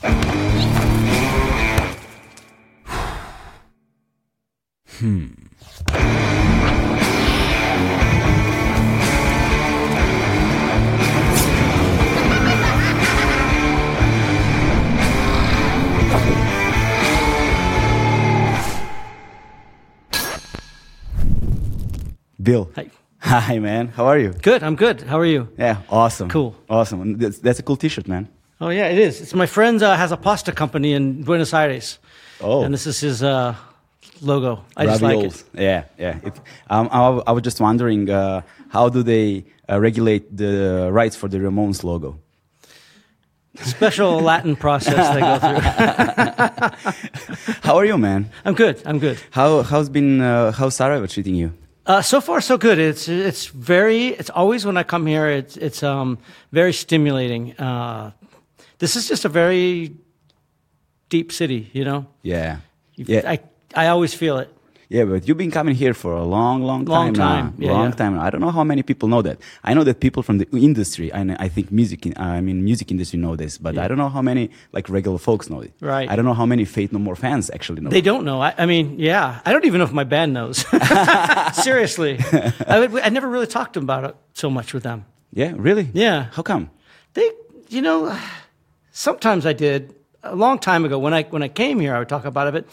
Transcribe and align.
Hmm. 0.00 0.06
Bill. 22.40 22.70
Hi. 22.76 22.90
Hi, 23.20 23.58
man. 23.58 23.88
How 23.88 24.06
are 24.06 24.18
you? 24.18 24.30
Good. 24.30 24.62
I'm 24.62 24.76
good. 24.76 25.02
How 25.02 25.18
are 25.18 25.26
you? 25.26 25.48
Yeah, 25.58 25.82
awesome. 25.90 26.28
Cool. 26.28 26.54
Awesome. 26.70 27.18
That's, 27.18 27.40
that's 27.40 27.58
a 27.58 27.62
cool 27.62 27.76
T-shirt, 27.76 28.06
man. 28.06 28.28
Oh 28.60 28.70
yeah, 28.70 28.88
it 28.88 28.98
is. 28.98 29.20
It's 29.20 29.34
my 29.34 29.46
friend 29.46 29.80
uh, 29.82 29.96
has 29.96 30.10
a 30.12 30.16
pasta 30.16 30.52
company 30.52 30.92
in 30.92 31.22
Buenos 31.22 31.54
Aires. 31.54 31.98
Oh. 32.40 32.62
And 32.62 32.74
this 32.74 32.86
is 32.86 33.00
his 33.00 33.22
uh, 33.22 33.54
logo. 34.20 34.64
I 34.76 34.86
just 34.86 35.02
like 35.02 35.24
it. 35.24 35.44
Yeah, 35.54 35.84
yeah. 35.98 36.18
It, 36.22 36.40
um, 36.68 36.88
I, 36.90 37.22
I 37.26 37.32
was 37.32 37.42
just 37.42 37.60
wondering, 37.60 38.10
uh, 38.10 38.42
how 38.68 38.88
do 38.88 39.02
they 39.02 39.44
uh, 39.68 39.78
regulate 39.78 40.36
the 40.36 40.90
rights 40.92 41.14
for 41.16 41.28
the 41.28 41.38
Ramones 41.38 41.84
logo? 41.84 42.18
Special 43.62 44.20
Latin 44.30 44.56
process 44.56 45.14
they 45.14 45.20
go 45.20 45.38
through. 45.38 45.60
How 47.62 47.76
are 47.76 47.84
you, 47.84 47.98
man? 47.98 48.30
I'm 48.44 48.54
good. 48.54 48.80
I'm 48.86 48.98
good. 48.98 49.18
How 49.30 49.62
how's 49.62 49.88
been 49.88 50.20
uh, 50.20 50.52
how's 50.52 50.76
Sarajevo 50.76 51.06
treating 51.06 51.34
you? 51.34 51.52
Uh, 51.86 52.02
so 52.02 52.20
far, 52.20 52.40
so 52.40 52.56
good. 52.58 52.78
It's 52.78 53.08
it's 53.08 53.46
very. 53.46 54.08
It's 54.08 54.30
always 54.30 54.64
when 54.66 54.76
I 54.76 54.84
come 54.84 55.06
here. 55.06 55.26
It's 55.28 55.56
it's 55.56 55.82
um 55.82 56.18
very 56.52 56.72
stimulating. 56.72 57.56
Uh, 57.58 58.12
this 58.78 58.96
is 58.96 59.08
just 59.08 59.24
a 59.24 59.28
very 59.28 59.92
deep 61.08 61.32
city. 61.32 61.70
You 61.72 61.84
know. 61.84 62.06
Yeah, 62.22 62.58
yeah, 62.96 63.22
I 63.30 63.38
I 63.74 63.88
always 63.88 64.14
feel 64.14 64.38
it. 64.38 64.48
yeah. 64.88 65.04
But 65.04 65.28
you've 65.28 65.36
been 65.38 65.50
coming 65.50 65.74
here 65.74 65.94
for 65.94 66.12
a 66.14 66.24
long, 66.24 66.62
long 66.62 66.84
time 66.86 66.94
Long 66.94 67.12
now. 67.12 67.28
time. 67.34 67.54
Yeah, 67.58 67.72
long 67.72 67.90
yeah. 67.90 67.96
time. 67.96 68.14
now. 68.16 68.22
I 68.26 68.30
don't 68.30 68.40
know 68.40 68.50
how 68.52 68.64
many 68.64 68.82
people 68.82 69.08
know 69.08 69.22
that. 69.22 69.38
I 69.64 69.74
know 69.74 69.84
that 69.84 70.00
people 70.00 70.22
from 70.22 70.38
the 70.38 70.46
industry, 70.52 71.10
and 71.12 71.36
I 71.38 71.48
think 71.48 71.70
music. 71.70 72.06
in- 72.06 72.14
I 72.16 72.40
mean, 72.40 72.64
music 72.64 72.90
industry 72.90 73.18
know 73.18 73.36
this, 73.36 73.58
but 73.58 73.74
Yeah. 73.74 73.84
I 73.84 73.88
don't 73.88 73.98
know 73.98 74.08
how 74.16 74.22
many 74.22 74.48
like 74.72 74.88
regular 74.88 75.18
folks 75.18 75.48
know 75.50 75.60
it. 75.60 75.72
Right. 75.80 76.08
I 76.10 76.16
don't 76.16 76.24
know 76.24 76.34
how 76.42 76.46
many 76.46 76.64
Faith 76.64 76.90
No 76.92 76.98
More 76.98 77.16
fans 77.16 77.50
actually 77.50 77.80
know. 77.82 77.90
They 77.90 77.98
it. 77.98 78.04
don't 78.10 78.24
know. 78.24 78.40
I, 78.48 78.54
I 78.62 78.66
mean, 78.66 78.98
yeah. 78.98 79.40
I 79.46 79.52
don't 79.52 79.64
even 79.66 79.78
know 79.80 79.84
if 79.90 79.92
my 79.92 80.04
band 80.04 80.32
knows. 80.32 80.64
Seriously, 81.52 82.18
I, 82.74 82.80
would- 82.80 83.02
I 83.02 83.08
never 83.10 83.28
really 83.28 83.46
talked 83.46 83.72
to 83.74 83.80
them 83.80 83.84
about 83.90 84.04
it 84.10 84.14
so 84.34 84.48
much 84.50 84.72
with 84.74 84.82
them. 84.82 85.04
Yeah, 85.32 85.52
really. 85.56 85.88
Yeah. 85.92 86.26
How 86.32 86.42
come? 86.42 86.70
They, 87.14 87.30
you 87.68 87.82
know, 87.82 88.16
sometimes 88.98 89.46
I 89.46 89.52
did 89.52 89.94
a 90.22 90.34
long 90.34 90.58
time 90.58 90.84
ago 90.84 90.98
when 90.98 91.14
I 91.14 91.22
when 91.24 91.42
I 91.42 91.48
came 91.48 91.80
here. 91.80 91.94
I 91.94 91.98
would 92.00 92.08
talk 92.08 92.24
about 92.24 92.48
it, 92.48 92.52
but 92.52 92.64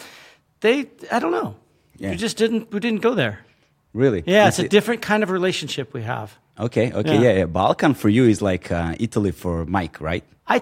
they, 0.61 0.89
I 1.11 1.19
don't 1.19 1.31
know. 1.31 1.55
Yeah. 1.97 2.11
We 2.11 2.17
just 2.17 2.37
didn't. 2.37 2.71
We 2.71 2.79
didn't 2.79 3.01
go 3.01 3.13
there. 3.15 3.45
Really? 3.95 4.23
Yeah, 4.27 4.47
it's 4.49 4.59
a 4.59 4.67
different 4.67 5.01
kind 5.01 5.23
of 5.23 5.29
relationship 5.29 5.93
we 5.93 6.03
have. 6.03 6.29
Okay, 6.59 6.91
okay, 6.93 7.13
Yeah. 7.15 7.21
yeah. 7.21 7.37
yeah, 7.39 7.45
Balkan 7.47 7.93
for 7.95 8.09
you 8.09 8.23
is 8.29 8.41
like 8.41 8.71
uh, 8.71 8.95
Italy 8.99 9.31
for 9.31 9.65
Mike, 9.65 9.99
right? 10.01 10.23
I 10.47 10.61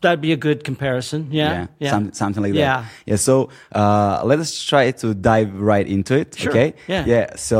that'd 0.00 0.20
be 0.20 0.32
a 0.32 0.36
good 0.36 0.62
comparison. 0.64 1.26
Yeah, 1.30 1.66
yeah, 1.80 1.90
Some, 1.90 2.12
something 2.12 2.42
like 2.42 2.52
that. 2.54 2.58
Yeah. 2.58 2.84
Yeah. 3.06 3.16
So 3.18 3.48
uh, 3.74 4.22
let 4.24 4.38
us 4.38 4.50
try 4.64 4.90
to 4.92 5.12
dive 5.14 5.50
right 5.60 5.86
into 5.86 6.14
it. 6.14 6.34
Sure, 6.38 6.50
Okay. 6.52 6.74
yeah. 6.88 7.04
Yeah. 7.06 7.36
So 7.36 7.58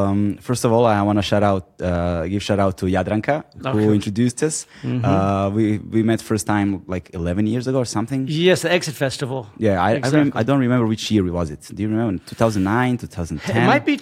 um, 0.00 0.36
first 0.40 0.64
of 0.64 0.72
all, 0.72 0.84
I 0.86 1.00
want 1.02 1.18
to 1.18 1.22
shout 1.22 1.42
out, 1.42 1.64
uh, 1.80 2.26
give 2.26 2.42
shout 2.42 2.58
out 2.58 2.76
to 2.78 2.86
Jadranka 2.86 3.44
who 3.54 3.68
Okay. 3.68 3.78
Mm-hmm. 3.78 3.94
introduced 3.94 4.42
us. 4.42 4.66
Uh, 4.84 5.50
we 5.54 5.78
we 5.94 6.02
met 6.02 6.20
first 6.22 6.46
time 6.46 6.82
like 6.86 7.10
11 7.14 7.46
years 7.46 7.66
ago 7.66 7.78
or 7.78 7.86
something. 7.86 8.26
Yes, 8.28 8.60
the 8.62 8.70
Exit 8.72 8.94
Festival. 8.94 9.46
Yeah. 9.58 9.80
I 9.82 9.90
I, 9.90 9.92
Exactly. 9.94 10.18
rem- 10.20 10.32
I 10.40 10.42
don't 10.42 10.60
remember 10.60 10.86
which 10.86 11.10
year 11.10 11.26
it 11.26 11.32
was 11.32 11.50
it. 11.50 11.60
Do 11.74 11.82
you 11.82 11.88
remember? 11.88 12.22
2009, 12.26 12.98
2010. 12.98 13.56
It 13.56 13.66
might 13.66 13.84
be 13.86 13.96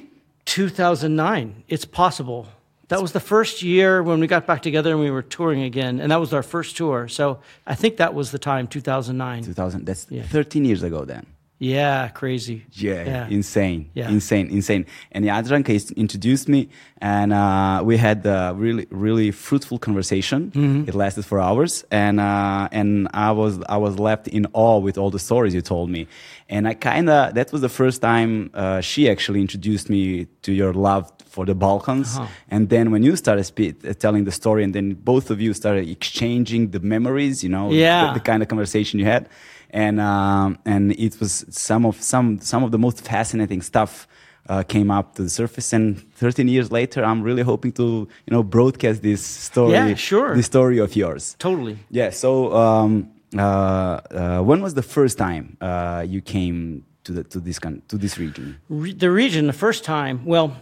2009. 0.49 1.65
It's 1.69 1.85
possible. 1.85 2.47
That 2.89 3.03
was 3.03 3.13
the 3.13 3.21
first 3.21 3.63
year 3.63 4.03
when 4.03 4.19
we 4.19 4.27
got 4.27 4.47
back 4.47 4.63
together 4.63 4.91
and 4.93 5.01
we 5.01 5.11
were 5.11 5.23
touring 5.37 5.63
again, 5.63 6.01
and 6.01 6.11
that 6.11 6.21
was 6.21 6.33
our 6.33 6.43
first 6.43 6.75
tour. 6.77 7.07
So 7.09 7.39
I 7.67 7.75
think 7.75 7.99
that 7.99 8.15
was 8.15 8.31
the 8.31 8.39
time, 8.39 8.67
2009. 8.67 9.43
2000. 9.45 9.85
That's 9.85 10.07
Yeah. 10.11 10.23
13 10.23 10.65
years 10.65 10.83
ago 10.83 11.05
then. 11.05 11.27
Yeah, 11.61 12.09
crazy. 12.15 12.63
Yeah, 12.73 13.05
Yeah. 13.05 13.27
insane, 13.29 13.91
Yeah. 13.95 14.09
insane, 14.11 14.49
insane. 14.49 14.87
And 15.11 15.25
Jadranka 15.25 15.73
introduced 15.97 16.49
me, 16.49 16.69
and 17.01 17.33
uh, 17.33 17.83
we 17.85 17.97
had 17.97 18.25
a 18.25 18.55
really, 18.57 18.87
really 18.91 19.33
fruitful 19.33 19.79
conversation. 19.79 20.53
Mm-hmm. 20.55 20.89
It 20.89 20.95
lasted 20.95 21.25
for 21.25 21.41
hours, 21.41 21.85
and 21.91 22.21
uh, 22.21 22.69
and 22.79 23.09
I 23.13 23.33
was 23.33 23.59
I 23.69 23.77
was 23.77 23.99
left 23.99 24.29
in 24.29 24.47
awe 24.53 24.79
with 24.87 24.97
all 24.99 25.11
the 25.11 25.19
stories 25.19 25.53
you 25.53 25.61
told 25.63 25.91
me, 25.91 26.07
and 26.49 26.67
I 26.69 26.75
kind 26.75 27.09
of 27.11 27.35
that 27.35 27.53
was 27.53 27.61
the 27.61 27.69
first 27.69 28.01
time 28.03 28.51
uh, 28.55 28.81
she 28.81 29.09
actually 29.11 29.41
introduced 29.41 29.89
me 29.91 30.27
to 30.43 30.53
your 30.53 30.73
love 30.73 31.05
for 31.35 31.45
the 31.47 31.55
Balkans, 31.55 32.17
Uh-huh. 32.17 32.27
and 32.51 32.69
then 32.69 32.91
when 32.91 33.03
you 33.03 33.15
started 33.17 33.45
spe- 33.45 33.85
uh, 33.85 33.93
telling 34.05 34.25
the 34.25 34.33
story, 34.33 34.65
and 34.65 34.73
then 34.75 34.95
both 34.95 35.31
of 35.31 35.41
you 35.41 35.53
started 35.55 35.89
exchanging 35.89 36.71
the 36.71 36.81
memories, 36.81 37.43
you 37.45 37.51
know, 37.51 37.71
Yeah. 37.73 38.07
the, 38.07 38.15
the 38.19 38.25
kind 38.31 38.43
of 38.43 38.49
conversation 38.49 38.99
you 39.01 39.07
had 39.07 39.29
and 39.71 40.01
um, 40.01 40.57
and 40.65 40.93
it 40.93 41.21
was 41.21 41.45
some 41.51 41.85
of 41.89 42.01
some 42.01 42.41
some 42.41 42.65
of 42.65 42.71
the 42.71 42.79
most 42.79 43.05
fascinating 43.05 43.63
stuff 43.63 44.09
uh, 44.49 44.63
came 44.63 44.91
up 44.91 45.15
to 45.17 45.23
the 45.23 45.29
surface 45.29 45.75
and 45.77 45.87
13 46.15 46.49
years 46.49 46.73
later 46.73 47.05
i'm 47.05 47.21
really 47.23 47.43
hoping 47.43 47.71
to 47.71 47.85
you 48.27 48.33
know 48.35 48.43
broadcast 48.43 49.03
this 49.03 49.21
story 49.23 49.73
Yeah, 49.75 49.95
sure. 49.95 50.35
the 50.35 50.43
story 50.43 50.79
of 50.81 50.97
yours 50.97 51.37
Totally. 51.39 51.77
yeah 51.91 52.09
so 52.11 52.31
um, 52.57 53.11
Uh, 53.37 53.41
uh, 53.41 54.41
when 54.41 54.63
was 54.63 54.75
the 54.75 54.83
first 54.83 55.19
time 55.19 55.57
uh, 55.61 56.05
you 56.07 56.21
came 56.21 56.85
to 57.05 57.13
the 57.13 57.25
to 57.25 57.41
this 57.41 57.59
to 57.89 57.99
this 57.99 58.19
region 58.19 58.59
Re- 58.69 58.93
the 58.93 59.11
region, 59.11 59.47
the 59.47 59.53
first 59.53 59.85
time, 59.85 60.25
well, 60.25 60.57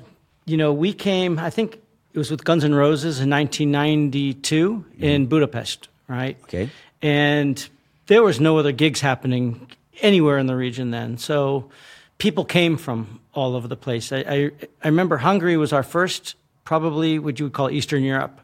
you 0.46 0.56
know, 0.56 0.72
we 0.72 0.92
came, 0.92 1.38
I 1.38 1.50
think 1.50 1.80
it 2.12 2.18
was 2.18 2.30
with 2.30 2.44
Guns 2.44 2.64
N' 2.64 2.74
Roses 2.74 3.20
in 3.20 3.28
1992 3.30 4.84
in 4.98 5.22
mm-hmm. 5.22 5.28
Budapest, 5.28 5.88
right? 6.08 6.38
Okay. 6.44 6.70
And 7.02 7.68
there 8.06 8.22
was 8.22 8.40
no 8.40 8.58
other 8.58 8.72
gigs 8.72 9.00
happening 9.00 9.70
anywhere 10.00 10.38
in 10.38 10.46
the 10.46 10.56
region 10.56 10.90
then. 10.90 11.18
So 11.18 11.70
people 12.18 12.44
came 12.44 12.76
from 12.76 13.20
all 13.34 13.54
over 13.54 13.68
the 13.68 13.76
place. 13.76 14.12
I, 14.12 14.18
I, 14.18 14.50
I 14.82 14.88
remember 14.88 15.18
Hungary 15.18 15.56
was 15.56 15.72
our 15.72 15.82
first, 15.82 16.36
probably 16.64 17.18
what 17.18 17.38
you 17.38 17.46
would 17.46 17.52
call 17.52 17.70
Eastern 17.70 18.02
Europe 18.02 18.40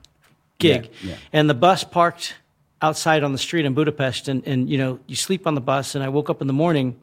gig. 0.59 0.91
Yeah, 1.03 1.11
yeah. 1.11 1.17
And 1.33 1.49
the 1.49 1.55
bus 1.55 1.85
parked 1.85 2.35
outside 2.83 3.23
on 3.23 3.33
the 3.33 3.39
street 3.39 3.65
in 3.65 3.73
Budapest. 3.75 4.29
And, 4.29 4.47
and, 4.47 4.69
you 4.69 4.77
know, 4.77 4.99
you 5.07 5.17
sleep 5.17 5.47
on 5.47 5.55
the 5.55 5.61
bus. 5.61 5.95
And 5.95 6.05
I 6.05 6.09
woke 6.09 6.29
up 6.29 6.41
in 6.41 6.47
the 6.47 6.53
morning 6.53 6.97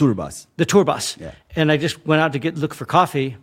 tour 0.00 0.14
bus 0.14 0.46
the 0.56 0.64
tour 0.64 0.84
bus. 0.84 1.16
Yeah. 1.18 1.32
And 1.54 1.70
I 1.70 1.76
just 1.76 2.06
went 2.06 2.22
out 2.22 2.32
to 2.32 2.38
get 2.38 2.56
look 2.56 2.72
for 2.74 2.86
coffee, 2.86 3.36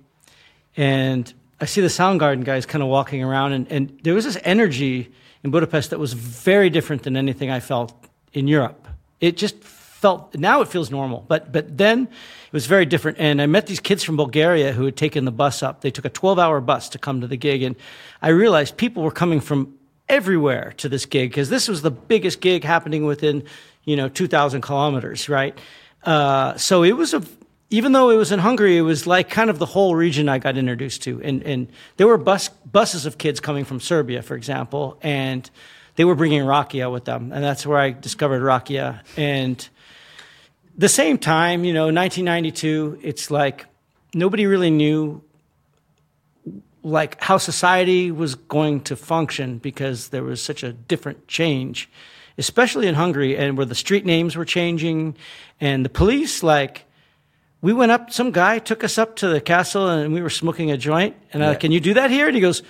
and 0.76 1.32
I 1.62 1.66
see 1.66 1.82
the 1.82 1.88
Soundgarden 1.88 2.44
guys 2.44 2.66
kind 2.66 2.82
of 2.82 2.90
walking 2.90 3.24
around, 3.24 3.54
and, 3.54 3.72
and 3.72 4.00
there 4.04 4.16
was 4.16 4.26
this 4.26 4.40
energy 4.44 5.12
in 5.44 5.52
Budapest 5.52 5.92
that 5.92 6.00
was 6.00 6.14
very 6.14 6.70
different 6.70 7.04
than 7.04 7.16
anything 7.16 7.52
I 7.52 7.60
felt 7.60 7.94
in 8.34 8.48
Europe. 8.48 8.88
It 9.20 9.38
just 9.38 9.64
felt 9.64 10.36
now 10.36 10.62
it 10.62 10.68
feels 10.68 10.90
normal, 10.90 11.26
but 11.28 11.52
but 11.52 11.78
then 11.78 12.04
it 12.04 12.54
was 12.54 12.66
very 12.66 12.86
different. 12.86 13.20
And 13.20 13.40
I 13.40 13.46
met 13.46 13.68
these 13.68 13.80
kids 13.80 14.04
from 14.04 14.18
Bulgaria 14.18 14.72
who 14.72 14.86
had 14.86 14.96
taken 14.96 15.26
the 15.26 15.32
bus 15.32 15.62
up. 15.62 15.82
They 15.82 15.92
took 15.92 16.06
a 16.06 16.10
12-hour 16.10 16.62
bus 16.62 16.90
to 16.90 16.98
come 16.98 17.22
to 17.22 17.28
the 17.28 17.38
gig, 17.38 17.62
and 17.62 17.76
I 18.22 18.30
realized 18.30 18.78
people 18.78 19.04
were 19.04 19.18
coming 19.24 19.42
from 19.42 19.77
everywhere 20.10 20.74
to 20.78 20.90
this 20.90 21.06
gig 21.06 21.30
because 21.30 21.50
this 21.50 21.68
was 21.68 21.82
the 21.82 21.92
biggest 21.92 22.42
gig 22.42 22.64
happening 22.64 23.06
within 23.06 23.44
you 23.84 23.96
know 23.96 24.10
2,000 24.10 24.62
kilometers, 24.62 25.30
right? 25.30 25.58
Uh, 26.04 26.56
so 26.58 26.84
it 26.84 26.94
was 26.94 27.14
a 27.14 27.22
even 27.70 27.92
though 27.92 28.10
it 28.10 28.16
was 28.16 28.32
in 28.32 28.40
Hungary, 28.40 28.78
it 28.78 28.82
was 28.82 29.06
like 29.06 29.30
kind 29.30 29.50
of 29.50 29.60
the 29.60 29.66
whole 29.66 29.94
region 29.94 30.30
I 30.30 30.40
got 30.40 30.58
introduced 30.58 31.04
to, 31.04 31.22
and 31.22 31.44
and 31.44 31.68
there 31.98 32.08
were 32.08 32.18
bus 32.18 32.50
buses 32.50 33.06
of 33.06 33.18
kids 33.18 33.40
coming 33.40 33.66
from 33.66 33.80
Serbia, 33.80 34.22
for 34.22 34.36
example, 34.36 34.98
and 35.02 35.50
they 35.96 36.06
were 36.06 36.16
bringing 36.16 36.42
Rakia 36.44 36.92
with 36.92 37.06
them, 37.06 37.32
and 37.34 37.44
that's 37.44 37.66
where 37.66 37.78
I 37.78 37.92
discovered 37.92 38.42
Rakia. 38.42 39.02
And 39.18 39.68
the 40.78 40.88
same 40.88 41.18
time, 41.18 41.66
you 41.66 41.74
know, 41.74 41.86
1992, 41.86 43.00
it's 43.02 43.32
like 43.32 43.66
nobody 44.14 44.46
really 44.46 44.70
knew 44.70 45.22
like 46.88 47.22
how 47.22 47.38
society 47.38 48.12
was 48.12 48.36
going 48.36 48.82
to 48.82 48.96
function 48.96 49.58
because 49.60 50.10
there 50.10 50.24
was 50.24 50.42
such 50.42 50.64
a 50.64 50.72
different 50.74 51.28
change, 51.28 51.90
especially 52.38 52.88
in 52.88 52.96
Hungary, 52.96 53.36
and 53.38 53.58
where 53.58 53.66
the 53.66 53.76
street 53.76 54.06
names 54.06 54.36
were 54.36 54.46
changing, 54.46 55.16
and 55.62 55.84
the 55.86 55.90
police 55.90 56.44
like. 56.44 56.84
We 57.60 57.74
went 57.74 57.92
up. 57.92 58.12
Some 58.12 58.30
guy 58.32 58.60
took 58.60 58.84
us 58.84 59.00
up 59.00 59.16
to 59.18 59.28
the 59.30 59.42
castle, 59.42 59.90
and 59.90 60.14
we 60.14 60.22
were 60.22 60.30
smoking 60.30 60.70
a 60.70 60.78
joint. 60.78 61.16
And 61.34 61.44
I, 61.44 61.48
Yeah. 61.52 61.56
can 61.58 61.72
you 61.72 61.80
do 61.80 61.96
that 61.96 62.12
here? 62.12 62.28
And 62.28 62.36
he 62.36 62.40
goes, 62.42 62.62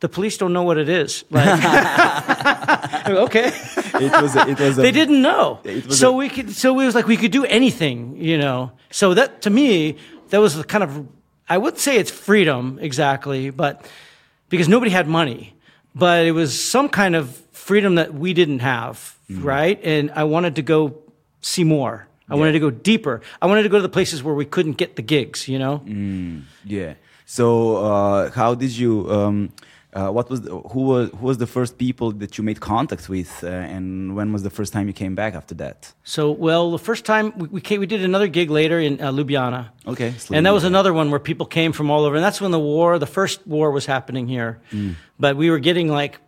"The 0.00 0.08
police 0.08 0.36
don't 0.36 0.52
know 0.52 0.64
what 0.64 0.78
it 0.78 0.88
is." 0.88 1.24
Like, 1.30 1.46
okay 3.06 3.52
it 4.00 4.22
was 4.22 4.34
a, 4.36 4.48
it 4.48 4.58
was 4.58 4.78
a, 4.78 4.82
they 4.82 4.90
didn't 4.90 5.22
know. 5.22 5.60
So 5.90 6.10
a- 6.10 6.16
we 6.16 6.28
could, 6.28 6.50
so 6.50 6.78
it 6.80 6.84
was 6.86 6.94
like 6.94 7.06
we 7.06 7.16
could 7.16 7.30
do 7.30 7.44
anything, 7.44 8.16
you 8.16 8.36
know. 8.36 8.72
So 8.90 9.14
that 9.14 9.42
to 9.42 9.50
me, 9.50 9.96
that 10.30 10.38
was 10.40 10.54
the 10.56 10.64
kind 10.64 10.82
of, 10.84 11.06
I 11.48 11.58
wouldn't 11.58 11.80
say 11.80 11.96
it's 11.96 12.10
freedom 12.10 12.78
exactly, 12.80 13.50
but 13.50 13.88
because 14.48 14.68
nobody 14.68 14.90
had 14.90 15.06
money, 15.08 15.54
but 15.94 16.26
it 16.26 16.32
was 16.32 16.58
some 16.58 16.88
kind 16.88 17.14
of 17.14 17.36
freedom 17.52 17.96
that 17.96 18.14
we 18.14 18.34
didn't 18.34 18.60
have 18.60 19.16
right? 19.28 19.80
And 19.82 20.10
I 20.12 20.24
wanted 20.24 20.56
to 20.56 20.62
go 20.62 20.98
see 21.40 21.64
more. 21.64 22.06
I 22.28 22.34
wanted 22.34 22.52
to 22.52 22.58
go 22.58 22.70
deeper. 22.70 23.20
I 23.40 23.46
wanted 23.46 23.62
to 23.62 23.68
go 23.68 23.78
to 23.78 23.82
the 23.82 23.88
places 23.88 24.22
where 24.22 24.34
we 24.34 24.44
couldn't 24.44 24.72
get 24.78 24.96
the 24.96 25.02
gigs, 25.02 25.46
you 25.46 25.58
know? 25.58 25.82
Yeah. 26.64 26.94
So 27.24 27.76
uh, 27.76 28.30
how 28.30 28.54
did 28.54 28.76
you? 28.76 29.10
Um, 29.10 29.52
uh, 29.96 30.10
what 30.10 30.28
was 30.28 30.42
the, 30.42 30.50
who 30.72 30.82
was 30.82 31.10
who 31.18 31.26
was 31.26 31.38
the 31.38 31.46
first 31.46 31.78
people 31.78 32.12
that 32.12 32.36
you 32.36 32.44
made 32.44 32.60
contact 32.60 33.08
with, 33.08 33.42
uh, 33.42 33.48
and 33.48 34.14
when 34.14 34.32
was 34.32 34.42
the 34.42 34.50
first 34.50 34.72
time 34.72 34.86
you 34.86 34.92
came 34.92 35.14
back 35.14 35.34
after 35.34 35.54
that? 35.54 35.94
So, 36.04 36.30
well, 36.30 36.70
the 36.70 36.84
first 36.90 37.04
time 37.06 37.32
we, 37.38 37.48
we, 37.48 37.60
came, 37.60 37.80
we 37.80 37.86
did 37.86 38.04
another 38.04 38.28
gig 38.28 38.50
later 38.50 38.78
in 38.78 39.00
uh, 39.00 39.10
Ljubljana. 39.10 39.70
Okay, 39.86 40.12
And 40.32 40.44
that 40.44 40.52
was 40.52 40.64
another 40.64 40.92
one 40.92 41.10
where 41.10 41.20
people 41.20 41.46
came 41.46 41.72
from 41.72 41.90
all 41.90 42.04
over. 42.04 42.16
And 42.16 42.24
that's 42.24 42.40
when 42.40 42.50
the 42.50 42.58
war, 42.58 42.98
the 42.98 43.06
first 43.06 43.46
war 43.46 43.70
was 43.70 43.86
happening 43.86 44.28
here. 44.28 44.60
Mm. 44.70 44.96
But 45.18 45.36
we 45.36 45.48
were 45.48 45.60
getting 45.60 45.88
like 45.88 46.18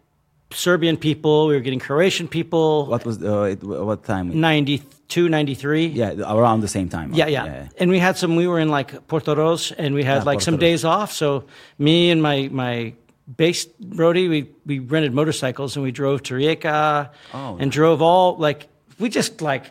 Serbian 0.53 0.97
people, 0.97 1.49
we 1.49 1.55
were 1.55 1.61
getting 1.61 1.81
Croatian 1.81 2.29
people. 2.29 2.87
What 2.87 3.05
was 3.05 3.23
uh, 3.23 3.43
it, 3.43 3.63
what 3.63 4.05
time? 4.05 4.41
92, 4.41 5.29
93. 5.29 5.87
Yeah, 5.89 6.15
around 6.21 6.61
the 6.61 6.69
same 6.69 6.89
time. 6.89 7.13
Yeah, 7.13 7.27
yeah, 7.27 7.69
And 7.79 7.91
we 7.91 7.99
had 7.99 8.17
some, 8.17 8.35
we 8.37 8.47
were 8.47 8.61
in 8.61 8.71
like 8.71 9.07
Portorož 9.09 9.73
and 9.77 9.95
we 9.95 10.05
had 10.05 10.19
Yeah, 10.19 10.23
like 10.23 10.41
some 10.41 10.57
days 10.57 10.85
off. 10.85 11.13
So 11.13 11.45
me 11.79 12.11
and 12.11 12.23
my, 12.23 12.49
my 12.51 12.95
bass 13.37 13.67
roadie, 13.83 14.29
we, 14.29 14.51
we 14.65 14.79
rented 14.79 15.13
motorcycles 15.13 15.77
and 15.77 15.83
we 15.85 15.91
drove 15.93 16.23
to 16.25 16.35
Rijeka 16.35 17.11
Oh. 17.35 17.57
and 17.61 17.71
drove 17.71 18.01
all 18.03 18.37
like, 18.37 18.69
we 18.99 19.09
just 19.09 19.41
like, 19.43 19.71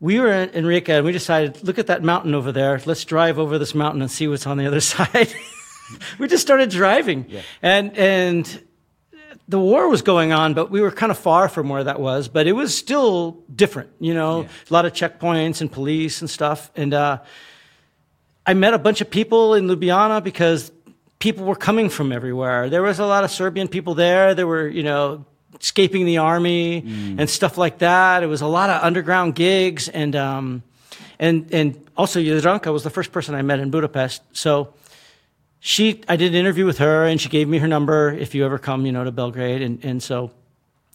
we 0.00 0.18
were 0.18 0.32
in 0.32 0.48
in 0.50 0.64
Rijeka 0.64 0.90
and 0.96 1.04
we 1.04 1.12
decided, 1.12 1.62
look 1.62 1.78
at 1.78 1.86
that 1.88 2.02
mountain 2.02 2.34
over 2.34 2.52
there. 2.52 2.80
Let's 2.86 3.04
drive 3.04 3.38
over 3.38 3.58
this 3.58 3.74
mountain 3.74 4.02
and 4.02 4.10
see 4.10 4.26
what's 4.28 4.46
on 4.46 4.56
the 4.58 4.66
other 4.66 4.80
side. 4.94 5.32
we 6.18 6.26
just 6.28 6.42
started 6.42 6.70
driving. 6.70 7.26
And, 7.62 7.96
and 7.96 8.62
the 9.48 9.58
war 9.58 9.88
was 9.88 10.02
going 10.02 10.32
on, 10.32 10.54
but 10.54 10.70
we 10.70 10.80
were 10.80 10.90
kind 10.90 11.10
of 11.12 11.18
far 11.18 11.48
from 11.48 11.68
where 11.68 11.84
that 11.84 12.00
was. 12.00 12.28
But 12.28 12.46
it 12.46 12.52
was 12.52 12.76
still 12.76 13.42
different, 13.54 13.90
you 14.00 14.14
know, 14.14 14.42
Yeah. 14.42 14.48
a 14.70 14.72
lot 14.72 14.84
of 14.86 14.92
checkpoints 14.92 15.60
and 15.60 15.70
police 15.70 16.20
and 16.20 16.30
stuff. 16.30 16.70
And 16.76 16.94
uh, 16.94 17.18
I 18.46 18.54
met 18.54 18.74
a 18.74 18.78
bunch 18.78 19.00
of 19.00 19.10
people 19.10 19.54
in 19.54 19.66
Ljubljana 19.66 20.22
because 20.24 20.72
people 21.20 21.44
were 21.44 21.54
coming 21.54 21.88
from 21.88 22.10
everywhere. 22.10 22.68
There 22.68 22.82
was 22.82 22.98
a 22.98 23.06
lot 23.06 23.22
of 23.22 23.30
Serbian 23.30 23.68
people 23.68 23.94
there. 23.94 24.34
There 24.34 24.46
were, 24.46 24.66
you 24.66 24.82
know, 24.82 25.24
escaping 25.60 26.06
the 26.06 26.18
army 26.18 26.78
and 27.18 27.30
stuff 27.30 27.56
like 27.58 27.78
that. 27.78 28.22
It 28.22 28.26
was 28.26 28.40
a 28.40 28.46
lot 28.46 28.70
of 28.70 28.82
underground 28.82 29.34
gigs 29.36 29.88
and 29.88 30.16
um, 30.16 30.62
and 31.18 31.52
and 31.52 31.86
also 31.96 32.20
Jadranka 32.20 32.72
was 32.72 32.82
the 32.82 32.90
first 32.90 33.12
person 33.12 33.34
I 33.34 33.42
met 33.42 33.60
in 33.60 33.70
Budapest. 33.70 34.22
So 34.32 34.74
she 35.60 36.02
I 36.08 36.16
did 36.16 36.32
an 36.32 36.38
interview 36.38 36.64
with 36.64 36.78
her 36.78 37.04
and 37.04 37.20
she 37.20 37.28
gave 37.28 37.46
me 37.46 37.58
her 37.58 37.68
number 37.68 38.10
if 38.10 38.34
you 38.34 38.44
ever 38.44 38.58
come, 38.58 38.86
you 38.86 38.92
know, 38.92 39.04
to 39.04 39.12
Belgrade 39.12 39.62
and 39.62 39.84
and 39.84 40.02
so 40.02 40.32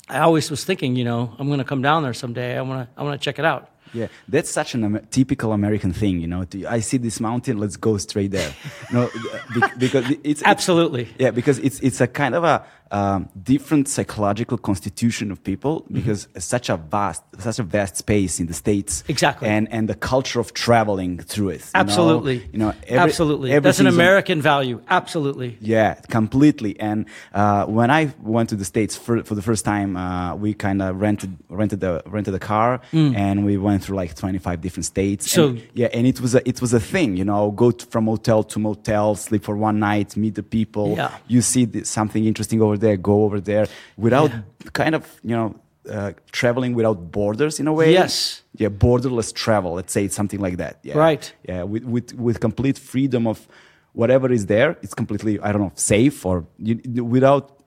I 0.09 0.19
always 0.19 0.49
was 0.49 0.63
thinking, 0.63 0.95
you 0.95 1.03
know, 1.03 1.33
I'm 1.37 1.47
going 1.47 1.59
to 1.59 1.65
come 1.65 1.81
down 1.81 2.03
there 2.03 2.13
someday. 2.13 2.57
I 2.57 2.61
want 2.61 2.89
to 2.89 2.99
I 2.99 3.03
want 3.03 3.19
to 3.19 3.23
check 3.23 3.37
it 3.37 3.45
out. 3.45 3.69
Yeah, 3.95 4.07
that's 4.27 4.51
such 4.51 4.75
a 4.75 4.99
typical 5.09 5.51
American 5.53 5.91
thing, 5.93 6.19
you 6.19 6.27
know. 6.27 6.43
To, 6.43 6.65
I 6.67 6.81
see 6.81 6.97
this 6.97 7.19
mountain, 7.19 7.57
let's 7.57 7.77
go 7.77 7.97
straight 7.97 8.31
there. 8.31 8.51
no, 8.91 9.09
be- 9.53 9.61
because 9.77 10.05
it's 10.09 10.41
it's- 10.41 10.43
Absolutely. 10.45 11.07
Yeah, 11.17 11.31
because 11.31 11.57
it's 11.59 11.79
it's 11.79 12.01
a 12.01 12.07
kind 12.07 12.35
of 12.35 12.43
a 12.43 12.65
um, 12.91 13.29
different 13.41 13.87
psychological 13.87 14.57
constitution 14.57 15.31
of 15.31 15.43
people 15.43 15.81
Mm-hmm. 15.81 15.95
because 15.95 16.27
it's 16.35 16.45
such 16.45 16.69
a 16.69 16.77
vast 16.77 17.21
such 17.39 17.59
a 17.59 17.63
vast 17.63 17.97
space 17.97 18.39
in 18.39 18.47
the 18.47 18.53
states. 18.53 19.03
Exactly. 19.07 19.47
And 19.49 19.67
and 19.71 19.89
the 19.89 19.95
culture 19.95 20.39
of 20.39 20.53
traveling 20.53 21.19
through 21.19 21.49
it. 21.49 21.61
you 21.61 21.71
know? 21.73 21.79
Absolutely. 21.81 22.49
You 22.53 22.59
know, 22.59 22.73
every- 22.87 22.97
Absolutely. 22.99 23.59
That's 23.59 23.79
an 23.79 23.87
American 23.87 24.41
value. 24.41 24.81
Absolutely. 24.89 25.57
yeah, 25.61 25.95
completely. 26.09 26.79
And 26.79 27.05
uh, 27.33 27.65
when 27.65 27.89
I 27.91 28.13
went 28.21 28.49
to 28.49 28.55
the 28.55 28.65
states 28.65 28.95
for, 28.95 29.23
for 29.23 29.35
the 29.35 29.41
first 29.41 29.65
time, 29.65 29.97
uh, 29.97 30.35
we 30.35 30.53
kind 30.53 30.81
of 30.81 30.99
rented 31.01 31.35
rented 31.49 31.79
the 31.81 32.01
rented 32.05 32.33
a 32.35 32.39
car, 32.39 32.81
and 32.93 33.45
we 33.45 33.57
went 33.57 33.83
through 33.83 33.97
like 33.97 34.15
twenty 34.15 34.39
five 34.39 34.61
different 34.61 34.85
states. 34.85 35.27
Mm. 35.27 35.31
So- 35.35 35.45
And, 35.49 35.61
yeah, 35.73 35.89
and 35.97 36.07
it 36.07 36.19
was 36.21 36.33
a 36.35 36.41
it 36.47 36.61
was 36.61 36.73
a 36.73 36.79
thing, 36.79 37.17
you 37.17 37.25
know. 37.25 37.51
Go 37.51 37.71
to, 37.71 37.85
from 37.93 38.05
hotel 38.05 38.43
to 38.43 38.59
motel, 38.59 39.15
sleep 39.15 39.43
for 39.43 39.55
one 39.57 39.79
night, 39.79 40.15
meet 40.17 40.35
the 40.35 40.43
people. 40.43 40.95
Yeah. 40.97 41.11
You 41.27 41.41
see 41.41 41.65
th- 41.65 41.85
something 41.85 42.23
interesting 42.25 42.61
over 42.61 42.74
there, 42.77 42.97
go 42.97 43.23
over 43.23 43.39
there 43.39 43.67
without 43.97 44.31
kind 44.73 44.95
of 44.95 45.03
you 45.23 45.35
know. 45.35 45.55
Uh, 45.87 46.13
traveling 46.31 46.73
without 46.73 47.11
borders 47.11 47.59
in 47.59 47.67
a 47.67 47.71
way. 47.71 47.93
Yes. 47.93 48.41
Yeah, 48.57 48.69
borderless 48.69 49.31
travel. 49.31 49.73
Let's 49.73 49.93
say 49.93 50.05
it's 50.05 50.15
something 50.15 50.39
like 50.39 50.57
that. 50.57 50.79
Yeah. 50.81 50.97
Right. 50.97 51.31
Yeah, 51.47 51.61
with, 51.61 51.83
with, 51.83 52.11
with 52.15 52.39
complete 52.39 52.79
freedom 52.79 53.27
of 53.27 53.47
whatever 53.93 54.31
is 54.31 54.47
there, 54.47 54.77
it's 54.81 54.95
completely, 54.95 55.39
I 55.39 55.51
don't 55.51 55.61
know, 55.61 55.71
safe 55.75 56.25
or 56.25 56.47
you, 56.57 56.81
without 57.05 57.59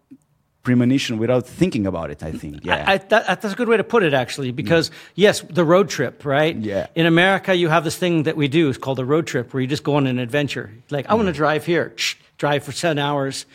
premonition, 0.64 1.18
without 1.18 1.46
thinking 1.46 1.86
about 1.86 2.10
it, 2.10 2.24
I 2.24 2.32
think. 2.32 2.64
Yeah. 2.64 2.84
I, 2.88 2.94
I, 2.94 2.98
that, 2.98 3.40
that's 3.40 3.52
a 3.52 3.56
good 3.56 3.68
way 3.68 3.76
to 3.76 3.84
put 3.84 4.02
it, 4.02 4.14
actually, 4.14 4.50
because 4.50 4.90
yes, 5.14 5.40
the 5.42 5.64
road 5.64 5.88
trip, 5.88 6.24
right? 6.24 6.56
Yeah. 6.56 6.88
In 6.96 7.06
America, 7.06 7.54
you 7.54 7.68
have 7.68 7.84
this 7.84 7.96
thing 7.96 8.24
that 8.24 8.36
we 8.36 8.48
do. 8.48 8.68
It's 8.68 8.78
called 8.78 8.98
a 8.98 9.04
road 9.04 9.28
trip, 9.28 9.54
where 9.54 9.60
you 9.60 9.68
just 9.68 9.84
go 9.84 9.94
on 9.94 10.08
an 10.08 10.18
adventure. 10.18 10.72
Like, 10.90 11.08
I 11.08 11.14
want 11.14 11.26
to 11.28 11.32
drive 11.32 11.64
here, 11.66 11.92
Shh, 11.94 12.16
drive 12.36 12.64
for 12.64 12.72
ten 12.72 12.98
hours, 12.98 13.46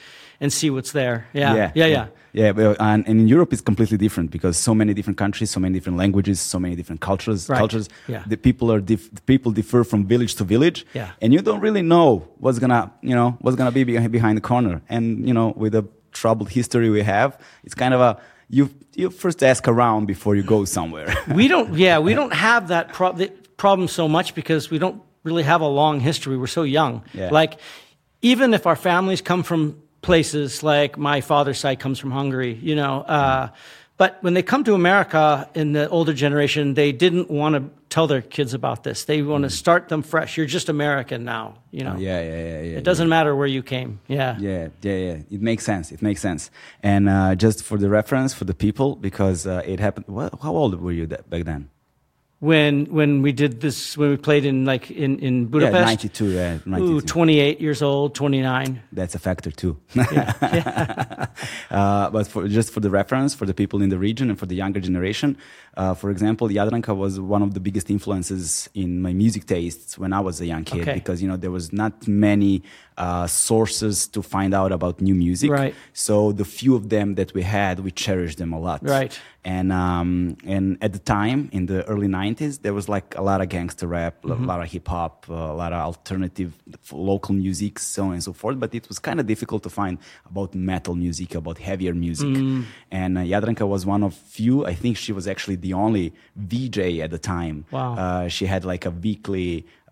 and 0.44 0.52
see 0.54 0.70
what's 0.70 0.92
there. 0.92 1.26
Yeah, 1.34 1.56
yeah, 1.56 1.72
yeah. 1.74 1.86
yeah. 1.88 2.08
Yeah, 2.36 2.52
but, 2.52 2.82
and, 2.82 3.08
and 3.08 3.20
in 3.22 3.28
Europe 3.28 3.54
it's 3.54 3.62
completely 3.62 3.98
different 3.98 4.32
because 4.32 4.58
so 4.58 4.74
many 4.74 4.94
different 4.96 5.18
countries, 5.20 5.52
so 5.52 5.60
many 5.60 5.74
different 5.78 5.98
languages, 6.00 6.40
so 6.42 6.60
many 6.60 6.76
different 6.76 7.00
cultures. 7.00 7.48
Right. 7.48 7.60
Cultures. 7.60 7.90
Yeah. 8.08 8.24
The 8.26 8.38
people 8.38 8.72
are 8.72 8.82
dif- 8.82 9.12
the 9.14 9.22
people 9.22 9.52
differ 9.52 9.84
from 9.84 10.06
village 10.08 10.34
to 10.36 10.44
village. 10.44 10.86
Yeah. 10.96 11.12
And 11.22 11.32
you 11.32 11.42
don't 11.42 11.62
really 11.62 11.84
know 11.84 12.28
what's 12.40 12.58
gonna, 12.60 12.92
you 13.02 13.16
know, 13.16 13.38
what's 13.42 13.56
gonna 13.56 13.72
be 13.72 13.84
behind, 13.84 14.12
behind 14.12 14.36
the 14.38 14.42
corner. 14.42 14.82
And 14.90 15.28
you 15.28 15.34
know, 15.34 15.54
with 15.56 15.74
the 15.74 15.84
troubled 16.12 16.50
history 16.50 16.90
we 16.90 17.04
have, 17.04 17.40
it's 17.64 17.76
kind 17.76 17.94
of 17.94 18.02
a 18.02 18.18
you 18.50 18.70
you 18.96 19.12
first 19.12 19.44
ask 19.44 19.68
around 19.68 20.08
before 20.08 20.36
you 20.36 20.44
go 20.44 20.66
somewhere. 20.66 21.16
we 21.36 21.48
don't 21.48 21.76
yeah 21.78 22.00
we 22.00 22.16
don't 22.16 22.34
have 22.34 22.68
that 22.70 22.94
pro- 22.94 23.14
the 23.14 23.28
problem 23.58 23.88
so 23.88 24.08
much 24.08 24.34
because 24.34 24.72
we 24.72 24.80
don't 24.80 25.00
really 25.24 25.44
have 25.44 25.62
a 25.62 25.68
long 25.68 26.00
history 26.00 26.36
we're 26.36 26.48
so 26.48 26.64
young 26.64 27.04
Yeah. 27.14 27.30
like 27.32 27.60
even 28.22 28.54
if 28.54 28.66
our 28.66 28.76
families 28.76 29.22
come 29.22 29.44
from 29.44 29.83
places 30.04 30.62
like 30.64 30.98
my 30.98 31.22
father's 31.22 31.58
side 31.60 31.80
comes 31.80 31.98
from 32.00 32.12
hungary 32.12 32.54
you 32.62 32.76
know 32.76 33.02
uh, 33.08 33.48
but 33.98 34.12
when 34.22 34.34
they 34.36 34.44
come 34.44 34.64
to 34.64 34.74
america 34.76 35.48
in 35.56 35.72
the 35.74 35.88
older 35.90 36.14
generation 36.14 36.74
they 36.76 36.92
didn't 36.92 37.30
want 37.30 37.56
to 37.56 37.62
tell 37.90 38.06
their 38.08 38.22
kids 38.22 38.54
about 38.54 38.84
this 38.84 39.06
they 39.06 39.22
want 39.22 39.44
to 39.44 39.50
start 39.50 39.88
them 39.88 40.02
fresh 40.04 40.36
you're 40.38 40.46
just 40.58 40.68
american 40.70 41.24
now 41.24 41.46
you 41.72 41.84
know 41.84 41.96
Mm. 41.96 42.02
yeah, 42.10 42.22
yeah, 42.22 42.44
yeah, 42.52 42.62
yeah. 42.70 42.78
it 42.80 42.84
doesn't 42.84 43.10
matter 43.10 43.32
where 43.40 43.52
you 43.58 43.64
came 43.64 43.92
yeah 44.08 44.36
Yeah, 44.40 44.68
yeah, 44.82 45.00
yeah. 45.08 45.36
It 45.36 45.42
makes 45.42 45.64
sense. 45.64 45.86
It 45.96 46.02
makes 46.02 46.22
sense. 46.22 46.52
And 46.92 47.04
uh, 47.08 47.36
just 47.46 47.64
for 47.64 47.78
the 47.84 47.90
reference 48.00 48.34
for 48.40 48.46
the 48.52 48.54
people, 48.66 48.90
because 49.08 49.40
uh, 49.48 49.62
it 49.74 49.80
happened. 49.80 50.06
What, 50.18 50.30
how 50.46 50.54
old 50.62 50.72
were 50.86 50.96
you 51.00 51.06
that, 51.14 51.30
back 51.30 51.44
then? 51.52 51.62
When 52.44 52.86
when 52.88 53.22
we 53.22 53.32
did 53.32 53.62
this 53.62 53.98
when 53.98 54.10
we 54.10 54.18
played 54.18 54.44
in 54.44 54.66
like 54.66 54.92
in 54.92 55.18
in 55.20 55.46
budapest 55.46 55.80
Yeah, 55.80 55.86
ninety-two. 55.86 56.30
Yeah, 56.30 56.58
ninety-two. 56.66 56.98
Ooh, 56.98 57.02
28 57.02 57.62
years 57.62 57.82
old 57.82 58.16
29 58.16 58.82
That's 58.92 59.16
a 59.16 59.20
factor 59.20 59.50
too. 59.50 59.78
uh, 59.96 61.28
but 62.10 62.28
for, 62.28 62.50
just 62.50 62.74
for 62.74 62.82
the 62.82 62.90
reference, 62.90 63.34
for 63.34 63.46
the 63.46 63.54
people 63.54 63.82
in 63.82 63.88
the 63.88 63.98
region 63.98 64.30
and 64.30 64.38
for 64.38 64.46
the 64.46 64.56
younger 64.56 64.82
generation, 64.82 65.38
uh, 65.76 65.94
for 65.94 66.10
example, 66.12 66.48
Jadranka 66.50 66.96
was 66.96 67.20
one 67.20 67.42
of 67.42 67.54
the 67.54 67.60
biggest 67.60 67.90
influences 67.90 68.70
in 68.76 69.02
my 69.02 69.14
music 69.14 69.46
tastes 69.46 69.98
when 69.98 70.14
I 70.14 70.20
was 70.20 70.40
a 70.42 70.46
young 70.46 70.64
kid 70.64 70.82
Okay. 70.82 70.94
because 70.94 71.22
you 71.22 71.28
know 71.28 71.38
there 71.38 71.52
was 71.52 71.74
not 71.74 72.08
many 72.08 72.62
uh, 72.98 73.26
sources 73.26 74.08
to 74.08 74.22
find 74.22 74.54
out 74.54 74.72
about 74.72 75.02
new 75.02 75.16
music. 75.16 75.50
Right. 75.50 75.74
So 75.94 76.32
the 76.32 76.46
few 76.46 76.76
of 76.76 76.90
them 76.90 77.16
that 77.16 77.34
we 77.34 77.42
had, 77.42 77.80
we 77.80 77.90
cherished 77.90 78.38
them 78.38 78.54
a 78.54 78.60
lot. 78.60 78.82
Right. 78.84 79.20
And 79.46 79.74
um, 79.74 80.38
and 80.46 80.78
at 80.82 80.94
the 80.94 81.00
time 81.00 81.50
in 81.52 81.66
the 81.66 81.84
early 81.86 82.08
'90s, 82.08 82.62
there 82.62 82.74
was 82.74 82.88
like 82.88 83.14
a 83.18 83.22
lot 83.22 83.42
of 83.42 83.50
gangster 83.50 83.88
rap, 83.88 84.24
a 84.24 84.28
lot 84.28 84.62
of 84.62 84.72
hip 84.72 84.88
hop, 84.88 85.26
uh, 85.30 85.34
a 85.34 85.56
lot 85.64 85.74
of 85.74 85.82
alternative 85.82 86.54
local 86.92 87.34
music, 87.36 87.80
so 87.80 88.06
on 88.06 88.14
and 88.14 88.24
so 88.24 88.32
forth. 88.32 88.58
But 88.60 88.74
it 88.74 88.88
was 88.88 89.00
kind 89.00 89.20
of 89.20 89.26
difficult 89.28 89.64
to 89.64 89.70
find 89.70 89.98
about 90.30 90.56
metal 90.56 90.96
music, 90.96 91.36
about 91.36 91.58
heavier 91.58 91.94
music. 91.94 92.38
And 92.92 93.18
uh, 93.18 93.22
Jadranka 93.22 93.68
was 93.68 93.86
one 93.86 94.04
of 94.04 94.14
few. 94.14 94.66
I 94.66 94.76
think 94.76 94.96
she 94.98 95.12
was 95.12 95.28
actually 95.28 95.58
the 95.64 95.74
only 95.86 96.06
VJ 96.52 96.78
at 97.06 97.10
the 97.16 97.22
time. 97.36 97.56
Wow. 97.72 97.94
Uh, 98.04 98.28
she 98.36 98.46
had 98.54 98.64
like 98.74 98.84
a 98.92 98.94
weekly 99.08 99.50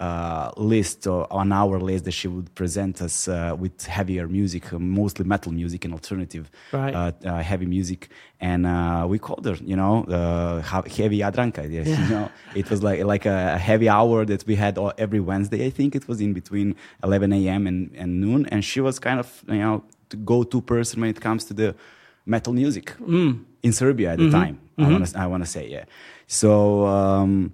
uh, 0.08 0.48
list 0.74 1.00
or 1.14 1.28
an 1.44 1.52
hour 1.60 1.78
list 1.90 2.02
that 2.08 2.16
she 2.22 2.28
would 2.28 2.50
present 2.62 2.96
us 3.08 3.28
uh, 3.28 3.56
with 3.64 3.76
heavier 3.98 4.26
music, 4.40 4.64
mostly 5.02 5.26
metal 5.34 5.52
music 5.62 5.86
and 5.86 5.94
alternative 6.00 6.46
Right. 6.72 6.94
uh, 7.00 7.12
uh, 7.26 7.42
heavy 7.52 7.68
music. 7.78 8.02
And 8.50 8.62
uh, 8.66 9.06
we 9.12 9.18
called 9.28 9.46
her, 9.50 9.58
you 9.72 9.78
know, 9.82 9.96
uh, 10.06 10.62
heavy 11.00 11.20
Jadranka. 11.24 11.62
Yes, 11.78 11.88
Yeah. 11.88 12.02
you 12.04 12.10
know, 12.16 12.28
it 12.62 12.66
was 12.72 12.80
like 12.88 13.00
like 13.14 13.26
a 13.38 13.40
heavy 13.70 13.88
hour 13.98 14.18
that 14.32 14.42
we 14.50 14.56
had 14.66 14.74
all, 14.82 14.94
every 15.06 15.22
Wednesday. 15.32 15.60
I 15.70 15.72
think 15.78 15.90
it 16.00 16.06
was 16.10 16.18
in 16.26 16.32
between 16.42 16.68
11 17.04 17.32
a.m. 17.40 17.62
and, 17.70 17.80
and 18.02 18.10
noon. 18.24 18.42
And 18.52 18.60
she 18.72 18.80
was 18.88 18.96
kind 19.08 19.20
of, 19.24 19.28
you 19.48 19.64
know, 19.66 19.84
the 20.10 20.18
go-to 20.32 20.60
person 20.74 20.96
when 21.02 21.10
it 21.16 21.22
comes 21.28 21.42
to 21.50 21.54
the 21.62 21.70
metal 22.26 22.54
music 22.54 22.94
in 23.00 23.72
Serbia 23.72 24.14
at 24.14 24.20
the 24.20 24.30
time. 24.30 24.60
I 24.78 24.90
want 24.90 25.06
to 25.08 25.20
I 25.20 25.28
want 25.28 25.44
to 25.44 25.50
say 25.50 25.68
yeah. 25.68 25.86
So. 26.28 26.86
Um, 26.86 27.54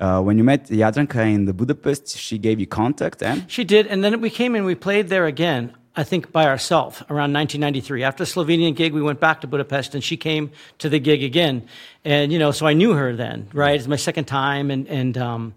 uh, 0.00 0.18
when 0.18 0.38
you 0.38 0.44
met 0.44 0.66
Jadranka 0.66 1.30
in 1.30 1.44
the 1.44 1.52
Budapest, 1.52 2.16
she 2.16 2.38
gave 2.38 2.58
you 2.58 2.66
contact 2.66 3.22
and 3.22 3.44
She 3.50 3.64
did, 3.64 3.86
and 3.86 4.02
then 4.02 4.18
we 4.22 4.30
came 4.30 4.54
and 4.54 4.64
we 4.64 4.74
played 4.74 5.08
there 5.08 5.26
again. 5.26 5.74
I 5.96 6.04
think, 6.04 6.30
by 6.30 6.46
ourselves 6.46 7.02
around 7.10 7.32
1993. 7.34 8.04
After 8.04 8.24
the 8.24 8.30
Slovenian 8.30 8.76
gig, 8.76 8.94
we 8.94 9.02
went 9.02 9.18
back 9.18 9.40
to 9.40 9.48
Budapest, 9.48 9.94
and 9.94 10.02
she 10.02 10.16
came 10.16 10.52
to 10.78 10.88
the 10.88 11.00
gig 11.00 11.24
again. 11.24 11.66
And, 12.04 12.32
you 12.32 12.38
know, 12.38 12.52
so 12.52 12.66
I 12.66 12.74
knew 12.74 12.94
her 12.94 13.14
then, 13.16 13.48
right? 13.52 13.74
It's 13.74 13.88
my 13.88 13.96
second 13.96 14.26
time. 14.26 14.70
And, 14.70 14.86
and 14.88 15.18
um, 15.18 15.54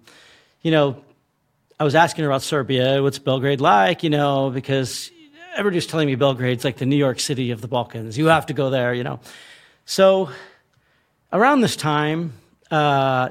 you 0.64 0.72
know, 0.72 1.02
I 1.80 1.84
was 1.84 1.94
asking 1.94 2.24
her 2.24 2.32
about 2.32 2.42
Serbia. 2.42 3.02
What's 3.04 3.20
Belgrade 3.20 3.62
like, 3.62 4.04
you 4.04 4.10
know, 4.10 4.50
because 4.50 5.12
everybody's 5.56 5.88
telling 5.88 6.08
me 6.08 6.16
Belgrade's 6.16 6.64
like 6.64 6.78
the 6.78 6.86
New 6.86 6.96
York 6.96 7.20
City 7.20 7.52
of 7.52 7.62
the 7.62 7.68
Balkans. 7.68 8.18
You 8.18 8.28
have 8.28 8.48
to 8.48 8.54
go 8.54 8.70
there, 8.70 8.94
you 8.94 9.04
know. 9.04 9.20
So 9.86 10.30
around 11.32 11.62
this 11.62 11.76
time, 11.76 12.34
uh, 12.72 13.30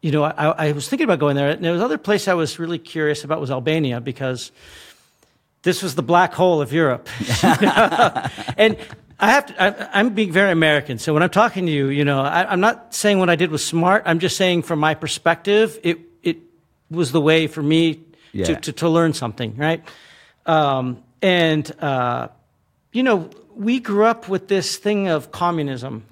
you 0.00 0.10
know, 0.10 0.24
I, 0.24 0.68
I, 0.68 0.72
was 0.72 0.88
thinking 0.88 1.04
about 1.04 1.18
going 1.18 1.34
there. 1.34 1.48
And 1.48 1.64
there 1.64 1.72
was 1.72 1.80
other 1.80 1.96
place 1.96 2.28
I 2.28 2.34
was 2.34 2.58
really 2.58 2.78
curious 2.78 3.24
about 3.24 3.40
was 3.40 3.50
Albania 3.50 4.00
because 4.00 4.52
this 5.62 5.82
was 5.82 5.94
the 5.94 6.02
black 6.02 6.34
hole 6.34 6.60
of 6.60 6.72
Europe. 6.72 7.08
and 7.42 8.76
I 9.18 9.30
have 9.30 9.46
to, 9.46 9.62
I, 9.62 10.00
am 10.00 10.10
being 10.14 10.30
very 10.30 10.52
American. 10.52 10.98
So 10.98 11.14
when 11.14 11.22
I'm 11.22 11.30
talking 11.30 11.64
to 11.66 11.72
you, 11.72 11.88
you 11.88 12.04
know, 12.04 12.20
I, 12.20 12.52
am 12.52 12.60
not 12.60 12.94
saying 12.94 13.18
what 13.18 13.30
I 13.30 13.36
did 13.36 13.50
was 13.50 13.64
smart. 13.64 14.02
I'm 14.04 14.18
just 14.18 14.36
saying 14.36 14.62
from 14.62 14.78
my 14.78 14.94
perspective, 14.94 15.78
it, 15.82 16.00
it 16.22 16.36
was 16.90 17.12
the 17.12 17.20
way 17.20 17.46
for 17.46 17.62
me 17.62 18.00
yeah. 18.32 18.44
to, 18.44 18.56
to, 18.56 18.72
to, 18.72 18.88
learn 18.90 19.14
something, 19.14 19.56
right? 19.56 19.82
Um, 20.46 21.02
and, 21.22 21.70
uh, 21.80 22.28
you 22.92 23.02
know, 23.02 23.30
we 23.54 23.80
grew 23.80 24.04
up 24.04 24.28
with 24.28 24.48
this 24.48 24.76
thing 24.76 25.08
of 25.08 25.30
communism 25.30 26.04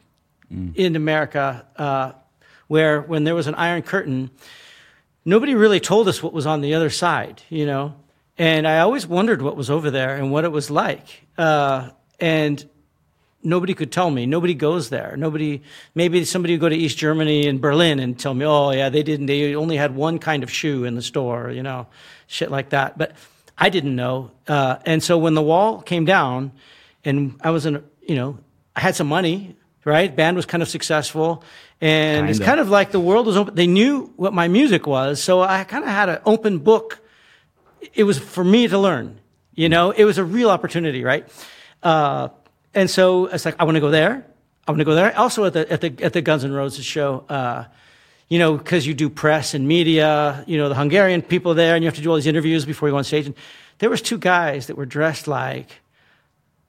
mm. 0.52 0.74
in 0.76 0.96
America. 0.96 1.66
Uh, 1.76 2.12
where 2.72 3.02
when 3.02 3.24
there 3.24 3.34
was 3.34 3.48
an 3.48 3.54
iron 3.56 3.82
curtain, 3.82 4.30
nobody 5.26 5.54
really 5.54 5.78
told 5.78 6.08
us 6.08 6.22
what 6.22 6.32
was 6.32 6.46
on 6.46 6.62
the 6.62 6.72
other 6.72 6.88
side, 6.88 7.42
you 7.50 7.66
know? 7.66 7.94
And 8.38 8.66
I 8.66 8.78
always 8.78 9.06
wondered 9.06 9.42
what 9.42 9.56
was 9.56 9.68
over 9.68 9.90
there 9.90 10.16
and 10.16 10.32
what 10.32 10.44
it 10.44 10.52
was 10.52 10.70
like. 10.70 11.26
Uh, 11.36 11.90
and 12.18 12.66
nobody 13.42 13.74
could 13.74 13.92
tell 13.92 14.10
me. 14.10 14.24
Nobody 14.24 14.54
goes 14.54 14.88
there. 14.88 15.18
Nobody, 15.18 15.60
maybe 15.94 16.24
somebody 16.24 16.54
would 16.54 16.62
go 16.62 16.70
to 16.70 16.74
East 16.74 16.96
Germany 16.96 17.46
and 17.46 17.60
Berlin 17.60 18.00
and 18.00 18.18
tell 18.18 18.32
me, 18.32 18.46
oh, 18.46 18.70
yeah, 18.70 18.88
they 18.88 19.02
didn't, 19.02 19.26
they 19.26 19.54
only 19.54 19.76
had 19.76 19.94
one 19.94 20.18
kind 20.18 20.42
of 20.42 20.50
shoe 20.50 20.84
in 20.84 20.94
the 20.94 21.02
store, 21.02 21.50
you 21.50 21.62
know, 21.62 21.88
shit 22.26 22.50
like 22.50 22.70
that. 22.70 22.96
But 22.96 23.12
I 23.62 23.68
didn't 23.68 23.94
know. 23.94 24.32
Uh, 24.48 24.78
and 24.84 25.00
so 25.00 25.16
when 25.18 25.34
the 25.34 25.42
wall 25.42 25.82
came 25.82 26.04
down 26.04 26.50
and 27.04 27.38
I 27.40 27.50
was 27.50 27.64
in, 27.64 27.80
you 28.00 28.16
know, 28.16 28.38
I 28.74 28.80
had 28.80 28.96
some 28.96 29.06
money, 29.06 29.54
right? 29.84 30.14
Band 30.14 30.34
was 30.34 30.46
kind 30.46 30.64
of 30.64 30.68
successful. 30.68 31.44
And 31.80 32.26
Kinda. 32.26 32.30
it's 32.32 32.40
kind 32.40 32.58
of 32.58 32.70
like 32.70 32.90
the 32.90 32.98
world 32.98 33.24
was 33.24 33.36
open. 33.36 33.54
They 33.54 33.68
knew 33.68 34.12
what 34.16 34.32
my 34.32 34.48
music 34.48 34.88
was. 34.88 35.22
So 35.22 35.42
I 35.42 35.62
kind 35.62 35.84
of 35.84 35.90
had 35.90 36.08
an 36.08 36.18
open 36.26 36.58
book. 36.58 36.98
It 37.94 38.02
was 38.02 38.18
for 38.18 38.42
me 38.42 38.66
to 38.66 38.78
learn, 38.78 39.20
you 39.54 39.68
know, 39.68 39.92
it 39.92 40.04
was 40.06 40.18
a 40.18 40.24
real 40.24 40.50
opportunity, 40.50 41.04
right? 41.04 41.28
Uh, 41.84 42.30
and 42.74 42.90
so 42.90 43.26
it's 43.26 43.44
like, 43.44 43.54
I 43.60 43.64
want 43.64 43.76
to 43.76 43.80
go 43.80 43.92
there. 43.92 44.26
I 44.66 44.72
want 44.72 44.80
to 44.80 44.84
go 44.84 44.96
there. 44.96 45.16
Also 45.16 45.44
at 45.44 45.52
the, 45.52 45.70
at 45.70 45.80
the, 45.80 45.94
at 46.02 46.12
the 46.14 46.20
Guns 46.20 46.42
N' 46.44 46.52
Roses 46.52 46.84
show, 46.84 47.24
uh, 47.28 47.66
you 48.32 48.38
know, 48.38 48.56
because 48.56 48.86
you 48.86 48.94
do 48.94 49.10
press 49.10 49.52
and 49.52 49.68
media, 49.68 50.42
you 50.46 50.56
know, 50.56 50.70
the 50.70 50.74
Hungarian 50.74 51.20
people 51.20 51.52
there, 51.52 51.74
and 51.74 51.84
you 51.84 51.86
have 51.86 51.96
to 51.96 52.00
do 52.00 52.08
all 52.08 52.16
these 52.16 52.26
interviews 52.26 52.64
before 52.64 52.88
you 52.88 52.92
go 52.94 52.96
on 52.96 53.04
stage. 53.04 53.26
And 53.26 53.34
there 53.78 53.90
was 53.90 54.00
two 54.00 54.16
guys 54.16 54.68
that 54.68 54.76
were 54.78 54.86
dressed 54.86 55.28
like, 55.28 55.82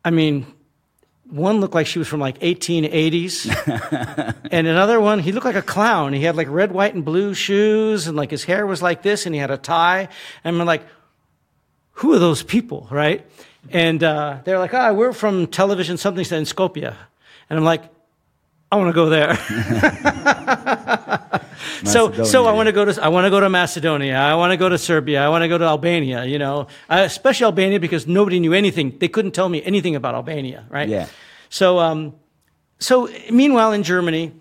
I 0.03 0.09
mean, 0.09 0.45
one 1.29 1.61
looked 1.61 1.73
like 1.73 1.87
she 1.87 1.99
was 1.99 2.09
from 2.09 2.19
like 2.19 2.37
1880s 2.39 4.35
and 4.51 4.67
another 4.67 4.99
one 4.99 5.19
he 5.19 5.31
looked 5.31 5.45
like 5.45 5.55
a 5.55 5.61
clown. 5.61 6.11
He 6.11 6.23
had 6.23 6.35
like 6.35 6.49
red 6.49 6.73
white 6.73 6.95
and 6.95 7.05
blue 7.05 7.33
shoes 7.33 8.07
and 8.07 8.17
like 8.17 8.31
his 8.31 8.43
hair 8.43 8.67
was 8.67 8.81
like 8.81 9.01
this 9.01 9.25
and 9.25 9.33
he 9.33 9.39
had 9.39 9.49
a 9.49 9.55
tie. 9.57 10.09
And 10.43 10.59
i'm 10.59 10.67
like 10.67 10.83
who 11.93 12.11
are 12.13 12.19
those 12.19 12.43
people? 12.43 12.89
Right? 12.91 13.25
And 13.69 14.03
uh, 14.03 14.39
they're 14.43 14.59
like 14.59 14.73
ah 14.73 14.89
oh, 14.89 14.95
we're 14.95 15.13
from 15.13 15.47
television 15.47 15.95
something 15.95 16.25
in 16.25 16.43
skopje. 16.43 16.93
And 17.49 17.57
i'm 17.57 17.63
like 17.63 17.83
i 18.69 18.75
want 18.75 18.89
to 18.89 18.93
go 18.93 19.07
there 19.07 19.37
so 21.85 22.23
so 22.23 22.45
i 22.45 22.51
want 22.51 22.67
to 22.67 22.71
go 22.71 22.85
to 22.85 23.03
i 23.03 23.07
want 23.07 23.25
to 23.25 23.29
go 23.29 23.39
to 23.39 23.49
macedonia 23.49 24.15
i 24.15 24.35
want 24.35 24.51
to 24.51 24.57
go 24.57 24.69
to 24.69 24.77
serbia 24.77 25.23
i 25.23 25.29
want 25.29 25.41
to 25.41 25.47
go 25.47 25.57
to 25.57 25.65
albania 25.65 26.25
you 26.25 26.39
know 26.39 26.67
especially 26.89 27.45
albania 27.45 27.79
because 27.79 28.07
nobody 28.07 28.39
knew 28.39 28.53
anything 28.53 28.97
they 28.99 29.07
couldn't 29.07 29.31
tell 29.31 29.49
me 29.49 29.63
anything 29.63 29.95
about 29.95 30.15
albania 30.15 30.65
right 30.69 30.89
yeah 30.89 31.07
so, 31.53 31.77
um, 31.77 32.15
so 32.79 33.07
meanwhile 33.29 33.73
in 33.73 33.83
Germany, 33.83 34.31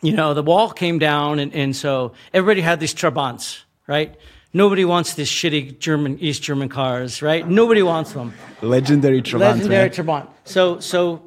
you 0.00 0.12
know, 0.12 0.32
the 0.32 0.44
wall 0.44 0.70
came 0.70 1.00
down, 1.00 1.40
and, 1.40 1.52
and 1.52 1.74
so 1.74 2.12
everybody 2.32 2.60
had 2.60 2.78
these 2.78 2.94
Trabants, 2.94 3.64
right? 3.88 4.14
Nobody 4.52 4.84
wants 4.84 5.14
these 5.14 5.28
shitty 5.28 5.80
German 5.80 6.20
East 6.20 6.44
German 6.44 6.68
cars, 6.68 7.20
right? 7.20 7.44
Nobody 7.48 7.82
wants 7.82 8.12
them. 8.12 8.32
Legendary 8.62 9.22
Trabant. 9.22 9.40
Legendary 9.40 9.82
right? 9.82 9.92
Trabant. 9.92 10.28
So, 10.44 10.78
so 10.78 11.25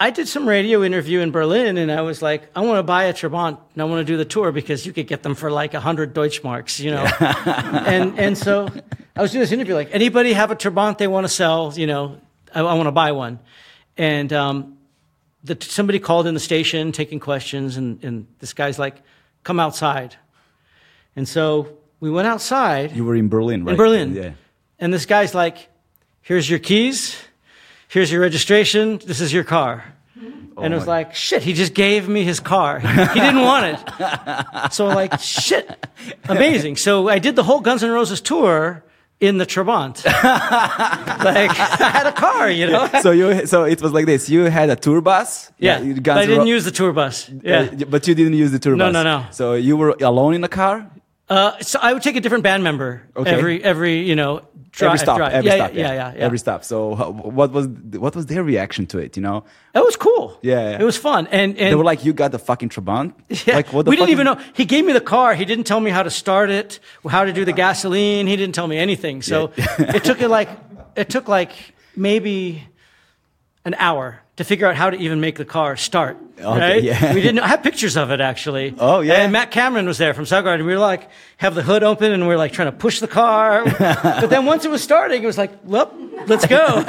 I 0.00 0.10
did 0.10 0.28
some 0.28 0.48
radio 0.48 0.84
interview 0.84 1.20
in 1.20 1.32
Berlin, 1.32 1.76
and 1.76 1.90
I 1.90 2.02
was 2.02 2.22
like, 2.22 2.48
I 2.54 2.60
want 2.60 2.78
to 2.78 2.84
buy 2.84 3.04
a 3.04 3.12
Trabant, 3.12 3.58
and 3.72 3.82
I 3.82 3.84
want 3.84 4.06
to 4.06 4.12
do 4.12 4.16
the 4.16 4.24
tour 4.24 4.52
because 4.52 4.86
you 4.86 4.92
could 4.92 5.08
get 5.08 5.24
them 5.24 5.34
for 5.34 5.50
like 5.50 5.74
a 5.74 5.80
hundred 5.80 6.14
Deutschmarks, 6.14 6.78
you 6.78 6.92
know. 6.92 7.04
and 7.20 8.18
and 8.18 8.38
so 8.38 8.68
I 9.16 9.22
was 9.22 9.32
doing 9.32 9.40
this 9.40 9.50
interview, 9.50 9.74
like, 9.74 9.92
anybody 9.92 10.32
have 10.34 10.52
a 10.52 10.56
Trabant 10.56 10.98
they 10.98 11.08
want 11.08 11.24
to 11.26 11.32
sell? 11.32 11.72
You 11.74 11.88
know, 11.88 12.20
I, 12.54 12.60
I 12.60 12.74
want 12.74 12.86
to 12.86 12.92
buy 12.92 13.10
one. 13.10 13.40
And 13.96 14.32
um, 14.32 14.78
the, 15.42 15.58
somebody 15.60 15.98
called 15.98 16.28
in 16.28 16.34
the 16.34 16.40
station 16.40 16.92
taking 16.92 17.18
questions, 17.18 17.76
and, 17.76 18.02
and 18.04 18.26
this 18.38 18.52
guy's 18.52 18.78
like, 18.78 19.02
come 19.42 19.58
outside. 19.58 20.14
And 21.16 21.26
so 21.26 21.76
we 21.98 22.08
went 22.08 22.28
outside. 22.28 22.94
You 22.94 23.04
were 23.04 23.16
in 23.16 23.28
Berlin, 23.28 23.64
right? 23.64 23.72
In 23.72 23.76
Berlin. 23.76 24.14
Yeah. 24.14 24.30
And 24.78 24.94
this 24.94 25.06
guy's 25.06 25.34
like, 25.34 25.68
here's 26.20 26.48
your 26.48 26.60
keys, 26.60 27.16
here's 27.88 28.12
your 28.12 28.20
registration, 28.20 28.98
this 29.04 29.20
is 29.20 29.32
your 29.32 29.44
car. 29.44 29.84
Oh 30.56 30.62
and 30.62 30.74
it 30.74 30.76
was 30.76 30.86
my. 30.86 30.98
like, 30.98 31.14
shit, 31.14 31.42
he 31.42 31.52
just 31.52 31.72
gave 31.72 32.08
me 32.08 32.24
his 32.24 32.40
car. 32.40 32.80
He 32.80 33.20
didn't 33.20 33.42
want 33.42 33.66
it. 33.66 34.72
so 34.72 34.86
like, 34.86 35.20
shit, 35.20 35.86
amazing. 36.28 36.76
So 36.76 37.08
I 37.08 37.20
did 37.20 37.36
the 37.36 37.44
whole 37.44 37.60
Guns 37.60 37.84
N' 37.84 37.90
Roses 37.90 38.20
tour 38.20 38.82
in 39.20 39.38
the 39.38 39.46
Trabant. 39.46 40.04
like 40.04 41.50
I 41.50 41.90
had 41.90 42.06
a 42.06 42.12
car, 42.12 42.50
you 42.50 42.66
know. 42.66 42.88
so 43.02 43.10
you, 43.10 43.46
so 43.46 43.64
it 43.64 43.80
was 43.80 43.92
like 43.92 44.06
this. 44.06 44.28
You 44.28 44.44
had 44.44 44.70
a 44.70 44.76
tour 44.76 45.00
bus. 45.00 45.52
Yeah, 45.58 45.80
yeah 45.80 45.94
but 46.00 46.18
I 46.18 46.26
didn't 46.26 46.46
use 46.46 46.64
the 46.64 46.70
tour 46.70 46.92
bus. 46.92 47.30
Yeah, 47.42 47.60
uh, 47.60 47.84
but 47.84 48.06
you 48.08 48.14
didn't 48.14 48.34
use 48.34 48.52
the 48.52 48.58
tour 48.58 48.76
no, 48.76 48.86
bus. 48.86 48.92
No, 48.92 49.02
no, 49.02 49.20
no. 49.20 49.26
So 49.30 49.54
you 49.54 49.76
were 49.76 49.96
alone 50.00 50.34
in 50.34 50.40
the 50.40 50.48
car. 50.48 50.90
Uh, 51.28 51.58
so 51.60 51.78
I 51.82 51.92
would 51.92 52.02
take 52.02 52.16
a 52.16 52.20
different 52.20 52.42
band 52.42 52.64
member 52.64 53.02
okay. 53.14 53.30
every 53.30 53.62
every 53.62 54.00
you 54.00 54.16
know 54.16 54.42
Drive, 54.78 54.88
every 54.88 54.98
stop, 54.98 55.16
drive. 55.16 55.32
every 55.32 55.50
yeah, 55.50 55.56
stop, 55.56 55.74
yeah, 55.74 55.80
yeah, 55.80 55.92
yeah, 55.92 56.14
yeah, 56.14 56.24
every 56.24 56.38
stop. 56.38 56.62
So, 56.62 56.94
what 57.12 57.50
was 57.50 57.66
what 57.66 58.14
was 58.14 58.26
their 58.26 58.44
reaction 58.44 58.86
to 58.86 58.98
it? 58.98 59.16
You 59.16 59.22
know, 59.22 59.44
it 59.74 59.84
was 59.84 59.96
cool. 59.96 60.38
Yeah, 60.42 60.70
yeah. 60.70 60.80
it 60.80 60.84
was 60.84 60.96
fun, 60.96 61.26
and, 61.28 61.56
and 61.58 61.72
they 61.72 61.74
were 61.74 61.84
like, 61.84 62.04
"You 62.04 62.12
got 62.12 62.30
the 62.32 62.38
fucking 62.38 62.68
Trabant." 62.68 63.14
Yeah, 63.46 63.56
like 63.56 63.72
what? 63.72 63.88
we 63.88 63.96
didn't 63.96 64.10
even 64.10 64.26
know. 64.26 64.38
He 64.52 64.64
gave 64.64 64.84
me 64.84 64.92
the 64.92 65.00
car. 65.00 65.34
He 65.34 65.44
didn't 65.44 65.64
tell 65.64 65.80
me 65.80 65.90
how 65.90 66.02
to 66.02 66.10
start 66.10 66.50
it, 66.50 66.80
how 67.08 67.24
to 67.24 67.32
do 67.32 67.44
the 67.44 67.52
gasoline. 67.52 68.26
He 68.26 68.36
didn't 68.36 68.54
tell 68.54 68.68
me 68.68 68.76
anything. 68.76 69.22
So 69.22 69.52
it 69.56 70.04
took 70.04 70.20
it 70.20 70.28
like 70.28 70.48
it 70.96 71.08
took 71.08 71.28
like 71.28 71.52
maybe 71.96 72.62
an 73.64 73.74
hour 73.78 74.20
to 74.36 74.44
figure 74.44 74.66
out 74.66 74.76
how 74.76 74.90
to 74.90 74.96
even 74.96 75.20
make 75.20 75.36
the 75.36 75.44
car 75.44 75.76
start. 75.76 76.18
Okay, 76.40 76.74
right? 76.74 76.82
Yeah. 76.82 77.14
We 77.14 77.20
didn't 77.20 77.40
I 77.40 77.48
have 77.48 77.62
pictures 77.62 77.96
of 77.96 78.10
it 78.10 78.20
actually. 78.20 78.74
Oh 78.78 79.00
yeah. 79.00 79.22
And 79.22 79.32
Matt 79.32 79.50
Cameron 79.50 79.86
was 79.86 79.98
there 79.98 80.14
from 80.14 80.24
Soundgarden. 80.24 80.56
And 80.56 80.66
we 80.66 80.72
were 80.72 80.78
like, 80.78 81.08
have 81.38 81.54
the 81.54 81.62
hood 81.62 81.82
open 81.82 82.12
and 82.12 82.26
we 82.26 82.34
are 82.34 82.36
like 82.36 82.52
trying 82.52 82.70
to 82.70 82.76
push 82.76 83.00
the 83.00 83.08
car. 83.08 83.64
but 83.78 84.26
then 84.28 84.46
once 84.46 84.64
it 84.64 84.70
was 84.70 84.82
starting, 84.82 85.22
it 85.22 85.26
was 85.26 85.38
like, 85.38 85.52
well, 85.64 85.92
let's 86.26 86.46
go. 86.46 86.84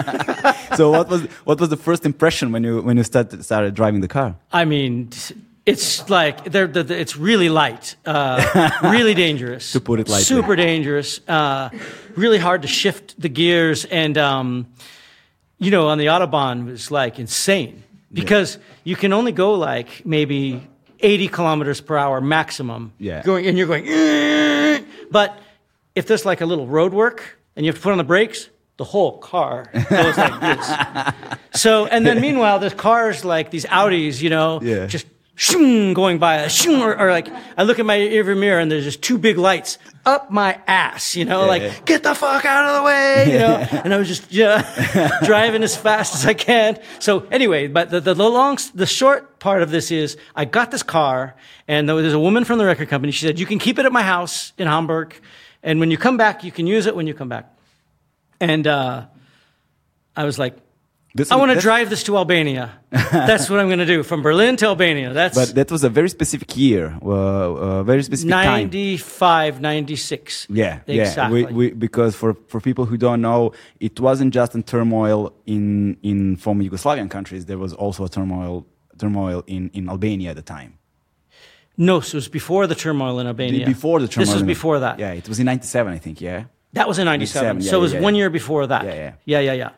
so 0.75 0.91
what 0.91 1.09
was 1.09 1.23
what 1.45 1.59
was 1.59 1.69
the 1.69 1.77
first 1.77 2.05
impression 2.05 2.51
when 2.51 2.63
you 2.63 2.81
when 2.81 2.97
you 2.97 3.03
started 3.03 3.43
started 3.43 3.73
driving 3.73 4.01
the 4.01 4.07
car? 4.07 4.35
I 4.51 4.65
mean, 4.65 5.09
it's 5.65 6.09
like 6.09 6.45
they're, 6.45 6.67
they're, 6.67 6.99
it's 6.99 7.17
really 7.17 7.49
light, 7.49 7.95
uh, 8.05 8.69
really 8.83 9.13
dangerous. 9.13 9.71
to 9.71 9.79
put 9.81 9.99
it 9.99 10.09
lightly. 10.09 10.23
Super 10.23 10.55
dangerous. 10.55 11.19
Uh, 11.27 11.69
really 12.15 12.37
hard 12.39 12.61
to 12.61 12.67
shift 12.67 13.19
the 13.19 13.29
gears 13.29 13.85
and. 13.85 14.17
Um, 14.17 14.67
you 15.61 15.71
know, 15.71 15.89
on 15.89 15.97
the 15.97 16.05
Autobahn 16.05 16.65
was 16.65 16.89
like 16.89 17.19
insane 17.19 17.83
because 18.11 18.55
yeah. 18.55 18.61
you 18.83 18.95
can 18.95 19.13
only 19.13 19.31
go 19.31 19.53
like 19.53 20.05
maybe 20.05 20.67
80 20.99 21.27
kilometers 21.29 21.81
per 21.81 21.97
hour 21.97 22.21
maximum. 22.21 22.93
Yeah. 22.97 23.23
Going, 23.23 23.45
and 23.47 23.57
you're 23.57 23.67
going, 23.67 23.85
Eeh! 23.85 24.85
but 25.11 25.37
if 25.95 26.07
there's 26.07 26.25
like 26.25 26.41
a 26.41 26.45
little 26.45 26.67
road 26.67 26.93
work 26.93 27.39
and 27.55 27.65
you 27.65 27.71
have 27.71 27.77
to 27.77 27.81
put 27.81 27.91
on 27.91 27.97
the 27.97 28.03
brakes, 28.03 28.49
the 28.77 28.85
whole 28.85 29.17
car 29.17 29.69
goes 29.73 30.17
like 30.17 30.39
this. 30.41 30.71
So, 31.51 31.87
and 31.87 32.05
then 32.05 32.21
meanwhile, 32.21 32.59
there's 32.59 32.75
cars 32.75 33.25
like 33.25 33.49
these 33.49 33.65
Audis, 33.65 34.21
you 34.21 34.29
know, 34.29 34.61
yeah. 34.61 34.85
just 34.85 35.07
shoom, 35.39 35.93
going 35.93 36.19
by, 36.19 36.49
shoom, 36.49 36.81
or, 36.81 36.99
or, 36.99 37.11
like 37.11 37.29
I 37.57 37.63
look 37.63 37.79
at 37.79 37.85
my 37.85 37.97
rearview 37.97 38.37
mirror 38.37 38.59
and 38.59 38.69
there's 38.69 38.83
just 38.83 39.01
two 39.01 39.17
big 39.17 39.37
lights 39.37 39.77
up 40.05 40.29
my 40.29 40.59
ass, 40.67 41.15
you 41.15 41.23
know, 41.23 41.41
yeah, 41.41 41.47
like 41.47 41.61
yeah. 41.61 41.73
get 41.85 42.03
the 42.03 42.13
fuck 42.13 42.43
out 42.43 42.67
of 42.67 42.75
the 42.75 42.83
way, 42.83 43.31
you 43.31 43.39
know. 43.39 43.55
and 43.83 43.93
I 43.93 43.97
was 43.97 44.09
just 44.09 44.33
yeah, 44.33 45.17
driving 45.23 45.63
as 45.63 45.77
fast 45.77 46.13
as 46.13 46.25
I 46.25 46.33
can. 46.33 46.77
So 46.99 47.25
anyway, 47.31 47.67
but 47.67 47.89
the, 47.89 48.01
the, 48.01 48.13
the 48.13 48.29
long, 48.29 48.57
the 48.75 48.85
short 48.85 49.39
part 49.39 49.61
of 49.61 49.71
this 49.71 49.91
is 49.91 50.17
I 50.35 50.43
got 50.43 50.71
this 50.71 50.83
car 50.83 51.35
and 51.69 51.87
there's 51.87 52.13
a 52.13 52.19
woman 52.19 52.43
from 52.43 52.57
the 52.57 52.65
record 52.65 52.89
company. 52.89 53.13
She 53.13 53.25
said 53.25 53.39
you 53.39 53.45
can 53.45 53.59
keep 53.59 53.79
it 53.79 53.85
at 53.85 53.93
my 53.93 54.03
house 54.03 54.51
in 54.57 54.67
Hamburg, 54.67 55.15
and 55.63 55.79
when 55.79 55.89
you 55.89 55.97
come 55.97 56.17
back, 56.17 56.43
you 56.43 56.51
can 56.51 56.67
use 56.67 56.85
it 56.85 56.97
when 56.97 57.07
you 57.07 57.13
come 57.13 57.29
back. 57.29 57.49
And 58.41 58.67
uh, 58.67 59.05
I 60.17 60.25
was 60.25 60.37
like, 60.37 60.57
This- 61.15 61.31
I 61.31 61.35
want 61.37 61.51
to 61.51 61.59
drive 61.59 61.89
this 61.89 62.03
to 62.03 62.17
Albania. 62.17 62.79
That's 62.91 63.49
what 63.49 63.59
I'm 63.59 63.67
going 63.67 63.79
to 63.79 63.85
do 63.85 64.03
from 64.03 64.21
Berlin 64.21 64.55
to 64.57 64.67
Albania. 64.67 65.11
That's 65.11 65.35
But 65.35 65.55
that 65.55 65.71
was 65.71 65.83
a 65.83 65.89
very 65.89 66.07
specific 66.09 66.55
year, 66.55 66.97
uh, 67.01 67.09
uh, 67.09 67.83
very 67.83 68.03
specific 68.03 68.31
time. 68.31 68.69
95, 68.69 69.59
96. 69.59 70.47
Yeah, 70.49 70.79
exactly. 70.85 71.41
yeah. 71.41 71.47
We, 71.47 71.53
we, 71.53 71.71
because 71.71 72.15
for, 72.15 72.35
for 72.47 72.61
people 72.61 72.85
who 72.85 72.95
don't 72.95 73.21
know, 73.21 73.53
it 73.79 73.99
wasn't 73.99 74.33
just 74.33 74.53
a 74.55 74.61
turmoil 74.61 75.33
in 75.47 75.97
in 76.03 76.35
former 76.37 76.63
Yugoslavian 76.63 77.09
countries. 77.09 77.45
There 77.45 77.57
was 77.57 77.73
also 77.73 78.05
a 78.05 78.09
turmoil 78.09 78.65
turmoil 78.99 79.43
in, 79.47 79.71
in 79.73 79.89
Albania 79.89 80.29
at 80.31 80.35
the 80.35 80.41
time. 80.43 80.77
no, 81.77 82.01
so 82.01 82.15
it 82.15 82.19
was 82.23 82.27
before 82.27 82.67
the 82.67 82.75
turmoil 82.75 83.19
in 83.19 83.25
Albania. 83.27 83.65
Before 83.65 83.99
the 83.99 84.07
turmoil. 84.07 84.25
This 84.25 84.33
was 84.33 84.43
before 84.43 84.79
that. 84.81 84.99
Yeah, 84.99 85.13
it 85.13 85.27
was 85.27 85.39
in 85.39 85.45
'97, 85.45 85.93
I 85.93 85.97
think. 85.97 86.21
Yeah. 86.21 86.43
That 86.73 86.87
was 86.87 86.99
in 86.99 87.05
97. 87.05 87.47
97, 87.47 87.61
yeah, 87.65 87.71
so 87.71 87.77
it 87.79 87.81
was 87.81 87.93
yeah, 87.93 88.01
one 88.01 88.13
yeah. 88.13 88.19
year 88.19 88.29
before 88.29 88.67
that. 88.67 88.85
Yeah, 88.85 88.93
yeah. 88.93 89.13
Yeah, 89.25 89.39
yeah, 89.39 89.53
yeah. 89.53 89.69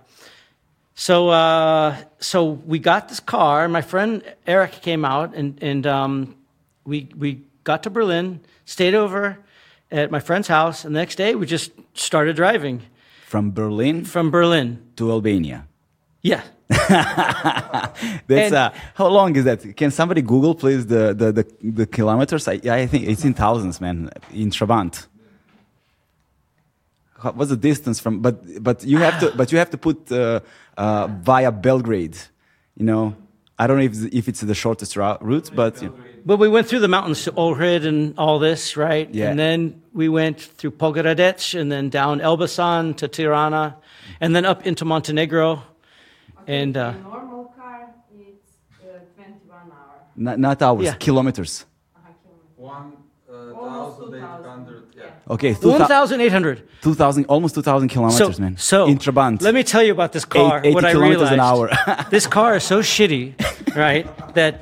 So, 0.95 1.29
uh, 1.29 1.95
so 2.19 2.43
we 2.65 2.79
got 2.79 3.09
this 3.09 3.19
car. 3.19 3.67
My 3.67 3.81
friend 3.81 4.21
Eric 4.45 4.81
came 4.81 5.05
out, 5.05 5.33
and, 5.33 5.57
and 5.63 5.87
um, 5.87 6.35
we, 6.85 7.07
we 7.17 7.41
got 7.63 7.83
to 7.83 7.89
Berlin, 7.89 8.39
stayed 8.65 8.93
over 8.93 9.37
at 9.91 10.11
my 10.11 10.19
friend's 10.19 10.47
house, 10.47 10.85
and 10.85 10.95
the 10.95 10.99
next 10.99 11.15
day 11.15 11.35
we 11.35 11.45
just 11.45 11.71
started 11.93 12.35
driving 12.35 12.81
From 13.25 13.51
Berlin 13.51 14.05
from 14.05 14.31
Berlin. 14.31 14.79
to 14.97 15.11
Albania. 15.11 15.67
Yeah. 16.21 16.41
That's 16.67 18.29
And- 18.29 18.53
uh, 18.55 18.71
how 18.95 19.07
long 19.07 19.35
is 19.35 19.43
that? 19.45 19.75
Can 19.75 19.91
somebody 19.91 20.21
Google 20.21 20.55
please 20.55 20.85
the 20.87 21.13
the 21.13 21.31
the, 21.31 21.45
the 21.63 21.85
kilometers? 21.85 22.47
I, 22.47 22.59
I 22.65 22.87
think 22.87 23.07
it's 23.07 23.25
in 23.25 23.33
thousands, 23.33 23.81
man. 23.81 24.09
In 24.33 24.49
Trabant. 24.51 25.07
How- 27.21 27.31
What's 27.33 27.49
the 27.49 27.57
distance 27.57 27.99
from? 27.99 28.19
But 28.21 28.35
but 28.63 28.83
you 28.83 28.97
have 28.99 29.19
to 29.19 29.31
but 29.37 29.51
you 29.51 29.57
have 29.57 29.69
to 29.71 29.77
put 29.77 30.11
uh, 30.11 30.39
uh, 30.77 31.07
via 31.23 31.51
Belgrade. 31.51 32.17
You 32.77 32.85
know, 32.85 33.15
I 33.59 33.67
don't 33.67 33.77
know 33.77 33.83
if 33.83 34.13
if 34.13 34.27
it's 34.27 34.41
the 34.41 34.55
shortest 34.55 34.95
route, 34.95 35.21
route 35.21 35.49
but 35.55 35.81
you 35.81 35.89
know. 35.89 35.95
But 36.25 36.37
we 36.37 36.47
went 36.49 36.67
through 36.67 36.81
the 36.81 36.87
mountains 36.87 37.23
to 37.23 37.31
Ohrid 37.31 37.83
and 37.85 38.13
all 38.17 38.37
this, 38.39 38.77
right? 38.77 39.09
Yeah. 39.13 39.29
And 39.31 39.39
then 39.39 39.81
we 39.93 40.07
went 40.07 40.39
through 40.39 40.71
Pogradec 40.77 41.59
and 41.59 41.71
then 41.71 41.89
down 41.89 42.19
Elbasan 42.21 42.95
to 42.97 43.07
Tirana 43.07 43.75
and 44.19 44.35
then 44.35 44.45
up 44.45 44.65
into 44.67 44.85
Montenegro. 44.85 45.63
And, 46.47 46.77
uh, 46.77 46.93
a 46.95 47.01
normal 47.01 47.45
car, 47.57 47.89
it's 48.19 48.51
uh, 48.83 48.99
21 49.15 49.71
hour. 49.71 50.05
not, 50.15 50.37
not 50.39 50.61
hours, 50.61 50.85
Yeah. 50.85 50.93
kilometers. 50.99 51.65
Uh-huh, 51.95 52.11
kilometer. 52.23 52.55
One 52.57 52.93
uh, 53.27 53.59
Almost 53.59 53.97
thousand 53.99 54.13
eight 54.15 54.19
2,000, 54.21 54.43
hundred. 54.45 54.83
Yeah. 54.95 55.03
yeah. 55.03 55.10
Okay, 55.29 55.53
two 55.53 55.77
thou- 55.77 55.87
1,800. 55.87 56.67
2,000, 56.81 57.25
almost 57.25 57.55
2,000 57.55 57.89
So, 57.89 57.93
kilometers, 57.93 58.39
man. 58.39 58.57
so 58.57 58.87
in 58.87 58.97
Trabant. 58.97 59.41
let 59.41 59.53
me 59.53 59.63
tell 59.63 59.83
you 59.83 59.91
about 59.91 60.11
this 60.11 60.25
car. 60.25 60.59
Eight- 60.59 60.69
80 60.69 60.73
what 60.73 60.85
I 60.85 60.91
kilometers 60.91 61.31
realized. 61.31 61.33
an 61.33 61.39
hour. 61.39 62.05
this 62.09 62.27
car 62.27 62.55
is 62.55 62.63
so 62.63 62.79
shitty, 62.79 63.33
right? 63.75 64.07
That 64.33 64.53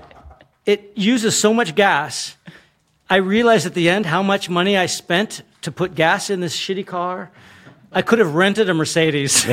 it 0.65 0.91
uses 0.95 1.37
so 1.37 1.53
much 1.53 1.75
gas. 1.75 2.35
I 3.09 3.15
realized 3.17 3.65
at 3.65 3.73
the 3.73 3.89
end 3.89 4.05
how 4.05 4.21
much 4.21 4.49
money 4.49 4.77
I 4.77 4.85
spent 4.85 5.41
to 5.61 5.71
put 5.71 5.95
gas 5.95 6.29
in 6.29 6.41
this 6.41 6.55
shitty 6.55 6.85
car. 6.85 7.31
I 7.91 8.03
could 8.03 8.19
have 8.19 8.35
rented 8.35 8.69
a 8.69 8.73
Mercedes. 8.73 9.33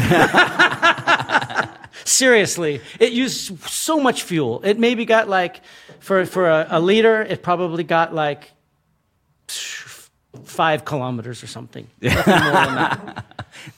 Seriously, 2.04 2.80
it 3.00 3.12
used 3.12 3.58
so 3.68 3.98
much 3.98 4.22
fuel. 4.22 4.60
It 4.62 4.78
maybe 4.78 5.04
got 5.06 5.28
like, 5.28 5.60
for, 6.00 6.24
for 6.26 6.48
a, 6.48 6.66
a 6.70 6.80
liter, 6.80 7.22
it 7.22 7.42
probably 7.42 7.82
got 7.82 8.14
like 8.14 8.52
five 10.44 10.84
kilometers 10.84 11.42
or 11.42 11.46
something. 11.46 11.86
Nothing 12.00 12.34
more 12.34 12.52
than 12.52 12.74
that. 12.74 13.24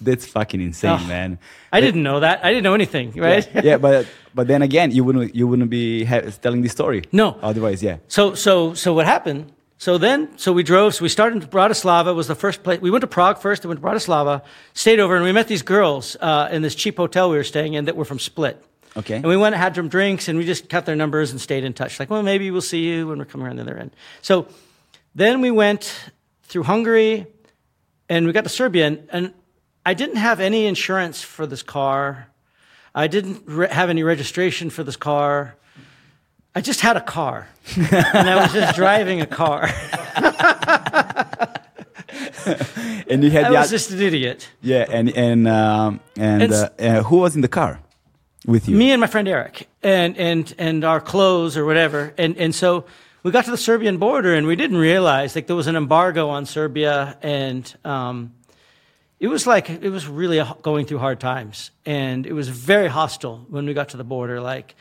That's 0.00 0.26
fucking 0.26 0.60
insane, 0.60 0.98
Oh. 1.02 1.06
man. 1.08 1.38
I 1.72 1.80
didn't 1.80 2.02
know 2.02 2.20
that. 2.20 2.44
I 2.44 2.48
didn't 2.50 2.64
know 2.64 2.74
anything, 2.74 3.12
right? 3.12 3.48
Yeah, 3.54 3.60
yeah, 3.64 3.76
but 3.78 4.06
but 4.34 4.46
then 4.48 4.62
again, 4.62 4.90
you 4.90 5.04
wouldn't 5.04 5.34
you 5.34 5.46
wouldn't 5.46 5.70
be 5.70 6.04
ha- 6.04 6.30
telling 6.42 6.62
this 6.62 6.72
story. 6.72 7.02
No. 7.12 7.38
Otherwise, 7.42 7.82
yeah. 7.82 7.98
So, 8.08 8.34
so, 8.34 8.74
so 8.74 8.92
what 8.94 9.06
happened? 9.06 9.52
So 9.80 9.96
then, 9.96 10.36
so 10.36 10.52
we 10.52 10.64
drove. 10.64 10.94
So 10.96 11.04
we 11.04 11.08
started 11.08 11.42
in 11.42 11.48
Bratislava. 11.48 12.12
Was 12.14 12.26
the 12.26 12.34
first 12.34 12.62
place 12.64 12.80
we 12.80 12.90
went 12.90 13.02
to 13.02 13.06
Prague 13.06 13.38
first. 13.38 13.62
Then 13.62 13.68
went 13.68 13.80
to 13.80 13.86
Bratislava. 13.86 14.42
Stayed 14.74 14.98
over, 14.98 15.14
and 15.14 15.24
we 15.24 15.30
met 15.32 15.46
these 15.46 15.62
girls 15.62 16.16
uh, 16.20 16.48
in 16.50 16.62
this 16.62 16.74
cheap 16.74 16.96
hotel 16.96 17.30
we 17.30 17.36
were 17.36 17.44
staying 17.44 17.74
in 17.74 17.84
that 17.84 17.94
were 17.96 18.04
from 18.04 18.18
Split. 18.18 18.60
Okay. 18.96 19.14
And 19.16 19.26
we 19.26 19.36
went 19.36 19.54
and 19.54 19.62
had 19.62 19.76
some 19.76 19.88
drinks, 19.88 20.26
and 20.26 20.36
we 20.36 20.44
just 20.44 20.68
cut 20.68 20.84
their 20.84 20.96
numbers 20.96 21.30
and 21.30 21.40
stayed 21.40 21.62
in 21.62 21.72
touch. 21.74 22.00
Like, 22.00 22.10
well, 22.10 22.24
maybe 22.24 22.50
we'll 22.50 22.60
see 22.60 22.82
you 22.88 23.06
when 23.06 23.18
we're 23.18 23.26
coming 23.26 23.46
around 23.46 23.56
the 23.56 23.62
other 23.62 23.76
end. 23.78 23.92
So 24.22 24.48
then 25.14 25.40
we 25.40 25.52
went 25.52 25.94
through 26.48 26.64
Hungary, 26.64 27.26
and 28.08 28.26
we 28.26 28.32
got 28.32 28.44
to 28.44 28.50
Serbia, 28.50 28.86
and, 28.86 29.08
and 29.12 29.34
I 29.84 29.94
didn't 29.94 30.16
have 30.16 30.40
any 30.40 30.66
insurance 30.66 31.22
for 31.22 31.46
this 31.46 31.62
car. 31.62 32.28
I 32.94 33.06
didn't 33.06 33.42
re- 33.46 33.68
have 33.68 33.90
any 33.90 34.02
registration 34.02 34.70
for 34.70 34.82
this 34.82 34.96
car. 34.96 35.54
I 36.54 36.60
just 36.60 36.80
had 36.80 36.96
a 36.96 37.00
car, 37.00 37.48
and 37.76 38.28
I 38.28 38.36
was 38.42 38.52
just 38.52 38.74
driving 38.76 39.20
a 39.20 39.26
car. 39.26 39.68
And 43.10 43.22
you 43.24 43.30
had 43.30 43.44
I 43.44 43.48
the 43.50 43.54
was 43.56 43.70
just 43.70 43.90
an 43.90 44.00
idiot. 44.00 44.48
yeah, 44.62 44.84
and 44.90 45.10
and 45.10 45.46
um, 45.48 46.00
and 46.16 46.42
And 46.42 46.52
uh, 46.52 46.68
uh, 46.78 47.02
who 47.04 47.18
was 47.18 47.34
in 47.36 47.42
the 47.42 47.48
car 47.48 47.80
with 48.46 48.68
you? 48.68 48.76
Me 48.76 48.90
and 48.92 49.00
my 49.00 49.06
friend 49.06 49.28
Eric, 49.28 49.68
and 49.82 50.16
and 50.16 50.54
and 50.58 50.84
our 50.84 51.00
clothes 51.00 51.56
or 51.56 51.64
whatever, 51.64 52.12
and 52.18 52.36
and 52.36 52.54
so 52.54 52.84
we 53.22 53.30
got 53.30 53.44
to 53.46 53.50
the 53.50 53.56
Serbian 53.56 53.98
border, 53.98 54.34
and 54.34 54.46
we 54.46 54.56
didn't 54.56 54.76
realize 54.76 55.34
like 55.34 55.46
there 55.46 55.56
was 55.56 55.66
an 55.66 55.76
embargo 55.76 56.28
on 56.28 56.46
Serbia, 56.46 57.18
and 57.22 57.74
um, 57.84 58.34
it 59.18 59.28
was 59.28 59.46
like 59.46 59.68
it 59.70 59.90
was 59.90 60.06
really 60.06 60.42
going 60.62 60.86
through 60.86 60.98
hard 60.98 61.18
times, 61.18 61.70
and 61.84 62.26
it 62.26 62.32
was 62.32 62.48
very 62.48 62.88
hostile 62.88 63.44
when 63.48 63.66
we 63.66 63.74
got 63.74 63.90
to 63.90 63.96
the 63.96 64.04
border. 64.04 64.40
Like 64.40 64.76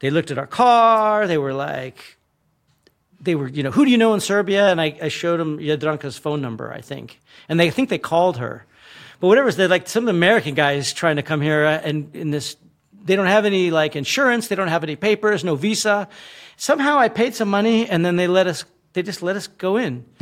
they 0.00 0.10
looked 0.10 0.30
at 0.30 0.38
our 0.38 0.46
car, 0.46 1.26
they 1.26 1.38
were 1.38 1.54
like. 1.54 2.18
They 3.20 3.34
were, 3.34 3.48
you 3.48 3.62
know, 3.62 3.70
who 3.70 3.86
do 3.86 3.90
you 3.90 3.96
know 3.96 4.12
in 4.12 4.20
Serbia? 4.20 4.70
And 4.70 4.78
I, 4.78 4.98
I 5.00 5.08
showed 5.08 5.40
them 5.40 5.56
Jadranka's 5.56 6.18
phone 6.18 6.42
number, 6.42 6.70
I 6.70 6.82
think. 6.82 7.20
And 7.48 7.58
they 7.58 7.68
I 7.68 7.70
think 7.70 7.88
they 7.88 7.96
called 7.96 8.36
her. 8.36 8.66
But 9.18 9.28
whatever, 9.28 9.50
they 9.50 9.66
like 9.66 9.88
some 9.88 10.08
American 10.08 10.54
guys 10.54 10.92
trying 10.92 11.16
to 11.16 11.22
come 11.22 11.40
here 11.40 11.64
and 11.64 12.14
in 12.14 12.32
this, 12.32 12.56
they 13.02 13.16
don't 13.16 13.24
have 13.24 13.46
any 13.46 13.70
like 13.70 13.96
insurance, 13.96 14.48
they 14.48 14.56
don't 14.56 14.68
have 14.68 14.84
any 14.84 14.96
papers, 14.96 15.42
no 15.42 15.54
visa. 15.54 16.06
Somehow 16.56 16.98
I 16.98 17.08
paid 17.08 17.34
some 17.34 17.48
money 17.50 17.88
and 17.88 18.04
then 18.04 18.16
they 18.16 18.26
let 18.28 18.46
us, 18.46 18.64
they 18.92 19.02
just 19.02 19.22
let 19.22 19.36
us 19.36 19.46
go 19.48 19.76
in. 19.76 20.04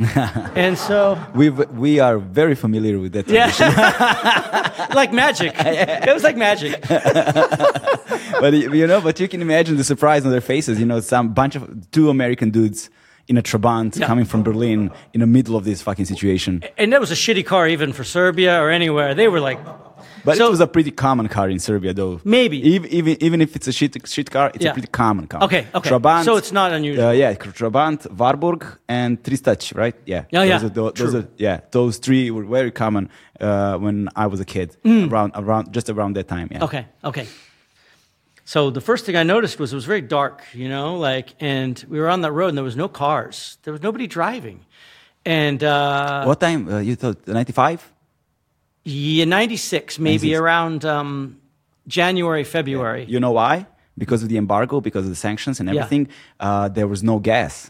and 0.55 0.77
so, 0.77 1.17
we 1.35 1.49
we 1.49 1.99
are 1.99 2.17
very 2.17 2.55
familiar 2.55 2.97
with 2.99 3.13
that. 3.13 3.27
yeah, 3.27 3.51
like 4.95 5.13
magic. 5.13 5.53
It 5.57 6.13
was 6.13 6.23
like 6.23 6.37
magic. 6.37 6.81
but 8.41 8.53
you 8.53 8.73
you 8.73 8.87
know, 8.87 9.01
but 9.01 9.19
you 9.19 9.27
can 9.27 9.41
imagine 9.41 9.77
the 9.77 9.83
surprise 9.83 10.25
on 10.25 10.31
their 10.31 10.41
faces. 10.41 10.79
You 10.79 10.85
know, 10.85 10.99
some 11.01 11.33
bunch 11.33 11.55
of 11.55 11.91
two 11.91 12.09
American 12.09 12.49
dudes 12.51 12.89
in 13.27 13.37
a 13.37 13.41
Trabant 13.41 13.95
Yeah. 13.97 14.07
coming 14.07 14.25
from 14.25 14.43
Berlin 14.43 14.91
in 15.13 15.19
the 15.21 15.27
middle 15.27 15.55
of 15.55 15.63
this 15.63 15.81
fucking 15.81 16.05
situation. 16.05 16.61
And 16.77 16.91
that 16.91 16.99
was 16.99 17.11
a 17.11 17.15
shitty 17.15 17.45
car 17.45 17.67
even 17.67 17.93
for 17.93 18.03
Serbia 18.03 18.59
or 18.61 18.69
anywhere. 18.69 19.13
They 19.15 19.27
were 19.29 19.39
like, 19.39 19.59
But 20.25 20.37
So- 20.37 20.47
it 20.47 20.51
was 20.51 20.61
a 20.61 20.67
pretty 20.67 20.91
common 20.91 21.27
car 21.27 21.49
in 21.49 21.59
Serbia, 21.59 21.93
though. 21.93 22.21
Maybe. 22.23 22.57
even 22.73 22.87
even, 22.99 23.17
even 23.27 23.41
if 23.41 23.55
it's 23.57 23.67
a 23.67 23.71
shit 23.73 23.95
shit 24.07 24.29
car, 24.31 24.51
it's 24.53 24.63
Yeah. 24.63 24.71
a 24.71 24.73
pretty 24.73 24.87
common 25.03 25.27
car. 25.27 25.43
Okay, 25.43 25.67
okay. 25.75 25.89
Trabant, 25.89 26.23
So 26.23 26.37
it's 26.37 26.51
not 26.51 26.71
unusual. 26.71 27.07
Uh, 27.07 27.11
yeah, 27.11 27.33
Trabant, 27.33 27.99
Wartburg, 28.19 28.63
and 28.87 29.21
Tristach, 29.23 29.75
right? 29.75 29.95
Yeah. 30.05 30.23
Yeah, 30.31 30.43
yeah. 30.43 30.57
Those 30.59 30.63
are, 30.69 30.73
tho- 30.73 30.91
those 30.91 31.15
are, 31.15 31.27
yeah, 31.37 31.59
those 31.71 31.97
three 31.99 32.31
were 32.31 32.45
very 32.45 32.71
common 32.71 33.09
uh, 33.41 33.77
when 33.77 34.07
I 34.15 34.27
was 34.27 34.39
a 34.39 34.45
kid, 34.45 34.69
around 34.85 35.31
around 35.35 35.73
just 35.73 35.89
around 35.89 36.15
that 36.17 36.27
time. 36.27 36.47
Yeah. 36.51 36.59
Mm. 36.59 36.63
Okay, 36.67 36.85
okay. 37.03 37.27
So 38.45 38.69
the 38.71 38.81
first 38.81 39.05
thing 39.05 39.15
I 39.15 39.23
noticed 39.23 39.59
was 39.59 39.71
it 39.71 39.75
was 39.75 39.85
very 39.85 40.01
dark, 40.01 40.41
you 40.53 40.67
know, 40.67 40.97
like, 40.97 41.29
and 41.39 41.81
we 41.89 41.97
were 41.99 42.09
on 42.09 42.21
that 42.21 42.31
road 42.33 42.49
and 42.49 42.57
there 42.57 42.63
was 42.63 42.75
no 42.75 42.87
cars. 42.89 43.57
There 43.63 43.71
was 43.73 43.81
nobody 43.81 44.05
driving. 44.07 44.59
And, 45.25 45.63
uh, 45.63 46.25
What 46.25 46.39
time? 46.41 46.67
Uh, 46.67 46.79
you 46.79 46.95
thought 46.95 47.25
ninety 47.27 47.53
five? 47.53 47.79
Yeah, 48.85 49.25
96, 49.25 49.99
maybe 49.99 50.31
96. 50.31 50.39
around 50.39 50.85
um, 50.85 51.37
January, 51.87 52.43
February. 52.43 53.05
You 53.07 53.19
know 53.19 53.31
why? 53.31 53.65
Because 53.97 54.23
of 54.23 54.29
the 54.29 54.37
embargo, 54.37 54.81
because 54.81 55.03
of 55.05 55.09
the 55.11 55.15
sanctions 55.15 55.59
and 55.59 55.69
Yeah. 55.69 55.81
everything. 55.81 56.07
Uh, 56.39 56.67
there 56.69 56.87
was 56.87 57.03
no 57.03 57.19
gas. 57.19 57.69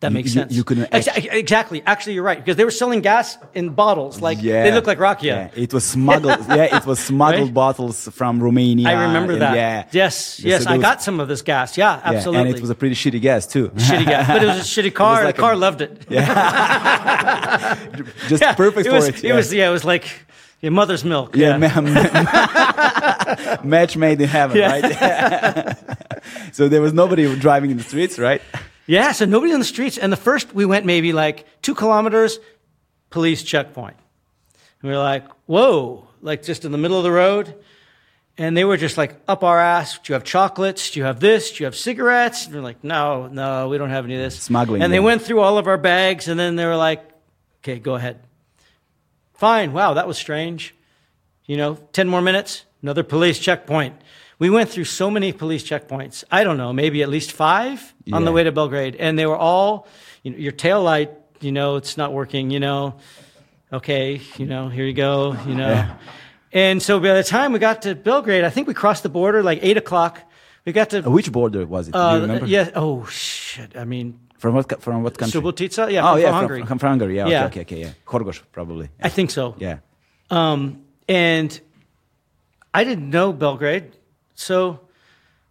That 0.00 0.10
You- 0.10 0.14
makes 0.16 0.32
sense. 0.34 0.52
You, 0.52 0.64
couldn't. 0.64 0.88
Ex- 0.92 1.08
act- 1.08 1.28
exactly. 1.32 1.82
Actually, 1.86 2.14
you're 2.14 2.24
right 2.24 2.36
because 2.38 2.56
they 2.56 2.64
were 2.64 2.70
selling 2.70 3.00
gas 3.00 3.38
in 3.54 3.70
bottles. 3.70 4.20
Like 4.20 4.38
yeah, 4.42 4.62
they 4.64 4.72
look 4.72 4.86
like 4.86 4.98
Rakia. 4.98 5.22
Yeah, 5.22 5.48
it 5.54 5.72
was 5.72 5.84
smuggled. 5.84 6.40
yeah, 6.48 6.76
it 6.76 6.84
was 6.84 6.98
smuggled 7.00 7.44
Right? 7.48 7.54
bottles 7.54 8.08
from 8.12 8.42
Romania. 8.42 8.88
I 8.88 9.04
remember 9.06 9.36
that. 9.38 9.54
Yeah. 9.56 9.84
Yes, 9.92 10.40
yes. 10.40 10.64
there 10.64 10.72
I 10.74 10.76
was- 10.76 10.82
got 10.82 11.02
some 11.02 11.20
of 11.20 11.28
this 11.28 11.40
gas. 11.42 11.78
Yeah, 11.78 11.96
yeah, 11.96 12.10
absolutely. 12.16 12.48
and 12.50 12.56
it 12.56 12.60
was 12.60 12.70
a 12.70 12.74
pretty 12.74 12.94
shitty 12.96 13.20
gas 13.20 13.46
too. 13.46 13.68
shitty 13.76 14.04
gas, 14.04 14.26
but 14.28 14.42
it 14.42 14.46
was 14.46 14.58
a 14.58 14.60
shitty 14.82 14.92
car. 15.02 15.24
like 15.24 15.36
the 15.36 15.42
a- 15.42 15.46
car 15.46 15.56
loved 15.56 15.80
it. 15.80 16.02
Yeah. 16.10 17.74
Just 18.28 18.42
Yeah, 18.42 18.54
perfect 18.54 18.86
it 18.86 18.90
for 18.90 18.96
was, 18.96 19.08
it. 19.08 19.24
It 19.24 19.32
was 19.32 19.52
yeah, 19.54 19.68
it 19.68 19.72
was 19.72 19.84
like 19.84 20.04
your 20.64 20.72
mother's 20.72 21.04
milk. 21.04 21.36
Yeah, 21.36 21.58
ma- 21.58 21.80
match 23.62 23.96
made 23.98 24.20
in 24.20 24.28
heaven, 24.28 24.56
Yeah. 24.56 24.70
right? 24.80 25.76
so 26.52 26.68
there 26.68 26.80
was 26.80 26.92
nobody 26.94 27.34
driving 27.36 27.70
in 27.70 27.76
the 27.76 27.82
streets, 27.82 28.18
right? 28.18 28.40
Yeah, 28.86 29.12
so 29.12 29.26
nobody 29.26 29.52
on 29.52 29.58
the 29.58 29.64
streets. 29.66 29.98
And 29.98 30.10
the 30.10 30.16
first 30.16 30.54
we 30.54 30.64
went 30.64 30.86
maybe 30.86 31.12
like 31.12 31.44
two 31.60 31.74
kilometers, 31.74 32.38
police 33.10 33.42
checkpoint. 33.42 33.96
And 34.80 34.90
we 34.90 34.96
were 34.96 35.02
like, 35.02 35.24
whoa, 35.46 36.08
like 36.22 36.42
just 36.42 36.64
in 36.64 36.72
the 36.72 36.78
middle 36.78 36.96
of 36.96 37.04
the 37.04 37.12
road. 37.12 37.54
And 38.38 38.56
they 38.56 38.64
were 38.64 38.78
just 38.78 38.96
like 38.96 39.14
up 39.28 39.44
our 39.44 39.60
ass. 39.60 39.98
Do 39.98 40.12
you 40.12 40.14
have 40.14 40.24
chocolates? 40.24 40.90
Do 40.92 40.98
you 41.00 41.04
have 41.04 41.20
this? 41.20 41.52
Do 41.52 41.62
you 41.62 41.66
have 41.66 41.76
cigarettes? 41.76 42.46
And 42.46 42.54
we're 42.54 42.62
like, 42.62 42.82
no, 42.82 43.26
no, 43.28 43.68
we 43.68 43.76
don't 43.78 43.90
have 43.90 44.06
any 44.06 44.14
of 44.14 44.20
this. 44.22 44.40
Smuggling, 44.40 44.82
And 44.82 44.90
they 44.92 44.96
yeah. 44.96 45.02
went 45.04 45.20
through 45.22 45.40
all 45.40 45.56
of 45.58 45.66
our 45.68 45.76
bags, 45.78 46.26
and 46.26 46.40
then 46.40 46.56
they 46.56 46.64
were 46.64 46.74
like, 46.76 47.02
okay, 47.62 47.78
go 47.78 47.94
ahead. 47.96 48.18
Fine. 49.34 49.72
Wow, 49.72 49.94
that 49.94 50.06
was 50.06 50.16
strange. 50.18 50.74
You 51.46 51.56
know, 51.56 51.74
10 51.92 52.08
more 52.08 52.22
minutes, 52.22 52.64
another 52.82 53.02
police 53.02 53.38
checkpoint. 53.38 53.94
We 54.38 54.50
went 54.50 54.70
through 54.70 54.84
so 54.84 55.10
many 55.10 55.32
police 55.32 55.62
checkpoints. 55.62 56.24
I 56.30 56.42
don't 56.44 56.56
know, 56.56 56.72
maybe 56.72 57.02
at 57.02 57.08
least 57.08 57.32
five 57.32 57.94
on 58.12 58.24
the 58.24 58.32
way 58.32 58.42
to 58.44 58.52
Belgrade. 58.52 58.96
And 58.96 59.18
they 59.18 59.26
were 59.26 59.36
all, 59.36 59.86
you 60.22 60.32
know, 60.32 60.38
your 60.38 60.52
tail 60.52 60.82
light, 60.82 61.10
you 61.40 61.52
know, 61.52 61.76
it's 61.76 61.96
not 61.96 62.12
working, 62.12 62.50
you 62.50 62.60
know. 62.60 62.96
Okay, 63.72 64.20
you 64.36 64.46
know, 64.46 64.68
here 64.68 64.84
you 64.86 64.92
go, 64.92 65.36
you 65.46 65.54
know. 65.54 65.68
Yeah. 65.68 65.96
And 66.52 66.80
so 66.82 67.00
by 67.00 67.14
the 67.14 67.24
time 67.24 67.52
we 67.52 67.58
got 67.58 67.82
to 67.82 67.94
Belgrade, 67.94 68.44
I 68.44 68.50
think 68.50 68.68
we 68.68 68.74
crossed 68.74 69.02
the 69.02 69.08
border 69.08 69.42
like 69.42 69.58
8 69.62 69.76
o'clock. 69.76 70.20
We 70.64 70.72
got 70.72 70.90
to. 70.90 71.04
Uh, 71.06 71.10
Which 71.10 71.30
border 71.32 71.66
was 71.66 71.88
it? 71.88 71.92
Do 71.92 71.98
Uh, 71.98 72.14
you 72.16 72.22
remember? 72.22 72.46
yeah. 72.46 72.70
Oh, 72.74 73.04
shit. 73.06 73.76
I 73.76 73.84
mean, 73.84 74.18
From 74.44 74.54
what 74.56 74.82
from 74.82 75.02
what 75.02 75.16
country? 75.16 75.40
Subotica? 75.40 75.90
Yeah, 75.90 76.06
oh 76.06 76.12
from, 76.12 76.20
yeah, 76.20 76.26
from 76.26 76.34
Hungary. 76.34 76.66
From, 76.66 76.78
from 76.78 76.88
Hungary. 76.90 77.16
Yeah. 77.16 77.28
Yeah. 77.28 77.46
Okay. 77.46 77.62
Okay. 77.62 77.76
Okay. 77.76 77.80
Yeah. 77.80 77.92
Horgoš 78.04 78.42
probably. 78.52 78.90
I 79.00 79.08
think 79.08 79.30
so. 79.30 79.54
Yeah. 79.58 79.78
Um, 80.28 80.84
and 81.08 81.58
I 82.74 82.84
didn't 82.84 83.08
know 83.08 83.32
Belgrade, 83.32 83.96
so 84.34 84.80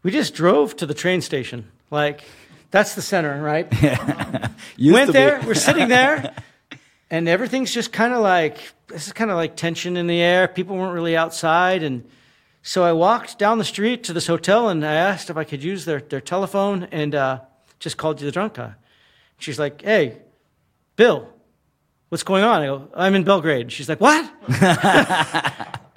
we 0.04 0.12
just 0.12 0.36
drove 0.36 0.76
to 0.76 0.86
the 0.86 0.94
train 0.94 1.22
station. 1.22 1.72
Like, 1.90 2.24
that's 2.70 2.94
the 2.94 3.02
center, 3.02 3.42
right? 3.42 3.66
Used 4.78 4.94
Went 4.94 5.08
to 5.08 5.14
be- 5.14 5.14
there, 5.14 5.42
we're 5.44 5.56
sitting 5.56 5.88
there, 5.88 6.36
and 7.10 7.28
everything's 7.28 7.74
just 7.74 7.92
kind 7.92 8.14
of 8.14 8.22
like 8.22 8.58
this 8.90 9.08
is 9.08 9.14
kind 9.14 9.32
of 9.32 9.38
like 9.38 9.56
tension 9.56 9.98
in 9.98 10.06
the 10.06 10.22
air. 10.22 10.48
People 10.48 10.78
weren't 10.78 10.94
really 10.94 11.18
outside, 11.18 11.82
and 11.82 12.04
so 12.62 12.84
I 12.84 12.92
walked 12.92 13.40
down 13.40 13.58
the 13.58 13.66
street 13.66 14.04
to 14.04 14.14
this 14.14 14.28
hotel, 14.28 14.70
and 14.70 14.86
I 14.86 14.94
asked 14.94 15.32
if 15.32 15.38
I 15.38 15.46
could 15.46 15.64
use 15.64 15.86
their 15.86 16.00
their 16.00 16.22
telephone, 16.22 16.88
and 16.92 17.16
uh, 17.16 17.40
just 17.80 17.98
called 17.98 18.20
Jadranka. 18.20 18.76
She's 19.44 19.60
like, 19.60 19.82
"Hey, 19.82 20.20
Bill, 20.96 21.28
what's 22.10 22.24
going 22.24 22.44
on?" 22.44 22.62
I 22.62 22.66
go, 22.66 22.90
"I'm 22.96 23.14
in 23.14 23.24
Belgrade." 23.24 23.72
She's 23.72 23.90
like, 23.90 24.00
"What?" 24.00 24.24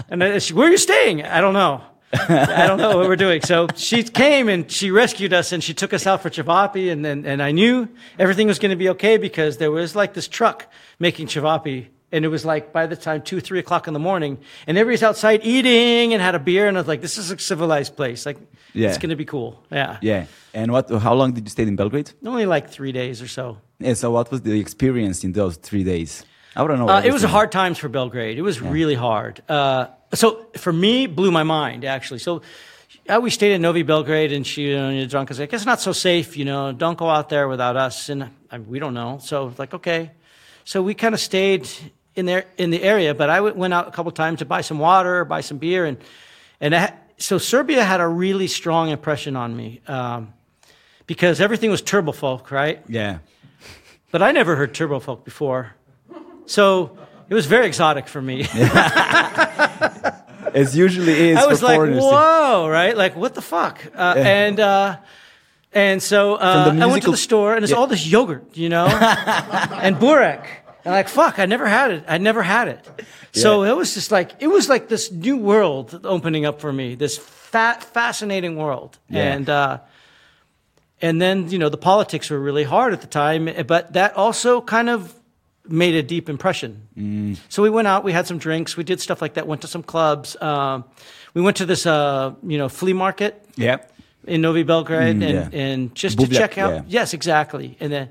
and 0.09 0.25
I, 0.25 0.39
she, 0.39 0.53
where 0.53 0.67
are 0.67 0.71
you 0.71 0.79
staying? 0.79 1.23
I 1.23 1.41
don't 1.41 1.55
know. 1.55 1.81
I 2.13 2.67
don't 2.67 2.79
know 2.79 2.97
what 2.97 3.09
we're 3.09 3.17
doing. 3.17 3.43
So 3.43 3.69
she 3.75 4.03
came 4.03 4.49
and 4.49 4.71
she 4.71 4.91
rescued 4.91 5.33
us 5.33 5.53
and 5.53 5.63
she 5.63 5.75
took 5.75 5.93
us 5.93 6.07
out 6.07 6.23
for 6.23 6.31
Chavapi. 6.31 6.91
And, 6.91 7.05
and, 7.07 7.27
and 7.27 7.43
I 7.43 7.53
knew 7.53 7.89
everything 8.19 8.47
was 8.47 8.59
going 8.59 8.71
to 8.71 8.77
be 8.77 8.89
okay 8.91 9.17
because 9.17 9.59
there 9.59 9.71
was 9.71 9.95
like 9.95 10.15
this 10.15 10.29
truck 10.29 10.71
making 10.99 11.27
Chavapi. 11.27 11.89
And 12.17 12.25
it 12.25 12.29
was 12.29 12.45
like 12.45 12.73
by 12.73 12.87
the 12.87 12.97
time 12.97 13.21
two, 13.23 13.41
three 13.41 13.59
o'clock 13.59 13.87
in 13.89 13.95
the 13.95 14.05
morning, 14.11 14.39
and 14.67 14.79
everybody's 14.79 15.03
outside 15.03 15.41
eating 15.45 16.13
and 16.15 16.21
had 16.23 16.35
a 16.35 16.39
beer. 16.39 16.67
And 16.69 16.77
I 16.77 16.81
was 16.81 16.89
like, 16.89 17.03
this 17.03 17.19
is 17.19 17.31
a 17.31 17.39
civilized 17.39 17.93
place. 18.01 18.21
Like, 18.29 18.39
Yeah. 18.73 18.89
it's 18.89 18.99
going 18.99 19.11
to 19.17 19.21
be 19.25 19.29
cool. 19.35 19.51
Yeah. 19.71 19.99
Yeah. 20.01 20.25
And 20.55 20.73
what? 20.73 20.91
How 21.07 21.15
long 21.21 21.33
did 21.35 21.45
you 21.47 21.51
stay 21.51 21.65
in 21.65 21.77
Belgrade? 21.77 22.09
Only 22.25 22.47
like 22.47 22.71
three 22.77 22.93
days 22.93 23.21
or 23.21 23.29
so. 23.29 23.45
Yeah. 23.79 23.95
So 23.95 24.11
what 24.11 24.31
was 24.33 24.41
the 24.41 24.59
experience 24.59 25.25
in 25.27 25.33
those 25.33 25.57
three 25.69 25.85
days? 25.85 26.25
I 26.57 26.67
to 26.67 26.77
know. 26.77 26.89
Uh, 26.89 27.03
it 27.05 27.13
was 27.13 27.23
hard 27.23 27.53
times 27.53 27.79
for 27.79 27.89
Belgrade. 27.89 28.39
It 28.39 28.43
was 28.43 28.61
really 28.63 28.95
hard. 28.95 29.43
Uh, 29.49 29.89
so 30.15 30.47
for 30.57 30.73
me, 30.73 31.05
it 31.05 31.15
blew 31.15 31.31
my 31.31 31.43
mind 31.45 31.85
actually. 31.85 32.21
So 32.21 32.41
uh, 33.09 33.21
we 33.23 33.31
stayed 33.31 33.53
in 33.55 33.61
Novi 33.63 33.83
Belgrade, 33.83 34.33
and 34.33 34.47
she, 34.47 34.71
you 34.71 34.77
know, 34.77 34.91
Jadranka. 35.07 35.29
I 35.29 35.33
was 35.33 35.39
like, 35.41 35.53
it's 35.53 35.67
not 35.67 35.81
so 35.81 35.93
safe, 35.93 36.37
you 36.37 36.45
know. 36.45 36.73
Don't 36.73 36.97
go 36.99 37.09
out 37.11 37.29
there 37.29 37.47
without 37.49 37.77
us, 37.77 38.09
and 38.09 38.31
I, 38.51 38.59
we 38.59 38.79
don't 38.79 38.95
know. 38.95 39.19
So 39.21 39.53
like, 39.59 39.75
okay. 39.75 40.11
So 40.65 40.83
we 40.83 40.95
kind 40.95 41.15
of 41.15 41.21
stayed 41.21 41.69
in 42.17 42.27
there 42.27 42.45
in 42.57 42.71
the 42.71 42.83
area, 42.83 43.15
but 43.15 43.29
I 43.31 43.41
went 43.41 43.73
out 43.75 43.87
a 43.89 43.91
couple 43.91 44.11
times 44.13 44.39
to 44.41 44.45
buy 44.45 44.63
some 44.63 44.79
water, 44.79 45.25
buy 45.25 45.43
some 45.43 45.59
beer, 45.59 45.85
and 45.85 45.99
and 46.61 46.75
I, 46.75 46.93
so 47.19 47.39
Serbia 47.39 47.85
had 47.85 48.01
a 48.01 48.07
really 48.09 48.47
strong 48.49 48.89
impression 48.91 49.37
on 49.37 49.55
me 49.57 49.81
um, 49.87 50.33
because 51.07 51.41
everything 51.41 51.71
was 51.71 51.83
turbo 51.83 52.13
folk, 52.13 52.51
right? 52.51 52.83
Yeah. 52.89 53.19
But 54.11 54.23
I 54.23 54.33
never 54.33 54.57
heard 54.57 54.73
turbo 54.75 54.99
folk 55.01 55.25
before. 55.25 55.75
So 56.47 56.97
it 57.29 57.35
was 57.35 57.47
very 57.47 57.67
exotic 57.67 58.09
for 58.09 58.23
me. 58.23 58.47
As 60.55 60.77
usually 60.77 61.31
is. 61.31 61.37
I 61.39 61.47
was 61.47 61.61
for 61.61 61.67
like, 61.67 61.77
foreigners. 61.77 62.03
whoa, 62.03 62.69
right? 62.71 62.97
Like, 62.97 63.15
what 63.17 63.35
the 63.35 63.43
fuck? 63.43 63.85
Uh, 63.95 64.15
And, 64.17 64.59
uh, 64.61 64.97
and 65.73 66.03
so 66.03 66.35
uh, 66.37 66.73
the 66.73 66.83
I 66.83 66.87
went 66.87 67.03
to 67.03 67.11
the 67.11 67.17
store 67.17 67.55
and 67.55 67.63
it's 67.65 67.73
Yeah. 67.73 67.79
all 67.79 67.87
this 67.87 68.07
yogurt, 68.07 68.57
you 68.57 68.69
know, 68.71 68.87
and 69.83 69.99
burek. 69.99 70.47
And 70.87 70.95
like, 70.95 71.09
fuck, 71.09 71.41
I 71.41 71.47
never 71.47 71.67
had 71.67 71.91
it. 71.91 72.05
I 72.07 72.19
never 72.19 72.43
had 72.45 72.69
it. 72.69 72.87
So 73.33 73.65
Yeah. 73.65 73.73
it 73.73 73.77
was 73.77 73.93
just 73.95 74.13
like, 74.13 74.31
it 74.39 74.47
was 74.47 74.69
like 74.69 74.87
this 74.89 75.11
new 75.11 75.37
world 75.37 76.01
opening 76.05 76.47
up 76.47 76.61
for 76.61 76.73
me, 76.73 76.95
this 76.95 77.19
fat, 77.19 77.83
fascinating 77.83 78.55
world. 78.57 78.97
Yeah. 79.11 79.35
And, 79.35 79.51
uh, 79.51 79.79
and 81.03 81.21
then, 81.21 81.51
you 81.51 81.59
know, 81.59 81.69
the 81.69 81.77
politics 81.77 82.31
were 82.31 82.39
really 82.39 82.63
hard 82.63 82.93
at 82.93 83.01
the 83.01 83.09
time, 83.09 83.51
but 83.67 83.95
that 83.95 84.17
also 84.17 84.61
kind 84.61 84.89
of 84.89 85.13
made 85.69 85.97
a 85.97 86.03
deep 86.05 86.29
impression. 86.29 86.87
Mm. 86.97 87.37
So 87.49 87.65
we 87.65 87.71
went 87.71 87.89
out, 87.89 88.05
we 88.05 88.13
had 88.13 88.29
some 88.29 88.39
drinks, 88.39 88.77
we 88.77 88.85
did 88.85 89.01
stuff 89.01 89.21
like 89.21 89.35
that, 89.35 89.49
went 89.49 89.63
to 89.63 89.67
some 89.67 89.83
clubs. 89.83 90.37
Um, 90.41 90.85
we 91.35 91.43
went 91.43 91.57
to 91.57 91.67
this, 91.67 91.85
uh, 91.85 92.33
you 92.47 92.59
know, 92.59 92.69
flea 92.69 92.93
market 92.93 93.45
Yeah. 93.57 93.79
in 94.25 94.41
Novi 94.41 94.63
Belgrade 94.63 95.17
Mm, 95.17 95.29
and, 95.29 95.53
yeah. 95.53 95.59
and 95.61 95.95
just 95.97 96.21
to 96.21 96.29
check 96.29 96.57
out. 96.59 96.89
Yes, 96.89 97.13
exactly. 97.13 97.77
And 97.81 97.93
then, 97.93 98.09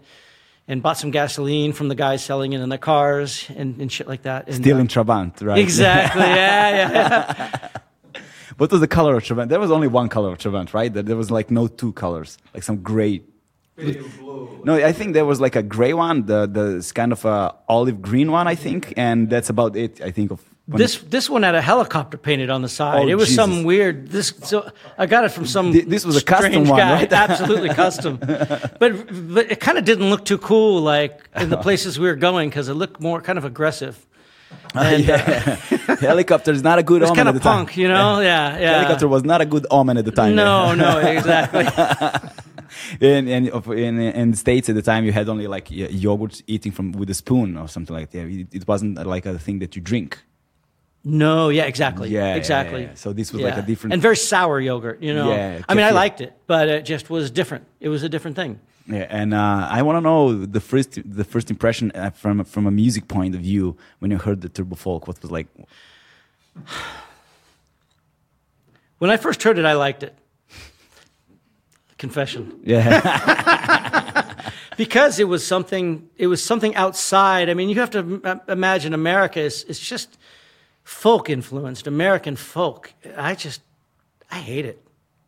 and 0.68 0.82
bought 0.82 0.98
some 0.98 1.12
gasoline 1.12 1.74
from 1.74 1.88
the 1.90 1.96
guys 1.96 2.24
selling 2.24 2.54
it 2.54 2.62
in 2.62 2.70
their 2.70 2.80
cars 2.80 3.46
and, 3.56 3.80
and 3.80 3.92
shit 3.92 4.08
like 4.08 4.24
that. 4.24 4.48
And, 4.48 4.56
Still 4.56 4.78
uh, 4.78 4.82
in 4.82 4.88
Trabant, 4.88 5.46
right? 5.46 5.60
Exactly. 5.60 6.22
Yeah, 6.22 6.70
yeah, 6.70 6.92
yeah. 6.92 7.70
What 8.58 8.72
was 8.72 8.80
the 8.80 8.88
color 8.88 9.18
of 9.18 9.24
Trabant? 9.24 9.50
There 9.50 9.60
was 9.60 9.70
only 9.70 9.90
one 9.90 10.08
color 10.08 10.32
of 10.32 10.38
Trabant, 10.38 10.74
right? 10.74 10.94
There 10.94 11.04
there 11.04 11.18
was 11.18 11.30
like 11.30 11.52
no 11.52 11.68
two 11.68 11.92
colors, 11.92 12.38
like 12.54 12.64
some 12.64 12.78
gray. 12.78 13.22
No, 14.64 14.76
I 14.76 14.94
think 14.94 15.14
there 15.14 15.26
was 15.26 15.42
like 15.42 15.58
a 15.58 15.62
gray 15.62 15.94
one, 15.94 16.26
the 16.26 16.46
the 16.48 16.78
it's 16.78 16.94
kind 16.94 17.12
of 17.12 17.26
a 17.26 17.54
olive 17.68 18.02
green 18.02 18.32
one, 18.32 18.48
I 18.48 18.56
think, 18.56 18.94
and 18.96 19.30
that's 19.30 19.50
about 19.50 19.76
it. 19.76 20.00
I 20.00 20.12
think 20.12 20.32
of 20.32 20.40
when 20.68 20.80
This 20.80 20.98
this 20.98 21.30
one 21.30 21.44
had 21.44 21.54
a 21.54 21.62
helicopter 21.62 22.18
painted 22.18 22.50
on 22.50 22.64
the 22.64 22.70
side. 22.70 23.04
Oh, 23.04 23.08
it 23.08 23.16
was 23.16 23.34
some 23.34 23.64
weird. 23.64 24.10
This 24.10 24.34
so 24.44 24.68
I 24.98 25.06
got 25.06 25.24
it 25.24 25.30
from 25.30 25.46
some. 25.46 25.72
This 25.72 26.04
was 26.04 26.18
a 26.18 26.24
custom 26.24 26.68
one, 26.68 26.80
guy. 26.80 26.94
right? 26.94 27.14
Absolutely 27.30 27.70
custom. 27.70 28.20
But 28.80 28.92
but 29.34 29.52
it 29.52 29.60
kind 29.60 29.78
of 29.78 29.86
didn't 29.86 30.10
look 30.10 30.26
too 30.26 30.38
cool, 30.38 30.82
like 30.82 31.30
in 31.36 31.50
the 31.50 31.58
places 31.58 32.00
we 32.00 32.08
were 32.08 32.16
going, 32.16 32.50
because 32.50 32.68
it 32.68 32.74
looked 32.74 33.00
more 33.00 33.22
kind 33.22 33.38
of 33.38 33.46
aggressive. 33.46 34.06
And, 34.76 35.10
uh, 35.10 35.20
helicopter 35.98 36.52
is 36.52 36.62
not 36.62 36.80
a 36.80 36.84
good 36.84 37.02
omen 37.02 37.16
kind 37.16 37.30
of 37.30 37.36
the 37.36 37.40
time. 37.40 37.66
punk, 37.66 37.78
you 37.78 37.88
know? 37.88 38.20
Yeah, 38.20 38.60
yeah. 38.60 38.74
Helicopter 38.74 39.08
was 39.08 39.24
not 39.24 39.42
a 39.42 39.46
good 39.46 39.66
omen 39.72 39.98
at 39.98 40.06
the 40.06 40.12
time. 40.12 40.36
No, 40.36 40.76
no, 40.76 41.00
exactly. 41.00 41.66
in, 43.00 43.28
in, 43.28 43.48
in, 43.48 44.00
in 44.00 44.32
the 44.32 44.38
States 44.38 44.68
at 44.70 44.76
the 44.76 44.82
time, 44.82 45.06
you 45.06 45.14
had 45.14 45.30
only 45.30 45.48
like 45.48 45.68
yogurt 45.72 46.42
eating 46.48 46.72
from 46.72 46.92
with 46.92 47.10
a 47.10 47.14
spoon 47.14 47.58
or 47.58 47.68
something 47.68 47.96
like 47.96 48.12
that. 48.12 48.28
It, 48.28 48.48
it 48.54 48.68
wasn't 48.68 48.98
uh, 49.00 49.06
like 49.06 49.26
a 49.26 49.40
thing 49.40 49.60
that 49.60 49.76
you 49.76 49.82
drink. 49.82 50.20
No, 51.08 51.50
yeah, 51.50 51.66
exactly. 51.66 52.10
Yeah, 52.10 52.30
yeah, 52.30 52.36
exactly. 52.36 52.82
yeah. 52.84 52.96
So 52.96 53.14
this 53.14 53.32
was 53.32 53.42
like 53.44 53.58
a 53.58 53.62
different- 53.62 53.94
and 53.94 54.02
very 54.02 54.18
sour 54.18 54.60
yogurt. 54.60 55.02
You 55.04 55.14
know, 55.14 55.30
Yeah, 55.30 55.62
I 55.70 55.74
mean, 55.76 55.86
I 55.86 55.92
liked 55.92 56.20
it, 56.20 56.34
but 56.48 56.68
it 56.68 56.84
just 56.84 57.10
was 57.12 57.30
different. 57.32 57.66
It 57.80 57.90
was 57.90 58.02
a 58.04 58.10
different 58.10 58.36
thing. 58.36 58.60
Yeah, 58.88 59.06
and 59.10 59.34
uh, 59.34 59.68
I 59.78 59.82
want 59.84 59.98
to 59.98 60.02
know 60.02 60.46
the 60.46 60.60
first 60.60 61.00
the 61.06 61.24
first 61.24 61.50
impression 61.52 61.92
uh, 61.96 62.10
from 62.12 62.44
from 62.44 62.66
a 62.68 62.72
music 62.72 63.08
point 63.08 63.36
of 63.36 63.42
view 63.42 63.76
when 64.00 64.12
you 64.12 64.18
heard 64.18 64.42
the 64.42 64.50
turbo 64.50 64.76
folk. 64.76 65.08
What 65.08 65.22
was 65.22 65.32
like? 65.32 65.48
When 68.98 69.12
I 69.12 69.18
first 69.18 69.44
heard 69.44 69.58
it, 69.60 69.66
I 69.66 69.74
liked 69.74 70.04
it. 70.04 70.14
Confession. 71.98 72.60
Yeah, 72.64 73.02
because 74.78 75.20
it 75.20 75.28
was 75.28 75.46
something 75.46 76.10
it 76.18 76.28
was 76.28 76.44
something 76.44 76.76
outside 76.76 77.50
i 77.50 77.54
mean 77.54 77.70
you 77.70 77.80
have 77.80 77.90
to 77.92 78.00
im- 78.00 78.42
imagine 78.50 78.94
america 78.94 79.40
is, 79.40 79.64
is 79.64 79.80
just 79.80 80.18
folk 80.86 81.30
influenced 81.30 81.88
american 81.88 82.38
folk. 82.38 82.94
I 83.18 83.36
just 83.36 83.62
i 84.32 84.40
hate 84.40 84.66
it. 84.66 84.82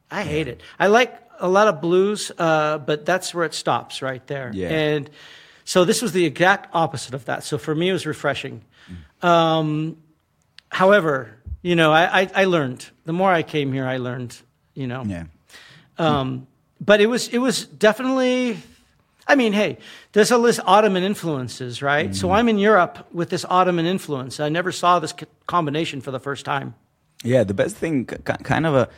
I 0.10 0.24
hate 0.24 0.48
it. 0.48 0.62
I 0.80 0.88
like 0.88 1.14
a 1.40 1.50
lot 1.50 1.68
of 1.68 1.82
blues 1.82 2.32
uh, 2.38 2.78
but 2.78 3.06
that's 3.06 3.34
where 3.34 3.44
it 3.44 3.54
stops 3.54 4.02
right 4.02 4.26
there. 4.28 4.52
Yeah. 4.54 4.70
and 4.70 5.10
so 5.66 5.84
this 5.84 6.02
was 6.02 6.14
the 6.14 6.24
exact 6.24 6.70
opposite 6.74 7.14
of 7.14 7.26
that. 7.26 7.44
So 7.44 7.58
for 7.58 7.76
me 7.76 7.90
it 7.90 7.94
was 7.94 8.06
refreshing. 8.06 8.62
Um, 9.22 9.98
however 10.70 11.36
you 11.62 11.76
know 11.76 11.92
I, 11.92 12.22
I, 12.22 12.32
I 12.36 12.46
learned. 12.46 12.86
The 13.06 13.14
more 13.14 13.32
i 13.32 13.44
came 13.44 13.74
here 13.74 13.86
i 13.86 13.98
learned 13.98 14.38
you 14.78 14.88
know. 14.88 15.04
Yeah, 15.06 15.26
um, 15.98 16.48
but 16.80 17.02
it 17.02 17.08
was 17.08 17.28
it 17.30 17.40
was 17.40 17.66
definitely. 17.66 18.58
I 19.28 19.36
mean, 19.36 19.54
hey, 19.54 19.78
there's 20.14 20.32
all 20.32 20.42
this 20.42 20.60
Ottoman 20.66 21.04
influences, 21.04 21.82
right? 21.82 22.16
So 22.16 22.32
I'm 22.32 22.48
in 22.48 22.58
Europe 22.58 23.08
with 23.12 23.30
this 23.30 23.46
Ottoman 23.50 23.86
influence. 23.86 24.40
I 24.40 24.50
never 24.50 24.72
saw 24.72 25.00
this 25.00 25.14
combination 25.48 26.02
for 26.02 26.12
the 26.12 26.20
first 26.20 26.46
time. 26.46 26.76
yeah. 27.24 27.44
The 27.44 27.54
best 27.54 27.76
thing, 27.76 28.06
kind 28.06 28.66
of 28.66 28.74
a 28.76 28.90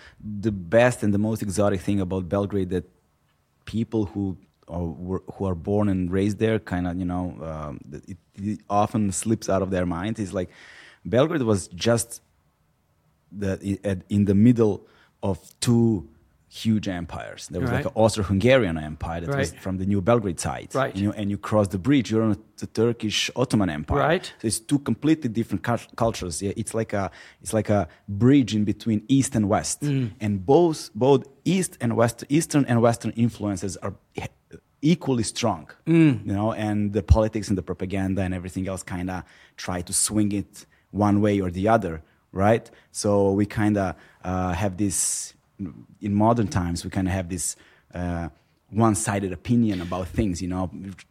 the 0.43 0.51
best 0.51 1.03
and 1.03 1.13
the 1.13 1.17
most 1.17 1.41
exotic 1.41 1.81
thing 1.81 1.99
about 1.99 2.29
Belgrade 2.29 2.69
that 2.69 2.85
people 3.65 4.05
who 4.05 4.37
are 4.67 5.21
who 5.33 5.45
are 5.45 5.55
born 5.55 5.89
and 5.89 6.11
raised 6.11 6.37
there, 6.37 6.59
kind 6.59 6.85
of 6.87 6.97
you 6.97 7.05
know, 7.05 7.35
um, 7.41 7.79
it, 8.07 8.17
it 8.35 8.59
often 8.69 9.11
slips 9.11 9.49
out 9.49 9.61
of 9.61 9.71
their 9.71 9.85
mind 9.85 10.19
is 10.19 10.33
like 10.33 10.49
Belgrade 11.05 11.41
was 11.43 11.67
just 11.69 12.21
the, 13.31 13.51
in 14.09 14.25
the 14.25 14.35
middle 14.35 14.85
of 15.23 15.37
two 15.59 16.07
huge 16.51 16.87
empires. 16.87 17.47
There 17.51 17.61
was 17.61 17.71
like 17.71 17.85
an 17.85 17.91
Austro-Hungarian 17.93 18.77
empire 18.77 19.21
that 19.21 19.37
was 19.37 19.53
from 19.53 19.77
the 19.77 19.85
new 19.85 20.01
Belgrade 20.01 20.39
side. 20.39 20.73
Right. 20.73 20.95
You 20.95 21.11
and 21.13 21.29
you 21.29 21.37
cross 21.37 21.67
the 21.67 21.77
bridge, 21.77 22.09
you're 22.11 22.23
on 22.23 22.35
the 22.57 22.65
Turkish 22.67 23.29
Ottoman 23.35 23.69
Empire. 23.69 23.99
Right. 23.99 24.25
So 24.41 24.47
it's 24.47 24.59
two 24.59 24.79
completely 24.79 25.29
different 25.29 25.61
cul- 25.63 25.91
cultures. 25.95 26.41
Yeah, 26.41 26.53
it's 26.57 26.73
like 26.73 26.91
a 26.93 27.11
it's 27.41 27.53
like 27.53 27.69
a 27.69 27.87
bridge 28.07 28.55
in 28.55 28.63
between 28.65 29.03
East 29.07 29.35
and 29.35 29.47
West, 29.47 29.81
Mm. 29.81 30.11
and 30.19 30.43
both 30.45 30.89
both 30.95 31.27
East 31.45 31.77
and 31.81 31.95
West, 31.95 32.23
Eastern 32.29 32.65
and 32.65 32.81
Western 32.81 33.11
influences 33.11 33.77
are 33.77 33.93
equally 34.81 35.23
strong. 35.23 35.67
Mm. 35.85 36.25
You 36.25 36.33
know, 36.33 36.53
and 36.53 36.93
the 36.93 37.03
politics 37.03 37.47
and 37.49 37.57
the 37.57 37.61
propaganda 37.61 38.21
and 38.23 38.33
everything 38.33 38.67
else 38.67 38.81
kind 38.83 39.09
of 39.09 39.23
try 39.57 39.81
to 39.81 39.93
swing 39.93 40.31
it 40.31 40.65
one 40.91 41.21
way 41.21 41.39
or 41.41 41.51
the 41.51 41.67
other, 41.67 42.01
right? 42.31 42.69
So 42.91 43.31
we 43.33 43.45
kind 43.45 43.77
of 43.77 43.95
uh, 44.23 44.53
have 44.53 44.77
this 44.77 45.33
in 46.01 46.13
modern 46.13 46.47
times. 46.47 46.83
We 46.83 46.89
kind 46.89 47.07
of 47.07 47.13
have 47.13 47.29
this. 47.29 47.55
Uh, 47.93 48.29
one-sided 48.71 49.33
opinion 49.33 49.81
about 49.81 50.07
things, 50.07 50.41
you 50.41 50.47
know, 50.47 50.69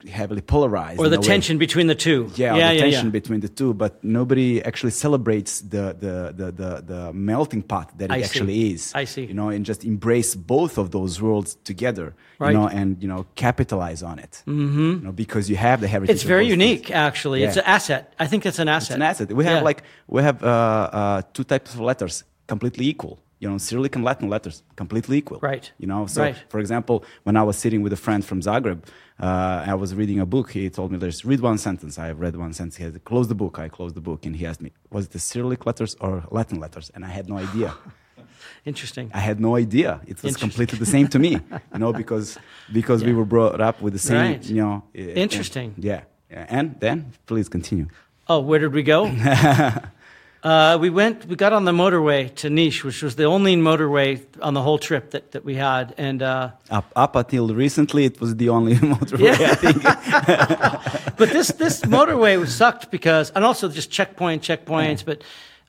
heavily 0.09 0.41
polarized. 0.41 1.01
Or 1.01 1.09
the 1.09 1.19
tension 1.19 1.59
between 1.59 1.89
the 1.89 1.95
two. 1.95 2.31
yeah, 2.37 2.55
yeah, 2.55 2.69
the 2.69 2.75
yeah, 2.75 2.81
tension 2.83 3.07
yeah. 3.07 3.11
between 3.11 3.41
the 3.41 3.49
two, 3.49 3.75
but 3.75 4.03
nobody 4.05 4.63
actually 4.63 4.93
celebrates 4.93 5.61
the 5.61 5.97
the 5.99 6.33
the 6.37 6.53
the, 6.53 6.83
the 6.83 7.13
melting 7.13 7.63
pot 7.63 7.97
that 7.99 8.07
it 8.07 8.11
I 8.13 8.19
see. 8.19 8.25
actually 8.25 8.73
is. 8.73 8.93
I 8.95 9.05
see. 9.05 9.25
You 9.25 9.35
know, 9.35 9.49
and 9.49 9.65
just 9.65 9.85
embrace 9.85 10.35
both 10.35 10.79
of 10.79 10.93
those 10.93 11.21
worlds 11.21 11.57
together. 11.65 12.15
Right. 12.39 12.53
You 12.53 12.59
know, 12.59 12.69
and 12.69 13.03
you 13.03 13.09
know, 13.09 13.27
capitalize 13.35 14.03
on 14.03 14.21
it. 14.21 14.43
Mm-hmm. 14.47 14.91
You 14.91 15.01
know, 15.01 15.13
because 15.13 15.51
you 15.51 15.57
have 15.57 15.81
the 15.81 15.89
heritage. 15.89 16.15
It's 16.15 16.23
very 16.23 16.47
unique, 16.47 16.87
things. 16.87 16.97
actually. 16.97 17.43
It's 17.43 17.57
an 17.57 17.65
asset. 17.67 18.15
I 18.19 18.27
think 18.29 18.47
it's 18.47 18.61
an 18.61 18.69
asset. 18.69 18.91
It's 18.91 18.97
an 18.97 19.03
asset. 19.03 19.33
We 19.33 19.45
have 19.45 19.65
like 19.65 19.83
we 20.07 20.23
have 20.23 20.45
uh, 20.45 20.47
uh, 20.47 21.23
two 21.33 21.45
types 21.45 21.75
of 21.75 21.81
letters 21.81 22.23
completely 22.47 22.87
equal. 22.87 23.19
You 23.41 23.49
know, 23.49 23.59
Cyrillic 23.59 23.95
and 23.97 24.05
Latin 24.05 24.29
letters 24.29 24.63
completely 24.77 25.19
equal. 25.19 25.39
Right. 25.41 25.71
You 25.79 25.87
know, 25.87 26.07
so 26.07 26.23
Right. 26.23 26.37
for 26.49 26.59
example, 26.61 27.05
when 27.23 27.37
I 27.37 27.43
was 27.43 27.57
sitting 27.57 27.83
with 27.85 27.93
a 27.93 27.97
friend 28.07 28.25
from 28.25 28.41
Zagreb, 28.41 28.81
uh, 29.21 29.65
I 29.73 29.75
was 29.75 29.95
reading 29.95 30.19
a 30.21 30.27
book. 30.27 30.51
He 30.51 30.69
told 30.71 30.91
me, 30.93 30.99
"There's 30.99 31.25
read 31.25 31.41
one 31.41 31.59
sentence." 31.59 31.99
I 31.99 32.07
have 32.11 32.19
read 32.21 32.35
one 32.37 32.53
sentence. 32.53 32.77
He 32.77 32.85
had 32.85 33.05
close 33.05 33.27
the 33.29 33.35
book. 33.43 33.59
I 33.59 33.69
closed 33.69 33.95
the 33.95 34.01
book, 34.11 34.27
and 34.27 34.35
he 34.37 34.45
asked 34.47 34.61
me, 34.67 34.71
"Was 34.91 35.05
it 35.07 35.13
the 35.13 35.19
Cyrillic 35.29 35.67
letters 35.67 35.97
or 36.01 36.13
Latin 36.39 36.59
letters?" 36.65 36.91
And 36.95 37.05
I 37.05 37.09
had 37.19 37.29
no 37.29 37.37
idea. 37.39 37.75
Interesting. 38.65 39.11
I 39.15 39.21
had 39.21 39.39
no 39.41 39.57
idea. 39.57 40.01
It 40.07 40.23
was 40.23 40.37
completely 40.37 40.79
the 40.79 40.87
same 40.87 41.07
to 41.09 41.19
me. 41.19 41.33
You 41.73 41.79
know, 41.79 41.93
because 41.93 42.39
because 42.73 43.05
we 43.05 43.13
were 43.13 43.25
brought 43.35 43.61
up 43.61 43.81
with 43.81 43.93
the 43.93 43.99
same. 44.11 44.33
Right. 44.33 44.45
You 44.45 44.63
know. 44.65 44.83
Interesting. 44.95 45.73
and- 45.77 45.85
yeah. 45.85 46.01
yeah. 46.31 46.47
And 46.59 46.67
then, 46.81 47.13
please 47.27 47.49
continue. 47.49 47.87
Oh, 48.27 48.41
where 48.41 48.59
did 48.59 48.73
we 48.73 48.83
go? 48.83 49.07
uh, 50.43 50.79
we 50.81 50.89
went. 50.89 51.27
We 51.27 51.35
got 51.35 51.53
on 51.53 51.65
the 51.65 51.73
motorway 51.73 52.33
to 52.37 52.49
Niš, 52.49 52.85
which 52.85 53.03
was 53.03 53.17
the 53.17 53.25
only 53.25 53.57
motorway 53.57 54.23
on 54.41 54.55
the 54.55 54.63
whole 54.63 54.79
trip 54.79 55.11
that, 55.11 55.33
that 55.33 55.45
we 55.45 55.57
had, 55.57 55.95
and 55.99 56.23
uh, 56.23 56.51
Up, 56.71 56.93
up 56.95 57.17
until 57.17 57.53
recently, 57.55 58.05
it 58.05 58.21
was 58.21 58.37
the 58.37 58.49
only 58.49 58.75
motorway. 58.95 59.39
Yeah. 59.39 59.51
I 59.51 59.55
think. 59.55 59.83
but 61.17 61.31
this 61.31 61.49
this 61.49 61.81
motorway 61.83 62.39
was 62.39 62.55
sucked 62.55 62.91
because, 62.91 63.31
and 63.31 63.45
also 63.45 63.69
just 63.69 63.91
checkpoint 63.91 64.43
checkpoints. 64.43 65.05
But 65.05 65.23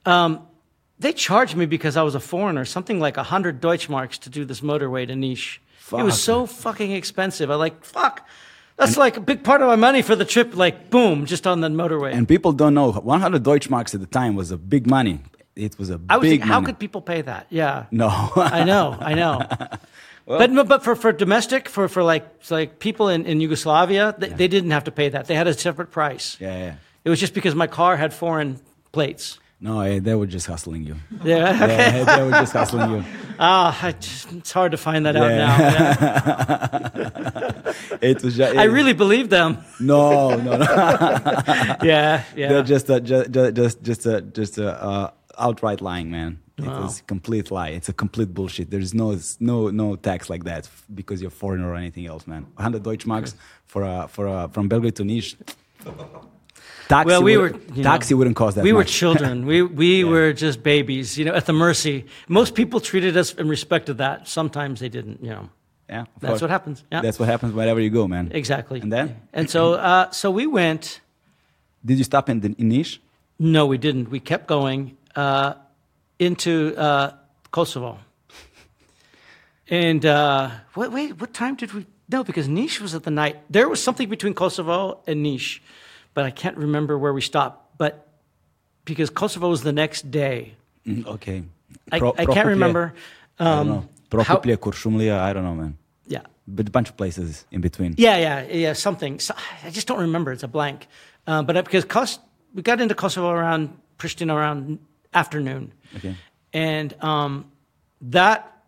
um, 0.05 0.45
they 0.99 1.13
charged 1.13 1.55
me 1.55 1.65
because 1.65 1.97
I 1.97 2.03
was 2.03 2.13
a 2.13 2.19
foreigner, 2.19 2.63
something 2.65 2.99
like 2.99 3.17
hundred 3.17 3.61
Deutschmarks 3.61 4.19
to 4.19 4.29
do 4.29 4.45
this 4.45 4.61
motorway 4.61 5.07
to 5.07 5.13
Niš. 5.13 5.59
It 5.91 6.03
was 6.03 6.21
so 6.21 6.45
fucking 6.45 6.91
expensive. 6.91 7.49
I 7.49 7.55
like 7.55 7.83
fuck. 7.83 8.27
That's 8.79 8.97
like 8.97 9.17
a 9.17 9.21
big 9.21 9.43
part 9.43 9.61
of 9.61 9.67
my 9.67 9.75
money 9.75 10.01
for 10.01 10.15
the 10.15 10.25
trip. 10.25 10.55
Like 10.55 10.89
boom, 10.89 11.25
just 11.25 11.45
on 11.45 11.61
the 11.61 11.67
motorway. 11.67 12.13
And 12.13 12.27
people 12.27 12.53
don't 12.53 12.73
know 12.73 12.91
100 12.91 13.43
Deutschmarks 13.43 13.93
at 13.93 13.99
the 13.99 14.07
time 14.07 14.35
was 14.35 14.51
a 14.51 14.57
big 14.57 14.87
money. 14.87 15.19
It 15.55 15.77
was 15.77 15.89
a 15.89 15.99
I 16.09 16.17
was 16.17 16.23
big 16.23 16.39
thinking, 16.39 16.47
how 16.47 16.61
could 16.61 16.79
people 16.79 17.01
pay 17.01 17.21
that? 17.21 17.47
Yeah. 17.49 17.85
no. 17.91 18.07
I 18.35 18.63
know, 18.63 18.97
I 18.99 19.13
know. 19.13 19.45
but 20.25 20.67
but 20.67 20.83
for, 20.83 20.95
for 20.95 21.11
domestic, 21.11 21.67
for, 21.67 21.89
for 21.89 22.03
like 22.03 22.25
like 22.49 22.79
people 22.79 23.09
in, 23.09 23.25
in 23.25 23.41
Yugoslavia, 23.41 24.15
they, 24.17 24.29
they 24.29 24.47
didn't 24.47 24.71
have 24.71 24.85
to 24.85 24.91
pay 24.91 25.09
that. 25.09 25.25
They 25.27 25.35
had 25.35 25.47
a 25.47 25.53
separate 25.53 25.91
price. 25.91 26.37
yeah, 26.39 26.57
yeah. 26.57 26.75
It 27.03 27.09
was 27.09 27.19
just 27.19 27.33
because 27.33 27.55
my 27.55 27.67
car 27.67 27.97
had 27.97 28.13
foreign 28.13 28.59
plates. 28.91 29.39
No, 29.61 29.81
eh, 29.81 29.99
they 29.99 30.15
were 30.15 30.25
just 30.25 30.47
hustling 30.47 30.83
you. 30.85 30.95
Yeah. 31.23 31.49
Okay. 31.49 31.77
Yeah, 31.77 32.15
they 32.15 32.23
were 32.23 32.31
just 32.31 32.53
hustling 32.53 32.91
you. 32.91 33.03
Ah, 33.41 33.93
just, 33.97 34.33
it's 34.33 34.51
hard 34.51 34.73
to 34.73 34.77
find 34.77 35.05
that 35.05 35.15
out 35.15 35.31
now. 35.31 35.57
Yeah. 36.93 37.73
It 38.01 38.21
was 38.21 38.35
just. 38.35 38.57
I 38.57 38.65
really 38.65 38.91
believe 38.91 39.29
them. 39.29 39.59
No, 39.79 40.35
no, 40.35 40.57
no. 40.57 40.65
Yeah, 41.81 42.23
yeah. 42.35 42.49
They're 42.49 42.63
just 42.63 42.89
a, 42.89 42.99
just, 42.99 43.31
just, 43.31 43.81
just 43.81 44.05
a, 44.05 44.21
just 44.21 44.57
a 44.57 44.83
uh, 44.83 45.11
outright 45.37 45.79
lying, 45.79 46.11
man. 46.11 46.39
It 46.57 46.65
was 46.65 46.99
a 46.99 47.03
complete 47.03 47.49
lie. 47.51 47.69
It's 47.69 47.87
a 47.87 47.93
complete 47.93 48.33
bullshit. 48.33 48.69
There's 48.69 48.93
no, 48.93 49.17
no, 49.39 49.69
no 49.69 49.95
tax 49.95 50.29
like 50.29 50.43
that 50.43 50.67
because 50.93 51.21
you're 51.21 51.31
foreign 51.31 51.63
or 51.63 51.75
anything 51.75 52.05
else, 52.07 52.27
man. 52.27 52.43
100 52.55 52.83
Deutschmarks 52.83 53.35
for 53.65 53.83
a, 53.83 54.07
for 54.09 54.27
a, 54.27 54.49
from 54.49 54.67
Belgrade 54.67 54.95
to 54.97 55.03
Niš. 55.03 55.35
Taxi 56.89 57.07
well, 57.07 57.21
we 57.23 57.37
were 57.37 57.43
wouldn't- 57.51 57.75
you 57.77 57.83
know, 57.83 57.91
taxi 57.91 58.13
wouldn't 58.15 58.35
cause 58.35 58.55
that 58.55 58.63
We 58.63 58.73
were 58.73 58.83
children. 58.83 59.45
We 59.51 59.61
we 59.61 60.03
were 60.03 60.33
just 60.33 60.57
babies. 60.63 61.17
You 61.17 61.25
know, 61.25 61.35
at 61.35 61.45
the 61.45 61.53
mercy. 61.53 62.05
Most 62.27 62.51
people 62.55 62.79
treated 62.81 63.15
us 63.15 63.29
and 63.39 63.47
respected 63.49 63.97
that. 63.99 64.27
Sometimes 64.27 64.79
they 64.79 64.89
didn't. 64.89 65.17
You 65.21 65.29
know, 65.35 65.45
Yeah, 65.89 66.05
that's 66.19 66.31
course. 66.31 66.41
what 66.41 66.49
happens. 66.49 66.83
Yeah, 66.91 67.01
That's 67.05 67.19
what 67.19 67.29
happens 67.29 67.53
wherever 67.53 67.79
you 67.79 67.91
go, 67.99 68.07
man. 68.07 68.25
exactly. 68.41 68.79
And 68.81 68.91
then? 68.91 69.07
and 69.33 69.49
so 69.49 69.61
uh, 69.73 70.09
so 70.11 70.31
we 70.31 70.45
went. 70.47 71.01
Did 71.85 71.97
you 71.97 72.03
stop 72.03 72.27
in, 72.29 72.39
the, 72.41 72.49
in 72.61 72.69
Niš? 72.73 72.99
No, 73.37 73.61
we 73.73 73.77
didn't. 73.77 74.09
We 74.09 74.19
kept 74.19 74.47
going 74.47 74.97
uh, 75.15 75.53
into 76.17 76.51
uh, 76.75 77.11
Kosovo. 77.51 77.97
And 79.69 80.05
uh, 80.05 80.49
wait, 80.75 80.91
wait, 80.91 81.19
what 81.21 81.33
time 81.33 81.55
did 81.55 81.71
we? 81.73 81.85
No, 82.11 82.23
because 82.23 82.47
Niš 82.49 82.81
was 82.81 82.95
at 82.95 83.03
the 83.03 83.11
night. 83.11 83.35
There 83.49 83.69
was 83.69 83.81
something 83.83 84.09
between 84.09 84.33
Kosovo 84.33 84.99
and 85.05 85.23
Niš, 85.25 85.59
but 86.13 86.25
I 86.25 86.31
can't 86.31 86.57
remember 86.57 86.97
where 86.97 87.13
we 87.13 87.21
stopped. 87.21 87.77
But 87.77 88.07
because 88.85 89.09
Kosovo 89.09 89.49
was 89.49 89.61
the 89.63 89.73
next 89.73 90.11
day, 90.11 90.55
Mm, 90.85 91.05
okay. 91.05 91.43
I, 91.91 91.99
Pro- 91.99 92.15
I 92.17 92.25
can't 92.25 92.47
remember. 92.47 92.93
I 93.39 93.43
don't 93.43 93.57
Um, 93.59 93.67
know. 93.67 93.89
I 95.23 95.33
don't 95.33 95.43
know, 95.43 95.53
man. 95.55 95.77
yeah, 96.07 96.21
But 96.47 96.67
a 96.67 96.71
bunch 96.71 96.89
of 96.89 96.97
places 96.97 97.45
in 97.51 97.61
between. 97.61 97.93
yeah, 97.97 98.17
yeah, 98.17 98.43
yeah. 98.51 98.73
Something. 98.73 99.19
So, 99.19 99.35
I 99.63 99.69
just 99.69 99.87
don't 99.87 99.99
remember. 99.99 100.31
It's 100.31 100.41
a 100.43 100.47
blank. 100.47 100.87
Uh, 101.27 101.43
but 101.43 101.55
uh, 101.57 101.61
because 101.61 101.85
Kos- 101.85 102.19
we 102.55 102.61
got 102.63 102.81
into 102.81 102.95
Kosovo 102.95 103.29
around 103.29 103.69
Pristina 103.99 104.33
around 104.33 104.79
afternoon. 105.13 105.73
Okay. 105.97 106.15
And 106.53 106.95
um, 107.03 107.51
that, 108.01 108.58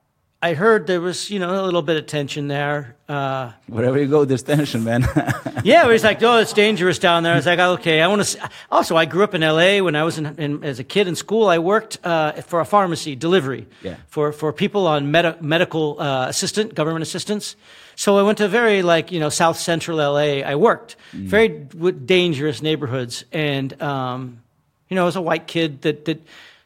I 0.44 0.56
heard 0.56 0.88
there 0.88 1.00
was, 1.02 1.30
you 1.30 1.38
know, 1.38 1.62
a 1.62 1.66
little 1.66 1.84
bit 1.84 1.98
of 1.98 2.08
tension 2.08 2.48
there. 2.48 2.96
Uh, 3.08 3.52
Wherever 3.68 4.00
you 4.00 4.08
go, 4.08 4.26
there's 4.26 4.42
tension, 4.42 4.84
man. 4.84 5.02
yeah, 5.64 5.86
it 5.86 5.88
was 5.88 6.04
like, 6.04 6.24
oh, 6.24 6.38
it's 6.40 6.52
dangerous 6.54 6.98
down 6.98 7.22
there. 7.22 7.34
I 7.34 7.36
was 7.36 7.46
like, 7.46 7.60
okay, 7.60 8.02
I 8.02 8.08
want 8.08 8.24
to. 8.24 8.50
Also, 8.72 8.98
I 8.98 9.06
grew 9.06 9.24
up 9.24 9.36
in 9.36 9.44
L.A. 9.44 9.82
when 9.82 9.96
I 9.96 10.04
was 10.04 10.18
in, 10.18 10.26
in, 10.40 10.64
as 10.64 10.80
a 10.80 10.84
kid 10.84 11.08
in 11.08 11.16
school. 11.16 11.48
I 11.48 11.60
worked 11.60 12.00
uh, 12.04 12.32
for 12.42 12.60
a 12.60 12.66
pharmacy 12.66 13.16
delivery 13.16 13.68
Yeah. 13.84 13.98
for 14.08 14.32
for 14.32 14.52
people 14.52 14.88
on 14.88 15.12
medi- 15.12 15.36
medical 15.42 16.02
uh, 16.02 16.26
assistant, 16.30 16.74
government 16.74 17.04
assistance. 17.04 17.56
So 17.96 18.18
I 18.18 18.24
went 18.24 18.40
to 18.40 18.48
very 18.48 18.82
like 18.82 19.12
you 19.12 19.20
know 19.20 19.30
South 19.30 19.58
Central 19.60 20.02
L.A. 20.02 20.44
I 20.44 20.56
worked 20.56 20.96
very 21.14 21.50
w- 21.50 21.92
dangerous 21.94 22.64
neighborhoods, 22.64 23.26
and 23.32 23.80
um, 23.80 24.42
you 24.90 24.96
know, 24.96 25.06
as 25.06 25.16
a 25.16 25.22
white 25.22 25.46
kid 25.46 25.84
that 25.84 26.06
that 26.06 26.20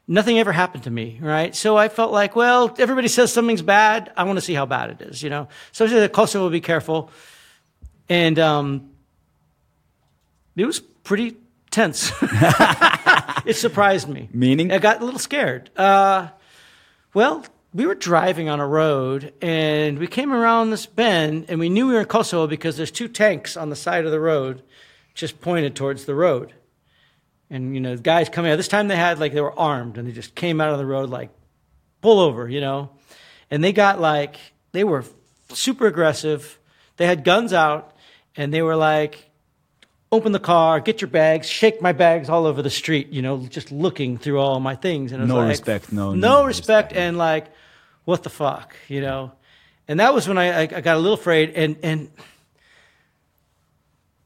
nothing 0.08 0.40
ever 0.40 0.52
happened 0.52 0.84
to 0.84 0.92
me, 0.92 1.20
right? 1.22 1.56
So 1.56 1.78
I 1.78 1.90
felt 1.90 2.12
like, 2.12 2.36
well, 2.36 2.74
everybody 2.78 3.08
says 3.08 3.34
something's 3.34 3.62
bad. 3.62 4.12
I 4.16 4.24
want 4.24 4.38
to 4.38 4.42
see 4.42 4.54
how 4.54 4.66
bad 4.66 4.90
it 4.92 5.02
is, 5.02 5.24
you 5.24 5.30
know. 5.30 5.48
So 5.72 5.86
I 5.86 5.88
said, 5.90 6.12
Kosovo, 6.12 6.50
be 6.50 6.62
careful, 6.62 7.10
and 8.10 8.38
um, 8.40 8.92
it 10.56 10.66
was 10.66 10.80
pretty 10.80 11.38
tense. 11.72 12.12
it 13.46 13.56
surprised 13.56 14.08
me. 14.08 14.30
Meaning? 14.32 14.72
I 14.72 14.80
got 14.80 15.02
a 15.02 15.06
little 15.06 15.20
scared. 15.20 15.70
Uh, 15.76 16.30
well, 17.14 17.46
we 17.74 17.86
were 17.86 17.96
driving 17.96 18.48
on 18.48 18.62
a 18.62 18.68
road 18.68 19.34
and 19.42 20.00
we 20.00 20.08
came 20.08 20.32
around 20.32 20.70
this 20.70 20.86
bend 20.86 21.46
and 21.50 21.60
we 21.60 21.68
knew 21.68 21.88
we 21.88 21.94
were 21.94 22.00
in 22.00 22.06
Kosovo 22.06 22.48
because 22.48 22.78
there's 22.78 22.92
two 22.92 23.10
tanks 23.10 23.58
on 23.58 23.70
the 23.70 23.76
side 23.76 24.06
of 24.06 24.12
the 24.12 24.20
road 24.20 24.64
just 25.14 25.42
pointed 25.42 25.76
towards 25.76 26.06
the 26.06 26.16
road. 26.16 26.54
And, 27.56 27.74
you 27.74 27.80
know, 27.80 27.96
guys 27.96 28.28
coming 28.28 28.52
out, 28.52 28.58
this 28.58 28.68
time 28.68 28.90
they 28.90 28.98
had 28.98 29.18
like, 29.18 29.32
they 29.34 29.40
were 29.40 29.58
armed 29.58 29.98
and 29.98 30.06
they 30.06 30.12
just 30.12 30.36
came 30.36 30.60
out 30.60 30.72
of 30.72 30.78
the 30.78 30.86
road 30.86 31.10
like, 31.10 31.30
pull 32.02 32.20
over, 32.20 32.50
you 32.50 32.60
know. 32.60 32.90
And 33.50 33.64
they 33.64 33.72
got 33.72 34.02
like, 34.02 34.36
they 34.74 34.84
were 34.84 35.06
super 35.54 35.88
aggressive. 35.88 36.60
They 36.98 37.06
had 37.06 37.24
guns 37.24 37.54
out 37.54 37.96
and 38.36 38.54
they 38.54 38.62
were 38.62 38.76
like, 38.76 39.30
open 40.12 40.34
the 40.34 40.40
car, 40.40 40.82
get 40.82 41.00
your 41.00 41.08
bags, 41.10 41.48
shake 41.48 41.82
my 41.82 41.94
bags 41.94 42.30
all 42.30 42.46
over 42.46 42.62
the 42.62 42.70
street, 42.70 43.08
you 43.10 43.22
know, 43.22 43.46
just 43.48 43.72
looking 43.72 44.18
through 44.18 44.40
all 44.40 44.60
my 44.60 44.76
things. 44.76 45.14
And 45.14 45.22
it 45.22 45.24
was 45.24 45.30
No 45.30 45.38
like, 45.38 45.48
respect, 45.50 45.94
no- 45.94 46.14
no, 46.14 46.40
no 46.42 46.46
respect, 46.46 46.92
respect. 46.92 46.94
and 46.98 47.18
like, 47.18 47.46
what 48.04 48.24
the 48.24 48.30
fuck, 48.30 48.76
you 48.90 49.00
know? 49.00 49.32
And 49.88 50.02
that 50.02 50.14
was 50.14 50.28
when 50.28 50.38
I, 50.38 50.48
I, 50.48 50.62
I 50.64 50.82
got 50.82 50.98
a 50.98 51.00
little 51.00 51.14
afraid, 51.14 51.52
and 51.56 51.78
and 51.84 52.10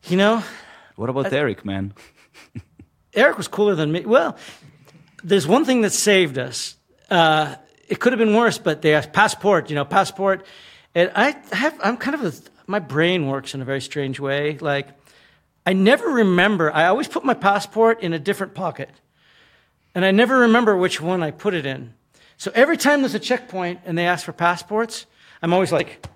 you 0.07 0.15
know, 0.17 0.41
what 0.95 1.09
about 1.09 1.31
Eric, 1.31 1.63
man? 1.65 1.93
Eric 3.13 3.37
was 3.37 3.47
cooler 3.47 3.75
than 3.75 3.91
me. 3.91 4.05
Well, 4.05 4.37
there's 5.23 5.47
one 5.47 5.65
thing 5.65 5.81
that 5.81 5.91
saved 5.91 6.37
us. 6.37 6.75
Uh, 7.09 7.55
it 7.87 7.99
could 7.99 8.13
have 8.13 8.19
been 8.19 8.35
worse, 8.35 8.57
but 8.57 8.81
they 8.81 8.93
asked 8.93 9.13
passport. 9.13 9.69
You 9.69 9.75
know, 9.75 9.85
passport. 9.85 10.45
And 10.95 11.11
I 11.15 11.35
have. 11.51 11.77
I'm 11.83 11.97
kind 11.97 12.15
of 12.15 12.25
a. 12.25 12.33
My 12.67 12.79
brain 12.79 13.27
works 13.27 13.53
in 13.53 13.61
a 13.61 13.65
very 13.65 13.81
strange 13.81 14.19
way. 14.19 14.57
Like, 14.59 14.89
I 15.65 15.73
never 15.73 16.07
remember. 16.07 16.71
I 16.71 16.85
always 16.85 17.07
put 17.07 17.25
my 17.25 17.33
passport 17.33 18.01
in 18.01 18.13
a 18.13 18.19
different 18.19 18.53
pocket, 18.53 18.91
and 19.95 20.05
I 20.05 20.11
never 20.11 20.39
remember 20.39 20.77
which 20.77 21.01
one 21.01 21.23
I 21.23 21.31
put 21.31 21.53
it 21.53 21.65
in. 21.65 21.93
So 22.39 22.51
every 22.55 22.77
time 22.77 23.01
there's 23.01 23.15
a 23.15 23.19
checkpoint 23.19 23.81
and 23.85 23.97
they 23.97 24.05
ask 24.05 24.23
for 24.23 24.31
passports, 24.31 25.05
I'm 25.41 25.51
always 25.51 25.73
like, 25.73 26.07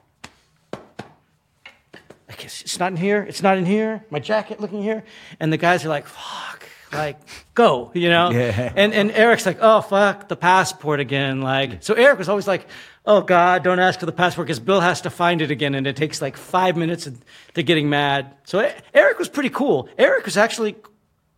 I 0.74 2.36
guess 2.38 2.62
it's 2.62 2.80
not 2.80 2.94
in 2.94 2.98
here. 2.98 3.22
It's 3.24 3.44
not 3.44 3.58
in 3.58 3.66
here. 3.66 4.06
My 4.10 4.20
jacket 4.20 4.62
looking 4.62 4.82
here. 4.82 5.04
And 5.42 5.52
the 5.52 5.58
guys 5.58 5.84
are 5.84 5.90
like, 5.90 6.08
fuck, 6.08 6.63
like, 6.94 7.20
go, 7.54 7.92
you 7.94 8.10
know? 8.10 8.32
Yeah. 8.32 8.72
And, 8.76 8.94
and 8.94 9.12
Eric's 9.12 9.46
like, 9.46 9.58
oh, 9.62 9.82
fuck, 9.82 10.28
the 10.28 10.36
passport 10.36 11.00
again. 11.00 11.42
Like, 11.42 11.84
so 11.84 11.94
Eric 11.94 12.20
was 12.20 12.30
always 12.30 12.48
like, 12.48 12.68
oh, 13.06 13.22
God, 13.22 13.64
don't 13.64 13.80
ask 13.80 14.00
for 14.00 14.06
the 14.06 14.12
passport 14.12 14.48
because 14.48 14.60
Bill 14.60 14.82
has 14.82 15.02
to 15.02 15.10
find 15.10 15.42
it 15.42 15.52
again. 15.52 15.76
And 15.76 15.86
it 15.88 15.96
takes 15.96 16.22
like 16.22 16.38
five 16.38 16.78
minutes 16.78 17.10
to 17.56 17.64
getting 17.64 17.90
mad. 17.90 18.36
So 18.46 18.72
Eric 18.94 19.20
was 19.20 19.30
pretty 19.30 19.50
cool. 19.50 19.90
Eric 19.98 20.26
was 20.26 20.38
actually 20.38 20.76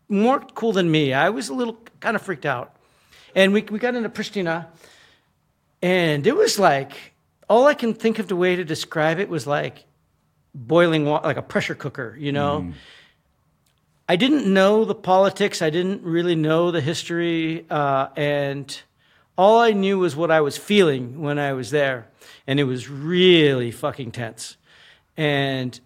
more 0.08 0.39
cool 0.39 0.72
than 0.74 0.89
me. 0.89 1.13
I 1.13 1.30
was 1.30 1.50
a 1.50 1.54
little 1.54 1.78
kind 2.00 2.15
of 2.15 2.22
freaked 2.22 2.46
out. 2.46 2.76
And 3.36 3.52
we, 3.52 3.63
we 3.63 3.80
got 3.80 3.96
into 3.96 4.10
Pristina, 4.10 4.68
and 5.82 6.26
it 6.26 6.36
was 6.36 6.58
like, 6.58 6.94
all 7.50 7.68
I 7.68 7.74
can 7.74 7.94
think 7.94 8.18
of 8.20 8.28
the 8.28 8.36
way 8.36 8.56
to 8.56 8.63
describe 8.63 9.20
it 9.20 9.28
was 9.28 9.46
like 9.46 9.84
boiling 10.54 11.06
water, 11.06 11.28
like 11.28 11.38
a 11.38 11.41
pressure 11.41 11.76
cooker, 11.76 12.15
you 12.18 12.32
know? 12.32 12.62
Mm. 12.62 12.74
I 14.08 14.15
didn't 14.15 14.52
know 14.52 14.86
the 14.86 14.96
politics, 14.96 15.62
I 15.62 15.70
didn't 15.70 16.04
really 16.04 16.36
know 16.36 16.72
the 16.72 16.82
history, 16.82 17.65
uh, 17.70 18.08
and 18.15 18.82
all 19.38 19.60
I 19.60 19.72
knew 19.72 20.00
was 20.00 20.15
what 20.15 20.32
I 20.32 20.41
was 20.41 20.58
feeling 20.58 21.22
when 21.22 21.39
I 21.39 21.54
was 21.54 21.72
there. 21.72 22.08
And 22.48 22.60
it 22.60 22.65
was 22.65 22.89
really 22.89 23.72
fucking 23.72 24.12
tense. 24.12 24.58
And 25.18 25.80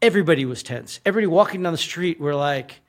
everybody 0.00 0.44
was 0.44 0.62
tense. 0.62 1.00
Everybody 1.04 1.26
walking 1.26 1.62
down 1.62 1.72
the 1.72 1.78
street 1.78 2.20
were 2.20 2.34
like, 2.34 2.80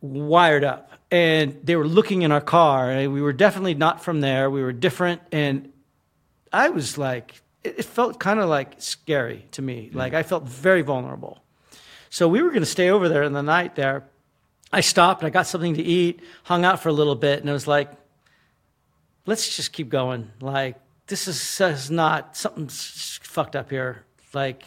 wired 0.00 0.64
up 0.64 0.92
and 1.10 1.58
they 1.62 1.76
were 1.76 1.86
looking 1.86 2.22
in 2.22 2.32
our 2.32 2.40
car 2.40 2.90
and 2.90 3.12
we 3.12 3.20
were 3.20 3.32
definitely 3.32 3.74
not 3.74 4.02
from 4.02 4.20
there 4.20 4.50
we 4.50 4.62
were 4.62 4.72
different 4.72 5.20
and 5.30 5.70
i 6.52 6.70
was 6.70 6.96
like 6.96 7.42
it, 7.62 7.80
it 7.80 7.84
felt 7.84 8.18
kind 8.18 8.40
of 8.40 8.48
like 8.48 8.74
scary 8.78 9.44
to 9.50 9.60
me 9.60 9.90
like 9.92 10.14
i 10.14 10.22
felt 10.22 10.44
very 10.44 10.82
vulnerable 10.82 11.42
so 12.10 12.26
we 12.28 12.42
were 12.42 12.50
going 12.50 12.60
to 12.60 12.66
stay 12.66 12.90
over 12.90 13.08
there 13.08 13.22
in 13.22 13.32
the 13.32 13.42
night 13.42 13.76
there. 13.76 14.04
I 14.72 14.82
stopped 14.82 15.24
i 15.24 15.30
got 15.30 15.46
something 15.46 15.74
to 15.74 15.82
eat 15.82 16.20
hung 16.44 16.64
out 16.64 16.80
for 16.80 16.90
a 16.90 16.92
little 16.92 17.16
bit 17.16 17.40
and 17.40 17.48
I 17.48 17.52
was 17.52 17.66
like 17.66 17.90
let's 19.26 19.56
just 19.56 19.72
keep 19.72 19.88
going. 19.88 20.30
Like 20.40 20.76
this 21.06 21.28
is, 21.28 21.60
is 21.60 21.90
not 21.90 22.36
something's 22.36 23.20
fucked 23.22 23.56
up 23.56 23.70
here. 23.70 24.04
Like 24.32 24.64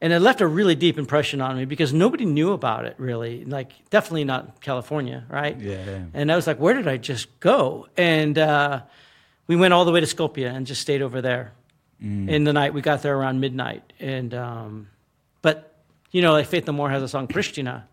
and 0.00 0.12
it 0.12 0.20
left 0.20 0.40
a 0.40 0.46
really 0.46 0.76
deep 0.76 0.96
impression 0.98 1.40
on 1.40 1.56
me 1.56 1.64
because 1.64 1.92
nobody 1.92 2.24
knew 2.24 2.52
about 2.52 2.84
it 2.84 2.94
really. 2.98 3.44
Like 3.44 3.72
definitely 3.90 4.24
not 4.24 4.60
california 4.60 5.24
right? 5.28 5.60
Yeah. 5.60 6.04
and 6.14 6.30
i 6.32 6.36
was 6.36 6.46
like 6.46 6.58
where 6.58 6.74
did 6.74 6.88
i 6.88 6.96
just 6.96 7.40
go? 7.40 7.88
And 7.96 8.38
uh, 8.38 8.82
we 9.46 9.56
went 9.56 9.74
all 9.74 9.84
the 9.84 9.92
way 9.92 10.00
to 10.00 10.06
skopje 10.06 10.48
and 10.48 10.66
just 10.66 10.80
stayed 10.80 11.02
over 11.02 11.20
there. 11.20 11.52
In 12.00 12.44
the 12.44 12.52
night 12.52 12.74
we 12.74 12.80
got 12.80 13.02
there 13.02 13.16
around 13.16 13.40
midnight 13.40 13.92
and 13.98 14.32
um, 14.32 14.88
but 15.42 15.67
you 16.10 16.22
know 16.22 16.32
like 16.32 16.46
faith 16.46 16.66
no 16.66 16.72
more 16.72 16.90
has 16.90 17.02
a 17.02 17.08
song 17.08 17.28
pristina. 17.28 17.84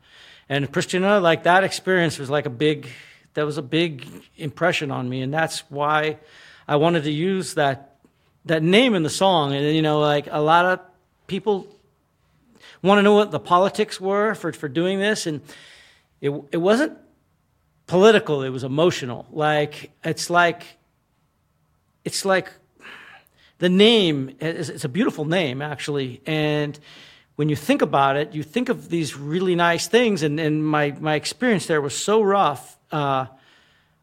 And 0.47 0.71
pristina 0.71 1.21
like 1.21 1.43
that 1.43 1.63
experience 1.63 2.19
was 2.19 2.29
like 2.29 2.45
a 2.45 2.49
big 2.49 2.87
that 3.33 3.45
was 3.45 3.57
a 3.57 3.61
big 3.61 4.07
impression 4.37 4.91
on 4.91 5.09
me. 5.09 5.21
And 5.21 5.33
that's 5.33 5.59
why 5.69 6.17
i 6.67 6.75
wanted 6.75 7.03
to 7.03 7.11
use 7.11 7.55
that 7.55 7.97
that 8.45 8.63
name 8.63 8.95
in 8.95 9.03
the 9.03 9.09
song. 9.09 9.53
And 9.53 9.75
you 9.75 9.81
know 9.81 9.99
like 9.99 10.27
a 10.31 10.41
lot 10.41 10.65
of 10.65 10.79
people 11.27 11.67
want 12.81 12.99
to 12.99 13.03
know 13.03 13.13
what 13.13 13.31
the 13.31 13.39
politics 13.39 13.99
were 13.99 14.35
for, 14.35 14.53
for 14.53 14.69
doing 14.69 14.99
this. 14.99 15.25
And 15.25 15.41
it, 16.21 16.29
it 16.51 16.57
wasn't 16.57 16.97
political 17.87 18.43
it 18.43 18.49
was 18.49 18.63
emotional. 18.63 19.25
Like 19.31 19.91
it's 20.03 20.29
like 20.29 20.63
it's 22.03 22.25
like 22.25 22.51
the 23.59 23.69
name 23.69 24.35
is 24.39 24.69
it's 24.69 24.85
a 24.85 24.89
beautiful 24.89 25.25
name 25.25 25.61
actually. 25.61 26.21
And 26.25 26.77
when 27.35 27.49
you 27.49 27.55
think 27.55 27.81
about 27.81 28.15
it 28.15 28.33
you 28.33 28.43
think 28.43 28.69
of 28.69 28.89
these 28.89 29.15
really 29.15 29.55
nice 29.55 29.87
things 29.87 30.23
and, 30.23 30.39
and 30.39 30.65
my, 30.65 30.91
my 30.99 31.15
experience 31.15 31.65
there 31.65 31.81
was 31.81 31.95
so 31.95 32.21
rough 32.21 32.77
uh, 32.91 33.25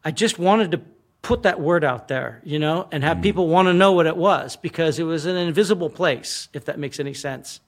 i 0.03 0.11
just 0.11 0.39
wanted 0.39 0.71
to 0.71 0.81
put 1.21 1.43
that 1.43 1.59
word 1.59 1.83
out 1.83 2.07
there 2.07 2.41
you 2.43 2.59
know 2.59 2.87
and 2.91 3.03
have 3.03 3.21
people 3.21 3.47
want 3.47 3.67
to 3.67 3.73
know 3.73 3.93
what 3.93 4.05
it 4.05 4.17
was 4.17 4.55
because 4.57 4.99
it 4.99 5.03
was 5.03 5.25
an 5.25 5.35
invisible 5.35 5.89
place 5.89 6.49
if 6.53 6.65
that 6.65 6.77
makes 6.77 6.99
any 6.99 7.13
sense. 7.13 7.59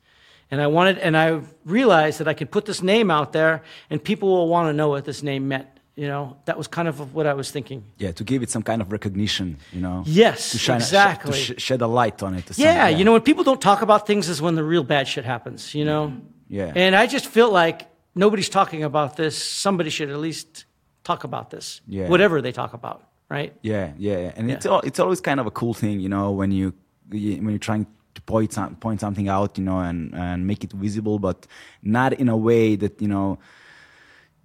And 0.51 0.62
i 0.62 0.67
wanted 0.67 0.99
and 0.99 1.17
i 1.17 1.41
realized 1.63 2.19
that 2.19 2.28
i 2.28 2.34
could 2.34 2.51
put 2.51 2.65
this 2.65 2.84
name 2.84 3.10
out 3.10 3.34
there 3.34 3.63
and 3.89 4.04
people 4.04 4.30
will 4.30 4.47
want 4.47 4.69
to 4.69 4.73
know 4.73 4.89
what 4.89 5.06
this 5.06 5.23
name 5.23 5.47
meant 5.47 5.67
you 5.95 6.08
know 6.08 6.36
that 6.45 6.58
was 6.58 6.67
kind 6.67 6.88
of 6.88 7.13
what 7.15 7.25
i 7.25 7.34
was 7.34 7.51
thinking 7.51 7.84
Yeah, 7.97 8.12
to 8.13 8.23
give 8.23 8.43
it 8.43 8.49
some 8.49 8.63
kind 8.63 8.81
of 8.81 8.91
recognition, 8.91 9.58
you 9.71 9.81
know. 9.81 10.03
Yes, 10.05 10.51
to 10.51 10.58
shine, 10.58 10.77
exactly. 10.81 11.31
to 11.31 11.38
sh- 11.38 11.62
shed 11.65 11.81
a 11.81 11.88
light 11.88 12.21
on 12.23 12.36
it. 12.36 12.58
Yeah, 12.58 12.89
you 12.97 13.03
know, 13.05 13.13
when 13.13 13.21
people 13.21 13.43
don't 13.43 13.62
talk 13.62 13.81
about 13.81 14.05
things 14.08 14.27
is 14.29 14.41
when 14.41 14.55
the 14.55 14.63
real 14.63 14.84
bad 14.84 15.08
shit 15.08 15.25
happens, 15.25 15.73
you 15.73 15.86
know? 15.86 16.08
Mm-hmm. 16.08 16.58
Yeah. 16.60 16.84
And 16.84 16.95
I 16.95 17.08
just 17.08 17.25
feel 17.27 17.49
like 17.63 17.79
nobody's 18.13 18.49
talking 18.49 18.84
about 18.84 19.15
this. 19.15 19.36
Somebody 19.65 19.89
should 19.89 20.10
at 20.12 20.19
least 20.19 20.65
talk 21.03 21.23
about 21.23 21.49
this. 21.49 21.81
Yeah. 21.88 22.10
Whatever 22.10 22.41
they 22.41 22.51
talk 22.51 22.73
about, 22.73 22.99
right? 23.29 23.51
Yeah, 23.62 23.91
yeah, 23.97 24.17
yeah. 24.25 24.31
and 24.38 24.51
it's 24.51 24.65
Yeah. 24.65 24.73
al- 24.73 24.86
it's 24.89 24.99
always 24.99 25.21
kind 25.21 25.39
of 25.39 25.45
a 25.47 25.51
cool 25.51 25.73
thing, 25.73 25.99
you 26.05 26.10
know, 26.10 26.31
when 26.39 26.51
you 26.51 26.73
you- 27.12 27.38
when 27.43 27.49
you're 27.53 27.67
trying 27.71 27.86
to 28.15 28.21
point 28.34 28.51
some, 28.53 28.75
point 28.75 28.99
something 28.99 29.27
out, 29.38 29.58
you 29.58 29.63
know, 29.69 29.79
and 29.89 30.13
and 30.13 30.38
make 30.51 30.62
it 30.67 30.71
visible, 30.86 31.17
but 31.19 31.38
not 31.81 32.12
in 32.21 32.27
a 32.29 32.38
way 32.49 32.75
that 32.84 32.93
you 33.01 33.08
know 33.08 33.38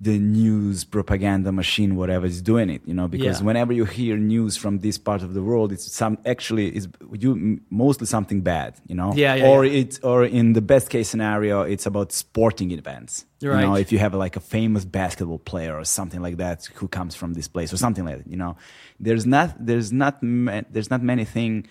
the 0.02 0.18
news 0.18 0.82
propaganda 0.84 1.52
machine 1.52 1.94
whatever 1.94 2.24
is 2.24 2.40
doing 2.40 2.70
it 2.70 2.80
you 2.86 2.94
know 2.94 3.06
because 3.06 3.40
Yeah. 3.40 3.46
whenever 3.48 3.72
you 3.72 3.84
hear 3.84 4.16
news 4.16 4.56
from 4.56 4.78
this 4.78 4.96
part 4.96 5.22
of 5.22 5.34
the 5.34 5.42
world 5.42 5.72
it's 5.72 5.92
some 5.92 6.16
actually 6.24 6.74
is 6.74 6.88
you 7.24 7.60
mostly 7.68 8.06
something 8.06 8.40
bad 8.40 8.70
you 8.86 8.94
know 8.94 9.12
Yeah, 9.14 9.34
yeah, 9.34 9.48
or 9.48 9.64
yeah. 9.66 9.80
it's 9.80 9.98
or 10.00 10.24
in 10.24 10.54
the 10.54 10.62
best 10.62 10.88
case 10.88 11.08
scenario 11.10 11.60
it's 11.62 11.84
about 11.84 12.12
sporting 12.12 12.70
events 12.70 13.26
right. 13.42 13.60
you 13.60 13.66
know 13.66 13.74
if 13.74 13.92
you 13.92 13.98
have 13.98 14.14
like 14.14 14.36
a 14.36 14.40
famous 14.40 14.84
basketball 14.86 15.38
player 15.38 15.76
or 15.76 15.84
something 15.84 16.22
like 16.22 16.38
that 16.38 16.64
who 16.76 16.88
comes 16.88 17.14
from 17.14 17.34
this 17.34 17.46
place 17.48 17.70
or 17.74 17.76
something 17.76 18.04
like 18.06 18.18
that 18.20 18.26
you 18.34 18.36
know 18.42 18.56
there's 18.98 19.26
not 19.26 19.48
there's 19.68 19.92
not 19.92 20.22
ma- 20.22 20.62
there's 20.70 20.90
not 20.90 21.02
many 21.02 21.24
thing 21.26 21.66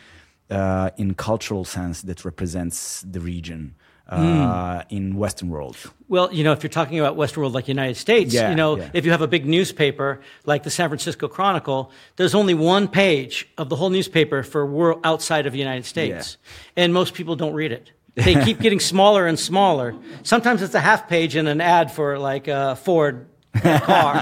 uh, 0.52 0.90
in 0.98 1.14
cultural 1.14 1.64
sense 1.66 2.02
that 2.04 2.26
represents 2.26 3.02
the 3.02 3.20
region 3.20 3.76
Hmm. 4.12 4.42
uh, 4.42 4.82
in 4.90 5.16
western 5.16 5.50
world 5.50 5.78
Well, 6.08 6.34
you 6.34 6.44
know, 6.44 6.52
if 6.52 6.64
you're 6.64 6.70
talking 6.72 7.00
about 7.00 7.16
Western 7.16 7.42
world 7.42 7.54
like 7.54 7.68
United 7.68 7.96
States, 7.96 8.34
Yeah, 8.34 8.50
you 8.50 8.56
know, 8.56 8.78
yeah. 8.78 8.90
if 8.94 9.06
you 9.06 9.12
have 9.12 9.22
a 9.22 9.28
big 9.28 9.46
newspaper 9.46 10.20
like 10.46 10.64
the 10.64 10.72
San 10.72 10.90
Francisco 10.90 11.28
Chronicle, 11.28 11.92
there's 12.16 12.34
only 12.34 12.56
one 12.56 12.88
page 12.88 13.48
of 13.58 13.70
the 13.70 13.76
whole 13.76 13.92
newspaper 13.92 14.42
for 14.42 14.66
world 14.66 15.02
outside 15.04 15.46
of 15.46 15.54
the 15.54 15.60
United 15.60 15.86
States. 15.86 16.38
And 16.76 16.92
most 16.92 17.14
people 17.14 17.36
don't 17.36 17.54
read 17.54 17.72
it. 17.72 17.92
They 18.16 18.34
keep 18.44 18.60
getting 18.66 18.80
smaller 18.80 19.28
and 19.28 19.38
smaller. 19.38 19.94
Sometimes 20.24 20.64
it's 20.64 20.74
a 20.74 20.80
half 20.80 21.08
page 21.08 21.36
and 21.36 21.48
an 21.48 21.62
ad 21.62 21.92
for 21.92 22.18
like 22.18 22.48
a 22.48 22.76
Ford 22.78 23.28
car. 23.62 24.16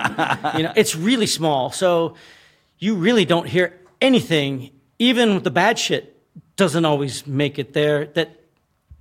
you 0.58 0.64
know, 0.64 0.74
it's 0.76 0.96
really 0.98 1.28
small. 1.28 1.72
So 1.72 2.16
you 2.78 2.96
really 2.96 3.24
don't 3.24 3.48
hear 3.48 3.80
anything, 4.02 4.72
even 5.00 5.44
the 5.44 5.52
bad 5.52 5.80
shit 5.80 6.16
doesn't 6.58 6.84
always 6.86 7.26
make 7.26 7.58
it 7.58 7.72
there. 7.74 8.08
That 8.08 8.30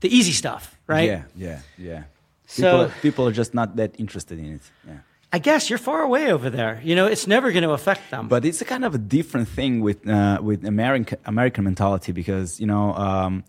the 0.01 0.15
easy 0.15 0.33
stuff, 0.33 0.76
right? 0.87 1.09
Yeah, 1.09 1.23
yeah, 1.37 1.61
yeah. 1.79 2.03
So- 2.47 2.63
people, 2.63 2.81
are, 2.81 2.93
people 3.03 3.29
are 3.29 3.33
just 3.33 3.55
not 3.55 3.77
that 3.77 3.95
interested 3.99 4.39
in 4.39 4.55
it. 4.55 4.61
Yeah. 4.87 4.99
I 5.33 5.39
guess 5.41 5.69
you're 5.69 5.79
far 5.81 6.03
away 6.03 6.33
over 6.33 6.49
there. 6.51 6.81
You 6.85 6.95
know, 6.95 7.07
it's 7.07 7.27
never 7.27 7.51
going 7.51 7.65
to 7.65 7.73
affect 7.73 8.11
them. 8.11 8.29
But 8.29 8.45
it's 8.45 8.61
a 8.63 8.65
kind 8.65 8.85
of 8.85 8.95
a 8.95 8.99
different 8.99 9.49
thing 9.49 9.81
with 9.83 10.07
uh, 10.09 10.39
with 10.41 10.65
American 10.65 11.19
American 11.25 11.65
mentality 11.65 12.13
because 12.13 12.61
you 12.61 12.67
know 12.67 12.95
um, 12.95 13.43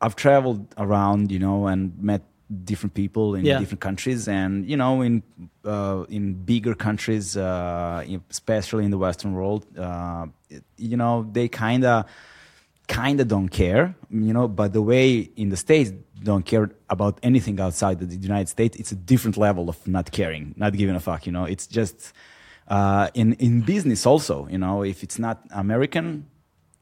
I've 0.00 0.16
traveled 0.16 0.66
around, 0.76 1.30
you 1.30 1.38
know, 1.38 1.68
and 1.68 1.92
met 2.02 2.22
different 2.64 2.94
people 2.94 3.34
in 3.38 3.44
Yeah. 3.44 3.58
different 3.60 3.80
countries, 3.80 4.28
and 4.28 4.68
you 4.68 4.76
know, 4.76 5.00
in 5.02 5.22
uh, 5.64 6.04
in 6.08 6.34
bigger 6.44 6.74
countries, 6.74 7.36
uh, 7.36 8.04
especially 8.28 8.84
in 8.84 8.90
the 8.90 8.98
Western 8.98 9.32
world, 9.32 9.64
uh, 9.78 10.26
it- 10.50 10.64
you 10.76 10.96
know, 10.96 11.24
they 11.32 11.48
kind 11.48 11.84
of 11.84 12.04
kind 12.88 13.20
of 13.20 13.28
don't 13.28 13.48
care, 13.48 13.94
you 14.10 14.32
know. 14.32 14.48
But 14.48 14.72
the 14.72 14.82
way 14.82 15.30
in 15.36 15.48
the 15.50 15.56
states 15.56 15.92
don't 16.22 16.44
care 16.44 16.70
about 16.88 17.18
anything 17.22 17.60
outside 17.60 18.00
of 18.02 18.08
the 18.10 18.16
United 18.16 18.48
States, 18.48 18.76
it's 18.78 18.92
a 18.92 18.96
different 18.96 19.36
level 19.36 19.68
of 19.68 19.76
not 19.86 20.10
caring, 20.12 20.54
not 20.56 20.72
giving 20.72 20.96
a 20.96 21.00
fuck. 21.00 21.26
You 21.26 21.32
know, 21.32 21.44
it's 21.44 21.66
just 21.66 22.12
uh, 22.68 23.08
in 23.14 23.34
in 23.34 23.60
business 23.62 24.06
also. 24.06 24.46
You 24.50 24.58
know, 24.58 24.82
if 24.84 25.02
it's 25.02 25.18
not 25.18 25.38
American, 25.50 26.26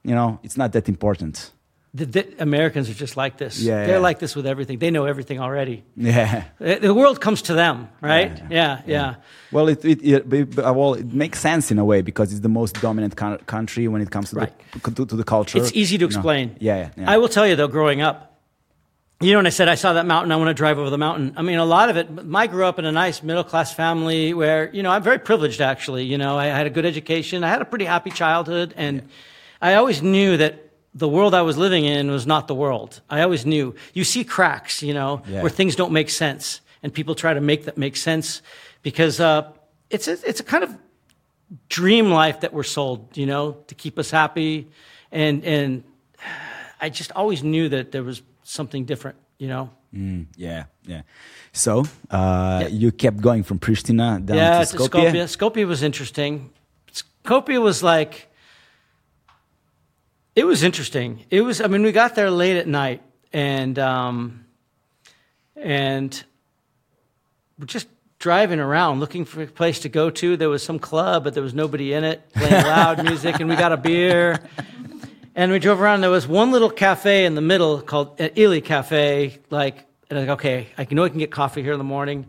you 0.05 0.15
know, 0.15 0.39
it's 0.43 0.57
not 0.57 0.73
that 0.73 0.89
important. 0.89 1.51
the, 1.97 2.07
the 2.07 2.25
Americans 2.43 2.91
are 2.91 2.99
just 3.01 3.17
like 3.17 3.37
this. 3.37 3.61
Yeah, 3.61 3.87
They're 3.87 3.97
yeah. 4.03 4.09
like 4.09 4.19
this 4.19 4.35
with 4.37 4.47
everything. 4.47 4.79
They 4.81 4.91
know 4.91 5.05
everything 5.07 5.39
already. 5.41 5.85
Yeah. 5.97 6.43
The 6.59 6.93
world 6.93 7.21
comes 7.21 7.43
to 7.43 7.55
them, 7.55 7.89
right? 8.01 8.37
Yeah, 8.51 8.51
Yeah, 8.51 8.83
yeah. 8.87 9.15
Well, 9.53 9.69
it, 9.69 9.85
it, 9.85 9.99
it, 10.33 10.57
well, 10.57 10.95
it 10.95 11.13
makes 11.13 11.39
sense 11.39 11.71
in 11.71 11.79
a 11.79 11.85
way 11.85 12.03
because 12.03 12.33
it's 12.33 12.41
the 12.41 12.49
most 12.49 12.81
dominant 12.81 13.15
coun- 13.15 13.39
country 13.47 13.87
when 13.87 14.03
it 14.03 14.11
comes 14.11 14.31
to, 14.31 14.37
Right. 14.37 14.53
the, 14.83 14.91
to, 14.91 15.07
to 15.07 15.17
the 15.17 15.23
culture. 15.25 15.59
It's 15.59 15.71
easy 15.73 15.97
to 15.99 16.05
you 16.05 16.11
know. 16.11 16.17
explain. 16.17 16.57
Yeah, 16.59 16.77
yeah, 16.77 16.91
yeah. 16.97 17.11
I 17.13 17.17
will 17.19 17.29
tell 17.29 17.47
you 17.47 17.55
though, 17.57 17.69
growing 17.69 18.03
up, 18.03 18.34
you 19.21 19.33
know, 19.33 19.39
when 19.39 19.47
I 19.47 19.51
said 19.51 19.69
I 19.69 19.75
saw 19.77 19.93
that 19.95 20.07
mountain, 20.07 20.33
I 20.33 20.37
want 20.37 20.49
to 20.49 20.55
drive 20.55 20.79
over 20.79 20.91
the 20.91 20.99
mountain. 20.99 21.33
I 21.37 21.43
mean, 21.43 21.59
a 21.59 21.65
lot 21.65 21.89
of 21.89 21.97
it. 21.97 22.09
I 22.35 22.47
grew 22.47 22.65
up 22.67 22.79
in 22.79 22.85
a 22.85 22.93
nice 22.93 23.23
middle 23.23 23.45
class 23.45 23.73
family 23.73 24.35
where, 24.35 24.73
you 24.75 24.83
know, 24.83 24.91
I'm 24.91 25.03
very 25.03 25.19
privileged 25.19 25.61
actually. 25.61 26.05
You 26.05 26.19
know, 26.19 26.37
I 26.37 26.47
had 26.47 26.67
a 26.67 26.71
good 26.71 26.85
education. 26.85 27.45
I 27.45 27.49
had 27.49 27.63
a 27.63 27.65
pretty 27.65 27.85
happy 27.85 28.11
childhood, 28.11 28.75
and 28.77 29.09
I 29.63 29.75
always 29.75 30.03
knew 30.03 30.37
that 30.37 30.61
the 30.95 31.09
world 31.09 31.35
I 31.35 31.43
was 31.43 31.57
living 31.57 31.85
in 31.85 32.11
was 32.11 32.27
not 32.27 32.49
the 32.49 32.55
world. 32.55 33.01
I 33.09 33.23
always 33.23 33.47
knew. 33.47 33.75
You 33.95 34.05
see 34.05 34.25
cracks, 34.25 34.83
you 34.83 34.95
know, 34.95 35.23
Yeah. 35.27 35.43
where 35.43 35.51
things 35.51 35.75
don't 35.77 35.93
make 35.93 36.11
sense, 36.11 36.61
and 36.83 36.93
people 36.93 37.15
try 37.15 37.35
to 37.35 37.41
make 37.41 37.65
that 37.65 37.79
make 37.79 37.97
sense 37.97 38.43
because 38.83 39.21
uh, 39.21 39.51
it's 39.91 40.07
a, 40.09 40.13
it's 40.29 40.41
a 40.41 40.45
kind 40.45 40.65
of 40.65 40.77
dream 41.69 42.11
life 42.11 42.41
that 42.41 42.53
we're 42.53 42.63
sold, 42.63 43.17
you 43.17 43.27
know, 43.27 43.53
to 43.69 43.75
keep 43.75 43.99
us 43.99 44.11
happy. 44.11 44.69
And, 45.11 45.45
and 45.45 45.85
I 46.81 46.89
just 46.91 47.13
always 47.13 47.43
knew 47.43 47.69
that 47.71 47.93
there 47.93 48.03
was 48.03 48.23
something 48.45 48.85
different, 48.85 49.17
you 49.39 49.49
know? 49.49 49.71
Mm, 49.93 50.27
yeah, 50.37 50.65
yeah. 50.85 51.03
So 51.53 51.85
uh, 52.11 52.69
you 52.71 52.93
kept 52.93 53.21
going 53.21 53.43
from 53.43 53.59
Pristina 53.59 54.25
down 54.25 54.37
yeah, 54.37 54.65
to 54.65 54.71
to 54.71 54.77
Skopje. 54.77 55.11
Skopje. 55.11 55.37
Skopje 55.37 55.67
was 55.67 55.83
interesting. 55.83 56.51
Skopje 57.25 57.61
was 57.61 57.83
like, 57.83 58.29
it 60.37 60.45
was 60.45 60.63
interesting. 60.63 61.25
It 61.31 61.43
was, 61.43 61.61
I 61.61 61.67
mean, 61.67 61.83
we 61.83 61.93
got 61.93 62.15
there 62.15 62.31
late 62.31 62.57
at 62.57 62.67
night 62.67 63.03
and, 63.33 63.79
um, 63.79 64.45
and 65.57 66.25
we're 67.59 67.67
just 67.67 67.89
driving 68.19 68.59
around 68.59 69.01
looking 69.01 69.25
for 69.27 69.43
a 69.43 69.47
place 69.47 69.81
to 69.81 69.89
go 69.89 70.09
to. 70.09 70.37
There 70.37 70.49
was 70.49 70.63
some 70.63 70.79
club, 70.79 71.25
but 71.25 71.35
there 71.35 71.43
was 71.43 71.53
nobody 71.55 71.93
in 71.93 72.05
it 72.05 72.29
playing 72.33 72.65
loud 72.65 73.05
music, 73.09 73.39
and 73.39 73.49
we 73.49 73.55
got 73.55 73.71
a 73.71 73.77
beer. 73.77 74.41
And 75.37 75.51
we 75.51 75.59
drove 75.59 75.81
around. 75.81 76.01
There 76.01 76.11
was 76.11 76.29
one 76.29 76.53
little 76.53 76.71
cafe 76.71 77.25
in 77.25 77.35
the 77.35 77.41
middle 77.41 77.81
called 77.81 78.21
uh, 78.21 78.29
Ili 78.37 78.61
Cafe. 78.61 79.41
Like, 79.51 79.85
and 80.09 80.19
I 80.19 80.23
was 80.23 80.29
like, 80.29 80.39
okay, 80.39 80.69
I 80.79 80.87
know 80.95 81.05
I 81.05 81.09
can 81.09 81.19
get 81.19 81.33
coffee 81.33 81.63
here 81.63 81.73
in 81.73 81.79
the 81.79 81.85
morning. 81.85 82.27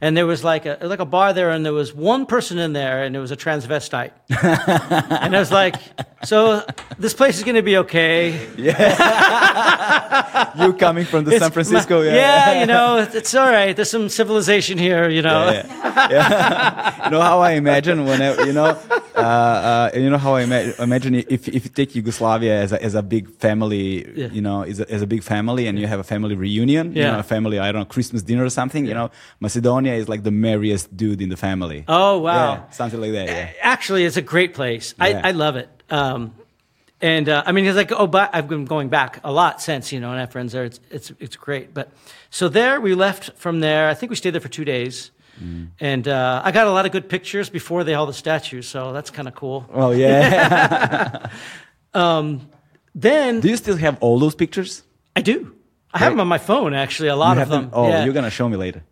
And 0.00 0.16
there 0.16 0.26
was 0.26 0.44
like 0.44 0.66
a 0.66 0.78
like 0.82 0.98
a 0.98 1.04
bar 1.04 1.32
there, 1.32 1.50
and 1.50 1.64
there 1.64 1.72
was 1.72 1.94
one 1.94 2.26
person 2.26 2.58
in 2.58 2.72
there, 2.72 3.04
and 3.04 3.16
it 3.16 3.20
was 3.20 3.30
a 3.30 3.36
transvestite. 3.36 4.10
and 4.28 5.34
I 5.34 5.38
was 5.38 5.50
like, 5.50 5.76
so 6.24 6.64
this 6.98 7.14
place 7.14 7.36
is 7.38 7.44
going 7.44 7.56
to 7.56 7.62
be 7.62 7.76
okay. 7.78 8.48
Yeah. 8.56 10.52
you 10.66 10.72
coming 10.74 11.04
from 11.04 11.24
the 11.24 11.32
It's 11.32 11.42
San 11.42 11.50
Francisco? 11.50 12.00
my- 12.02 12.06
yeah, 12.16 12.60
you 12.60 12.66
know, 12.66 12.98
it's, 13.02 13.14
it's 13.14 13.34
all 13.34 13.48
right. 13.50 13.74
There's 13.76 13.90
some 13.90 14.08
civilization 14.08 14.78
here, 14.78 15.08
you 15.08 15.22
know. 15.22 15.50
Yeah, 15.50 16.08
yeah. 16.10 17.04
you 17.04 17.10
know 17.10 17.20
how 17.20 17.40
I 17.40 17.52
imagine 17.52 18.04
when 18.04 18.20
I, 18.22 18.42
you 18.44 18.52
know, 18.52 18.78
uh, 19.16 19.20
uh, 19.20 19.90
you 19.94 20.10
know 20.10 20.18
how 20.18 20.34
I 20.34 20.42
ima- 20.42 20.72
imagine 20.78 21.14
if 21.14 21.48
if 21.48 21.64
you 21.64 21.70
take 21.70 21.94
Yugoslavia 21.94 22.60
as 22.62 22.72
a, 22.72 22.82
as 22.82 22.94
a 22.94 23.02
big 23.02 23.28
family, 23.36 24.06
Yeah. 24.20 24.28
you 24.28 24.40
know, 24.42 24.62
as 24.62 24.80
a, 24.80 24.90
as 24.90 25.02
a 25.02 25.06
big 25.06 25.22
family, 25.22 25.66
and 25.66 25.78
you 25.78 25.86
have 25.86 26.00
a 26.00 26.04
family 26.04 26.34
reunion, 26.34 26.92
you 26.94 27.02
Yeah. 27.02 27.12
know, 27.12 27.18
a 27.20 27.22
family, 27.22 27.58
I 27.58 27.70
don't 27.72 27.80
know, 27.82 27.84
Christmas 27.96 28.22
dinner 28.22 28.44
or 28.44 28.50
something, 28.50 28.86
you 28.86 28.94
know, 28.94 29.10
Macedonia 29.40 29.94
is 29.94 30.08
like 30.08 30.22
the 30.22 30.30
merriest 30.32 30.96
dude 30.96 31.20
in 31.20 31.28
the 31.28 31.36
family. 31.36 31.84
Oh, 31.88 32.18
wow. 32.18 32.34
Yeah, 32.54 32.70
something 32.70 33.00
like 33.00 33.12
that. 33.12 33.26
Yeah. 33.28 33.52
Actually, 33.62 34.04
it's 34.04 34.16
a 34.16 34.22
great 34.22 34.54
place. 34.54 34.94
Yeah. 34.98 35.20
I, 35.24 35.28
I 35.28 35.30
love 35.32 35.56
it. 35.56 35.68
Um, 35.90 36.34
and 37.00 37.28
uh, 37.28 37.42
I 37.44 37.52
mean, 37.52 37.66
it's 37.66 37.76
like, 37.76 37.92
oh, 37.92 38.06
but 38.06 38.30
I've 38.32 38.48
been 38.48 38.64
going 38.64 38.88
back 38.88 39.20
a 39.24 39.30
lot 39.32 39.60
since, 39.60 39.92
you 39.92 40.00
know, 40.00 40.08
and 40.10 40.16
I 40.16 40.20
have 40.20 40.32
friends 40.32 40.52
there. 40.52 40.64
It's, 40.64 40.80
it's, 40.90 41.12
it's 41.18 41.36
great. 41.36 41.74
But 41.74 41.90
so 42.30 42.48
there, 42.48 42.80
we 42.80 42.94
left 42.94 43.32
from 43.36 43.60
there. 43.60 43.88
I 43.88 43.94
think 43.94 44.10
we 44.10 44.16
stayed 44.16 44.30
there 44.30 44.40
for 44.40 44.48
two 44.48 44.64
days. 44.64 45.10
Mm. 45.42 45.68
And 45.80 46.08
uh, 46.08 46.40
I 46.44 46.52
got 46.52 46.66
a 46.66 46.70
lot 46.70 46.86
of 46.86 46.92
good 46.92 47.08
pictures 47.08 47.50
before 47.50 47.82
they 47.84 47.94
all 47.94 48.06
the 48.06 48.12
statues, 48.12 48.68
so 48.68 48.92
that's 48.92 49.10
kind 49.10 49.26
of 49.28 49.34
cool. 49.34 49.68
Oh 49.72 49.90
yeah. 49.90 51.28
Then 52.94 53.40
do 53.40 53.48
you 53.48 53.56
still 53.56 53.76
have 53.76 53.98
all 54.00 54.18
those 54.20 54.34
pictures? 54.36 54.84
I 55.16 55.20
do. 55.20 55.54
I 55.92 55.98
have 55.98 56.12
them 56.12 56.20
on 56.20 56.28
my 56.28 56.38
phone, 56.38 56.74
actually, 56.74 57.08
a 57.08 57.16
lot 57.16 57.36
You 57.36 57.42
of 57.42 57.48
have 57.48 57.48
them. 57.48 57.70
Oh, 57.72 57.88
Yeah. 57.88 58.04
you're 58.04 58.14
gonna 58.14 58.30
show 58.30 58.48
me 58.48 58.56
later. 58.56 58.82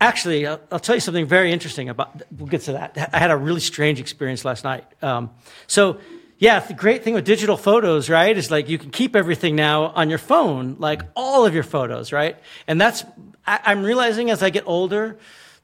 Actually, 0.00 0.46
I'll, 0.48 0.60
I'll 0.72 0.80
tell 0.80 0.96
you 0.96 1.00
something 1.00 1.26
very 1.26 1.52
interesting 1.52 1.88
about. 1.88 2.22
We'll 2.36 2.48
get 2.48 2.62
to 2.62 2.72
that. 2.72 3.10
I 3.12 3.18
had 3.18 3.30
a 3.30 3.36
really 3.36 3.60
strange 3.60 4.00
experience 4.00 4.44
last 4.44 4.64
night. 4.64 4.84
Um, 5.00 5.30
so, 5.68 5.98
yeah, 6.42 6.58
the 6.58 6.74
great 6.74 7.04
thing 7.04 7.14
with 7.14 7.24
digital 7.24 7.56
photos, 7.56 8.10
right, 8.10 8.36
is 8.36 8.50
like 8.50 8.68
you 8.68 8.76
can 8.76 8.90
keep 8.90 9.14
everything 9.14 9.54
now 9.54 9.84
on 9.84 10.10
your 10.10 10.18
phone, 10.18 10.74
like 10.80 11.02
all 11.14 11.46
of 11.46 11.54
your 11.54 11.62
photos, 11.62 12.10
right? 12.10 12.36
And 12.66 12.80
that's 12.80 13.04
I, 13.46 13.60
I'm 13.64 13.84
realizing 13.84 14.28
as 14.28 14.42
I 14.42 14.50
get 14.50 14.64
older, 14.66 15.16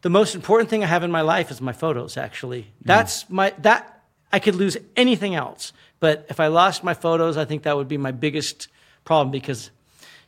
the 0.03 0.09
most 0.09 0.37
important 0.37 0.71
thing 0.71 0.85
I 0.85 0.87
have 0.87 1.03
in 1.03 1.11
my 1.11 1.23
life 1.23 1.51
is 1.51 1.61
my 1.61 1.73
photos. 1.73 2.17
Actually, 2.17 2.69
that's 2.85 3.29
my 3.29 3.53
that 3.63 4.05
I 4.33 4.39
could 4.39 4.55
lose 4.55 4.77
anything 4.95 5.35
else, 5.35 5.73
but 5.99 6.27
if 6.29 6.39
I 6.39 6.47
lost 6.47 6.85
my 6.85 6.95
photos, 6.95 7.37
I 7.37 7.45
think 7.45 7.65
that 7.65 7.77
would 7.77 7.89
be 7.89 7.99
my 7.99 8.13
biggest 8.13 8.69
problem 9.05 9.33
because 9.33 9.73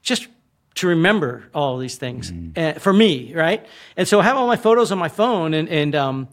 just 0.02 0.26
to 0.74 0.88
remember 0.88 1.44
all 1.54 1.78
these 1.78 1.94
things 1.94 2.32
uh, 2.56 2.72
for 2.72 2.92
me, 2.92 3.32
right? 3.34 3.64
And 3.96 4.08
so 4.08 4.18
I 4.18 4.24
have 4.24 4.36
all 4.36 4.48
my 4.48 4.56
photos 4.56 4.90
on 4.90 4.98
my 4.98 5.10
phone, 5.10 5.54
and 5.54 5.68
and 5.68 5.94
um, 5.94 6.28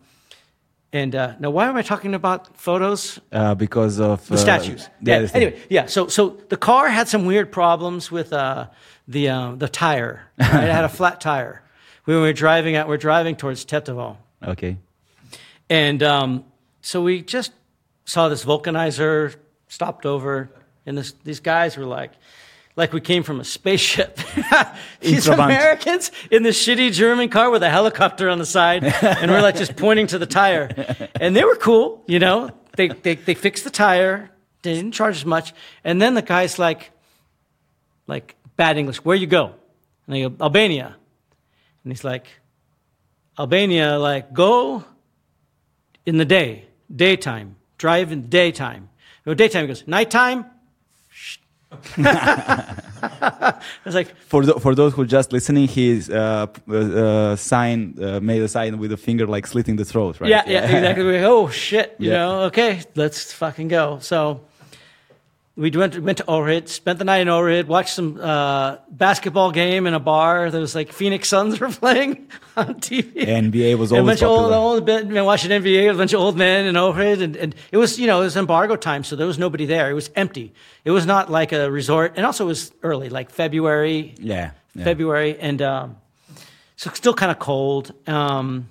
and 0.94 1.16
uh, 1.16 1.36
now 1.40 1.50
why 1.50 1.68
am 1.68 1.76
I 1.76 1.82
talking 1.82 2.14
about 2.14 2.58
photos? 2.58 3.20
Uh, 3.32 3.56
because 3.56 4.00
of 4.00 4.26
The 4.28 4.36
uh, 4.36 4.38
statues. 4.38 4.90
Yeah. 5.02 5.20
The 5.20 5.36
Anyway, 5.36 5.60
yeah. 5.70 5.86
So 5.88 6.08
so 6.08 6.38
the 6.50 6.58
car 6.58 6.90
had 6.90 7.08
some 7.08 7.26
weird 7.26 7.52
problems 7.52 8.12
with 8.12 8.32
uh, 8.34 8.68
the 9.08 9.30
uh, 9.30 9.56
the 9.56 9.68
tire. 9.68 10.32
Right? 10.40 10.64
it 10.64 10.72
had 10.72 10.86
a 10.86 10.90
flat 11.00 11.22
tire. 11.22 11.64
We 12.06 12.16
were 12.16 12.34
driving 12.34 12.76
out. 12.76 12.88
We're 12.88 12.98
driving 12.98 13.36
towards 13.36 13.66
Tetovo. 13.66 14.18
Okay. 14.42 14.78
And 15.70 16.02
um, 16.02 16.46
so 16.82 17.02
we 17.02 17.22
just 17.22 17.52
saw 18.06 18.30
this 18.30 18.46
vulcanizer, 18.46 19.36
stopped 19.68 20.06
over, 20.06 20.50
and 20.86 20.98
this, 20.98 21.14
these 21.24 21.42
guys 21.42 21.78
were 21.78 21.86
like, 21.86 22.12
like 22.78 22.94
we 22.94 23.02
came 23.02 23.24
from 23.24 23.42
a 23.42 23.44
spaceship. 23.44 24.20
these 25.02 25.28
Americans 25.28 26.12
in 26.32 26.44
this 26.44 26.64
shitty 26.66 26.94
German 26.94 27.28
car 27.28 27.50
with 27.50 27.64
a 27.64 27.70
helicopter 27.70 28.30
on 28.30 28.38
the 28.38 28.46
side, 28.46 28.84
and 28.84 29.30
we're 29.30 29.42
like 29.42 29.58
just 29.58 29.76
pointing 29.78 30.08
to 30.08 30.20
the 30.20 30.28
tire. 30.28 30.70
And 31.20 31.36
they 31.36 31.44
were 31.44 31.56
cool, 31.56 32.04
you 32.08 32.20
know. 32.20 32.52
They, 32.78 32.90
they, 32.90 33.16
they 33.16 33.34
fixed 33.34 33.64
the 33.64 33.72
tire, 33.72 34.30
they 34.62 34.76
didn't 34.76 34.92
charge 34.94 35.16
as 35.18 35.26
much. 35.26 35.54
And 35.84 36.00
then 36.00 36.14
the 36.14 36.22
guy's 36.22 36.60
like, 36.60 36.92
like 38.06 38.36
bad 38.56 38.78
English, 38.78 38.98
where 39.04 39.16
you 39.16 39.28
go? 39.28 39.56
And 40.06 40.16
I 40.16 40.30
go, 40.30 40.36
Albania. 40.40 40.96
And 41.84 41.92
he's 41.92 42.04
like, 42.04 42.28
Albania, 43.40 43.98
like, 43.98 44.32
go 44.34 44.86
in 46.06 46.18
the 46.18 46.26
day, 46.26 46.66
daytime, 46.96 47.56
drive 47.80 48.12
in 48.12 48.30
daytime. 48.30 48.90
No, 49.26 49.34
daytime, 49.34 49.64
he 49.64 49.68
goes, 49.68 49.88
nighttime? 49.88 50.46
Shh. 51.84 52.00
I 52.00 53.62
was 53.86 53.96
like, 53.96 54.16
For 54.18 54.46
the, 54.46 54.54
for 54.60 54.74
those 54.76 54.94
who 54.94 55.02
are 55.02 55.06
just 55.06 55.32
listening, 55.32 55.68
he's 55.68 56.10
uh, 56.10 56.48
uh, 56.70 57.36
sign 57.36 57.96
uh, 58.02 58.20
made 58.20 58.42
a 58.42 58.48
sign 58.48 58.78
with 58.80 58.92
a 58.92 58.98
finger 58.98 59.28
like 59.28 59.46
slitting 59.48 59.76
the 59.76 59.86
throat, 59.86 60.20
right? 60.20 60.30
yeah, 60.30 60.44
yeah, 60.48 60.64
exactly. 60.66 61.04
Like, 61.04 61.22
oh, 61.24 61.50
shit, 61.50 61.96
you 62.00 62.10
Yeah. 62.12 62.18
know, 62.18 62.42
okay, 62.44 62.82
let's 62.96 63.34
fucking 63.34 63.68
go. 63.68 64.00
So 64.02 64.42
we 65.58 65.72
went, 65.72 65.98
went 66.00 66.20
to 66.20 66.24
Ohrid, 66.26 66.68
spent 66.68 67.00
the 67.00 67.06
night 67.06 67.18
in 67.22 67.28
Ohrid, 67.28 67.66
watched 67.66 67.96
some 67.96 68.20
uh, 68.22 68.78
basketball 68.92 69.52
game 69.52 69.88
in 69.88 69.96
a 69.96 70.00
bar. 70.00 70.52
There 70.52 70.62
was 70.62 70.76
like 70.76 70.94
Phoenix 70.94 71.28
Suns 71.30 71.60
were 71.60 71.70
playing 71.70 72.28
on 72.56 72.76
TV. 72.76 73.12
NBA 73.26 73.76
was 73.78 73.92
And 73.92 73.98
a 73.98 74.02
always 74.02 74.20
bunch 74.20 74.24
of 74.24 74.30
old, 74.30 74.54
old 74.54 74.86
men 74.86 75.26
watching 75.26 75.50
NBA, 75.50 75.92
a 75.92 75.98
bunch 75.98 76.14
of 76.14 76.22
old 76.22 76.38
men 76.38 76.68
in 76.68 76.76
Ohrid, 76.76 77.22
and, 77.24 77.36
and 77.36 77.56
it 77.72 77.78
was, 77.78 77.98
you 78.00 78.06
know, 78.06 78.22
it 78.22 78.26
was 78.26 78.38
embargo 78.38 78.76
time, 78.76 79.04
so 79.04 79.16
there 79.16 79.26
was 79.28 79.40
nobody 79.40 79.66
there. 79.66 79.90
It 79.90 79.96
was 79.96 80.12
empty. 80.16 80.54
It 80.86 80.92
was 80.92 81.08
not 81.08 81.32
like 81.32 81.52
a 81.52 81.72
resort, 81.72 82.14
and 82.18 82.26
also 82.26 82.46
it 82.46 82.48
was 82.50 82.72
early, 82.84 83.10
like 83.10 83.32
February, 83.32 84.14
Yeah. 84.20 84.52
yeah. 84.76 84.84
February, 84.84 85.40
and 85.40 85.60
um, 85.64 85.98
so 86.76 86.92
still 86.92 87.16
kind 87.16 87.32
of 87.32 87.40
cold. 87.40 87.94
Um, 88.08 88.70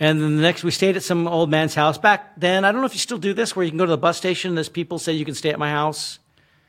and 0.00 0.20
then 0.20 0.36
the 0.36 0.42
next, 0.42 0.62
we 0.64 0.70
stayed 0.70 0.96
at 0.96 1.02
some 1.02 1.26
old 1.26 1.50
man's 1.50 1.74
house. 1.74 1.98
Back 1.98 2.38
then, 2.38 2.64
I 2.64 2.72
don't 2.72 2.80
know 2.80 2.86
if 2.86 2.94
you 2.94 3.00
still 3.00 3.18
do 3.18 3.32
this, 3.34 3.56
where 3.56 3.64
you 3.64 3.70
can 3.70 3.78
go 3.78 3.86
to 3.86 3.90
the 3.90 3.98
bus 3.98 4.16
station. 4.16 4.54
There's 4.54 4.68
people 4.68 4.98
say 4.98 5.12
you 5.12 5.24
can 5.24 5.34
stay 5.34 5.50
at 5.50 5.58
my 5.58 5.70
house. 5.70 6.18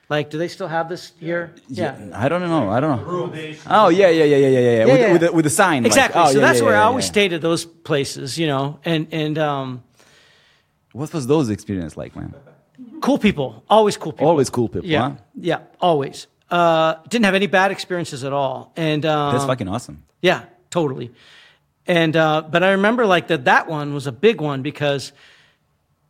Like, 0.09 0.31
do 0.31 0.39
they 0.39 0.47
still 0.47 0.67
have 0.67 0.89
this 0.89 1.13
here? 1.19 1.53
Yeah. 1.67 1.95
I 2.15 2.29
don't 2.29 2.41
know. 2.41 2.69
I 2.71 2.79
don't 2.79 3.05
know. 3.05 3.31
Oh 3.67 3.89
yeah, 3.89 4.09
yeah, 4.09 4.23
yeah, 4.23 4.37
yeah, 4.37 4.47
yeah, 4.47 4.59
yeah. 4.59 4.71
Yeah, 4.71 4.85
with, 4.85 4.99
yeah. 4.99 5.11
with, 5.13 5.21
the, 5.21 5.31
with 5.31 5.45
the 5.45 5.51
sign. 5.51 5.83
like- 5.83 5.91
Exactly. 5.91 6.19
oh, 6.19 6.25
so 6.25 6.39
yeah, 6.39 6.47
that's 6.47 6.59
yeah, 6.59 6.65
where 6.65 6.73
yeah, 6.73 6.81
I 6.81 6.85
always 6.85 7.05
yeah. 7.05 7.11
stayed 7.11 7.33
at 7.33 7.41
those 7.41 7.65
places, 7.65 8.37
you 8.37 8.47
know, 8.47 8.79
and 8.85 9.07
and 9.11 9.37
um, 9.37 9.83
What 10.93 11.13
was 11.13 11.27
those 11.27 11.49
experience 11.51 11.95
like, 11.95 12.15
man? 12.15 12.33
cool 13.01 13.19
people, 13.19 13.63
always 13.69 13.97
cool 13.97 14.11
people. 14.13 14.27
Always 14.27 14.49
cool 14.49 14.67
people, 14.67 14.89
Yeah, 14.89 15.09
huh? 15.09 15.15
yeah, 15.35 15.59
always. 15.79 16.25
Uh, 16.49 16.95
didn't 17.07 17.25
have 17.25 17.35
any 17.35 17.45
bad 17.47 17.69
experiences 17.69 18.23
at 18.23 18.33
all, 18.33 18.73
and 18.75 19.05
um, 19.05 19.33
That's 19.33 19.45
fucking 19.45 19.67
awesome. 19.67 20.03
Yeah, 20.23 20.45
totally. 20.71 21.11
And 21.89 22.15
uh, 22.15 22.43
but 22.43 22.61
I 22.63 22.71
remember 22.71 23.05
like 23.07 23.27
that 23.29 23.45
that 23.45 23.67
one 23.67 23.93
was 23.95 24.05
a 24.07 24.11
big 24.11 24.39
one 24.41 24.61
because 24.61 25.11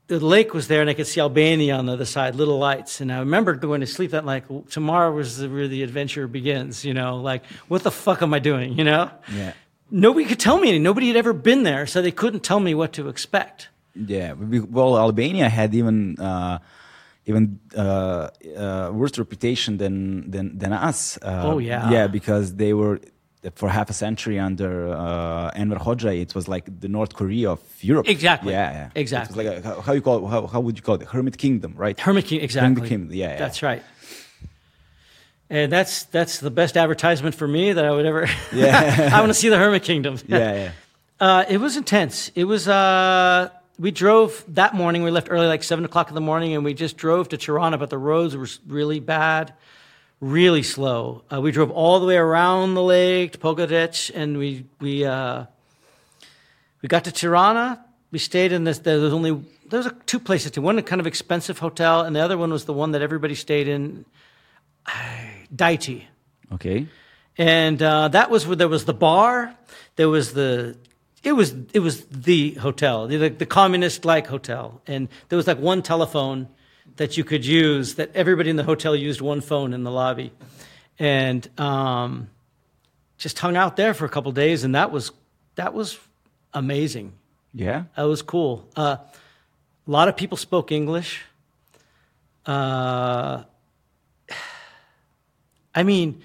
the 0.08 0.20
lake 0.20 0.54
was 0.54 0.68
there, 0.68 0.82
and 0.82 0.90
I 0.90 0.94
could 0.94 1.08
see 1.08 1.22
Albania 1.22 1.76
on 1.76 1.86
the 1.86 1.94
other 1.94 2.06
side, 2.06 2.36
little 2.36 2.58
lights. 2.60 3.00
And 3.00 3.12
I 3.12 3.20
remember 3.20 3.54
going 3.56 3.80
to 3.82 3.88
sleep 3.88 4.12
that. 4.12 4.26
Like 4.26 4.44
tomorrow 4.70 5.12
was 5.14 5.38
the, 5.38 5.48
where 5.50 5.68
the 5.70 5.82
adventure 5.84 6.28
begins. 6.28 6.84
You 6.84 6.94
know, 6.94 7.18
like 7.18 7.46
what 7.70 7.84
the 7.84 7.92
fuck 7.92 8.22
am 8.22 8.34
I 8.34 8.40
doing? 8.40 8.78
You 8.78 8.84
know, 8.84 9.10
Yeah. 9.34 9.54
nobody 9.90 10.26
could 10.26 10.40
tell 10.40 10.60
me. 10.60 10.78
Nobody 10.80 11.08
had 11.08 11.16
ever 11.16 11.32
been 11.34 11.64
there, 11.64 11.88
so 11.88 12.02
they 12.02 12.12
couldn't 12.12 12.44
tell 12.44 12.60
me 12.60 12.76
what 12.76 12.92
to 12.94 13.08
expect. 13.08 13.70
Yeah, 13.96 14.34
well, 14.34 14.98
Albania 14.98 15.48
had 15.50 15.74
even 15.74 16.20
uh, 16.20 16.60
even 17.26 17.60
uh, 17.78 18.30
uh, 18.58 18.92
worse 18.94 19.18
reputation 19.18 19.78
than 19.78 20.30
than 20.32 20.58
than 20.58 20.74
us. 20.74 21.18
Uh, 21.22 21.44
Oh, 21.46 21.58
yeah. 21.60 21.90
yeah, 21.92 22.08
because 22.08 22.56
they 22.56 22.74
were 22.74 23.00
for 23.56 23.70
half 23.70 23.90
a 23.90 23.94
century 23.94 24.38
under 24.38 24.94
uh, 24.94 25.52
Enver 25.56 25.78
Hoxha. 25.78 26.20
It 26.22 26.36
was 26.36 26.48
like 26.48 26.66
the 26.82 26.88
North 26.88 27.14
Korea 27.14 27.52
of 27.52 27.62
Europe. 27.82 28.10
Exactly. 28.10 28.54
Yeah, 28.54 28.72
yeah. 28.72 28.90
Exactly. 28.96 29.46
Like 29.46 29.64
a, 29.64 29.82
how, 29.82 29.94
you 29.94 30.02
call 30.02 30.26
it, 30.26 30.30
how, 30.30 30.48
how 30.48 30.60
would 30.60 30.78
you 30.78 30.84
call 30.84 30.96
it? 30.96 31.04
Hermit 31.04 31.38
kingdom, 31.38 31.74
right? 31.78 32.00
Hermit 32.00 32.26
King, 32.26 32.42
exactly. 32.42 32.76
Hermit 32.76 32.90
Kingdom, 32.90 33.14
yeah, 33.14 33.32
yeah. 33.32 33.38
That's 33.38 33.64
right. 33.64 33.84
And 35.50 35.72
that's 35.72 36.04
that's 36.04 36.40
the 36.40 36.52
best 36.52 36.78
advertisement 36.78 37.34
for 37.34 37.48
me 37.48 37.74
that 37.74 37.84
I 37.84 37.92
would 37.92 38.06
ever. 38.06 38.28
Yeah. 38.54 39.10
I 39.14 39.20
want 39.20 39.32
to 39.32 39.34
see 39.34 39.50
the 39.50 39.58
Hermit 39.58 39.84
Kingdom. 39.84 40.20
yeah, 40.28 40.54
yeah. 40.54 40.72
Uh, 41.20 41.46
it 41.50 41.58
was 41.58 41.76
intense. 41.76 42.32
It 42.36 42.44
was. 42.44 42.68
Uh, 42.68 43.50
we 43.80 43.92
drove 43.92 44.44
that 44.50 44.76
morning. 44.76 45.04
We 45.04 45.10
left 45.10 45.30
early, 45.32 45.48
like 45.48 45.64
seven 45.64 45.86
o'clock 45.86 46.10
in 46.10 46.16
the 46.16 46.22
morning, 46.22 46.54
and 46.54 46.64
we 46.64 46.74
just 46.74 46.98
drove 46.98 47.30
to 47.30 47.38
Tirana. 47.38 47.78
But 47.78 47.90
the 47.90 47.98
roads 47.98 48.36
were 48.38 48.48
really 48.68 49.00
bad, 49.00 49.54
really 50.20 50.64
slow. 50.64 51.24
Uh, 51.32 51.42
we 51.42 51.52
drove 51.52 51.72
all 51.72 52.00
the 52.00 52.06
way 52.06 52.18
around 52.18 52.74
the 52.74 52.84
lake 52.84 53.34
to 53.34 53.38
Pogradec, 53.38 54.12
and 54.14 54.38
we 54.38 54.66
we 54.80 55.06
uh, 55.06 55.46
we 56.82 56.88
got 56.90 57.04
to 57.06 57.12
Tirana. 57.12 57.84
We 58.12 58.20
stayed 58.20 58.52
in 58.52 58.64
this. 58.64 58.80
There 58.80 59.00
was 59.00 59.14
only 59.14 59.32
there 59.70 59.78
was 59.80 59.88
a, 59.88 59.96
two 60.06 60.20
places 60.20 60.52
to. 60.52 60.62
One 60.62 60.82
kind 60.84 61.00
of 61.00 61.08
expensive 61.08 61.60
hotel, 61.60 62.02
and 62.02 62.16
the 62.16 62.22
other 62.22 62.38
one 62.38 62.52
was 62.52 62.66
the 62.66 62.74
one 62.74 62.92
that 62.92 63.02
everybody 63.02 63.36
stayed 63.36 63.68
in, 63.68 64.06
Dajti 65.56 66.04
Okay. 66.52 66.88
and 67.38 67.82
uh, 67.82 68.08
that 68.08 68.30
was 68.30 68.48
where 68.48 68.56
there 68.56 68.68
was 68.68 68.86
the 68.86 68.94
bar 68.94 69.56
there 69.98 70.10
was 70.10 70.34
the 70.34 70.76
it 71.24 71.34
was 71.34 71.54
it 71.74 71.80
was 71.80 72.06
the 72.06 72.52
hotel 72.56 73.08
the, 73.08 73.30
the 73.30 73.46
communist 73.46 74.04
like 74.06 74.26
hotel 74.28 74.82
and 74.88 75.10
there 75.28 75.38
was 75.38 75.46
like 75.46 75.60
one 75.60 75.82
telephone 75.84 76.48
that 76.98 77.18
you 77.18 77.24
could 77.24 77.46
use 77.46 77.96
that 77.96 78.10
everybody 78.16 78.50
in 78.50 78.56
the 78.56 78.64
hotel 78.64 78.96
used 78.96 79.22
one 79.22 79.42
phone 79.42 79.74
in 79.74 79.84
the 79.84 79.92
lobby 79.92 80.32
and 80.98 81.48
um, 81.60 82.30
just 83.18 83.40
hung 83.40 83.56
out 83.58 83.76
there 83.76 83.94
for 83.94 84.06
a 84.06 84.10
couple 84.10 84.32
days 84.32 84.64
and 84.64 84.76
that 84.76 84.92
was 84.92 85.12
that 85.56 85.74
was 85.74 85.98
amazing 86.54 87.14
Yeah. 87.54 87.84
that 87.96 88.04
was 88.04 88.22
cool. 88.22 88.68
Uh, 88.76 88.98
a 89.88 89.92
lot 89.92 90.08
of 90.08 90.16
people 90.18 90.38
spoke 90.38 90.72
English. 90.72 91.22
Uh, 92.46 93.44
I 95.76 95.84
mean, 95.84 96.22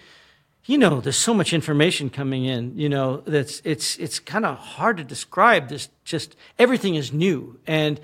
you 0.67 0.79
know, 0.79 1.01
there's 1.01 1.17
so 1.17 1.35
much 1.35 1.53
information 1.53 2.09
coming 2.11 2.45
in. 2.47 2.77
You 2.79 2.89
know, 2.89 3.19
that's 3.27 3.61
it's 3.65 3.97
it's 3.99 4.19
kind 4.19 4.47
of 4.47 4.57
hard 4.57 4.97
to 4.97 5.05
describe. 5.05 5.69
This 5.69 5.89
just 6.05 6.37
everything 6.59 6.95
is 6.95 7.13
new, 7.13 7.59
and 7.67 8.01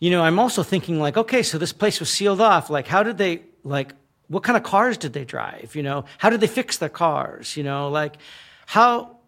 you 0.00 0.10
know, 0.10 0.22
I'm 0.22 0.38
also 0.38 0.62
thinking 0.62 0.98
like, 0.98 1.16
okay, 1.16 1.42
so 1.42 1.58
this 1.58 1.72
place 1.72 2.00
was 2.00 2.10
sealed 2.10 2.40
off. 2.40 2.70
Like, 2.70 2.88
how 2.88 3.02
did 3.02 3.18
they 3.18 3.42
like? 3.62 3.94
What 4.28 4.42
kind 4.42 4.56
of 4.56 4.62
cars 4.62 4.96
did 4.96 5.12
they 5.12 5.24
drive? 5.24 5.74
You 5.74 5.82
know, 5.82 6.04
how 6.18 6.30
did 6.30 6.40
they 6.40 6.46
fix 6.46 6.78
their 6.78 6.88
cars? 6.88 7.56
You 7.56 7.64
know, 7.64 7.88
like 7.88 8.16
how 8.66 9.20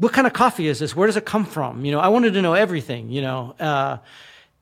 what 0.00 0.14
kind 0.14 0.26
of 0.26 0.32
coffee 0.32 0.66
is 0.66 0.78
this? 0.78 0.96
Where 0.96 1.06
does 1.06 1.18
it 1.18 1.26
come 1.26 1.44
from? 1.44 1.84
You 1.84 1.92
know, 1.92 2.00
I 2.00 2.08
wanted 2.08 2.32
to 2.32 2.40
know 2.40 2.54
everything, 2.54 3.10
you 3.10 3.20
know. 3.20 3.54
Uh, 3.60 3.98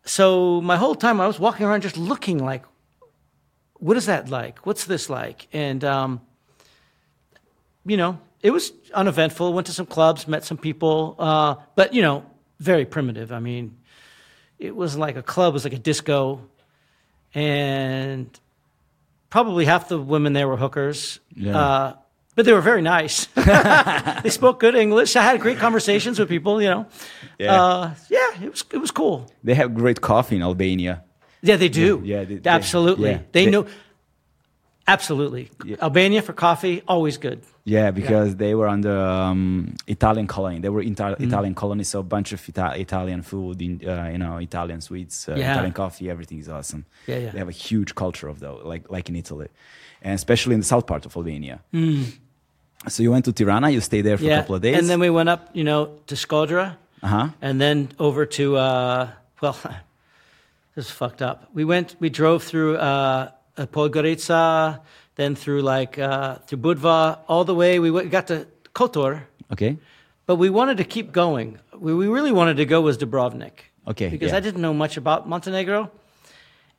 so 0.04 0.60
my 0.60 0.76
whole 0.76 0.96
time 0.96 1.20
I 1.20 1.28
was 1.28 1.38
walking 1.38 1.64
around 1.64 1.82
just 1.82 1.96
looking 1.96 2.44
like, 2.44 2.64
what 3.74 3.96
is 3.96 4.06
that 4.06 4.28
like? 4.28 4.66
What's 4.66 4.84
this 4.86 5.08
like? 5.08 5.46
And, 5.52 5.84
um, 5.84 6.20
you 7.86 7.96
know, 7.96 8.18
it 8.42 8.50
was 8.50 8.72
uneventful. 8.92 9.52
Went 9.52 9.68
to 9.68 9.72
some 9.72 9.86
clubs, 9.86 10.26
met 10.26 10.44
some 10.44 10.58
people, 10.58 11.14
uh, 11.20 11.54
but, 11.76 11.94
you 11.94 12.02
know, 12.02 12.26
very 12.58 12.84
primitive. 12.84 13.30
I 13.30 13.38
mean, 13.38 13.76
it 14.58 14.74
was 14.74 14.96
like 14.96 15.16
a 15.16 15.22
club, 15.22 15.52
it 15.52 15.54
was 15.54 15.64
like 15.64 15.72
a 15.72 15.78
disco, 15.78 16.40
and 17.34 18.28
probably 19.30 19.64
half 19.64 19.88
the 19.88 19.98
women 19.98 20.32
there 20.32 20.48
were 20.48 20.56
hookers. 20.56 21.20
Yeah. 21.34 21.58
Uh, 21.58 21.94
but 22.34 22.44
they 22.44 22.52
were 22.52 22.60
very 22.60 22.82
nice. 22.82 23.26
they 24.22 24.30
spoke 24.30 24.60
good 24.60 24.76
English. 24.76 25.16
I 25.16 25.22
had 25.22 25.40
great 25.40 25.58
conversations 25.58 26.18
with 26.20 26.28
people, 26.28 26.62
you 26.62 26.70
know. 26.70 26.86
Yeah. 27.38 27.60
Uh, 27.62 27.94
yeah, 28.10 28.42
it 28.44 28.50
was 28.50 28.64
it 28.72 28.78
was 28.78 28.90
cool. 28.92 29.26
They 29.42 29.54
have 29.54 29.74
great 29.74 30.00
coffee 30.00 30.36
in 30.36 30.42
Albania. 30.42 31.02
Yeah, 31.42 31.56
they 31.56 31.68
do. 31.68 32.00
Yeah, 32.04 32.24
they- 32.24 32.36
they- 32.36 32.50
absolutely. 32.50 33.10
yeah. 33.10 33.20
They, 33.32 33.44
They- 33.46 33.50
know. 33.50 33.66
Absolutely. 34.86 35.50
Albania 35.82 36.22
for 36.22 36.32
coffee, 36.32 36.82
always 36.88 37.18
good. 37.18 37.42
Yeah, 37.76 37.88
because 38.00 38.28
they 38.42 38.54
were 38.58 38.68
under 38.76 38.96
um, 38.96 39.74
Italian 39.86 40.26
colony. 40.26 40.58
They 40.64 40.70
were 40.76 40.82
Mm-hmm. 40.84 41.24
Italian 41.28 41.54
colony, 41.62 41.84
so 41.92 41.96
a 42.00 42.08
bunch 42.16 42.30
of 42.36 42.40
Ita- 42.50 42.76
Italian 42.86 43.20
food, 43.30 43.56
in, 43.66 43.72
uh, 43.92 44.08
you 44.14 44.18
know, 44.22 44.34
Italian 44.48 44.80
sweets, 44.88 45.16
uh, 45.28 45.34
Yeah. 45.36 45.52
Italian 45.52 45.72
coffee. 45.82 46.06
Everything 46.14 46.38
is 46.44 46.48
awesome. 46.48 46.82
Yeah, 47.06 47.18
yeah. 47.24 47.30
They 47.32 47.38
have 47.44 47.52
a 47.56 47.60
huge 47.68 47.90
culture 48.02 48.28
of 48.32 48.36
though, 48.44 48.58
like 48.72 48.84
like 48.96 49.06
in 49.12 49.16
Italy, 49.24 49.48
and 50.04 50.12
especially 50.14 50.54
in 50.58 50.60
the 50.64 50.70
south 50.74 50.86
part 50.92 51.02
of 51.06 51.10
Albania. 51.16 51.56
So 52.94 53.02
you 53.04 53.10
went 53.14 53.24
to 53.28 53.32
Tirana. 53.32 53.68
You 53.76 53.80
stayed 53.80 54.04
there 54.08 54.16
for 54.18 54.24
Mm. 54.24 54.28
yeah. 54.28 54.38
a 54.38 54.40
couple 54.42 54.54
of 54.58 54.62
days. 54.62 54.78
And 54.78 54.86
then 54.90 55.00
we 55.06 55.10
went 55.18 55.28
up, 55.34 55.42
you 55.58 55.64
know, 55.70 55.80
to 56.10 56.14
Skodra, 56.24 56.66
uh 57.02 57.06
huh. 57.14 57.26
and 57.46 57.54
then 57.64 57.76
over 57.98 58.22
to 58.38 58.44
uh, 58.56 59.08
well, 59.42 59.56
this 60.74 60.84
is 60.86 60.90
fucked 61.00 61.22
up. 61.30 61.38
We 61.58 61.64
went, 61.72 61.96
we 62.00 62.08
drove 62.20 62.40
through 62.50 62.72
uh, 62.76 63.30
uh, 63.60 63.66
Podgorica, 63.74 64.80
then 65.18 65.34
through 65.34 65.62
like 65.62 65.98
uh, 65.98 66.36
through 66.46 66.58
Budva, 66.58 67.18
all 67.26 67.44
the 67.44 67.54
way. 67.54 67.80
We 67.80 67.90
went, 67.90 68.10
got 68.10 68.28
to 68.28 68.46
Kotor, 68.72 69.22
Okay. 69.52 69.76
but 70.26 70.36
we 70.36 70.48
wanted 70.48 70.76
to 70.76 70.84
keep 70.84 71.10
going. 71.10 71.58
Where 71.72 71.96
we 71.96 72.06
really 72.06 72.30
wanted 72.30 72.56
to 72.58 72.64
go 72.64 72.80
was 72.80 72.96
Dubrovnik. 72.96 73.66
Okay, 73.86 74.08
Because 74.08 74.30
yeah. 74.30 74.36
I 74.36 74.40
didn't 74.40 74.62
know 74.62 74.72
much 74.72 74.96
about 74.96 75.28
Montenegro. 75.28 75.90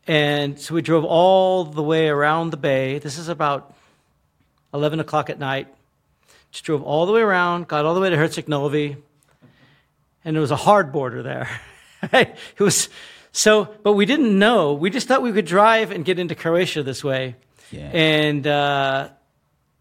And 0.08 0.58
so 0.58 0.74
we 0.74 0.82
drove 0.82 1.04
all 1.04 1.66
the 1.66 1.84
way 1.84 2.08
around 2.08 2.52
the 2.52 2.58
bay. 2.58 3.00
This 3.00 3.18
is 3.18 3.28
about 3.28 3.76
11 4.74 5.02
o'clock 5.02 5.30
at 5.30 5.38
night. 5.38 5.68
Just 6.52 6.64
drove 6.64 6.82
all 6.82 7.06
the 7.06 7.12
way 7.12 7.22
around, 7.22 7.68
got 7.68 7.84
all 7.84 7.94
the 7.94 8.00
way 8.00 8.10
to 8.10 8.16
Herceg 8.16 8.48
Novi, 8.48 8.96
and 10.24 10.36
there 10.36 10.42
was 10.42 10.52
a 10.52 10.56
hard 10.56 10.92
border 10.94 11.22
there. 11.22 11.50
it 12.14 12.60
was 12.60 12.88
so, 13.34 13.66
but 13.84 13.94
we 13.94 14.06
didn't 14.06 14.40
know. 14.40 14.74
We 14.74 14.90
just 14.90 15.08
thought 15.10 15.22
we 15.22 15.34
could 15.34 15.46
drive 15.46 15.92
and 15.92 16.06
get 16.06 16.18
into 16.18 16.36
Croatia 16.36 16.84
this 16.84 17.04
way. 17.04 17.36
Yeah. 17.72 17.90
And 17.94 18.46
uh, 18.48 19.10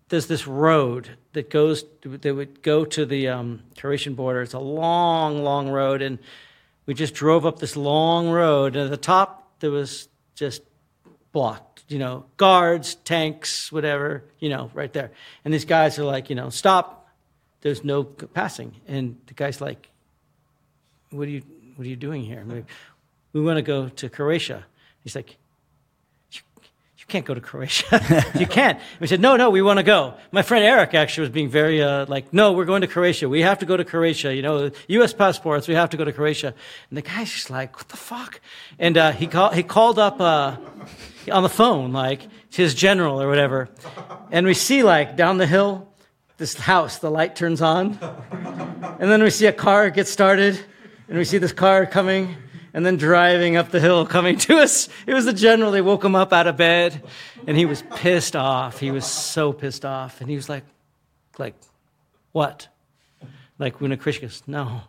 there's 0.08 0.26
this 0.26 0.46
road 0.46 1.10
that 1.32 1.50
goes 1.50 1.84
that 2.02 2.34
would 2.34 2.62
go 2.62 2.84
to 2.84 3.06
the 3.06 3.28
um, 3.28 3.62
Croatian 3.78 4.14
border. 4.14 4.42
It's 4.42 4.54
a 4.54 4.58
long, 4.58 5.42
long 5.42 5.68
road, 5.68 6.02
and 6.02 6.18
we 6.86 6.94
just 6.94 7.14
drove 7.14 7.46
up 7.46 7.58
this 7.58 7.76
long 7.76 8.28
road. 8.28 8.76
And 8.76 8.84
at 8.86 8.90
the 8.90 8.96
top, 8.96 9.52
there 9.60 9.70
was 9.70 10.08
just 10.34 10.62
blocked, 11.32 11.84
you 11.88 11.98
know, 11.98 12.24
guards, 12.36 12.94
tanks, 12.96 13.70
whatever, 13.70 14.24
you 14.38 14.48
know, 14.48 14.70
right 14.74 14.92
there. 14.92 15.10
And 15.44 15.52
these 15.52 15.64
guys 15.64 15.98
are 15.98 16.04
like, 16.04 16.30
you 16.30 16.36
know, 16.36 16.50
stop. 16.50 17.08
There's 17.60 17.84
no 17.84 18.04
passing. 18.04 18.74
And 18.86 19.16
the 19.26 19.34
guy's 19.34 19.60
like, 19.60 19.88
what 21.10 21.26
are 21.28 21.30
you, 21.30 21.42
what 21.76 21.86
are 21.86 21.90
you 21.90 21.96
doing 21.96 22.22
here? 22.22 22.44
We 23.32 23.40
want 23.40 23.56
to 23.56 23.62
go 23.62 23.88
to 23.88 24.08
Croatia. 24.08 24.64
He's 25.02 25.16
like, 25.16 25.36
can't 27.08 27.24
go 27.24 27.32
to 27.32 27.40
Croatia. 27.40 28.30
you 28.38 28.46
can't. 28.46 28.78
We 29.00 29.06
said, 29.06 29.20
no, 29.20 29.36
no, 29.36 29.48
we 29.48 29.62
want 29.62 29.78
to 29.78 29.82
go. 29.82 30.14
My 30.30 30.42
friend 30.42 30.62
Eric 30.62 30.92
actually 30.92 31.22
was 31.22 31.30
being 31.30 31.48
very 31.48 31.82
uh, 31.82 32.04
like, 32.06 32.34
no, 32.34 32.52
we're 32.52 32.66
going 32.66 32.82
to 32.82 32.86
Croatia. 32.86 33.30
We 33.30 33.40
have 33.40 33.58
to 33.60 33.66
go 33.66 33.78
to 33.78 33.84
Croatia. 33.84 34.34
You 34.34 34.42
know, 34.42 34.70
U.S. 34.88 35.14
passports. 35.14 35.66
We 35.66 35.74
have 35.74 35.88
to 35.90 35.96
go 35.96 36.04
to 36.04 36.12
Croatia. 36.12 36.54
And 36.90 36.98
the 36.98 37.02
guy's 37.02 37.32
just 37.32 37.48
like, 37.48 37.76
what 37.76 37.88
the 37.88 37.96
fuck? 37.96 38.40
And 38.78 38.98
uh, 38.98 39.12
he 39.12 39.26
called. 39.26 39.54
He 39.54 39.62
called 39.62 39.98
up 39.98 40.20
uh, 40.20 40.56
on 41.32 41.42
the 41.42 41.48
phone, 41.48 41.92
like 41.92 42.28
his 42.50 42.74
general 42.74 43.22
or 43.22 43.28
whatever. 43.28 43.70
And 44.30 44.46
we 44.46 44.52
see 44.52 44.82
like 44.82 45.16
down 45.16 45.38
the 45.38 45.46
hill, 45.46 45.88
this 46.36 46.54
house. 46.54 46.98
The 46.98 47.10
light 47.10 47.34
turns 47.34 47.62
on, 47.62 47.98
and 49.00 49.10
then 49.10 49.22
we 49.22 49.30
see 49.30 49.46
a 49.46 49.52
car 49.52 49.88
get 49.88 50.08
started, 50.08 50.62
and 51.08 51.16
we 51.16 51.24
see 51.24 51.38
this 51.38 51.52
car 51.52 51.86
coming 51.86 52.36
and 52.74 52.84
then 52.84 52.96
driving 52.96 53.56
up 53.56 53.70
the 53.70 53.80
hill 53.80 54.06
coming 54.06 54.36
to 54.38 54.58
us. 54.58 54.88
It 55.06 55.14
was 55.14 55.24
the 55.24 55.32
general. 55.32 55.70
They 55.72 55.80
woke 55.82 56.04
him 56.04 56.14
up 56.14 56.32
out 56.32 56.46
of 56.46 56.56
bed, 56.56 57.02
and 57.46 57.56
he 57.56 57.64
was 57.66 57.82
pissed 57.96 58.36
off. 58.36 58.78
He 58.80 58.90
was 58.90 59.04
so 59.06 59.52
pissed 59.52 59.84
off, 59.84 60.20
and 60.20 60.28
he 60.30 60.36
was 60.36 60.48
like, 60.48 60.64
like, 61.38 61.54
what? 62.32 62.68
Like 63.58 63.80
when 63.80 63.92
a 63.92 63.96
Krish 63.96 64.20
goes, 64.20 64.42
no. 64.46 64.82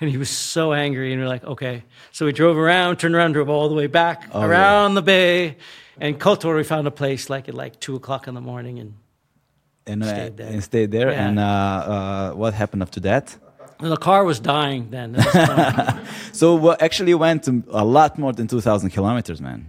And 0.00 0.10
he 0.10 0.16
was 0.16 0.28
so 0.30 0.72
angry, 0.72 1.12
and 1.12 1.20
we 1.20 1.24
are 1.26 1.28
like, 1.28 1.44
okay. 1.44 1.84
So 2.10 2.26
we 2.26 2.32
drove 2.32 2.56
around, 2.56 2.96
turned 2.96 3.14
around, 3.14 3.32
drove 3.32 3.48
all 3.48 3.68
the 3.68 3.74
way 3.74 3.86
back 3.86 4.28
Oh, 4.32 4.42
around 4.42 4.94
the 4.94 5.02
bay, 5.02 5.56
and 6.00 6.18
Kotor. 6.18 6.56
We 6.56 6.64
found 6.64 6.86
a 6.86 6.90
place 6.90 7.30
like 7.30 7.48
at 7.48 7.54
like 7.54 7.78
two 7.80 7.94
o'clock 7.96 8.26
in 8.26 8.34
the 8.34 8.40
morning, 8.40 8.78
and 8.80 8.94
and, 9.86 10.02
uh, 10.02 10.06
Stayed 10.06 10.36
there. 10.38 10.46
and 10.48 10.64
stayed 10.64 10.90
there. 10.90 11.10
Yeah. 11.10 11.28
And 11.28 11.38
uh, 11.38 11.42
uh, 11.42 12.30
what 12.32 12.54
happened 12.54 12.82
after 12.82 13.00
that? 13.00 13.36
And 13.84 13.92
the 13.92 14.02
car 14.08 14.24
was 14.24 14.38
dying 14.40 14.82
then. 14.96 15.08
at 15.16 15.22
this 15.24 15.46
point. 15.48 16.06
So 16.32 16.46
well, 16.64 16.76
actually 16.80 17.14
went 17.26 17.46
a 17.82 17.84
lot 17.98 18.18
more 18.18 18.32
than 18.32 18.46
2,000 18.46 18.90
kilometers, 18.90 19.40
man. 19.40 19.60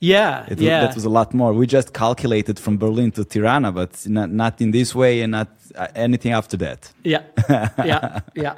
yeah, 0.00 0.46
It, 0.48 0.60
yeah. 0.60 0.82
That 0.86 0.94
was 0.94 1.04
a 1.04 1.10
lot 1.18 1.34
more. 1.34 1.50
We 1.52 1.66
just 1.66 1.92
calculated 1.92 2.56
from 2.64 2.78
Berlin 2.78 3.10
to 3.12 3.24
Tirana, 3.24 3.72
but 3.72 3.90
not, 4.06 4.28
not 4.30 4.60
in 4.60 4.70
this 4.70 4.94
way 4.94 5.22
and 5.22 5.30
not 5.32 5.48
uh, 5.74 5.88
anything 6.06 6.32
after 6.32 6.56
that. 6.58 6.80
yeah, 7.02 7.22
yeah, 7.92 8.20
yeah. 8.34 8.54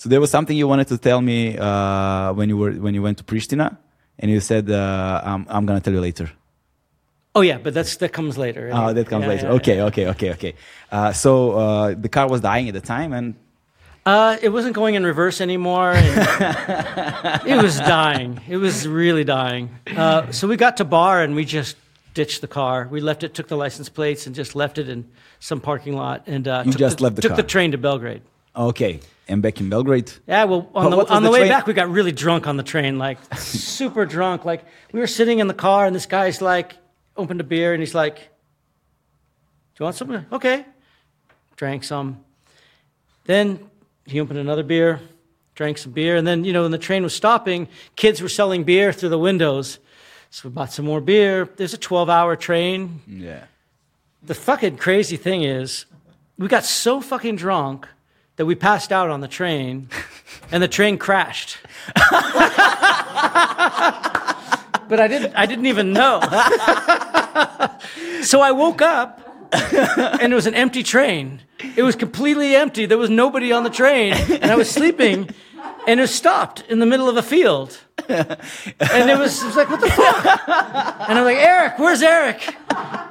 So 0.00 0.08
there 0.10 0.20
was 0.20 0.30
something 0.30 0.56
you 0.56 0.68
wanted 0.68 0.88
to 0.88 0.98
tell 0.98 1.20
me 1.32 1.56
uh, 1.58 2.32
when 2.38 2.48
you 2.50 2.56
were 2.62 2.72
when 2.84 2.92
you 2.96 3.02
went 3.02 3.16
to 3.18 3.24
Pristina, 3.24 3.76
and 4.20 4.30
you 4.30 4.40
said 4.40 4.64
uh, 4.70 5.20
I'm, 5.30 5.42
I'm 5.54 5.64
gonna 5.66 5.80
tell 5.80 5.92
you 5.98 6.00
later. 6.00 6.26
Oh 7.34 7.42
yeah, 7.42 7.58
but 7.64 7.72
that's 7.74 7.96
that 8.02 8.12
comes 8.18 8.36
later. 8.44 8.70
Oh, 8.72 8.92
that 8.96 9.06
comes 9.12 9.22
Yeah, 9.24 9.28
later. 9.34 9.46
yeah, 9.48 9.58
okay, 9.58 9.76
yeah. 9.76 9.88
okay, 9.88 10.06
okay, 10.12 10.30
okay. 10.36 10.52
Uh, 10.90 11.12
so 11.12 11.30
uh, 11.62 11.94
the 12.04 12.08
car 12.08 12.26
was 12.34 12.40
dying 12.40 12.66
at 12.70 12.74
the 12.74 12.80
time, 12.94 13.12
and 13.18 13.34
Uh, 14.10 14.36
it 14.42 14.48
wasn't 14.48 14.74
going 14.74 14.96
in 14.96 15.04
reverse 15.04 15.40
anymore. 15.40 15.92
and 15.92 17.46
it 17.46 17.62
was 17.62 17.78
dying. 17.78 18.40
It 18.48 18.56
was 18.56 18.86
really 18.88 19.22
dying. 19.24 19.70
Uh, 19.86 20.32
so 20.32 20.48
we 20.48 20.56
got 20.56 20.78
to 20.78 20.84
bar 20.84 21.22
and 21.22 21.36
we 21.36 21.44
just 21.44 21.76
ditched 22.14 22.40
the 22.40 22.48
car. 22.48 22.88
We 22.90 23.00
left 23.00 23.22
it, 23.22 23.34
took 23.34 23.46
the 23.46 23.56
license 23.56 23.88
plates, 23.88 24.26
and 24.26 24.34
just 24.34 24.56
left 24.56 24.78
it 24.78 24.88
in 24.88 25.08
some 25.38 25.60
parking 25.60 25.94
lot. 25.94 26.24
And 26.26 26.48
uh, 26.48 26.64
You 26.66 26.72
just 26.72 26.98
the, 26.98 27.04
left 27.04 27.16
the 27.16 27.22
took 27.22 27.30
car. 27.30 27.36
the 27.36 27.44
train 27.44 27.70
to 27.70 27.78
Belgrade. 27.78 28.22
okay. 28.56 28.98
And 29.28 29.42
back 29.42 29.60
in 29.60 29.68
Belgrade, 29.70 30.10
Yeah, 30.26 30.42
well, 30.42 30.68
on 30.74 30.90
What- 30.96 31.06
the, 31.06 31.14
on 31.14 31.22
the, 31.22 31.28
the 31.28 31.32
way 31.32 31.48
back, 31.48 31.68
we 31.68 31.72
got 31.72 31.88
really 31.88 32.10
drunk 32.10 32.48
on 32.48 32.56
the 32.56 32.64
train, 32.64 32.98
like 32.98 33.18
super 33.38 34.04
drunk. 34.04 34.44
Like 34.44 34.64
we 34.92 34.98
were 34.98 35.06
sitting 35.06 35.38
in 35.38 35.46
the 35.46 35.54
car, 35.54 35.86
and 35.86 35.94
this 35.94 36.06
guy's 36.06 36.42
like 36.42 36.76
opened 37.16 37.40
a 37.40 37.44
beer, 37.44 37.72
and 37.72 37.80
he's 37.80 37.94
like, 37.94 38.16
"Do 38.16 38.22
you 39.78 39.84
want 39.84 39.94
some?" 39.94 40.26
Okay. 40.32 40.64
Drank 41.54 41.84
some. 41.84 42.24
Then 43.24 43.69
he 44.06 44.20
opened 44.20 44.38
another 44.38 44.62
beer, 44.62 45.00
drank 45.54 45.78
some 45.78 45.92
beer, 45.92 46.16
and 46.16 46.26
then 46.26 46.44
you 46.44 46.52
know 46.52 46.62
when 46.62 46.70
the 46.70 46.78
train 46.78 47.02
was 47.02 47.14
stopping, 47.14 47.68
kids 47.96 48.20
were 48.20 48.28
selling 48.28 48.64
beer 48.64 48.92
through 48.92 49.10
the 49.10 49.18
windows. 49.18 49.78
So 50.30 50.48
we 50.48 50.54
bought 50.54 50.72
some 50.72 50.84
more 50.84 51.00
beer. 51.00 51.48
There's 51.56 51.74
a 51.74 51.78
12-hour 51.78 52.36
train. 52.36 53.00
yeah. 53.06 53.44
The 54.22 54.34
fucking 54.34 54.76
crazy 54.76 55.16
thing 55.16 55.42
is, 55.44 55.86
we 56.38 56.46
got 56.46 56.64
so 56.64 57.00
fucking 57.00 57.36
drunk 57.36 57.88
that 58.36 58.46
we 58.46 58.54
passed 58.54 58.92
out 58.92 59.10
on 59.10 59.20
the 59.20 59.28
train, 59.28 59.88
and 60.52 60.62
the 60.62 60.68
train 60.68 60.98
crashed. 60.98 61.58
but 64.88 65.00
I 65.00 65.08
didn't. 65.08 65.34
I 65.34 65.46
didn't 65.46 65.66
even 65.66 65.92
know. 65.92 66.20
so 68.22 68.40
I 68.40 68.52
woke 68.52 68.82
up, 68.82 69.48
and 69.52 70.32
it 70.32 70.36
was 70.36 70.46
an 70.46 70.54
empty 70.54 70.82
train. 70.82 71.40
It 71.76 71.82
was 71.82 71.96
completely 71.96 72.54
empty. 72.54 72.86
There 72.86 72.98
was 72.98 73.10
nobody 73.10 73.52
on 73.52 73.64
the 73.64 73.70
train, 73.70 74.12
and 74.14 74.50
I 74.50 74.56
was 74.56 74.70
sleeping, 74.70 75.30
and 75.86 76.00
it 76.00 76.08
stopped 76.08 76.64
in 76.68 76.78
the 76.78 76.86
middle 76.86 77.08
of 77.08 77.16
a 77.16 77.22
field. 77.22 77.78
And 78.10 79.10
it 79.10 79.18
was, 79.18 79.42
it 79.42 79.46
was 79.46 79.56
like, 79.56 79.70
what 79.70 79.80
the 79.80 79.90
fuck? 79.90 80.48
And 81.08 81.18
I'm 81.18 81.24
like, 81.24 81.38
Eric, 81.38 81.78
where's 81.78 82.02
Eric? 82.02 82.56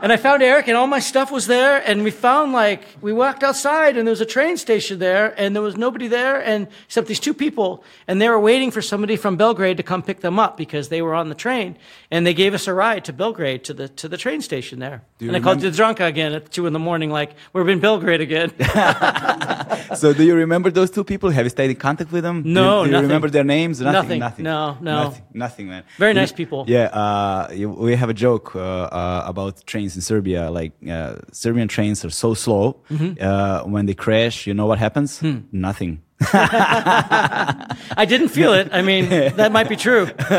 And 0.01 0.11
I 0.11 0.17
found 0.17 0.41
Eric, 0.41 0.67
and 0.67 0.77
all 0.77 0.87
my 0.87 0.99
stuff 0.99 1.31
was 1.31 1.47
there. 1.47 1.81
And 1.85 2.03
we 2.03 2.11
found 2.11 2.53
like 2.53 2.83
we 3.01 3.11
walked 3.13 3.43
outside, 3.43 3.97
and 3.97 4.07
there 4.07 4.11
was 4.11 4.21
a 4.21 4.25
train 4.25 4.57
station 4.57 4.99
there, 4.99 5.33
and 5.37 5.55
there 5.55 5.63
was 5.63 5.75
nobody 5.77 6.07
there, 6.07 6.41
and 6.43 6.67
except 6.85 7.07
these 7.07 7.19
two 7.19 7.33
people, 7.33 7.83
and 8.07 8.21
they 8.21 8.29
were 8.29 8.39
waiting 8.39 8.71
for 8.71 8.81
somebody 8.81 9.15
from 9.17 9.35
Belgrade 9.37 9.77
to 9.77 9.83
come 9.83 10.01
pick 10.01 10.21
them 10.21 10.39
up 10.39 10.55
because 10.57 10.89
they 10.89 11.01
were 11.01 11.13
on 11.13 11.29
the 11.29 11.35
train, 11.35 11.77
and 12.11 12.25
they 12.25 12.33
gave 12.33 12.53
us 12.53 12.67
a 12.67 12.73
ride 12.73 13.03
to 13.05 13.13
Belgrade 13.13 13.63
to 13.65 13.73
the 13.73 13.87
to 13.89 14.07
the 14.07 14.17
train 14.17 14.41
station 14.41 14.79
there. 14.79 15.01
Do 15.17 15.27
And 15.27 15.35
I 15.35 15.39
called 15.39 15.61
remember- 15.63 15.77
Dranka 16.03 16.07
again 16.07 16.33
at 16.33 16.51
two 16.51 16.65
in 16.67 16.73
the 16.73 16.79
morning, 16.79 17.09
like 17.11 17.31
we're 17.53 17.67
in 17.69 17.79
Belgrade 17.79 18.21
again. 18.21 18.51
So 19.95 20.13
do 20.13 20.23
you 20.23 20.35
remember 20.35 20.69
those 20.69 20.91
two 20.91 21.03
people? 21.03 21.29
Have 21.31 21.45
you 21.45 21.49
stayed 21.49 21.71
in 21.71 21.75
contact 21.75 22.11
with 22.11 22.23
them? 22.23 22.43
Do 22.43 22.49
No, 22.49 22.83
you, 22.83 22.91
do 22.91 22.95
you 22.97 23.01
remember 23.01 23.29
their 23.29 23.43
names? 23.43 23.81
Nothing. 23.81 24.19
Nothing. 24.19 24.19
Nothing. 24.19 24.45
No, 24.45 24.77
no. 24.81 24.88
Nothing, 24.95 25.23
nothing 25.33 25.67
man. 25.67 25.83
Very 25.97 26.13
nice 26.13 26.31
people. 26.31 26.65
Yeah. 26.67 26.85
Uh, 26.85 27.47
we 27.67 27.95
have 27.95 28.09
a 28.09 28.13
joke 28.13 28.55
uh, 28.55 28.59
uh, 28.59 29.23
about 29.25 29.65
trains 29.65 29.95
in 29.95 30.01
Serbia. 30.01 30.49
Like 30.51 30.73
uh, 30.89 31.15
Serbian 31.31 31.67
trains 31.67 32.03
are 32.05 32.09
so 32.09 32.33
slow. 32.33 32.81
Mm-hmm. 32.89 33.21
Uh, 33.21 33.63
when 33.63 33.85
they 33.85 33.93
crash, 33.93 34.47
you 34.47 34.53
know 34.53 34.65
what 34.65 34.79
happens? 34.79 35.19
Hmm. 35.19 35.39
Nothing. 35.51 36.01
I 36.33 38.05
didn't 38.07 38.27
feel 38.29 38.53
it. 38.53 38.69
I 38.73 38.81
mean, 38.81 39.07
that 39.09 39.51
might 39.53 39.69
be 39.69 39.77
true. 39.77 40.09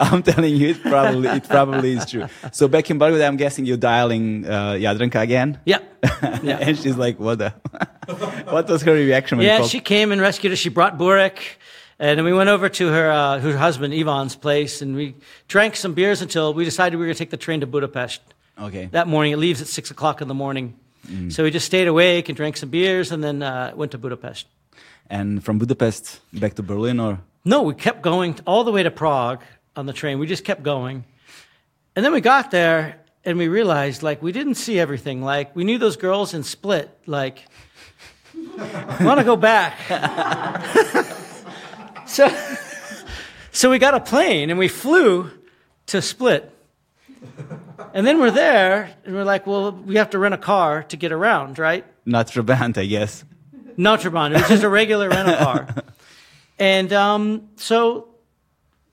I'm 0.00 0.22
telling 0.22 0.56
you, 0.56 0.68
it 0.68 0.82
probably 0.82 1.28
it 1.28 1.44
probably 1.48 1.92
is 1.92 2.06
true. 2.06 2.26
So 2.52 2.66
back 2.66 2.90
in 2.90 2.96
Belgrade, 2.98 3.22
I'm 3.22 3.36
guessing 3.36 3.66
you're 3.66 3.76
dialing 3.76 4.46
uh, 4.46 4.72
Jadranka 4.80 5.20
again. 5.20 5.58
Yeah. 5.66 5.80
Yeah. 6.42 6.58
and 6.60 6.78
she's 6.78 6.96
like, 6.96 7.20
"What 7.20 7.38
the? 7.38 7.50
what 8.48 8.68
was 8.68 8.82
her 8.82 8.94
reaction 8.94 9.38
when 9.38 9.46
Yeah, 9.46 9.62
she 9.64 9.80
came 9.80 10.12
and 10.12 10.20
rescued 10.20 10.52
us. 10.52 10.58
She 10.58 10.70
brought 10.70 10.98
Burek, 10.98 11.38
and 12.02 12.18
then 12.18 12.24
we 12.24 12.32
went 12.32 12.50
over 12.50 12.68
to 12.68 12.88
her 12.88 13.10
uh, 13.12 13.38
her 13.38 13.56
husband 13.56 13.94
Ivan's 13.94 14.34
place, 14.34 14.82
and 14.82 14.96
we 14.96 15.14
drank 15.46 15.76
some 15.76 15.94
beers 15.94 16.20
until 16.20 16.52
we 16.52 16.64
decided 16.64 16.96
we 16.96 17.02
were 17.02 17.06
going 17.06 17.14
to 17.14 17.18
take 17.18 17.30
the 17.30 17.36
train 17.36 17.60
to 17.60 17.66
Budapest 17.66 18.20
Okay. 18.58 18.86
that 18.90 19.06
morning. 19.06 19.32
It 19.32 19.38
leaves 19.38 19.60
at 19.62 19.68
six 19.68 19.90
o'clock 19.92 20.20
in 20.20 20.26
the 20.28 20.34
morning, 20.34 20.74
so 21.30 21.44
we 21.44 21.50
just 21.52 21.66
stayed 21.66 21.86
awake 21.88 22.28
and 22.28 22.36
drank 22.36 22.56
some 22.56 22.70
beers, 22.70 23.12
and 23.12 23.22
then 23.22 23.42
uh, 23.42 23.72
went 23.76 23.92
to 23.92 23.98
Budapest. 23.98 24.46
And 25.10 25.44
from 25.44 25.58
Budapest 25.58 26.20
back 26.32 26.54
to 26.54 26.62
Berlin, 26.62 26.98
or 27.00 27.20
No, 27.44 27.62
we 27.62 27.74
kept 27.74 28.02
going 28.02 28.38
all 28.46 28.64
the 28.64 28.72
way 28.72 28.82
to 28.82 28.90
Prague 28.90 29.42
on 29.76 29.86
the 29.86 29.92
train. 29.92 30.18
We 30.18 30.26
just 30.26 30.44
kept 30.44 30.62
going. 30.62 31.04
And 31.94 32.04
then 32.04 32.12
we 32.12 32.20
got 32.20 32.50
there 32.50 32.98
and 33.24 33.38
we 33.38 33.48
realized 33.48 34.02
like 34.02 34.22
we 34.22 34.32
didn't 34.32 34.54
see 34.56 34.80
everything. 34.80 35.22
Like 35.22 35.54
we 35.54 35.62
knew 35.64 35.78
those 35.78 35.96
girls 35.96 36.34
in 36.34 36.42
Split. 36.42 36.88
Like, 37.06 37.44
want 39.00 39.18
to 39.18 39.24
go 39.24 39.36
back. 39.36 39.78
so, 42.06 42.28
so 43.52 43.70
we 43.70 43.78
got 43.78 43.94
a 43.94 44.00
plane 44.00 44.50
and 44.50 44.58
we 44.58 44.68
flew 44.68 45.30
to 45.86 46.02
Split. 46.02 46.50
And 47.94 48.06
then 48.06 48.20
we're 48.20 48.30
there 48.30 48.94
and 49.04 49.14
we're 49.14 49.24
like, 49.24 49.46
well, 49.46 49.72
we 49.72 49.96
have 49.96 50.10
to 50.10 50.18
rent 50.18 50.34
a 50.34 50.38
car 50.38 50.82
to 50.84 50.96
get 50.96 51.12
around, 51.12 51.58
right? 51.58 51.84
not 52.04 52.28
Trabant, 52.28 52.78
I 52.78 52.86
guess. 52.86 53.24
Notrabond. 53.76 54.30
It 54.30 54.40
was 54.40 54.48
just 54.48 54.62
a 54.64 54.68
regular 54.68 55.08
rental 55.08 55.36
car. 55.44 55.68
And 56.58 56.92
um, 56.92 57.48
so 57.56 58.08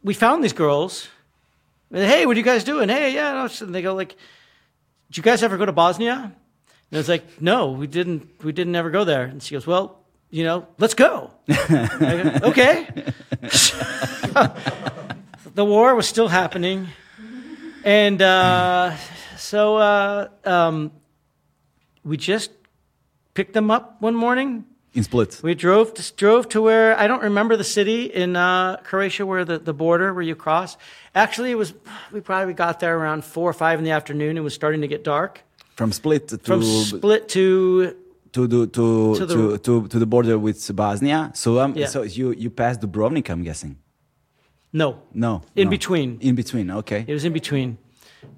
we 0.04 0.14
found 0.14 0.44
these 0.44 0.54
girls. 0.54 1.08
And, 1.92 2.04
hey, 2.04 2.26
what 2.26 2.36
are 2.36 2.40
you 2.40 2.46
guys 2.46 2.64
doing? 2.64 2.90
Hey, 2.90 3.14
yeah. 3.14 3.34
no," 3.34 3.66
And 3.66 3.76
they 3.76 3.82
go 3.82 3.96
like, 3.96 4.16
"Did 5.10 5.18
you 5.18 5.24
guys 5.24 5.44
ever 5.44 5.58
go 5.58 5.66
to 5.66 5.72
Bosnia?" 5.72 6.14
And 6.92 6.98
I 6.98 6.98
was 6.98 7.10
like, 7.10 7.42
"No, 7.42 7.72
we 7.72 7.88
didn't. 7.88 8.44
We 8.44 8.52
didn't 8.52 8.76
ever 8.76 8.90
go 8.90 9.04
there." 9.04 9.24
And 9.24 9.42
she 9.42 9.56
goes, 9.56 9.68
"Well, 9.68 10.00
you 10.30 10.44
know, 10.44 10.68
let's 10.78 10.94
go." 10.94 11.32
Okay. 12.42 12.88
the 15.56 15.66
war 15.66 15.96
was 15.96 16.08
still 16.08 16.28
happening, 16.28 16.88
and 17.84 18.22
uh, 18.22 18.96
so 19.38 19.78
uh, 19.78 20.28
um, 20.46 20.92
we 22.04 22.18
just 22.18 22.52
picked 23.34 23.54
them 23.54 23.72
up 23.72 24.02
one 24.02 24.16
morning. 24.16 24.66
In 24.94 25.04
Split. 25.04 25.40
We 25.44 25.54
drove 25.54 25.94
to, 25.94 26.14
drove 26.16 26.50
to 26.50 26.62
where 26.62 26.98
I 26.98 27.08
don't 27.08 27.22
remember 27.22 27.56
the 27.56 27.64
city 27.64 28.06
in 28.06 28.36
uh, 28.36 28.78
Croatia 28.78 29.26
where 29.26 29.46
the, 29.46 29.60
the 29.60 29.74
border 29.74 30.14
where 30.14 30.24
you 30.24 30.36
cross. 30.36 30.78
Actually, 31.14 31.52
it 31.52 31.56
was 31.56 31.74
we 32.12 32.22
probably 32.22 32.54
got 32.56 32.80
there 32.80 32.98
around 32.98 33.24
four 33.24 33.50
or 33.50 33.54
five 33.54 33.78
in 33.80 33.86
the 33.86 33.92
afternoon. 33.92 34.38
It 34.38 34.42
was 34.42 34.54
starting 34.54 34.82
to 34.82 34.88
get 34.88 35.04
dark. 35.04 35.42
From 35.76 35.92
Split 35.92 36.28
to 36.30 36.38
From 36.40 36.64
Split 36.64 37.30
to 37.30 37.96
to 38.34 38.48
the 38.48 38.68
to 38.68 39.16
to 39.16 39.20
to, 39.20 39.26
the- 39.26 39.58
to, 39.60 39.88
to, 39.88 40.00
the 40.00 40.06
border 40.06 40.38
with 40.38 40.60
Bosnia. 40.76 41.32
So 41.34 41.60
um, 41.60 41.74
Yeah. 41.76 41.88
so 41.88 42.04
you 42.04 42.32
you 42.32 42.50
passed 42.50 42.82
Dubrovnik, 42.82 43.30
I'm 43.30 43.44
guessing. 43.44 43.78
no, 44.74 44.98
No. 45.14 45.42
In 45.56 45.66
no. 45.66 45.70
between. 45.70 46.18
In 46.22 46.36
between. 46.36 46.70
Okay. 46.72 47.04
it 47.08 47.14
was 47.14 47.24
in 47.26 47.34
between. 47.34 47.78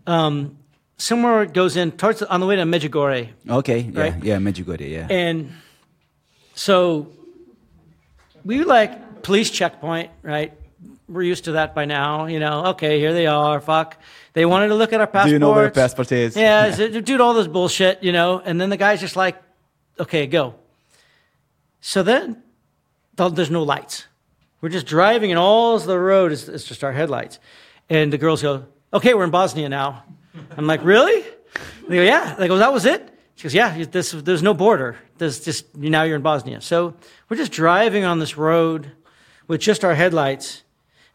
Um, 0.08 0.58
somewhere 0.98 1.44
it 1.44 1.54
goes 1.54 1.76
in 1.76 1.92
towards 1.92 2.22
on 2.24 2.40
the 2.40 2.46
way 2.48 2.56
to 2.56 2.64
Medjugorje, 2.64 3.30
Okay. 3.50 3.80
Yeah. 3.92 4.02
Right? 4.02 4.24
Yeah. 4.24 4.38
Medjugorje. 4.40 4.90
Yeah. 4.90 5.08
and 5.10 5.50
so 6.54 7.08
we 8.46 8.64
like 8.64 9.24
police 9.24 9.50
checkpoint, 9.50 10.10
right? 10.24 10.54
We're 11.08 11.24
used 11.24 11.44
to 11.46 11.52
that 11.54 11.76
by 11.76 11.86
now, 11.86 12.26
you 12.28 12.40
know. 12.40 12.66
Okay, 12.68 12.98
here 13.00 13.14
they 13.14 13.28
are. 13.28 13.60
Fuck, 13.60 13.98
they 14.34 14.46
wanted 14.46 14.70
to 14.70 14.76
look 14.76 14.94
at 14.94 15.02
our 15.02 15.08
passports. 15.08 15.28
Do 15.28 15.34
you 15.34 15.40
know 15.40 15.52
where 15.52 15.64
your 15.64 15.72
passport 15.72 16.12
is? 16.12 16.36
Yeah, 16.38 16.74
it- 16.80 17.06
dude, 17.06 17.20
all 17.22 17.34
this 17.34 17.48
bullshit, 17.48 18.02
you 18.04 18.12
know. 18.14 18.40
And 18.44 18.60
then 18.62 18.70
the 18.70 18.78
guy's 18.78 19.02
just 19.02 19.16
like, 19.16 19.36
okay, 20.02 20.28
go. 20.28 20.56
So 21.80 22.04
then 22.04 22.44
there's 23.16 23.52
no 23.52 23.64
lights. 23.64 24.06
We're 24.62 24.70
just 24.70 24.86
driving, 24.86 25.32
and 25.32 25.40
all 25.40 25.80
the 25.80 25.98
road 25.98 26.32
is, 26.32 26.48
is 26.48 26.64
just 26.64 26.84
our 26.84 26.92
headlights. 26.92 27.40
And 27.90 28.14
the 28.14 28.18
girls 28.18 28.42
go, 28.42 28.66
okay, 28.94 29.14
we're 29.14 29.24
in 29.24 29.32
Bosnia 29.32 29.70
now. 29.70 30.04
I'm 30.58 30.68
like, 30.68 30.84
really? 30.84 31.24
They 31.88 31.96
go, 31.96 32.02
yeah. 32.02 32.36
They 32.36 32.48
go, 32.48 32.58
that 32.58 32.72
was 32.72 32.86
it? 32.86 33.08
She 33.36 33.44
goes, 33.44 33.54
yeah, 33.54 33.84
this, 33.86 34.12
there's 34.12 34.44
no 34.44 34.54
border. 34.54 34.98
There's 35.18 35.44
just, 35.44 35.76
now 35.76 36.04
you're 36.04 36.16
in 36.16 36.22
Bosnia. 36.22 36.62
So 36.62 36.96
we're 37.28 37.38
just 37.38 37.52
driving 37.52 38.04
on 38.04 38.20
this 38.20 38.38
road 38.38 38.92
with 39.48 39.62
just 39.62 39.84
our 39.84 39.96
headlights, 39.96 40.64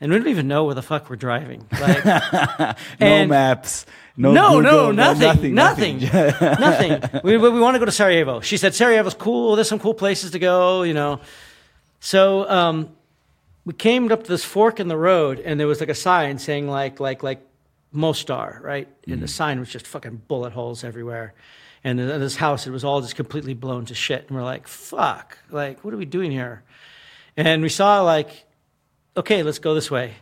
and 0.01 0.12
we 0.12 0.18
don't 0.18 0.28
even 0.28 0.49
know 0.49 0.64
where 0.64 0.74
the 0.74 0.82
fuck 0.82 1.09
we're 1.09 1.16
driving. 1.16 1.66
Like, 1.80 2.05
no 3.01 3.26
maps. 3.26 3.86
No. 4.16 4.32
no, 4.32 4.49
Google, 4.57 4.62
no, 4.62 4.92
nothing, 4.92 5.55
nothing. 5.55 5.99
nothing, 6.01 6.61
nothing. 6.61 7.20
We, 7.24 7.36
we, 7.36 7.51
we 7.51 7.61
want 7.61 7.74
to 7.74 7.78
go 7.78 7.84
to 7.84 7.92
Sarajevo. 7.92 8.40
She 8.40 8.57
said 8.57 8.74
Sarajevo's 8.74 9.14
cool. 9.14 9.57
There's 9.57 9.68
some 9.68 9.78
cool 9.78 9.94
places 9.94 10.30
to 10.30 10.38
go, 10.38 10.82
you 10.82 10.94
know. 10.94 11.20
So 12.01 12.49
um, 12.49 12.90
we 13.64 13.74
came 13.74 14.11
up 14.11 14.24
to 14.24 14.28
this 14.28 14.44
fork 14.44 14.80
in 14.80 14.88
the 14.88 14.97
road, 14.97 15.40
and 15.40 15.61
there 15.61 15.66
was 15.66 15.80
like 15.80 15.88
a 15.88 15.94
sign 15.94 16.38
saying 16.38 16.68
like 16.68 16.99
like 17.01 17.22
like 17.22 17.40
Mostar, 17.92 18.61
right? 18.62 18.88
And 19.07 19.20
the 19.22 19.28
sign 19.28 19.59
was 19.59 19.68
just 19.68 19.86
fucking 19.86 20.22
bullet 20.28 20.53
holes 20.53 20.84
everywhere. 20.84 21.34
And 21.84 22.01
in 22.01 22.20
this 22.20 22.36
house, 22.36 22.66
it 22.66 22.70
was 22.70 22.84
all 22.84 23.01
just 23.01 23.16
completely 23.16 23.55
blown 23.55 23.84
to 23.86 23.94
shit. 23.94 24.26
And 24.28 24.36
we're 24.36 24.44
like, 24.44 24.66
fuck, 24.66 25.38
like, 25.51 25.84
what 25.84 25.94
are 25.94 25.97
we 25.97 26.05
doing 26.05 26.30
here? 26.30 26.62
And 27.36 27.62
we 27.62 27.68
saw 27.68 28.03
like, 28.03 28.44
okay, 29.17 29.43
let's 29.43 29.59
go 29.59 29.75
this 29.75 29.91
way. 29.91 30.14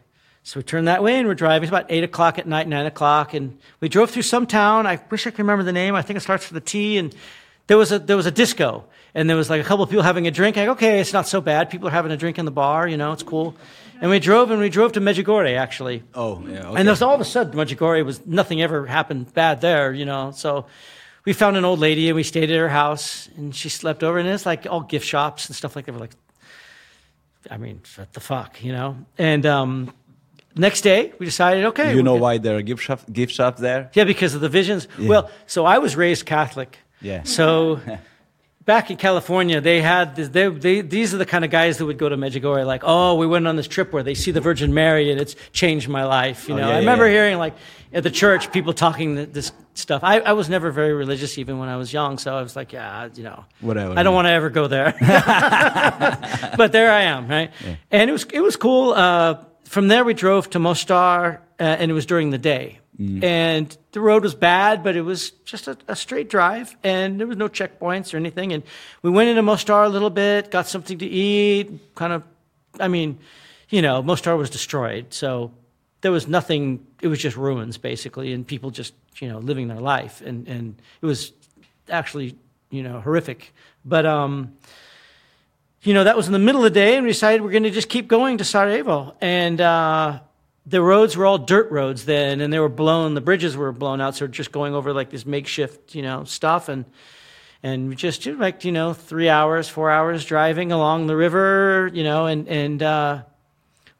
So 0.42 0.61
we 0.61 0.64
turned 0.64 0.88
that 0.88 1.03
way 1.03 1.18
and 1.18 1.26
we're 1.26 1.34
driving. 1.34 1.64
It's 1.64 1.70
about 1.70 1.86
eight 1.88 2.05
o'clock 2.05 2.38
at 2.38 2.47
night, 2.47 2.68
nine 2.68 2.84
o'clock, 2.84 3.32
and 3.32 3.59
we 3.80 3.88
drove 3.88 4.11
through 4.11 4.22
some 4.22 4.47
town. 4.47 4.86
I 4.86 5.01
wish 5.11 5.26
I 5.26 5.30
could 5.30 5.38
remember 5.38 5.64
the 5.64 5.72
name. 5.72 5.95
I 5.95 6.03
think 6.03 6.18
it 6.18 6.20
starts 6.20 6.51
with 6.51 6.62
a 6.62 6.64
T. 6.64 6.99
And 6.99 7.14
there 7.66 7.78
was 7.78 7.92
a 7.92 7.99
there 7.99 8.16
was 8.16 8.26
a 8.26 8.30
disco, 8.30 8.84
and 9.14 9.28
there 9.28 9.38
was 9.38 9.49
like 9.49 9.62
a 9.62 9.64
couple 9.64 9.84
of 9.84 9.90
people 9.90 10.03
having 10.03 10.26
a 10.26 10.30
drink. 10.30 10.59
I 10.59 10.66
go, 10.66 10.72
okay, 10.72 11.01
it's 11.01 11.14
not 11.14 11.26
so 11.26 11.40
bad. 11.40 11.70
People 11.70 11.88
are 11.88 11.92
having 11.92 12.12
a 12.12 12.16
drink 12.16 12.38
in 12.38 12.45
the 12.45 12.51
bar, 12.51 12.86
you 12.86 12.99
know, 12.99 13.12
it's 13.12 13.22
cool. 13.22 13.57
And 14.01 14.11
we 14.11 14.18
drove 14.18 14.51
and 14.51 14.61
we 14.61 14.68
drove 14.68 14.92
to 14.92 15.01
Medjugorje 15.01 15.57
actually. 15.57 16.03
Oh, 16.14 16.45
yeah. 16.47 16.68
Okay. 16.68 16.78
And 16.80 16.88
there's 16.88 17.01
all 17.01 17.14
of 17.14 17.20
a 17.20 17.24
sudden 17.24 17.55
Medjugorje 17.55 18.05
was 18.05 18.26
nothing 18.26 18.61
ever 18.61 18.86
happened 18.86 19.32
bad 19.32 19.61
there, 19.61 19.92
you 19.92 20.05
know. 20.05 20.32
So 20.32 20.66
we 21.24 21.32
found 21.32 21.57
an 21.57 21.64
old 21.64 21.78
lady 21.78 22.09
and 22.09 22.16
we 22.16 22.22
stayed 22.22 22.51
at 22.51 22.59
her 22.59 22.68
house 22.68 23.28
and 23.36 23.55
she 23.55 23.68
slept 23.68 24.03
over 24.03 24.18
and 24.18 24.28
it's 24.28 24.45
like 24.45 24.66
all 24.68 24.80
gift 24.80 25.07
shops 25.07 25.47
and 25.47 25.57
stuff 25.57 25.74
like 25.76 25.86
that. 25.86 25.92
We're 25.92 26.01
like, 26.01 26.16
I 27.51 27.57
mean, 27.57 27.80
what 27.97 28.12
the 28.12 28.20
fuck, 28.20 28.62
you 28.62 28.72
know? 28.72 28.97
And 29.18 29.45
um, 29.47 29.95
next 30.57 30.82
day 30.82 31.12
we 31.18 31.26
decided, 31.26 31.64
okay, 31.66 31.95
you 31.95 32.03
know 32.03 32.14
why 32.14 32.38
there 32.38 32.57
are 32.57 32.62
gift 32.62 32.82
shop 32.82 33.01
gift 33.12 33.32
shops 33.32 33.61
there? 33.61 33.90
yeah, 33.95 34.05
because 34.05 34.34
of 34.34 34.40
the 34.40 34.49
visions. 34.49 34.88
Well, 34.99 35.30
so 35.47 35.64
I 35.64 35.78
was 35.78 35.97
raised 35.97 36.26
Catholic. 36.26 36.78
Yeah. 37.01 37.22
So 37.24 37.80
back 38.64 38.90
in 38.90 38.96
California, 38.96 39.60
they 39.60 39.80
had 39.82 40.16
this, 40.16 40.28
they, 40.30 40.48
they, 40.48 40.80
these 40.80 41.12
are 41.14 41.18
the 41.18 41.26
kind 41.26 41.44
of 41.44 41.50
guys 41.50 41.78
that 41.78 41.86
would 41.86 41.98
go 41.98 42.08
to 42.08 42.16
Medjugorje, 42.16 42.64
like, 42.66 42.82
oh, 42.84 43.14
we 43.16 43.26
went 43.26 43.46
on 43.46 43.56
this 43.56 43.68
trip 43.68 43.92
where 43.92 44.02
they 44.02 44.14
see 44.14 44.30
the 44.30 44.40
Virgin 44.40 44.72
Mary 44.74 45.10
and 45.12 45.20
it's 45.20 45.36
changed 45.52 45.88
my 45.88 46.04
life. 46.04 46.48
You 46.48 46.54
Oh, 46.54 46.58
know, 46.58 46.68
yeah, 46.68 46.76
I 46.76 46.78
remember 46.78 47.06
yeah. 47.06 47.12
hearing 47.12 47.38
like 47.38 47.54
at 47.92 48.02
the 48.02 48.10
church 48.10 48.50
people 48.52 48.72
talking 48.72 49.14
this 49.32 49.52
stuff. 49.74 50.02
I, 50.02 50.20
I 50.20 50.32
was 50.32 50.48
never 50.48 50.70
very 50.70 50.92
religious 50.94 51.36
even 51.38 51.58
when 51.58 51.68
I 51.68 51.76
was 51.76 51.92
young, 51.92 52.18
so 52.18 52.34
I 52.36 52.42
was 52.42 52.56
like, 52.56 52.72
yeah, 52.72 53.08
you 53.14 53.22
know, 53.24 53.44
Whatever, 53.60 53.98
I 53.98 54.02
don't 54.02 54.14
want 54.14 54.26
to 54.26 54.32
ever 54.32 54.50
go 54.50 54.66
there, 54.66 54.94
but 56.56 56.72
there 56.72 56.90
I 56.90 57.02
am, 57.02 57.28
right? 57.28 57.50
And 57.90 58.08
it 58.08 58.12
was 58.12 58.24
it 58.32 58.40
was 58.40 58.56
cool. 58.56 58.92
Uh, 58.92 59.44
from 59.64 59.88
there, 59.88 60.04
we 60.04 60.14
drove 60.14 60.50
to 60.50 60.58
Mostar, 60.58 61.40
uh, 61.58 61.62
and 61.62 61.90
it 61.90 61.94
was 61.94 62.06
during 62.06 62.30
the 62.30 62.38
day. 62.38 62.78
Mm. 63.01 63.24
And 63.24 63.78
the 63.92 64.01
road 64.01 64.22
was 64.22 64.34
bad, 64.34 64.84
but 64.84 64.95
it 64.95 65.03
was 65.03 65.30
just 65.45 65.66
a, 65.66 65.76
a 65.88 65.97
straight 65.97 66.30
drive, 66.30 66.76
and 66.84 67.18
there 67.18 67.26
was 67.26 67.36
no 67.36 67.49
checkpoints 67.49 68.14
or 68.14 68.18
anything. 68.18 68.53
And 68.53 68.62
we 69.03 69.11
went 69.11 69.30
into 69.30 69.42
Mostar 69.42 69.84
a 69.84 69.88
little 69.88 70.11
bit, 70.11 70.51
got 70.51 70.68
something 70.68 70.99
to 70.99 71.07
eat, 71.07 71.95
kind 71.95 72.12
of. 72.12 72.22
I 72.78 72.88
mean, 72.88 73.18
you 73.68 73.82
know, 73.82 74.03
Mostar 74.03 74.36
was 74.36 74.51
destroyed, 74.51 75.12
so 75.12 75.53
there 76.03 76.12
was 76.12 76.28
nothing. 76.28 76.86
It 77.03 77.09
was 77.09 77.18
just 77.18 77.36
ruins, 77.36 77.78
basically, 77.78 78.32
and 78.32 78.47
people 78.47 78.70
just 78.70 78.95
you 79.20 79.28
know 79.28 79.38
living 79.38 79.68
their 79.68 79.80
life, 79.80 80.20
and 80.20 80.47
and 80.47 80.80
it 81.03 81.07
was 81.07 81.32
actually 81.88 82.36
you 82.70 82.84
know 82.84 83.01
horrific. 83.01 83.53
But 83.84 84.07
um, 84.07 84.55
you 85.84 85.92
know, 85.92 86.05
that 86.05 86.16
was 86.16 86.26
in 86.26 86.32
the 86.32 86.38
middle 86.38 86.64
of 86.64 86.72
the 86.72 86.78
day, 86.78 86.97
and 86.97 87.05
we 87.05 87.11
decided 87.11 87.42
we're 87.42 87.51
going 87.51 87.64
to 87.64 87.70
just 87.70 87.88
keep 87.88 88.09
going 88.09 88.38
to 88.38 88.45
Sarajevo. 88.45 89.14
And 89.20 89.61
uh, 89.61 90.20
the 90.66 90.80
roads 90.80 91.16
were 91.16 91.26
all 91.26 91.38
dirt 91.38 91.70
roads 91.70 92.04
then, 92.06 92.40
and 92.40 92.52
they 92.52 92.58
were 92.58 92.68
blown. 92.70 93.14
The 93.14 93.20
bridges 93.20 93.56
were 93.56 93.72
blown 93.72 94.00
out, 94.00 94.14
so 94.16 94.24
we're 94.24 94.30
just 94.30 94.52
going 94.52 94.74
over 94.74 94.92
like 94.92 95.10
this 95.10 95.26
makeshift, 95.26 95.94
you 95.94 96.02
know, 96.02 96.24
stuff. 96.24 96.68
And 96.68 96.84
and 97.62 97.96
just 97.96 98.26
like 98.26 98.64
you 98.64 98.72
know 98.72 98.92
three 98.94 99.28
hours, 99.28 99.68
four 99.68 99.90
hours 99.90 100.24
driving 100.24 100.72
along 100.72 101.06
the 101.06 101.16
river, 101.16 101.90
you 101.92 102.02
know, 102.04 102.26
and 102.26 102.48
and 102.48 102.82
uh, 102.82 103.22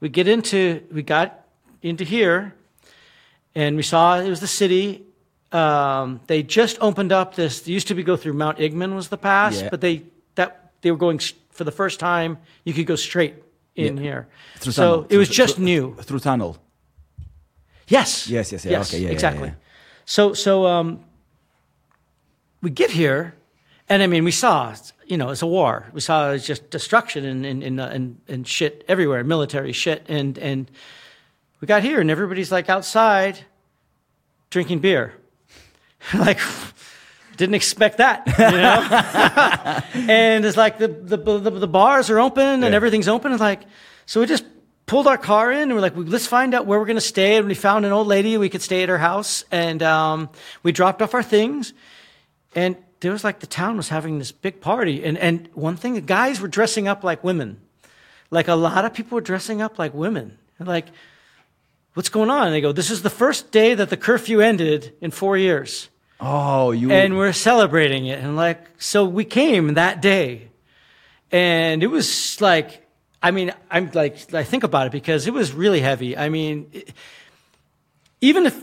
we 0.01 0.09
get 0.09 0.27
into 0.29 0.83
we 0.91 1.03
got 1.03 1.45
into 1.83 2.05
here, 2.05 2.55
and 3.55 3.77
we 3.77 3.83
saw 3.83 4.19
it 4.19 4.29
was 4.29 4.41
the 4.41 4.47
city. 4.47 5.03
Um, 5.53 6.21
they 6.27 6.43
just 6.43 6.79
opened 6.81 7.13
up 7.13 7.35
this. 7.37 7.61
They 7.61 7.73
used 7.73 7.89
to 7.89 7.95
be 7.95 8.03
go 8.03 8.17
through 8.17 8.33
Mount 8.33 8.59
Igman 8.59 8.95
was 8.95 9.09
the 9.09 9.19
pass, 9.19 9.61
Yeah. 9.61 9.69
but 9.71 9.81
they 9.81 10.03
that 10.35 10.73
they 10.81 10.91
were 10.91 10.97
going 10.97 11.21
for 11.51 11.65
the 11.65 11.71
first 11.73 12.01
time. 12.01 12.39
You 12.65 12.73
could 12.73 12.87
go 12.87 12.97
straight 12.97 13.35
in 13.77 13.97
Yeah. 13.97 14.03
here, 14.03 14.29
Through 14.59 14.73
so 14.73 14.83
tunnel. 14.83 15.07
it 15.11 15.17
was 15.19 15.29
just 15.29 15.57
through- 15.57 15.65
new. 15.65 15.95
Through 16.03 16.21
tunnel. 16.21 16.59
Yes. 17.89 18.29
Yes, 18.29 18.53
yes, 18.53 18.65
yeah, 18.65 18.81
okay, 18.81 18.99
yeah, 19.01 19.11
exactly. 19.11 19.49
yeah. 19.49 19.55
So, 20.07 20.33
so 20.35 20.67
um, 20.67 21.01
we 22.63 22.71
get 22.71 22.91
here, 22.91 23.35
and 23.89 24.03
I 24.03 24.07
mean, 24.07 24.25
we 24.25 24.31
saw, 24.31 24.75
you 25.07 25.17
know, 25.19 25.31
it's 25.31 25.43
a 25.43 25.47
war. 25.47 25.87
We 25.93 26.01
saw 26.01 26.31
it's 26.33 26.47
just 26.47 26.71
destruction 26.71 27.25
and 27.25 27.45
and, 27.45 27.63
and, 27.63 27.81
uh, 27.81 27.85
and 27.93 28.17
and 28.29 28.47
shit 28.49 28.85
everywhere, 28.89 29.23
military 29.25 29.73
shit, 29.73 30.05
and 30.09 30.39
and 30.39 30.71
we 31.61 31.67
got 31.67 31.83
here, 31.83 32.01
and 32.01 32.11
everybody's 32.11 32.51
like 32.53 32.69
outside 32.71 33.45
drinking 34.51 34.81
beer, 34.81 35.13
like. 36.15 36.39
Didn't 37.37 37.55
expect 37.55 37.99
that, 37.99 38.27
you 38.27 40.03
know. 40.03 40.09
and 40.13 40.45
it's 40.45 40.57
like 40.57 40.79
the, 40.79 40.89
the 40.89 41.17
the 41.17 41.51
the 41.51 41.67
bars 41.69 42.11
are 42.11 42.21
open 42.21 42.43
and 42.45 42.63
Yeah. 42.63 42.71
everything's 42.71 43.09
open. 43.09 43.33
And 43.33 43.41
like, 43.41 43.63
so 44.07 44.21
we 44.21 44.27
just 44.27 44.45
pulled 44.87 45.07
our 45.07 45.19
car 45.19 45.51
in 45.51 45.63
and 45.63 45.75
we're 45.75 45.81
like, 45.81 45.95
let's 45.97 46.27
find 46.27 46.55
out 46.55 46.67
where 46.67 46.79
we're 46.79 46.87
going 46.87 46.97
to 46.97 47.01
stay. 47.01 47.37
And 47.37 47.49
we 47.49 47.55
found 47.55 47.85
an 47.87 47.93
old 47.93 48.07
lady 48.07 48.37
we 48.39 48.49
could 48.49 48.63
stay 48.63 48.83
at 48.83 48.89
her 48.89 48.99
house. 48.99 49.45
And 49.51 49.83
um, 49.83 50.29
we 50.63 50.73
dropped 50.73 51.03
off 51.03 51.15
our 51.15 51.23
things. 51.23 51.73
And 52.55 52.77
there 53.01 53.11
was 53.13 53.25
like 53.25 53.41
the 53.41 53.47
town 53.47 53.77
was 53.77 53.89
having 53.89 54.19
this 54.19 54.31
big 54.31 54.61
party. 54.61 55.05
And, 55.05 55.19
and 55.19 55.49
one 55.55 55.77
thing, 55.77 55.95
the 55.95 56.01
guys 56.01 56.41
were 56.41 56.49
dressing 56.49 56.87
up 56.87 57.03
like 57.03 57.25
women. 57.25 57.61
Like 58.31 58.49
a 58.49 58.55
lot 58.55 58.85
of 58.85 58.95
people 58.95 59.17
were 59.17 59.23
dressing 59.23 59.61
up 59.63 59.79
like 59.79 59.93
women. 59.95 60.39
And 60.59 60.69
like, 60.69 60.87
what's 61.95 62.09
going 62.11 62.31
on? 62.31 62.47
And 62.47 62.55
they 62.55 62.61
go, 62.61 62.73
this 62.73 62.91
is 62.91 63.03
the 63.03 63.11
first 63.11 63.51
day 63.51 63.75
that 63.75 63.91
the 63.91 63.97
curfew 63.97 64.41
ended 64.41 64.95
in 65.01 65.11
four 65.11 65.37
years 65.37 65.89
Oh, 66.25 66.71
you. 66.71 66.91
and 66.91 67.17
we're 67.17 67.33
celebrating 67.33 68.07
it. 68.07 68.19
And 68.23 68.37
like, 68.37 68.67
so 68.79 69.05
we 69.05 69.25
came 69.25 69.75
that 69.75 70.01
day, 70.01 70.49
and 71.31 71.83
it 71.83 71.89
was 71.89 72.41
like, 72.41 72.87
I 73.23 73.31
mean, 73.31 73.53
I'm 73.71 73.91
like, 73.95 74.33
I 74.35 74.45
think 74.45 74.65
about 74.65 74.87
it 74.87 74.93
because 74.93 75.27
it 75.27 75.33
was 75.35 75.53
really 75.53 75.81
heavy. 75.81 76.17
I 76.17 76.29
mean, 76.29 76.69
it- 76.73 76.93
even 78.21 78.47
if 78.47 78.63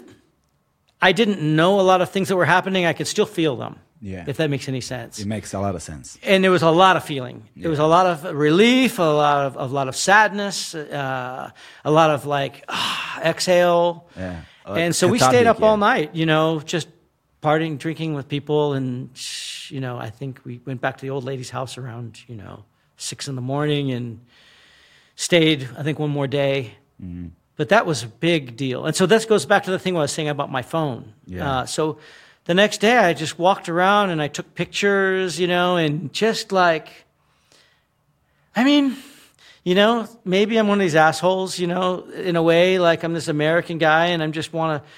I 1.01 1.11
didn't 1.11 1.41
know 1.41 1.79
a 1.79 1.81
lot 1.81 2.01
of 2.01 2.09
things 2.09 2.29
that 2.29 2.35
were 2.35 2.45
happening, 2.45 2.85
I 2.85 2.93
could 2.93 3.07
still 3.07 3.25
feel 3.25 3.55
them. 3.55 3.77
Yeah. 4.03 4.25
If 4.27 4.37
that 4.37 4.49
makes 4.49 4.67
any 4.67 4.81
sense. 4.81 5.19
it 5.19 5.27
makes 5.27 5.53
a 5.53 5.59
lot 5.59 5.75
of 5.75 5.83
sense. 5.83 6.17
And 6.23 6.43
there 6.43 6.49
was 6.49 6.63
a 6.63 6.71
lot 6.71 6.97
of 6.97 7.03
feeling. 7.03 7.47
There 7.55 7.69
was 7.69 7.77
a 7.77 7.85
lot 7.85 8.07
of 8.07 8.23
relief, 8.35 8.97
a 8.97 9.03
lot 9.03 9.45
of 9.45 9.55
a 9.57 9.65
lot 9.65 9.87
of 9.87 9.95
sadness, 9.95 10.73
uh, 10.73 11.51
a 11.85 11.91
lot 11.91 12.09
of 12.09 12.25
like 12.25 12.65
ah, 12.67 13.21
exhale. 13.31 14.09
Yeah. 14.17 14.41
And 14.65 14.95
so 14.95 15.07
we 15.07 15.19
stayed 15.19 15.45
up 15.45 15.59
yeah. 15.59 15.65
all 15.65 15.77
night, 15.77 16.15
you 16.15 16.25
know, 16.25 16.61
just 16.61 16.87
partying, 17.41 17.77
drinking 17.77 18.13
with 18.13 18.27
people, 18.27 18.73
and 18.73 19.09
you 19.69 19.79
know, 19.79 19.97
I 19.97 20.09
think 20.09 20.41
we 20.43 20.61
went 20.65 20.81
back 20.81 20.97
to 20.97 21.01
the 21.01 21.09
old 21.09 21.23
lady's 21.23 21.49
house 21.49 21.77
around 21.77 22.19
you 22.27 22.35
know 22.35 22.65
six 22.97 23.27
in 23.27 23.35
the 23.35 23.41
morning 23.41 23.91
and 23.91 24.19
stayed. 25.15 25.67
I 25.77 25.83
think 25.83 25.99
one 25.99 26.11
more 26.11 26.27
day. 26.27 26.75
Mm-hmm. 27.03 27.27
But 27.57 27.69
that 27.69 27.85
was 27.85 28.03
a 28.03 28.07
big 28.07 28.55
deal. 28.55 28.85
And 28.85 28.95
so 28.95 29.05
this 29.05 29.25
goes 29.25 29.45
back 29.45 29.63
to 29.63 29.71
the 29.71 29.77
thing 29.77 29.95
I 29.95 29.99
was 29.99 30.11
saying 30.11 30.29
about 30.29 30.51
my 30.51 30.61
phone. 30.61 31.13
Yeah. 31.27 31.59
Uh, 31.59 31.65
so 31.65 31.99
the 32.45 32.53
next 32.53 32.79
day 32.79 32.97
I 32.97 33.13
just 33.13 33.37
walked 33.37 33.69
around 33.69 34.09
and 34.09 34.21
I 34.21 34.29
took 34.29 34.55
pictures, 34.55 35.39
you 35.39 35.47
know, 35.47 35.77
and 35.77 36.11
just 36.11 36.51
like, 36.51 36.89
I 38.55 38.63
mean, 38.63 38.97
you 39.63 39.75
know, 39.75 40.07
maybe 40.25 40.57
I'm 40.57 40.67
one 40.67 40.79
of 40.79 40.83
these 40.83 40.95
assholes, 40.95 41.59
you 41.59 41.67
know, 41.67 42.05
in 42.15 42.35
a 42.35 42.41
way, 42.41 42.79
like 42.79 43.03
I'm 43.03 43.13
this 43.13 43.27
American 43.27 43.77
guy 43.77 44.07
and 44.07 44.23
I'm 44.23 44.31
just 44.31 44.53
want 44.53 44.81
to 44.81 44.89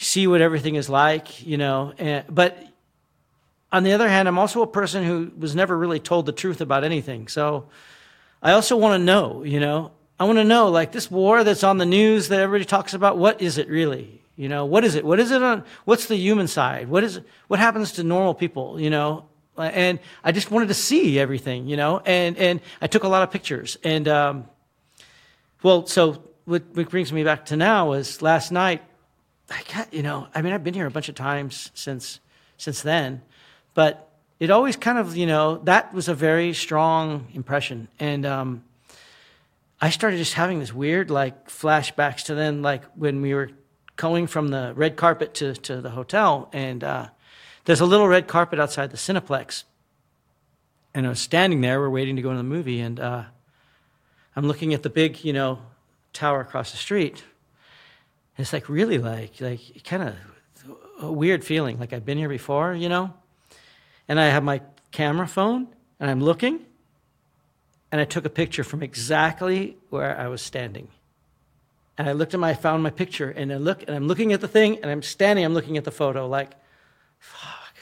see 0.00 0.26
what 0.26 0.40
everything 0.40 0.76
is 0.76 0.88
like, 0.88 1.46
you 1.46 1.58
know. 1.58 1.92
And, 1.98 2.24
but 2.28 2.58
on 3.70 3.82
the 3.82 3.92
other 3.92 4.08
hand, 4.08 4.28
I'm 4.28 4.38
also 4.38 4.62
a 4.62 4.66
person 4.66 5.04
who 5.04 5.30
was 5.36 5.54
never 5.54 5.76
really 5.76 6.00
told 6.00 6.24
the 6.24 6.32
truth 6.32 6.62
about 6.62 6.84
anything. 6.84 7.28
So 7.28 7.68
I 8.42 8.52
also 8.52 8.76
want 8.76 8.98
to 8.98 9.04
know, 9.04 9.44
you 9.44 9.60
know, 9.60 9.92
I 10.18 10.24
want 10.24 10.38
to 10.38 10.44
know, 10.44 10.68
like 10.68 10.92
this 10.92 11.10
war 11.10 11.44
that's 11.44 11.62
on 11.62 11.76
the 11.76 11.84
news 11.84 12.28
that 12.28 12.40
everybody 12.40 12.64
talks 12.64 12.94
about, 12.94 13.18
what 13.18 13.42
is 13.42 13.58
it 13.58 13.68
really? 13.68 14.22
You 14.36 14.48
know, 14.48 14.64
what 14.64 14.84
is 14.84 14.94
it? 14.94 15.04
What 15.04 15.20
is 15.20 15.30
it 15.30 15.42
on, 15.42 15.64
what's 15.84 16.06
the 16.06 16.16
human 16.16 16.48
side? 16.48 16.88
What 16.88 17.04
is, 17.04 17.20
what 17.48 17.60
happens 17.60 17.92
to 17.92 18.02
normal 18.02 18.32
people, 18.32 18.80
you 18.80 18.88
know? 18.88 19.26
And 19.58 19.98
I 20.24 20.32
just 20.32 20.50
wanted 20.50 20.68
to 20.68 20.74
see 20.74 21.18
everything, 21.18 21.66
you 21.66 21.76
know, 21.76 22.00
and, 22.06 22.38
and 22.38 22.60
I 22.80 22.86
took 22.86 23.04
a 23.04 23.08
lot 23.08 23.22
of 23.22 23.30
pictures 23.30 23.76
and, 23.84 24.08
um, 24.08 24.44
well, 25.62 25.86
so 25.86 26.22
what, 26.46 26.62
what 26.72 26.88
brings 26.88 27.12
me 27.12 27.22
back 27.22 27.46
to 27.46 27.56
now 27.56 27.92
is 27.92 28.22
last 28.22 28.50
night, 28.50 28.82
I 29.50 29.62
got, 29.74 29.92
you 29.92 30.02
know, 30.02 30.28
I 30.34 30.42
mean, 30.42 30.52
I've 30.52 30.64
been 30.64 30.74
here 30.74 30.86
a 30.86 30.90
bunch 30.90 31.08
of 31.08 31.14
times 31.14 31.70
since, 31.74 32.20
since 32.56 32.82
then, 32.82 33.22
but 33.74 34.10
it 34.38 34.50
always 34.50 34.76
kind 34.76 34.96
of, 34.98 35.16
you 35.16 35.26
know, 35.26 35.58
that 35.64 35.92
was 35.92 36.08
a 36.08 36.14
very 36.14 36.54
strong 36.54 37.26
impression. 37.34 37.88
And, 37.98 38.24
um, 38.24 38.64
I 39.82 39.90
started 39.90 40.18
just 40.18 40.34
having 40.34 40.60
this 40.60 40.74
weird 40.74 41.10
like 41.10 41.48
flashbacks 41.48 42.24
to 42.24 42.34
then 42.34 42.60
like 42.60 42.84
when 42.96 43.22
we 43.22 43.32
were 43.32 43.50
going 43.96 44.26
from 44.26 44.48
the 44.48 44.72
red 44.76 44.96
carpet 44.96 45.34
to, 45.34 45.54
to 45.54 45.80
the 45.80 45.90
hotel 45.90 46.50
and 46.52 46.84
uh, 46.84 47.08
there's 47.64 47.80
a 47.80 47.86
little 47.86 48.08
red 48.08 48.26
carpet 48.26 48.58
outside 48.58 48.90
the 48.90 48.96
Cineplex. 48.96 49.64
And 50.92 51.06
I 51.06 51.08
was 51.08 51.20
standing 51.20 51.60
there, 51.60 51.80
we're 51.80 51.90
waiting 51.90 52.16
to 52.16 52.22
go 52.22 52.30
to 52.30 52.36
the 52.36 52.42
movie, 52.42 52.80
and 52.80 52.98
uh, 52.98 53.24
I'm 54.34 54.46
looking 54.46 54.74
at 54.74 54.82
the 54.82 54.90
big, 54.90 55.24
you 55.24 55.32
know, 55.32 55.60
tower 56.12 56.40
across 56.40 56.72
the 56.72 56.76
street. 56.76 57.22
It's 58.40 58.52
like 58.52 58.68
really 58.68 58.98
like 58.98 59.40
like 59.40 59.60
kind 59.84 60.02
of 60.02 60.14
a 61.00 61.10
weird 61.12 61.44
feeling, 61.44 61.78
like 61.78 61.92
I've 61.92 62.04
been 62.04 62.18
here 62.18 62.28
before, 62.28 62.74
you 62.74 62.88
know. 62.88 63.14
And 64.08 64.18
I 64.20 64.26
have 64.26 64.42
my 64.42 64.60
camera 64.90 65.26
phone, 65.26 65.68
and 66.00 66.10
I'm 66.10 66.20
looking, 66.20 66.60
and 67.92 68.00
I 68.00 68.04
took 68.04 68.24
a 68.24 68.30
picture 68.30 68.64
from 68.64 68.82
exactly 68.82 69.76
where 69.90 70.18
I 70.18 70.28
was 70.28 70.42
standing. 70.42 70.88
And 71.96 72.08
I 72.08 72.12
looked 72.12 72.34
at 72.34 72.40
my, 72.40 72.50
I 72.50 72.54
found 72.54 72.82
my 72.82 72.90
picture, 72.90 73.30
and 73.30 73.52
I 73.52 73.56
look, 73.56 73.82
and 73.82 73.90
I'm 73.94 74.08
looking 74.08 74.32
at 74.32 74.40
the 74.40 74.48
thing, 74.48 74.78
and 74.82 74.90
I'm 74.90 75.02
standing, 75.02 75.44
I'm 75.44 75.54
looking 75.54 75.76
at 75.76 75.84
the 75.84 75.90
photo, 75.90 76.26
like, 76.26 76.50
fuck, 77.18 77.74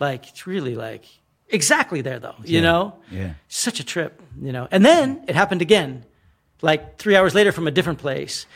like 0.00 0.28
it's 0.28 0.46
really 0.46 0.74
like 0.74 1.04
exactly 1.48 2.00
there 2.02 2.18
though, 2.18 2.34
you 2.44 2.56
Yeah, 2.60 2.60
know. 2.60 2.94
yeah. 3.10 3.34
Such 3.48 3.80
a 3.80 3.84
trip, 3.84 4.20
you 4.40 4.52
know. 4.52 4.68
And 4.70 4.84
then 4.84 5.24
it 5.28 5.34
happened 5.34 5.62
again, 5.62 6.04
like 6.62 6.98
three 6.98 7.16
hours 7.16 7.34
later 7.34 7.52
from 7.52 7.66
a 7.66 7.70
different 7.70 7.98
place. 7.98 8.46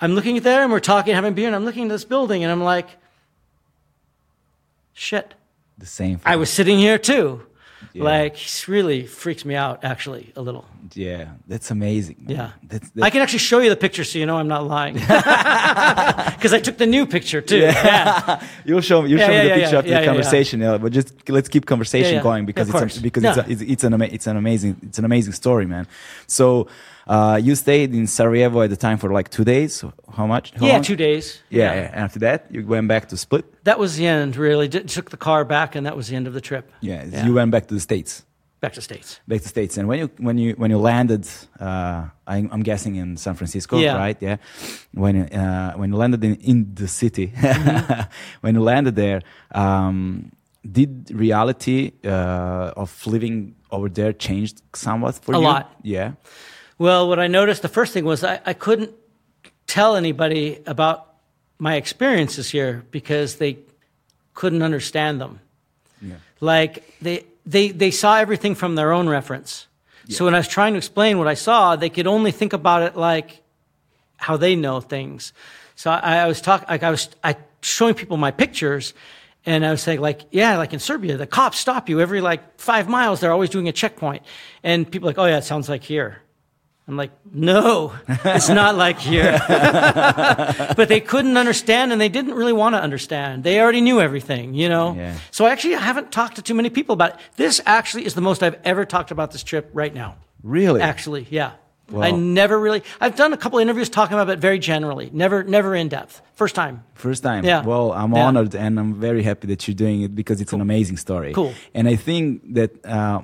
I'm 0.00 0.12
looking 0.12 0.36
at 0.36 0.42
there, 0.44 0.62
and 0.62 0.70
we're 0.70 0.80
talking, 0.80 1.14
having 1.14 1.34
beer, 1.34 1.46
and 1.46 1.56
I'm 1.56 1.64
looking 1.64 1.84
at 1.84 1.88
this 1.88 2.04
building, 2.04 2.42
and 2.42 2.52
I'm 2.52 2.62
like, 2.62 2.88
shit. 4.92 5.34
The 5.78 5.86
same. 5.86 6.20
I 6.24 6.36
was 6.36 6.50
sitting 6.50 6.78
here 6.78 6.98
too. 6.98 7.42
Yeah. 7.92 8.04
Like, 8.04 8.34
it 8.34 8.68
really 8.68 9.06
freaks 9.06 9.44
me 9.46 9.54
out, 9.54 9.82
actually, 9.84 10.32
a 10.36 10.42
little. 10.42 10.66
Yeah, 10.94 11.28
that's 11.46 11.70
amazing. 11.70 12.16
man. 12.20 12.36
Yeah. 12.36 12.50
That's, 12.62 12.90
I 13.00 13.08
can 13.10 13.22
actually 13.22 13.38
show 13.38 13.58
you 13.60 13.70
the 13.70 13.76
picture 13.76 14.04
so 14.04 14.18
you 14.18 14.26
know 14.26 14.36
I'm 14.36 14.48
not 14.48 14.66
lying. 14.66 14.96
Because 16.36 16.52
I 16.52 16.60
took 16.60 16.76
the 16.76 16.86
new 16.86 17.06
picture 17.06 17.40
too. 17.40 17.58
Yeah. 17.58 18.42
you'll 18.64 18.80
show 18.82 19.02
me. 19.02 19.10
You'll 19.10 19.18
Yeah, 19.20 19.26
show 19.26 19.32
me 19.32 19.38
the 19.38 19.48
yeah, 19.48 19.54
picture 19.56 19.72
yeah, 19.72 19.78
after 19.78 19.90
yeah, 19.90 19.98
the 19.98 20.04
yeah, 20.04 20.06
conversation. 20.06 20.60
Yeah, 20.60 20.78
but 20.78 20.92
just 20.92 21.28
let's 21.28 21.48
keep 21.48 21.64
conversation 21.66 22.12
Yeah, 22.12 22.16
yeah. 22.18 22.22
going 22.22 22.46
because 22.46 22.68
it's 22.68 22.98
a, 22.98 23.00
because 23.02 23.24
it's, 23.24 23.38
a, 23.38 23.50
it's 23.50 23.62
it's 23.62 23.84
an 23.84 23.94
ama- 23.94 24.04
it's 24.12 24.26
an 24.26 24.36
amazing 24.36 24.76
it's 24.82 24.98
an 24.98 25.04
amazing 25.04 25.32
story, 25.32 25.66
man. 25.66 25.86
So 26.26 26.68
uh, 27.06 27.38
you 27.42 27.54
stayed 27.54 27.94
in 27.94 28.06
Sarajevo 28.06 28.62
at 28.62 28.70
the 28.70 28.76
time 28.76 28.98
for 28.98 29.12
like 29.12 29.28
two 29.30 29.44
days. 29.44 29.84
How 30.16 30.26
much? 30.26 30.52
How 30.56 30.66
Yeah, 30.66 30.72
long? 30.74 30.82
two 30.82 30.96
days. 30.96 31.42
Yeah, 31.50 31.74
yeah. 31.74 31.90
And 31.92 32.04
after 32.04 32.18
that, 32.20 32.46
you 32.50 32.66
went 32.66 32.88
back 32.88 33.08
to 33.08 33.16
Split. 33.16 33.44
That 33.64 33.78
was 33.78 33.96
the 33.96 34.06
end, 34.06 34.36
really. 34.36 34.68
Did, 34.68 34.88
took 34.88 35.10
the 35.10 35.16
car 35.16 35.44
back, 35.44 35.76
and 35.76 35.86
that 35.86 35.96
was 35.96 36.08
the 36.08 36.16
end 36.16 36.26
of 36.26 36.32
the 36.34 36.40
trip. 36.40 36.70
Yeah, 36.80 37.04
Yeah. 37.04 37.26
you 37.26 37.34
went 37.34 37.50
back 37.50 37.66
to 37.68 37.74
the 37.74 37.80
states. 37.80 38.24
Back 38.60 38.72
to 38.72 38.80
States. 38.80 39.20
Back 39.28 39.42
to 39.42 39.48
states, 39.48 39.76
and 39.78 39.86
when 39.86 39.98
you 39.98 40.10
when 40.18 40.38
you 40.38 40.54
when 40.56 40.70
you 40.70 40.78
landed, 40.78 41.28
uh, 41.60 42.08
I, 42.26 42.36
I'm 42.50 42.62
guessing 42.62 42.96
in 42.96 43.16
San 43.18 43.34
Francisco, 43.34 43.78
Yeah. 43.78 43.96
right? 43.98 44.16
Yeah. 44.22 44.36
When 44.94 45.14
you, 45.16 45.24
uh, 45.24 45.72
when 45.76 45.90
you 45.90 45.96
landed 45.98 46.24
in, 46.24 46.36
in 46.36 46.74
the 46.74 46.88
city, 46.88 47.32
Mm-hmm. 47.36 48.00
when 48.40 48.54
you 48.54 48.62
landed 48.62 48.96
there, 48.96 49.20
um, 49.54 50.32
did 50.64 51.10
reality 51.12 51.92
uh, 52.04 52.72
of 52.82 53.06
living 53.06 53.54
over 53.70 53.90
there 53.90 54.12
changed 54.14 54.62
somewhat 54.74 55.14
for 55.22 55.34
A 55.34 55.38
you? 55.38 55.44
A 55.44 55.46
lot. 55.46 55.64
Yeah. 55.82 56.12
Well, 56.78 57.08
what 57.08 57.18
I 57.18 57.26
noticed 57.26 57.62
the 57.62 57.68
first 57.68 57.92
thing 57.92 58.04
was 58.04 58.22
I, 58.22 58.40
I 58.44 58.52
couldn't 58.52 58.92
tell 59.66 59.96
anybody 59.96 60.60
about 60.66 61.14
my 61.58 61.76
experiences 61.76 62.50
here 62.50 62.84
because 62.90 63.36
they 63.36 63.58
couldn't 64.34 64.62
understand 64.62 65.20
them. 65.20 65.40
Yeah. 66.02 66.16
Like 66.40 66.98
they, 67.00 67.24
they, 67.46 67.70
they 67.70 67.90
saw 67.90 68.18
everything 68.18 68.54
from 68.54 68.74
their 68.74 68.92
own 68.92 69.08
reference. 69.08 69.66
So 70.08 70.24
when 70.24 70.34
I 70.34 70.38
was 70.38 70.48
trying 70.48 70.74
to 70.74 70.78
explain 70.78 71.18
what 71.18 71.26
I 71.26 71.34
saw, 71.34 71.74
they 71.74 71.90
could 71.90 72.06
only 72.06 72.30
think 72.30 72.52
about 72.52 72.82
it 72.82 72.96
like 72.96 73.42
how 74.16 74.36
they 74.36 74.54
know 74.54 74.80
things. 74.80 75.32
So 75.74 75.90
I, 75.90 76.18
I 76.18 76.26
was 76.26 76.40
talking, 76.40 76.66
like 76.68 76.82
I 76.82 76.90
was 76.90 77.08
I 77.24 77.36
showing 77.60 77.94
people 77.94 78.16
my 78.16 78.30
pictures, 78.30 78.94
and 79.44 79.64
I 79.66 79.70
was 79.70 79.82
saying 79.82 80.00
like, 80.00 80.22
yeah, 80.30 80.58
like 80.58 80.72
in 80.72 80.78
Serbia, 80.78 81.16
the 81.16 81.26
cops 81.26 81.58
stop 81.58 81.88
you 81.88 82.00
every 82.00 82.20
like 82.20 82.60
five 82.60 82.88
miles. 82.88 83.20
They're 83.20 83.32
always 83.32 83.50
doing 83.50 83.68
a 83.68 83.72
checkpoint, 83.72 84.22
and 84.62 84.88
people 84.90 85.08
are 85.08 85.10
like, 85.10 85.18
oh 85.18 85.26
yeah, 85.26 85.38
it 85.38 85.44
sounds 85.44 85.68
like 85.68 85.82
here. 85.82 86.22
I'm 86.88 86.96
like, 86.96 87.10
no, 87.32 87.94
it's 88.08 88.48
not 88.48 88.76
like 88.76 89.00
here. 89.00 89.40
but 89.48 90.88
they 90.88 91.00
couldn't 91.00 91.36
understand 91.36 91.90
and 91.90 92.00
they 92.00 92.08
didn't 92.08 92.34
really 92.34 92.52
want 92.52 92.76
to 92.76 92.80
understand. 92.80 93.42
They 93.42 93.60
already 93.60 93.80
knew 93.80 94.00
everything, 94.00 94.54
you 94.54 94.68
know? 94.68 94.94
Yeah. 94.94 95.18
So 95.32 95.46
I 95.46 95.50
actually 95.50 95.74
haven't 95.74 96.12
talked 96.12 96.36
to 96.36 96.42
too 96.42 96.54
many 96.54 96.70
people 96.70 96.92
about 96.92 97.14
it. 97.14 97.16
This 97.36 97.60
actually 97.66 98.06
is 98.06 98.14
the 98.14 98.20
most 98.20 98.40
I've 98.42 98.58
ever 98.62 98.84
talked 98.84 99.10
about 99.10 99.32
this 99.32 99.42
trip 99.42 99.68
right 99.72 99.92
now. 99.92 100.14
Really? 100.44 100.80
Actually, 100.80 101.26
yeah. 101.28 101.52
Wow. 101.90 102.02
I 102.02 102.10
never 102.12 102.58
really, 102.58 102.82
I've 103.00 103.16
done 103.16 103.32
a 103.32 103.36
couple 103.36 103.58
interviews 103.58 103.88
talking 103.88 104.16
about 104.18 104.30
it 104.32 104.38
very 104.38 104.58
generally, 104.60 105.10
never, 105.12 105.42
never 105.42 105.74
in 105.74 105.88
depth. 105.88 106.20
First 106.34 106.54
time. 106.54 106.84
First 106.94 107.22
time. 107.24 107.44
Yeah. 107.44 107.62
Well, 107.64 107.92
I'm 107.92 108.12
Yeah. 108.12 108.26
honored 108.26 108.54
and 108.54 108.78
I'm 108.78 108.94
very 108.94 109.22
happy 109.24 109.48
that 109.48 109.66
you're 109.66 109.74
doing 109.74 110.02
it 110.02 110.14
because 110.14 110.40
it's 110.40 110.52
an 110.52 110.60
amazing 110.60 110.98
story. 110.98 111.32
Cool. 111.32 111.52
And 111.74 111.88
I 111.88 111.96
think 111.96 112.54
that 112.54 112.84
uh, 112.84 113.22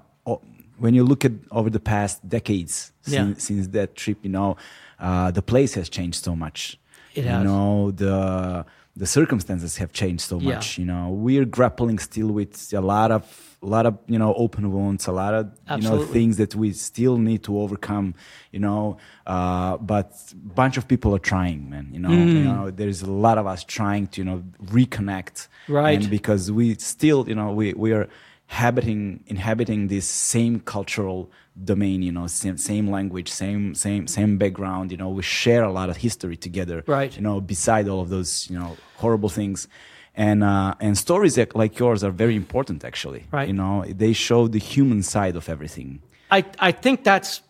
when 0.78 0.94
you 0.94 1.04
look 1.04 1.24
at 1.24 1.32
over 1.50 1.70
the 1.70 1.80
past 1.80 2.28
decades 2.28 2.91
Yeah. 3.06 3.24
since, 3.26 3.44
since 3.44 3.66
that 3.68 3.94
trip, 3.96 4.18
you 4.22 4.30
know, 4.30 4.56
uh, 5.00 5.30
the 5.30 5.42
place 5.42 5.74
has 5.74 5.88
changed 5.88 6.24
so 6.24 6.34
much. 6.36 6.78
It 7.14 7.24
you 7.24 7.30
has. 7.30 7.44
know, 7.44 7.90
the 7.90 8.64
the 8.94 9.06
circumstances 9.06 9.78
have 9.78 9.90
changed 9.92 10.20
so 10.20 10.38
Yeah. 10.38 10.54
much. 10.54 10.76
You 10.78 10.84
know, 10.84 11.08
we're 11.10 11.46
grappling 11.46 11.98
still 11.98 12.28
with 12.28 12.72
a 12.74 12.80
lot 12.80 13.10
of 13.10 13.22
a 13.62 13.66
lot 13.66 13.86
of 13.86 13.94
you 14.06 14.18
know 14.18 14.34
open 14.34 14.70
wounds, 14.72 15.06
a 15.06 15.12
lot 15.12 15.32
of 15.34 15.44
Absolutely. 15.68 16.00
you 16.00 16.06
know 16.06 16.12
things 16.12 16.36
that 16.36 16.54
we 16.54 16.72
still 16.72 17.16
need 17.16 17.42
to 17.44 17.58
overcome. 17.58 18.14
You 18.50 18.60
know, 18.60 18.96
uh, 19.26 19.76
but 19.78 20.08
a 20.32 20.54
bunch 20.62 20.76
of 20.76 20.84
people 20.88 21.14
are 21.16 21.24
trying, 21.34 21.70
man. 21.70 21.88
You 21.92 22.00
know, 22.00 22.10
Mm. 22.10 22.34
you 22.38 22.44
know, 22.44 22.70
there's 22.70 23.00
a 23.02 23.10
lot 23.10 23.36
of 23.38 23.46
us 23.46 23.64
trying 23.64 24.06
to 24.12 24.16
you 24.20 24.24
know 24.30 24.42
reconnect, 24.76 25.48
Right. 25.68 25.96
And 25.98 26.10
because 26.10 26.50
we 26.52 26.74
still, 26.74 27.20
you 27.28 27.34
know, 27.34 27.50
we 27.60 27.72
we 27.84 27.92
are 27.92 28.08
habiting 28.46 29.24
inhabiting 29.26 29.88
this 29.88 30.06
same 30.06 30.60
cultural 30.60 31.30
domain 31.64 32.02
you 32.02 32.12
know 32.12 32.26
same, 32.26 32.56
same 32.56 32.90
language 32.90 33.28
same 33.30 33.74
same 33.74 34.06
same 34.06 34.38
background 34.38 34.90
you 34.90 34.96
know 34.96 35.10
we 35.10 35.22
share 35.22 35.62
a 35.64 35.72
lot 35.72 35.88
of 35.90 35.96
history 35.98 36.36
together 36.36 36.82
Right. 36.86 37.14
you 37.14 37.22
know 37.22 37.40
beside 37.40 37.88
all 37.88 38.00
of 38.00 38.08
those 38.08 38.48
you 38.50 38.58
know 38.58 38.76
horrible 38.96 39.28
things 39.28 39.68
and 40.14 40.42
uh, 40.42 40.74
and 40.80 40.96
stories 40.96 41.38
like 41.54 41.78
yours 41.78 42.02
are 42.02 42.10
very 42.10 42.36
important 42.36 42.84
actually 42.84 43.24
Right. 43.30 43.48
you 43.48 43.54
know 43.54 43.84
they 43.86 44.12
show 44.14 44.48
the 44.48 44.58
human 44.58 45.02
side 45.02 45.36
of 45.36 45.48
everything 45.48 46.00
I, 46.30 46.44
I 46.58 46.72
think 46.72 47.04
that's 47.04 47.42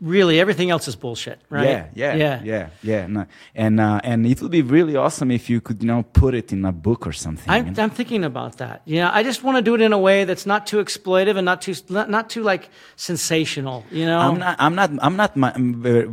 really 0.00 0.40
everything 0.40 0.70
else 0.70 0.88
is 0.88 0.96
bullshit, 0.96 1.38
right? 1.50 1.64
yeah 1.68 1.86
yeah 1.94 2.14
Yeah. 2.16 2.40
yeah 2.44 2.68
yeah 2.82 3.06
no, 3.06 3.26
and 3.54 3.78
uh, 3.80 4.00
and 4.04 4.26
it 4.26 4.42
would 4.42 4.50
be 4.50 4.62
really 4.62 4.96
awesome 4.96 5.30
if 5.30 5.48
you 5.48 5.60
could 5.60 5.82
you 5.82 5.86
know 5.88 6.02
put 6.02 6.34
it 6.34 6.52
in 6.52 6.64
a 6.64 6.72
book 6.72 7.06
or 7.06 7.12
something 7.12 7.48
I'm, 7.48 7.72
know? 7.72 7.82
I'm 7.82 7.90
thinking 7.90 8.24
about 8.24 8.58
that. 8.58 8.82
You 8.84 8.96
know, 9.00 9.10
I 9.12 9.22
just 9.22 9.42
want 9.44 9.56
to 9.58 9.62
do 9.62 9.74
it 9.76 9.80
in 9.80 9.92
a 9.92 9.98
way 9.98 10.24
that's 10.24 10.46
not 10.46 10.66
too 10.66 10.78
exploitive 10.84 11.36
and 11.36 11.44
not 11.44 11.62
too 11.62 11.74
not, 11.88 12.10
not 12.10 12.28
too 12.28 12.42
like 12.42 12.70
sensational. 12.96 13.84
You 13.90 14.06
know, 14.06 14.18
I'm 14.18 14.38
not. 14.38 14.56
I'm 14.58 14.74
not. 14.74 14.90
I'm 15.06 15.16
not 15.16 15.30
I'm 15.56 15.82
very 15.82 16.06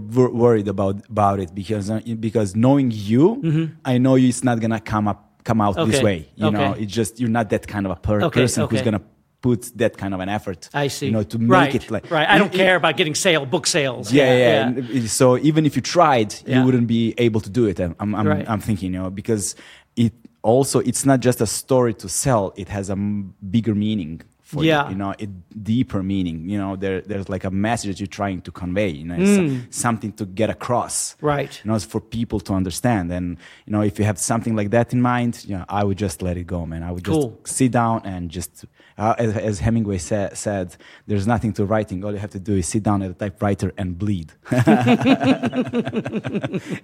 worried 0.44 0.68
about 0.68 0.96
about 1.10 1.40
it 1.40 1.54
because 1.56 1.90
uh, 1.90 2.00
because 2.20 2.56
knowing 2.56 2.92
you, 2.92 3.26
I 3.84 3.98
know 3.98 4.16
you, 4.16 4.28
it's 4.30 4.44
not 4.44 4.60
gonna 4.60 4.80
come 4.80 5.08
up 5.08 5.20
come 5.44 5.60
out 5.62 5.76
this 5.76 5.82
Mm-hmm. 5.82 5.96
Okay. 5.96 6.04
way. 6.06 6.30
You 6.36 6.52
know, 6.52 6.74
it's 6.82 6.94
just 6.94 7.20
you're 7.20 7.30
not 7.40 7.50
that 7.50 7.68
kind 7.68 7.86
of 7.88 7.92
a 7.98 8.00
per- 8.08 8.22
Okay, 8.30 8.42
person 8.42 8.68
who's 8.70 8.82
gonna 8.84 9.02
put 9.42 9.72
that 9.78 9.98
kind 9.98 10.14
of 10.14 10.20
an 10.20 10.30
effort. 10.30 10.70
I 10.74 10.88
see. 10.88 11.08
You 11.08 11.12
know, 11.14 11.24
to 11.24 11.38
make 11.40 11.50
right, 11.50 11.76
it 11.76 11.92
like 11.92 12.10
right. 12.12 12.28
I 12.30 12.38
don't 12.38 12.54
it- 12.54 12.58
care 12.58 12.76
about 12.76 12.96
getting 12.98 13.16
sale 13.16 13.46
book 13.46 13.66
sales. 13.68 14.12
Yeah, 14.14 14.38
yeah. 14.38 14.68
and 14.68 14.78
it- 14.90 15.10
so 15.10 15.38
even 15.38 15.66
if 15.66 15.76
you 15.76 15.82
tried, 15.82 16.34
Yeah. 16.46 16.60
you 16.60 16.66
wouldn't 16.66 16.88
be 16.88 17.14
able 17.18 17.42
to 17.42 17.50
do 17.50 17.66
it. 17.66 17.80
I'm, 17.80 17.96
I'm, 18.00 18.16
I'm, 18.16 18.28
Right. 18.28 18.46
I'm 18.50 18.60
thinking, 18.62 18.94
you 18.94 19.00
know, 19.00 19.10
because 19.10 19.56
it 19.96 20.14
also 20.44 20.80
it's 20.80 21.06
not 21.06 21.20
just 21.20 21.42
a 21.42 21.48
story 21.48 21.94
to 21.96 22.08
sell; 22.10 22.54
it 22.56 22.70
has 22.70 22.90
a 22.90 22.94
m- 22.94 23.34
bigger 23.50 23.76
meaning. 23.76 24.22
For 24.52 24.64
Yeah. 24.66 24.84
you, 24.86 24.92
you 24.92 24.98
know, 24.98 25.14
a 25.18 25.28
deeper 25.72 26.02
meaning. 26.04 26.38
You 26.50 26.58
know, 26.58 26.76
there, 26.76 27.00
there's 27.02 27.30
like 27.30 27.46
a 27.46 27.52
message 27.52 27.90
that 27.92 28.00
you're 28.02 28.08
trying 28.22 28.42
to 28.42 28.52
convey. 28.52 28.90
You 28.90 29.06
know, 29.06 29.18
some- 29.38 29.68
something 29.70 30.12
to 30.20 30.26
get 30.26 30.50
across. 30.50 31.14
Mm. 31.14 31.18
Right. 31.34 31.54
You 31.64 31.70
know, 31.70 31.76
it's 31.76 31.86
for 31.86 32.02
people 32.02 32.40
to 32.48 32.54
understand. 32.54 33.12
And 33.18 33.38
you 33.66 33.72
know, 33.74 33.82
if 33.82 33.98
you 34.00 34.06
have 34.06 34.18
something 34.20 34.56
like 34.60 34.70
that 34.72 34.92
in 34.94 35.02
mind, 35.02 35.46
you 35.48 35.56
know, 35.58 35.66
I 35.70 35.84
would 35.86 35.98
just 35.98 36.22
let 36.22 36.36
it 36.38 36.48
go, 36.48 36.66
man. 36.66 36.84
I 36.84 36.92
would 36.92 37.06
just 37.06 37.20
Cool. 37.22 37.40
sit 37.46 37.72
down 37.72 38.02
and 38.04 38.30
just, 38.30 38.66
uh, 38.98 39.16
as, 39.18 39.38
as 39.38 39.60
Hemingway 39.60 40.00
sa- 40.00 40.34
said, 40.34 40.76
there's 41.08 41.28
nothing 41.28 41.54
to 41.54 41.66
writing. 41.66 42.04
All 42.04 42.12
you 42.12 42.18
have 42.20 42.32
to 42.32 42.40
do 42.40 42.56
is 42.58 42.68
sit 42.68 42.84
down 42.84 43.02
at 43.04 43.12
a 43.12 43.14
typewriter 43.14 43.72
and 43.78 43.98
bleed. 43.98 44.34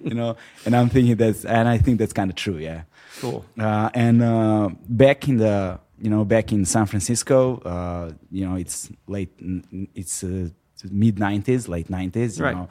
you 0.02 0.14
know, 0.14 0.36
and 0.64 0.74
I'm 0.76 0.88
thinking 0.88 1.16
that's, 1.16 1.44
and 1.44 1.68
I 1.68 1.78
think 1.78 1.98
that's 1.98 2.12
kind 2.12 2.30
of 2.30 2.36
true, 2.36 2.56
yeah. 2.58 2.82
Cool. 3.20 3.44
Uh, 3.58 3.90
and 3.94 4.22
uh, 4.22 4.70
back 4.88 5.28
in 5.28 5.36
the, 5.38 5.80
you 6.00 6.10
know, 6.10 6.24
back 6.24 6.52
in 6.52 6.64
San 6.64 6.86
Francisco, 6.86 7.58
uh, 7.64 8.12
you 8.30 8.46
know, 8.46 8.56
it's 8.56 8.90
late, 9.06 9.30
it's 9.94 10.22
uh, 10.24 10.48
mid 10.90 11.16
90s, 11.16 11.68
late 11.68 11.88
90s, 11.90 12.38
you 12.38 12.44
Right. 12.44 12.56
know. 12.56 12.68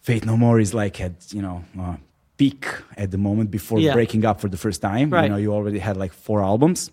Faith 0.00 0.24
No 0.26 0.36
More 0.36 0.60
is 0.60 0.74
like 0.74 1.00
at, 1.00 1.32
you 1.32 1.40
know, 1.42 1.64
uh, 1.80 1.96
peak 2.36 2.66
at 2.96 3.10
the 3.10 3.18
moment 3.18 3.50
before 3.50 3.78
Yeah. 3.78 3.92
breaking 3.94 4.24
up 4.24 4.40
for 4.40 4.48
the 4.48 4.56
first 4.58 4.82
time. 4.82 5.10
Right. 5.10 5.24
You 5.24 5.28
know, 5.30 5.36
you 5.36 5.52
already 5.52 5.78
had 5.78 5.96
like 5.96 6.12
four 6.12 6.42
albums. 6.42 6.90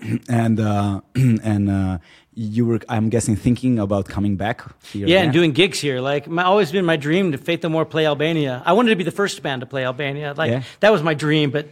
and 0.28 0.58
uh, 0.58 1.00
and 1.14 1.70
uh, 1.70 1.98
you 2.34 2.66
were, 2.66 2.80
I'm 2.88 3.08
guessing, 3.08 3.36
thinking 3.36 3.78
about 3.78 4.06
coming 4.08 4.36
back 4.36 4.62
here. 4.92 5.06
Yeah, 5.06 5.16
again? 5.18 5.24
and 5.26 5.32
doing 5.32 5.52
gigs 5.52 5.78
here. 5.80 6.00
Like, 6.00 6.26
my, 6.28 6.42
always 6.42 6.72
been 6.72 6.84
my 6.84 6.96
dream 6.96 7.32
to 7.32 7.38
Faith 7.38 7.62
No 7.62 7.68
More 7.68 7.84
play 7.84 8.06
Albania. 8.06 8.62
I 8.66 8.72
wanted 8.72 8.90
to 8.90 8.96
be 8.96 9.04
the 9.04 9.10
first 9.22 9.42
band 9.42 9.60
to 9.60 9.66
play 9.66 9.84
Albania. 9.84 10.34
Like, 10.36 10.50
Yeah. 10.50 10.62
that 10.80 10.90
was 10.92 11.02
my 11.02 11.14
dream. 11.14 11.50
But 11.50 11.68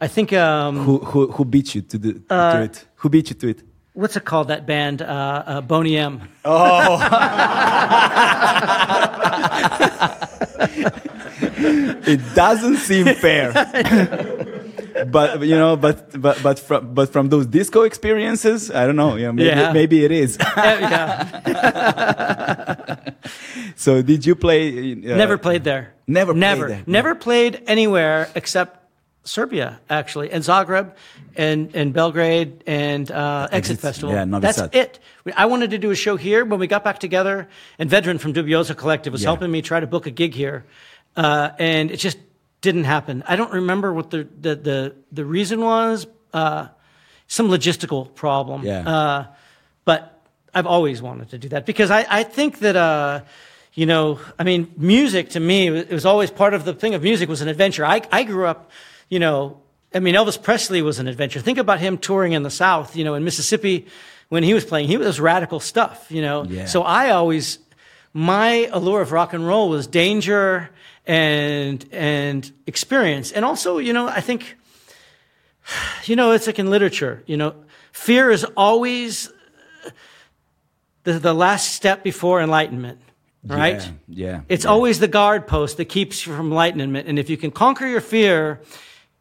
I 0.00 0.06
think, 0.08 0.32
um, 0.32 0.76
Who, 0.78 0.98
who, 0.98 1.26
who 1.32 1.44
beat 1.44 1.74
you 1.74 1.82
to, 1.82 1.98
the, 1.98 2.20
Uh, 2.30 2.52
to 2.52 2.62
it? 2.62 2.86
Who 2.96 3.08
beat 3.08 3.30
you 3.30 3.34
to 3.36 3.48
it? 3.48 3.62
what's 3.94 4.16
it 4.16 4.24
called? 4.24 4.46
That 4.48 4.64
band, 4.64 5.02
uh, 5.02 5.06
uh, 5.06 5.60
Boney 5.60 5.96
M. 5.98 6.20
Oh. 6.44 6.98
it 12.06 12.20
doesn't 12.34 12.76
seem 12.76 13.06
fair. 13.14 13.52
but 15.10 15.42
you 15.42 15.56
know, 15.56 15.76
but 15.76 16.20
but 16.20 16.42
but 16.42 16.58
from 16.58 16.94
but 16.94 17.12
from 17.12 17.28
those 17.28 17.46
disco 17.46 17.82
experiences, 17.82 18.70
I 18.70 18.86
don't 18.86 18.96
know. 18.96 19.16
Yeah, 19.16 19.32
maybe, 19.32 19.48
Yeah. 19.48 19.72
maybe 19.72 20.04
it 20.04 20.10
is. 20.12 20.38
yeah, 20.56 21.28
so, 23.76 24.02
did 24.02 24.24
you 24.26 24.34
play? 24.34 24.92
Uh, 24.92 25.16
never 25.16 25.38
played 25.38 25.64
there. 25.64 25.94
Never 26.06 26.32
played 26.32 26.40
never, 26.40 26.68
there. 26.68 26.82
never 26.86 27.14
played 27.14 27.62
anywhere 27.66 28.28
except 28.34 28.78
Serbia, 29.28 29.78
actually, 29.88 30.30
and 30.30 30.42
Zagreb, 30.44 30.92
and 31.36 31.74
and 31.74 31.92
Belgrade, 31.92 32.64
and 32.66 33.10
uh, 33.10 33.48
Exit 33.52 33.74
Exit, 33.74 33.80
Festival. 33.80 34.14
yeah, 34.14 34.24
Novi 34.24 34.42
That's 34.42 34.58
Sad. 34.58 34.74
it. 34.74 34.98
We- 35.24 35.32
I 35.32 35.46
wanted 35.46 35.70
to 35.70 35.78
do 35.78 35.90
a 35.90 35.94
show 35.94 36.16
here 36.16 36.44
when 36.44 36.58
we 36.60 36.66
got 36.66 36.82
back 36.84 36.98
together, 36.98 37.48
and 37.78 37.90
Vedran 37.90 38.18
from 38.18 38.32
Dubioza 38.32 38.74
Collective 38.76 39.12
was 39.12 39.22
Yeah. 39.22 39.28
helping 39.30 39.50
me 39.50 39.62
try 39.62 39.80
to 39.80 39.86
book 39.86 40.06
a 40.06 40.10
gig 40.10 40.34
here, 40.34 40.64
uh, 41.16 41.50
and 41.58 41.90
it 41.90 41.98
just 41.98 42.18
didn't 42.60 42.84
happen. 42.84 43.22
I 43.28 43.36
don't 43.36 43.52
remember 43.52 43.92
what 43.92 44.10
the 44.10 44.26
the 44.40 44.54
the, 44.56 44.94
the 45.12 45.24
reason 45.24 45.60
was. 45.60 46.06
Uh, 46.32 46.68
some 47.30 47.48
logistical 47.50 48.14
problem. 48.14 48.62
Yeah. 48.64 48.88
Uh, 48.88 49.26
but 49.84 50.18
I've 50.54 50.66
always 50.66 51.02
wanted 51.02 51.28
to 51.30 51.38
do 51.38 51.48
that 51.50 51.66
because 51.66 51.90
I, 51.90 52.06
I 52.08 52.22
think 52.22 52.60
that, 52.60 52.74
uh, 52.74 53.20
you 53.74 53.84
know, 53.84 54.18
I 54.38 54.44
mean, 54.44 54.72
music 54.78 55.28
to 55.30 55.40
me, 55.40 55.68
it 55.68 55.90
was 55.90 56.06
always 56.06 56.30
part 56.30 56.54
of 56.54 56.64
the 56.64 56.72
thing 56.72 56.94
of 56.94 57.02
music 57.02 57.28
was 57.28 57.42
an 57.42 57.48
adventure. 57.48 57.84
I, 57.84 58.00
I 58.10 58.24
grew 58.24 58.46
up, 58.46 58.70
you 59.08 59.18
know, 59.18 59.60
I 59.94 60.00
mean, 60.00 60.14
Elvis 60.14 60.40
Presley 60.40 60.82
was 60.82 60.98
an 60.98 61.08
adventure. 61.08 61.40
Think 61.40 61.58
about 61.58 61.80
him 61.80 61.98
touring 61.98 62.32
in 62.32 62.42
the 62.42 62.50
South, 62.50 62.96
you 62.96 63.04
know, 63.04 63.14
in 63.14 63.24
Mississippi 63.24 63.86
when 64.28 64.42
he 64.42 64.54
was 64.54 64.64
playing. 64.64 64.88
He 64.88 64.96
was 64.96 65.18
radical 65.18 65.60
stuff, 65.60 66.06
you 66.10 66.22
know. 66.22 66.44
Yeah. 66.44 66.66
So 66.66 66.82
I 66.82 67.10
always, 67.10 67.58
my 68.12 68.68
allure 68.72 69.00
of 69.00 69.12
rock 69.12 69.32
and 69.32 69.46
roll 69.46 69.68
was 69.70 69.86
danger 69.86 70.70
and 71.06 71.84
and 71.90 72.50
experience, 72.66 73.32
and 73.32 73.44
also, 73.44 73.78
you 73.78 73.92
know, 73.92 74.08
I 74.08 74.20
think 74.20 74.56
you 76.04 76.16
know, 76.16 76.32
it's 76.32 76.46
like 76.46 76.58
in 76.58 76.70
literature, 76.70 77.22
you 77.26 77.36
know, 77.36 77.54
fear 77.92 78.30
is 78.30 78.44
always 78.56 79.30
the, 81.04 81.18
the 81.18 81.34
last 81.34 81.72
step 81.72 82.02
before 82.02 82.40
enlightenment, 82.40 83.00
right? 83.44 83.82
Yeah. 83.82 83.92
yeah 84.08 84.40
It's 84.48 84.64
yeah. 84.64 84.70
always 84.70 84.98
the 84.98 85.08
guard 85.08 85.46
post 85.46 85.76
that 85.76 85.86
keeps 85.86 86.26
you 86.26 86.34
from 86.34 86.48
enlightenment. 86.48 87.08
And 87.08 87.18
if 87.18 87.30
you 87.30 87.36
can 87.36 87.50
conquer 87.50 87.86
your 87.86 88.00
fear, 88.00 88.60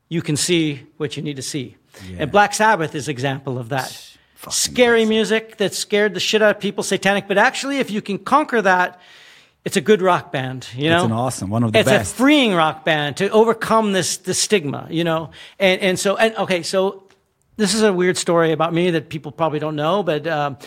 you 0.10 0.22
can 0.22 0.38
see 0.38 0.84
what 0.98 1.18
you 1.18 1.24
need 1.24 1.36
to 1.36 1.42
see. 1.42 1.76
Yeah. 2.10 2.18
And 2.20 2.32
Black 2.32 2.54
Sabbath 2.54 2.96
is 2.96 3.08
an 3.08 3.12
example 3.12 3.58
of 3.58 3.70
that. 3.70 3.92
Fucking 4.36 4.54
Scary 4.54 5.06
music 5.06 5.58
that 5.58 5.74
scared 5.74 6.14
the 6.14 6.20
shit 6.20 6.42
out 6.42 6.56
of 6.56 6.62
people, 6.62 6.84
satanic. 6.84 7.28
But 7.28 7.38
actually, 7.38 7.80
if 7.80 7.90
you 7.90 8.02
can 8.02 8.20
conquer 8.20 8.62
that, 8.62 9.00
it's 9.66 9.76
a 9.76 9.82
good 9.82 10.02
rock 10.02 10.32
band, 10.32 10.68
you 10.76 10.90
know? 10.90 10.98
It's 10.98 11.06
an 11.06 11.12
awesome, 11.12 11.50
one 11.50 11.64
of 11.64 11.74
the 11.74 11.80
it's 11.80 11.90
best. 11.90 12.14
a 12.14 12.16
freeing 12.16 12.54
rock 12.54 12.86
band 12.86 13.18
to 13.18 13.30
overcome 13.32 13.92
this, 13.92 14.18
this 14.18 14.40
stigma, 14.40 14.88
you 14.90 15.04
know? 15.04 15.32
And, 15.60 15.82
and 15.82 16.00
so, 16.00 16.16
and 16.16 16.36
okay, 16.38 16.64
so 16.64 17.04
this 17.58 17.74
is 17.74 17.82
a 17.82 17.92
weird 17.92 18.18
story 18.18 18.52
about 18.52 18.74
me 18.74 18.92
that 18.92 19.10
people 19.10 19.32
probably 19.32 19.60
don't 19.60 19.76
know, 19.76 20.04
but 20.04 20.28
um, 20.28 20.58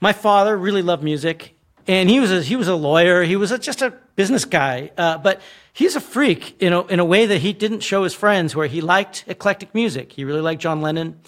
my 0.00 0.12
father 0.12 0.56
really 0.56 0.82
loved 0.82 1.04
music. 1.04 1.54
And 1.88 2.10
he 2.10 2.20
was 2.20 2.30
a, 2.30 2.42
he 2.42 2.54
was 2.54 2.68
a 2.68 2.74
lawyer. 2.74 3.22
He 3.22 3.34
was 3.34 3.50
a, 3.50 3.58
just 3.58 3.80
a 3.80 3.94
business 4.14 4.44
guy. 4.44 4.92
Uh, 4.98 5.16
but 5.16 5.40
he's 5.72 5.96
a 5.96 6.00
freak, 6.00 6.60
you 6.60 6.68
know, 6.68 6.86
in 6.86 7.00
a 7.00 7.04
way 7.04 7.24
that 7.24 7.38
he 7.38 7.54
didn't 7.54 7.80
show 7.80 8.04
his 8.04 8.12
friends 8.12 8.54
where 8.54 8.66
he 8.66 8.82
liked 8.82 9.24
eclectic 9.26 9.74
music. 9.74 10.12
He 10.12 10.24
really 10.24 10.42
liked 10.42 10.60
John 10.60 10.82
Lennon 10.82 11.18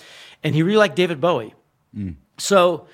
and 0.45 0.55
he 0.55 0.63
really 0.63 0.77
liked 0.77 0.97
David 0.97 1.19
Bowie. 1.21 1.55
So 2.39 2.87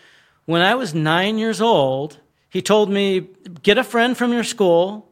when 0.45 0.63
I 0.63 0.77
was 0.77 0.95
nine 0.95 1.39
years 1.39 1.61
old, 1.61 2.21
he 2.51 2.63
told 2.63 2.89
me, 2.89 3.29
get 3.63 3.79
a 3.79 3.85
friend 3.85 4.17
from 4.17 4.33
your 4.33 4.45
school 4.45 5.11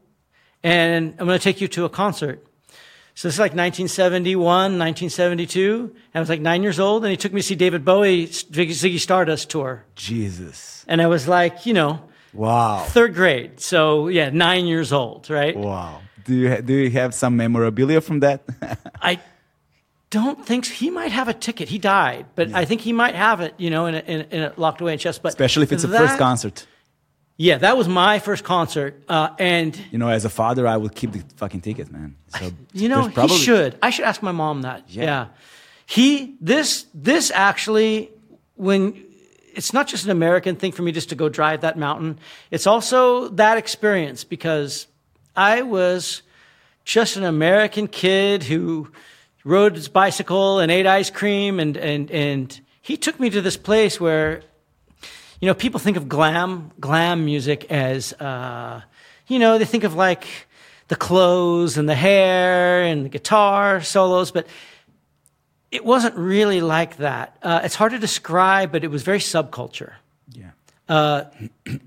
and 0.63 1.15
I'm 1.19 1.27
going 1.27 1.39
to 1.39 1.43
take 1.43 1.61
you 1.61 1.69
to 1.69 1.85
a 1.85 1.89
concert. 1.91 2.47
So 3.17 3.29
this 3.29 3.35
is 3.35 3.41
like 3.41 3.51
1971, 3.51 4.45
1972. 4.79 5.91
And 5.93 5.95
I 6.15 6.21
was 6.21 6.29
like 6.29 6.41
nine 6.41 6.63
years 6.63 6.79
old 6.79 7.05
and 7.05 7.11
he 7.11 7.17
took 7.17 7.33
me 7.33 7.41
to 7.41 7.47
see 7.47 7.55
David 7.57 7.85
Bowie's 7.85 8.45
Ziggy 8.45 8.99
Stardust 8.99 9.51
tour. 9.51 9.85
Jesus. 9.97 10.85
And 10.87 11.03
I 11.03 11.09
was 11.09 11.27
like, 11.27 11.67
you 11.67 11.75
know, 11.75 12.09
Wow. 12.35 12.85
third 12.89 13.15
grade. 13.15 13.61
So 13.61 14.09
yeah, 14.09 14.31
nine 14.31 14.67
years 14.67 14.93
old, 14.93 15.31
right? 15.31 15.57
Wow. 15.57 16.01
Do 16.25 16.35
you 16.35 16.51
ha- 16.51 16.61
do 16.61 16.73
you 16.75 16.91
have 16.91 17.15
some 17.15 17.37
memorabilia 17.37 18.01
from 18.01 18.21
that? 18.21 18.43
I 19.03 19.21
don't 20.11 20.45
think 20.47 20.65
he 20.67 20.91
might 20.91 21.13
have 21.13 21.29
a 21.29 21.35
ticket. 21.35 21.69
He 21.69 21.79
died, 21.79 22.27
but 22.35 22.53
I 22.55 22.65
think 22.65 22.81
he 22.81 22.93
might 22.93 23.15
have 23.15 23.41
it, 23.41 23.55
you 23.59 23.69
know, 23.71 23.87
in 23.87 23.95
a, 23.95 23.99
in 23.99 24.21
a, 24.21 24.27
in 24.37 24.43
a 24.43 24.53
locked 24.57 24.81
away 24.81 24.93
in 24.93 24.99
chest. 24.99 25.23
But 25.23 25.29
Especially 25.31 25.65
if 25.65 25.73
it's 25.73 25.83
the 25.83 25.89
that- 25.89 25.99
first 26.09 26.19
concert. 26.19 26.67
Yeah, 27.37 27.59
that 27.59 27.77
was 27.77 27.89
my 27.89 28.21
first 28.21 28.45
concert, 28.45 29.03
uh, 29.09 29.31
and 29.41 29.77
You 29.91 29.99
know, 29.99 30.09
as 30.09 30.25
a 30.25 30.29
father, 30.31 30.69
I 30.69 30.77
would 30.77 30.95
keep 30.95 31.11
the 31.11 31.25
fucking 31.37 31.63
ticket, 31.63 31.91
man. 31.91 32.15
So 32.39 32.53
you 32.73 32.89
know 32.89 33.09
probably- 33.11 33.37
he 33.37 33.43
should. 33.43 33.77
I 33.83 33.91
should 33.91 34.05
ask 34.05 34.23
my 34.23 34.31
mom 34.33 34.63
that. 34.63 34.85
Yeah. 34.89 35.05
Yeah. 35.05 35.27
he 35.87 36.37
this 36.41 36.87
this 36.95 37.33
actually 37.35 38.11
when 38.55 38.95
it's 39.55 39.73
not 39.73 39.87
just 39.87 40.05
an 40.05 40.11
American 40.11 40.57
thing 40.57 40.73
for 40.73 40.83
me 40.83 40.93
just 40.93 41.09
to 41.11 41.15
go 41.15 41.29
drive 41.29 41.63
that 41.63 41.79
mountain. 41.79 42.19
It's 42.51 42.67
also 42.67 43.29
that 43.29 43.59
experience 43.59 44.25
because 44.25 44.87
I 45.37 45.63
was 45.63 46.23
just 46.85 47.17
an 47.17 47.25
American 47.25 47.89
kid 47.89 48.45
who 48.45 48.91
rode 49.45 49.75
his 49.75 49.89
bicycle 49.89 50.59
and 50.59 50.71
ate 50.71 50.87
ice 50.87 51.11
cream 51.11 51.61
and 51.61 51.77
and 51.77 52.11
and 52.11 52.61
he 52.83 52.97
took 52.97 53.19
me 53.21 53.31
to 53.31 53.41
this 53.41 53.57
place 53.57 54.01
where 54.01 54.43
you 55.41 55.47
know 55.47 55.55
people 55.55 55.81
think 55.81 55.97
of 55.97 56.09
glam 56.09 56.71
glam 56.81 57.25
music 57.25 57.71
as 57.71 58.13
uh, 58.15 58.81
you 59.27 59.39
know 59.39 59.59
they 59.59 59.65
think 59.65 59.85
of 59.85 59.95
like 59.95 60.27
the 60.89 60.97
clothes 60.97 61.79
and 61.79 61.89
the 61.89 61.95
hair 61.95 62.83
and 62.83 63.05
the 63.05 63.09
guitar 63.09 63.81
solos 63.81 64.31
but 64.31 64.47
it 65.75 65.85
wasn't 65.85 66.15
really 66.17 66.61
like 66.61 66.93
that 66.99 67.37
uh, 67.43 67.61
it's 67.65 67.75
hard 67.75 67.93
to 67.93 67.99
describe 67.99 68.73
but 68.73 68.85
it 68.85 68.91
was 68.91 69.03
very 69.03 69.19
subculture 69.35 69.93
Yeah. 70.33 70.51
uh, 70.89 71.25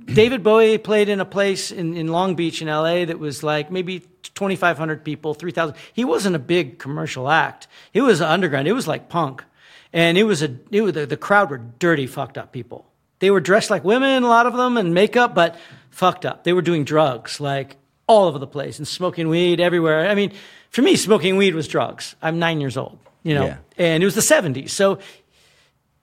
David 0.05 0.41
Bowie 0.43 0.77
played 0.77 1.09
in 1.09 1.19
a 1.19 1.25
place 1.25 1.71
in, 1.71 1.95
in 1.95 2.07
Long 2.07 2.35
Beach 2.35 2.61
in 2.61 2.67
LA 2.67 3.05
that 3.05 3.19
was 3.19 3.43
like 3.43 3.71
maybe 3.71 3.99
2,500 4.33 5.03
people, 5.03 5.33
3,000. 5.33 5.75
He 5.93 6.05
wasn't 6.05 6.35
a 6.35 6.39
big 6.39 6.77
commercial 6.79 7.29
act. 7.29 7.67
It 7.93 8.01
was 8.01 8.21
underground. 8.21 8.67
It 8.67 8.73
was 8.73 8.87
like 8.87 9.09
punk. 9.09 9.43
And 9.93 10.17
it 10.17 10.23
was 10.25 10.43
a, 10.43 10.49
it 10.71 10.81
was, 10.81 10.93
the, 10.93 11.05
the 11.05 11.17
crowd 11.17 11.49
were 11.49 11.57
dirty, 11.79 12.07
fucked 12.07 12.37
up 12.37 12.51
people. 12.51 12.85
They 13.19 13.31
were 13.31 13.39
dressed 13.39 13.69
like 13.69 13.83
women, 13.83 14.23
a 14.23 14.27
lot 14.27 14.45
of 14.45 14.53
them, 14.53 14.77
and 14.77 14.93
makeup, 14.93 15.33
but 15.33 15.55
fucked 15.89 16.25
up. 16.25 16.43
They 16.43 16.53
were 16.53 16.61
doing 16.61 16.83
drugs 16.83 17.39
like 17.39 17.77
all 18.05 18.25
over 18.27 18.37
the 18.39 18.47
place 18.47 18.77
and 18.79 18.87
smoking 18.87 19.27
weed 19.29 19.59
everywhere. 19.59 20.07
I 20.09 20.13
mean, 20.15 20.31
for 20.69 20.81
me, 20.81 20.95
smoking 20.95 21.37
weed 21.37 21.55
was 21.55 21.67
drugs. 21.67 22.15
I'm 22.21 22.37
nine 22.39 22.59
years 22.61 22.77
old, 22.77 22.99
you 23.27 23.35
know, 23.35 23.45
Yeah. 23.45 23.57
and 23.77 24.01
it 24.03 24.05
was 24.05 24.15
the 24.15 24.21
70s. 24.35 24.69
So 24.71 24.99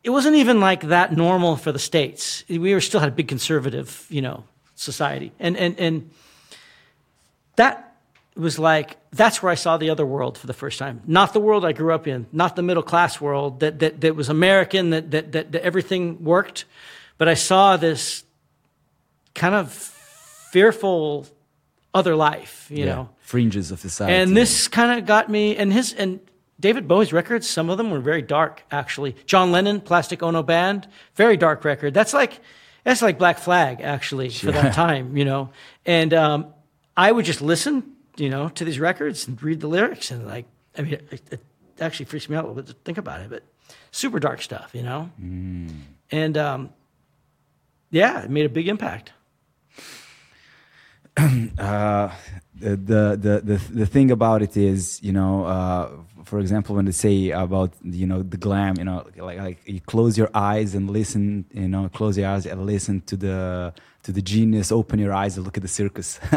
it 0.03 0.11
wasn't 0.11 0.37
even 0.37 0.61
like 0.61 0.83
that 0.89 1.17
normal 1.17 1.57
for 1.57 1.73
the 1.73 1.79
states. 1.79 2.45
We 2.49 2.75
were 2.75 2.81
still 2.83 3.01
had 3.01 3.09
a 3.09 3.17
big 3.21 3.29
conservative, 3.29 4.07
you 4.11 4.21
know, 4.23 4.45
society, 4.75 5.31
and 5.41 5.57
and 5.57 5.79
and 5.81 6.11
that 7.57 7.95
was 8.37 8.59
like 8.59 8.97
that's 9.13 9.43
where 9.43 9.53
I 9.53 9.55
saw 9.57 9.77
the 9.79 9.91
other 9.91 10.05
world 10.05 10.37
for 10.39 10.47
the 10.47 10.53
first 10.53 10.79
time. 10.79 11.01
Not 11.07 11.33
the 11.33 11.41
world 11.41 11.65
I 11.65 11.73
grew 11.73 11.95
up 11.95 12.07
in, 12.07 12.27
not 12.33 12.57
the 12.57 12.63
middle 12.63 12.83
class 12.83 13.21
world 13.21 13.61
that 13.61 13.79
that 13.79 14.01
that 14.01 14.15
was 14.17 14.29
American, 14.29 14.91
that 14.91 15.11
that 15.11 15.33
that, 15.33 15.53
that 15.53 15.63
everything 15.63 16.23
worked, 16.25 16.65
but 17.19 17.29
I 17.29 17.35
saw 17.35 17.77
this 17.79 18.25
kind 19.35 19.55
of 19.55 19.73
fearful 20.53 21.27
other 21.95 22.15
life, 22.17 22.67
you 22.71 22.85
Yeah. 22.85 22.95
know. 22.95 23.09
Fringes 23.21 23.71
of 23.71 23.81
society. 23.81 24.13
And 24.23 24.37
this 24.37 24.69
kind 24.69 24.99
of 24.99 25.07
got 25.07 25.29
me, 25.29 25.57
and 25.57 25.73
his 25.73 25.95
and 25.95 26.19
David 26.61 26.87
Bowie's 26.87 27.13
records, 27.13 27.49
some 27.49 27.69
of 27.69 27.79
them 27.79 27.91
were 27.91 28.01
very 28.01 28.23
dark, 28.23 28.63
actually. 28.71 29.17
John 29.27 29.51
Lennon, 29.53 29.81
Plastic 29.81 30.23
Ono 30.23 30.43
Band, 30.43 30.87
very 31.15 31.37
dark 31.37 31.65
record. 31.65 31.93
That's 31.95 32.15
like 32.15 32.41
that's 32.85 33.03
like 33.03 33.19
Black 33.19 33.39
Flag, 33.39 33.81
actually, 33.81 34.29
for 34.29 34.47
Yeah. 34.47 34.63
that 34.63 34.75
time, 34.75 35.17
you 35.17 35.25
know. 35.25 35.51
And 35.87 36.13
um, 36.15 36.47
I 36.97 37.11
would 37.11 37.25
just 37.25 37.41
listen, 37.43 37.93
you 38.17 38.29
know, 38.31 38.49
to 38.51 38.65
these 38.65 38.79
records 38.79 39.27
and 39.27 39.43
read 39.43 39.61
the 39.61 39.67
lyrics, 39.69 40.11
and 40.11 40.27
like, 40.27 40.47
I 40.79 40.83
mean, 40.83 40.93
it, 40.95 41.23
it 41.31 41.41
actually 41.81 42.07
freaks 42.07 42.29
me 42.29 42.37
out 42.37 42.45
a 42.45 42.47
little 42.47 42.63
bit 42.63 42.67
to 42.69 42.75
think 42.85 42.99
about 42.99 43.21
it, 43.21 43.31
but 43.31 43.43
super 43.91 44.21
dark 44.21 44.41
stuff, 44.43 44.71
you 44.75 44.83
know. 44.83 45.11
And 46.11 46.39
um, 46.39 46.71
yeah, 47.91 48.23
it 48.23 48.31
made 48.31 48.47
a 48.47 48.49
big 48.51 48.69
impact. 48.69 49.13
uh, 51.17 52.11
the, 52.55 52.77
the 52.77 53.19
the 53.21 53.41
the 53.45 53.61
the 53.73 53.87
thing 53.87 54.11
about 54.11 54.43
it 54.43 54.57
is, 54.57 55.01
you 55.03 55.13
know, 55.13 55.45
uh, 55.45 55.91
for 56.25 56.39
example, 56.41 56.75
when 56.77 56.85
they 56.87 56.93
say 56.93 57.31
about 57.31 57.73
you 57.83 58.07
know 58.07 58.23
the 58.23 58.37
glam, 58.37 58.75
you 58.79 58.85
know, 58.85 59.07
like 59.17 59.39
like 59.39 59.59
you 59.67 59.81
close 59.81 60.17
your 60.19 60.31
eyes 60.35 60.75
and 60.75 60.91
listen, 60.91 61.45
you 61.53 61.69
know, 61.69 61.89
close 61.89 62.17
your 62.19 62.29
eyes 62.29 62.47
and 62.47 62.65
listen 62.67 63.01
to 63.03 63.17
the 63.17 63.73
to 64.05 64.13
the 64.13 64.23
genius. 64.23 64.71
Open 64.73 64.99
your 64.99 65.13
eyes 65.15 65.37
and 65.37 65.45
look 65.47 65.57
at 65.57 65.63
the 65.63 65.69
circus. 65.69 66.19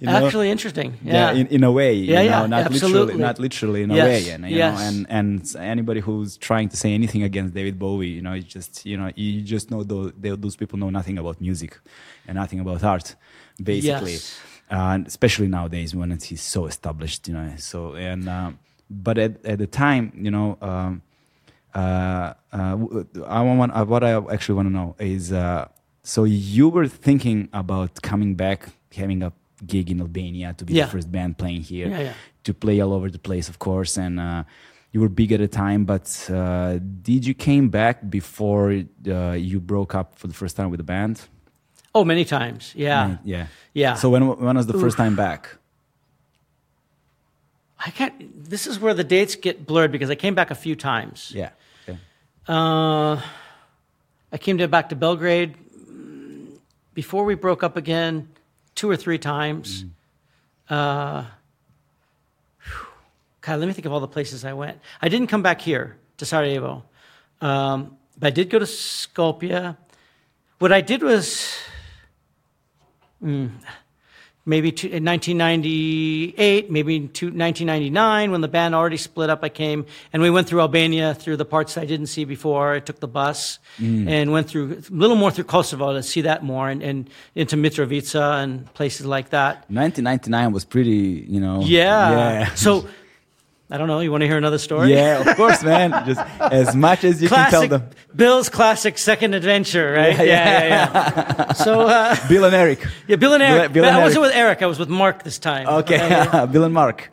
You 0.00 0.06
know? 0.06 0.26
Actually, 0.26 0.50
interesting. 0.50 0.94
yeah, 1.04 1.32
Yeah. 1.32 1.40
in, 1.40 1.46
in 1.48 1.64
a 1.64 1.72
way, 1.72 1.92
you 1.94 2.12
Yeah, 2.12 2.22
know, 2.22 2.42
yeah, 2.42 2.46
not 2.46 2.62
absolutely. 2.66 3.00
literally, 3.14 3.22
not 3.22 3.38
literally 3.38 3.82
in 3.82 3.90
a 3.90 3.96
Yes, 3.96 4.06
way, 4.26 4.30
and 4.34 4.44
you 4.44 4.56
yes. 4.56 4.74
know, 4.78 4.84
and 4.88 5.06
and 5.18 5.56
anybody 5.58 6.00
who's 6.00 6.36
trying 6.36 6.68
to 6.68 6.76
say 6.76 6.92
anything 6.94 7.22
against 7.22 7.54
David 7.54 7.78
Bowie, 7.78 8.08
you 8.18 8.22
know, 8.22 8.34
you 8.34 8.42
just 8.42 8.84
you 8.86 8.96
know, 8.96 9.10
you 9.16 9.42
just 9.42 9.70
know 9.70 9.82
those 9.82 10.12
those 10.44 10.56
people 10.56 10.78
know 10.78 10.90
nothing 10.90 11.18
about 11.18 11.40
music 11.40 11.72
and 12.28 12.36
nothing 12.36 12.60
about 12.60 12.82
art, 12.84 13.16
basically, 13.62 14.12
Yes. 14.12 14.38
Uh, 14.70 14.94
and 14.94 15.06
especially 15.06 15.48
nowadays 15.48 15.94
when 15.94 16.12
it's 16.12 16.24
he's 16.26 16.42
so 16.42 16.66
established, 16.66 17.28
you 17.28 17.34
know. 17.34 17.52
So 17.56 17.94
and 17.94 18.28
um, 18.28 18.58
but 18.90 19.18
at 19.18 19.44
at 19.44 19.58
the 19.58 19.66
time, 19.66 20.12
you 20.14 20.30
know. 20.30 20.58
Um, 20.60 21.02
uh, 21.74 22.32
uh, 22.52 22.76
I 23.26 23.42
want 23.42 23.72
uh, 23.74 23.84
what 23.84 24.02
I 24.02 24.12
actually 24.32 24.54
want 24.54 24.68
to 24.68 24.72
know 24.72 24.96
is 24.98 25.32
uh, 25.32 25.68
so 26.02 26.24
you 26.24 26.68
were 26.70 26.86
thinking 26.88 27.48
about 27.52 28.00
coming 28.02 28.34
back, 28.34 28.68
having 28.94 29.22
a 29.22 29.32
gig 29.66 29.90
in 29.90 30.00
Albania 30.00 30.54
to 30.54 30.64
be 30.64 30.72
Yeah. 30.74 30.86
the 30.86 30.90
first 30.92 31.12
band 31.12 31.36
playing 31.36 31.62
here, 31.62 31.88
Yeah, 31.88 32.00
yeah. 32.00 32.12
to 32.44 32.54
play 32.54 32.80
all 32.80 32.92
over 32.94 33.10
the 33.10 33.18
place, 33.18 33.48
of 33.50 33.58
course, 33.58 33.98
and 33.98 34.18
uh, 34.18 34.44
you 34.92 35.00
were 35.02 35.10
big 35.10 35.32
at 35.32 35.40
the 35.40 35.48
time. 35.48 35.84
But 35.84 36.30
uh, 36.32 36.78
did 37.02 37.26
you 37.26 37.34
came 37.34 37.68
back 37.68 38.08
before 38.08 38.72
uh, 39.06 39.32
you 39.32 39.60
broke 39.60 39.94
up 39.94 40.14
for 40.18 40.28
the 40.28 40.34
first 40.34 40.56
time 40.56 40.70
with 40.70 40.78
the 40.78 40.84
band? 40.84 41.20
Oh, 41.96 42.04
many 42.04 42.26
times. 42.26 42.74
Yeah. 42.76 43.08
Right, 43.08 43.18
yeah, 43.24 43.46
Yeah. 43.72 43.94
So 43.94 44.10
when 44.10 44.28
when 44.28 44.54
was 44.54 44.66
the 44.66 44.78
first 44.78 44.98
time 44.98 45.16
back? 45.16 45.56
I 47.86 47.90
can't. 47.90 48.14
This 48.50 48.66
is 48.66 48.78
where 48.78 48.92
the 48.92 49.02
dates 49.02 49.34
get 49.34 49.66
blurred 49.66 49.92
because 49.92 50.10
I 50.10 50.14
came 50.14 50.34
back 50.34 50.50
a 50.50 50.54
few 50.54 50.76
times. 50.76 51.32
Yeah, 51.34 51.52
yeah. 51.88 51.96
Uh, 52.46 53.22
I 54.30 54.36
came 54.36 54.58
to, 54.58 54.68
back 54.68 54.90
to 54.90 54.96
Belgrade 54.96 55.54
mm, 55.56 56.58
before 56.92 57.24
we 57.24 57.34
broke 57.34 57.62
up 57.62 57.78
again, 57.78 58.28
two 58.74 58.90
or 58.90 58.96
three 58.96 59.18
times. 59.18 59.86
Uh. 60.68 61.24
God, 63.40 63.60
let 63.60 63.68
me 63.68 63.72
think 63.72 63.86
of 63.86 63.92
all 63.92 64.00
the 64.00 64.14
places 64.16 64.44
I 64.44 64.52
went. 64.52 64.76
I 65.00 65.08
didn't 65.08 65.28
come 65.28 65.40
back 65.40 65.62
here 65.62 65.96
to 66.18 66.26
Sarajevo, 66.26 66.82
um, 67.40 67.96
but 68.18 68.26
I 68.26 68.30
did 68.30 68.50
go 68.50 68.58
to 68.58 68.66
Skopje. 68.66 69.76
What 70.58 70.72
I 70.72 70.82
did 70.82 71.02
was 71.02 71.56
mm, 73.22 73.50
maybe 74.46 74.70
two, 74.72 74.86
in 74.86 75.04
1998, 75.04 76.70
maybe 76.70 77.00
to 77.00 77.26
1999, 77.26 78.30
when 78.30 78.40
the 78.40 78.48
band 78.48 78.74
already 78.74 78.96
split 78.96 79.28
up, 79.28 79.40
I 79.42 79.48
came 79.48 79.84
and 80.12 80.22
we 80.22 80.30
went 80.30 80.48
through 80.48 80.60
Albania 80.60 81.14
through 81.14 81.36
the 81.36 81.44
parts 81.44 81.76
I 81.76 81.84
didn't 81.84 82.06
see 82.06 82.24
before. 82.24 82.72
I 82.72 82.80
took 82.80 83.00
the 83.00 83.08
bus 83.08 83.58
and 84.08 84.32
went 84.32 84.48
through 84.48 84.82
a 84.88 84.94
little 84.94 85.16
more 85.16 85.30
through 85.30 85.44
Kosovo 85.44 85.92
to 85.92 86.02
see 86.02 86.22
that 86.22 86.44
more 86.44 86.68
and, 86.68 86.82
and 86.82 87.10
into 87.34 87.56
Mitrovica 87.56 88.42
and 88.42 88.72
places 88.74 89.04
like 89.04 89.30
that. 89.30 89.68
1999 89.68 90.52
was 90.52 90.64
pretty, 90.64 91.26
you 91.28 91.40
know. 91.40 91.60
Yeah. 91.62 92.10
yeah. 92.10 92.54
So, 92.54 92.88
I 93.68 93.78
don't 93.78 93.88
know. 93.88 93.98
You 93.98 94.12
want 94.12 94.20
to 94.22 94.28
hear 94.28 94.36
another 94.36 94.58
story? 94.58 94.92
Yeah, 94.94 95.28
of 95.28 95.36
course, 95.36 95.64
man. 95.64 95.90
Just 96.06 96.20
as 96.40 96.76
much 96.76 97.02
as 97.02 97.20
you 97.20 97.28
can 97.28 97.50
tell 97.50 97.66
them. 97.66 97.90
Bill's 98.14 98.48
classic 98.48 98.96
second 98.96 99.34
adventure, 99.34 99.92
right? 99.92 100.16
Yeah, 100.16 100.22
Yeah, 100.22 100.64
yeah. 100.64 100.68
yeah, 100.68 101.34
yeah. 101.48 101.52
so, 101.52 101.80
uh, 101.80 102.16
Bill 102.28 102.44
and 102.44 102.54
Eric. 102.54 102.86
yeah, 103.08 103.16
Bill 103.16 103.34
and 103.34 103.42
Eric. 103.42 103.72
Bill 103.72 103.82
but 103.82 103.88
and 103.88 103.96
I 103.96 104.04
wasn't 104.04 104.22
Eric. 104.24 104.28
with 104.34 104.36
Eric. 104.36 104.62
I 104.62 104.66
was 104.66 104.78
with 104.78 104.88
Mark 104.88 105.24
this 105.24 105.38
time. 105.40 105.66
Okay, 105.66 105.98
Uh, 105.98 106.46
Bill 106.52 106.62
and 106.64 106.72
Mark. 106.74 107.10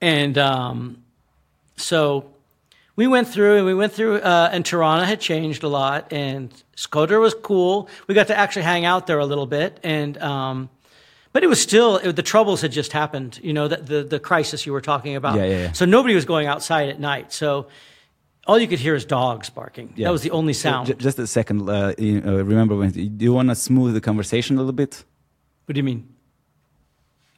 And 0.00 0.38
um, 0.38 1.02
so 1.76 2.30
we 2.94 3.06
went 3.08 3.26
through 3.26 3.56
and 3.56 3.66
we 3.66 3.74
went 3.74 3.92
through, 3.92 4.16
uh, 4.18 4.50
and 4.52 4.64
Tirana 4.64 5.04
had 5.04 5.20
changed 5.20 5.64
a 5.64 5.68
lot, 5.68 6.12
and 6.12 6.52
Skoder 6.76 7.20
was 7.20 7.34
cool. 7.42 7.88
We 8.06 8.14
got 8.14 8.28
to 8.28 8.38
actually 8.38 8.62
hang 8.62 8.84
out 8.84 9.06
there 9.08 9.18
a 9.18 9.26
little 9.26 9.46
bit, 9.46 9.80
and 9.82 10.16
um, 10.18 10.68
but 11.34 11.42
it 11.44 11.48
was 11.48 11.60
still 11.60 11.96
it, 11.98 12.16
the 12.16 12.22
troubles 12.22 12.62
had 12.62 12.72
just 12.72 12.92
happened. 12.92 13.38
You 13.42 13.52
know, 13.52 13.68
the, 13.68 13.76
the 13.76 14.02
the 14.04 14.18
crisis 14.20 14.64
you 14.66 14.72
were 14.72 14.80
talking 14.80 15.14
about. 15.16 15.36
Yeah, 15.36 15.44
yeah, 15.44 15.58
yeah. 15.64 15.72
So 15.72 15.84
nobody 15.84 16.14
was 16.14 16.24
going 16.24 16.46
outside 16.46 16.88
at 16.88 16.98
night. 16.98 17.32
So 17.32 17.66
all 18.46 18.58
you 18.58 18.68
could 18.68 18.78
hear 18.78 18.94
is 18.94 19.04
dogs 19.04 19.50
barking. 19.50 19.92
Yeah. 19.96 20.06
That 20.06 20.12
was 20.12 20.22
the 20.22 20.30
only 20.30 20.52
sound. 20.54 20.86
J- 20.86 20.94
just 20.94 21.18
a 21.18 21.26
second. 21.26 21.68
Uh, 21.68 21.92
you, 21.98 22.22
uh, 22.24 22.42
remember 22.44 22.74
when? 22.76 22.90
Do 22.90 23.24
you 23.24 23.32
want 23.34 23.48
to 23.50 23.54
smooth 23.54 23.92
the 23.94 24.00
conversation 24.00 24.56
a 24.56 24.60
little 24.60 24.72
bit? 24.84 25.04
what 25.66 25.74
do 25.74 25.78
you 25.78 25.84
mean? 25.84 26.06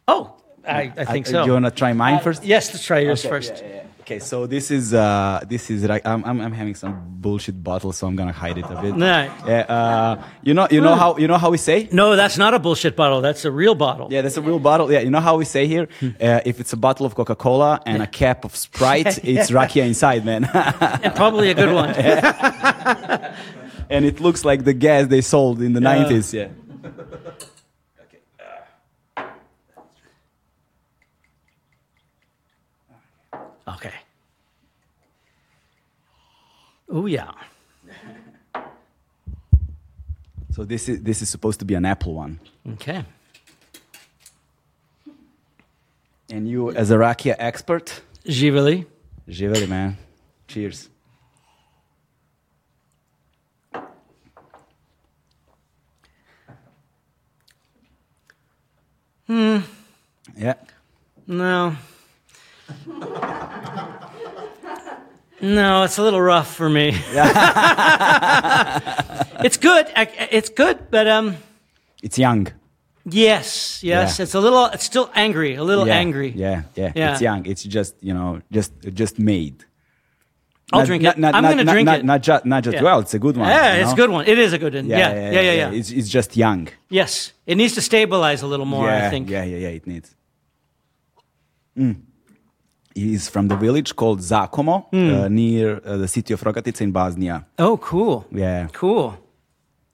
Oh, 0.08 0.34
I, 0.66 0.92
I 0.96 1.04
think 1.04 1.26
Uh, 1.26 1.30
so. 1.30 1.42
Do 1.42 1.46
you 1.46 1.52
want 1.54 1.64
to 1.64 1.70
try 1.70 1.92
mine 1.92 2.14
Uh, 2.14 2.20
first? 2.26 2.44
yes, 2.44 2.72
let's 2.72 2.84
try 2.84 2.98
yours 3.00 3.20
Okay, 3.24 3.28
first. 3.34 3.54
yeah, 3.62 3.74
yeah. 3.74 3.85
Okay, 4.06 4.20
so 4.20 4.46
this 4.46 4.70
is 4.70 4.94
uh, 4.94 5.40
this 5.48 5.68
is 5.68 5.82
like 5.82 6.06
I'm, 6.06 6.24
I'm 6.24 6.40
I'm 6.40 6.52
having 6.52 6.76
some 6.76 6.94
bullshit 7.18 7.60
bottle, 7.60 7.90
so 7.90 8.06
I'm 8.06 8.14
gonna 8.14 8.30
hide 8.30 8.56
it 8.56 8.64
a 8.64 8.80
bit. 8.80 8.94
Right. 8.94 9.28
Yeah. 9.44 9.66
Uh, 9.68 10.24
you 10.44 10.54
know 10.54 10.68
you 10.70 10.80
know 10.80 10.94
how 10.94 11.16
you 11.16 11.26
know 11.26 11.38
how 11.38 11.50
we 11.50 11.58
say? 11.58 11.88
No, 11.90 12.14
that's 12.14 12.38
not 12.38 12.54
a 12.54 12.60
bullshit 12.60 12.94
bottle. 12.94 13.20
That's 13.20 13.44
a 13.44 13.50
real 13.50 13.74
bottle. 13.74 14.06
Yeah, 14.08 14.22
that's 14.22 14.36
a 14.36 14.42
real 14.42 14.60
bottle. 14.60 14.92
Yeah, 14.92 15.00
you 15.00 15.10
know 15.10 15.18
how 15.18 15.36
we 15.36 15.44
say 15.44 15.66
here? 15.66 15.88
Hmm. 15.98 16.10
Uh, 16.20 16.38
if 16.44 16.60
it's 16.60 16.72
a 16.72 16.76
bottle 16.76 17.04
of 17.04 17.16
Coca 17.16 17.34
Cola 17.34 17.80
and 17.84 18.00
a 18.00 18.06
cap 18.06 18.44
of 18.44 18.54
Sprite, 18.54 19.18
it's 19.24 19.50
rakia 19.50 19.84
inside, 19.84 20.24
man. 20.24 20.44
And 21.02 21.12
probably 21.16 21.50
a 21.50 21.54
good 21.54 21.74
one. 21.74 21.90
and 23.90 24.04
it 24.04 24.20
looks 24.20 24.44
like 24.44 24.62
the 24.62 24.72
gas 24.72 25.08
they 25.08 25.20
sold 25.20 25.60
in 25.60 25.72
the 25.72 25.80
Yeah. 25.82 26.04
90s. 26.04 26.32
Yeah. 26.32 26.48
Okay. 33.68 33.92
Oh 36.88 37.06
yeah. 37.06 37.32
So 40.52 40.64
this 40.64 40.88
is 40.88 41.02
this 41.02 41.20
is 41.20 41.28
supposed 41.28 41.58
to 41.58 41.64
be 41.64 41.74
an 41.74 41.84
apple 41.84 42.14
one. 42.14 42.40
Okay. 42.74 43.04
And 46.30 46.48
you, 46.48 46.72
as 46.72 46.90
a 46.90 46.96
rakia 46.96 47.36
expert, 47.38 48.02
Živeli. 48.24 48.86
Živeli, 49.28 49.68
man. 49.68 49.96
Cheers. 50.48 50.88
Hmm. 59.26 59.58
Yeah. 60.36 60.54
No. 61.26 61.76
No, 65.54 65.82
it's 65.84 65.98
a 65.98 66.02
little 66.02 66.20
rough 66.20 66.54
for 66.56 66.68
me. 66.68 66.88
it's 69.46 69.56
good. 69.58 69.86
I- 69.94 70.28
It's 70.32 70.48
good, 70.48 70.90
but 70.90 71.06
um, 71.06 71.36
It's 72.02 72.18
young. 72.18 72.48
yes, 73.04 73.80
yes, 73.84 74.18
Yeah. 74.18 74.22
it's 74.24 74.34
a 74.34 74.40
little. 74.40 74.66
It's 74.74 74.84
still 74.84 75.08
angry. 75.14 75.54
A 75.54 75.62
little 75.62 75.86
yeah. 75.86 75.94
angry. 76.02 76.30
Yeah, 76.34 76.62
yeah, 76.74 76.92
Yeah. 76.96 77.12
It's 77.12 77.20
young. 77.22 77.46
It's 77.46 77.62
just 77.62 77.94
you 78.02 78.12
know, 78.14 78.40
just 78.50 78.72
just 78.94 79.18
made. 79.18 79.64
I'll 80.72 80.80
Not- 80.80 80.86
drink 80.88 81.02
not- 81.04 81.16
it. 81.16 81.20
not- 81.20 81.34
I'm 81.36 81.42
not- 81.42 81.48
going 81.50 81.58
to 81.58 81.64
not- 81.64 81.72
drink 81.72 81.86
not, 81.86 81.98
it. 82.00 82.04
Not 82.04 82.22
just 82.22 82.44
not 82.44 82.64
just 82.64 82.74
Yeah. 82.76 82.82
well. 82.82 82.98
It's 83.00 83.14
a 83.14 83.18
good 83.20 83.36
one. 83.36 83.48
yeah, 83.48 83.76
you 83.76 83.82
it's 83.82 83.92
a 83.92 83.96
good 83.96 84.10
one. 84.10 84.24
It 84.26 84.38
is 84.38 84.52
a 84.52 84.58
good 84.58 84.74
one. 84.74 84.86
Yeah, 84.86 85.14
yeah, 85.14 85.30
yeah, 85.42 85.52
yeah. 85.60 85.70
It's 85.78 85.90
it's 85.92 86.08
just 86.08 86.36
young. 86.36 86.68
Yes, 86.90 87.32
it 87.46 87.54
needs 87.56 87.74
to 87.74 87.80
stabilize 87.80 88.42
a 88.42 88.48
little 88.48 88.66
more. 88.66 88.88
yeah, 88.88 89.06
I 89.06 89.10
think. 89.10 89.30
Yeah, 89.30 89.44
yeah, 89.44 89.58
yeah. 89.58 89.76
It 89.78 89.86
needs. 89.86 90.10
Mm. 91.78 91.96
He's 92.96 93.28
from 93.28 93.48
the 93.48 93.56
village 93.56 93.94
called 93.94 94.20
Zakomo, 94.20 94.76
uh, 94.92 95.28
near 95.28 95.80
uh, 95.84 95.98
the 95.98 96.08
city 96.08 96.32
of 96.32 96.40
Rogatica 96.42 96.80
in 96.80 96.92
Bosnia. 96.92 97.44
Oh, 97.58 97.76
cool. 97.76 98.24
Yeah, 98.32 98.68
Cool. 98.72 99.18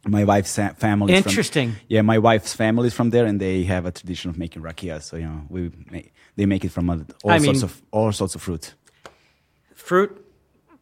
my 0.06 0.22
wife's 0.24 0.54
family. 0.84 1.12
is 1.14 1.22
from- 1.22 1.30
Interesting. 1.30 1.68
yeah, 1.88 2.02
my 2.02 2.18
wife's 2.18 2.54
family 2.54 2.86
is 2.86 2.94
from 2.94 3.10
there, 3.10 3.26
and 3.26 3.40
they 3.40 3.64
have 3.64 3.86
a 3.86 3.90
tradition 3.90 4.30
of 4.30 4.38
making 4.38 4.62
rakia. 4.62 5.02
So 5.02 5.16
you 5.16 5.26
know, 5.26 5.40
we 5.48 5.70
make, 5.90 6.12
they 6.36 6.46
make 6.46 6.64
it 6.64 6.70
from 6.70 6.88
all 6.90 7.00
I 7.28 7.38
sorts 7.38 7.58
mean- 7.62 7.64
of 7.64 7.82
all 7.90 8.12
sorts 8.12 8.34
of 8.36 8.42
fruit. 8.42 8.74
fruit 9.74 10.21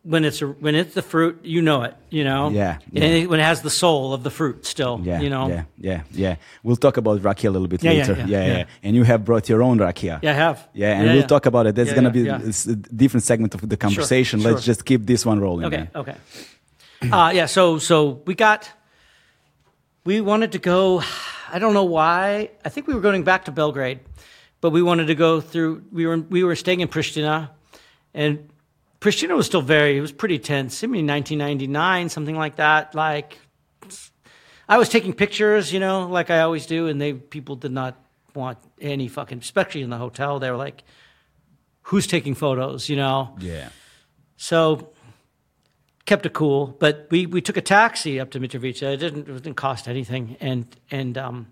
when 0.02 0.24
it's 0.24 0.40
a, 0.40 0.46
when 0.46 0.74
it's 0.74 0.94
the 0.94 1.02
fruit 1.02 1.38
you 1.44 1.60
know 1.60 1.82
it 1.82 1.94
you 2.08 2.24
know 2.24 2.48
Yeah, 2.50 2.78
and 2.94 3.04
it- 3.04 3.28
when 3.30 3.38
it 3.40 3.44
has 3.44 3.60
the 3.60 3.70
soul 3.70 4.14
of 4.14 4.22
the 4.22 4.30
fruit 4.30 4.64
still 4.64 4.98
Yeah, 5.04 5.20
you 5.20 5.28
know 5.28 5.48
yeah, 5.48 5.64
yeah, 5.78 6.02
yeah. 6.12 6.36
We'll 6.62 6.76
talk 6.86 6.96
about 6.96 7.20
rakia 7.20 7.48
a 7.48 7.50
little 7.50 7.68
bit 7.68 7.82
Yeah, 7.82 7.92
yeah, 7.92 8.06
later. 8.06 8.14
yeah, 8.26 8.46
yeah, 8.46 8.56
yeah. 8.58 8.64
And 8.84 8.96
you 8.96 9.04
have 9.04 9.24
brought 9.24 9.48
your 9.50 9.62
own 9.62 9.78
rakia. 9.78 10.18
yeah 10.22 10.30
i 10.30 10.34
have 10.34 10.68
Yeah, 10.72 10.98
and 10.98 11.04
we'll 11.14 11.26
talk 11.34 11.46
about 11.46 11.66
it. 11.66 11.74
That's 11.74 11.90
Yeah, 11.90 11.96
gonna 11.96 12.12
yeah, 12.14 12.38
be 12.38 12.46
yeah. 12.46 12.72
a 12.72 12.76
different 13.02 13.24
segment 13.24 13.54
of 13.54 13.60
the 13.68 13.76
conversation. 13.76 14.40
Let's 14.42 14.62
sure. 14.64 14.72
just 14.72 14.84
keep 14.84 15.04
this 15.06 15.26
one 15.26 15.38
rolling. 15.40 15.66
okay 15.66 15.76
man. 15.84 15.90
okay 16.02 16.16
uh, 17.12 17.30
yeah 17.34 17.46
so 17.46 17.78
so 17.78 18.22
we 18.26 18.34
got 18.34 18.70
we 20.04 20.20
wanted 20.20 20.52
to 20.52 20.58
go 20.58 21.02
i 21.52 21.58
don't 21.58 21.74
know 21.74 21.84
why 21.98 22.50
i 22.64 22.68
think 22.72 22.86
we 22.86 22.94
were 22.94 23.00
going 23.08 23.22
back 23.24 23.44
to 23.44 23.52
belgrade 23.52 23.98
but 24.62 24.70
we 24.70 24.82
wanted 24.82 25.06
to 25.06 25.14
go 25.14 25.40
through 25.40 25.82
we 25.92 26.06
were 26.06 26.18
we 26.36 26.40
were 26.44 26.56
staying 26.56 26.80
in 26.80 26.88
pristina 26.88 27.50
and 28.14 28.48
pristina 29.00 29.34
was 29.36 29.46
still 29.46 29.62
very 29.62 29.96
it 29.96 30.00
was 30.00 30.12
pretty 30.12 30.38
tense 30.38 30.84
i 30.84 30.86
mean 30.86 31.06
1999 31.06 32.08
something 32.08 32.36
like 32.36 32.56
that 32.56 32.94
like 32.94 33.38
I 34.70 34.78
was 34.78 34.88
taking 34.88 35.12
pictures, 35.12 35.72
you 35.72 35.80
know, 35.80 36.06
like 36.06 36.30
I 36.30 36.42
always 36.42 36.64
do, 36.64 36.86
and 36.86 37.00
they 37.00 37.12
people 37.12 37.56
did 37.56 37.72
not 37.72 38.00
want 38.36 38.56
any 38.80 39.08
fucking, 39.08 39.38
especially 39.38 39.82
in 39.82 39.90
the 39.90 39.96
hotel. 39.96 40.38
They 40.38 40.48
were 40.48 40.56
like, 40.56 40.84
who's 41.82 42.06
taking 42.06 42.36
photos, 42.36 42.88
you 42.88 42.94
know. 42.94 43.36
Yeah. 43.40 43.70
So 44.36 44.92
kept 46.06 46.24
it 46.24 46.32
cool, 46.34 46.68
but 46.78 47.08
we, 47.10 47.26
we 47.26 47.40
took 47.40 47.56
a 47.56 47.60
taxi 47.60 48.20
up 48.20 48.30
to 48.30 48.38
Mitrovica. 48.38 48.94
It 48.94 48.98
didn't 48.98 49.28
it 49.28 49.42
didn't 49.42 49.56
cost 49.56 49.88
anything, 49.88 50.36
and 50.38 50.64
and 50.88 51.18
um, 51.18 51.48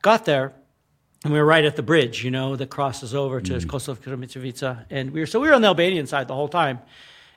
got 0.00 0.24
there, 0.24 0.54
and 1.24 1.32
we 1.32 1.38
were 1.38 1.44
right 1.44 1.64
at 1.64 1.76
the 1.76 1.82
bridge, 1.82 2.24
you 2.24 2.30
know, 2.30 2.56
that 2.56 2.70
crosses 2.70 3.14
over 3.14 3.40
to 3.40 3.52
mm. 3.52 3.64
Kosovska 3.64 4.16
Mitrovica, 4.16 4.84
and 4.90 5.10
we 5.12 5.20
were 5.20 5.26
so 5.26 5.40
we 5.40 5.48
were 5.48 5.54
on 5.54 5.62
the 5.62 5.68
Albanian 5.68 6.06
side 6.06 6.28
the 6.28 6.34
whole 6.34 6.48
time, 6.48 6.80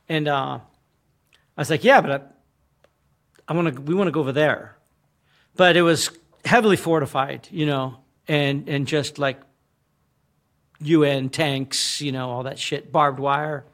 and 0.09 0.27
uh, 0.27 0.59
I 1.57 1.61
was 1.61 1.69
like, 1.69 1.83
yeah, 1.83 2.01
but 2.01 2.11
I, 3.47 3.51
I 3.51 3.55
want 3.55 3.75
to 3.75 3.81
we 3.81 3.93
want 3.93 4.07
to 4.07 4.11
go 4.11 4.21
over 4.21 4.31
there, 4.31 4.77
but 5.55 5.77
it 5.77 5.83
was 5.83 6.09
heavily 6.43 6.77
fortified, 6.77 7.47
you 7.51 7.65
know, 7.65 7.97
and 8.27 8.67
and 8.67 8.87
just 8.87 9.19
like 9.19 9.39
UN 10.79 11.29
tanks, 11.29 12.01
you 12.01 12.11
know, 12.11 12.29
all 12.29 12.43
that 12.43 12.57
shit, 12.57 12.91
barbed 12.91 13.19
wire, 13.19 13.65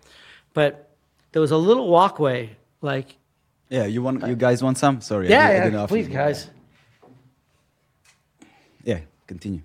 but 0.53 0.89
there 1.31 1.41
was 1.41 1.51
a 1.51 1.57
little 1.57 1.87
walkway, 1.87 2.57
like. 2.81 3.15
Yeah, 3.69 3.85
you 3.85 4.03
want 4.03 4.27
you 4.27 4.35
guys 4.35 4.61
want 4.61 4.77
some? 4.77 4.99
Sorry. 4.99 5.29
Yeah, 5.29 5.47
I, 5.47 5.67
yeah. 5.69 5.85
please, 5.87 6.09
guys. 6.09 6.49
Yeah, 8.83 8.99
continue. 9.27 9.61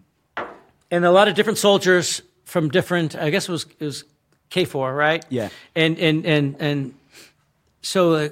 And 0.91 1.05
a 1.05 1.11
lot 1.11 1.29
of 1.29 1.35
different 1.35 1.59
soldiers 1.59 2.23
from 2.45 2.69
different. 2.69 3.17
I 3.17 3.31
guess 3.31 3.49
it 3.49 3.53
was 3.53 3.67
it 3.79 3.85
was 3.85 4.05
KFOR, 4.51 4.97
right? 4.97 5.25
Yeah. 5.29 5.49
And 5.75 5.99
and 5.99 6.25
and 6.27 6.57
and 6.61 6.95
so, 7.83 8.15
uh, 8.15 8.29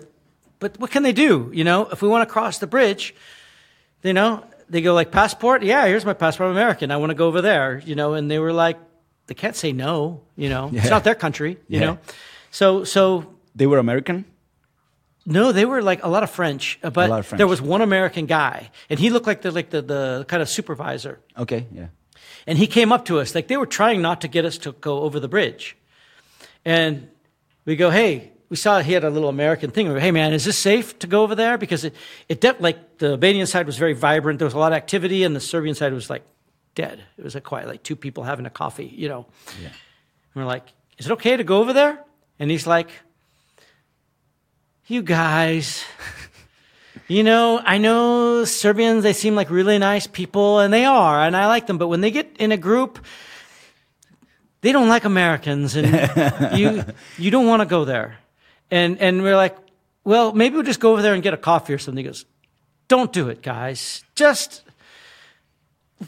but 0.58 0.78
what 0.78 0.90
can 0.90 1.02
they 1.02 1.12
do? 1.12 1.50
You 1.52 1.64
know, 1.64 1.86
if 1.86 2.02
we 2.02 2.08
want 2.08 2.28
to 2.28 2.32
cross 2.32 2.58
the 2.58 2.66
bridge, 2.66 3.14
you 4.02 4.12
know, 4.12 4.44
they 4.68 4.80
go 4.80 4.94
like 4.94 5.10
passport. 5.10 5.62
Yeah, 5.62 5.86
here's 5.86 6.04
my 6.04 6.14
passport. 6.14 6.48
I'm 6.48 6.56
American. 6.56 6.90
I 6.90 6.96
want 6.96 7.10
to 7.10 7.14
go 7.14 7.26
over 7.26 7.40
there. 7.40 7.82
You 7.84 7.94
know, 7.94 8.14
and 8.14 8.30
they 8.30 8.38
were 8.38 8.52
like, 8.52 8.78
they 9.26 9.34
can't 9.34 9.56
say 9.56 9.72
no. 9.72 10.22
You 10.36 10.48
know, 10.48 10.70
yeah. 10.72 10.80
it's 10.80 10.90
not 10.90 11.04
their 11.04 11.14
country. 11.14 11.58
You 11.68 11.80
yeah. 11.80 11.86
know. 11.86 11.98
So, 12.50 12.84
so 12.84 13.34
they 13.54 13.66
were 13.66 13.78
American. 13.78 14.24
No, 15.26 15.52
they 15.52 15.64
were 15.64 15.82
like 15.82 16.04
a 16.04 16.08
lot 16.08 16.22
of 16.22 16.30
French, 16.30 16.78
uh, 16.82 16.90
but 16.90 17.10
of 17.10 17.26
French. 17.26 17.38
there 17.38 17.46
was 17.46 17.62
one 17.62 17.80
American 17.80 18.26
guy, 18.26 18.70
and 18.90 19.00
he 19.00 19.08
looked 19.10 19.26
like 19.26 19.40
the 19.40 19.50
like 19.50 19.70
the, 19.70 19.80
the 19.80 20.24
kind 20.28 20.42
of 20.42 20.48
supervisor. 20.48 21.20
Okay, 21.38 21.66
yeah. 21.72 21.86
And 22.46 22.58
he 22.58 22.66
came 22.66 22.92
up 22.92 23.06
to 23.06 23.20
us 23.20 23.34
like 23.34 23.48
they 23.48 23.56
were 23.56 23.66
trying 23.66 24.02
not 24.02 24.20
to 24.20 24.28
get 24.28 24.44
us 24.44 24.58
to 24.58 24.72
go 24.72 25.00
over 25.00 25.18
the 25.18 25.28
bridge, 25.28 25.76
and 26.64 27.08
we 27.64 27.76
go, 27.76 27.90
hey, 27.90 28.32
we 28.50 28.56
saw 28.56 28.80
he 28.80 28.92
had 28.92 29.04
a 29.04 29.10
little 29.10 29.28
American 29.28 29.70
thing. 29.70 29.88
We 29.88 29.94
go, 29.94 30.00
hey 30.00 30.10
man, 30.10 30.32
is 30.32 30.44
this 30.44 30.58
safe 30.58 30.98
to 31.00 31.06
go 31.06 31.22
over 31.22 31.34
there? 31.34 31.56
Because 31.58 31.84
it 31.84 31.94
it 32.28 32.40
de- 32.40 32.56
like 32.60 32.98
the 32.98 33.12
Albanian 33.12 33.46
side 33.46 33.66
was 33.66 33.78
very 33.78 33.94
vibrant. 33.94 34.38
There 34.38 34.46
was 34.46 34.54
a 34.54 34.58
lot 34.58 34.72
of 34.72 34.76
activity, 34.76 35.24
and 35.24 35.34
the 35.34 35.40
Serbian 35.40 35.74
side 35.74 35.92
was 35.92 36.10
like 36.10 36.22
dead. 36.74 37.02
It 37.16 37.24
was 37.24 37.34
like 37.34 37.44
quiet, 37.44 37.68
like 37.68 37.82
two 37.82 37.96
people 37.96 38.24
having 38.24 38.46
a 38.46 38.50
coffee, 38.50 38.92
you 38.94 39.08
know. 39.08 39.26
Yeah. 39.60 39.68
And 39.68 39.74
we're 40.34 40.44
like, 40.44 40.66
is 40.98 41.06
it 41.06 41.12
okay 41.12 41.36
to 41.36 41.44
go 41.44 41.58
over 41.58 41.72
there? 41.72 41.98
And 42.38 42.50
he's 42.50 42.66
like, 42.66 42.90
You 44.86 45.02
guys, 45.02 45.84
you 47.08 47.22
know, 47.22 47.60
I 47.64 47.78
know 47.78 48.44
Serbians, 48.44 49.02
they 49.02 49.12
seem 49.12 49.34
like 49.34 49.50
really 49.50 49.78
nice 49.78 50.06
people, 50.06 50.60
and 50.60 50.72
they 50.72 50.84
are, 50.84 51.20
and 51.20 51.36
I 51.36 51.46
like 51.46 51.66
them, 51.66 51.78
but 51.78 51.88
when 51.88 52.00
they 52.00 52.10
get 52.10 52.36
in 52.38 52.52
a 52.52 52.56
group, 52.56 53.04
they 54.62 54.72
don't 54.72 54.88
like 54.88 55.04
Americans, 55.04 55.76
and 55.76 56.56
you, 56.58 56.84
you 57.18 57.30
don't 57.30 57.46
want 57.46 57.60
to 57.60 57.66
go 57.66 57.84
there. 57.84 58.18
And, 58.70 58.98
and 58.98 59.22
we're 59.22 59.36
like, 59.36 59.56
Well, 60.04 60.32
maybe 60.32 60.54
we'll 60.54 60.64
just 60.64 60.80
go 60.80 60.92
over 60.92 61.02
there 61.02 61.14
and 61.14 61.22
get 61.22 61.34
a 61.34 61.38
coffee 61.38 61.74
or 61.74 61.78
something. 61.78 62.02
He 62.04 62.08
goes, 62.08 62.24
Don't 62.88 63.12
do 63.12 63.28
it, 63.28 63.42
guys. 63.42 64.02
Just 64.14 64.62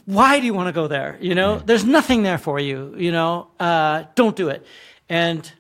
why 0.05 0.41
do 0.41 0.47
you 0.47 0.55
want 0.55 0.69
to 0.69 0.73
go 0.73 0.89
there? 0.89 1.17
You 1.21 1.35
know, 1.35 1.59
there's 1.59 1.85
nothing 1.85 2.23
there 2.23 2.39
for 2.39 2.59
you. 2.59 2.95
You 2.97 3.13
know, 3.13 3.49
uh, 3.59 4.05
don't 4.15 4.37
do 4.37 4.49
it. 4.49 4.67
And 5.09 5.51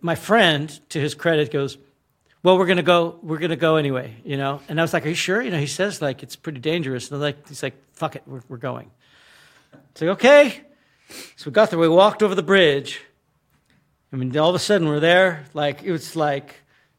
my 0.00 0.14
friend, 0.14 0.68
to 0.90 1.00
his 1.00 1.14
credit, 1.14 1.50
goes, 1.50 1.78
well, 2.42 2.56
we're 2.56 2.66
gonna 2.66 2.82
go. 2.82 3.18
We're 3.22 3.38
gonna 3.38 3.56
go 3.56 3.76
anyway, 3.76 4.14
you 4.24 4.36
know. 4.36 4.60
And 4.68 4.80
I 4.80 4.82
was 4.82 4.92
like, 4.92 5.04
"Are 5.04 5.10
you 5.10 5.14
sure?" 5.14 5.42
You 5.42 5.50
know, 5.50 5.58
he 5.58 5.66
says 5.66 6.00
like 6.00 6.22
it's 6.22 6.36
pretty 6.36 6.60
dangerous. 6.60 7.10
And 7.10 7.20
like, 7.20 7.48
he's 7.48 7.62
like, 7.62 7.74
"Fuck 7.92 8.16
it, 8.16 8.22
we're, 8.26 8.42
we're 8.48 8.56
going." 8.56 8.90
It's 9.90 10.00
like, 10.00 10.10
okay. 10.10 10.60
So 11.36 11.50
we 11.50 11.52
got 11.52 11.70
there. 11.70 11.78
We 11.78 11.88
walked 11.88 12.22
over 12.22 12.34
the 12.34 12.42
bridge. 12.42 13.00
I 14.12 14.16
mean, 14.16 14.36
all 14.38 14.48
of 14.48 14.54
a 14.54 14.58
sudden 14.58 14.88
we're 14.88 15.00
there. 15.00 15.44
Like 15.52 15.82
it 15.82 15.92
was 15.92 16.16
like 16.16 16.54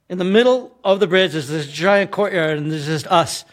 in 0.10 0.18
the 0.18 0.26
middle 0.26 0.78
of 0.84 1.00
the 1.00 1.08
bridge. 1.08 1.32
There's 1.32 1.48
this 1.48 1.68
giant 1.68 2.12
courtyard, 2.12 2.58
and 2.58 2.72
there's 2.72 2.86
just 2.86 3.08
us 3.08 3.44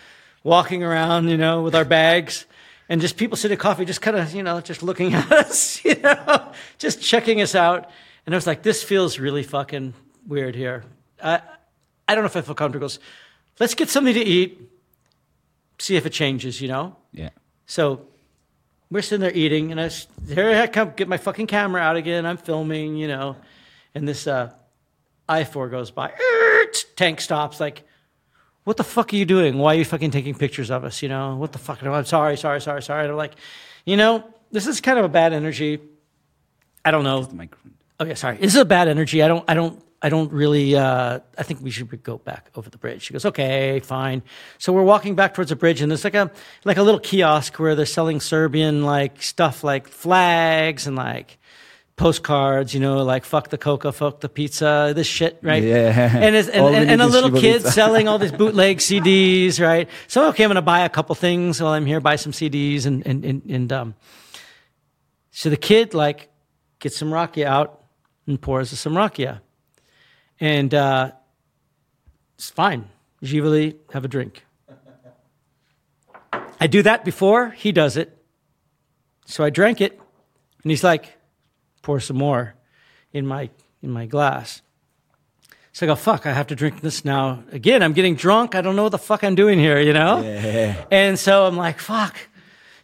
walking 0.45 0.83
around, 0.83 1.29
you 1.29 1.39
know, 1.39 1.63
with 1.63 1.75
our 1.75 1.85
bags, 1.99 2.45
and 2.91 3.01
just 3.01 3.17
people 3.17 3.37
sitting 3.37 3.57
coffee, 3.57 3.87
just 3.87 4.03
kind 4.03 4.17
of, 4.17 4.35
you 4.35 4.43
know, 4.43 4.61
just 4.61 4.83
looking 4.83 5.15
at 5.15 5.31
us, 5.33 5.83
you 5.85 5.97
know, 5.97 6.53
just 6.77 7.01
checking 7.01 7.41
us 7.41 7.55
out. 7.55 7.91
And 8.27 8.35
I 8.35 8.37
was 8.37 8.47
like, 8.47 8.63
this 8.63 8.83
feels 8.83 9.19
really 9.19 9.43
fucking 9.43 9.95
weird 10.27 10.55
here. 10.55 10.85
I, 11.23 11.41
I 12.09 12.15
don't 12.15 12.25
know 12.25 12.29
if 12.29 12.37
I 12.37 12.41
feel 12.41 12.55
comfortable. 12.55 12.91
Let's 13.61 13.75
get 13.75 13.91
something 13.91 14.15
to 14.15 14.21
eat, 14.21 14.61
see 15.79 15.97
if 15.97 16.07
it 16.07 16.11
changes, 16.11 16.61
you 16.61 16.69
know? 16.69 16.97
Yeah. 17.13 17.31
So 17.67 18.07
we're 18.91 19.03
sitting 19.03 19.21
there 19.21 19.33
eating, 19.33 19.71
and 19.71 19.81
I, 19.81 19.91
here 20.27 20.51
I 20.51 20.67
come, 20.67 20.93
get 20.97 21.07
my 21.07 21.19
fucking 21.19 21.47
camera 21.47 21.83
out 21.83 21.97
again. 21.97 22.25
I'm 22.25 22.39
filming, 22.39 22.97
you 22.97 23.09
know, 23.09 23.37
and 23.95 24.09
this 24.09 24.27
uh, 24.27 24.53
KFOR 25.29 25.71
goes 25.71 25.91
by. 25.91 26.13
Tank 26.97 27.21
stops, 27.21 27.61
like, 27.61 27.83
what 28.65 28.77
the 28.77 28.85
fuck 28.85 29.13
are 29.13 29.17
you 29.17 29.25
doing? 29.25 29.59
Why 29.59 29.75
are 29.75 29.79
you 29.79 29.85
fucking 29.85 30.11
taking 30.11 30.35
pictures 30.35 30.71
of 30.71 30.85
us? 30.85 31.03
You 31.03 31.09
know, 31.09 31.37
what 31.37 31.53
the 31.53 31.59
fuck? 31.59 31.83
I'm 31.83 32.05
sorry, 32.05 32.37
sorry, 32.37 32.61
sorry, 32.61 32.83
sorry. 32.83 33.05
And 33.05 33.13
I'm 33.13 33.17
like, 33.17 33.35
you 33.85 33.97
know, 33.97 34.25
this 34.53 34.67
is 34.67 34.81
kind 34.81 34.99
of 34.99 35.05
a 35.05 35.09
bad 35.09 35.33
energy. 35.33 35.81
I 36.85 36.91
don't 36.91 37.05
know. 37.05 37.27
Okay, 38.01 38.15
sorry. 38.15 38.37
This 38.37 38.55
is 38.55 38.61
a 38.61 38.67
bad 38.67 38.89
energy. 38.89 39.23
I 39.23 39.29
don't, 39.29 39.45
I 39.49 39.55
don't, 39.55 39.83
I 40.01 40.09
don't 40.09 40.33
really. 40.33 40.77
Uh, 40.77 41.21
I 41.37 41.43
think 41.43 41.61
we 41.61 41.71
should 41.71 42.03
go 42.03 42.19
back 42.19 42.51
over 42.55 42.71
the 42.71 42.79
bridge. 42.79 43.03
She 43.03 43.13
goes, 43.13 43.25
okay, 43.25 43.81
fine. 43.81 44.23
So 44.59 44.73
we're 44.73 44.85
walking 44.85 45.17
back 45.17 45.35
towards 45.35 45.51
the 45.51 45.57
bridge, 45.57 45.81
and 45.81 45.91
there's 45.91 46.05
like 46.05 46.15
a 46.15 46.31
like 46.65 46.77
a 46.77 46.83
little 46.83 47.01
kiosk 47.01 47.59
where 47.59 47.75
they're 47.75 47.87
selling 47.87 48.21
Serbian 48.21 48.85
like 48.85 49.21
stuff, 49.23 49.65
like 49.65 49.89
flags 49.89 50.87
and 50.87 50.95
like 50.95 51.39
postcards, 51.99 52.73
you 52.73 52.81
know, 52.81 53.03
like 53.03 53.25
fuck 53.25 53.49
the 53.49 53.59
coca, 53.59 53.93
fuck 53.93 54.21
the 54.21 54.29
pizza, 54.29 54.93
this 54.95 55.07
shit, 55.07 55.39
right? 55.43 55.63
Yeah. 55.63 56.17
And, 56.17 56.35
and, 56.35 56.49
and, 56.49 56.91
and 56.91 57.03
a 57.03 57.07
little 57.07 57.39
kid 57.39 57.63
selling 57.63 58.09
all 58.09 58.19
these 58.19 58.33
bootleg 58.41 58.79
CDs, 58.79 59.61
right? 59.61 59.89
So, 60.07 60.29
okay, 60.29 60.45
I'm 60.45 60.49
going 60.49 60.55
to 60.55 60.63
buy 60.63 60.81
a 60.81 60.89
couple 60.89 61.15
things 61.15 61.61
while 61.61 61.73
I'm 61.73 61.85
here, 61.85 62.01
buy 62.01 62.17
some 62.17 62.33
CDs. 62.33 62.87
And, 62.87 63.07
and, 63.07 63.25
and, 63.25 63.43
and 63.51 63.73
um, 63.73 63.95
so 65.33 65.51
the 65.51 65.57
kid, 65.57 65.93
like, 65.93 66.31
gets 66.79 66.97
some 66.97 67.11
rakia 67.11 67.45
out 67.45 67.85
and 68.27 68.41
pours 68.41 68.71
some 68.71 68.95
rakia. 68.95 69.41
And 70.41 70.73
uh, 70.73 71.13
it's 72.37 72.51
fine. 72.51 72.89
Živeli, 73.23 73.77
have 73.93 74.05
a 74.05 74.09
drink. 74.09 74.45
I 76.61 76.67
do 76.67 76.83
that 76.83 77.05
before 77.05 77.51
he 77.51 77.73
does 77.73 77.97
it. 77.97 78.17
So 79.27 79.45
I 79.45 79.51
drank 79.51 79.81
it, 79.81 79.93
and 80.63 80.71
he's 80.71 80.83
like, 80.83 81.19
pour 81.83 82.01
some 82.01 82.17
more 82.17 82.55
in 83.13 83.27
my 83.27 83.51
in 83.83 83.91
my 83.91 84.07
glass. 84.07 84.63
So 85.73 85.87
I 85.87 85.89
go, 85.89 85.95
fuck, 85.95 86.27
I 86.27 86.33
have 86.33 86.49
to 86.49 86.57
drink 86.57 86.81
this 86.81 87.05
now. 87.05 87.45
Again, 87.53 87.83
I'm 87.85 87.93
getting 87.93 88.17
drunk. 88.17 88.57
I 88.57 88.63
don't 88.63 88.75
know 88.75 88.83
what 88.83 88.91
the 88.91 88.99
fuck 88.99 89.23
I'm 89.23 89.37
doing 89.37 89.61
here, 89.61 89.79
you 89.79 89.93
know? 89.93 90.21
Yeah. 90.23 90.85
And 90.91 91.17
so 91.17 91.47
I'm 91.47 91.57
like, 91.57 91.79
fuck 91.79 92.17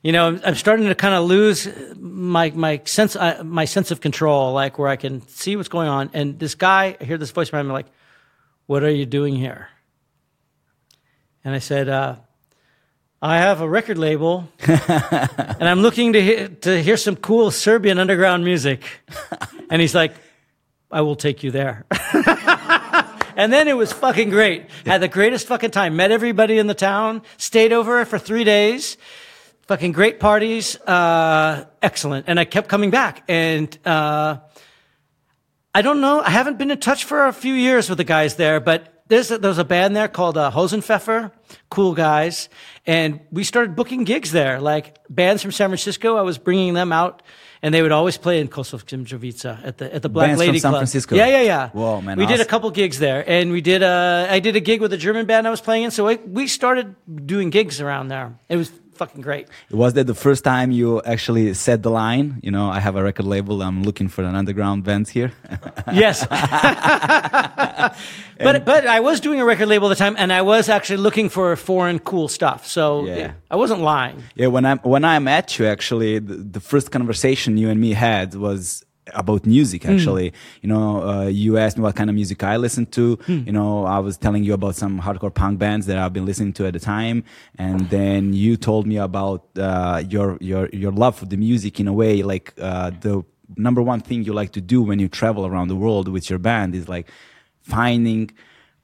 you 0.05 0.13
know, 0.13 0.39
I'm 0.45 0.55
starting 0.55 0.87
to 0.89 0.95
kind 0.95 1.15
of 1.15 1.25
lose 1.25 1.67
my 1.97 2.51
my 2.51 2.83
sense 2.85 3.17
uh, 3.17 3.43
my 3.43 3.65
sense 3.65 3.91
of 3.91 4.03
control, 4.03 4.53
like 4.53 4.79
where 4.79 4.89
I 4.91 4.97
can 4.97 5.27
see 5.29 5.57
what's 5.57 5.71
going 5.71 5.89
on. 5.89 6.11
And 6.13 6.39
this 6.39 6.55
guy, 6.55 6.95
I 7.01 7.05
hear 7.05 7.17
this 7.17 7.31
voice 7.31 7.49
behind 7.49 7.69
me, 7.69 7.73
like, 7.73 7.87
"What 8.67 8.83
are 8.83 8.91
you 8.91 9.07
doing 9.07 9.35
here?" 9.35 9.69
And 11.43 11.55
I 11.55 11.59
said, 11.59 11.89
uh, 11.89 12.17
"I 13.23 13.39
have 13.39 13.63
a 13.63 13.69
record 13.69 13.97
label, 13.97 14.47
and 14.69 15.67
I'm 15.67 15.81
looking 15.81 16.13
to 16.13 16.21
hear, 16.21 16.49
to 16.49 16.83
hear 16.83 16.99
some 16.99 17.17
cool 17.17 17.51
Serbian 17.51 17.99
underground 17.99 18.45
music." 18.45 18.83
And 19.71 19.81
he's 19.81 19.95
like, 19.95 20.13
"I 20.91 21.01
will 21.01 21.17
take 21.17 21.43
you 21.43 21.51
there." 21.51 21.87
and 23.37 23.51
then 23.51 23.69
it 23.69 23.77
was 23.77 23.91
fucking 23.91 24.29
great. 24.29 24.67
Had 24.85 25.01
the 25.01 25.09
greatest 25.09 25.47
fucking 25.47 25.71
time. 25.71 25.97
Met 25.97 26.11
everybody 26.11 26.59
in 26.59 26.67
the 26.67 26.75
town. 26.75 27.23
Stayed 27.39 27.73
over 27.73 28.05
for 28.05 28.19
three 28.19 28.45
days 28.45 28.99
fucking 29.67 29.93
great 29.93 30.21
parties, 30.21 30.77
uh, 30.83 31.65
excellent. 31.83 32.27
And 32.29 32.39
I 32.39 32.45
kept 32.45 32.69
coming 32.69 32.91
back. 32.91 33.25
And 33.29 33.77
uh, 33.87 34.39
I 35.75 35.83
don't 35.83 36.01
know, 36.01 36.21
I 36.21 36.31
haven't 36.31 36.59
been 36.59 36.71
in 36.71 36.79
touch 36.79 37.05
for 37.05 37.27
a 37.27 37.33
few 37.33 37.55
years 37.55 37.89
with 37.89 37.99
the 37.99 38.05
guys 38.05 38.37
there, 38.37 38.61
but 38.61 39.03
there's 39.09 39.31
a, 39.31 39.39
there's 39.39 39.59
a 39.59 39.65
band 39.65 39.95
there 39.95 40.09
called 40.09 40.39
uh, 40.39 40.51
Hosenpfeffer, 40.51 41.31
cool 41.71 41.95
guys. 41.95 42.49
And 42.87 43.21
we 43.31 43.45
started 43.45 43.77
booking 43.77 44.05
gigs 44.05 44.33
there, 44.33 44.61
like 44.61 44.99
bands 45.11 45.43
from 45.43 45.53
San 45.53 45.69
Francisco. 45.69 46.17
I 46.17 46.23
was 46.23 46.39
bringing 46.39 46.75
them 46.75 46.93
out. 46.93 47.23
And 47.63 47.73
they 47.73 47.81
would 47.81 47.93
always 47.93 48.19
play 48.19 48.41
in 48.41 48.49
Kosovska 48.49 49.65
at 49.65 49.79
the 49.79 49.95
at 49.95 50.03
the 50.03 50.11
Black 50.11 50.29
Bands 50.29 50.39
Lady 50.39 50.53
from 50.53 50.59
San 50.61 50.71
Club. 50.73 50.81
Francisco. 50.81 51.17
Yeah, 51.17 51.29
yeah, 51.29 51.41
yeah. 51.41 51.71
Whoa, 51.71 52.03
man, 52.03 52.19
We 52.19 52.27
did 52.27 52.41
a 52.41 52.45
couple 52.45 52.71
gigs 52.71 52.99
there, 52.99 53.25
and 53.27 53.53
we 53.53 53.63
did 53.63 53.83
a 53.83 54.27
I 54.29 54.41
did 54.41 54.55
a 54.55 54.61
gig 54.61 54.83
with 54.83 54.93
a 54.93 54.99
German 54.99 55.25
band 55.25 55.47
I 55.47 55.51
was 55.51 55.63
playing 55.63 55.85
in. 55.85 55.91
So 55.91 56.07
I, 56.07 56.17
we 56.17 56.47
started 56.47 56.95
doing 57.25 57.49
gigs 57.49 57.81
around 57.81 58.09
there. 58.09 58.39
It 58.51 58.57
was 58.59 58.71
fucking 58.97 59.21
great. 59.21 59.49
Was 59.71 59.95
that 59.95 60.07
the 60.07 60.15
first 60.15 60.45
time 60.45 60.71
you 60.71 61.03
actually 61.03 61.53
said 61.55 61.83
the 61.83 61.91
line? 61.91 62.41
You 62.43 62.51
know, 62.51 62.69
I 62.71 62.81
have 62.81 62.97
a 62.97 63.03
record 63.03 63.27
label. 63.27 63.63
I'm 63.63 63.83
looking 63.83 64.09
for 64.09 64.23
an 64.25 64.35
underground 64.35 64.85
band 64.85 65.09
here. 65.09 65.33
Yes. 65.93 66.27
but 68.39 68.65
but 68.65 68.87
I 68.87 69.01
was 69.01 69.21
doing 69.21 69.41
a 69.41 69.45
record 69.45 69.69
label 69.69 69.91
at 69.91 69.99
the 69.99 70.05
time, 70.05 70.15
and 70.19 70.33
I 70.33 70.43
was 70.43 70.69
actually 70.69 70.99
looking 70.99 71.29
for 71.29 71.55
foreign 71.57 71.99
cool 71.99 72.29
stuff. 72.29 72.67
So 72.67 73.07
Yeah. 73.07 73.33
I 73.51 73.57
wasn't 73.57 73.81
lying. 73.81 74.23
Yeah, 74.35 74.49
when 74.49 74.65
I 74.65 74.77
when 74.77 75.05
I 75.05 75.19
met 75.19 75.59
you, 75.59 75.67
actually, 75.67 76.19
the, 76.19 76.35
the 76.37 76.61
first 76.61 76.91
conversation 76.91 77.57
you 77.57 77.69
and 77.71 77.81
me 77.81 77.93
had 77.95 78.35
was 78.35 78.85
about 79.13 79.45
music. 79.47 79.85
Actually, 79.87 80.33
you 80.63 80.69
know, 80.69 81.03
uh, 81.07 81.27
you 81.27 81.59
asked 81.59 81.77
me 81.77 81.83
what 81.83 81.97
kind 81.97 82.09
of 82.09 82.15
music 82.15 82.43
I 82.43 82.57
listen 82.57 82.87
to. 82.87 83.19
You 83.47 83.53
know, 83.53 83.85
I 83.85 83.99
was 83.99 84.17
telling 84.17 84.45
you 84.45 84.55
about 84.55 84.75
some 84.77 85.01
hardcore 85.01 85.35
punk 85.35 85.59
bands 85.59 85.87
that 85.87 85.99
I've 85.99 86.13
been 86.13 86.25
listening 86.25 86.53
to 86.55 86.67
at 86.67 86.73
the 86.73 86.81
time, 86.81 87.25
and 87.59 87.89
then 87.91 88.33
you 88.33 88.57
told 88.57 88.87
me 88.87 88.97
about 88.97 89.47
uh, 89.59 90.03
your 90.09 90.39
your 90.41 90.69
your 90.73 90.93
love 90.93 91.17
for 91.17 91.27
the 91.27 91.37
music 91.37 91.81
in 91.81 91.89
a 91.89 91.93
way, 91.93 92.23
like 92.23 92.55
uh, 92.61 92.91
the 93.01 93.25
number 93.57 93.83
one 93.83 94.01
thing 94.01 94.25
you 94.25 94.33
like 94.33 94.53
to 94.53 94.61
do 94.61 94.83
when 94.83 94.99
you 94.99 95.09
travel 95.09 95.47
around 95.47 95.69
the 95.69 95.77
world 95.77 96.09
with 96.09 96.31
your 96.31 96.39
band 96.39 96.75
is 96.75 96.89
like 96.89 97.11
finding 97.63 98.31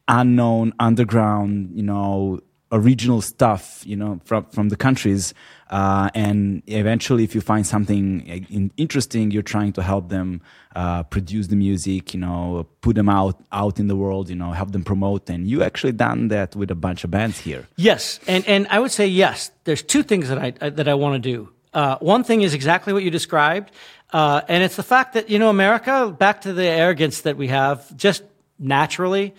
unknown 0.09 0.73
underground 0.79 1.71
you 1.75 1.83
know 1.83 2.41
original 2.73 3.21
stuff 3.21 3.83
you 3.87 3.97
know 3.97 4.21
from 4.25 4.45
from 4.47 4.69
the 4.69 4.77
countries 4.77 5.35
uh, 5.71 6.11
and 6.15 6.63
eventually 6.67 7.25
if 7.25 7.35
you 7.35 7.41
find 7.41 7.67
something 7.67 8.05
uh, 8.29 8.69
interesting 8.77 9.31
you're 9.31 9.43
trying 9.43 9.73
to 9.73 9.83
help 9.83 10.09
them 10.09 10.41
uh, 10.77 11.03
produce 11.05 11.47
the 11.49 11.57
music 11.57 12.13
you 12.15 12.21
know 12.21 12.67
put 12.81 12.95
them 12.95 13.09
out 13.09 13.37
out 13.53 13.81
in 13.81 13.87
the 13.89 13.97
world 13.97 14.29
you 14.29 14.37
know 14.37 14.53
help 14.53 14.73
them 14.73 14.85
promote 14.85 15.31
and 15.31 15.49
you 15.49 15.63
actually 15.63 15.93
done 15.93 16.29
that 16.29 16.55
with 16.55 16.71
a 16.71 16.75
bunch 16.75 17.05
of 17.05 17.11
bands 17.11 17.39
here 17.41 17.67
Yes, 17.77 18.21
and 18.27 18.47
and 18.47 18.67
I 18.69 18.79
would 18.79 18.91
say 18.91 19.07
yes. 19.07 19.51
There's 19.65 19.83
two 19.83 20.03
things 20.03 20.29
that 20.29 20.39
I 20.39 20.51
that 20.71 20.87
I 20.87 20.95
want 20.95 21.23
to 21.23 21.31
do. 21.33 21.49
Uh, 21.73 21.97
one 22.01 22.25
thing 22.25 22.43
is 22.43 22.53
exactly 22.53 22.93
what 22.93 23.03
you 23.03 23.11
described, 23.11 23.71
uh, 24.13 24.43
and 24.49 24.63
it's 24.63 24.77
the 24.77 24.83
fact 24.83 25.15
that 25.15 25.31
you 25.31 25.39
know 25.39 25.49
America. 25.49 26.15
Back 26.17 26.43
to 26.43 26.53
the 26.53 26.67
arrogance 26.67 27.23
that 27.23 27.37
we 27.37 27.49
have, 27.49 27.97
just 27.97 28.23
naturally, 28.59 29.35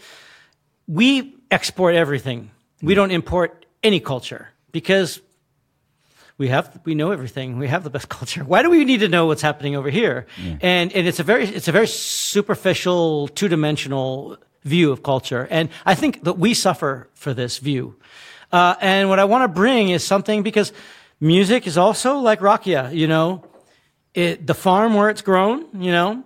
we 0.87 1.35
export 1.49 1.95
everything. 1.95 2.51
We 2.81 2.95
don't 2.95 3.11
import 3.11 3.65
any 3.83 3.99
culture 3.99 4.49
because 4.71 5.21
we 6.37 6.47
have 6.47 6.79
we 6.85 6.95
know 6.95 7.11
everything. 7.11 7.57
We 7.57 7.67
have 7.67 7.83
the 7.83 7.89
best 7.89 8.09
culture. 8.17 8.43
Why 8.43 8.63
do 8.63 8.69
we 8.69 8.85
need 8.85 8.99
to 9.01 9.07
know 9.07 9.25
what's 9.27 9.41
happening 9.41 9.75
over 9.75 9.89
here? 9.89 10.25
And 10.61 10.91
and 10.93 11.07
it's 11.07 11.19
a 11.19 11.23
very 11.23 11.45
it's 11.45 11.67
a 11.67 11.71
very 11.71 11.87
superficial, 11.87 13.27
two 13.29 13.47
dimensional 13.47 14.37
view 14.63 14.91
of 14.91 15.03
culture. 15.03 15.47
And 15.49 15.69
I 15.85 15.95
think 15.95 16.23
that 16.23 16.37
we 16.37 16.53
suffer 16.53 17.09
for 17.13 17.33
this 17.33 17.57
view. 17.57 17.95
Uh, 18.51 18.75
and 18.81 19.09
what 19.09 19.19
I 19.19 19.25
want 19.25 19.43
to 19.43 19.47
bring 19.47 19.89
is 19.89 20.05
something 20.05 20.43
because 20.43 20.73
music 21.19 21.67
is 21.67 21.77
also 21.77 22.17
like 22.17 22.39
rakia. 22.39 22.93
You 22.93 23.07
know, 23.07 23.43
it, 24.13 24.45
the 24.45 24.53
farm 24.53 24.93
where 24.93 25.09
it's 25.09 25.21
grown. 25.21 25.65
You 25.81 25.91
know, 25.91 26.23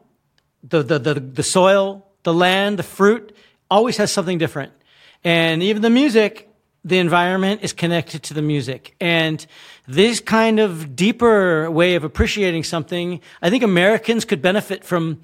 the, 0.63 0.83
the, 0.83 0.99
the, 0.99 1.13
the 1.19 1.43
soil, 1.43 2.05
the 2.23 2.33
land, 2.33 2.79
the 2.79 2.83
fruit 2.83 3.35
always 3.69 3.97
has 3.97 4.11
something 4.11 4.37
different. 4.37 4.71
And 5.23 5.63
even 5.63 5.81
the 5.81 5.89
music, 5.89 6.49
the 6.85 6.99
environment 6.99 7.61
is 7.63 7.73
connected 7.73 8.21
to 8.23 8.33
the 8.35 8.43
music. 8.43 8.95
And 9.01 9.45
this 9.87 10.19
kind 10.19 10.59
of 10.59 10.95
deeper 10.95 11.69
way 11.71 11.95
of 11.95 12.03
appreciating 12.03 12.63
something, 12.63 13.19
I 13.41 13.49
think 13.49 13.63
Americans 13.63 14.23
could 14.23 14.41
benefit 14.41 14.83
from 14.85 15.19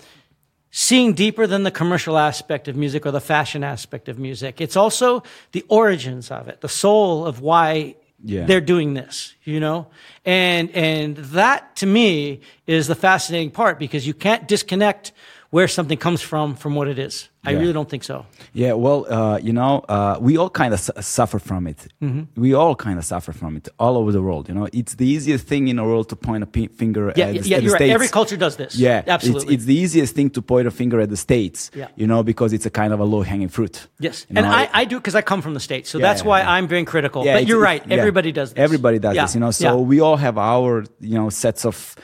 seeing 0.72 1.14
deeper 1.14 1.46
than 1.46 1.64
the 1.64 1.70
commercial 1.72 2.18
aspect 2.18 2.68
of 2.68 2.76
music 2.76 3.06
or 3.06 3.12
the 3.12 3.22
fashion 3.22 3.64
aspect 3.64 4.10
of 4.10 4.18
music. 4.18 4.60
It's 4.60 4.76
also 4.76 5.22
the 5.52 5.64
origins 5.68 6.32
of 6.32 6.48
it, 6.48 6.62
the 6.62 6.70
soul 6.70 7.26
of 7.28 7.42
why 7.42 7.96
Yeah. 8.24 8.46
they're 8.46 8.62
doing 8.62 8.94
this, 8.94 9.36
you 9.44 9.60
know? 9.60 9.88
And, 10.26 10.70
and 10.72 11.18
that 11.18 11.76
to 11.78 11.86
me 11.86 12.40
is 12.68 12.88
the 12.88 12.96
fascinating 12.96 13.52
part 13.52 13.80
because 13.80 14.08
you 14.08 14.14
can't 14.14 14.48
disconnect 14.48 15.12
where 15.52 15.68
something 15.68 15.98
comes 15.98 16.22
from 16.22 16.56
from 16.56 16.76
what 16.76 16.88
it 16.88 16.98
is. 16.98 17.30
I 17.44 17.52
Yeah. 17.52 17.60
really 17.62 17.74
don't 17.74 17.90
think 17.90 18.04
so. 18.04 18.26
Yeah, 18.54 18.74
well, 18.86 19.00
uh, 19.10 19.38
you 19.48 19.52
know, 19.52 19.74
uh, 19.90 20.16
we 20.28 20.38
all 20.38 20.50
kind 20.50 20.74
of 20.76 20.80
su- 20.80 20.94
suffer 21.02 21.40
from 21.40 21.66
it. 21.68 21.80
Mm-hmm. 22.02 22.40
We 22.46 22.54
all 22.54 22.76
kind 22.76 22.98
of 23.00 23.04
suffer 23.06 23.34
from 23.34 23.58
it 23.58 23.68
all 23.80 23.96
over 23.98 24.12
the 24.12 24.22
world. 24.22 24.48
You 24.48 24.56
know, 24.56 24.68
it's 24.72 24.94
the 24.96 25.08
easiest 25.16 25.48
thing 25.48 25.68
in 25.68 25.76
the 25.78 25.84
world 25.84 26.08
to 26.10 26.16
point 26.16 26.44
a 26.44 26.46
p- 26.46 26.68
finger 26.82 27.04
Yeah, 27.08 27.12
at, 27.12 27.18
yeah, 27.18 27.42
the, 27.42 27.50
yeah 27.50 27.58
at 27.58 27.60
the 27.60 27.64
you're 27.66 27.74
right. 27.74 27.80
states. 27.80 27.94
Every 27.96 28.08
culture 28.20 28.38
does 28.38 28.56
this. 28.58 28.76
Yeah, 28.76 29.00
it's- 29.00 29.14
absolutely. 29.16 29.56
It's, 29.56 29.66
the 29.66 29.76
easiest 29.86 30.16
thing 30.16 30.30
to 30.38 30.42
point 30.42 30.68
a 30.68 30.72
finger 30.72 31.02
at 31.02 31.10
the 31.10 31.18
states. 31.18 31.60
Yeah. 31.76 31.88
you 32.02 32.08
know, 32.08 32.22
because 32.24 32.54
it's 32.54 32.66
a 32.68 32.70
kind 32.82 32.94
of 32.94 33.00
a 33.00 33.06
low 33.14 33.22
hanging 33.24 33.50
fruit. 33.50 33.88
yes, 34.00 34.26
You 34.30 34.38
and 34.38 34.46
I, 34.46 34.70
I 34.82 34.86
do 34.86 34.96
because 35.02 35.16
I 35.16 35.24
come 35.32 35.42
from 35.42 35.54
the 35.56 35.60
states, 35.70 35.90
so 35.90 35.98
that's 36.00 36.24
why. 36.24 36.40
I'm 36.44 36.68
being 36.68 36.86
critical. 36.86 37.26
Yeah, 37.26 37.34
but 37.38 37.48
you're 37.48 37.64
it's- 37.66 37.82
right. 37.88 38.00
Everybody 38.00 38.32
does 38.32 38.50
this. 38.54 38.64
Everybody 38.64 39.00
does 39.00 39.16
Yeah, 39.16 39.24
this, 39.26 39.34
you 39.36 39.42
know. 39.42 39.52
So 39.52 39.80
we 39.82 40.00
all 40.00 40.18
have 40.18 40.38
our, 40.38 40.86
you 41.00 41.16
know, 41.20 41.30
sets 41.30 41.66
of, 41.66 41.96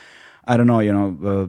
I 0.51 0.57
don't 0.57 0.67
know, 0.67 0.79
you 0.79 0.93
know, 0.97 1.07
uh, 1.31 1.47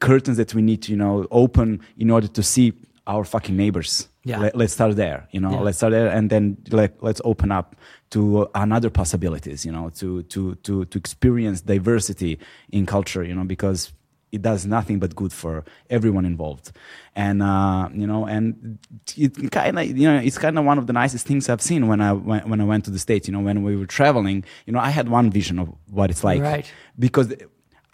curtains 0.00 0.36
that 0.36 0.54
we 0.54 0.62
need 0.62 0.82
to, 0.82 0.90
you 0.92 0.96
know, 0.96 1.26
open 1.30 1.80
in 1.98 2.10
order 2.10 2.28
to 2.28 2.42
see 2.42 2.72
our 3.06 3.24
fucking 3.24 3.56
neighbors. 3.56 4.08
Yeah. 4.24 4.38
Let, 4.38 4.60
us 4.60 4.72
start 4.72 4.94
there, 4.96 5.26
you 5.32 5.40
know. 5.40 5.50
Yeah. 5.50 5.60
Let's 5.60 5.78
start 5.78 5.92
there, 5.92 6.06
and 6.06 6.30
then 6.30 6.56
like 6.70 6.94
let's 7.00 7.20
open 7.24 7.50
up 7.50 7.74
to 8.10 8.48
another 8.54 8.88
possibilities, 8.88 9.66
you 9.66 9.72
know, 9.72 9.90
to 9.96 10.22
to 10.24 10.54
to 10.56 10.84
to 10.84 10.98
experience 10.98 11.60
diversity 11.62 12.38
in 12.70 12.86
culture, 12.86 13.24
you 13.24 13.34
know, 13.34 13.42
because 13.44 13.92
it 14.30 14.40
does 14.40 14.64
nothing 14.64 14.98
but 14.98 15.14
good 15.14 15.32
for 15.32 15.62
everyone 15.90 16.24
involved 16.24 16.72
and 17.14 17.42
uh, 17.42 17.88
you 17.92 18.06
know 18.06 18.24
and 18.24 18.78
it 19.14 19.52
kind 19.52 19.78
of 19.78 19.86
you 19.86 20.08
know 20.08 20.16
it's 20.18 20.38
kind 20.38 20.58
of 20.58 20.64
one 20.64 20.78
of 20.78 20.86
the 20.86 20.92
nicest 20.94 21.26
things 21.26 21.50
i've 21.50 21.60
seen 21.60 21.86
when 21.86 22.00
i 22.00 22.12
when, 22.12 22.48
when 22.48 22.60
i 22.60 22.64
went 22.64 22.82
to 22.86 22.90
the 22.90 22.98
states 22.98 23.28
you 23.28 23.32
know 23.32 23.40
when 23.40 23.62
we 23.62 23.76
were 23.76 23.84
traveling 23.84 24.42
you 24.64 24.72
know 24.72 24.78
i 24.78 24.88
had 24.88 25.10
one 25.10 25.30
vision 25.30 25.58
of 25.58 25.68
what 25.90 26.10
it's 26.10 26.24
like 26.24 26.40
Right. 26.40 26.72
because 26.98 27.34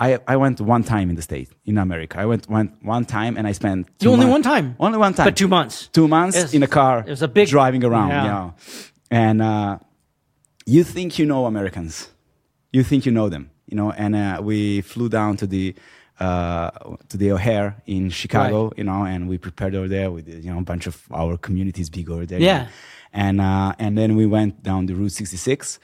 I, 0.01 0.19
I 0.29 0.37
went 0.37 0.61
one 0.61 0.85
time 0.85 1.11
in 1.11 1.17
the 1.17 1.23
state 1.23 1.49
in 1.65 1.77
America. 1.79 2.19
I 2.21 2.27
went 2.27 2.49
one 2.49 2.69
one 2.83 3.05
time 3.05 3.37
and 3.37 3.47
I 3.49 3.53
spent 3.53 3.87
two 3.99 4.07
You 4.07 4.13
only 4.13 4.27
months- 4.27 4.47
one 4.47 4.55
time? 4.55 4.77
Only 4.79 4.99
one 4.99 5.13
time, 5.15 5.27
But 5.27 5.37
two 5.37 5.49
months. 5.49 5.89
Two 5.93 6.07
months 6.09 6.37
Yes. 6.37 6.55
in 6.55 6.63
a 6.63 6.69
car. 6.69 7.01
It 7.07 7.11
was 7.11 7.23
a 7.23 7.29
big- 7.29 7.49
driving 7.49 7.85
around. 7.85 8.11
Yeah. 8.11 8.23
You 8.25 8.31
know, 8.31 8.55
and 9.11 9.43
uh, 9.43 9.79
you 10.67 10.85
think 10.85 11.19
you 11.19 11.27
know 11.27 11.47
Americans, 11.47 12.11
you 12.73 12.85
think 12.85 13.07
you 13.07 13.13
know 13.13 13.29
them. 13.29 13.51
You 13.67 13.77
know, 13.77 13.91
and 13.93 14.15
uh, 14.15 14.41
we 14.43 14.83
flew 14.83 15.09
down 15.09 15.37
to 15.39 15.47
the 15.47 15.75
uh, 16.21 16.71
to 17.09 17.17
the 17.17 17.33
O'Hare 17.33 17.77
in 17.87 18.11
Chicago. 18.11 18.73
You 18.77 18.85
know, 18.85 19.05
and 19.05 19.29
we 19.29 19.37
prepared 19.39 19.75
over 19.75 19.89
there 19.89 20.11
with 20.11 20.29
you 20.29 20.51
know 20.53 20.59
a 20.59 20.65
bunch 20.65 20.87
of 20.87 20.97
our 21.13 21.37
communities 21.37 21.91
big 21.91 22.09
over 22.11 22.25
there. 22.27 22.39
you 22.41 22.47
Yeah. 22.47 22.63
know. 22.63 22.69
and 23.13 23.41
uh, 23.41 23.73
and 23.79 23.97
then 23.99 24.17
we 24.17 24.27
went 24.27 24.63
down 24.63 24.87
the 24.87 24.95
Route 24.95 25.13
66 25.13 25.79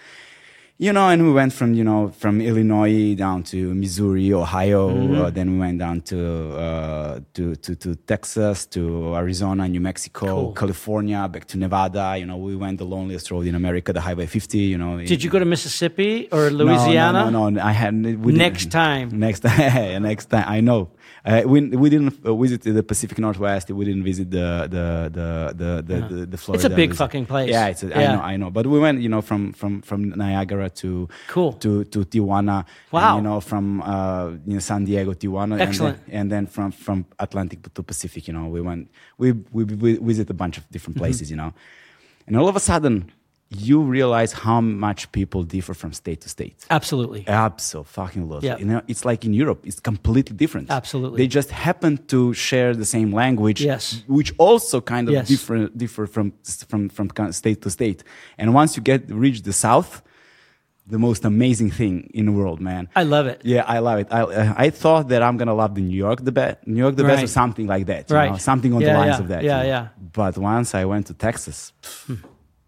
you 0.77 0.93
know, 0.93 1.09
and 1.09 1.23
we 1.25 1.33
went 1.33 1.53
from 1.53 1.73
you 1.75 1.85
know 1.85 2.09
from 2.09 2.41
Illinois 2.41 3.15
down 3.15 3.43
to 3.45 3.75
Missouri, 3.75 4.33
Ohio. 4.33 4.91
Mm-hmm. 4.91 5.21
Uh, 5.21 5.31
then 5.31 5.53
we 5.53 5.59
went 5.59 5.79
down 5.79 6.01
to, 6.03 6.57
uh, 6.57 7.21
to 7.35 7.55
to 7.57 7.77
to 7.77 7.95
Texas, 7.95 8.67
to 8.67 9.15
Arizona, 9.15 9.69
New 9.69 9.81
Mexico, 9.81 10.27
Cool. 10.27 10.53
California, 10.53 11.29
back 11.29 11.45
to 11.47 11.59
Nevada. 11.59 12.17
You 12.19 12.27
know, 12.27 12.37
we 12.39 12.57
went 12.57 12.79
the 12.79 12.87
loneliest 12.87 13.31
road 13.31 13.47
in 13.47 13.55
America, 13.55 13.93
the 13.93 14.01
Highway 14.01 14.27
50. 14.27 14.59
You 14.59 14.79
know, 14.79 14.99
Did 14.99 15.23
you 15.23 15.31
go 15.31 15.39
to 15.39 15.45
Mississippi 15.45 16.29
or 16.33 16.51
No, 16.51 16.65
Louisiana? 16.65 17.31
No, 17.31 17.31
no, 17.31 17.49
no, 17.51 17.63
I 17.63 17.73
had 17.73 17.95
Next 17.95 18.71
time. 18.73 19.19
Next 19.19 19.41
time, 19.47 20.03
next 20.03 20.27
time. 20.27 20.45
I 20.49 20.61
know. 20.61 20.91
Uh, 21.27 21.41
we 21.47 21.59
we 21.83 21.89
didn't 21.89 22.15
uh, 22.27 22.35
visit 22.35 22.61
the 22.63 22.83
Pacific 22.83 23.19
Northwest. 23.19 23.71
We 23.71 23.85
didn't 23.87 24.05
visit 24.05 24.31
the 24.31 24.69
the 24.75 24.87
the 25.19 25.29
the 25.61 25.71
the, 25.83 25.97
the, 26.15 26.27
the 26.27 26.37
Florida. 26.37 26.59
It's 26.67 26.71
a 26.73 26.77
big 26.77 26.91
visit. 26.91 26.99
fucking 27.03 27.25
place. 27.25 27.49
Yeah, 27.49 27.69
it's. 27.69 27.83
A, 27.83 27.87
I 27.97 28.03
Yeah. 28.03 28.15
know, 28.17 28.23
I 28.33 28.37
know. 28.37 28.51
But 28.51 28.67
we 28.67 28.79
went, 28.79 29.01
you 29.01 29.09
know, 29.09 29.23
from 29.23 29.55
from 29.55 29.81
from 29.81 30.11
Niagara 30.11 30.69
to 30.83 31.09
Cool. 31.29 31.55
to 31.65 31.85
to 31.85 32.05
Tijuana. 32.05 32.67
Wow. 32.93 33.17
And, 33.17 33.25
you 33.25 33.31
know, 33.31 33.41
from 33.41 33.81
uh, 33.81 34.33
you 34.47 34.55
know 34.55 34.59
San 34.61 34.85
Diego, 34.85 35.15
Tijuana. 35.15 35.59
Excellent. 35.59 35.97
And 35.97 36.07
then, 36.07 36.21
and 36.21 36.31
then 36.33 36.47
from 36.47 36.71
from 36.73 37.07
Atlantic 37.19 37.73
to 37.73 37.83
Pacific. 37.83 38.29
You 38.29 38.35
know, 38.35 38.47
we 38.49 38.61
went. 38.61 38.91
We 39.17 39.33
we, 39.51 39.65
we 39.65 39.97
visit 39.97 40.29
a 40.29 40.35
bunch 40.35 40.59
of 40.59 40.65
different 40.71 40.97
Mm-hmm. 40.97 41.05
places. 41.05 41.31
You 41.31 41.37
know, 41.39 41.55
and 42.27 42.37
all 42.37 42.49
of 42.49 42.57
a 42.57 42.61
sudden. 42.61 43.11
You 43.51 43.83
realize 43.83 44.33
how 44.33 44.61
much 44.61 45.11
people 45.13 45.43
differ 45.45 45.75
from 45.75 45.93
state 45.93 46.21
to 46.23 46.29
state. 46.29 46.57
Absolutely. 46.71 47.25
Absolutely. 47.29 48.49
Yeah. 48.49 48.57
You 48.59 48.65
know, 48.65 48.83
it's 48.89 49.05
like 49.05 49.25
in 49.25 49.33
Europe, 49.33 49.61
it's 49.65 49.79
completely 49.81 50.35
different. 50.37 50.71
Absolutely. 50.71 51.19
They 51.19 51.29
just 51.29 51.51
happen 51.51 51.99
to 52.09 52.35
share 52.35 52.75
the 52.75 52.85
same 52.85 53.13
language, 53.13 53.61
Yes. 53.61 54.03
which 54.09 54.33
also 54.39 54.81
kind 54.81 55.09
of 55.09 55.15
Yes. 55.15 55.29
different 55.29 55.77
differ 55.79 56.07
from 56.07 56.33
from 56.69 56.89
from 56.89 57.07
state 57.33 57.61
to 57.63 57.71
state. 57.71 58.03
And 58.39 58.55
once 58.55 58.77
you 58.77 58.83
get 58.83 59.09
reach 59.11 59.43
the 59.43 59.53
south, 59.53 60.03
the 60.87 60.99
most 60.99 61.25
amazing 61.25 61.71
thing 61.71 62.11
in 62.13 62.27
the 62.27 62.33
world, 62.33 62.61
man. 62.61 62.89
I 62.97 63.05
love 63.05 63.27
it. 63.27 63.41
Yeah, 63.45 63.65
I 63.77 63.79
love 63.79 63.99
it. 64.01 64.09
I, 64.11 64.21
uh, 64.23 64.55
I 64.67 64.71
thought 64.71 65.09
that 65.09 65.23
I'm 65.23 65.37
gonna 65.37 65.55
love 65.55 65.75
the 65.75 65.81
New 65.83 65.97
York 66.07 66.25
the 66.25 66.33
best, 66.33 66.57
New 66.67 66.81
York 66.85 66.97
the 66.97 67.05
best, 67.05 67.23
or 67.25 67.27
something 67.29 67.67
like 67.75 67.87
that. 67.87 68.11
you 68.11 68.17
Right. 68.17 68.31
know, 68.33 68.39
something 68.39 68.73
on 68.75 68.81
Yeah, 68.81 68.93
the 68.93 68.99
lines 68.99 69.17
yeah. 69.17 69.21
of 69.23 69.29
that. 69.29 69.43
Yeah, 69.45 69.59
you 69.63 69.63
know. 69.63 69.69
yeah. 69.75 69.89
But 70.13 70.37
once 70.39 70.75
I 70.75 70.85
went 70.85 71.07
to 71.07 71.15
Texas, 71.15 71.73
pff, 71.83 72.19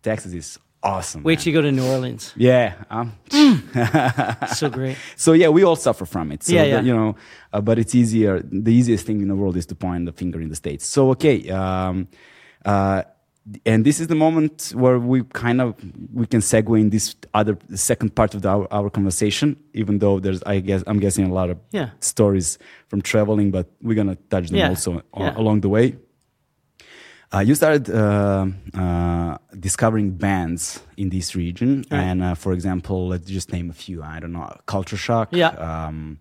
Texas 0.02 0.32
is 0.32 0.58
awesome. 0.86 1.22
Wait 1.22 1.38
man. 1.38 1.42
till 1.42 1.52
you 1.52 1.58
go 1.58 1.62
to 1.62 1.72
New 1.72 1.86
Orleans. 1.94 2.32
Yeah. 2.36 2.74
Um, 2.90 3.12
So 4.54 4.68
great. 4.78 4.96
so 5.16 5.32
yeah, 5.32 5.48
we 5.48 5.62
all 5.64 5.76
suffer 5.76 6.06
from 6.06 6.32
it. 6.32 6.42
So 6.44 6.52
Yeah, 6.52 6.64
yeah. 6.64 6.80
you 6.82 6.94
know, 6.94 7.16
uh, 7.52 7.60
but 7.60 7.78
it's 7.78 7.94
easier. 7.94 8.40
The 8.66 8.72
easiest 8.72 9.06
thing 9.06 9.20
in 9.22 9.28
the 9.28 9.36
world 9.36 9.56
is 9.56 9.66
to 9.66 9.74
point 9.74 10.06
the 10.06 10.12
finger 10.12 10.40
in 10.40 10.48
the 10.48 10.56
states. 10.56 10.84
So 10.86 11.10
okay, 11.10 11.36
um, 11.50 12.08
uh, 12.64 13.02
and 13.64 13.84
this 13.84 14.00
is 14.00 14.06
the 14.08 14.14
moment 14.16 14.72
where 14.74 14.98
we 14.98 15.22
kind 15.44 15.60
of 15.60 15.74
we 16.12 16.26
can 16.26 16.40
segue 16.40 16.80
in 16.80 16.90
this 16.90 17.14
other 17.32 17.56
second 17.74 18.10
part 18.14 18.34
of 18.34 18.42
the, 18.42 18.48
our, 18.48 18.66
our 18.72 18.90
conversation 18.90 19.56
even 19.72 20.00
though 20.00 20.18
there's 20.18 20.42
i 20.46 20.58
guess 20.58 20.82
i'm 20.88 20.98
guessing 20.98 21.24
a 21.30 21.32
lot 21.32 21.48
of 21.50 21.56
Yeah. 21.70 21.90
stories 22.00 22.58
from 22.88 23.02
traveling 23.02 23.52
but 23.52 23.66
we're 23.80 23.94
gonna 23.94 24.16
touch 24.30 24.48
them 24.48 24.58
Yeah. 24.58 24.70
also 24.70 24.90
Yeah. 25.16 25.38
along 25.38 25.60
the 25.60 25.68
way 25.68 25.94
uh, 27.36 27.40
you 27.40 27.54
started 27.54 27.90
uh, 27.90 28.46
uh, 28.74 29.36
discovering 29.58 30.10
bands 30.12 30.80
in 30.96 31.08
this 31.10 31.34
region 31.36 31.84
Right. 31.90 32.00
and 32.00 32.22
uh, 32.22 32.34
for 32.34 32.52
example 32.52 33.08
let's 33.08 33.26
just 33.26 33.52
name 33.52 33.68
a 33.70 33.74
few 33.74 34.02
i 34.02 34.18
don't 34.20 34.32
know 34.32 34.48
Kultur 34.66 34.96
Shock 34.96 35.28
Yeah. 35.32 35.48
um, 35.48 36.18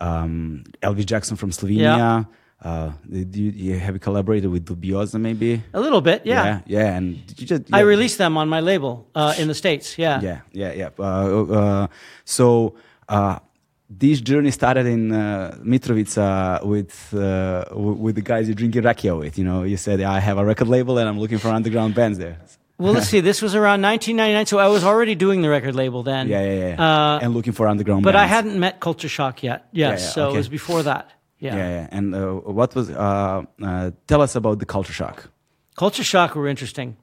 um, 0.00 0.64
elvis 0.82 1.06
jackson 1.06 1.36
from 1.36 1.50
slovenia 1.50 2.26
uh, 2.62 2.92
did 3.08 3.36
you, 3.36 3.50
you 3.50 3.78
have 3.78 3.94
you 3.94 4.00
collaborated 4.00 4.50
with 4.50 4.64
Dubioza 4.64 5.20
maybe 5.20 5.62
A 5.74 5.80
little 5.80 6.00
bit, 6.00 6.22
yeah. 6.24 6.44
yeah, 6.44 6.60
yeah, 6.66 6.96
and 6.96 7.26
did 7.26 7.40
you 7.40 7.46
just 7.46 7.62
I 7.72 7.80
released 7.80 8.16
them 8.18 8.36
on 8.38 8.48
my 8.48 8.60
label 8.60 9.06
uh, 9.14 9.34
in 9.38 9.46
the 9.48 9.54
states. 9.54 9.98
Yeah. 9.98 10.20
Yeah, 10.22 10.40
yeah, 10.52 10.72
yeah. 10.72 10.88
Uh, 10.98 11.42
uh, 11.60 11.86
so 12.24 12.74
uh, 13.10 13.38
this 13.88 14.20
journey 14.20 14.50
started 14.50 14.86
in 14.86 15.12
uh, 15.12 15.56
Mitrovica 15.62 16.64
with 16.64 17.14
uh, 17.14 17.64
w- 17.70 17.92
with 18.04 18.14
the 18.16 18.22
guys 18.22 18.48
you 18.48 18.54
drinking 18.54 18.82
rakia 18.82 19.18
with. 19.18 19.38
You 19.38 19.44
know, 19.44 19.62
you 19.62 19.76
said 19.76 20.00
I 20.00 20.18
have 20.20 20.38
a 20.38 20.44
record 20.44 20.68
label 20.68 20.98
and 20.98 21.08
I'm 21.08 21.18
looking 21.18 21.38
for 21.38 21.48
underground 21.48 21.94
bands 21.94 22.18
there. 22.18 22.38
Well, 22.78 22.92
let's 22.92 23.08
see. 23.14 23.20
This 23.20 23.40
was 23.40 23.54
around 23.54 23.82
1999, 23.82 24.46
so 24.46 24.58
I 24.58 24.68
was 24.68 24.84
already 24.84 25.14
doing 25.14 25.40
the 25.42 25.48
record 25.48 25.74
label 25.74 26.02
then. 26.02 26.28
Yeah, 26.28 26.42
yeah, 26.44 26.68
yeah. 26.68 26.82
Uh, 27.14 27.18
and 27.22 27.32
looking 27.34 27.52
for 27.52 27.66
underground. 27.68 28.02
but 28.02 28.16
I 28.16 28.26
hadn't 28.26 28.58
met 28.58 28.80
Kultur 28.80 29.08
Shock 29.08 29.42
yet. 29.42 29.68
Yes, 29.72 30.02
yeah, 30.02 30.08
so 30.10 30.26
okay. 30.26 30.34
it 30.34 30.38
was 30.38 30.48
before 30.48 30.82
that. 30.82 31.10
Yeah. 31.38 31.56
Yeah, 31.56 31.68
yeah. 31.68 31.88
And 31.92 32.14
uh, 32.14 32.32
what 32.32 32.74
was? 32.74 32.90
Uh, 32.90 33.44
uh, 33.62 33.90
tell 34.06 34.20
us 34.20 34.34
about 34.36 34.58
the 34.58 34.66
Kultur 34.66 34.92
Shock 34.92 35.30
Kultur 35.78 36.02
Shock 36.02 36.34
were 36.34 36.48
interesting. 36.48 36.96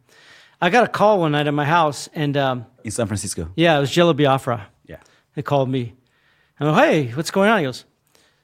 I 0.62 0.70
got 0.70 0.84
a 0.84 0.88
call 0.88 1.20
one 1.20 1.32
night 1.34 1.48
at 1.48 1.54
my 1.54 1.66
house, 1.66 2.10
and 2.14 2.36
um, 2.38 2.66
in 2.84 2.92
San 2.92 3.08
Francisco. 3.08 3.50
yeah, 3.56 3.78
it 3.78 3.80
was 3.80 3.92
Jello 3.92 4.14
Biafra. 4.14 4.68
Yeah. 4.86 4.98
They 5.36 5.42
called 5.42 5.70
me. 5.70 5.94
I 6.60 6.66
go, 6.66 6.74
hey, 6.74 7.08
what's 7.12 7.32
going 7.32 7.50
on? 7.50 7.60
He 7.60 7.66
goes, 7.66 7.86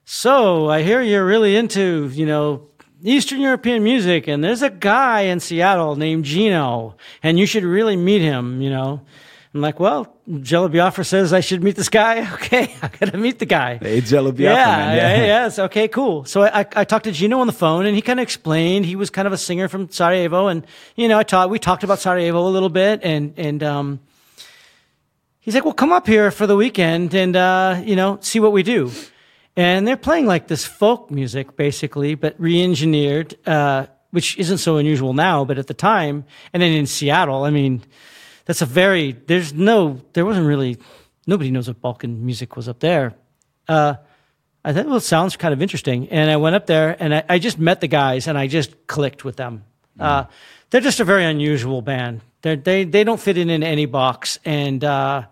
so 0.05 0.69
I 0.69 0.81
hear 0.81 1.01
you're 1.01 1.25
really 1.25 1.55
into, 1.55 2.09
you 2.13 2.25
know, 2.25 2.67
Eastern 3.03 3.39
European 3.39 3.83
music, 3.83 4.27
and 4.27 4.43
there's 4.43 4.61
a 4.61 4.69
guy 4.69 5.21
in 5.21 5.39
Seattle 5.39 5.95
named 5.95 6.25
Gino, 6.25 6.97
and 7.23 7.39
you 7.39 7.45
should 7.45 7.63
really 7.63 7.95
meet 7.95 8.21
him, 8.21 8.61
you 8.61 8.69
know. 8.69 9.01
I'm 9.53 9.61
like, 9.61 9.79
well, 9.79 10.15
Jello 10.41 10.67
Biafra 10.67 11.03
says 11.03 11.33
I 11.33 11.39
should 11.39 11.63
meet 11.63 11.75
this 11.75 11.89
guy. 11.89 12.27
Okay, 12.39 12.75
I 12.81 12.87
gotta 12.87 13.17
meet 13.17 13.39
the 13.39 13.45
guy. 13.45 13.79
It's 13.81 14.09
Jello 14.09 14.31
Biafra, 14.31 14.43
yeah, 14.53 14.77
man. 14.77 14.97
yeah, 14.97 15.25
yes, 15.25 15.59
okay, 15.59 15.87
cool. 15.87 16.25
So 16.25 16.43
I, 16.43 16.61
I, 16.61 16.65
I 16.77 16.83
talked 16.83 17.05
to 17.05 17.11
Gino 17.11 17.39
on 17.39 17.47
the 17.47 17.53
phone, 17.53 17.85
and 17.85 17.95
he 17.95 18.01
kind 18.01 18.19
of 18.19 18.23
explained 18.23 18.85
he 18.85 18.95
was 18.95 19.09
kind 19.09 19.27
of 19.27 19.33
a 19.33 19.37
singer 19.37 19.67
from 19.67 19.89
Sarajevo, 19.89 20.47
and 20.47 20.65
you 20.95 21.07
know, 21.07 21.17
I 21.17 21.23
taught 21.23 21.49
we 21.49 21.57
talked 21.59 21.83
about 21.83 21.99
Sarajevo 21.99 22.47
a 22.47 22.49
little 22.49 22.69
bit, 22.69 23.01
and 23.03 23.33
and 23.37 23.63
um, 23.63 23.99
he's 25.49 25.55
like, 25.55 25.65
well, 25.65 25.73
come 25.73 25.91
up 25.91 26.05
here 26.05 26.29
for 26.29 26.45
the 26.45 26.55
weekend 26.55 27.15
and 27.15 27.35
uh, 27.35 27.81
you 27.83 27.95
know, 27.95 28.19
see 28.21 28.39
what 28.39 28.51
we 28.51 28.61
do. 28.61 28.91
And 29.55 29.87
they're 29.87 29.97
playing 29.97 30.27
like 30.27 30.47
this 30.47 30.63
folk 30.63 31.09
music, 31.09 31.55
basically, 31.55 32.13
but 32.13 32.35
re-engineered, 32.37 33.35
uh, 33.47 33.87
which 34.11 34.37
isn't 34.37 34.59
so 34.59 34.77
unusual 34.77 35.13
now, 35.13 35.45
but 35.45 35.57
at 35.57 35.65
the 35.65 35.73
time, 35.73 36.23
and 36.53 36.61
then 36.61 36.71
in 36.73 36.85
Seattle, 36.85 37.45
I 37.45 37.49
mean, 37.49 37.81
that's 38.45 38.61
a 38.61 38.67
very 38.67 39.13
there's 39.13 39.51
no 39.51 39.99
there 40.13 40.23
wasn't 40.23 40.45
really 40.45 40.77
nobody 41.25 41.49
knows 41.49 41.67
what 41.67 41.81
Balkan 41.81 42.23
music 42.23 42.55
was 42.55 42.69
up 42.69 42.79
there. 42.79 43.15
Uh, 43.67 43.95
I 44.63 44.71
thought, 44.71 44.85
well, 44.85 44.97
it 44.97 45.01
sounds 45.01 45.35
kind 45.35 45.51
of 45.51 45.63
interesting. 45.63 46.09
And 46.09 46.29
I 46.29 46.37
went 46.37 46.55
up 46.55 46.67
there 46.67 46.95
and 46.99 47.15
I, 47.15 47.23
I 47.27 47.39
just 47.39 47.57
met 47.57 47.81
the 47.81 47.87
guys 47.87 48.27
and 48.27 48.37
I 48.37 48.45
just 48.45 48.85
clicked 48.85 49.25
with 49.25 49.35
them. 49.37 49.63
Uh, 49.99 50.25
they're 50.69 50.79
just 50.79 50.99
a 50.99 51.03
very 51.03 51.25
unusual 51.25 51.81
band. 51.81 52.21
They're, 52.41 52.55
they 52.55 52.83
they 52.85 53.03
don't 53.03 53.19
fit 53.19 53.37
in 53.37 53.49
in 53.49 53.63
any 53.63 53.85
box, 53.85 54.39
and 54.45 54.83
uh, 54.83 55.23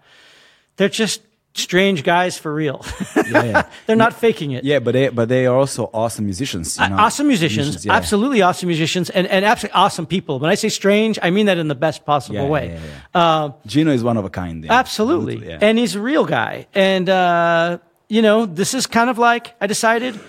they're 0.78 0.90
just 0.90 1.22
strange 1.58 2.04
guys 2.04 2.38
for 2.38 2.54
real. 2.54 2.86
Yeah, 3.16 3.44
yeah. 3.44 3.70
they're 3.86 3.96
not 3.96 4.14
faking 4.14 4.52
it. 4.52 4.64
Yeah, 4.64 4.80
but 4.80 4.94
they 4.94 5.10
but 5.10 5.28
they 5.28 5.46
are 5.46 5.58
also 5.58 5.90
awesome 5.94 6.26
musicians. 6.26 6.78
You 6.80 6.90
know? 6.90 6.98
awesome 6.98 7.28
musicians, 7.28 7.86
yeah. 7.86 7.94
absolutely 7.94 8.42
awesome 8.42 8.68
musicians, 8.68 9.10
and, 9.10 9.28
and 9.28 9.44
absolutely 9.44 9.76
awesome 9.76 10.06
people. 10.06 10.40
When 10.40 10.50
I 10.50 10.56
say 10.56 10.70
strange, 10.70 11.20
I 11.22 11.30
mean 11.30 11.48
that 11.48 11.58
in 11.58 11.68
the 11.68 11.76
best 11.76 12.06
possible 12.06 12.48
way. 12.48 12.70
yeah, 12.70 12.80
yeah. 13.16 13.22
Uh, 13.22 13.52
Gino 13.66 13.92
is 13.92 14.04
one 14.04 14.18
of 14.18 14.26
a 14.26 14.30
kind. 14.30 14.66
Absolutely. 14.70 15.52
And 15.52 15.78
he's 15.78 15.96
a 15.96 16.02
real 16.02 16.26
guy. 16.26 16.68
And, 16.74 17.10
uh, 17.10 17.80
you 18.08 18.22
know, 18.22 18.46
this 18.46 18.74
is 18.74 18.88
kind 18.88 19.10
of 19.10 19.18
like 19.18 19.56
I 19.60 19.68
decided, 19.68 20.20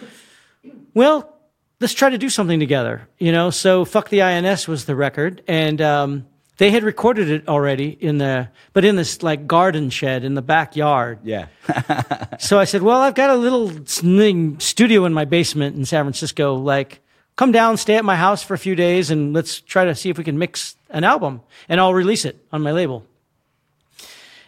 well, 0.94 1.36
let's 1.80 1.94
try 1.94 2.10
to 2.10 2.18
do 2.18 2.28
something 2.28 2.58
together. 2.58 3.08
You 3.18 3.32
know, 3.32 3.50
so 3.50 3.84
Fuck 3.84 4.08
the 4.08 4.22
INS 4.22 4.66
was 4.66 4.86
the 4.86 4.96
record. 4.96 5.42
And 5.46 5.80
um, 5.80 6.26
they 6.58 6.70
had 6.70 6.82
recorded 6.82 7.30
it 7.30 7.48
already 7.48 7.88
in 7.88 8.18
the, 8.18 8.48
but 8.72 8.84
in 8.84 8.96
this 8.96 9.22
like 9.22 9.46
garden 9.46 9.90
shed 9.90 10.24
in 10.24 10.34
the 10.34 10.42
backyard. 10.42 11.20
yeah. 11.22 11.46
So 12.40 12.58
I 12.58 12.64
said, 12.64 12.82
well, 12.82 13.00
I've 13.00 13.14
got 13.14 13.30
a 13.30 13.36
little 13.36 13.84
studio 13.86 15.04
in 15.04 15.12
my 15.12 15.24
basement 15.24 15.76
in 15.76 15.84
San 15.84 16.04
Francisco. 16.04 16.54
Like, 16.54 17.00
come 17.36 17.52
down, 17.52 17.76
stay 17.76 17.96
at 17.96 18.04
my 18.04 18.16
house 18.16 18.42
for 18.42 18.54
a 18.54 18.58
few 18.58 18.74
days, 18.74 19.10
and 19.10 19.32
let's 19.32 19.60
try 19.60 19.84
to 19.84 19.94
see 19.94 20.08
if 20.10 20.18
we 20.18 20.24
can 20.24 20.38
mix 20.38 20.76
an 20.90 21.04
album, 21.04 21.40
and 21.68 21.80
I'll 21.80 21.94
release 21.94 22.24
it 22.24 22.44
on 22.52 22.62
my 22.62 22.72
label. 22.72 23.04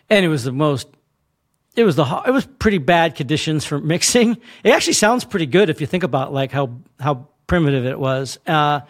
And 0.09 0.24
it 0.24 0.28
was 0.28 0.45
the 0.45 0.53
most, 0.53 0.89
it 1.77 1.85
was 1.85 1.97
the, 1.97 2.05
it 2.27 2.31
was 2.31 2.47
pretty 2.47 2.78
bad 2.78 3.15
conditions 3.16 3.65
for 3.65 3.81
mixing. 3.95 4.37
It 4.65 4.70
actually 4.70 4.95
sounds 4.95 5.24
pretty 5.24 5.47
good 5.47 5.70
if 5.70 5.81
you 5.81 5.87
think 5.87 6.05
about 6.05 6.32
like 6.32 6.53
how 6.53 6.78
how 6.99 7.28
primitive 7.47 7.87
it 7.87 7.99
was. 7.99 8.39
Uh, 8.47 8.81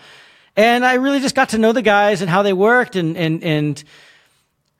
and 0.60 0.84
I 0.84 0.94
really 0.94 1.20
just 1.20 1.34
got 1.34 1.48
to 1.50 1.58
know 1.58 1.72
the 1.72 1.82
guys 1.82 2.20
and 2.22 2.30
how 2.30 2.42
they 2.42 2.52
worked, 2.52 2.96
and 2.96 3.16
and 3.16 3.42
and. 3.44 3.84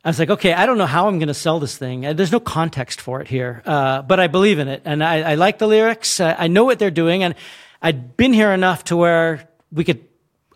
I 0.03 0.09
was 0.09 0.19
like, 0.19 0.31
okay, 0.31 0.55
I 0.55 0.65
don't 0.65 0.79
know 0.79 0.87
how 0.87 1.09
I'm 1.09 1.19
going 1.19 1.29
to 1.29 1.35
sell 1.35 1.61
this 1.61 1.77
thing. 1.77 2.07
Uh, 2.07 2.15
There's 2.15 2.33
no 2.33 2.41
context 2.41 3.03
for 3.03 3.21
it 3.21 3.29
here, 3.29 3.61
uh, 3.67 4.01
but 4.01 4.19
I 4.19 4.29
believe 4.29 4.59
in 4.59 4.67
it, 4.69 4.81
and 4.87 5.05
I, 5.05 5.33
I 5.33 5.35
like 5.35 5.59
the 5.59 5.67
lyrics. 5.69 6.21
Uh, 6.21 6.35
I 6.39 6.49
know 6.49 6.65
what 6.65 6.79
they're 6.79 6.91
doing, 7.05 7.23
and 7.23 7.35
I'd 7.83 8.17
been 8.17 8.33
here 8.33 8.51
enough 8.51 8.85
to 8.85 8.97
where 8.97 9.47
we 9.71 9.85
could. 9.85 10.01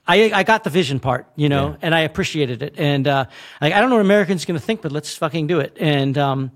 I 0.09 0.33
I 0.33 0.45
got 0.45 0.65
the 0.65 0.71
vision 0.71 0.99
part, 0.99 1.27
you 1.37 1.51
know, 1.51 1.69
Yeah. 1.73 1.77
and 1.83 1.95
I 1.95 2.01
appreciated 2.09 2.63
it. 2.63 2.75
And 2.79 3.07
uh, 3.07 3.27
like, 3.61 3.75
I 3.75 3.81
don't 3.81 3.91
know 3.91 3.97
what 3.97 4.07
Americans 4.07 4.47
going 4.47 4.59
to 4.59 4.65
think, 4.65 4.81
but 4.81 4.93
let's 4.93 5.15
fucking 5.15 5.47
do 5.47 5.61
it. 5.61 5.77
And 5.79 6.17
um, 6.17 6.51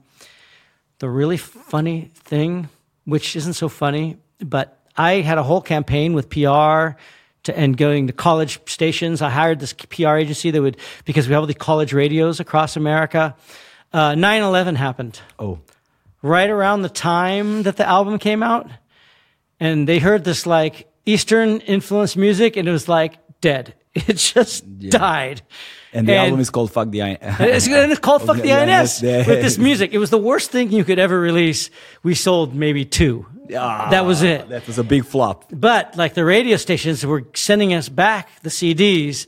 the 0.98 1.10
really 1.10 1.36
funny 1.36 2.10
thing, 2.24 2.70
which 3.04 3.36
isn't 3.36 3.54
so 3.54 3.68
funny, 3.68 4.16
but 4.40 4.78
I 4.96 5.20
had 5.20 5.36
a 5.36 5.42
whole 5.42 5.60
campaign 5.60 6.14
with 6.14 6.30
PR 6.30 6.96
to, 7.48 7.58
and 7.58 7.76
going 7.76 8.06
to 8.06 8.12
college 8.12 8.60
stations. 8.70 9.20
I 9.20 9.28
hired 9.30 9.58
this 9.60 9.72
PR 9.74 10.16
agency 10.16 10.50
that 10.52 10.62
would, 10.62 10.76
because 11.04 11.26
we 11.28 11.34
have 11.34 11.42
all 11.42 11.46
the 11.46 11.54
college 11.54 11.92
radios 11.92 12.40
across 12.40 12.76
America. 12.76 13.34
Uh, 13.92 14.12
9-11 14.12 14.76
happened 14.76 15.20
Oh. 15.38 15.58
right 16.22 16.48
around 16.50 16.82
the 16.82 16.88
time 16.88 17.64
that 17.64 17.76
the 17.76 17.86
album 17.88 18.18
came 18.18 18.42
out. 18.42 18.70
And 19.60 19.88
they 19.88 19.98
heard 19.98 20.22
this 20.24 20.46
like 20.46 20.86
Eastern 21.04 21.60
influenced 21.60 22.16
music 22.16 22.56
and 22.56 22.68
it 22.68 22.72
was 22.72 22.88
like 22.88 23.18
dead. 23.40 23.74
It 23.94 24.16
just 24.16 24.62
died. 24.90 25.42
And 25.92 26.06
the 26.06 26.16
album 26.16 26.40
is 26.40 26.50
called 26.50 26.70
Fuck 26.70 26.90
the 26.90 27.02
I. 27.02 27.18
It's, 27.40 27.66
it's 27.66 28.00
called 28.00 28.22
Fuck 28.22 28.36
the 28.42 28.52
INS 28.52 29.02
with 29.02 29.26
this 29.26 29.58
music. 29.58 29.92
It 29.92 29.98
was 29.98 30.10
the 30.10 30.18
worst 30.18 30.50
thing 30.50 30.70
you 30.70 30.84
could 30.84 30.98
ever 30.98 31.18
release. 31.18 31.70
We 32.02 32.14
sold 32.14 32.54
maybe 32.54 32.84
two. 32.84 33.26
Ah, 33.56 33.88
that 33.90 34.04
was 34.04 34.22
it. 34.22 34.48
That 34.50 34.66
was 34.66 34.78
a 34.78 34.84
big 34.84 35.04
flop. 35.04 35.46
But 35.50 35.96
like 35.96 36.14
the 36.14 36.24
radio 36.24 36.56
stations 36.56 37.04
were 37.04 37.24
sending 37.34 37.72
us 37.72 37.88
back 37.88 38.28
the 38.42 38.50
CDs, 38.50 39.26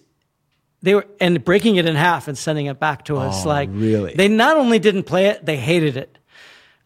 they 0.83 0.95
were 0.95 1.07
and 1.21 1.43
breaking 1.45 1.77
it 1.77 1.87
in 1.87 1.95
half 1.95 2.29
and 2.29 2.37
sending 2.37 2.67
it 2.67 2.79
back 2.79 3.07
to 3.07 3.17
us. 3.17 3.45
Oh, 3.45 3.49
like 3.49 3.71
really? 3.73 4.15
they 4.15 4.29
not 4.29 4.57
only 4.57 4.79
didn't 4.79 5.05
play 5.05 5.27
it, 5.27 5.45
they 5.45 5.57
hated 5.57 5.97
it. 5.97 6.19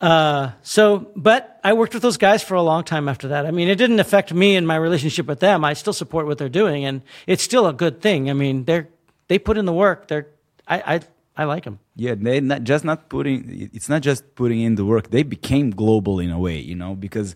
Uh, 0.00 0.50
so, 0.62 1.10
but 1.16 1.60
I 1.64 1.72
worked 1.72 1.94
with 1.94 2.02
those 2.02 2.18
guys 2.18 2.42
for 2.42 2.54
a 2.54 2.62
long 2.62 2.84
time 2.84 3.08
after 3.08 3.28
that. 3.28 3.46
I 3.46 3.52
mean, 3.52 3.68
it 3.68 3.76
didn't 3.76 4.00
affect 4.00 4.34
me 4.34 4.56
and 4.56 4.66
my 4.66 4.76
relationship 4.76 5.26
with 5.26 5.40
them. 5.40 5.64
I 5.64 5.72
still 5.72 5.92
support 5.92 6.26
what 6.26 6.36
they're 6.36 6.48
doing, 6.48 6.84
and 6.84 7.02
it's 7.26 7.42
still 7.42 7.66
a 7.66 7.72
good 7.72 8.02
thing. 8.02 8.28
I 8.28 8.34
mean, 8.34 8.64
they're 8.64 8.88
they 9.28 9.38
put 9.38 9.56
in 9.58 9.64
the 9.64 9.72
work. 9.72 10.08
They're 10.08 10.26
I 10.66 10.94
I, 10.94 11.00
I 11.36 11.44
like 11.44 11.64
them. 11.64 11.78
Yeah, 11.96 12.14
they 12.16 12.40
not 12.40 12.64
just 12.64 12.84
not 12.84 13.08
putting. 13.08 13.70
It's 13.72 13.88
not 13.88 14.02
just 14.02 14.34
putting 14.34 14.60
in 14.60 14.74
the 14.76 14.84
work. 14.84 15.10
They 15.10 15.22
became 15.22 15.70
global 15.70 16.18
in 16.20 16.30
a 16.30 16.38
way, 16.38 16.58
you 16.58 16.74
know, 16.74 16.94
because 16.94 17.34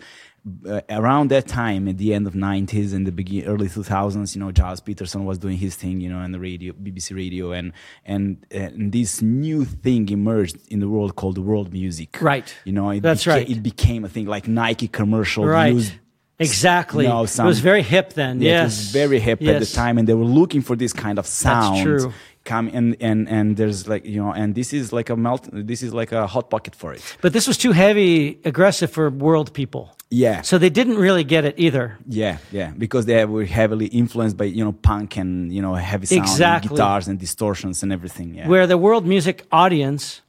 uh, 0.66 0.80
around 0.88 1.28
that 1.30 1.46
time, 1.46 1.88
at 1.88 1.98
the 1.98 2.14
end 2.14 2.26
of 2.26 2.32
'90s 2.34 2.94
and 2.94 3.06
the 3.06 3.12
begin 3.12 3.44
early 3.44 3.68
2000s, 3.68 4.34
you 4.34 4.40
know, 4.40 4.50
Gilles 4.52 4.80
Peterson 4.80 5.24
was 5.24 5.36
doing 5.38 5.58
his 5.58 5.74
thing, 5.76 6.00
you 6.00 6.08
know, 6.08 6.18
on 6.18 6.32
the 6.32 6.40
radio, 6.40 6.72
BBC 6.72 7.14
Radio, 7.14 7.52
and 7.52 7.72
and 8.04 8.44
and 8.50 8.92
this 8.92 9.20
new 9.20 9.64
thing 9.64 10.08
emerged 10.08 10.56
in 10.68 10.80
the 10.80 10.88
world 10.88 11.16
called 11.16 11.36
world 11.38 11.72
music. 11.72 12.16
Right. 12.20 12.54
You 12.64 12.72
know, 12.72 12.90
it 12.90 13.00
That's 13.02 13.24
beca- 13.24 13.32
right. 13.34 13.50
It 13.50 13.62
became 13.62 14.04
a 14.04 14.08
thing 14.08 14.26
like 14.26 14.48
Nike 14.48 14.88
commercial 14.88 15.44
Right. 15.44 15.74
used 15.74 15.92
Exactly. 16.38 17.04
you 17.04 17.10
know, 17.10 17.24
it 17.24 17.38
was 17.44 17.60
very 17.60 17.82
hip 17.82 18.12
then. 18.14 18.40
Yeah, 18.40 18.50
yes. 18.50 18.62
It 18.62 18.64
was 18.66 18.90
very 18.92 19.18
hip 19.20 19.42
at 19.42 19.58
the 19.60 19.66
time, 19.66 19.98
and 19.98 20.06
they 20.08 20.14
were 20.14 20.24
looking 20.40 20.62
for 20.62 20.76
this 20.76 20.92
kind 20.92 21.18
of 21.18 21.26
sound, 21.26 21.76
That's 21.76 22.02
true. 22.04 22.12
come 22.44 22.70
and 22.72 22.96
and 23.00 23.28
and 23.28 23.56
there's 23.56 23.86
like 23.88 24.04
you 24.06 24.20
know 24.22 24.32
and 24.32 24.54
this 24.54 24.72
is 24.72 24.92
like 24.92 25.10
a 25.10 25.16
melt 25.16 25.48
this 25.52 25.82
is 25.82 25.92
like 25.92 26.12
a 26.12 26.26
hot 26.26 26.48
pocket 26.50 26.74
for 26.74 26.94
it 26.94 27.02
But 27.20 27.32
this 27.32 27.46
was 27.46 27.56
too 27.58 27.72
heavy, 27.72 28.38
aggressive 28.44 28.90
for 28.90 29.10
world 29.10 29.48
people. 29.52 29.84
yeah 30.10 30.42
So 30.42 30.56
they 30.58 30.70
didn't 30.70 30.96
really 31.06 31.24
get 31.24 31.44
it 31.44 31.54
either. 31.58 31.86
yeah 32.20 32.36
yeah 32.58 32.70
because 32.78 33.04
they 33.06 33.24
were 33.26 33.44
heavily 33.60 33.86
influenced 33.86 34.36
by 34.36 34.46
you 34.58 34.64
know 34.64 34.72
punk 34.72 35.16
and 35.18 35.52
you 35.56 35.60
know 35.64 35.74
heavy 35.74 36.06
sound 36.06 36.28
and 36.40 36.62
guitars 36.68 37.08
and 37.08 37.18
distortions 37.18 37.82
and 37.82 37.92
everything 37.92 38.28
yeah 38.38 38.48
Where 38.52 38.66
the 38.66 38.78
world 38.78 39.04
music 39.14 39.36
audience 39.50 40.22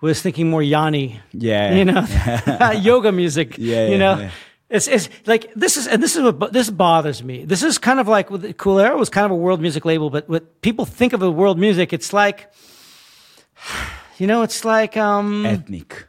was 0.00 0.20
thinking 0.20 0.50
more 0.50 0.62
Yanni. 0.62 1.06
Yeah. 1.32 1.74
You 1.78 1.84
know, 1.90 2.02
yoga 2.90 3.10
music. 3.12 3.48
Yeah, 3.58 3.88
You 3.92 3.98
know, 3.98 4.14
yeah. 4.20 4.30
It's, 4.68 4.88
it's 4.88 5.08
like 5.26 5.52
this 5.54 5.76
is, 5.76 5.86
and 5.86 6.02
this 6.02 6.16
is 6.16 6.22
what, 6.22 6.52
this 6.52 6.70
bothers 6.70 7.22
me. 7.22 7.44
This 7.44 7.62
is 7.62 7.78
kind 7.78 8.00
of 8.00 8.08
like 8.08 8.30
with 8.30 8.42
Koolarrow 8.56 8.98
was 8.98 9.08
kind 9.08 9.24
of 9.24 9.30
a 9.30 9.36
world 9.36 9.60
music 9.60 9.84
label, 9.84 10.10
but 10.10 10.28
what 10.28 10.60
people 10.60 10.84
think 10.84 11.12
of 11.12 11.22
a 11.22 11.30
world 11.30 11.58
music, 11.58 11.92
it's 11.92 12.12
like, 12.12 12.52
you 14.18 14.26
know, 14.26 14.42
it's 14.42 14.64
like, 14.64 14.96
um, 14.96 15.46
ethnic. 15.46 16.08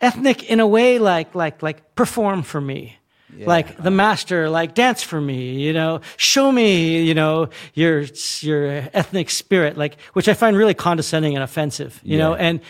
Ethnic 0.00 0.44
in 0.44 0.60
a 0.60 0.66
way 0.66 0.98
like 0.98 1.34
like 1.34 1.62
like 1.62 1.94
perform 1.94 2.42
for 2.42 2.60
me. 2.60 2.96
Like 3.38 3.76
the 3.76 3.90
master 3.90 4.50
like 4.50 4.74
dance 4.74 5.02
for 5.02 5.20
me 5.20 5.60
you 5.60 5.72
know? 5.72 6.00
Show 6.16 6.50
me 6.50 7.02
you 7.04 7.14
know 7.14 7.48
your 7.74 8.04
your 8.40 8.88
ethnic 8.92 9.30
spirit 9.30 9.76
like 9.78 10.00
which 10.14 10.28
i 10.28 10.34
find 10.34 10.56
really 10.56 10.74
condescending 10.74 11.34
and 11.34 11.44
offensive 11.44 12.00
you 12.02 12.18
know? 12.18 12.34
And 12.34 12.60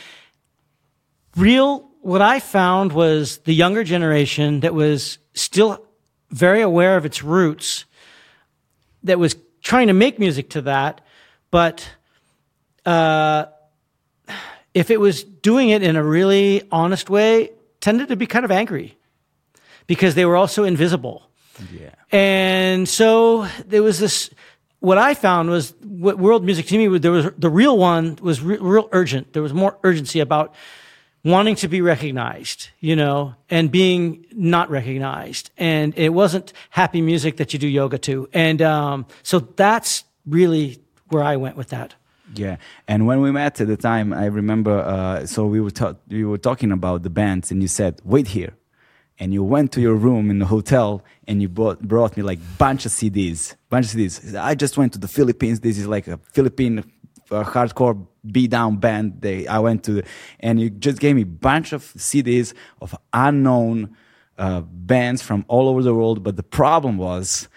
real 1.37 1.90
what 2.01 2.23
i 2.23 2.41
found 2.41 2.93
was 2.93 3.39
the 3.39 3.55
younger 3.55 3.85
generation 3.85 4.61
that 4.61 4.75
was 4.75 5.19
still 5.35 5.85
very 6.31 6.61
aware 6.61 6.97
of 6.97 7.05
its 7.05 7.23
roots 7.23 7.85
that 9.03 9.19
was 9.19 9.37
trying 9.63 9.87
to 9.87 9.93
make 9.93 10.19
music 10.19 10.51
to 10.51 10.61
that 10.63 11.01
but 11.51 11.89
uh, 12.87 13.47
if 14.75 14.91
it 14.91 15.01
was 15.01 15.25
doing 15.25 15.71
it 15.71 15.83
in 15.83 15.97
a 15.97 16.05
really 16.05 16.63
honest 16.71 17.11
way, 17.11 17.51
tended 17.81 18.09
to 18.09 18.17
be 18.17 18.27
kind 18.27 18.45
of 18.45 18.51
angry 18.51 18.97
because 19.87 20.15
they 20.15 20.25
were 20.25 20.37
also 20.37 20.65
invisible. 20.65 21.29
yeah 21.73 21.91
And 22.13 22.89
so 22.89 23.47
there 23.67 23.83
was 23.83 23.99
this. 23.99 24.31
What 24.81 24.97
I 24.97 25.13
found 25.15 25.51
was 25.51 25.75
what 25.83 26.19
world 26.19 26.43
music 26.43 26.67
to 26.69 26.79
me. 26.79 26.99
There 26.99 27.13
was 27.13 27.27
the 27.37 27.51
real 27.51 27.77
one 27.77 28.17
was 28.23 28.41
re- 28.41 28.57
real 28.59 28.89
urgent. 28.93 29.35
There 29.35 29.43
was 29.43 29.53
more 29.53 29.77
urgency 29.83 30.21
about 30.21 30.55
wanting 31.25 31.55
to 31.57 31.69
be 31.69 31.81
recognized, 31.81 32.69
you 32.81 32.97
know, 32.97 33.35
and 33.51 33.71
being 33.71 34.25
not 34.33 34.71
recognized. 34.71 35.51
And 35.59 35.97
it 35.97 36.11
wasn't 36.11 36.53
happy 36.71 37.03
music 37.03 37.37
that 37.37 37.53
you 37.53 37.59
do 37.59 37.69
yoga 37.69 37.99
to. 37.99 38.29
And 38.33 38.63
um, 38.63 39.07
so 39.23 39.41
that's 39.41 40.05
really 40.27 40.79
where 41.09 41.23
I 41.23 41.37
went 41.37 41.57
with 41.57 41.69
that. 41.69 41.95
Yeah, 42.35 42.57
and 42.87 43.07
when 43.07 43.21
we 43.21 43.33
met 43.33 43.61
at 43.61 43.67
the 43.67 43.77
time, 43.77 44.13
I 44.13 44.27
remember. 44.27 44.79
Uh, 44.79 45.27
so 45.27 45.47
we 45.47 45.61
were 45.61 45.73
we 46.09 46.25
were 46.25 46.39
talking 46.39 46.71
about 46.71 47.03
the 47.03 47.11
bands, 47.11 47.51
and 47.51 47.61
you 47.61 47.67
said, 47.67 48.01
"Wait 48.05 48.29
here," 48.29 48.55
and 49.19 49.33
you 49.33 49.43
went 49.43 49.73
to 49.73 49.81
your 49.81 49.97
room 49.97 50.31
in 50.31 50.39
the 50.39 50.47
hotel, 50.47 51.03
and 51.27 51.43
you 51.43 51.49
brought 51.49 51.81
brought 51.83 52.17
me 52.17 52.23
like 52.23 52.39
bunch 52.57 52.87
of 52.87 52.93
CDs, 52.93 53.57
bunch 53.69 53.87
of 53.87 53.99
CDs. 53.99 54.41
I 54.41 54.55
just 54.55 54.79
went 54.79 54.93
to 54.93 55.01
the 55.01 55.09
Philippines. 55.09 55.59
This 55.59 55.77
is 55.77 55.89
like 55.89 56.07
a 56.07 56.19
Philippine 56.33 56.85
uh, 57.33 57.43
hardcore 57.43 58.07
beat 58.31 58.51
down 58.51 58.77
band. 58.77 59.21
They 59.21 59.47
I 59.47 59.59
went 59.59 59.85
to, 59.85 60.03
and 60.41 60.61
you 60.61 60.71
just 60.71 60.99
gave 60.99 61.17
me 61.17 61.23
a 61.23 61.27
bunch 61.27 61.73
of 61.73 61.83
CDs 61.95 62.55
of 62.81 62.95
unknown 63.13 63.97
uh, 64.39 64.61
bands 64.61 65.23
from 65.23 65.45
all 65.49 65.69
over 65.69 65.83
the 65.83 65.95
world. 65.95 66.23
But 66.23 66.37
the 66.37 66.43
problem 66.43 66.99
was, 66.99 67.49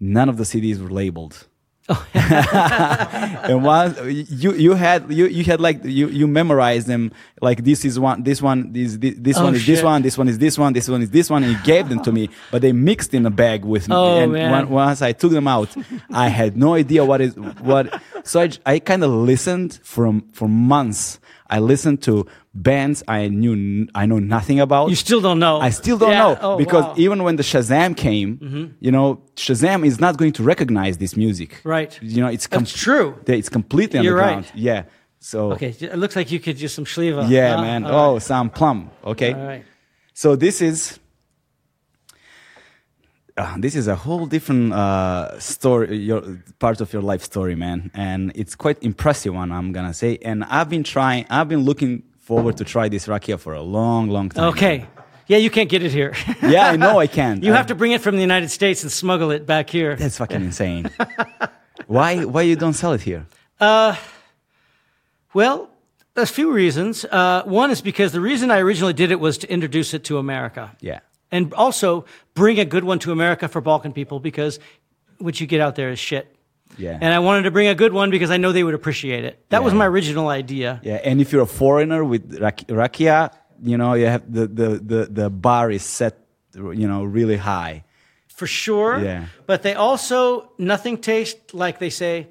none 0.00 0.28
of 0.28 0.36
the 0.36 0.44
CDs 0.44 0.80
were 0.80 0.90
labeled 0.90 1.48
and 2.14 3.64
one 3.64 3.94
you 4.28 4.52
you 4.54 4.74
had 4.74 5.10
you 5.10 5.26
you 5.26 5.44
had 5.44 5.60
like 5.60 5.82
you 5.84 6.08
you 6.08 6.26
memorized 6.26 6.86
them 6.86 7.10
like 7.40 7.64
this 7.64 7.84
is 7.84 7.98
one 7.98 8.22
this 8.22 8.42
one 8.42 8.72
this 8.72 8.96
this, 8.98 9.14
this 9.18 9.36
Oh, 9.38 9.44
one 9.44 9.54
is 9.54 9.66
this 9.66 9.82
one 9.82 10.02
this 10.02 10.18
one 10.18 10.28
is 10.28 10.38
this 10.38 10.58
one 10.58 10.72
this 10.72 10.88
one 10.88 11.02
is 11.02 11.10
this 11.10 11.30
one 11.30 11.44
and 11.44 11.52
you 11.52 11.58
gave 11.64 11.88
them 11.88 12.02
to 12.02 12.12
me 12.12 12.28
but 12.50 12.62
they 12.62 12.72
mixed 12.72 13.14
in 13.14 13.24
a 13.26 13.30
bag 13.30 13.64
with 13.64 13.88
me. 13.88 13.94
Oh, 13.96 14.18
and 14.20 14.32
one- 14.52 14.68
once 14.68 15.00
I 15.02 15.12
took 15.12 15.32
them 15.32 15.48
out 15.48 15.74
I 16.10 16.28
had 16.28 16.56
no 16.56 16.74
idea 16.74 17.04
what 17.04 17.20
is 17.20 17.34
what 17.36 18.02
so 18.24 18.40
I, 18.42 18.50
I 18.66 18.78
kind 18.80 19.02
of 19.04 19.10
listened 19.10 19.78
from 19.82 20.24
for 20.32 20.48
months 20.48 21.20
I 21.50 21.58
listened 21.60 22.02
to 22.02 22.26
bands 22.54 23.02
I 23.08 23.28
knew 23.28 23.86
I 23.94 24.04
know 24.06 24.18
nothing 24.18 24.60
about 24.60 24.90
You 24.90 24.96
still 24.96 25.20
don't 25.20 25.38
know. 25.38 25.60
I 25.60 25.70
still 25.70 25.96
don't 25.98 26.10
Yeah. 26.10 26.18
know 26.18 26.38
Oh, 26.40 26.56
because 26.58 26.84
wow. 26.84 26.94
even 26.96 27.22
when 27.22 27.36
the 27.36 27.42
Shazam 27.42 27.96
came, 27.96 28.36
mm-hmm. 28.38 28.64
you 28.80 28.90
know, 28.90 29.22
Shazam 29.36 29.84
is 29.86 29.98
not 30.00 30.16
going 30.18 30.32
to 30.32 30.42
recognize 30.42 30.98
this 30.98 31.16
music. 31.16 31.60
Right. 31.64 31.98
You 32.02 32.20
know, 32.22 32.28
it's 32.28 32.46
That's 32.46 32.72
true. 32.72 33.16
It's 33.26 33.48
completely 33.48 34.00
You're 34.00 34.20
underground. 34.20 34.46
right. 34.46 34.54
Yeah. 34.54 34.82
So 35.20 35.52
Okay, 35.52 35.74
it 35.80 35.96
looks 35.98 36.14
like 36.16 36.30
you 36.30 36.38
could 36.38 36.60
use 36.60 36.72
some 36.72 36.84
shliva. 36.84 37.28
yeah, 37.28 37.56
huh? 37.56 37.62
man. 37.62 37.84
All 37.84 38.10
oh, 38.10 38.12
right. 38.14 38.22
some 38.22 38.50
plum. 38.50 38.90
Okay. 39.04 39.32
All 39.32 39.46
right. 39.46 39.64
So 40.14 40.36
this 40.36 40.60
is 40.60 40.98
uh, 43.38 43.54
this 43.58 43.74
is 43.74 43.86
a 43.88 43.94
whole 43.94 44.26
different 44.26 44.72
uh, 44.72 45.38
story, 45.38 45.96
your 45.96 46.22
part 46.58 46.80
of 46.80 46.92
your 46.92 47.02
life 47.02 47.22
story, 47.22 47.54
man, 47.54 47.90
and 47.94 48.32
it's 48.34 48.54
quite 48.56 48.78
impressive 48.82 49.32
one. 49.34 49.50
I'm 49.52 49.72
gonna 49.72 49.94
say, 49.94 50.18
and 50.24 50.44
I've 50.44 50.68
been 50.68 50.84
trying, 50.84 51.24
I've 51.30 51.48
been 51.48 51.64
looking 51.64 52.02
forward 52.18 52.56
to 52.58 52.64
try 52.64 52.88
this 52.88 53.06
rakia 53.06 53.38
for 53.38 53.54
a 53.54 53.62
long, 53.62 54.08
long 54.08 54.28
time. 54.30 54.48
Okay. 54.52 54.86
Yeah, 55.28 55.36
you 55.38 55.50
can't 55.50 55.68
get 55.70 55.82
it 55.82 55.92
here. 55.92 56.14
Yeah, 56.42 56.72
I 56.72 56.76
know 56.76 56.98
I 56.98 57.06
can. 57.06 57.42
you 57.46 57.52
I- 57.52 57.56
have 57.56 57.66
to 57.66 57.74
bring 57.74 57.92
it 57.92 58.00
from 58.00 58.14
the 58.16 58.22
United 58.22 58.50
States 58.50 58.82
and 58.82 58.90
smuggle 58.92 59.30
it 59.30 59.44
back 59.46 59.70
here. 59.70 59.94
That's 59.96 60.16
fucking 60.18 60.42
insane. 60.50 60.90
why? 61.86 62.24
Why 62.24 62.42
you 62.42 62.56
don't 62.56 62.74
sell 62.74 62.92
it 62.94 63.02
here? 63.02 63.26
Uh, 63.60 63.94
Well, 65.34 65.68
there's 66.14 66.30
a 66.30 66.34
few 66.34 66.50
reasons. 66.52 67.04
Uh, 67.04 67.42
one 67.44 67.70
is 67.70 67.80
because 67.82 68.12
the 68.12 68.20
reason 68.20 68.50
I 68.50 68.58
originally 68.60 68.94
did 68.94 69.10
it 69.10 69.20
was 69.20 69.38
to 69.38 69.46
introduce 69.50 69.94
it 69.94 70.04
to 70.04 70.18
America. 70.18 70.70
Yeah. 70.80 71.00
And 71.30 71.52
also 71.54 72.04
bring 72.34 72.58
a 72.58 72.64
good 72.64 72.84
one 72.84 72.98
to 73.00 73.12
America 73.12 73.48
for 73.48 73.60
Balkan 73.60 73.92
people 73.92 74.18
because 74.20 74.58
what 75.18 75.40
you 75.40 75.46
get 75.46 75.60
out 75.60 75.76
there 75.76 75.90
is 75.90 75.98
shit. 75.98 76.34
Yeah. 76.76 76.98
And 77.00 77.12
I 77.12 77.18
wanted 77.18 77.42
to 77.42 77.50
bring 77.50 77.68
a 77.68 77.74
good 77.74 77.92
one 77.92 78.10
because 78.10 78.30
I 78.30 78.36
know 78.36 78.52
they 78.52 78.62
would 78.62 78.74
appreciate 78.74 79.24
it. 79.24 79.44
That 79.48 79.64
was 79.64 79.74
my 79.74 79.86
original 79.86 80.28
idea. 80.28 80.80
Yeah, 80.84 81.00
and 81.04 81.20
if 81.20 81.32
you're 81.32 81.42
a 81.42 81.46
foreigner 81.46 82.04
with 82.04 82.38
rak- 82.40 82.68
rakia, 82.68 83.32
you 83.62 83.76
know, 83.76 83.94
you 83.94 84.06
have 84.06 84.32
the, 84.32 84.46
the, 84.46 84.68
the, 84.78 85.08
the 85.10 85.30
bar 85.30 85.70
is 85.70 85.82
set, 85.82 86.18
you 86.54 86.86
know, 86.86 87.04
really 87.04 87.36
high. 87.36 87.84
For 88.28 88.46
sure. 88.46 88.98
Yeah. 89.00 89.26
But 89.46 89.62
they 89.62 89.74
also, 89.74 90.52
nothing 90.58 90.98
tastes 90.98 91.52
like 91.52 91.78
they 91.78 91.90
say, 91.90 92.28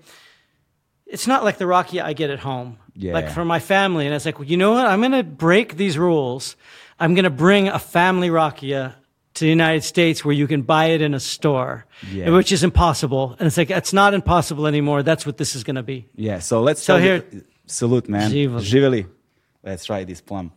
it's 1.06 1.28
not 1.28 1.44
like 1.44 1.58
the 1.58 1.66
rakia 1.66 2.04
I 2.04 2.14
get 2.14 2.30
at 2.30 2.40
home. 2.40 2.78
Yeah. 2.94 3.14
Like 3.14 3.30
for 3.30 3.44
my 3.44 3.60
family. 3.60 4.06
And 4.06 4.16
it's 4.16 4.26
like, 4.26 4.40
well, 4.40 4.48
you 4.48 4.58
know 4.58 4.72
what? 4.72 4.86
I'm 4.86 5.00
going 5.00 5.12
to 5.12 5.24
break 5.24 5.76
these 5.76 5.98
rules. 5.98 6.56
I'm 7.00 7.14
going 7.14 7.24
to 7.26 7.30
bring 7.30 7.68
a 7.68 7.80
family 7.80 8.30
rakia 8.30 8.96
to 9.36 9.46
the 9.46 9.50
United 9.50 9.84
States 9.84 10.26
where 10.26 10.34
you 10.34 10.48
can 10.48 10.64
buy 10.64 10.86
it 10.86 11.02
in 11.02 11.14
a 11.14 11.20
store, 11.20 11.86
Yeah. 12.12 12.32
which 12.32 12.52
is 12.52 12.64
impossible. 12.64 13.36
And 13.40 13.46
it's 13.48 13.58
like, 13.58 13.70
it's 13.70 13.94
not 13.94 14.14
impossible 14.14 14.66
anymore. 14.66 15.04
That's 15.04 15.26
what 15.26 15.38
this 15.38 15.56
is 15.56 15.64
going 15.64 15.76
to 15.76 15.84
be. 15.84 16.08
Yeah, 16.16 16.40
so 16.40 16.62
let's 16.62 16.82
So 16.82 16.98
here- 16.98 17.20
the- 17.20 17.44
salute, 17.68 18.10
man. 18.10 18.32
Živeli. 18.32 19.08
Let's 19.64 19.86
try 19.86 20.04
this 20.06 20.22
plum. 20.22 20.52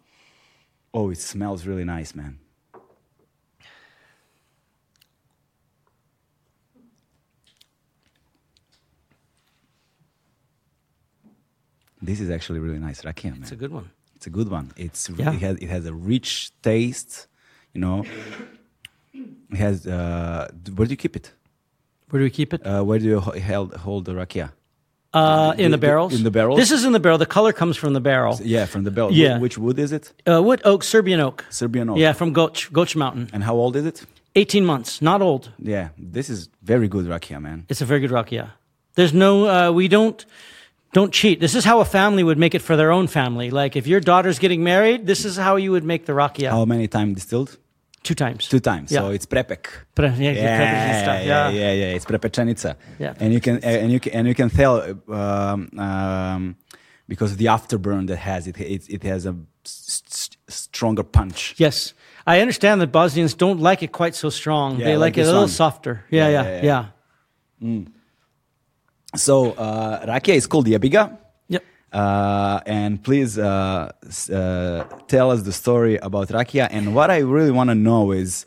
Oh, 0.95 1.11
it 1.11 1.19
smells 1.19 1.67
really 1.67 1.85
nice, 1.85 2.15
man. 2.15 2.39
This 12.03 12.21
is 12.21 12.31
actually 12.31 12.61
really 12.61 12.79
nice 12.79 13.03
rakia, 13.03 13.33
man. 13.33 13.43
It's 13.43 13.53
a 13.53 13.57
good 13.57 13.73
one. 13.73 13.91
It's 14.21 14.27
a 14.27 14.31
good 14.39 14.51
one. 14.51 14.71
It's 14.77 15.09
Yeah. 15.09 15.33
it 15.33 15.41
has 15.41 15.57
it 15.65 15.71
has 15.71 15.87
a 15.87 15.95
rich 15.95 16.51
taste, 16.63 17.27
you 17.75 17.81
know. 17.81 18.05
It 19.15 19.57
has 19.57 19.87
uh, 19.87 20.49
where 20.77 20.87
do 20.87 20.93
you 20.93 20.97
keep 21.05 21.17
it? 21.17 21.33
Where 22.11 22.21
do 22.21 22.25
we 22.25 22.31
keep 22.31 22.53
it? 22.53 22.61
Uh, 22.67 22.83
where 22.85 22.99
do 22.99 23.07
you 23.07 23.21
ho- 23.21 23.39
hold 23.41 23.75
hold 23.77 24.05
the 24.05 24.13
rakia? 24.13 24.51
Uh, 25.15 25.55
in 25.57 25.71
the 25.71 25.79
the- 25.79 25.87
barrels. 25.87 26.13
in 26.13 26.23
the 26.23 26.31
barrels? 26.31 26.59
This 26.59 26.71
is 26.71 26.85
in 26.85 26.93
the 26.93 27.01
barrel. 27.01 27.17
The 27.19 27.33
color 27.39 27.53
comes 27.55 27.77
from 27.79 27.95
the 27.95 28.01
barrel. 28.11 28.39
Yeah, 28.45 28.67
from 28.67 28.85
the 28.85 28.91
barrel. 28.91 29.11
Yeah. 29.13 29.39
Which 29.39 29.57
wood 29.57 29.79
is 29.79 29.91
it? 29.91 30.13
Uh, 30.29 30.43
wood 30.43 30.61
oak, 30.65 30.85
Serbian 30.85 31.21
oak. 31.21 31.45
Serbian 31.49 31.89
oak. 31.89 31.97
Yeah, 31.99 32.13
from 32.13 32.35
Goč, 32.35 32.71
Goč 32.71 32.95
Mountain. 32.95 33.31
And 33.33 33.43
how 33.45 33.55
old 33.57 33.75
is 33.75 33.87
it? 33.87 34.05
18 34.35 34.65
months, 34.67 35.01
not 35.01 35.21
old. 35.23 35.51
Yeah, 35.59 35.89
this 36.13 36.29
is 36.29 36.49
very 36.63 36.89
good 36.89 37.07
rakia, 37.07 37.41
man. 37.41 37.65
It's 37.71 37.81
a 37.81 37.87
very 37.87 38.01
good 38.01 38.11
rakia. 38.13 38.51
There's 38.97 39.13
no, 39.15 39.47
uh, 39.49 39.73
we 39.73 39.89
don't, 39.89 40.25
don't 40.93 41.13
cheat. 41.13 41.41
This 41.41 41.55
is 41.55 41.65
how 41.65 41.81
a 41.81 41.85
family 41.85 42.23
would 42.23 42.39
make 42.39 42.55
it 42.55 42.63
for 42.63 42.77
their 42.77 42.91
own 42.91 43.07
family. 43.07 43.51
Like 43.51 43.77
if 43.77 43.87
your 43.87 44.01
daughter's 44.01 44.39
getting 44.39 44.63
married, 44.65 45.07
this 45.07 45.25
is 45.25 45.37
how 45.37 45.57
you 45.57 45.71
would 45.73 45.85
make 45.85 46.07
the 46.07 46.13
rakia. 46.13 46.51
How 46.51 46.65
many 46.65 46.89
times 46.89 47.15
distilled? 47.15 47.57
Two 48.03 48.15
times. 48.15 48.49
Two 48.49 48.61
times. 48.61 48.91
Yeah. 48.91 49.01
So 49.01 49.11
it's 49.11 49.27
prepek. 49.27 49.67
Pre- 49.95 50.07
yeah, 50.09 50.33
Yeah, 50.33 50.33
yeah, 50.33 51.03
stuff. 51.03 51.25
yeah, 51.27 51.73
Yeah. 51.73 51.95
It's 51.97 52.05
prepečenica. 52.07 52.77
Yeah. 52.99 53.15
And 53.21 53.33
you 53.35 53.41
can 53.41 53.59
and 53.63 53.93
you 53.93 54.01
can 54.01 54.13
and 54.15 54.27
you 54.27 54.35
can 54.35 54.49
tell 54.51 54.75
um, 55.09 55.79
um, 55.79 56.57
because 57.09 57.33
of 57.33 57.39
the 57.39 57.47
afterburn 57.47 58.07
that 58.07 58.17
has 58.17 58.47
it. 58.47 58.59
It, 58.59 58.89
it 58.89 59.03
has 59.03 59.27
a 59.27 59.37
s- 59.67 60.03
s- 60.11 60.31
stronger 60.49 61.03
punch. 61.05 61.55
Yes. 61.59 61.93
I 62.27 62.41
understand 62.41 62.81
that 62.81 62.91
Bosnians 62.93 63.35
don't 63.35 63.61
like 63.61 63.83
it 63.83 63.93
quite 63.93 64.15
so 64.15 64.31
strong. 64.31 64.79
Yeah, 64.79 64.87
they 64.87 64.97
like 64.97 65.17
like, 65.17 65.19
it 65.19 65.23
a 65.23 65.25
little 65.27 65.43
one. 65.43 65.49
softer. 65.51 66.05
Yeah, 66.11 66.29
Yeah, 66.29 66.43
yeah, 66.43 66.63
yeah, 66.63 66.87
yeah. 67.61 67.85
So 69.17 69.53
uh, 69.53 70.07
rakia 70.07 70.35
is 70.35 70.47
called 70.47 70.67
yabiga. 70.67 71.17
Yep. 71.49 71.65
Uh, 71.93 72.61
and 72.67 73.03
please 73.03 73.39
uh, 73.39 73.91
uh, 74.33 74.85
tell 75.09 75.31
us 75.31 75.43
the 75.43 75.53
story 75.53 75.97
about 75.97 76.29
rakia. 76.29 76.69
And 76.71 76.95
what 76.95 77.11
I 77.11 77.19
really 77.19 77.51
want 77.51 77.71
to 77.71 77.75
know 77.75 78.13
is 78.13 78.47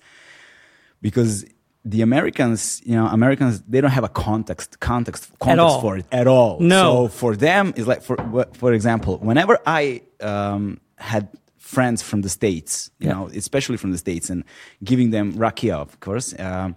because 1.02 1.46
the 1.86 2.02
Americans, 2.02 2.82
you 2.86 2.96
know, 2.96 3.08
Americans, 3.08 3.62
they 3.68 3.82
don't 3.82 3.92
have 3.92 4.06
a 4.06 4.10
context, 4.10 4.80
context, 4.80 5.30
context 5.40 5.82
for 5.82 5.98
it 5.98 6.06
at 6.14 6.28
all. 6.28 6.60
No. 6.62 7.08
So 7.08 7.08
for 7.10 7.36
them, 7.36 7.74
it's 7.76 7.88
like, 7.88 8.02
for 8.02 8.16
for 8.54 8.72
example, 8.72 9.18
whenever 9.18 9.60
I 9.66 10.02
um, 10.22 10.80
had 10.98 11.28
friends 11.58 12.02
from 12.02 12.22
the 12.22 12.30
states, 12.30 12.90
you 13.00 13.08
Yeah. 13.08 13.14
know, 13.16 13.28
especially 13.36 13.78
from 13.78 13.92
the 13.92 13.98
states, 13.98 14.30
and 14.30 14.46
giving 14.84 15.10
them 15.12 15.34
rakia, 15.34 15.74
of 15.76 16.00
course. 16.00 16.34
Um, 16.40 16.76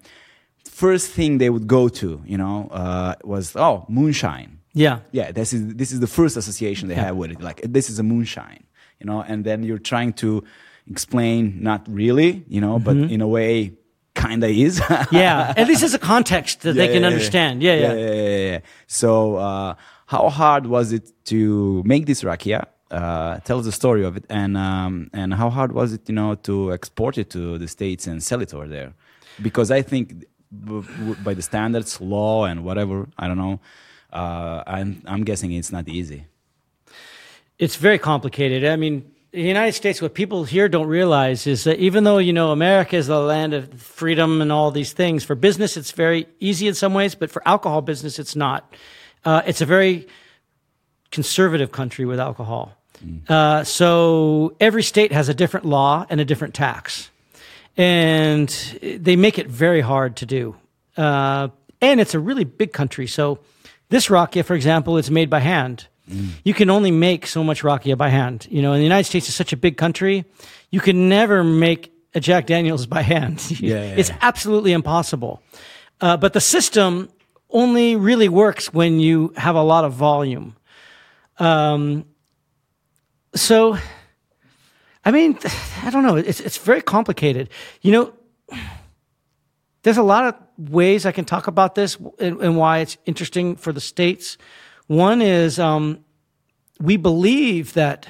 first 0.76 1.10
thing 1.10 1.38
they 1.38 1.48
would 1.48 1.66
go 1.66 1.88
to, 1.88 2.22
you 2.26 2.36
know, 2.36 2.68
uh, 2.70 3.14
was 3.24 3.56
oh 3.56 3.86
moonshine. 3.88 4.50
Yeah. 4.74 4.98
Yeah, 5.10 5.32
this 5.32 5.52
is 5.54 5.74
this 5.80 5.90
is 5.90 6.00
the 6.00 6.12
first 6.18 6.36
association 6.36 6.88
they 6.88 7.00
have 7.06 7.16
with 7.16 7.30
it. 7.30 7.40
Like 7.40 7.58
this 7.76 7.88
is 7.88 7.98
a 7.98 8.02
moonshine, 8.02 8.62
you 9.00 9.06
know, 9.08 9.18
and 9.30 9.38
then 9.48 9.62
you're 9.62 9.84
trying 9.92 10.12
to 10.24 10.44
explain, 10.94 11.38
not 11.70 11.80
really, 11.88 12.44
you 12.54 12.60
know, 12.60 12.78
but 12.78 12.96
in 13.14 13.20
a 13.22 13.30
way, 13.38 13.72
kinda 14.14 14.48
is. 14.48 14.74
Yeah. 15.10 15.54
At 15.60 15.66
least 15.70 15.82
as 15.82 15.94
a 15.94 16.02
context 16.14 16.60
that 16.64 16.74
they 16.80 16.88
can 16.94 17.02
yeah, 17.02 17.12
understand. 17.12 17.62
Yeah, 17.62 17.74
yeah. 17.74 17.92
yeah, 17.92 18.04
yeah, 18.04 18.14
yeah, 18.22 18.50
yeah. 18.52 18.60
So, 18.86 19.10
uh, 19.36 19.74
how 20.14 20.28
hard 20.28 20.64
was 20.66 20.92
it 20.92 21.06
to 21.32 21.82
make 21.92 22.04
this 22.10 22.20
rakia? 22.22 22.60
Uh, 22.90 23.38
tell 23.46 23.58
us 23.60 23.64
the 23.64 23.76
story 23.82 24.04
of 24.04 24.12
it, 24.18 24.24
and 24.40 24.52
um, 24.56 25.10
and 25.20 25.28
how 25.34 25.48
hard 25.50 25.70
was 25.72 25.88
it, 25.96 26.02
you 26.08 26.14
know, 26.14 26.30
to 26.48 26.54
export 26.78 27.14
it 27.18 27.28
to 27.36 27.58
the 27.58 27.68
states 27.76 28.06
and 28.06 28.22
sell 28.22 28.40
it 28.40 28.54
over 28.54 28.68
there? 28.76 28.90
Because 29.42 29.68
I 29.78 29.82
think 29.82 30.06
by 30.50 31.34
the 31.34 31.42
standards, 31.42 32.00
law, 32.00 32.44
and 32.44 32.64
whatever, 32.64 33.08
I 33.18 33.28
don't 33.28 33.38
know. 33.38 33.60
Uh, 34.12 34.62
I'm 34.66 35.02
I'm 35.06 35.24
guessing 35.24 35.52
it's 35.52 35.72
not 35.72 35.88
easy. 35.88 36.26
It's 37.58 37.76
very 37.76 37.98
complicated. 37.98 38.64
I 38.64 38.76
mean, 38.76 39.10
the 39.32 39.42
United 39.42 39.72
States, 39.72 40.00
what 40.00 40.14
people 40.14 40.44
here 40.44 40.68
don't 40.68 40.86
realize 40.86 41.46
is 41.46 41.64
that 41.64 41.78
even 41.78 42.04
though, 42.04 42.18
you 42.18 42.32
know, 42.32 42.52
America 42.52 42.96
is 42.96 43.06
the 43.06 43.20
land 43.20 43.54
of 43.54 43.80
freedom 43.80 44.40
and 44.40 44.50
all 44.52 44.70
these 44.70 44.92
things, 44.92 45.24
for 45.24 45.34
business, 45.34 45.76
it's 45.76 45.92
very 45.92 46.26
easy 46.40 46.68
in 46.68 46.74
some 46.74 46.94
ways, 46.94 47.14
but 47.14 47.30
for 47.30 47.46
alcohol 47.46 47.82
business, 47.82 48.18
it's 48.18 48.36
not. 48.36 48.72
Uh, 49.24 49.42
it's 49.46 49.60
a 49.60 49.66
very 49.66 50.06
conservative 51.10 51.72
country 51.72 52.04
with 52.04 52.20
alcohol. 52.20 52.72
Uh, 53.28 53.62
so 53.64 54.56
every 54.58 54.82
state 54.82 55.12
has 55.12 55.28
a 55.28 55.34
different 55.34 55.66
law 55.66 56.06
and 56.08 56.20
a 56.20 56.24
different 56.24 56.54
tax. 56.54 57.10
And 57.76 58.48
they 58.82 59.16
make 59.16 59.38
it 59.38 59.48
very 59.48 59.80
hard 59.80 60.16
to 60.16 60.26
do. 60.26 60.56
Uh, 60.96 61.48
and 61.80 62.00
it's 62.00 62.14
a 62.14 62.20
really 62.20 62.44
big 62.44 62.72
country. 62.72 63.06
So 63.06 63.40
this 63.90 64.08
rakia, 64.08 64.44
for 64.44 64.54
example, 64.54 64.96
is 64.96 65.10
made 65.10 65.28
by 65.28 65.40
hand. 65.40 65.88
You 66.44 66.54
can 66.54 66.70
only 66.70 66.92
make 66.92 67.26
so 67.26 67.42
much 67.42 67.62
rakia 67.62 67.98
by 67.98 68.10
hand. 68.10 68.46
You 68.48 68.62
know, 68.62 68.72
and 68.72 68.80
the 68.80 68.84
United 68.84 69.04
States 69.04 69.28
is 69.28 69.34
such 69.34 69.52
a 69.52 69.56
big 69.56 69.76
country, 69.76 70.24
you 70.70 70.80
can 70.80 71.08
never 71.08 71.42
make 71.42 71.92
a 72.14 72.20
Jack 72.20 72.46
Daniels 72.46 72.86
by 72.86 73.02
hand. 73.02 73.44
Yeah, 73.60 73.74
yeah, 73.74 73.94
it's 73.96 74.10
yeah. 74.10 74.18
absolutely 74.20 74.72
impossible. 74.72 75.42
Uh, 76.00 76.16
but 76.16 76.32
the 76.32 76.40
system 76.40 77.08
only 77.50 77.96
really 77.96 78.28
works 78.28 78.72
when 78.72 79.00
you 79.00 79.32
have 79.36 79.56
a 79.56 79.62
lot 79.62 79.84
of 79.84 79.94
volume. 79.94 80.54
Um, 81.38 82.04
so, 83.34 83.76
I 85.06 85.12
mean, 85.12 85.38
I 85.84 85.90
don't 85.90 86.02
know. 86.02 86.16
It's 86.16 86.40
it's 86.40 86.58
very 86.58 86.82
complicated. 86.82 87.48
You 87.80 87.92
know, 87.92 88.12
there's 89.82 89.98
a 89.98 90.02
lot 90.02 90.24
of 90.24 90.34
ways 90.70 91.06
I 91.06 91.12
can 91.12 91.24
talk 91.24 91.46
about 91.46 91.76
this 91.76 91.96
and, 92.18 92.40
and 92.40 92.56
why 92.56 92.78
it's 92.78 92.98
interesting 93.06 93.54
for 93.54 93.72
the 93.72 93.80
states. 93.80 94.36
One 94.88 95.22
is 95.22 95.60
um, 95.60 96.04
we 96.80 96.96
believe 96.96 97.74
that 97.74 98.08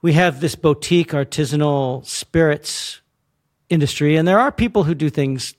we 0.00 0.14
have 0.14 0.40
this 0.40 0.54
boutique 0.54 1.12
artisanal 1.12 2.06
spirits 2.06 3.02
industry, 3.68 4.16
and 4.16 4.26
there 4.26 4.38
are 4.38 4.50
people 4.50 4.84
who 4.84 4.94
do 4.94 5.10
things 5.10 5.54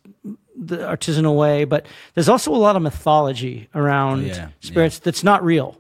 the 0.55 0.77
artisanal 0.77 1.35
way, 1.35 1.65
but 1.65 1.85
there's 2.15 2.29
also 2.29 2.51
a 2.51 2.57
lot 2.57 2.75
of 2.75 2.81
mythology 2.81 3.69
around 3.75 4.25
Yeah, 4.25 4.49
spirits 4.59 4.97
that's 4.97 5.23
not 5.23 5.43
real. 5.43 5.79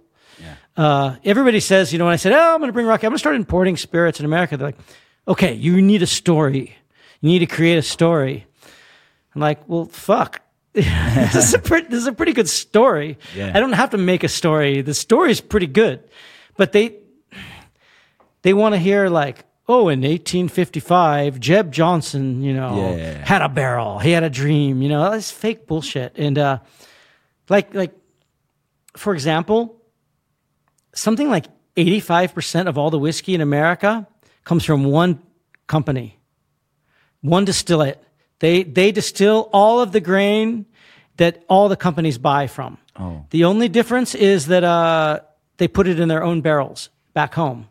Uh, 0.79 1.17
everybody 1.25 1.59
says, 1.59 1.91
you 1.91 1.99
know, 1.99 2.05
when 2.05 2.13
I 2.13 2.15
said, 2.15 2.31
oh, 2.31 2.53
I'm 2.53 2.59
going 2.59 2.69
to 2.69 2.73
bring 2.73 2.85
Rocky, 2.85 3.05
I'm 3.05 3.09
going 3.09 3.17
to 3.17 3.19
start 3.19 3.35
importing 3.35 3.75
spirits 3.75 4.21
in 4.21 4.25
America, 4.25 4.55
they're 4.55 4.69
like, 4.69 4.77
okay, 5.27 5.53
you 5.53 5.81
need 5.81 6.01
a 6.01 6.07
story. 6.07 6.73
You 7.19 7.29
need 7.31 7.39
to 7.39 7.47
create 7.47 7.77
a 7.77 7.81
story. 7.81 8.45
I'm 9.35 9.41
like, 9.41 9.67
well, 9.67 9.87
fuck. 9.87 10.41
this, 10.71 11.35
is 11.35 11.53
a 11.53 11.59
pretty, 11.69 11.89
this 11.89 11.99
is 11.99 12.07
a 12.07 12.13
pretty 12.13 12.31
good 12.31 12.47
story. 12.47 13.17
Yeah. 13.35 13.51
I 13.53 13.59
don't 13.59 13.73
have 13.73 13.89
to 13.89 13.97
make 13.97 14.23
a 14.23 14.29
story. 14.29 14.81
The 14.81 14.93
story 14.93 15.31
is 15.31 15.41
pretty 15.41 15.67
good. 15.67 16.01
But 16.55 16.71
they, 16.71 16.95
they 18.43 18.53
want 18.53 18.73
to 18.73 18.79
hear 18.79 19.09
like, 19.09 19.43
oh, 19.67 19.89
in 19.89 19.99
1855, 19.99 21.41
Jeb 21.41 21.73
Johnson, 21.73 22.41
you 22.41 22.53
know, 22.53 22.95
Yeah, 22.95 23.25
had 23.25 23.41
a 23.41 23.49
barrel. 23.49 23.99
He 23.99 24.11
had 24.11 24.23
a 24.23 24.29
dream. 24.29 24.81
You 24.81 24.87
know, 24.87 25.11
that's 25.11 25.29
fake 25.29 25.67
bullshit. 25.67 26.13
And 26.17 26.37
uh, 26.37 26.59
like, 27.49 27.73
like, 27.73 27.91
for 28.95 29.13
example, 29.13 29.75
something 30.93 31.29
like 31.29 31.45
85% 31.75 32.67
of 32.67 32.77
all 32.77 32.89
the 32.89 32.99
whiskey 32.99 33.35
in 33.35 33.41
America 33.41 34.07
comes 34.43 34.65
from 34.65 34.83
one 34.83 35.21
company, 35.67 36.19
one 37.21 37.45
distillate. 37.45 38.01
They, 38.39 38.63
they 38.63 38.91
distill 38.91 39.49
all 39.53 39.81
of 39.81 39.91
the 39.91 39.99
grain 39.99 40.65
that 41.17 41.43
all 41.49 41.69
the 41.69 41.75
companies 41.75 42.17
buy 42.17 42.47
from. 42.47 42.77
Oh. 42.97 43.25
The 43.29 43.45
only 43.45 43.69
difference 43.69 44.15
is 44.15 44.47
that 44.47 44.63
uh, 44.63 45.19
they 45.57 45.67
put 45.67 45.87
it 45.87 45.99
in 45.99 46.07
their 46.07 46.23
own 46.23 46.41
barrels 46.41 46.89
back 47.13 47.33
home. 47.33 47.69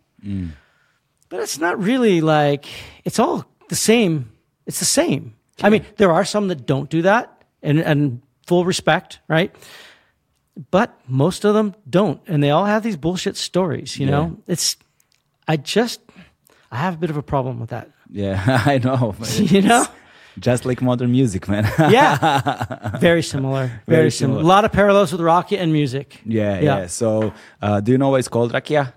But 1.29 1.41
it's 1.41 1.59
not 1.59 1.83
really 1.83 2.21
like, 2.21 2.67
it's 3.05 3.19
all 3.19 3.45
the 3.69 3.77
same. 3.77 4.31
It's 4.67 4.79
the 4.79 4.85
same. 4.85 5.35
I 5.63 5.71
mean, 5.71 5.85
there 5.97 6.13
are 6.13 6.25
some 6.25 6.49
that 6.49 6.67
don't 6.67 6.89
do 6.89 7.03
that, 7.03 7.43
and, 7.63 7.81
and 7.81 8.23
full 8.47 8.65
respect, 8.65 9.19
right? 9.29 9.55
But 10.71 10.91
most 11.07 11.45
of 11.45 11.55
them 11.55 11.75
don't 11.89 12.21
and 12.27 12.43
they 12.43 12.51
all 12.51 12.65
have 12.67 12.83
these 12.83 12.97
bullshit 12.97 13.37
stories 13.37 13.99
you 13.99 14.07
know 14.07 14.37
it's 14.47 14.77
i 15.47 15.57
just 15.57 16.01
i 16.73 16.77
have 16.77 16.95
a 16.95 16.97
bit 16.99 17.11
of 17.11 17.17
a 17.17 17.23
problem 17.23 17.61
with 17.61 17.71
that 17.71 17.89
Yeah, 18.11 18.41
I 18.75 18.79
know. 18.79 19.15
you 19.55 19.63
know 19.63 19.85
Just 20.41 20.65
like 20.65 20.81
modern 20.83 21.11
music, 21.11 21.49
man. 21.49 21.65
yeah 21.91 22.99
very 22.99 23.23
similar 23.23 23.67
very, 23.87 23.97
Very 23.99 24.11
similar. 24.11 24.39
similar. 24.41 24.43
a 24.43 24.47
lot 24.55 24.65
of 24.65 24.71
parallels 24.73 25.11
with 25.13 25.21
rakia 25.21 25.59
and 25.63 25.73
music 25.73 26.21
yeah, 26.25 26.61
Yeah. 26.61 26.79
yeah. 26.81 26.87
So, 26.89 27.33
uh, 27.63 27.81
do 27.85 27.93
you 27.93 27.99
know 27.99 28.11
why 28.13 28.19
it's 28.19 28.29
called 28.29 28.53
rakia? 28.53 28.93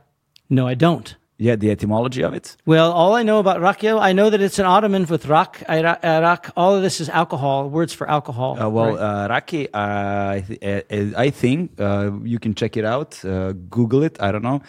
no 0.49 0.67
i 0.67 0.75
don't 0.75 1.15
Yeah, 1.47 1.55
the 1.63 1.69
etymology 1.71 2.21
of 2.27 2.33
it. 2.39 2.55
well 2.73 2.89
all 3.01 3.13
i 3.21 3.23
know 3.29 3.39
about 3.45 3.57
rakia 3.69 3.93
i 4.09 4.11
know 4.17 4.27
that 4.33 4.41
it's 4.47 4.59
an 4.63 4.67
ottoman 4.75 5.03
with 5.13 5.23
rak 5.35 5.53
Ira- 5.77 5.99
arak 6.03 6.43
all 6.61 6.71
of 6.77 6.81
this 6.87 6.95
is 7.03 7.07
alcohol 7.21 7.57
words 7.77 7.93
for 7.99 8.05
alcohol 8.17 8.51
Uh, 8.61 8.69
well, 8.77 8.91
right? 8.93 9.07
uh, 9.07 9.27
raki, 9.35 9.61
uh, 9.73 10.37
I, 10.37 10.39
th- 10.47 10.61
uh, 10.91 11.25
I 11.25 11.31
think 11.41 11.59
uh, 11.79 12.11
you 12.33 12.39
can 12.43 12.53
check 12.61 12.73
it 12.81 12.85
out. 12.95 13.11
Uh, 13.25 13.53
Google 13.77 14.01
it. 14.09 14.15
I 14.27 14.29
don't 14.33 14.45
know, 14.49 14.59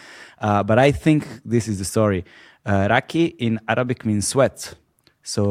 uh, 0.46 0.62
but 0.70 0.76
I 0.88 0.90
think 1.04 1.20
this 1.54 1.64
is 1.70 1.76
the 1.82 1.84
story. 1.94 2.20
Uh, 2.64 2.86
raki 2.94 3.24
in 3.46 3.52
Arabic 3.74 3.98
means 4.08 4.24
sweat. 4.34 4.58
So 5.34 5.42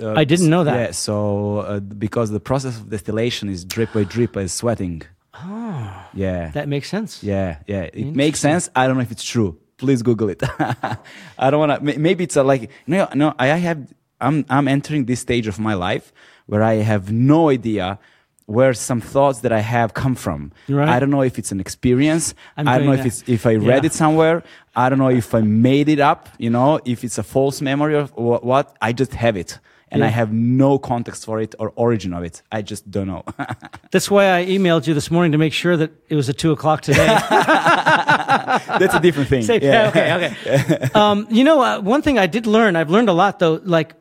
uh, 0.00 0.22
I 0.22 0.24
didn't 0.32 0.50
know 0.54 0.64
that. 0.70 0.76
Yeah. 0.80 0.90
So 1.06 1.14
uh, 1.58 1.80
because 2.06 2.28
the 2.38 2.44
process 2.50 2.74
of 2.80 2.84
distillation 2.96 3.44
is 3.54 3.60
drip 3.74 3.90
by 3.96 4.04
drip 4.14 4.32
as 4.36 4.50
sweating. 4.60 5.02
Oh. 5.34 5.90
Yeah. 6.24 6.42
that 6.58 6.66
makes 6.74 6.88
sense 6.96 7.10
Yeah, 7.32 7.50
yeah, 7.72 7.84
it 8.02 8.14
makes 8.24 8.38
sense. 8.48 8.62
I 8.74 8.82
don't 8.86 8.96
know 8.98 9.06
if 9.08 9.12
it's 9.16 9.28
true. 9.34 9.50
Please 9.78 10.02
Google 10.02 10.28
it. 10.28 10.42
I 11.38 11.50
don't 11.50 11.60
want 11.60 11.84
to. 11.86 11.98
Maybe 11.98 12.24
it's 12.24 12.36
a 12.36 12.42
like 12.42 12.70
no, 12.86 13.08
no. 13.14 13.34
I 13.38 13.46
have. 13.48 13.92
I'm 14.20 14.44
I'm 14.50 14.66
entering 14.68 15.04
this 15.06 15.20
stage 15.20 15.46
of 15.46 15.58
my 15.58 15.74
life 15.74 16.12
where 16.46 16.62
I 16.62 16.74
have 16.76 17.12
no 17.12 17.48
idea 17.50 17.98
where 18.46 18.72
some 18.74 19.00
thoughts 19.00 19.40
that 19.40 19.52
I 19.52 19.60
have 19.60 19.92
come 19.94 20.14
from. 20.14 20.52
Right. 20.68 20.88
I 20.88 20.98
don't 20.98 21.10
know 21.10 21.22
if 21.22 21.38
it's 21.38 21.52
an 21.52 21.60
experience. 21.60 22.34
I'm 22.56 22.66
I 22.66 22.78
don't 22.78 22.86
doing 22.86 22.96
know 22.96 23.00
if 23.00 23.06
it's 23.06 23.22
if 23.28 23.46
I 23.46 23.54
read 23.54 23.84
Yeah. 23.84 23.86
it 23.88 23.92
somewhere. 23.92 24.42
I 24.74 24.88
don't 24.88 24.98
know 24.98 25.10
if 25.10 25.34
I 25.34 25.42
made 25.42 25.88
it 25.88 26.00
up. 26.00 26.28
You 26.38 26.50
know, 26.50 26.80
if 26.84 27.04
it's 27.04 27.18
a 27.18 27.22
false 27.22 27.60
memory 27.60 27.94
or 27.94 28.06
what. 28.40 28.76
I 28.80 28.92
just 28.92 29.14
have 29.14 29.36
it. 29.36 29.58
And 29.90 30.04
I 30.04 30.08
have 30.08 30.32
no 30.32 30.78
context 30.78 31.24
for 31.24 31.40
it 31.40 31.54
or 31.58 31.72
origin 31.76 32.12
of 32.12 32.22
it. 32.22 32.42
I 32.52 32.62
just 32.62 32.90
don't 32.90 33.06
know. 33.06 33.24
that's 33.90 34.10
why 34.10 34.30
i 34.38 34.44
emailed 34.44 34.86
you 34.86 34.94
this 34.94 35.10
morning 35.10 35.32
to 35.32 35.38
make 35.38 35.52
sure 35.52 35.76
that 35.76 35.90
it 36.08 36.14
was 36.14 36.28
at 36.28 36.36
two 36.38 36.52
o'clock 36.52 36.82
today 36.82 37.06
That's 38.80 38.94
a 38.94 39.00
different 39.00 39.28
thing. 39.28 39.44
Yeah. 39.62 39.88
okay, 39.88 40.34
okay. 40.46 40.90
um, 40.94 41.26
you 41.30 41.44
know, 41.44 41.62
uh, 41.62 41.80
one 41.80 42.02
thing 42.02 42.18
I 42.18 42.26
did 42.26 42.46
learn, 42.46 42.76
I've 42.76 42.90
learned 42.90 43.08
a 43.08 43.12
lot 43.12 43.38
though, 43.38 43.60
like 43.64 43.94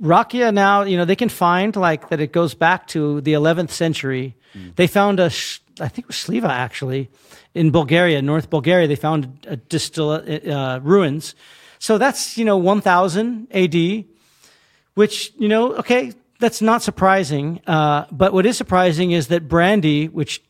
Rakia 0.00 0.52
now, 0.52 0.82
you 0.82 0.96
know, 0.96 1.04
they 1.04 1.16
can 1.16 1.28
find 1.28 1.74
like 1.76 2.08
that 2.08 2.20
it 2.20 2.32
goes 2.32 2.54
back 2.54 2.86
to 2.88 3.20
the 3.22 3.32
11th 3.32 3.70
century. 3.70 4.36
They 4.76 4.86
found 4.86 5.18
a, 5.18 5.30
sh- 5.30 5.58
I 5.80 5.88
think 5.88 6.04
it 6.04 6.08
was 6.08 6.16
Sliva 6.16 6.48
actually, 6.48 7.10
in 7.54 7.70
Bulgaria, 7.72 8.22
North 8.22 8.50
Bulgaria, 8.50 8.86
they 8.86 8.96
found 8.96 9.46
a 9.48 9.56
distill, 9.56 10.10
uh, 10.10 10.78
ruins. 10.82 11.34
So 11.78 11.98
that's, 11.98 12.38
you 12.38 12.44
know, 12.44 12.56
1000 12.56 13.48
AD, 13.52 14.04
which, 14.94 15.32
you 15.38 15.48
know, 15.48 15.74
okay, 15.76 16.12
that's 16.40 16.60
not 16.62 16.82
surprising. 16.82 17.60
Uh, 17.66 18.06
but 18.10 18.32
what 18.32 18.46
is 18.46 18.56
surprising 18.56 19.10
is 19.12 19.28
that 19.28 19.48
brandy, 19.48 20.08
which 20.08 20.42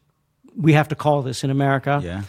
we 0.56 0.72
have 0.72 0.88
to 0.88 0.94
call 0.94 1.22
this 1.22 1.44
in 1.44 1.50
America. 1.50 2.00
Yeah. 2.02 2.22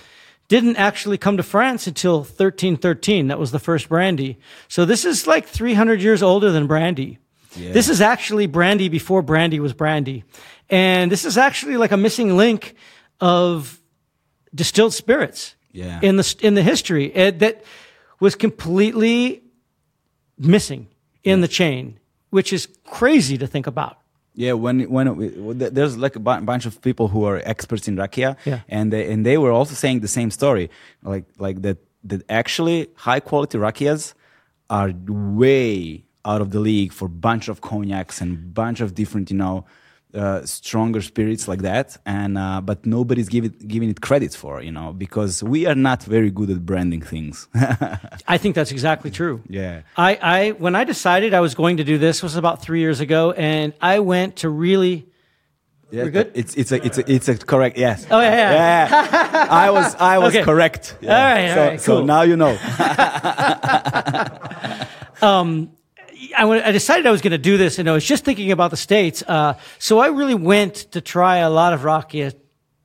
Didn't 0.48 0.76
actually 0.78 1.18
come 1.18 1.38
to 1.38 1.44
France 1.44 1.88
until 1.88 2.20
1313. 2.20 3.28
That 3.28 3.40
was 3.40 3.52
the 3.52 3.60
first 3.60 3.90
brandy. 3.90 4.38
So 4.68 4.86
this 4.86 5.04
is 5.06 5.26
like 5.26 5.48
300 5.48 6.02
years 6.02 6.22
older 6.22 6.52
than 6.52 6.68
brandy. 6.68 7.18
Yeah. 7.56 7.72
This 7.72 7.90
is 7.90 8.02
actually 8.02 8.46
brandy 8.48 8.90
before 8.90 9.22
brandy 9.22 9.60
was 9.60 9.74
brandy. 9.74 10.24
And 10.70 11.12
this 11.12 11.26
is 11.26 11.38
actually 11.38 11.78
like 11.78 11.92
a 11.92 11.98
missing 11.98 12.38
link 12.38 12.76
of 13.20 13.80
distilled 14.54 14.94
spirits 14.94 15.56
Yeah. 15.72 16.00
in 16.02 16.18
the 16.18 16.36
in 16.42 16.54
the 16.56 16.64
history 16.64 17.14
eh, 17.14 17.32
that 17.32 17.64
was 18.20 18.36
completely 18.36 19.44
missing 20.38 20.88
in 21.24 21.42
the 21.42 21.48
chain, 21.48 22.00
which 22.30 22.52
is 22.54 22.68
crazy 22.86 23.38
to 23.38 23.48
think 23.48 23.68
about. 23.68 23.98
Yeah, 24.38 24.54
when 24.54 24.82
when 24.90 25.08
it, 25.08 25.74
there's 25.76 25.96
like 25.98 26.16
a 26.18 26.20
bunch 26.20 26.66
of 26.66 26.82
people 26.82 27.08
who 27.08 27.24
are 27.24 27.42
experts 27.46 27.88
in 27.88 27.96
rakia, 27.96 28.36
Yeah. 28.46 28.60
and 28.68 28.92
they, 28.92 29.10
and 29.12 29.26
they 29.26 29.38
were 29.38 29.52
also 29.52 29.74
saying 29.76 30.02
the 30.02 30.10
same 30.10 30.30
story, 30.30 30.70
like 31.04 31.26
like 31.40 31.62
that 31.62 31.78
that 32.04 32.22
actually 32.30 32.88
high 32.96 33.22
quality 33.22 33.58
rakias 33.58 34.14
are 34.70 34.92
way 35.08 36.04
out 36.26 36.42
of 36.42 36.50
the 36.52 36.60
league 36.60 36.92
for 36.92 37.08
bunch 37.08 37.48
of 37.48 37.62
cognacs 37.62 38.20
and 38.22 38.54
bunch 38.54 38.82
of 38.82 38.94
different 38.94 39.30
you 39.32 39.38
know 39.38 39.64
uh, 40.16 40.46
stronger 40.46 41.02
spirits 41.02 41.48
like 41.48 41.62
that, 41.64 41.98
and 42.06 42.38
uh, 42.38 42.62
but 42.62 42.86
nobody's 42.86 43.28
giving 43.30 43.54
giving 43.68 43.90
it 43.90 44.00
credit 44.02 44.34
for 44.34 44.62
you 44.62 44.72
know 44.72 44.94
because 44.94 45.44
we 45.44 45.66
are 45.68 45.76
not 45.76 46.04
very 46.04 46.32
good 46.32 46.50
at 46.50 46.66
branding 46.66 47.02
things. 47.02 47.48
I 48.28 48.38
think 48.38 48.56
that's 48.56 48.72
exactly 48.72 49.12
true. 49.12 49.42
yeah. 49.50 49.82
I, 49.98 50.18
I 50.22 50.52
when 50.52 50.76
I 50.76 50.84
decided 50.86 51.34
I 51.34 51.42
was 51.42 51.56
going 51.56 51.78
to 51.78 51.84
do 51.84 51.98
this 51.98 52.24
was 52.24 52.36
about 52.36 52.62
three 52.62 52.80
years 52.80 53.00
ago, 53.02 53.32
and 53.34 53.74
I 53.82 54.00
went 54.00 54.38
to 54.38 54.50
really. 54.50 55.08
Yeah, 55.92 56.04
We're 56.06 56.10
good? 56.12 56.32
It's 56.34 56.56
it's 56.56 56.72
a 56.72 56.84
it's 56.84 56.98
a 56.98 57.12
it's 57.12 57.28
a 57.30 57.38
correct 57.38 57.78
yes. 57.78 58.08
Oh, 58.10 58.20
yeah, 58.20 58.32
yeah. 58.32 58.90
yeah. 58.90 59.48
I 59.52 59.70
was 59.70 59.96
I 59.96 60.18
was 60.18 60.36
Okay. 60.36 60.44
correct. 60.44 60.98
Yeah. 61.00 61.16
All 61.16 61.24
right, 61.34 61.50
all 61.50 61.56
so, 61.56 61.62
right, 61.62 61.82
so 61.82 62.04
now 62.04 62.24
you 62.24 62.36
know. 62.36 62.58
I, 66.36 66.48
I 66.48 66.72
decided 66.72 67.06
I 67.06 67.12
was 67.12 67.22
going 67.22 67.32
to 67.32 67.38
do 67.38 67.58
this, 67.58 67.80
and 67.80 67.90
I 67.90 67.94
was 67.94 68.06
just 68.06 68.26
thinking 68.26 68.52
about 68.52 68.72
the 68.72 68.78
states. 68.78 69.24
Uh, 69.28 69.56
so 69.80 70.00
I 70.00 70.08
really 70.08 70.36
went 70.36 70.76
to 70.92 71.02
try 71.02 71.38
a 71.38 71.50
lot 71.50 71.74
of 71.74 71.82
rakia. 71.82 72.34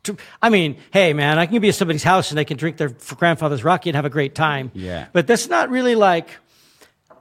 To, 0.05 0.17
I 0.41 0.49
mean, 0.49 0.79
hey 0.93 1.13
man, 1.13 1.39
I 1.39 1.47
can 1.47 1.61
be 1.61 1.69
at 1.69 1.75
somebody's 1.75 2.03
house 2.03 2.31
and 2.31 2.39
they 2.39 2.45
can 2.45 2.57
drink 2.57 2.79
their 2.79 2.89
grandfather's 2.89 3.63
rakia 3.63 3.89
and 3.89 3.97
have 3.97 4.07
a 4.07 4.11
great 4.11 4.35
time. 4.35 4.71
Yeah. 4.75 5.09
But 5.13 5.27
that's 5.27 5.49
not 5.49 5.69
really 5.69 5.95
like. 5.95 6.29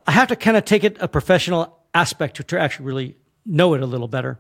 I 0.08 0.12
have 0.12 0.30
to 0.30 0.36
kind 0.36 0.56
of 0.56 0.64
take 0.66 0.84
it 0.84 0.98
a 1.00 1.08
professional 1.08 1.78
aspect 1.94 2.38
to, 2.38 2.44
to 2.44 2.60
actually 2.60 2.86
really 2.86 3.18
know 3.46 3.74
it 3.74 3.82
a 3.82 3.86
little 3.86 4.08
better, 4.08 4.40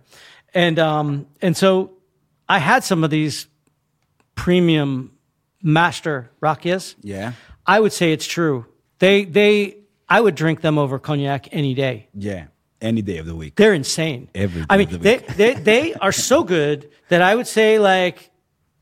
and 0.53 0.79
um, 0.79 1.27
and 1.41 1.55
so 1.55 1.91
I 2.47 2.59
had 2.59 2.83
some 2.83 3.03
of 3.03 3.09
these 3.09 3.47
premium 4.35 5.11
master 5.61 6.31
rakias. 6.41 6.95
Yeah. 7.01 7.33
I 7.65 7.79
would 7.79 7.93
say 7.93 8.13
it's 8.13 8.25
true. 8.25 8.65
They 8.99 9.25
they 9.25 9.78
I 10.09 10.19
would 10.21 10.35
drink 10.35 10.61
them 10.61 10.77
over 10.77 10.99
cognac 10.99 11.47
any 11.51 11.73
day. 11.73 12.07
Yeah. 12.13 12.45
Any 12.81 13.01
day 13.01 13.17
of 13.17 13.25
the 13.25 13.35
week. 13.35 13.55
They're 13.55 13.73
insane. 13.73 14.29
Every 14.33 14.63
I 14.69 14.77
day 14.77 14.85
mean, 14.85 14.87
of 14.87 14.91
the 14.93 14.99
they, 14.99 15.17
week. 15.17 15.27
they 15.35 15.53
they 15.53 15.93
are 15.95 16.11
so 16.13 16.43
good 16.43 16.89
that 17.09 17.21
I 17.21 17.35
would 17.35 17.47
say 17.47 17.77
like 17.79 18.31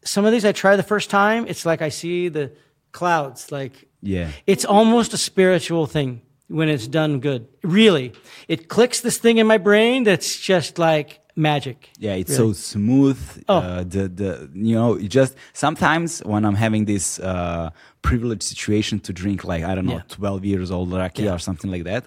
some 0.03 0.23
of 0.25 0.31
these 0.31 0.45
I 0.45 0.51
try 0.51 0.75
the 0.75 0.83
first 0.83 1.09
time, 1.09 1.45
it's 1.47 1.65
like 1.65 1.81
I 1.81 1.89
see 1.89 2.29
the 2.29 2.51
clouds. 2.91 3.51
Like 3.51 3.87
Yeah. 4.01 4.29
it's 4.45 4.65
almost 4.65 5.13
a 5.13 5.17
spiritual 5.17 5.87
thing 5.87 6.21
when 6.47 6.69
it's 6.69 6.87
done 6.87 7.19
good. 7.19 7.47
Really, 7.63 8.13
it 8.47 8.67
clicks 8.69 9.01
this 9.01 9.17
thing 9.17 9.37
in 9.39 9.47
my 9.47 9.57
brain 9.57 10.03
that's 10.03 10.39
just 10.39 10.77
like 10.77 11.19
magic. 11.35 11.89
Yeah, 11.99 12.13
it's 12.21 12.37
Really. 12.39 12.53
so 12.53 12.59
smooth. 12.77 13.19
Oh. 13.49 13.57
Uh, 13.57 13.83
the 13.83 14.07
the 14.07 14.49
you 14.53 14.75
know 14.75 14.97
just 14.99 15.35
sometimes 15.53 16.19
when 16.23 16.45
I'm 16.45 16.55
having 16.55 16.85
this 16.85 17.19
uh, 17.19 17.71
privileged 18.09 18.43
situation 18.53 18.95
to 19.07 19.11
drink 19.21 19.39
like 19.51 19.63
I 19.69 19.73
don't 19.75 19.85
know 19.91 20.01
Yeah. 20.01 20.19
12 20.21 20.45
years 20.51 20.69
old 20.71 20.89
rakia 21.03 21.25
Yeah. 21.25 21.35
or 21.35 21.39
something 21.47 21.71
like 21.75 21.85
that, 21.91 22.03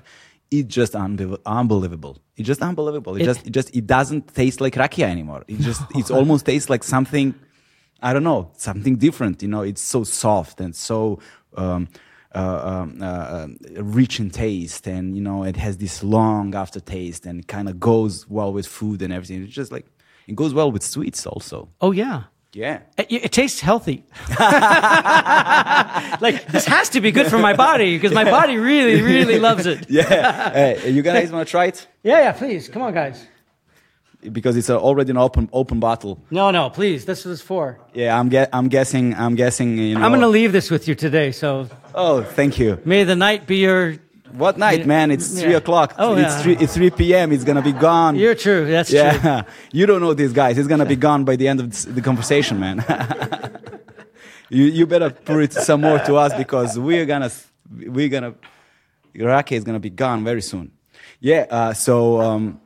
it's 0.56 0.74
just 0.80 0.92
unbe- 1.04 1.38
unbelievable. 1.60 2.14
It's 2.36 2.48
just 2.52 2.62
unbelievable. 2.70 3.12
It, 3.16 3.22
It- 3.22 3.28
just 3.30 3.40
it 3.48 3.52
just 3.58 3.68
it 3.78 3.86
doesn't 3.96 4.24
taste 4.40 4.58
like 4.64 4.74
rakia 4.84 5.06
anymore. 5.16 5.42
It 5.52 5.58
just 5.70 5.82
it 6.00 6.06
almost 6.18 6.42
tastes 6.46 6.68
like 6.74 6.84
something 6.94 7.34
I 8.08 8.10
don't 8.14 8.24
know 8.30 8.42
something 8.68 8.94
different. 9.06 9.36
You 9.44 9.50
know, 9.54 9.62
it's 9.70 9.82
so 9.94 10.00
soft 10.04 10.56
and 10.64 10.72
so. 10.88 10.98
Um, 11.64 11.82
uh, 12.32 12.60
um, 12.70 12.88
uh, 13.02 13.06
uh, 13.06 13.48
rich 13.98 14.14
in 14.22 14.28
taste, 14.30 14.84
and 14.96 15.04
you 15.16 15.22
know 15.28 15.38
it 15.50 15.56
has 15.66 15.74
this 15.84 15.96
long 16.16 16.54
aftertaste, 16.64 17.22
and 17.30 17.36
kind 17.56 17.68
of 17.70 17.74
goes 17.92 18.14
well 18.36 18.52
with 18.56 18.66
food 18.78 18.98
and 19.04 19.12
everything. 19.16 19.42
It's 19.42 19.52
just 19.62 19.72
like 19.76 19.86
it 20.30 20.36
goes 20.36 20.52
well 20.58 20.70
with 20.74 20.84
sweets 20.94 21.26
also. 21.26 21.56
Oh 21.80 21.90
yeah. 22.02 22.18
Yeah. 22.52 22.80
It, 22.98 23.06
it 23.26 23.32
tastes 23.32 23.60
healthy. 23.60 24.04
like 26.20 26.46
this 26.48 26.64
has 26.66 26.88
to 26.90 27.00
be 27.00 27.12
good 27.12 27.28
for 27.28 27.38
my 27.38 27.52
body 27.54 27.96
because 27.96 28.12
my 28.12 28.24
body 28.24 28.56
really, 28.58 29.00
really 29.02 29.38
loves 29.48 29.66
it. 29.66 29.88
Yeah. 29.88 30.52
hey, 30.52 30.90
you 30.90 31.02
guys 31.02 31.30
want 31.30 31.46
to 31.46 31.50
try 31.50 31.66
it? 31.66 31.86
Yeah, 32.02 32.18
yeah. 32.20 32.32
Please, 32.32 32.68
come 32.68 32.82
on, 32.82 32.92
guys. 32.94 33.26
Because 34.32 34.56
it's 34.56 34.68
uh, 34.68 34.78
already 34.78 35.10
an 35.12 35.16
open 35.16 35.48
open 35.52 35.80
bottle. 35.80 36.18
No, 36.30 36.50
no, 36.50 36.68
please. 36.70 37.04
This 37.06 37.24
is 37.24 37.40
for. 37.40 37.78
Yeah, 37.94 38.18
I'm 38.18 38.28
ge- 38.30 38.48
I'm 38.52 38.68
guessing 38.68 39.14
I'm 39.14 39.34
guessing 39.34 39.78
you 39.78 39.94
know. 39.94 40.04
I'm 40.04 40.10
going 40.10 40.20
to 40.20 40.28
leave 40.28 40.52
this 40.52 40.70
with 40.70 40.86
you 40.88 40.94
today. 40.94 41.32
So 41.32 41.68
Oh, 41.94 42.22
thank 42.22 42.58
you. 42.58 42.78
may 42.84 43.04
the 43.04 43.16
night 43.16 43.46
be 43.46 43.56
your. 43.58 43.96
What 44.32 44.58
night, 44.58 44.86
man? 44.86 45.10
It's 45.10 45.32
Yeah. 45.34 45.42
three 45.42 45.54
o'clock. 45.54 45.94
Oh, 45.98 46.14
it's 46.14 46.22
yeah. 46.22 46.42
three. 46.42 46.56
It's 46.56 46.74
three 46.74 46.90
p.m. 46.90 47.32
It's 47.32 47.44
gonna 47.44 47.62
be 47.62 47.72
gone. 47.72 48.16
You're 48.16 48.34
true. 48.34 48.66
That's 48.66 48.90
true. 48.90 48.98
yeah, 48.98 49.42
you 49.72 49.86
don't 49.86 50.00
know 50.00 50.14
these 50.14 50.32
guys. 50.32 50.58
It's 50.58 50.68
gonna 50.68 50.86
be 50.86 50.96
gone 50.96 51.24
by 51.24 51.36
the 51.36 51.48
end 51.48 51.60
of 51.60 51.94
the 51.94 52.02
conversation, 52.02 52.58
man. 52.60 52.84
you 54.50 54.64
you 54.64 54.86
better 54.86 55.10
pour 55.10 55.40
it 55.42 55.52
some 55.52 55.80
more 55.82 55.98
to 56.00 56.14
us 56.16 56.34
because 56.34 56.78
we're 56.78 57.06
gonna 57.06 57.30
we're 57.86 58.08
gonna 58.08 58.34
rakia 59.14 59.56
is 59.56 59.64
gonna 59.64 59.80
be 59.80 59.90
gone 59.90 60.24
very 60.24 60.42
soon. 60.42 60.72
Yeah. 61.20 61.46
Uh, 61.50 61.72
so. 61.72 62.20
Um, 62.20 62.60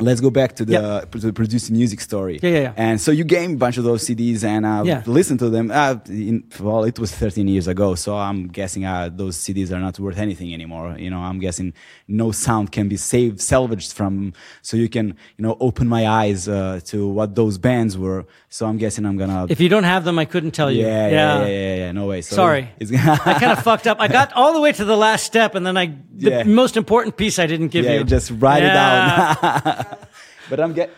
Let's 0.00 0.22
go 0.22 0.30
back 0.30 0.56
to 0.56 0.64
the, 0.64 0.72
Yeah. 0.72 1.00
to 1.10 1.18
the 1.18 1.32
producing 1.34 1.76
music 1.76 2.00
story. 2.00 2.40
Yeah, 2.42 2.50
yeah, 2.50 2.60
yeah. 2.60 2.72
And 2.78 2.98
so 2.98 3.10
you 3.12 3.24
gave 3.24 3.50
a 3.52 3.56
bunch 3.56 3.76
of 3.76 3.84
those 3.84 4.02
CDs 4.06 4.42
and 4.42 4.66
I 4.66 4.82
Yeah. 4.84 5.02
listened 5.04 5.38
to 5.40 5.50
them. 5.50 5.70
Uh, 5.70 5.96
in, 6.08 6.44
well, 6.60 6.84
it 6.84 6.98
was 6.98 7.12
13 7.12 7.46
years 7.46 7.68
ago, 7.68 7.94
so 7.94 8.16
I'm 8.16 8.48
guessing 8.48 8.86
uh, 8.86 9.10
those 9.14 9.36
CDs 9.36 9.70
are 9.70 9.78
not 9.80 9.98
worth 10.00 10.16
anything 10.16 10.54
anymore. 10.54 10.96
You 10.98 11.10
know, 11.10 11.18
I'm 11.18 11.38
guessing 11.40 11.74
no 12.08 12.32
sound 12.32 12.72
can 12.72 12.88
be 12.88 12.96
saved, 12.96 13.38
salvaged 13.42 13.92
from, 13.92 14.32
so 14.62 14.78
you 14.78 14.88
can, 14.88 15.08
you 15.36 15.42
know, 15.42 15.58
open 15.60 15.88
my 15.88 16.08
eyes 16.08 16.48
uh, 16.48 16.80
to 16.86 17.06
what 17.06 17.34
those 17.34 17.58
bands 17.58 17.98
were. 17.98 18.24
So 18.52 18.66
I'm 18.66 18.76
guessing 18.76 19.06
I'm 19.06 19.16
gonna. 19.16 19.46
If 19.48 19.60
you 19.62 19.70
don't 19.70 19.84
have 19.84 20.04
them, 20.04 20.18
I 20.18 20.26
couldn't 20.26 20.50
tell 20.50 20.70
you. 20.70 20.82
yeah, 20.82 21.08
yeah, 21.08 21.40
yeah, 21.40 21.46
yeah, 21.46 21.74
yeah, 21.76 21.92
no 21.92 22.04
way. 22.04 22.20
So 22.20 22.36
Sorry. 22.36 22.68
It's, 22.78 22.92
I 23.26 23.38
kind 23.40 23.50
of 23.52 23.64
fucked 23.64 23.86
up. 23.86 23.96
I 23.98 24.08
got 24.08 24.34
all 24.34 24.52
the 24.52 24.60
way 24.60 24.72
to 24.72 24.84
the 24.84 24.94
last 24.94 25.24
step, 25.24 25.54
and 25.54 25.64
then 25.64 25.78
I 25.78 25.86
the 26.14 26.30
Yeah. 26.30 26.42
most 26.42 26.76
important 26.76 27.16
piece 27.16 27.38
I 27.38 27.46
didn't 27.46 27.68
give 27.68 27.86
you. 27.86 27.92
yeah, 27.92 27.98
you. 28.00 28.04
just 28.04 28.30
write 28.30 28.62
Yeah. 28.62 29.32
it 29.32 29.40
down. 29.40 29.96
but 30.50 30.60
I'm 30.60 30.74
get, 30.74 30.90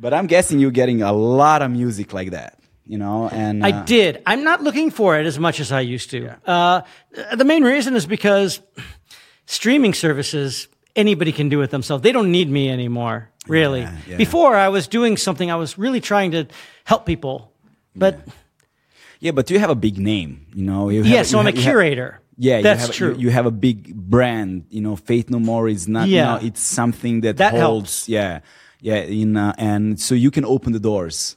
but 0.00 0.14
I'm 0.14 0.26
guessing 0.26 0.60
you're 0.60 0.70
getting 0.70 1.02
a 1.02 1.12
lot 1.12 1.60
of 1.60 1.70
music 1.70 2.14
like 2.14 2.30
that, 2.30 2.58
you 2.86 2.96
know, 2.96 3.28
and 3.28 3.66
I 3.66 3.70
uh, 3.72 3.84
did. 3.84 4.22
I'm 4.24 4.42
not 4.42 4.62
looking 4.62 4.90
for 4.90 5.20
it 5.20 5.26
as 5.26 5.38
much 5.38 5.60
as 5.60 5.70
I 5.70 5.80
used 5.80 6.08
to. 6.12 6.38
Uh, 6.46 6.80
the 7.36 7.44
main 7.44 7.64
reason 7.64 7.96
is 7.96 8.06
because 8.06 8.60
streaming 9.44 9.92
services, 9.92 10.68
anybody 10.98 11.32
can 11.32 11.48
do 11.48 11.62
it 11.62 11.70
themselves. 11.70 12.02
They 12.02 12.12
don't 12.12 12.30
need 12.30 12.48
me 12.50 12.68
anymore, 12.68 13.30
really. 13.46 13.80
Yeah, 13.80 13.96
yeah. 14.08 14.16
Before, 14.18 14.54
I 14.56 14.68
was 14.68 14.88
doing 14.88 15.16
something, 15.16 15.50
I 15.50 15.56
was 15.56 15.78
really 15.78 16.00
trying 16.00 16.32
to 16.32 16.44
help 16.84 17.06
people. 17.06 17.52
But 17.96 18.14
Yeah, 19.20 19.32
but 19.32 19.50
you 19.50 19.58
have 19.58 19.70
a 19.70 19.74
big 19.74 19.98
name, 19.98 20.46
you 20.54 20.64
know. 20.64 20.90
You 20.90 21.02
yeah, 21.04 21.22
so 21.24 21.38
I'm 21.38 21.46
a 21.46 21.50
have- 21.50 21.56
have- 21.58 21.64
curator. 21.64 22.20
yeah, 22.36 22.60
that's 22.62 22.80
you 22.82 22.86
have, 22.86 22.94
true. 22.96 23.12
You, 23.14 23.20
you 23.24 23.30
have 23.30 23.46
a 23.46 23.50
big 23.50 23.94
brand, 23.94 24.64
you 24.70 24.80
know. 24.80 24.96
Faith 24.96 25.28
No 25.30 25.38
More 25.40 25.68
is 25.70 25.86
not, 25.88 26.08
Yeah. 26.08 26.18
you 26.18 26.40
know, 26.42 26.46
it's 26.48 26.60
something 26.62 27.22
that, 27.22 27.36
That 27.38 27.52
holds, 27.54 28.06
helps. 28.06 28.08
yeah, 28.08 28.40
yeah, 28.80 29.02
in 29.02 29.36
uh, 29.36 29.54
and 29.58 29.98
so 29.98 30.14
you 30.14 30.30
can 30.30 30.44
open 30.44 30.72
the 30.72 30.78
doors. 30.80 31.36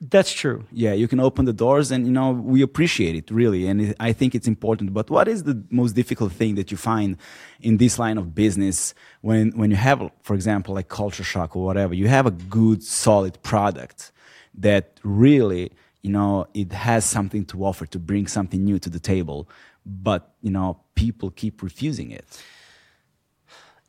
That's 0.00 0.32
true. 0.32 0.64
Yeah, 0.72 0.94
you 0.94 1.06
can 1.06 1.20
open 1.20 1.44
the 1.44 1.52
doors, 1.52 1.90
and 1.90 2.06
you 2.06 2.12
know 2.12 2.30
we 2.30 2.62
appreciate 2.62 3.14
it 3.14 3.30
really, 3.30 3.66
and 3.66 3.82
it, 3.82 3.96
I 4.00 4.14
think 4.14 4.34
it's 4.34 4.48
important. 4.48 4.94
But 4.94 5.10
what 5.10 5.28
is 5.28 5.42
the 5.42 5.62
most 5.70 5.92
difficult 5.92 6.32
thing 6.32 6.54
that 6.54 6.70
you 6.70 6.78
find 6.78 7.18
in 7.60 7.76
this 7.76 7.98
line 7.98 8.16
of 8.16 8.34
business 8.34 8.94
when 9.20 9.50
when 9.50 9.70
you 9.70 9.76
have, 9.76 10.10
for 10.22 10.34
example, 10.34 10.74
like 10.74 10.88
Kultur 10.88 11.22
Shock 11.22 11.54
or 11.54 11.66
whatever? 11.66 11.92
You 11.92 12.08
have 12.08 12.24
a 12.24 12.30
good, 12.30 12.82
solid 12.82 13.42
product 13.42 14.10
that 14.54 14.98
really, 15.02 15.70
you 16.00 16.10
know, 16.10 16.46
it 16.54 16.72
has 16.72 17.04
something 17.04 17.44
to 17.46 17.62
offer 17.62 17.84
to 17.84 17.98
bring 17.98 18.26
something 18.26 18.64
new 18.64 18.78
to 18.78 18.88
the 18.88 19.00
table, 19.00 19.50
but 19.84 20.32
you 20.40 20.50
know 20.50 20.80
people 20.94 21.30
keep 21.30 21.62
refusing 21.62 22.10
it. 22.10 22.24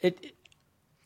It 0.01 0.30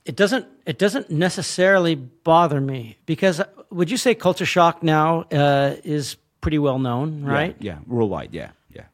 it 0.06 0.16
doesn't 0.16 0.46
it 0.66 0.78
doesn't 0.78 1.10
necessarily 1.10 1.96
bother 1.96 2.62
me 2.62 2.98
because 3.06 3.40
uh, 3.40 3.46
would 3.72 3.90
you 3.90 3.98
say 3.98 4.16
Kultur 4.16 4.46
Shock 4.46 4.84
now 4.84 5.22
uh, 5.32 5.76
is 5.84 6.18
pretty 6.42 6.60
well 6.60 6.80
known, 6.80 7.24
right? 7.24 7.56
Yeah, 7.60 7.74
yeah 7.74 7.80
worldwide. 7.88 8.34
Yeah, 8.34 8.52
yeah. 8.74 8.86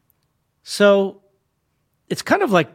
So 0.62 1.22
it's 2.08 2.22
kind 2.22 2.42
of 2.42 2.50
like 2.50 2.70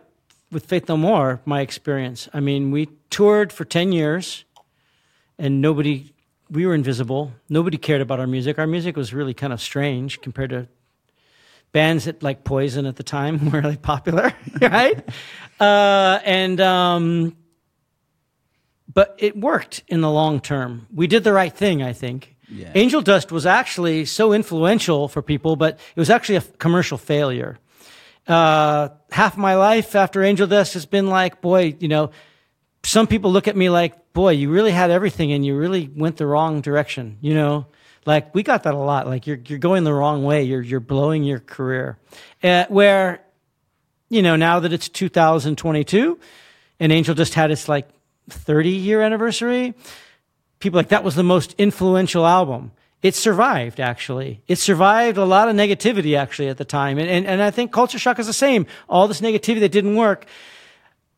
with 0.52 0.66
Faith 0.66 0.88
No 0.88 0.98
More, 0.98 1.42
my 1.46 1.62
experience. 1.62 2.30
I 2.34 2.40
mean, 2.40 2.72
we 2.72 2.90
toured 3.10 3.52
for 3.52 3.66
10 3.66 3.92
years 3.92 4.46
and 5.38 5.62
nobody 5.62 6.14
we 6.50 6.66
were 6.66 6.74
invisible. 6.74 7.34
Nobody 7.50 7.78
cared 7.78 8.02
about 8.02 8.20
our 8.20 8.28
music. 8.28 8.58
Our 8.58 8.68
music 8.68 8.96
was 8.96 9.14
really 9.14 9.34
kind 9.34 9.52
of 9.52 9.62
strange 9.62 10.22
compared 10.22 10.52
to 10.52 10.68
bands 11.72 12.06
that 12.06 12.24
like 12.24 12.44
Poison 12.44 12.86
at 12.86 12.96
the 12.96 13.04
time 13.04 13.52
were 13.52 13.62
like 13.62 13.82
popular, 13.82 14.34
right? 14.62 15.04
Uh, 15.60 16.20
and 16.24 16.62
um, 16.62 17.36
but 18.98 19.14
it 19.20 19.38
worked 19.38 19.84
in 19.88 20.02
the 20.02 20.10
long 20.10 20.40
term. 20.40 20.88
We 20.92 21.06
did 21.06 21.24
the 21.24 21.32
right 21.32 21.54
thing, 21.54 21.84
I 21.84 21.94
think. 21.94 22.36
Yeah. 22.50 22.72
Angel 22.74 23.04
Dust 23.04 23.32
was 23.32 23.46
actually 23.46 24.06
so 24.06 24.34
influential 24.34 25.08
for 25.08 25.22
people, 25.22 25.56
but 25.56 25.76
it 25.96 26.00
was 26.00 26.10
actually 26.10 26.38
a 26.38 26.42
commercial 26.42 26.98
failure. 26.98 27.60
Uh, 28.26 28.90
half 29.12 29.38
my 29.38 29.54
life 29.54 29.96
after 29.96 30.24
Angel 30.24 30.48
Dust 30.48 30.74
has 30.74 30.88
been 30.88 31.06
like, 31.06 31.42
boy, 31.42 31.76
you 31.80 31.88
know, 31.88 32.10
some 32.82 33.06
people 33.06 33.32
look 33.32 33.48
at 33.48 33.56
me 33.56 33.70
like, 33.70 34.14
boy, 34.14 34.32
you 34.32 34.50
really 34.50 34.72
had 34.72 34.90
everything 34.90 35.32
and 35.32 35.46
you 35.46 35.56
really 35.56 35.92
went 35.96 36.18
the 36.18 36.26
wrong 36.26 36.62
direction, 36.62 37.20
you 37.22 37.36
know? 37.36 37.68
Like 38.08 38.34
we 38.34 38.42
got 38.42 38.64
that 38.64 38.74
a 38.74 38.80
lot. 38.80 39.06
Like 39.06 39.28
you're 39.28 39.40
you're 39.46 39.60
going 39.60 39.84
the 39.84 39.94
wrong 39.94 40.24
way. 40.24 40.42
You're 40.42 40.64
you're 40.64 40.80
blowing 40.80 41.24
your 41.24 41.40
career. 41.40 42.00
Uh, 42.42 42.66
where, 42.70 43.22
you 44.10 44.24
know, 44.24 44.36
now 44.36 44.62
that 44.62 44.74
it's 44.74 44.90
2022, 44.90 46.18
and 46.80 46.92
Angel 46.92 47.14
Dust 47.14 47.36
had 47.36 47.52
its 47.52 47.70
like 47.70 47.90
30 48.30 48.70
year 48.70 49.02
anniversary, 49.02 49.74
people 50.60 50.78
like 50.78 50.90
that 50.90 51.04
was 51.04 51.16
the 51.16 51.24
most 51.24 51.56
influential 51.58 52.26
album. 52.26 52.72
It 53.02 53.14
survived 53.16 53.80
actually. 53.80 54.42
It 54.48 54.58
survived 54.58 55.18
a 55.18 55.26
lot 55.26 55.50
of 55.50 55.56
negativity 55.56 56.18
actually 56.18 56.50
at 56.50 56.58
the 56.58 56.66
time, 56.66 56.98
and 56.98 57.10
and, 57.10 57.28
and 57.28 57.42
I 57.42 57.52
think 57.52 57.72
Kultur 57.72 58.00
Shock 58.00 58.20
is 58.20 58.28
the 58.28 58.34
same. 58.34 58.66
All 58.90 59.08
this 59.08 59.22
negativity 59.22 59.60
that 59.60 59.72
didn't 59.72 59.96
work. 59.96 60.26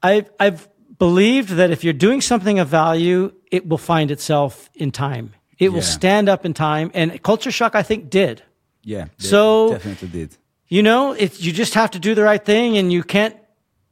I've 0.03 0.30
I've 0.40 0.68
believed 0.98 1.49
that 1.49 1.72
if 1.72 1.84
you're 1.84 1.94
doing 1.94 2.22
something 2.22 2.60
of 2.60 2.68
value, 2.68 3.31
it 3.52 3.68
will 3.68 3.77
find 3.77 4.11
itself 4.11 4.69
in 4.76 4.91
time. 4.91 5.34
It 5.57 5.69
will 5.69 5.81
stand 5.81 6.30
up 6.30 6.45
in 6.45 6.53
time, 6.53 6.91
and 6.94 7.11
Kultur 7.23 7.52
Shock 7.52 7.76
I 7.76 7.84
think 7.84 8.10
did. 8.10 8.44
Yeah. 8.84 9.07
So- 9.18 9.72
definitely 9.72 10.07
did. 10.10 10.38
You 10.68 10.84
know, 10.84 11.14
it's 11.14 11.41
you 11.41 11.52
just 11.52 11.73
have 11.73 11.91
to 11.91 11.99
do 11.99 12.14
the 12.14 12.22
right 12.23 12.44
thing, 12.45 12.77
and 12.77 12.94
you 12.94 13.03
can't. 13.03 13.36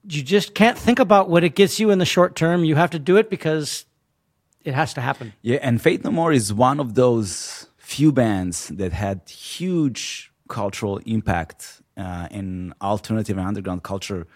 You 0.09 0.23
just 0.23 0.53
can't 0.55 0.77
think 0.77 0.99
about 0.99 1.29
what 1.29 1.43
it 1.43 1.55
gets 1.55 1.79
you 1.79 1.91
in 1.91 1.99
the 1.99 2.05
short 2.05 2.35
term. 2.35 2.63
You 2.63 2.75
have 2.75 2.91
to 2.91 2.99
do 2.99 3.17
it 3.17 3.29
because 3.29 3.85
it 4.63 4.73
has 4.73 4.93
to 4.93 5.01
happen. 5.01 5.33
Yeah, 5.41 5.59
and 5.61 5.81
Faith 5.81 6.03
No 6.03 6.11
More 6.11 6.31
is 6.31 6.53
one 6.53 6.79
of 6.79 6.93
those 6.95 7.67
few 7.77 8.11
bands 8.11 8.67
that 8.69 8.93
had 8.93 9.21
huge 9.29 10.31
cultural 10.47 10.97
impact 11.05 11.81
uh, 11.97 12.27
in 12.31 12.73
alternative 12.81 13.37
and 13.37 13.47
underground 13.47 13.83
culture. 13.83 14.27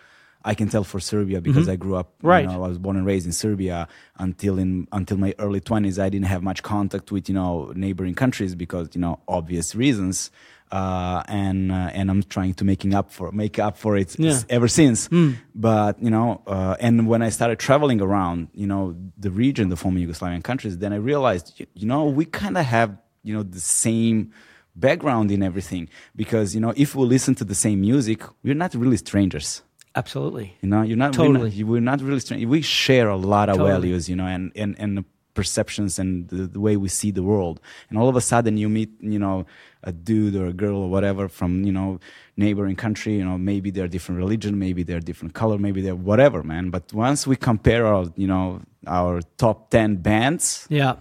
I 0.44 0.56
can 0.56 0.70
tell 0.70 0.84
for 0.84 1.00
Serbia 1.00 1.40
because 1.40 1.70
I 1.70 1.76
grew 1.76 1.96
up. 1.96 2.14
you 2.24 2.30
Right. 2.30 2.46
know, 2.48 2.64
I 2.64 2.68
was 2.68 2.80
born 2.80 2.98
and 2.98 3.06
raised 3.06 3.28
in 3.28 3.32
Serbia 3.32 3.88
until 4.18 4.58
in 4.58 4.88
until 4.92 5.18
my 5.18 5.36
early 5.38 5.60
twenties. 5.60 6.00
I 6.00 6.10
didn't 6.10 6.26
have 6.26 6.42
much 6.42 6.64
contact 6.64 7.12
with 7.12 7.30
you 7.30 7.36
know 7.36 7.72
neighboring 7.76 8.16
countries 8.16 8.56
because 8.56 8.90
you 8.96 9.02
know 9.02 9.20
obvious 9.28 9.76
reasons. 9.76 10.32
Uh, 10.72 11.22
and 11.28 11.70
uh, 11.72 11.90
and 11.98 12.10
I'm 12.10 12.24
trying 12.24 12.54
to 12.54 12.64
making 12.64 12.94
up 12.94 13.12
for 13.12 13.32
make 13.32 13.60
up 13.60 13.76
for 13.78 13.98
it 13.98 14.18
Yeah. 14.18 14.40
ever 14.50 14.70
since. 14.70 15.10
But 15.54 16.02
you 16.02 16.10
know, 16.10 16.42
uh, 16.48 16.76
and 16.80 17.08
when 17.08 17.22
I 17.22 17.30
started 17.30 17.60
traveling 17.60 18.00
around, 18.02 18.48
you 18.54 18.68
know, 18.68 18.96
the 19.18 19.32
region, 19.32 19.70
the 19.70 19.76
former 19.76 20.00
Yugoslavian 20.00 20.44
countries, 20.44 20.78
then 20.78 20.94
I 20.94 20.98
realized, 20.98 21.46
you, 21.60 21.66
you 21.74 21.88
know, 21.88 22.06
we 22.06 22.24
kind 22.26 22.58
of 22.58 22.66
have, 22.66 22.90
you 23.24 23.34
know, 23.36 23.44
the 23.44 23.60
same 23.60 24.32
background 24.76 25.30
in 25.32 25.44
everything. 25.44 25.90
Because 26.16 26.56
you 26.56 26.62
know, 26.62 26.74
if 26.78 26.96
we 26.96 27.06
listen 27.06 27.36
to 27.36 27.44
the 27.44 27.56
same 27.56 27.82
music, 27.82 28.24
we're 28.44 28.56
not 28.56 28.74
really 28.74 28.98
strangers. 28.98 29.64
Absolutely. 29.96 30.56
You 30.62 30.70
know, 30.70 30.84
you're 30.84 30.96
not 30.96 31.12
Totally. 31.14 31.64
We're 31.64 31.82
not, 31.82 32.00
we're 32.00 32.00
not 32.00 32.02
really 32.02 32.22
strange. 32.22 32.46
We 32.46 32.62
share 32.62 33.10
a 33.10 33.18
lot 33.18 33.50
of 33.50 33.58
Totally. 33.58 33.72
values, 33.72 34.08
you 34.10 34.16
know, 34.16 34.26
and 34.26 34.52
and 34.56 34.76
and 34.80 34.98
the 35.00 35.04
perceptions 35.34 35.98
and 36.00 36.28
the, 36.30 36.48
the 36.48 36.60
way 36.60 36.76
we 36.78 36.90
see 36.90 37.12
the 37.12 37.24
world. 37.24 37.60
And 37.90 37.98
all 38.00 38.10
of 38.10 38.16
a 38.16 38.22
sudden, 38.22 38.58
you 38.58 38.68
meet, 38.70 38.90
you 39.00 39.20
know, 39.20 39.46
a 39.84 39.92
dude 39.92 40.36
or 40.36 40.46
a 40.48 40.54
girl 40.54 40.78
or 40.78 40.90
whatever 40.90 41.28
from 41.28 41.64
you 41.64 41.72
know 41.72 42.00
neighboring 42.38 42.76
country. 42.76 43.14
You 43.18 43.26
know, 43.26 43.38
maybe 43.38 43.72
they're 43.72 43.88
different 43.88 44.20
religion, 44.20 44.58
maybe 44.60 44.84
they're 44.84 45.00
different 45.00 45.34
color, 45.34 45.58
maybe 45.58 45.82
they're 45.82 45.96
whatever, 45.96 46.44
man. 46.44 46.70
But 46.70 46.92
once 46.94 47.26
we 47.28 47.36
compare 47.36 47.86
our, 47.86 48.06
you 48.16 48.28
know, 48.28 48.62
our 48.88 49.22
top 49.38 49.70
ten 49.70 49.96
bands, 49.98 50.68
Yeah. 50.70 50.96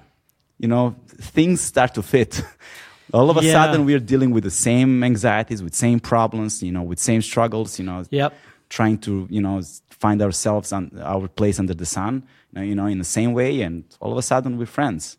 you 0.58 0.68
know, 0.68 0.94
things 1.34 1.60
start 1.60 1.94
to 1.94 2.02
fit. 2.02 2.42
All 3.12 3.28
of 3.30 3.36
a 3.36 3.42
Yeah. 3.42 3.52
sudden, 3.52 3.84
we're 3.84 3.98
dealing 4.12 4.30
with 4.30 4.44
the 4.44 4.50
same 4.68 5.02
anxieties, 5.04 5.62
with 5.62 5.74
same 5.74 5.98
problems, 6.00 6.62
you 6.62 6.72
know, 6.72 6.82
with 6.82 6.98
same 6.98 7.22
struggles, 7.22 7.78
you 7.78 7.84
know, 7.84 8.04
Yep. 8.10 8.32
trying 8.68 8.98
to, 8.98 9.26
you 9.30 9.40
know, 9.40 9.60
find 9.90 10.22
ourselves 10.22 10.72
on 10.72 10.90
our 11.02 11.26
place 11.28 11.58
under 11.58 11.74
the 11.74 11.86
sun, 11.86 12.22
you 12.56 12.74
know, 12.74 12.86
in 12.86 12.98
the 12.98 13.04
same 13.18 13.32
way, 13.34 13.60
and 13.62 13.84
all 14.00 14.12
of 14.12 14.18
a 14.18 14.22
sudden, 14.22 14.56
we're 14.58 14.66
friends. 14.66 15.16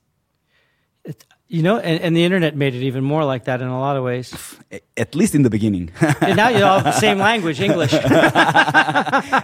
You 1.52 1.64
know, 1.64 1.78
and, 1.80 2.00
and 2.00 2.16
the 2.16 2.24
internet 2.24 2.56
made 2.56 2.76
it 2.76 2.84
even 2.84 3.04
more 3.04 3.26
like 3.26 3.44
that 3.44 3.62
in 3.62 3.68
a 3.68 3.78
lot 3.78 3.98
of 3.98 4.06
ways. 4.06 4.34
At 4.96 5.16
least 5.16 5.36
in 5.36 5.44
the 5.44 5.50
beginning. 5.50 5.92
and 6.22 6.38
now 6.38 6.48
you 6.48 6.64
all 6.64 6.80
have 6.80 6.86
the 6.86 7.00
same 7.08 7.18
language, 7.18 7.60
English. 7.60 7.94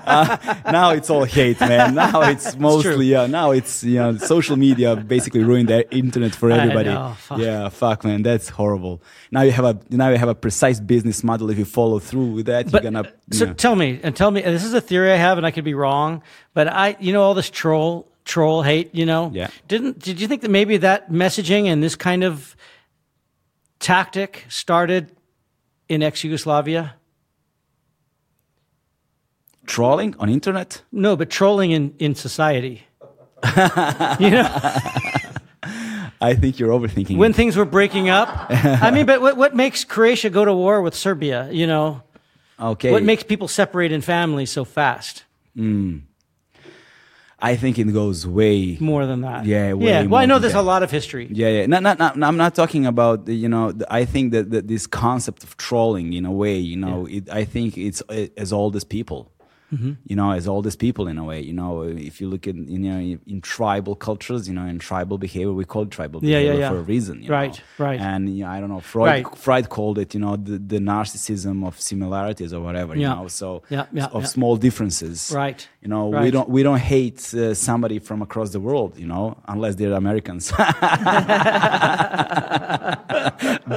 Uh, 0.08 0.38
now 0.72 0.92
it's 0.92 1.10
all 1.10 1.26
hate, 1.26 1.60
man. 1.60 1.94
Now 1.94 2.22
it's 2.22 2.56
mostly, 2.58 3.08
yeah. 3.08 3.28
Now 3.28 3.52
it's 3.52 3.84
you 3.84 3.96
know, 3.96 4.18
social 4.18 4.56
media 4.56 4.96
basically 4.96 5.44
ruined 5.44 5.68
the 5.70 5.90
internet 5.94 6.34
for 6.34 6.50
everybody. 6.50 6.90
know, 6.90 7.16
fuck. 7.20 7.40
Yeah, 7.40 7.70
fuck, 7.70 8.04
man, 8.06 8.24
that's 8.24 8.48
horrible. 8.50 9.02
Now 9.32 9.42
you 9.42 9.52
have 9.52 9.66
a 9.66 9.78
now 9.90 10.10
you 10.10 10.18
have 10.18 10.30
a 10.30 10.36
precise 10.36 10.80
business 10.80 11.24
model. 11.24 11.50
If 11.50 11.58
you 11.58 11.66
follow 11.66 12.00
through 12.00 12.32
with 12.32 12.46
that, 12.46 12.72
But 12.72 12.84
you're 12.84 12.92
gonna. 12.92 13.12
so 13.32 13.46
yeah. 13.46 13.54
tell 13.54 13.76
me, 13.76 14.00
and 14.02 14.16
tell 14.16 14.32
me, 14.32 14.42
and 14.44 14.56
this 14.56 14.64
is 14.64 14.74
a 14.74 14.82
theory 14.82 15.12
I 15.12 15.18
have, 15.18 15.38
and 15.38 15.46
I 15.46 15.52
could 15.52 15.66
be 15.66 15.74
wrong, 15.74 16.24
but 16.54 16.68
I, 16.68 16.96
you 17.00 17.12
know, 17.14 17.22
all 17.22 17.34
this 17.34 17.50
troll, 17.50 18.08
troll 18.28 18.62
hate, 18.62 18.94
you 18.94 19.06
know, 19.06 19.32
Yeah. 19.34 19.48
Didn't 19.68 20.00
did 20.00 20.20
you 20.22 20.28
think 20.28 20.42
that 20.42 20.52
maybe 20.52 20.78
that 20.78 21.10
messaging 21.10 21.66
and 21.66 21.82
this 21.82 21.96
kind 21.96 22.24
of 22.24 22.56
tactic 23.80 24.46
started 24.50 25.16
in 25.90 26.04
ex 26.04 26.24
Yugoslavia? 26.24 26.94
trolling 29.66 30.16
on 30.20 30.30
internet. 30.30 30.82
No, 30.92 31.16
but 31.16 31.30
trolling 31.30 31.72
in 31.72 31.94
in 32.00 32.16
society. 32.16 32.84
you 34.20 34.32
know, 34.32 34.48
I 36.20 36.34
think 36.34 36.58
you're 36.58 36.72
overthinking. 36.72 37.18
when 37.18 37.32
it. 37.32 37.36
things 37.36 37.56
were 37.56 37.66
breaking 37.66 38.10
up. 38.10 38.30
I 38.50 38.92
mean, 38.92 39.06
but 39.06 39.22
what 39.22 39.38
what 39.38 39.56
makes 39.56 39.84
Croatia 39.84 40.30
go 40.30 40.46
to 40.46 40.54
war 40.54 40.82
with 40.82 40.96
Serbia? 40.96 41.50
You 41.52 41.68
know, 41.68 42.02
okay, 42.60 42.92
what 42.92 43.04
makes 43.04 43.24
people 43.24 43.48
separate 43.48 43.92
in 43.92 44.02
families 44.02 44.52
so 44.52 44.66
fast? 44.66 45.26
Hmm. 45.56 46.07
I 47.40 47.56
think 47.56 47.78
it 47.78 47.86
goes 47.94 48.26
way 48.26 48.78
More 48.80 49.06
than 49.06 49.22
that. 49.22 49.46
Yeah, 49.46 49.74
way 49.74 49.86
yeah. 49.88 50.04
Well, 50.04 50.20
I 50.22 50.26
know 50.26 50.40
there's 50.40 50.54
that. 50.54 50.60
a 50.60 50.74
lot 50.74 50.82
of 50.82 50.90
history. 50.90 51.28
Yeah, 51.32 51.50
yeah. 51.50 51.66
No, 51.68 51.80
no, 51.80 51.94
no, 51.94 52.12
no, 52.16 52.28
I'm 52.28 52.38
not 52.38 52.56
talking 52.56 52.86
about 52.88 53.26
the, 53.26 53.36
you 53.36 53.48
know. 53.48 53.74
I 53.92 54.06
think 54.06 54.32
that, 54.34 54.50
that 54.52 54.68
this 54.68 54.88
concept 54.88 55.44
of 55.44 55.56
trolling, 55.58 56.14
in 56.14 56.26
a 56.26 56.32
way, 56.32 56.58
you 56.58 56.78
know, 56.78 57.06
it, 57.06 57.30
I 57.30 57.46
think 57.46 57.78
it's 57.78 58.02
uh, 58.10 58.28
as 58.38 58.52
old 58.52 58.76
as 58.76 58.84
people. 58.84 59.32
Mm-hmm. 59.74 59.94
You 60.06 60.16
know, 60.16 60.32
as 60.32 60.48
old 60.48 60.66
as 60.66 60.78
people 60.78 61.10
in 61.10 61.18
a 61.18 61.26
way. 61.26 61.42
You 61.42 61.52
know, 61.52 61.82
if 61.82 62.22
you 62.22 62.30
look 62.30 62.48
at 62.48 62.56
you 62.56 62.80
know 62.80 62.98
in, 63.34 63.42
tribal 63.42 63.96
cultures, 63.96 64.48
you 64.48 64.54
know, 64.56 64.66
in 64.66 64.80
tribal 64.80 65.18
behavior, 65.18 65.52
we 65.52 65.66
call 65.66 65.82
it 65.84 65.92
tribal 65.92 66.22
Yeah, 66.24 66.38
yeah, 66.38 66.40
behavior 66.40 66.60
yeah. 66.62 66.70
for 66.70 66.78
a 66.78 66.84
reason. 66.84 67.22
you 67.22 67.30
Right, 67.30 67.52
know. 67.78 67.86
right. 67.86 68.00
And 68.00 68.30
you 68.38 68.46
know, 68.46 68.50
I 68.50 68.62
don't 68.62 68.70
know, 68.70 68.80
Freud. 68.80 69.26
Right. 69.26 69.38
Freud 69.38 69.68
called 69.68 69.98
it, 70.00 70.14
you 70.14 70.22
know, 70.22 70.38
the, 70.38 70.58
the 70.58 70.80
narcissism 70.80 71.68
of 71.68 71.82
similarities 71.82 72.54
or 72.54 72.62
whatever. 72.62 72.96
Yeah. 72.96 73.10
You 73.16 73.22
know, 73.24 73.28
so 73.28 73.64
Yeah, 73.70 73.88
yeah, 73.92 74.06
of 74.06 74.22
yeah. 74.22 74.28
small 74.30 74.56
differences. 74.56 75.34
Right, 75.36 75.68
You 75.88 75.94
know, 75.94 76.08
we 76.08 76.32
don't 76.32 76.50
we 76.50 76.64
don't 76.64 76.80
hate 76.80 77.34
uh, 77.34 77.54
somebody 77.54 78.00
from 78.00 78.22
across 78.22 78.50
the 78.50 78.60
world. 78.60 79.00
You 79.00 79.08
know, 79.08 79.38
unless 79.48 79.76
they're 79.76 79.94
Americans. 79.94 80.52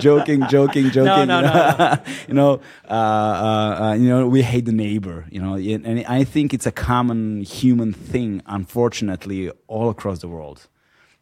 joking, 0.00 0.44
joking, 0.48 0.90
joking. 0.90 1.04
No, 1.04 1.24
no, 1.24 1.36
you 1.36 1.42
know, 1.42 1.76
no, 1.78 1.98
you 2.26 2.34
know, 2.34 2.60
uh, 2.88 2.92
uh, 2.92 3.78
uh, 3.80 3.94
you 3.94 4.08
know, 4.08 4.26
we 4.26 4.42
hate 4.42 4.64
the 4.64 4.72
neighbor. 4.72 5.24
You 5.30 5.40
know, 5.40 5.54
and 5.54 6.04
I 6.08 6.24
think 6.24 6.52
it's 6.52 6.66
a 6.66 6.72
common 6.72 7.42
human 7.42 7.92
thing, 7.92 8.42
unfortunately, 8.46 9.52
all 9.68 9.88
across 9.88 10.18
the 10.18 10.26
world. 10.26 10.66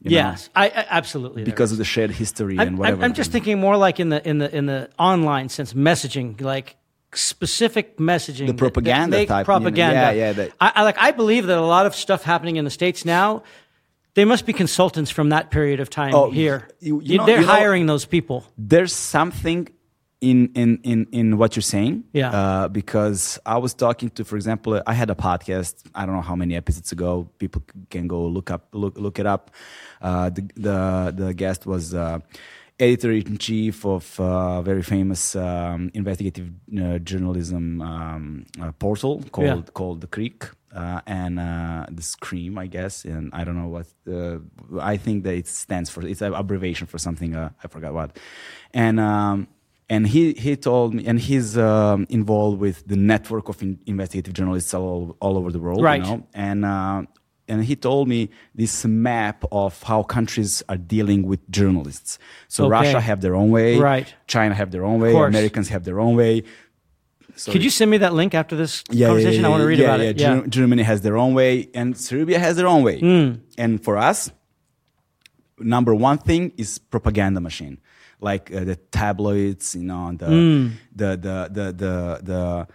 you 0.00 0.12
Yes, 0.12 0.48
I, 0.56 0.68
I 0.70 0.86
absolutely 0.88 1.44
because 1.44 1.70
of 1.70 1.76
the 1.76 1.84
shared 1.84 2.12
history 2.12 2.54
I'm, 2.54 2.60
and 2.60 2.68
I'm, 2.70 2.76
whatever. 2.78 3.04
I'm 3.04 3.12
just 3.12 3.30
thinking 3.30 3.60
more 3.60 3.76
like 3.76 4.00
in 4.00 4.08
the 4.08 4.26
in 4.26 4.38
the 4.38 4.56
in 4.56 4.64
the 4.64 4.88
online 4.98 5.50
sense, 5.50 5.74
messaging, 5.74 6.40
like 6.40 6.77
specific 7.14 7.96
messaging, 7.98 8.46
The 8.46 8.54
propaganda 8.54 9.10
that 9.16 9.20
make 9.22 9.28
type, 9.28 9.46
you 9.46 9.52
know, 9.52 9.58
propaganda. 9.60 9.94
yeah, 9.94 10.10
yeah, 10.10 10.32
that- 10.32 10.52
I, 10.60 10.72
I 10.76 10.82
like. 10.84 10.96
I 10.98 11.10
believe 11.12 11.46
that 11.46 11.58
a 11.58 11.62
lot 11.62 11.86
of 11.86 11.94
stuff 11.94 12.22
happening 12.24 12.56
in 12.56 12.64
the 12.64 12.70
states 12.70 13.04
now. 13.04 13.42
They 14.14 14.24
must 14.24 14.46
be 14.46 14.52
consultants 14.52 15.10
from 15.10 15.28
that 15.30 15.50
period 15.50 15.80
of 15.80 15.88
time 15.90 16.14
Oh, 16.14 16.30
here. 16.30 16.68
you- 16.80 17.00
you 17.02 17.18
know- 17.18 17.26
They're 17.26 17.40
you 17.40 17.46
know- 17.46 17.52
hiring 17.52 17.86
those 17.86 18.04
people. 18.04 18.44
there's 18.56 18.92
something 18.92 19.68
in 20.20 20.50
in 20.56 20.80
in 20.82 21.06
in 21.12 21.38
what 21.38 21.54
you're 21.54 21.62
saying 21.62 22.02
Yeah. 22.12 22.32
uh, 22.32 22.66
because 22.66 23.38
i 23.46 23.56
was 23.56 23.72
talking 23.72 24.10
to 24.16 24.24
for 24.24 24.34
example 24.34 24.82
i 24.84 24.92
had 24.92 25.10
a 25.10 25.14
podcast 25.14 25.74
i 25.94 26.04
don't 26.04 26.16
know 26.16 26.26
how 26.32 26.34
many 26.34 26.56
episodes 26.56 26.90
ago 26.90 27.28
people 27.38 27.62
can 27.88 28.08
go 28.08 28.26
look 28.26 28.50
up 28.50 28.62
look 28.72 28.98
look 28.98 29.20
it 29.20 29.26
up 29.26 29.52
uh, 30.02 30.28
the 30.30 30.42
the 30.56 31.14
the 31.16 31.34
guest 31.34 31.66
was 31.66 31.94
uh, 31.94 32.18
editor 32.80 33.10
in 33.12 33.38
chief 33.38 33.84
of 33.84 34.18
a 34.20 34.62
very 34.62 34.82
famous 34.82 35.34
um, 35.36 35.90
investigative 35.94 36.50
uh, 36.80 36.98
journalism 36.98 37.80
um, 37.82 38.46
uh, 38.60 38.72
portal 38.78 39.22
called 39.32 39.46
Yeah. 39.46 39.72
called 39.72 40.00
the 40.00 40.06
KRIK 40.06 40.50
uh, 40.74 41.00
and 41.06 41.38
uh, 41.40 41.86
the 41.90 42.02
Scream, 42.02 42.58
I 42.58 42.66
guess, 42.66 43.04
and 43.04 43.30
I 43.32 43.44
don't 43.44 43.56
know 43.56 43.68
what. 43.68 43.86
Uh, 44.06 44.38
I 44.80 44.96
think 44.96 45.24
that 45.24 45.34
it 45.34 45.46
stands 45.48 45.90
for. 45.90 46.06
It's 46.06 46.22
an 46.22 46.34
abbreviation 46.34 46.86
for 46.86 46.98
something. 46.98 47.34
Uh, 47.34 47.50
I 47.64 47.68
forgot 47.68 47.94
what. 47.94 48.18
And 48.74 49.00
um, 49.00 49.48
and 49.88 50.06
he 50.06 50.34
he 50.34 50.56
told 50.56 50.94
me, 50.94 51.06
and 51.06 51.18
he's 51.18 51.56
um, 51.56 52.06
involved 52.10 52.60
with 52.60 52.86
the 52.86 52.96
network 52.96 53.48
of 53.48 53.62
in, 53.62 53.78
investigative 53.86 54.34
journalists 54.34 54.74
all 54.74 55.16
all 55.20 55.36
over 55.38 55.50
the 55.50 55.58
world. 55.58 55.82
Right. 55.82 56.04
You 56.04 56.10
know? 56.10 56.26
And 56.34 56.64
uh, 56.64 57.02
and 57.48 57.64
he 57.64 57.74
told 57.76 58.08
me 58.08 58.28
this 58.54 58.84
map 58.84 59.44
of 59.50 59.82
how 59.82 60.02
countries 60.02 60.62
are 60.68 60.76
dealing 60.76 61.22
with 61.26 61.40
journalists. 61.50 62.18
So 62.48 62.64
Okay. 62.64 62.70
Russia 62.78 63.00
have 63.00 63.20
their 63.20 63.34
own 63.34 63.50
way. 63.50 63.78
Right. 63.78 64.08
China 64.26 64.54
have 64.54 64.70
their 64.70 64.84
own 64.84 65.00
way. 65.00 65.12
Americans 65.14 65.68
have 65.68 65.84
their 65.84 65.98
own 66.00 66.14
way. 66.16 66.42
So 67.36 67.52
Could 67.52 67.62
you 67.62 67.70
send 67.70 67.90
me 67.90 67.98
that 67.98 68.14
link 68.14 68.34
after 68.34 68.56
this 68.56 68.82
yeah, 68.90 69.06
conversation? 69.08 69.42
yeah, 69.42 69.46
I 69.48 69.50
want 69.50 69.60
to 69.62 69.66
read 69.66 69.78
yeah, 69.78 69.84
about 69.94 70.00
yeah. 70.00 70.10
it. 70.10 70.20
Yeah. 70.20 70.40
Ger- 70.40 70.46
Germany 70.48 70.82
has 70.82 71.00
their 71.02 71.16
own 71.16 71.34
way, 71.34 71.68
and 71.74 71.96
Serbia 71.96 72.38
has 72.38 72.56
their 72.56 72.66
own 72.66 72.82
way. 72.82 72.98
Hmm. 73.00 73.28
And 73.56 73.82
for 73.82 73.96
us, 73.96 74.30
number 75.58 75.94
one 75.94 76.18
thing 76.18 76.52
is 76.56 76.78
propaganda 76.78 77.40
machine, 77.40 77.78
like 78.20 78.52
uh, 78.54 78.64
the 78.64 78.76
tabloids, 78.76 79.74
you 79.76 79.84
know, 79.84 80.12
the, 80.16 80.26
Hmm. 80.26 80.66
the, 80.94 81.10
the 81.26 81.36
the 81.52 81.64
the 81.82 81.94
the 82.30 82.66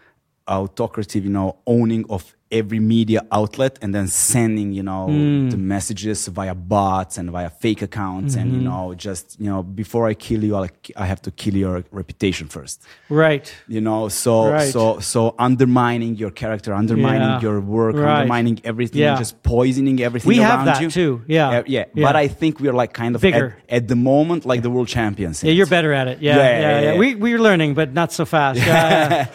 autocracy, 0.47 1.19
you 1.19 1.29
know, 1.29 1.57
owning 1.67 2.05
of 2.09 2.35
every 2.59 2.79
media 2.95 3.21
outlet, 3.39 3.73
and 3.81 3.89
then 3.95 4.07
sending, 4.07 4.69
you 4.79 4.83
know, 4.89 5.03
Hmm. 5.07 5.49
the 5.53 5.57
messages 5.75 6.19
via 6.37 6.55
bots 6.55 7.13
and 7.19 7.25
via 7.35 7.49
fake 7.63 7.81
accounts, 7.89 8.31
and 8.39 8.45
you 8.55 8.59
Mm-hmm. 8.61 8.69
know, 8.89 8.93
just 9.07 9.25
you 9.43 9.49
know, 9.51 9.61
before 9.81 10.03
I 10.11 10.13
kill 10.27 10.41
you, 10.47 10.53
I'll, 10.59 10.69
I 11.03 11.05
have 11.13 11.21
to 11.27 11.31
kill 11.41 11.55
your 11.63 11.75
reputation 12.01 12.45
first 12.55 12.77
Right. 13.23 13.45
you 13.75 13.81
know 13.87 14.01
so 14.23 14.33
Right. 14.51 14.71
so 14.75 14.99
so 15.13 15.21
undermining 15.47 16.13
your 16.23 16.31
character 16.41 16.71
undermining 16.83 17.31
Yeah. 17.33 17.45
your 17.45 17.57
work 17.77 17.95
Right. 17.95 18.03
undermining 18.21 18.57
everything 18.71 19.01
Yeah. 19.01 19.17
just 19.23 19.33
poisoning 19.55 19.97
everything 20.07 20.29
We 20.33 20.37
have 20.37 20.59
around 20.59 20.65
that 20.69 20.81
you. 20.83 20.89
too, 20.99 21.11
yeah. 21.37 21.49
Uh, 21.49 21.63
yeah 21.75 21.85
Yeah. 21.95 22.05
but 22.07 22.15
i 22.25 22.27
think 22.39 22.53
we're 22.63 22.77
like 22.83 22.93
kind 23.03 23.13
of 23.15 23.21
Bigger. 23.21 23.47
at, 23.69 23.77
at 23.77 23.83
the 23.93 23.95
moment 24.11 24.39
like 24.51 24.61
the 24.67 24.69
world 24.75 24.89
champions 24.99 25.35
Yeah, 25.43 25.55
you're 25.57 25.71
better 25.77 25.91
at 26.01 26.07
it. 26.11 26.17
Yeah, 26.27 26.35
Yeah, 26.37 26.81
yeah. 26.85 26.97
We 27.01 27.07
we're 27.25 27.41
learning, 27.47 27.71
but 27.79 27.87
not 28.01 28.09
so 28.19 28.23
fast. 28.35 28.57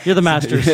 You're 0.05 0.19
the 0.23 0.27
masters. 0.33 0.67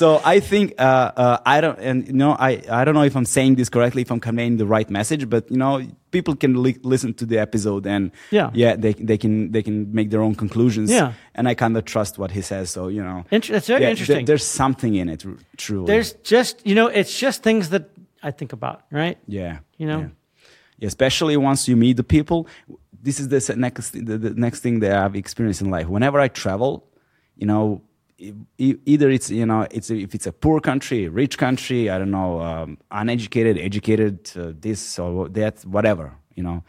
So 0.00 0.06
i 0.34 0.36
think 0.50 0.66
uh, 0.78 1.22
uh, 1.24 1.54
i 1.54 1.56
don't 1.64 1.78
and 1.82 2.06
you 2.06 2.12
know 2.22 2.32
i 2.48 2.50
i 2.70 2.84
don't 2.84 2.94
know 2.94 3.02
if 3.10 3.14
i'm 3.16 3.24
saying 3.26 3.56
this 3.56 3.68
correctly 3.68 4.02
if 4.02 4.10
i'm 4.12 4.20
conveying 4.20 4.56
the 4.58 4.66
right 4.76 4.88
message 4.90 5.28
but 5.28 5.50
you 5.50 5.56
know 5.56 5.82
people 6.10 6.34
can 6.36 6.62
li- 6.62 6.78
listen 6.82 7.12
to 7.14 7.26
the 7.26 7.38
episode 7.38 7.86
and 7.86 8.10
Yeah. 8.30 8.50
yeah 8.54 8.76
they, 8.76 8.92
they 8.94 9.18
can 9.18 9.52
they 9.52 9.62
can 9.62 9.92
make 9.92 10.08
their 10.10 10.22
own 10.22 10.34
conclusions 10.34 10.90
Yeah. 10.90 11.12
and 11.34 11.48
i 11.48 11.54
kind 11.54 11.76
of 11.76 11.84
trust 11.84 12.18
what 12.18 12.30
he 12.30 12.42
says 12.42 12.70
so 12.70 12.88
you 12.88 13.02
know 13.02 13.24
Int- 13.30 13.48
that's 13.54 13.66
very 13.66 13.82
yeah, 13.82 13.90
interesting. 13.90 14.24
there's 14.26 14.46
something 14.46 14.94
in 14.94 15.08
it 15.08 15.24
r- 15.26 15.36
truly 15.56 15.86
There's 15.86 16.12
just 16.34 16.54
you 16.66 16.74
know, 16.74 16.86
it's 17.00 17.14
just 17.18 17.42
things 17.42 17.68
that 17.70 17.84
I 18.24 18.30
think 18.30 18.52
about, 18.52 18.78
right? 18.92 19.18
Yeah. 19.26 19.58
You 19.78 19.86
know? 19.90 20.00
Yeah. 20.78 20.86
Especially 20.86 21.36
once 21.36 21.66
you 21.68 21.76
meet 21.76 21.96
the 21.96 22.04
people. 22.04 22.46
This 23.02 23.18
is 23.20 23.26
the 23.28 23.56
next 23.56 23.90
the, 23.90 24.16
the 24.18 24.34
next 24.34 24.60
thing 24.60 24.80
that 24.80 24.92
I've 24.92 25.16
experienced 25.16 25.60
in 25.60 25.70
life. 25.70 25.88
Whenever 25.88 26.20
I 26.20 26.28
travel, 26.28 26.84
you 27.36 27.46
know, 27.46 27.82
either 28.58 29.10
it's 29.10 29.30
you 29.30 29.46
know 29.46 29.66
it's 29.70 29.90
a, 29.90 29.96
if 29.96 30.14
it's 30.14 30.26
a 30.26 30.32
poor 30.32 30.60
country, 30.60 31.08
rich 31.08 31.38
country, 31.38 31.90
I 31.90 31.98
don't 31.98 32.10
know, 32.10 32.40
um, 32.40 32.78
uneducated, 32.90 33.58
educated, 33.58 34.30
uh, 34.36 34.52
this 34.58 34.98
or 34.98 35.28
that, 35.30 35.60
whatever. 35.66 36.12
You 36.34 36.42
know, 36.44 36.62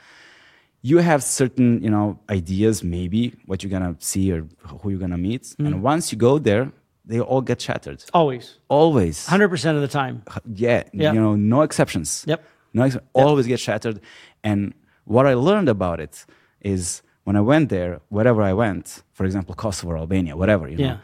you 0.81 0.97
have 0.99 1.23
certain 1.23 1.81
you 1.83 1.89
know 1.89 2.19
ideas, 2.29 2.83
maybe 2.83 3.33
what 3.45 3.63
you're 3.63 3.71
gonna 3.71 3.95
see 3.99 4.31
or 4.31 4.45
who 4.81 4.89
you're 4.89 4.99
gonna 4.99 5.17
meet, 5.17 5.43
Mm. 5.43 5.65
and 5.67 5.83
once 5.83 6.11
you 6.11 6.17
go 6.17 6.39
there, 6.39 6.71
they 7.05 7.19
all 7.19 7.41
get 7.41 7.61
shattered. 7.61 8.03
Always, 8.13 8.57
Always. 8.69 9.27
hundred 9.27 9.49
percent 9.49 9.75
of 9.77 9.81
the 9.81 9.87
time. 10.01 10.23
Yeah, 10.55 10.83
Yeah. 10.93 11.13
you 11.13 11.19
know, 11.19 11.35
no 11.35 11.61
exceptions. 11.61 12.23
Yep. 12.27 12.39
No, 12.73 12.83
ex- 12.83 12.97
always 13.13 13.45
get 13.47 13.59
shattered. 13.59 13.99
And 14.43 14.73
what 15.05 15.25
I 15.27 15.35
learned 15.35 15.69
about 15.69 15.99
it 15.99 16.25
is 16.61 17.03
when 17.25 17.35
I 17.35 17.41
went 17.41 17.69
there, 17.69 17.99
wherever 18.09 18.41
I 18.41 18.53
went, 18.53 19.03
for 19.13 19.25
example, 19.25 19.53
Kosovo, 19.53 19.91
or 19.93 19.97
Albania, 19.97 20.35
whatever, 20.35 20.67
you 20.67 20.77
know, 20.77 20.97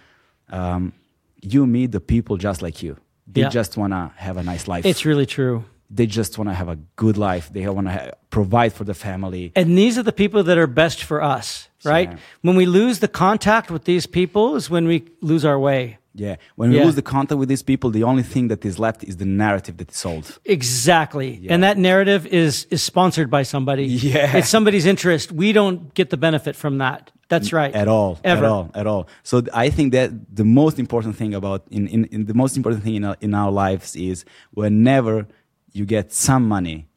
um, 0.52 0.94
you 1.42 1.66
meet 1.68 1.92
the 1.92 2.00
people 2.02 2.38
just 2.38 2.62
like 2.62 2.82
you. 2.84 2.96
They 3.28 3.42
Yeah. 3.42 3.50
just 3.50 3.78
want 3.78 3.94
to 3.94 4.12
have 4.16 4.38
a 4.38 4.44
nice 4.44 4.68
life. 4.68 4.86
It's 4.86 5.06
really 5.06 5.26
true. 5.26 5.64
they 5.92 6.06
just 6.06 6.38
want 6.38 6.48
to 6.48 6.54
have 6.54 6.70
a 6.70 6.78
good 6.98 7.18
life. 7.18 7.50
They 7.52 7.68
want 7.68 7.88
to 7.88 7.94
ha- 7.94 8.12
provide 8.30 8.74
for 8.74 8.84
the 8.84 8.94
family. 8.94 9.52
And 9.56 9.76
these 9.76 9.98
are 9.98 10.04
the 10.04 10.12
people 10.12 10.44
that 10.44 10.56
are 10.56 10.68
best 10.68 11.04
for 11.04 11.20
us, 11.36 11.68
right? 11.84 12.10
Yeah. 12.12 12.18
When 12.44 12.56
we 12.56 12.68
lose 12.68 13.00
the 13.00 13.08
contact 13.08 13.72
with 13.72 13.86
these 13.86 14.06
people 14.06 14.56
is 14.56 14.70
when 14.70 14.86
we 14.88 14.98
lose 15.22 15.44
our 15.44 15.58
way. 15.58 15.98
Yeah. 16.14 16.36
When 16.58 16.70
we 16.70 16.76
Yeah. 16.78 16.86
lose 16.86 16.94
the 16.96 17.02
contact 17.16 17.40
with 17.40 17.50
these 17.50 17.64
people, 17.64 17.90
the 17.90 18.04
only 18.04 18.22
thing 18.24 18.50
that 18.50 18.64
is 18.66 18.78
left 18.78 19.04
is 19.04 19.18
the 19.18 19.26
narrative 19.26 19.78
that 19.78 19.90
is 19.90 19.98
sold. 19.98 20.38
Exactly. 20.46 21.48
And 21.50 21.64
that 21.64 21.78
narrative 21.78 22.28
is 22.28 22.68
is 22.70 22.82
sponsored 22.84 23.30
by 23.30 23.44
somebody. 23.44 23.86
Yeah. 24.14 24.38
It's 24.38 24.50
somebody's 24.50 24.86
interest. 24.86 25.32
We 25.32 25.54
don't 25.54 25.80
get 25.96 26.10
the 26.10 26.18
benefit 26.18 26.56
from 26.56 26.78
that. 26.80 27.12
That's 27.30 27.54
right. 27.54 27.74
at 27.74 27.88
all 27.88 28.20
Ever. 28.24 28.44
at 28.46 28.50
all 28.52 28.72
at 28.82 28.88
all 28.88 29.08
so 29.24 29.42
i 29.54 29.70
think 29.70 29.94
that 29.94 30.10
the 30.36 30.44
most 30.44 30.80
important 30.80 31.16
thing 31.16 31.34
about 31.34 31.62
in, 31.70 31.88
in, 31.88 32.06
in 32.06 32.26
the 32.26 32.34
most 32.34 32.58
important 32.58 32.84
thing 32.84 32.96
in 32.96 33.04
our, 33.06 33.16
in 33.22 33.34
our 33.34 33.52
lives 33.52 33.96
is 33.96 34.26
whenever 34.52 35.28
you 35.72 35.86
get 35.86 36.12
some 36.12 36.44
money 36.48 36.88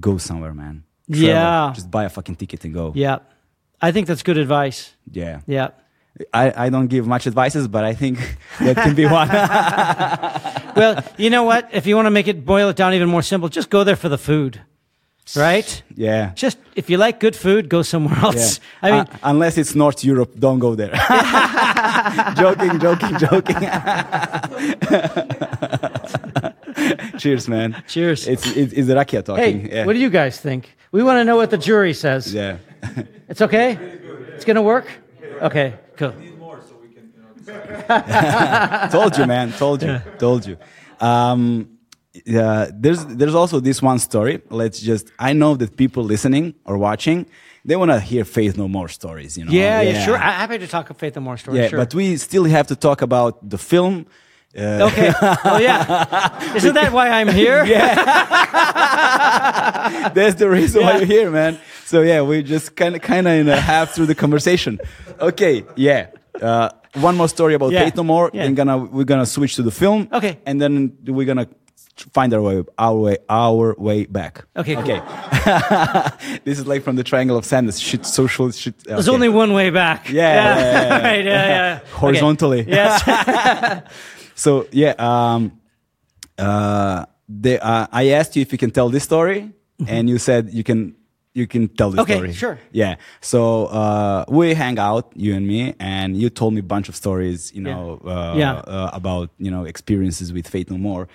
go 0.00 0.18
somewhere 0.18 0.54
man 0.54 0.84
Travel. 1.10 1.28
Yeah. 1.28 1.72
just 1.74 1.90
buy 1.90 2.04
a 2.04 2.08
fucking 2.08 2.36
ticket 2.36 2.64
and 2.64 2.72
go 2.74 2.92
Yeah. 2.94 3.18
I 3.80 3.92
think 3.92 4.06
that's 4.06 4.22
good 4.22 4.38
advice. 4.38 4.78
yeah 5.10 5.40
Yeah. 5.46 5.68
I, 6.32 6.66
I 6.66 6.70
don't 6.70 6.88
give 6.88 7.06
much 7.06 7.26
advices 7.26 7.68
but 7.68 7.84
i 7.84 7.94
think 7.94 8.16
that 8.60 8.76
can 8.76 8.94
be 8.94 9.06
one 9.06 9.28
Well, 10.74 11.04
you 11.18 11.28
know 11.28 11.42
what? 11.42 11.68
If 11.72 11.86
you 11.86 11.96
want 11.96 12.06
to 12.06 12.10
make 12.10 12.28
it 12.28 12.46
boil 12.46 12.70
it 12.70 12.76
down 12.76 12.94
even 12.94 13.08
more 13.10 13.20
simple, 13.20 13.50
just 13.50 13.68
go 13.68 13.84
there 13.84 13.94
for 13.94 14.08
the 14.08 14.16
food. 14.16 14.62
Right? 15.36 15.82
yeah 15.96 16.32
Just 16.34 16.58
if 16.74 16.90
you 16.90 16.98
like 16.98 17.20
good 17.20 17.36
food, 17.36 17.68
go 17.68 17.82
somewhere 17.82 18.16
yeah. 18.18 18.24
else. 18.26 18.60
I 18.82 18.90
mean, 18.90 19.00
Uh, 19.00 19.18
unless 19.30 19.56
it's 19.58 19.74
North 19.74 20.04
Europe, 20.04 20.32
don't 20.38 20.58
go 20.58 20.74
there. 20.74 20.90
joking, 22.36 22.78
joking, 22.80 23.18
joking. 23.18 23.56
Cheers, 27.18 27.48
man. 27.48 27.82
Cheers. 27.86 28.26
It's 28.26 28.46
it's, 28.56 28.72
it's 28.72 28.86
the 28.86 28.94
Rakia 28.94 29.18
hey, 29.18 29.22
talking. 29.22 29.70
yeah. 29.70 29.86
what 29.86 29.92
do 29.94 29.98
you 29.98 30.10
guys 30.10 30.38
think? 30.40 30.74
We 30.92 31.02
want 31.02 31.18
to 31.20 31.24
know 31.24 31.36
what 31.36 31.50
the 31.50 31.58
jury 31.58 31.94
says. 31.94 32.32
yeah. 32.34 32.56
It's 33.28 33.40
okay? 33.40 33.78
It's 34.34 34.44
going 34.44 34.56
to 34.56 34.62
work? 34.62 34.86
Okay, 35.40 35.74
cool. 35.96 36.12
told 38.90 39.16
you, 39.18 39.26
man. 39.26 39.52
Told 39.52 39.82
you. 39.82 40.00
Told 40.18 40.46
you. 40.46 40.56
Um, 41.00 41.71
uh, 42.36 42.66
there's 42.74 43.04
there's 43.06 43.34
also 43.34 43.60
this 43.60 43.80
one 43.82 43.98
story. 43.98 44.42
Let's 44.50 44.80
just. 44.80 45.10
I 45.18 45.32
know 45.32 45.54
that 45.56 45.76
people 45.76 46.04
listening 46.04 46.54
or 46.64 46.76
watching, 46.78 47.26
they 47.64 47.76
want 47.76 47.90
to 47.90 48.00
hear 48.00 48.24
Faith 48.24 48.56
No 48.58 48.68
More 48.68 48.88
stories. 48.88 49.38
You 49.38 49.46
know. 49.46 49.52
Yeah, 49.52 49.80
yeah, 49.80 50.04
sure. 50.04 50.16
I'm 50.16 50.32
happy 50.32 50.58
to 50.58 50.66
talk 50.66 50.90
of 50.90 50.96
Faith 50.98 51.16
no 51.16 51.22
More 51.22 51.36
stories. 51.38 51.60
Yeah, 51.60 51.68
sure. 51.68 51.78
but 51.78 51.94
we 51.94 52.16
still 52.16 52.44
have 52.44 52.66
to 52.68 52.76
talk 52.76 53.00
about 53.02 53.48
the 53.48 53.58
film. 53.58 54.06
Uh, 54.54 54.86
okay. 54.90 55.10
Oh, 55.22 55.56
yeah. 55.56 56.54
Isn't 56.54 56.74
that 56.74 56.92
why 56.92 57.08
I'm 57.08 57.28
here? 57.28 57.64
Yeah. 57.74 57.94
That's 60.14 60.36
the 60.36 60.48
reason 60.48 60.82
why 60.82 60.98
you're 60.98 61.06
here, 61.06 61.30
man. 61.30 61.58
So 61.86 62.02
yeah, 62.02 62.22
we 62.22 62.42
just 62.42 62.76
kind 62.76 62.94
of 62.94 63.02
kind 63.02 63.26
of 63.26 63.32
in 63.34 63.48
a 63.48 63.60
half 63.60 63.94
through 63.94 64.06
the 64.06 64.14
conversation. 64.14 64.78
Okay, 65.20 65.64
yeah. 65.76 66.08
Uh, 66.40 66.68
one 66.94 67.16
more 67.16 67.28
story 67.28 67.54
about 67.54 67.72
Yeah. 67.72 67.84
Faith 67.84 67.96
No 67.96 68.04
More. 68.04 68.30
Yeah. 68.32 68.42
Then 68.42 68.54
gonna 68.54 68.78
we're 68.78 69.04
gonna 69.04 69.26
switch 69.26 69.56
to 69.56 69.62
the 69.62 69.70
film. 69.70 70.08
Okay. 70.12 70.38
And 70.44 70.60
then 70.60 70.96
we're 71.06 71.26
gonna 71.26 71.48
find 71.96 72.32
our 72.34 72.42
way 72.42 72.64
our 72.78 72.96
way 72.96 73.16
our 73.28 73.74
way 73.78 74.06
back. 74.06 74.44
Okay, 74.56 74.74
cool. 74.74 74.82
Okay. 74.82 75.00
this 76.44 76.58
is 76.58 76.66
like 76.66 76.82
from 76.82 76.96
the 76.96 77.04
Triangle 77.04 77.36
of 77.36 77.44
Sadness. 77.44 77.78
Shit, 77.78 78.06
social 78.06 78.50
shit. 78.50 78.74
There's 78.84 79.08
only 79.08 79.28
one 79.28 79.52
way 79.52 79.70
back. 79.70 80.08
Yeah, 80.08 80.22
yeah, 80.22 80.58
yeah, 80.58 80.82
yeah. 80.82 81.02
right, 81.02 81.24
yeah, 81.24 81.48
yeah. 81.48 81.78
Okay. 81.82 81.90
horizontally. 81.92 82.64
Yes. 82.66 83.82
So 84.34 84.66
yeah, 84.72 84.94
um, 84.98 85.60
uh, 86.38 87.06
they, 87.28 87.58
uh, 87.60 87.86
I 87.92 88.08
asked 88.08 88.34
you 88.34 88.42
if 88.42 88.50
you 88.50 88.58
can 88.58 88.70
tell 88.70 88.88
this 88.88 89.04
story, 89.04 89.52
and 89.86 90.08
you 90.08 90.18
said 90.18 90.50
you 90.52 90.64
can. 90.64 90.96
You 91.34 91.46
can 91.46 91.68
tell 91.68 91.90
the. 91.90 92.02
Okay, 92.02 92.16
story. 92.16 92.32
sure. 92.34 92.58
Yeah. 92.72 92.96
So 93.22 93.66
uh, 93.66 94.24
we 94.28 94.52
hang 94.52 94.78
out, 94.78 95.12
you 95.16 95.34
and 95.34 95.46
me, 95.46 95.74
and 95.80 96.14
you 96.14 96.28
told 96.28 96.52
me 96.52 96.60
a 96.60 96.62
bunch 96.74 96.90
of 96.90 96.94
stories, 96.96 97.50
you 97.54 97.62
Yeah. 97.62 97.74
know, 97.74 98.00
uh, 98.04 98.34
Yeah. 98.36 98.54
Uh, 98.56 98.90
about 98.92 99.30
you 99.38 99.50
know 99.50 99.64
experiences 99.64 100.30
with 100.32 100.46
Faith 100.46 100.70
No 100.70 100.76
More, 100.76 101.08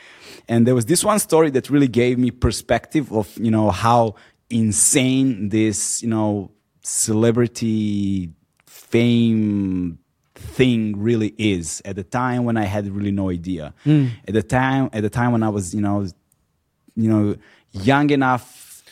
and 0.49 0.65
there 0.65 0.73
was 0.73 0.85
this 0.87 1.03
one 1.03 1.19
story 1.19 1.51
that 1.51 1.69
really 1.69 1.87
gave 1.87 2.17
me 2.17 2.31
perspective 2.31 3.11
of 3.13 3.27
you 3.37 3.51
know 3.51 3.69
how 3.69 4.15
insane 4.49 5.49
this 5.49 6.01
you 6.01 6.09
know 6.09 6.49
celebrity 6.81 8.31
fame 8.65 9.99
thing 10.35 10.97
really 10.97 11.33
is 11.37 11.81
at 11.85 11.95
the 11.95 12.03
time 12.03 12.43
when 12.45 12.57
I 12.57 12.63
had 12.65 12.87
really 12.89 13.11
no 13.11 13.29
idea. 13.29 13.73
Hmm. 13.83 14.07
At 14.27 14.33
the 14.33 14.43
time, 14.43 14.89
at 14.93 15.01
the 15.01 15.09
time 15.09 15.31
when 15.31 15.43
I 15.43 15.49
was, 15.49 15.73
you 15.75 15.81
know, 15.81 16.05
you 16.95 17.09
know, 17.09 17.35
young 17.71 18.09
enough 18.11 18.45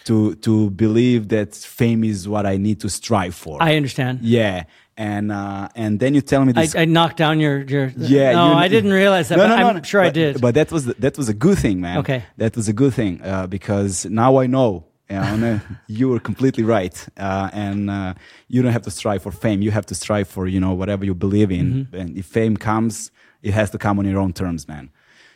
to 0.05 0.35
to 0.35 0.69
believe 0.71 1.27
that 1.29 1.53
fame 1.55 2.03
is 2.03 2.27
what 2.27 2.45
I 2.45 2.57
need 2.57 2.79
to 2.81 2.89
strive 2.89 3.35
for. 3.35 3.57
I 3.61 3.75
understand. 3.75 4.19
yeah, 4.21 4.63
and 4.97 5.31
uh, 5.31 5.67
and 5.75 5.99
then 5.99 6.13
you 6.15 6.21
tell 6.21 6.43
me 6.45 6.53
I, 6.55 6.61
this. 6.61 6.75
I 6.75 6.85
knocked 6.85 7.17
down 7.17 7.39
your 7.39 7.61
your. 7.63 7.91
yeah, 7.97 8.31
No, 8.33 8.53
I 8.53 8.67
didn't 8.67 8.93
realize 8.93 9.27
that. 9.29 9.37
No, 9.37 9.43
but 9.43 9.47
no, 9.49 9.55
no, 9.61 9.67
I'm 9.69 9.75
no. 9.77 9.83
sure 9.83 10.01
I 10.01 10.09
did. 10.11 10.39
But 10.41 10.53
that 10.55 10.71
was 10.71 10.85
that 10.85 11.17
was 11.17 11.27
a 11.29 11.33
good 11.33 11.57
thing, 11.57 11.81
man. 11.81 11.97
Okay. 11.99 12.23
that 12.37 12.55
was 12.55 12.67
a 12.67 12.73
good 12.73 12.93
thing 12.93 13.21
uh, 13.23 13.47
because 13.47 14.05
now 14.05 14.37
I 14.43 14.47
know. 14.47 14.85
You, 15.07 15.37
know, 15.37 15.59
you 15.87 16.09
were 16.09 16.19
completely 16.19 16.63
right, 16.63 16.95
uh, 17.17 17.49
and 17.53 17.91
uh, 17.91 18.13
you 18.47 18.63
don't 18.63 18.71
have 18.71 18.81
to 18.83 18.91
strive 18.91 19.21
for 19.21 19.31
fame. 19.31 19.61
You 19.61 19.69
have 19.69 19.85
to 19.85 19.95
strive 19.95 20.27
for 20.27 20.47
you 20.47 20.59
know 20.59 20.73
whatever 20.73 21.05
you 21.05 21.13
believe 21.13 21.51
in, 21.51 21.65
Mm-hmm. 21.73 21.95
and 21.95 22.17
if 22.17 22.25
fame 22.25 22.57
comes, 22.57 23.11
it 23.43 23.53
has 23.53 23.69
to 23.71 23.77
come 23.77 23.99
on 23.99 24.05
your 24.05 24.19
own 24.19 24.33
terms, 24.33 24.67
man. 24.67 24.89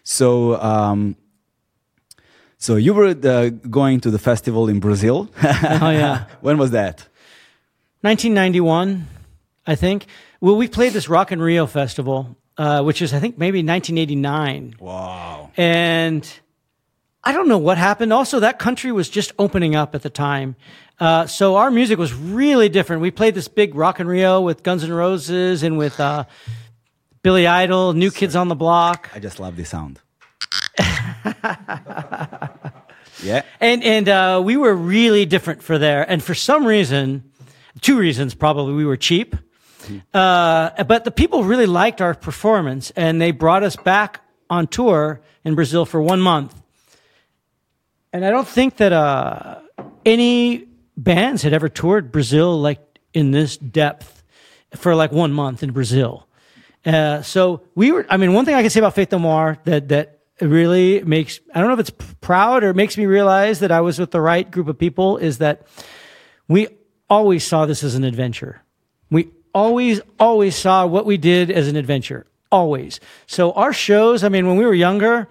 So, 0.04 0.60
um, 0.60 1.16
so 2.60 2.76
you 2.76 2.94
were 2.94 3.16
uh, 3.24 3.50
going 3.50 4.00
to 4.02 4.12
the 4.12 4.20
festival 4.20 4.70
in 4.70 4.80
Brazil. 4.80 5.30
oh 5.44 5.90
yeah. 5.90 6.26
when 6.42 6.58
was 6.58 6.72
that? 6.72 7.08
1991, 8.02 9.08
I 9.66 9.76
think. 9.76 10.06
Well, 10.42 10.56
we 10.56 10.68
played 10.68 10.94
this 10.94 11.10
Rock 11.10 11.32
in 11.32 11.42
Rio 11.42 11.66
festival, 11.68 12.38
uh, 12.58 12.82
which 12.84 13.02
is 13.02 13.14
I 13.14 13.20
think 13.20 13.38
maybe 13.38 13.60
1989, 13.60 14.76
Wow. 14.80 15.52
and 15.58 16.24
I 17.24 17.34
don't 17.34 17.48
know 17.50 17.58
what 17.58 17.78
happened. 17.78 18.14
Also, 18.14 18.40
that 18.40 18.60
country 18.60 18.92
was 18.94 19.10
just 19.10 19.34
opening 19.38 19.76
up 19.76 19.96
at 19.96 20.02
the 20.02 20.10
time, 20.10 20.56
uh, 21.00 21.26
so 21.28 21.58
our 21.58 21.70
music 21.72 21.98
was 22.00 22.14
really 22.14 22.70
different. 22.70 23.02
We 23.02 23.12
played 23.12 23.36
this 23.36 23.48
big 23.50 23.76
Rock 23.76 24.00
in 24.00 24.08
Rio 24.08 24.40
with 24.42 24.64
Guns 24.64 24.84
N' 24.84 24.94
Roses 24.94 25.64
and 25.64 25.78
with 25.78 26.00
uh, 26.00 26.24
Billy 27.22 27.46
Idol, 27.48 27.94
New 27.94 28.12
Kids 28.12 28.36
on 28.36 28.48
the 28.48 28.56
Block. 28.56 29.10
I 29.14 29.20
just 29.20 29.40
love 29.40 29.58
the 29.58 29.66
sound. 29.66 30.00
Yeah. 33.24 33.44
and 33.60 33.84
and 33.84 34.10
uh, 34.10 34.42
we 34.44 34.58
were 34.58 34.74
really 34.74 35.26
different 35.26 35.62
for 35.64 35.78
there. 35.78 36.10
And 36.10 36.24
for 36.24 36.34
some 36.34 36.66
reason, 36.66 37.32
two 37.82 37.98
reasons 37.98 38.34
probably, 38.34 38.74
we 38.74 38.86
were 38.86 38.98
cheap. 38.98 39.36
Uh, 40.14 40.84
but 40.84 41.04
the 41.04 41.12
people 41.12 41.44
really 41.44 41.66
liked 41.66 42.02
our 42.02 42.14
performance, 42.14 42.92
and 42.96 43.20
they 43.20 43.32
brought 43.32 43.64
us 43.64 43.76
back 43.76 44.22
on 44.50 44.68
tour 44.68 45.22
in 45.44 45.56
Brazil 45.56 45.86
for 45.86 46.02
one 46.02 46.22
month. 46.22 46.56
And 48.14 48.26
I 48.26 48.30
don't 48.30 48.48
think 48.48 48.78
that 48.78 48.94
uh, 48.94 49.60
any 50.06 50.68
bands 50.98 51.42
had 51.44 51.54
ever 51.54 51.70
toured 51.70 52.12
Brazil 52.12 52.60
like 52.60 52.80
in 53.14 53.32
this 53.32 53.58
depth 53.58 54.24
for 54.76 54.96
like 54.96 55.12
one 55.12 55.32
month 55.32 55.64
in 55.64 55.72
Brazil. 55.72 56.28
Uh, 56.86 57.22
so 57.22 57.62
we 57.76 57.92
were. 57.92 58.06
I 58.10 58.18
mean, 58.18 58.34
one 58.34 58.46
thing 58.46 58.56
I 58.56 58.62
can 58.62 58.70
say 58.70 58.80
about 58.80 58.96
Faith 58.96 59.12
No 59.12 59.20
More 59.20 59.58
that 59.66 59.90
that 59.90 60.19
really 60.46 61.02
makes 61.04 61.40
I 61.54 61.60
don't 61.60 61.68
know 61.68 61.74
if 61.74 61.80
it's 61.80 62.16
proud 62.22 62.64
or 62.64 62.70
it 62.70 62.76
makes 62.76 62.98
me 62.98 63.06
realize 63.06 63.60
that 63.60 63.72
I 63.72 63.82
was 63.82 64.00
with 64.00 64.12
the 64.12 64.22
right 64.22 64.50
group 64.50 64.68
of 64.68 64.78
people 64.78 65.18
is 65.18 65.40
that 65.40 65.68
we 66.48 66.68
always 67.10 67.46
saw 67.46 67.66
this 67.66 67.84
as 67.84 67.96
an 67.96 68.04
adventure. 68.04 68.62
We 69.10 69.30
always 69.54 70.02
always 70.20 70.56
saw 70.56 70.86
what 70.86 71.06
we 71.06 71.18
did 71.18 71.52
as 71.52 71.68
an 71.68 71.76
adventure. 71.76 72.26
Always. 72.52 73.00
So 73.28 73.52
our 73.54 73.74
shows. 73.74 74.24
I 74.24 74.30
mean, 74.30 74.48
when 74.48 74.58
we 74.58 74.66
were 74.66 74.74
younger. 74.74 75.28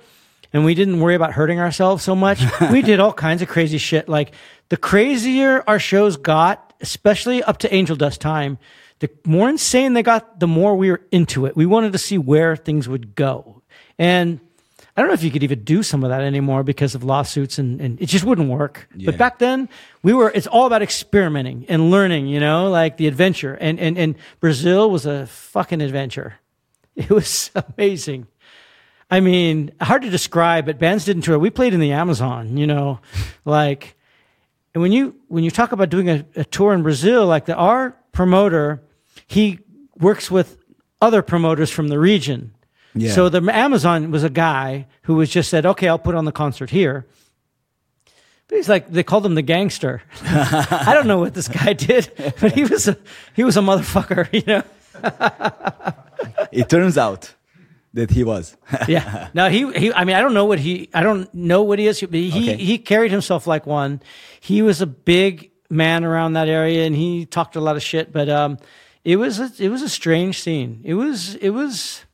And 0.51 0.65
we 0.65 0.75
didn't 0.75 1.01
worry 1.01 1.15
about 1.15 1.33
hurting 1.33 1.61
ourselves 1.61 2.03
so 2.03 2.17
much. 2.17 2.41
we 2.73 2.81
did 2.81 3.01
all 3.01 3.13
kinds 3.13 3.43
of 3.43 3.49
crazy 3.49 3.77
shit. 3.77 4.09
Like 4.09 4.33
the 4.71 4.79
crazier 4.79 5.63
our 5.67 5.79
shows 5.79 6.17
got, 6.17 6.73
especially 6.81 7.43
up 7.43 7.59
to 7.59 7.75
Angel 7.75 7.97
Dust 7.97 8.23
time, 8.23 8.59
the 9.01 9.11
more 9.25 9.49
insane 9.49 9.93
they 9.93 10.03
got, 10.03 10.41
the 10.41 10.47
more 10.47 10.75
we 10.75 10.91
were 10.91 11.03
into 11.11 11.47
it. 11.47 11.57
We 11.57 11.67
wanted 11.67 11.93
to 11.93 11.99
see 11.99 12.19
where 12.19 12.57
things 12.57 12.89
would 12.89 13.15
go. 13.15 13.63
And 13.99 14.41
I 14.99 15.01
don't 15.01 15.11
know 15.11 15.15
if 15.15 15.23
you 15.23 15.31
could 15.31 15.45
even 15.45 15.63
do 15.63 15.85
some 15.85 16.03
of 16.03 16.11
that 16.11 16.23
anymore 16.23 16.65
because 16.65 16.97
of 16.97 17.05
lawsuits 17.05 17.57
and, 17.61 17.81
and 17.81 18.03
it 18.03 18.07
just 18.07 18.25
wouldn't 18.25 18.49
work. 18.49 18.89
Yeah. 18.97 19.13
But 19.13 19.17
back 19.17 19.39
then, 19.39 19.69
we 20.03 20.13
were, 20.13 20.33
it's 20.35 20.49
all 20.49 20.67
about 20.67 20.83
experimenting 20.83 21.67
and 21.69 21.93
learning, 21.93 22.27
you 22.27 22.41
know, 22.41 22.69
like 22.69 22.97
the 22.97 23.07
adventure. 23.07 23.55
And, 23.55 23.79
and, 23.79 23.97
and 23.97 24.17
Brazil 24.41 24.91
was 24.91 25.07
a 25.07 25.29
fucking 25.29 25.81
adventure. 25.81 26.35
It 26.97 27.11
was 27.11 27.53
amazing. 27.55 28.27
I 29.09 29.21
mean, 29.21 29.71
hard 29.81 30.03
to 30.03 30.11
describe, 30.11 30.67
but 30.67 30.81
bands 30.81 31.05
didn't 31.05 31.23
tour. 31.23 31.39
We 31.39 31.49
played 31.49 31.73
in 31.73 31.79
the 31.79 31.93
Amazon, 31.93 32.57
you 32.57 32.67
know, 32.67 32.99
like, 33.45 33.97
and 34.75 34.83
when 34.83 34.91
you 34.91 35.15
when 35.29 35.45
you 35.45 35.53
talk 35.53 35.71
about 35.71 35.91
doing 35.91 36.11
a, 36.11 36.27
a 36.35 36.45
tour 36.45 36.75
in 36.75 36.83
Brazil, 36.83 37.25
like 37.25 37.45
the 37.45 37.55
our 37.55 37.97
promoter, 38.11 38.83
he 39.29 39.61
works 39.97 40.29
with 40.29 40.59
other 41.01 41.23
promoters 41.23 41.71
from 41.71 41.87
the 41.87 42.01
region. 42.01 42.53
Yeah. 43.01 43.13
So 43.13 43.29
the 43.29 43.43
Amazon 43.55 44.11
was 44.11 44.25
a 44.25 44.31
guy 44.31 44.87
who 45.03 45.15
was 45.17 45.31
just 45.31 45.51
said, 45.51 45.65
"Okay, 45.67 45.89
I'll 45.89 45.99
put 45.99 46.15
on 46.15 46.25
the 46.25 46.33
concert 46.33 46.71
here." 46.71 47.07
But 48.49 48.57
he's 48.57 48.69
like 48.69 48.91
they 48.91 49.03
called 49.03 49.27
him 49.27 49.35
the 49.35 49.43
gangster. 49.43 50.03
I 50.23 50.91
don't 50.95 51.07
know 51.07 51.19
what 51.19 51.35
this 51.35 51.49
guy 51.49 51.75
did, 51.75 52.11
but 52.41 52.53
he 52.53 52.65
was 52.65 52.89
a 52.89 52.97
he 53.35 53.45
was 53.45 53.57
a 53.57 53.61
motherfucker, 53.61 54.29
you 54.33 54.43
know. 54.47 54.63
It 56.53 56.69
turns 56.69 56.97
out 56.99 57.35
that 57.95 58.11
he 58.11 58.25
was. 58.25 58.57
yeah. 58.87 59.29
No, 59.35 59.49
he, 59.49 59.71
he, 59.73 59.93
I 59.93 60.05
mean, 60.05 60.17
I 60.17 60.21
don't 60.21 60.35
know 60.35 60.45
what 60.45 60.59
he, 60.59 60.89
I 60.95 61.03
don't 61.03 61.33
know 61.35 61.63
what 61.63 61.79
he 61.79 61.87
is, 61.87 62.01
but 62.01 62.11
he, 62.15 62.29
Okay. 62.29 62.57
he 62.57 62.79
carried 62.79 63.11
himself 63.11 63.47
like 63.47 63.67
one. 63.67 64.01
He 64.41 64.63
was 64.63 64.81
a 64.83 64.87
big 64.87 65.51
man 65.71 66.05
around 66.05 66.35
that 66.35 66.49
area 66.49 66.87
and 66.87 66.95
he 66.95 67.27
talked 67.27 67.57
a 67.57 67.61
lot 67.61 67.77
of 67.77 67.83
shit, 67.83 68.13
but, 68.13 68.29
um, 68.29 68.59
it 69.05 69.17
was, 69.17 69.41
a, 69.41 69.51
it 69.59 69.69
was 69.71 69.83
a 69.83 69.89
strange 69.89 70.41
scene. 70.43 70.81
It 70.85 70.95
was, 70.95 71.35
it 71.37 71.51
was 71.51 72.05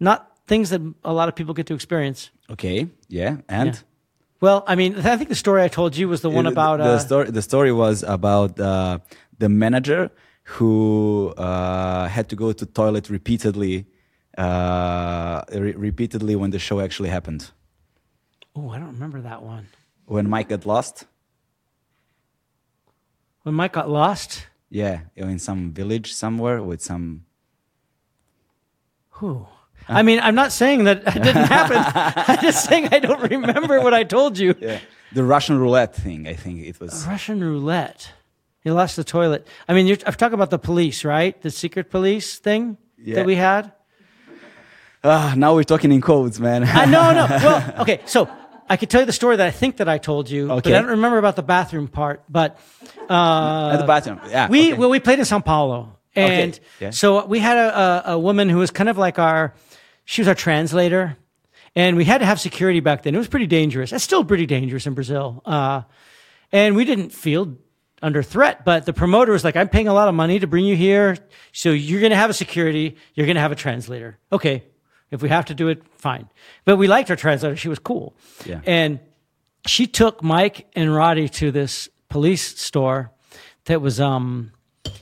not 0.00 0.18
things 0.46 0.70
that 0.70 0.80
a 1.04 1.12
lot 1.12 1.28
of 1.28 1.34
people 1.34 1.54
get 1.54 1.66
to 1.66 1.74
experience. 1.74 2.30
okay. 2.50 2.88
Yeah. 3.08 3.36
And 3.48 3.74
Yeah. 3.74 3.80
Well, 4.40 4.64
I 4.66 4.74
mean, 4.74 4.94
I 4.96 5.16
think 5.18 5.28
the 5.28 5.34
story 5.46 5.62
I 5.62 5.68
told 5.68 5.96
you 5.96 6.08
was 6.08 6.20
the 6.22 6.30
one 6.30 6.46
Uh, 6.46 6.52
about, 6.52 6.78
the 6.78 6.94
uh, 6.94 6.98
story. 6.98 7.30
The 7.30 7.42
story 7.42 7.72
was 7.72 8.02
about 8.02 8.58
uh, 8.58 8.98
the 9.38 9.48
manager 9.48 10.10
who 10.56 11.34
uh, 11.36 12.08
had 12.08 12.26
to 12.30 12.36
go 12.36 12.52
to 12.52 12.64
toilet 12.66 13.10
repeatedly, 13.10 13.84
uh, 14.38 15.42
re- 15.52 15.76
repeatedly 15.88 16.34
when 16.36 16.50
the 16.50 16.58
show 16.58 16.80
actually 16.80 17.10
happened. 17.10 17.42
oh, 18.56 18.70
I 18.74 18.78
don't 18.80 18.92
remember 18.98 19.20
that 19.20 19.42
one. 19.42 19.64
When 20.06 20.26
Mike 20.28 20.48
got 20.48 20.64
lost, 20.66 21.06
When 23.44 23.54
Mike 23.54 23.72
got 23.72 23.88
lost. 23.88 24.46
yeah, 24.70 25.00
in 25.16 25.38
some 25.38 25.72
village 25.72 26.12
somewhere 26.14 26.62
with 26.62 26.80
some. 26.82 27.24
Whew. 29.18 29.46
I 29.90 30.02
mean, 30.02 30.20
I'm 30.20 30.34
not 30.34 30.52
saying 30.52 30.84
that 30.84 30.98
it 31.16 31.22
didn't 31.22 31.46
happen. 31.46 31.76
I'm 32.28 32.40
just 32.42 32.64
saying 32.68 32.88
I 32.92 32.98
don't 33.00 33.20
remember 33.30 33.80
what 33.80 33.92
I 33.94 34.04
told 34.04 34.38
you. 34.38 34.54
Yeah, 34.60 34.78
the 35.12 35.24
Russian 35.24 35.58
roulette 35.58 35.94
thing. 35.94 36.26
I 36.28 36.34
think 36.34 36.60
it 36.64 36.78
was. 36.80 37.06
Russian 37.06 37.40
roulette. 37.42 38.12
He 38.62 38.70
lost 38.70 38.96
the 38.96 39.04
toilet. 39.04 39.46
I 39.68 39.72
mean, 39.74 39.86
you're, 39.86 39.96
I'm 40.06 40.12
talking 40.14 40.34
about 40.34 40.50
the 40.50 40.58
police, 40.58 41.04
right? 41.04 41.40
The 41.42 41.50
secret 41.50 41.90
police 41.90 42.38
thing 42.38 42.76
Yeah. 42.98 43.16
that 43.16 43.26
we 43.26 43.34
had. 43.36 43.72
Ah, 45.02 45.32
now 45.36 45.54
we're 45.54 45.64
talking 45.64 45.92
in 45.92 46.00
codes, 46.02 46.38
man. 46.38 46.64
Uh, 46.64 46.84
no, 46.84 47.12
no. 47.12 47.26
Well, 47.30 47.74
okay. 47.80 48.00
So 48.04 48.28
I 48.68 48.76
could 48.76 48.90
tell 48.90 49.00
you 49.00 49.06
the 49.06 49.12
story 49.14 49.36
that 49.36 49.46
I 49.46 49.50
think 49.50 49.78
that 49.78 49.88
I 49.88 49.96
told 49.98 50.28
you, 50.28 50.48
but 50.48 50.58
Okay. 50.58 50.74
I 50.74 50.80
don't 50.82 50.90
remember 50.90 51.16
about 51.18 51.36
the 51.36 51.42
bathroom 51.42 51.88
part. 51.88 52.22
But 52.28 52.58
uh, 53.08 53.70
At 53.72 53.78
the 53.78 53.86
bathroom. 53.86 54.20
Yeah. 54.28 54.48
we 54.50 54.72
okay. 54.72 54.78
well, 54.78 54.90
we 54.90 55.00
played 55.00 55.18
in 55.18 55.24
Sao 55.24 55.40
Paulo, 55.40 55.96
and 56.14 56.52
Okay, 56.54 56.60
yeah. 56.80 56.90
so 56.90 57.24
we 57.24 57.38
had 57.38 57.56
a, 57.56 57.78
a, 57.78 58.12
a 58.12 58.18
woman 58.18 58.50
who 58.50 58.58
was 58.58 58.70
kind 58.70 58.90
of 58.90 58.98
like 58.98 59.18
our, 59.18 59.54
she 60.10 60.20
was 60.22 60.26
our 60.28 60.34
translator, 60.34 61.16
and 61.76 61.96
we 61.96 62.04
had 62.04 62.18
to 62.18 62.26
have 62.26 62.40
security 62.40 62.80
back 62.80 63.04
then. 63.04 63.14
It 63.14 63.18
was 63.18 63.28
pretty 63.28 63.46
dangerous. 63.46 63.92
It's 63.92 64.02
still 64.02 64.24
pretty 64.24 64.44
dangerous 64.46 64.84
in 64.88 64.94
Brazil, 64.94 65.40
uh, 65.46 65.82
and 66.50 66.74
we 66.74 66.84
didn't 66.84 67.10
feel 67.10 67.54
under 68.02 68.20
threat. 68.22 68.64
But 68.64 68.86
the 68.86 68.92
promoter 68.92 69.30
was 69.30 69.44
like, 69.44 69.54
"I'm 69.54 69.68
paying 69.68 69.86
a 69.86 69.94
lot 69.94 70.08
of 70.08 70.14
money 70.16 70.40
to 70.40 70.48
bring 70.48 70.64
you 70.64 70.74
here, 70.74 71.16
so 71.52 71.70
you're 71.70 72.00
going 72.00 72.10
to 72.10 72.16
have 72.16 72.28
a 72.30 72.34
security. 72.34 72.96
You're 73.14 73.26
going 73.26 73.36
to 73.36 73.40
have 73.40 73.52
a 73.52 73.60
translator. 73.66 74.18
Okay, 74.32 74.64
if 75.12 75.22
we 75.22 75.28
have 75.28 75.44
to 75.46 75.54
do 75.54 75.68
it, 75.68 75.82
fine." 75.96 76.28
But 76.64 76.76
we 76.76 76.88
liked 76.88 77.08
our 77.10 77.16
translator; 77.16 77.54
she 77.54 77.68
was 77.68 77.78
cool, 77.78 78.16
Yeah. 78.44 78.60
and 78.66 78.98
she 79.64 79.86
took 79.86 80.24
Mike 80.24 80.66
and 80.74 80.92
Roddy 80.92 81.28
to 81.28 81.52
this 81.52 81.88
police 82.08 82.58
store 82.60 83.12
that 83.66 83.80
was 83.80 84.00
um 84.00 84.50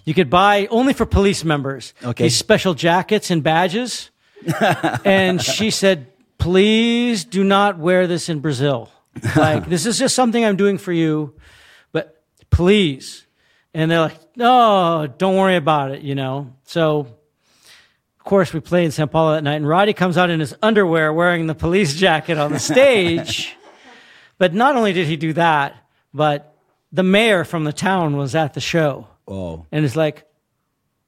you 0.05 0.13
could 0.13 0.29
buy 0.29 0.67
only 0.71 0.93
for 0.93 1.07
police 1.07 1.45
members 1.45 1.95
Okay. 2.05 2.25
these 2.25 2.37
special 2.37 2.75
jackets 2.75 3.31
and 3.31 3.43
badges 3.43 4.11
and 5.05 5.43
she 5.43 5.71
said 5.71 6.07
please 6.39 7.25
do 7.25 7.43
not 7.43 7.79
wear 7.79 8.07
this 8.07 8.29
in 8.29 8.41
brazil. 8.41 8.91
Like 9.37 9.69
this 9.69 9.87
is 9.87 9.99
just 9.99 10.15
something 10.15 10.45
i'm 10.45 10.57
doing 10.57 10.79
for 10.79 10.93
you 10.93 11.35
but 11.93 12.23
please. 12.51 13.27
And 13.75 13.91
they're 13.91 14.01
like 14.01 14.37
no 14.37 15.07
don't 15.19 15.37
worry 15.37 15.57
about 15.57 15.91
it 15.91 16.03
you 16.03 16.15
know? 16.15 16.55
So 16.65 17.01
of 17.01 18.25
course 18.25 18.53
we 18.53 18.61
play 18.61 18.85
in 18.85 18.91
sao 18.91 19.07
paulo 19.07 19.35
that 19.35 19.45
night 19.45 19.57
and 19.57 19.69
roddy 19.69 19.93
comes 19.93 20.17
out 20.17 20.31
in 20.31 20.41
his 20.41 20.55
underwear 20.63 21.13
wearing 21.13 21.47
the 21.47 21.55
police 21.55 21.95
jacket 21.95 22.39
on 22.39 22.53
the 22.53 22.61
stage. 22.61 23.55
But 24.39 24.55
not 24.55 24.77
only 24.77 24.93
did 24.93 25.09
he 25.09 25.17
do 25.17 25.33
that, 25.33 25.75
but 26.15 26.57
the 26.93 27.03
mayor 27.03 27.43
from 27.45 27.65
the 27.65 27.73
town 27.73 28.17
was 28.17 28.37
at 28.37 28.55
the 28.55 28.61
show. 28.61 29.09
Oh. 29.31 29.67
and 29.71 29.85
is 29.85 29.95
like, 29.95 30.25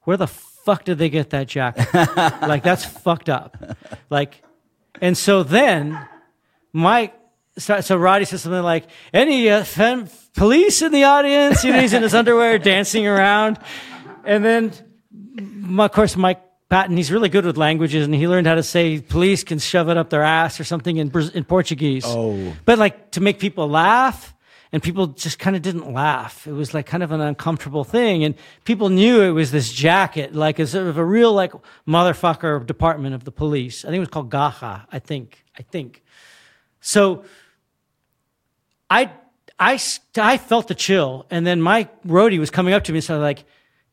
where 0.02 0.18
the 0.18 0.26
fuck 0.64 0.84
did 0.84 0.98
they 0.98 1.08
get 1.08 1.30
that 1.30 1.48
jacket? 1.48 1.86
like, 1.94 2.62
that's 2.62 2.84
fucked 2.84 3.28
up. 3.28 3.56
Like, 4.08 4.42
and 5.00 5.16
so 5.16 5.42
then 5.42 6.06
Mike, 6.72 7.14
so, 7.58 7.80
so 7.80 7.96
Roddy 7.96 8.24
says 8.24 8.42
something 8.42 8.62
like, 8.62 8.86
any 9.12 9.50
uh, 9.50 9.64
fem- 9.64 10.08
police 10.34 10.82
in 10.82 10.92
the 10.92 11.04
audience? 11.04 11.64
You 11.64 11.72
know, 11.72 11.80
he's 11.80 11.92
in 11.92 12.02
his 12.02 12.14
underwear 12.14 12.58
dancing 12.58 13.06
around. 13.06 13.58
And 14.24 14.44
then 14.44 14.72
of 15.78 15.92
course, 15.92 16.16
Mike 16.16 16.40
Patton, 16.68 16.96
he's 16.96 17.10
really 17.10 17.28
good 17.28 17.44
with 17.44 17.56
languages, 17.56 18.04
and 18.04 18.14
he 18.14 18.28
learned 18.28 18.46
how 18.46 18.54
to 18.54 18.62
say 18.62 19.00
police 19.00 19.44
can 19.44 19.58
shove 19.58 19.88
it 19.88 19.96
up 19.96 20.10
their 20.10 20.22
ass 20.22 20.60
or 20.60 20.64
something 20.64 20.96
in, 20.96 21.10
in 21.34 21.44
Portuguese. 21.44 22.04
Oh. 22.06 22.54
But 22.64 22.78
like 22.78 23.12
to 23.12 23.20
make 23.20 23.38
people 23.38 23.68
laugh, 23.68 24.34
and 24.72 24.82
people 24.82 25.08
just 25.08 25.38
kind 25.38 25.56
of 25.56 25.62
didn't 25.62 25.92
laugh. 25.92 26.46
It 26.46 26.52
was 26.52 26.72
like 26.74 26.86
kind 26.86 27.02
of 27.02 27.10
an 27.12 27.20
uncomfortable 27.20 27.84
thing, 27.84 28.24
and 28.24 28.34
people 28.64 28.88
knew 28.88 29.22
it 29.22 29.32
was 29.32 29.50
this 29.50 29.72
jacket, 29.72 30.34
like 30.34 30.58
a 30.58 30.66
sort 30.66 30.86
of 30.86 30.96
a 30.96 31.04
real 31.04 31.32
like 31.32 31.52
motherfucker 31.86 32.64
department 32.64 33.14
of 33.14 33.24
the 33.24 33.32
police. 33.32 33.84
I 33.84 33.88
think 33.88 33.96
it 33.96 34.00
was 34.00 34.08
called 34.08 34.30
Gaha. 34.30 34.86
I 34.90 34.98
think. 34.98 35.44
I 35.58 35.62
think. 35.62 36.02
So 36.80 37.24
I, 38.88 39.12
I, 39.58 39.78
I 40.16 40.38
felt 40.38 40.68
the 40.68 40.74
chill, 40.74 41.26
and 41.30 41.46
then 41.46 41.60
my 41.60 41.88
roadie 42.06 42.38
was 42.38 42.50
coming 42.50 42.72
up 42.72 42.84
to 42.84 42.92
me 42.92 42.98
and 42.98 43.04
said, 43.04 43.16
like, 43.16 43.44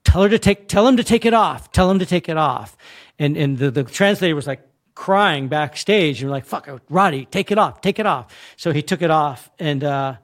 tell 0.04 0.24
her 0.24 0.30
to 0.30 0.40
take, 0.40 0.68
tell 0.68 0.88
him 0.88 0.98
to 0.98 1.04
take 1.04 1.26
it 1.26 1.34
off, 1.34 1.72
tell 1.72 1.91
him 1.91 1.99
to 1.99 2.06
take 2.06 2.30
it 2.30 2.38
off, 2.38 2.78
and 3.20 3.36
and 3.36 3.58
the 3.58 3.72
the 3.72 3.84
translator 3.84 4.36
was 4.36 4.48
like 4.48 4.62
crying 4.95 5.48
backstage, 5.48 6.22
and 6.22 6.32
like, 6.32 6.45
fuck, 6.45 6.70
Roddy, 6.90 7.26
take 7.26 7.52
it 7.52 7.58
off, 7.58 7.82
take 7.82 7.99
it 7.99 8.06
off. 8.06 8.34
So 8.56 8.72
he 8.72 8.82
took 8.82 9.02
it 9.02 9.12
off, 9.12 9.52
and 9.60 9.84
uh, 9.84 10.16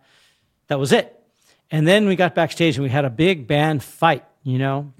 that 0.67 0.79
was 0.79 0.91
it. 0.91 1.19
And 1.71 1.87
then 1.87 2.07
we 2.07 2.15
got 2.15 2.35
backstage 2.35 2.75
and 2.77 2.83
we 2.83 2.89
had 2.89 3.05
a 3.05 3.09
big 3.09 3.47
band 3.47 3.83
fight, 3.83 4.23
you 4.43 4.57
know. 4.59 4.93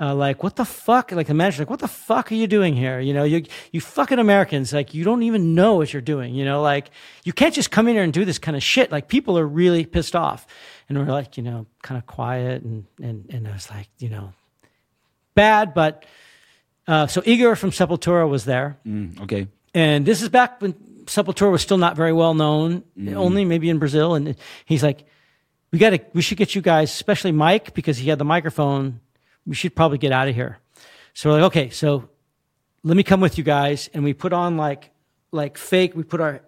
Uh, 0.00 0.14
like 0.14 0.42
what 0.42 0.56
the 0.56 0.64
fuck? 0.64 1.12
Like 1.12 1.28
the 1.28 1.34
manager's 1.34 1.60
like, 1.60 1.70
what 1.70 1.78
the 1.78 1.86
fuck 1.86 2.32
are 2.32 2.34
you 2.34 2.48
doing 2.48 2.74
here? 2.74 2.98
You 2.98 3.14
know, 3.14 3.22
you 3.22 3.44
you 3.70 3.80
fucking 3.80 4.18
Americans, 4.18 4.72
like 4.72 4.94
you 4.94 5.04
don't 5.04 5.22
even 5.22 5.54
know 5.54 5.76
what 5.76 5.92
you're 5.92 6.02
doing. 6.02 6.34
You 6.34 6.44
know, 6.44 6.60
like 6.60 6.90
you 7.22 7.32
can't 7.32 7.54
just 7.54 7.70
come 7.70 7.86
in 7.86 7.94
here 7.94 8.02
and 8.02 8.12
do 8.12 8.24
this 8.24 8.38
kind 8.38 8.56
of 8.56 8.62
shit. 8.64 8.90
Like 8.90 9.06
people 9.06 9.38
are 9.38 9.46
really 9.46 9.84
pissed 9.86 10.16
off, 10.16 10.44
and 10.88 10.98
we're 10.98 11.04
like, 11.04 11.36
you 11.36 11.44
know, 11.44 11.66
kind 11.82 11.98
of 11.98 12.06
quiet, 12.06 12.62
and 12.62 12.84
and 13.00 13.26
and 13.30 13.46
I 13.46 13.52
was 13.52 13.70
like, 13.70 13.88
you 14.00 14.08
know, 14.08 14.32
bad, 15.36 15.72
but 15.72 16.04
uh, 16.88 17.06
so 17.06 17.22
Igor 17.24 17.54
from 17.54 17.70
Sepultura 17.70 18.28
was 18.28 18.44
there, 18.44 18.78
Mm, 18.84 19.20
okay. 19.22 19.46
and 19.72 20.04
this 20.04 20.20
is 20.20 20.28
back 20.30 20.60
when 20.60 20.74
Sepultura 21.06 21.50
was 21.50 21.62
still 21.62 21.78
not 21.78 21.96
very 21.96 22.12
well 22.12 22.34
known, 22.34 22.84
only 23.14 23.44
maybe 23.44 23.68
in 23.70 23.78
Brazil. 23.78 24.14
And 24.14 24.36
he's 24.64 24.82
like, 24.82 25.04
"We 25.72 25.78
got 25.78 25.90
to, 25.90 26.00
we 26.12 26.22
should 26.22 26.38
get 26.38 26.54
you 26.54 26.60
guys, 26.62 26.90
especially 26.90 27.32
Mike, 27.32 27.74
because 27.74 27.98
he 27.98 28.08
had 28.08 28.18
the 28.18 28.24
microphone. 28.24 29.00
We 29.46 29.54
should 29.54 29.74
probably 29.74 29.98
get 29.98 30.12
out 30.12 30.28
of 30.28 30.34
here." 30.34 30.58
So 31.14 31.30
we're 31.30 31.36
like, 31.40 31.46
"Okay, 31.46 31.70
so 31.70 32.08
let 32.84 32.96
me 32.96 33.02
come 33.02 33.20
with 33.20 33.38
you 33.38 33.44
guys." 33.44 33.88
And 33.94 34.04
we 34.04 34.12
put 34.14 34.32
on 34.32 34.56
like, 34.56 34.90
like 35.32 35.58
fake. 35.58 35.94
We 35.94 36.02
put 36.02 36.20
our 36.20 36.40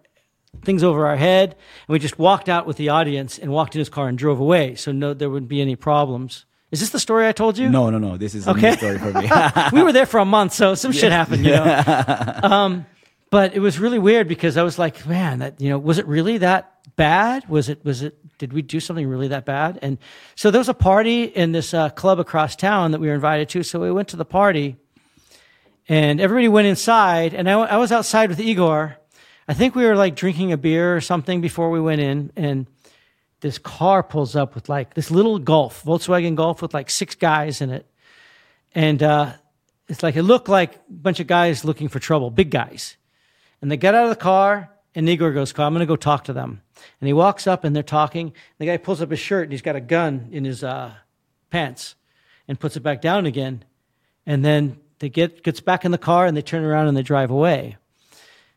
things 0.62 0.82
over 0.84 1.06
our 1.06 1.16
head, 1.16 1.50
and 1.88 1.92
we 1.92 1.98
just 1.98 2.18
walked 2.18 2.48
out 2.48 2.66
with 2.66 2.76
the 2.76 2.88
audience 2.90 3.38
and 3.38 3.50
walked 3.50 3.74
in 3.74 3.80
his 3.80 3.88
car 3.88 4.08
and 4.08 4.16
drove 4.16 4.38
away. 4.40 4.74
So 4.76 4.92
no, 4.92 5.12
there 5.14 5.28
wouldn't 5.28 5.48
be 5.48 5.60
any 5.60 5.74
problems. 5.76 6.46
Is 6.70 6.80
this 6.80 6.90
the 6.90 6.98
story 6.98 7.28
I 7.28 7.32
told 7.32 7.56
you? 7.56 7.68
No, 7.70 7.88
no, 7.90 7.98
no. 7.98 8.16
This 8.16 8.34
is 8.34 8.46
a 8.48 8.50
Okay. 8.50 8.70
new 8.70 8.76
story 8.76 8.98
for 8.98 9.12
me. 9.12 9.28
we 9.72 9.82
were 9.82 9.92
there 9.92 10.06
for 10.06 10.18
a 10.18 10.24
month, 10.24 10.52
so 10.54 10.74
some 10.74 10.90
shit 11.00 11.12
happened, 11.12 11.44
you 11.44 11.52
know. 11.52 11.82
um, 12.42 12.86
but 13.34 13.52
it 13.52 13.58
was 13.58 13.80
really 13.80 13.98
weird 13.98 14.28
because 14.28 14.56
I 14.56 14.62
was 14.62 14.78
like, 14.78 15.04
man, 15.08 15.40
that 15.40 15.60
you 15.60 15.68
know, 15.68 15.76
was 15.76 15.98
it 15.98 16.06
really 16.06 16.38
that 16.38 16.94
bad? 16.94 17.48
Was 17.48 17.68
it? 17.68 17.84
Was 17.84 18.00
it? 18.00 18.16
Did 18.38 18.52
we 18.52 18.62
do 18.62 18.78
something 18.78 19.08
really 19.08 19.26
that 19.26 19.44
bad? 19.44 19.76
And 19.82 19.98
so 20.36 20.52
there 20.52 20.60
was 20.60 20.68
a 20.68 20.72
party 20.74 21.24
in 21.24 21.50
this 21.50 21.74
uh, 21.74 21.88
club 21.90 22.20
across 22.20 22.54
town 22.54 22.92
that 22.92 23.00
we 23.00 23.08
were 23.08 23.14
invited 23.14 23.48
to. 23.48 23.64
So 23.64 23.80
we 23.80 23.90
went 23.90 24.06
to 24.10 24.16
the 24.16 24.24
party, 24.24 24.76
and 25.88 26.20
everybody 26.20 26.46
went 26.46 26.68
inside, 26.68 27.34
and 27.34 27.50
I, 27.50 27.54
I 27.54 27.76
was 27.76 27.90
outside 27.90 28.28
with 28.28 28.38
Igor. 28.38 28.98
I 29.48 29.54
think 29.54 29.74
we 29.74 29.84
were 29.84 29.96
like 29.96 30.14
drinking 30.14 30.52
a 30.52 30.56
beer 30.56 30.94
or 30.94 31.00
something 31.00 31.40
before 31.40 31.70
we 31.70 31.80
went 31.80 32.00
in, 32.00 32.30
and 32.36 32.68
this 33.40 33.58
car 33.58 34.04
pulls 34.04 34.36
up 34.36 34.54
with 34.54 34.68
like 34.68 34.94
this 34.94 35.10
little 35.10 35.40
Golf, 35.40 35.82
Volkswagen 35.82 36.36
Golf 36.36 36.62
with 36.62 36.72
like 36.72 36.88
six 36.88 37.16
guys 37.16 37.60
in 37.60 37.70
it. 37.70 37.84
And 38.76 39.02
uh, 39.02 39.32
it's 39.88 40.04
like, 40.04 40.14
it 40.14 40.22
looked 40.22 40.48
like 40.48 40.76
a 40.76 40.78
bunch 40.88 41.18
of 41.18 41.26
guys 41.26 41.64
looking 41.64 41.88
for 41.88 41.98
trouble, 41.98 42.30
big 42.30 42.52
guys. 42.52 42.96
And 43.64 43.70
they 43.70 43.78
get 43.78 43.94
out 43.94 44.04
of 44.04 44.10
the 44.10 44.16
car, 44.16 44.68
and 44.94 45.08
Igor 45.08 45.32
goes, 45.32 45.58
I'm 45.58 45.72
going 45.72 45.80
to 45.80 45.86
go 45.86 45.96
talk 45.96 46.24
to 46.24 46.34
them. 46.34 46.60
And 47.00 47.06
he 47.06 47.14
walks 47.14 47.46
up, 47.46 47.64
and 47.64 47.74
they're 47.74 47.82
talking. 47.82 48.34
The 48.58 48.66
guy 48.66 48.76
pulls 48.76 49.00
up 49.00 49.10
his 49.10 49.18
shirt, 49.18 49.44
and 49.44 49.52
he's 49.52 49.62
got 49.62 49.74
a 49.74 49.80
gun 49.80 50.28
in 50.32 50.44
his 50.44 50.62
uh, 50.62 50.92
pants 51.48 51.94
and 52.46 52.60
puts 52.60 52.76
it 52.76 52.80
back 52.80 53.00
down 53.00 53.24
again. 53.24 53.64
And 54.26 54.44
then 54.44 54.80
they 54.98 55.08
get 55.08 55.42
gets 55.42 55.60
back 55.60 55.86
in 55.86 55.92
the 55.92 55.96
car, 55.96 56.26
and 56.26 56.36
they 56.36 56.42
turn 56.42 56.62
around 56.62 56.88
and 56.88 56.96
they 56.96 57.02
drive 57.02 57.30
away. 57.30 57.78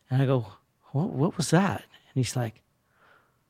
And 0.10 0.22
I 0.22 0.26
go, 0.26 0.46
what, 0.92 1.12
what 1.12 1.38
was 1.38 1.52
that? 1.52 1.84
And 1.84 2.16
he's 2.16 2.36
like, 2.36 2.62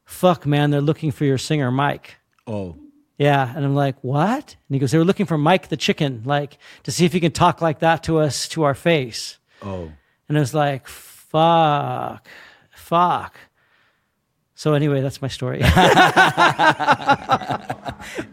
fuck, 0.06 0.46
man, 0.46 0.70
they're 0.70 0.80
looking 0.80 1.10
for 1.10 1.26
your 1.26 1.40
singer, 1.40 1.72
Mike. 1.72 2.18
oh, 2.46 2.76
Yeah. 3.18 3.52
And 3.56 3.66
I'm 3.66 3.74
like, 3.74 3.96
what? 4.04 4.56
And 4.70 4.76
he 4.76 4.78
goes, 4.78 4.92
they 4.92 5.00
were 5.00 5.06
looking 5.06 5.26
for 5.26 5.40
Mike 5.40 5.70
the 5.70 5.78
chicken, 5.78 6.22
like 6.24 6.60
to 6.84 6.92
see 6.92 7.06
if 7.06 7.14
he 7.14 7.20
can 7.20 7.32
talk 7.32 7.64
like 7.64 7.80
that 7.80 8.04
to 8.04 8.20
us 8.20 8.48
to 8.50 8.62
our 8.62 8.76
face. 8.76 9.40
oh. 9.64 9.92
And 10.30 10.38
I 10.38 10.42
was 10.42 10.54
like, 10.54 10.88
fuck, 11.30 12.28
fuck. 12.72 13.38
So 14.56 14.74
anyway, 14.74 15.02
that's 15.02 15.22
my 15.22 15.28
story. 15.28 15.62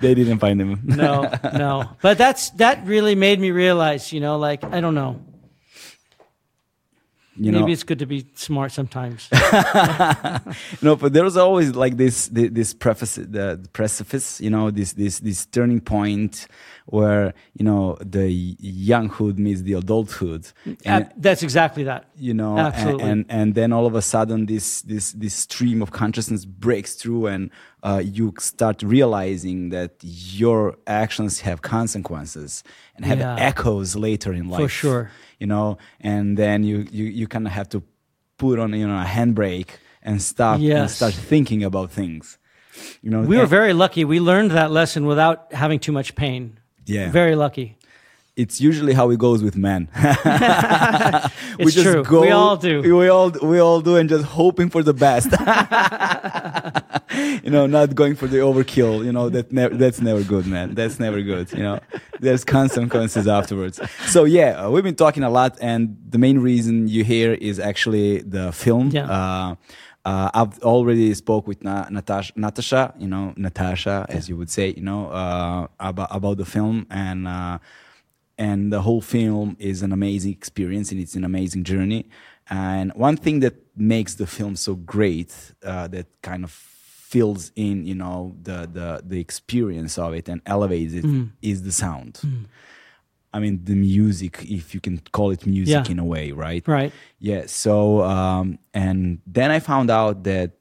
They 0.04 0.14
didn't 0.14 0.38
find 0.38 0.60
him. 0.60 0.80
no, 0.84 1.30
no. 1.54 1.90
But 2.02 2.18
that's 2.18 2.50
that 2.50 2.86
really 2.86 3.14
made 3.14 3.40
me 3.40 3.50
realize, 3.50 4.12
you 4.12 4.20
know, 4.20 4.36
like 4.36 4.64
I 4.64 4.80
don't 4.80 4.94
know. 4.94 5.20
you 7.36 7.52
Maybe 7.52 7.64
know, 7.64 7.72
it's 7.72 7.82
good 7.82 7.98
to 8.00 8.06
be 8.06 8.26
smart 8.34 8.72
sometimes. 8.72 9.28
no, 10.82 10.96
but 10.96 11.12
there's 11.12 11.36
always 11.36 11.74
like 11.74 11.96
this 11.96 12.28
this, 12.28 12.50
this 12.52 12.74
preface, 12.74 13.14
the, 13.16 13.58
the 13.60 13.68
precipice, 13.72 14.40
you 14.40 14.50
know, 14.50 14.70
this 14.70 14.92
this 14.92 15.20
this 15.20 15.46
turning 15.46 15.80
point 15.80 16.46
where 16.86 17.32
you 17.58 17.64
know 17.64 17.96
the 18.00 18.30
younghood 18.30 19.38
meets 19.38 19.62
the 19.62 19.72
adulthood, 19.72 20.46
and 20.84 21.04
Uh, 21.04 21.08
that's 21.16 21.42
exactly 21.42 21.84
that. 21.84 22.04
you 22.16 22.34
know, 22.34 22.58
Absolutely. 22.58 23.04
and 23.10 23.24
and 23.28 23.54
then 23.54 23.72
all 23.72 23.86
of 23.86 23.94
a 23.94 24.02
sudden 24.02 24.46
this 24.46 24.82
this 24.82 25.12
this 25.12 25.34
stream 25.34 25.80
of 25.82 25.90
consciousness 25.90 26.44
breaks 26.44 26.94
through, 26.94 27.26
and 27.26 27.50
uh, 27.82 28.02
you 28.04 28.32
start 28.38 28.82
realizing 28.82 29.70
that 29.70 29.92
your 30.02 30.76
actions 30.86 31.40
have 31.40 31.62
consequences 31.62 32.62
and 32.96 33.04
have 33.06 33.18
Yeah. 33.18 33.36
echoes 33.38 33.96
later 33.96 34.32
in 34.32 34.48
life, 34.48 34.60
For 34.62 34.68
sure. 34.68 35.10
You 35.38 35.46
know, 35.46 35.78
and 36.00 36.36
then 36.36 36.64
you 36.64 36.86
you 36.92 37.04
you 37.04 37.26
kind 37.26 37.46
of 37.46 37.52
have 37.52 37.68
to 37.70 37.82
put 38.36 38.58
on 38.58 38.72
you 38.74 38.86
know 38.86 39.00
a 39.00 39.04
handbrake 39.06 39.70
and 40.02 40.20
stop 40.20 40.60
and 40.60 40.90
start 40.90 41.14
thinking 41.14 41.64
about 41.64 41.90
things. 41.90 42.38
You 43.02 43.10
know, 43.10 43.20
We 43.22 43.36
were 43.38 43.46
very 43.46 43.72
lucky. 43.72 44.04
We 44.04 44.18
learned 44.20 44.50
that 44.50 44.70
lesson 44.70 45.06
without 45.06 45.52
having 45.52 45.78
too 45.80 45.92
much 45.92 46.14
pain. 46.14 46.58
Yeah. 46.86 47.10
Very 47.10 47.34
lucky. 47.34 47.76
it's 48.36 48.60
usually 48.60 48.92
how 48.94 49.10
it 49.10 49.18
goes 49.18 49.42
with 49.44 49.56
men. 49.56 49.88
we 49.94 51.66
It's 51.66 51.82
true. 51.82 52.02
We 52.20 52.30
all 52.30 52.56
do. 52.56 52.82
We 52.82 53.08
all 53.08 53.30
we 53.30 53.58
all 53.60 53.80
do, 53.80 53.96
and 53.96 54.08
just 54.08 54.24
hoping 54.24 54.70
for 54.70 54.82
the 54.82 54.92
best. 54.92 55.30
you 57.44 57.50
know, 57.50 57.66
not 57.66 57.94
going 57.94 58.16
for 58.16 58.26
the 58.26 58.38
overkill. 58.38 59.04
You 59.04 59.12
know 59.12 59.28
that 59.28 59.52
ne- 59.52 59.68
that's 59.68 60.00
never 60.00 60.22
good, 60.22 60.46
man. 60.46 60.74
That's 60.74 60.98
never 60.98 61.20
good. 61.22 61.52
You 61.52 61.62
know, 61.62 61.80
there's 62.20 62.44
consequences 62.44 63.28
afterwards. 63.28 63.80
So 64.06 64.24
yeah, 64.24 64.66
uh, 64.66 64.70
we've 64.70 64.84
been 64.84 64.96
talking 64.96 65.22
a 65.22 65.30
lot, 65.30 65.56
and 65.60 65.96
the 66.08 66.18
main 66.18 66.38
reason 66.38 66.88
you 66.88 67.04
hear 67.04 67.34
is 67.34 67.58
actually 67.60 68.20
the 68.22 68.52
film. 68.52 68.90
Yeah. 68.90 69.10
Uh, 69.10 69.54
uh, 70.04 70.30
I've 70.34 70.58
already 70.62 71.14
spoke 71.14 71.46
with 71.46 71.62
Na- 71.64 71.88
Natasha, 71.90 72.32
Natasha, 72.36 72.94
you 72.98 73.08
know, 73.08 73.32
Natasha, 73.36 74.04
as 74.08 74.28
you 74.28 74.36
would 74.36 74.50
say, 74.50 74.74
you 74.76 74.82
know, 74.82 75.08
uh, 75.08 75.66
about 75.80 76.08
about 76.10 76.36
the 76.36 76.44
film, 76.44 76.86
and 76.90 77.26
uh, 77.26 77.58
and 78.36 78.72
the 78.72 78.82
whole 78.82 79.00
film 79.00 79.56
is 79.58 79.82
an 79.82 79.92
amazing 79.92 80.32
experience, 80.32 80.90
and 80.92 81.00
it's 81.00 81.14
an 81.14 81.24
amazing 81.24 81.64
journey. 81.64 82.06
And 82.50 82.92
one 82.94 83.16
thing 83.16 83.40
that 83.40 83.54
makes 83.76 84.14
the 84.16 84.26
film 84.26 84.56
so 84.56 84.74
great, 84.74 85.34
uh, 85.64 85.88
that 85.88 86.06
kind 86.20 86.44
of 86.44 86.50
fills 86.50 87.52
in, 87.56 87.86
you 87.86 87.94
know, 87.94 88.36
the 88.42 88.68
the 88.70 89.02
the 89.06 89.20
experience 89.20 89.96
of 89.98 90.12
it 90.14 90.28
and 90.28 90.42
elevates 90.44 90.92
it, 90.94 91.04
is 91.40 91.62
the 91.62 91.72
sound. 91.72 92.20
I 93.34 93.40
mean, 93.40 93.60
the 93.64 93.74
music, 93.74 94.32
if 94.58 94.74
you 94.74 94.80
can 94.80 94.96
call 95.12 95.28
it 95.32 95.44
music 95.44 95.86
Yeah. 95.86 95.92
in 95.92 95.98
a 95.98 96.04
way, 96.14 96.30
right? 96.46 96.62
Right. 96.68 96.92
Yeah. 97.18 97.42
So, 97.46 98.02
um, 98.02 98.58
and 98.72 99.18
then 99.26 99.50
I 99.50 99.58
found 99.60 99.90
out 99.90 100.22
that 100.24 100.52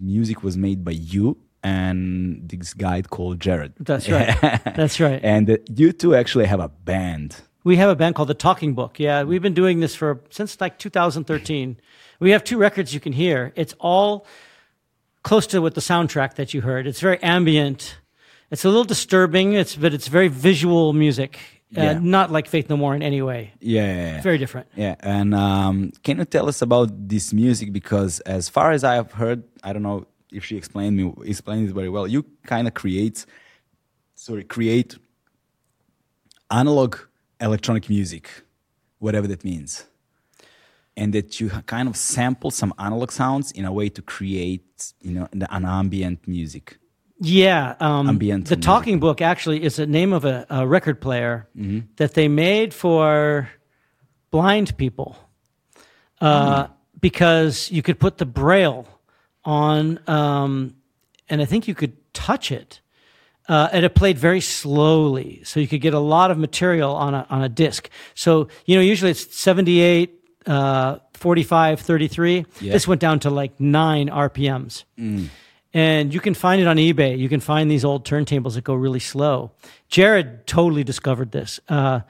music 0.00 0.42
was 0.42 0.56
made 0.56 0.84
by 0.84 0.90
you 1.14 1.36
and 1.62 2.48
this 2.48 2.74
guy 2.74 3.02
called 3.02 3.38
Jared. 3.40 3.72
That's 3.78 4.08
right. 4.08 4.34
That's 4.80 4.98
right. 5.00 5.20
and 5.22 5.58
you 5.74 5.92
two 5.92 6.14
actually 6.14 6.46
have 6.46 6.60
a 6.60 6.68
band. 6.68 7.36
We 7.64 7.76
have 7.76 7.90
a 7.90 7.96
band 7.96 8.14
called 8.16 8.28
The 8.28 8.34
Talking 8.48 8.74
Book. 8.74 8.98
Yeah, 9.00 9.22
we've 9.24 9.42
been 9.42 9.54
doing 9.54 9.80
this 9.80 9.94
for 9.94 10.20
since 10.30 10.60
like 10.60 10.78
2013. 10.78 11.76
We 12.20 12.30
have 12.30 12.42
two 12.44 12.58
records 12.58 12.92
you 12.94 13.00
can 13.00 13.12
hear. 13.12 13.52
It's 13.56 13.74
all 13.80 14.26
close 15.22 15.46
to 15.48 15.60
what 15.60 15.74
the 15.74 15.80
soundtrack 15.80 16.34
that 16.34 16.54
you 16.54 16.60
heard. 16.62 16.86
It's 16.86 17.00
very 17.00 17.20
ambient. 17.22 17.98
It's 18.50 18.64
a 18.64 18.68
little 18.68 18.84
disturbing. 18.84 19.54
It's 19.54 19.74
but 19.76 19.92
it's 19.94 20.06
very 20.08 20.28
visual 20.28 20.92
music. 20.92 21.38
Uh, 21.76 21.82
Yeah. 21.82 21.98
not 22.00 22.30
like 22.30 22.48
Faith 22.48 22.68
No 22.70 22.76
More 22.76 22.94
in 22.96 23.02
any 23.02 23.22
way. 23.22 23.52
Yeah. 23.60 23.82
yeah, 23.86 24.14
yeah. 24.16 24.22
Very 24.22 24.38
different. 24.38 24.66
Yeah, 24.76 24.94
and 25.00 25.34
um, 25.34 25.92
can 26.02 26.18
you 26.18 26.24
tell 26.24 26.48
us 26.48 26.62
about 26.62 26.88
this 27.08 27.32
music? 27.32 27.72
Because 27.72 28.20
as 28.20 28.48
far 28.48 28.72
as 28.72 28.82
I 28.84 28.94
have 28.94 29.12
heard, 29.12 29.42
I 29.62 29.72
don't 29.72 29.82
know 29.82 30.06
if 30.32 30.44
she 30.44 30.56
explained 30.56 30.96
me 30.96 31.12
explained 31.24 31.68
it 31.68 31.74
very 31.74 31.88
well. 31.88 32.06
You 32.06 32.24
kind 32.44 32.66
of 32.66 32.74
create, 32.74 33.26
sorry, 34.14 34.44
create 34.44 34.96
analog 36.50 36.96
electronic 37.40 37.88
music, 37.88 38.30
whatever 38.98 39.26
that 39.26 39.44
means, 39.44 39.84
and 40.96 41.12
that 41.12 41.40
you 41.40 41.50
kind 41.66 41.88
of 41.88 41.96
sample 41.96 42.50
some 42.50 42.72
analog 42.78 43.10
sounds 43.10 43.50
in 43.52 43.64
a 43.64 43.72
way 43.72 43.88
to 43.90 44.02
create, 44.02 44.92
you 45.00 45.12
know, 45.12 45.28
an 45.32 45.64
ambient 45.64 46.26
music. 46.26 46.78
Yeah, 47.18 47.74
um, 47.80 48.08
the 48.48 48.56
music. 48.56 48.60
Talking 48.62 49.00
Book 49.00 49.20
actually 49.22 49.62
is 49.62 49.76
the 49.76 49.86
name 49.86 50.12
of 50.12 50.24
a, 50.24 50.46
a 50.50 50.66
record 50.66 51.00
player 51.00 51.48
Mm-hmm. 51.56 51.86
that 51.96 52.12
they 52.14 52.28
made 52.28 52.74
for 52.74 53.48
blind 54.30 54.76
people 54.76 55.16
uh, 56.20 56.64
Mm-hmm. 56.64 56.72
because 57.00 57.70
you 57.70 57.82
could 57.82 57.98
put 57.98 58.18
the 58.18 58.26
braille 58.26 58.86
on, 59.44 59.98
um, 60.08 60.74
and 61.28 61.40
I 61.40 61.44
think 61.46 61.68
you 61.68 61.74
could 61.74 61.92
touch 62.12 62.50
it, 62.52 62.80
uh, 63.48 63.68
and 63.72 63.84
it 63.84 63.94
played 63.94 64.18
very 64.18 64.40
slowly, 64.40 65.40
so 65.44 65.60
you 65.60 65.68
could 65.68 65.80
get 65.80 65.94
a 65.94 65.98
lot 66.00 66.30
of 66.30 66.36
material 66.38 66.94
on 66.94 67.14
a 67.14 67.26
on 67.30 67.42
a 67.42 67.48
disc. 67.48 67.88
So 68.14 68.48
you 68.66 68.74
know, 68.76 68.82
usually 68.82 69.10
it's 69.12 69.34
seventy 69.36 69.80
eight. 69.80 70.12
Uh, 70.46 70.98
45 71.14 71.80
33 71.80 72.44
Yeah. 72.60 72.72
this 72.74 72.86
went 72.86 73.00
down 73.00 73.18
to 73.20 73.30
like 73.30 73.58
9 73.58 74.08
rpms 74.10 74.84
and 75.76 76.14
you 76.14 76.20
can 76.20 76.32
find 76.32 76.58
it 76.58 76.66
on 76.66 76.78
eBay. 76.78 77.18
You 77.18 77.28
can 77.28 77.40
find 77.40 77.70
these 77.70 77.84
old 77.84 78.06
turntables 78.06 78.54
that 78.54 78.64
go 78.64 78.72
really 78.72 78.98
slow. 78.98 79.50
Jared 79.90 80.46
totally 80.46 80.82
discovered 80.82 81.32
this, 81.32 81.60
uh, 81.68 82.00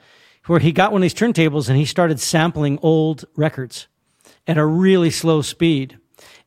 where 0.45 0.61
he 0.61 0.71
got 0.71 0.93
one 0.93 0.99
of 0.99 1.03
these 1.03 1.13
turntables 1.13 1.67
and 1.67 1.77
he 1.77 1.83
started 1.83 2.21
sampling 2.21 2.79
old 2.81 3.25
records 3.35 3.87
at 4.47 4.57
a 4.57 4.65
really 4.65 5.09
slow 5.09 5.41
speed. 5.41 5.99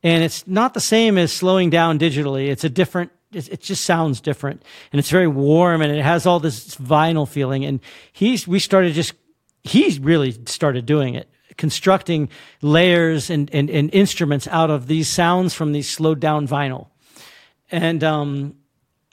And 0.03 0.25
it's 0.25 0.47
not 0.47 0.73
the 0.73 0.81
same 0.81 1.19
as 1.19 1.31
slowing 1.31 1.69
down 1.69 1.99
digitally. 1.99 2.49
It's 2.49 2.65
a 2.65 2.71
different. 2.71 3.13
It, 3.33 3.61
just 3.61 3.85
sounds 3.85 4.21
different, 4.21 4.65
and 4.91 4.99
it's 4.99 5.11
very 5.11 5.29
warm, 5.29 5.83
and 5.83 5.93
it 5.93 6.03
has 6.03 6.27
all 6.27 6.41
this 6.41 6.75
vinyl 6.75 7.29
feeling. 7.29 7.65
And 7.65 7.79
he's 8.13 8.49
we 8.49 8.59
started 8.59 8.93
just 8.93 9.13
he 9.63 9.97
really 10.03 10.33
started 10.47 10.85
doing 10.85 11.15
it 11.15 11.29
constructing 11.57 12.29
layers 12.61 13.31
and, 13.31 13.49
and, 13.55 13.71
and 13.71 13.95
instruments 13.95 14.49
out 14.49 14.71
of 14.71 14.89
these 14.89 15.07
sounds 15.07 15.55
from 15.55 15.71
these 15.73 15.89
slowed 15.89 16.19
down 16.19 16.49
vinyl 16.49 16.89
and 17.71 18.03
um, 18.05 18.57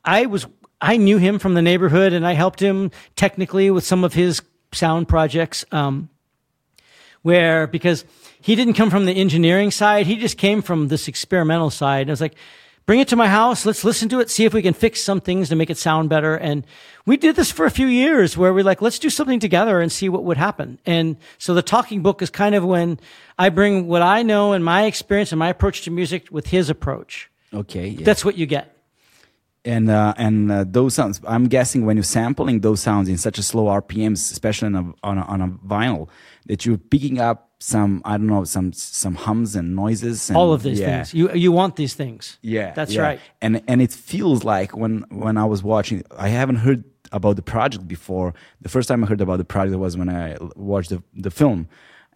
I 0.03 0.25
was 0.25 0.45
I 0.79 0.97
knew 0.97 1.17
him 1.17 1.39
from 1.39 1.53
the 1.53 1.61
neighborhood, 1.61 2.13
and 2.13 2.25
I 2.25 2.33
helped 2.33 2.61
him 2.61 2.91
technically 3.15 3.71
with 3.71 3.83
some 3.83 4.03
of 4.03 4.13
his 4.13 4.41
sound 4.71 5.07
projects. 5.07 5.65
Um, 5.71 6.09
where 7.27 7.67
because 7.67 8.05
he 8.39 8.55
didn't 8.55 8.75
come 8.75 8.89
from 8.89 9.05
the 9.05 9.11
engineering 9.11 9.69
side, 9.69 10.05
he 10.05 10.15
just 10.15 10.37
came 10.37 10.61
from 10.61 10.87
this 10.87 11.09
experimental 11.09 11.69
side. 11.69 12.03
And 12.03 12.09
I 12.09 12.13
was 12.13 12.21
like, 12.21 12.35
bring 12.85 13.01
it 13.01 13.09
to 13.09 13.17
my 13.17 13.27
house, 13.27 13.65
let's 13.65 13.83
listen 13.83 14.07
to 14.07 14.21
it, 14.21 14.29
see 14.29 14.45
if 14.45 14.53
we 14.53 14.61
can 14.61 14.73
fix 14.73 15.03
some 15.03 15.19
things 15.19 15.49
to 15.49 15.55
make 15.57 15.69
it 15.69 15.77
sound 15.77 16.09
better. 16.09 16.35
And 16.35 16.65
we 17.05 17.17
did 17.17 17.35
this 17.35 17.51
for 17.51 17.65
a 17.65 17.71
few 17.71 17.87
years 17.87 18.37
where 18.37 18.53
we're 18.53 18.63
like, 18.63 18.81
let's 18.81 18.97
do 18.97 19.09
something 19.09 19.41
together 19.41 19.81
and 19.81 19.91
see 19.91 20.07
what 20.07 20.23
would 20.23 20.37
happen. 20.37 20.79
And 20.85 21.17
so 21.37 21.53
the 21.53 21.61
talking 21.61 22.01
book 22.01 22.21
is 22.21 22.29
kind 22.29 22.55
of 22.55 22.63
when 22.63 22.97
I 23.37 23.49
bring 23.49 23.87
what 23.87 24.01
I 24.01 24.23
know 24.23 24.53
and 24.53 24.63
my 24.63 24.85
experience 24.85 25.33
and 25.33 25.39
my 25.39 25.49
approach 25.49 25.81
to 25.81 25.91
music 25.91 26.29
with 26.31 26.47
his 26.47 26.69
approach. 26.69 27.29
Okay. 27.53 27.89
Yeah. 27.89 28.05
That's 28.05 28.23
what 28.25 28.37
you 28.37 28.45
get. 28.45 28.73
and 29.65 29.89
uh, 29.89 30.13
and 30.17 30.51
uh, 30.51 30.65
those 30.67 30.93
sounds. 30.93 31.19
I'm 31.27 31.47
guessing 31.47 31.85
when 31.85 31.97
you're 31.97 32.03
sampling 32.03 32.61
those 32.61 32.79
sounds 32.79 33.09
in 33.09 33.17
such 33.17 33.37
a 33.37 33.43
slow 33.43 33.65
RPMs, 33.65 34.31
especially 34.31 34.67
on 34.67 34.75
a, 34.75 34.93
on 35.03 35.17
a 35.17 35.21
on 35.23 35.41
a 35.41 35.47
vinyl, 35.47 36.07
that 36.45 36.65
you're 36.65 36.77
picking 36.77 37.19
up 37.19 37.51
some 37.59 38.01
I 38.05 38.17
don't 38.17 38.27
know 38.27 38.43
some 38.45 38.71
some 38.73 39.15
hums 39.15 39.55
and 39.55 39.75
noises. 39.75 40.29
And, 40.29 40.37
all 40.37 40.53
of 40.53 40.63
these 40.63 40.79
yeah. 40.79 41.03
things. 41.03 41.13
You 41.13 41.33
you 41.33 41.51
want 41.51 41.75
these 41.75 41.93
things. 41.93 42.37
Yeah, 42.41 42.73
that's 42.73 42.93
yeah. 42.93 43.01
right. 43.01 43.19
And 43.41 43.61
and 43.67 43.81
it 43.81 43.91
feels 43.91 44.43
like 44.43 44.75
when 44.75 45.05
when 45.09 45.37
I 45.37 45.45
was 45.45 45.63
watching, 45.63 46.03
I 46.17 46.29
haven't 46.29 46.57
heard 46.57 46.83
about 47.11 47.35
the 47.35 47.41
project 47.41 47.87
before. 47.87 48.33
The 48.61 48.69
first 48.69 48.87
time 48.87 49.03
I 49.03 49.07
heard 49.07 49.21
about 49.21 49.37
the 49.37 49.45
project 49.45 49.77
was 49.77 49.97
when 49.97 50.09
I 50.09 50.37
watched 50.55 50.89
the 50.89 51.03
the 51.13 51.31
film 51.31 51.67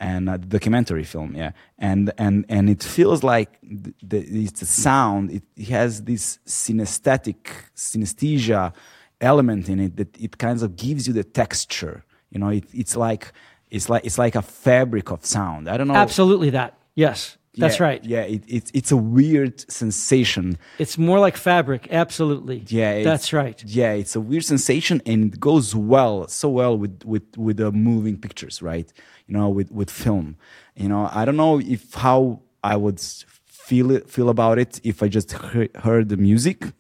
and 0.02 0.28
uh, 0.28 0.38
documentary 0.38 1.06
film. 1.06 1.36
Yeah, 1.36 1.52
and 1.78 2.12
and 2.18 2.46
and 2.50 2.70
it 2.70 2.84
feels 2.84 3.24
like 3.24 3.60
the, 3.64 3.94
the 4.04 4.20
it's 4.46 4.62
a 4.62 4.66
sound. 4.66 5.32
It, 5.32 5.44
it 5.56 5.70
has 5.70 6.04
this 6.04 6.40
synesthetic 6.46 7.38
synesthesia 7.76 8.74
element 9.22 9.70
in 9.70 9.80
it 9.80 9.96
that 9.98 10.20
it 10.20 10.38
kind 10.38 10.62
of 10.62 10.76
gives 10.76 11.08
you 11.08 11.14
the 11.14 11.24
texture. 11.24 12.04
You 12.32 12.40
know, 12.40 12.50
it, 12.50 12.66
it's 12.74 12.96
like 12.98 13.32
it's 13.70 13.90
like 13.90 14.04
it's 14.06 14.18
like 14.18 14.36
a 14.36 14.42
fabric 14.42 15.12
of 15.12 15.26
sound. 15.26 15.70
I 15.70 15.78
don't 15.78 15.88
know. 15.88 15.96
Absolutely 15.96 16.50
that. 16.52 16.78
Yes, 16.96 17.38
that's 17.58 17.80
Yeah, 17.80 17.86
right. 17.86 18.04
Yeah, 18.04 18.22
it, 18.22 18.44
it's 18.48 18.72
it's 18.74 18.92
a 18.92 18.98
weird 18.98 19.70
sensation. 19.72 20.58
It's 20.80 20.98
more 20.98 21.20
like 21.20 21.38
fabric. 21.38 21.88
Absolutely. 21.92 22.64
Yeah, 22.68 23.04
that's 23.04 23.34
right. 23.34 23.62
Yeah, 23.66 23.94
it's 23.94 24.16
a 24.16 24.22
weird 24.22 24.46
sensation, 24.46 25.02
and 25.06 25.34
it 25.34 25.40
goes 25.40 25.76
well, 25.76 26.28
so 26.28 26.50
well 26.50 26.78
with 26.78 27.04
with 27.06 27.38
with 27.38 27.58
the 27.58 27.72
moving 27.72 28.18
pictures, 28.18 28.62
right? 28.62 28.92
You 29.28 29.38
know, 29.38 29.50
with 29.50 29.72
with 29.72 29.90
film. 29.90 30.36
You 30.76 30.90
know, 30.90 31.10
I 31.12 31.26
don't 31.26 31.38
know 31.38 31.60
if 31.60 31.94
how 31.94 32.42
I 32.64 32.76
would 32.76 33.00
feel 33.00 33.92
it 33.92 34.10
feel 34.10 34.30
about 34.30 34.60
it 34.60 34.80
if 34.84 35.02
I 35.04 35.08
just 35.08 35.32
heard, 35.32 35.76
heard 35.76 36.10
the 36.10 36.18
music. 36.18 36.74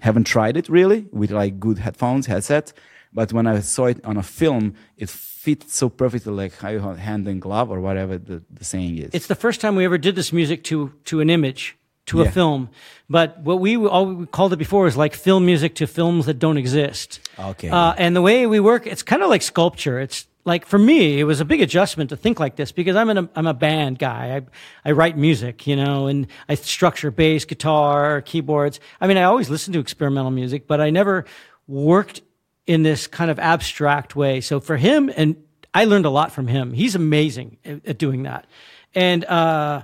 Haven't 0.00 0.24
tried 0.24 0.56
it 0.56 0.68
really 0.68 1.06
with 1.12 1.30
like 1.30 1.58
good 1.58 1.78
headphones, 1.78 2.26
headset. 2.26 2.72
But 3.14 3.32
when 3.32 3.46
I 3.46 3.60
saw 3.60 3.86
it 3.86 4.04
on 4.04 4.16
a 4.16 4.22
film, 4.22 4.74
it 4.96 5.08
fit 5.08 5.70
so 5.70 5.88
perfectly, 5.88 6.32
like 6.32 6.56
how 6.58 6.70
you 6.70 6.80
have 6.80 6.98
hand 6.98 7.28
in 7.28 7.38
glove 7.38 7.70
or 7.70 7.80
whatever 7.80 8.18
the, 8.18 8.42
the 8.50 8.64
saying 8.64 8.98
is. 8.98 9.10
It's 9.12 9.28
the 9.28 9.36
first 9.36 9.60
time 9.60 9.76
we 9.76 9.84
ever 9.84 9.98
did 9.98 10.16
this 10.16 10.32
music 10.32 10.64
to 10.64 10.92
to 11.04 11.20
an 11.20 11.30
image, 11.30 11.76
to 12.06 12.22
a 12.22 12.30
film. 12.30 12.68
But 13.08 13.38
what 13.40 13.60
we 13.60 13.76
all 13.76 14.06
we 14.06 14.26
called 14.26 14.52
it 14.52 14.58
before 14.58 14.86
is 14.86 14.96
like 14.96 15.14
film 15.14 15.46
music 15.46 15.74
to 15.76 15.86
films 15.86 16.26
that 16.26 16.38
don't 16.38 16.58
exist. 16.58 17.20
Okay. 17.38 17.70
Uh, 17.70 17.94
and 17.96 18.16
the 18.16 18.22
way 18.22 18.46
we 18.46 18.60
work, 18.60 18.86
it's 18.86 19.02
kind 19.02 19.22
of 19.22 19.30
like 19.30 19.42
sculpture. 19.42 20.00
It's 20.00 20.26
like 20.44 20.66
for 20.66 20.78
me, 20.78 21.18
it 21.18 21.24
was 21.24 21.40
a 21.40 21.44
big 21.44 21.62
adjustment 21.62 22.10
to 22.10 22.16
think 22.16 22.38
like 22.38 22.56
this 22.56 22.70
because 22.72 22.96
I'm 22.96 23.10
in 23.10 23.18
a 23.18 23.28
I'm 23.34 23.46
a 23.46 23.54
band 23.54 23.98
guy. 23.98 24.36
I 24.36 24.88
I 24.88 24.92
write 24.92 25.16
music, 25.16 25.66
you 25.66 25.76
know, 25.76 26.06
and 26.06 26.26
I 26.48 26.54
structure 26.54 27.10
bass, 27.10 27.44
guitar, 27.44 28.20
keyboards. 28.20 28.80
I 29.00 29.06
mean, 29.06 29.16
I 29.16 29.24
always 29.24 29.48
listen 29.48 29.72
to 29.72 29.78
experimental 29.78 30.30
music, 30.30 30.66
but 30.66 30.80
I 30.80 30.90
never 30.90 31.24
worked 31.66 32.20
in 32.66 32.82
this 32.82 33.06
kind 33.06 33.30
of 33.30 33.38
abstract 33.38 34.16
way. 34.16 34.40
So 34.40 34.60
for 34.60 34.76
him, 34.76 35.10
and 35.16 35.36
I 35.72 35.84
learned 35.84 36.06
a 36.06 36.10
lot 36.10 36.32
from 36.32 36.46
him. 36.46 36.72
He's 36.72 36.94
amazing 36.94 37.58
at, 37.64 37.86
at 37.86 37.98
doing 37.98 38.22
that. 38.24 38.46
And 38.94 39.24
uh, 39.24 39.82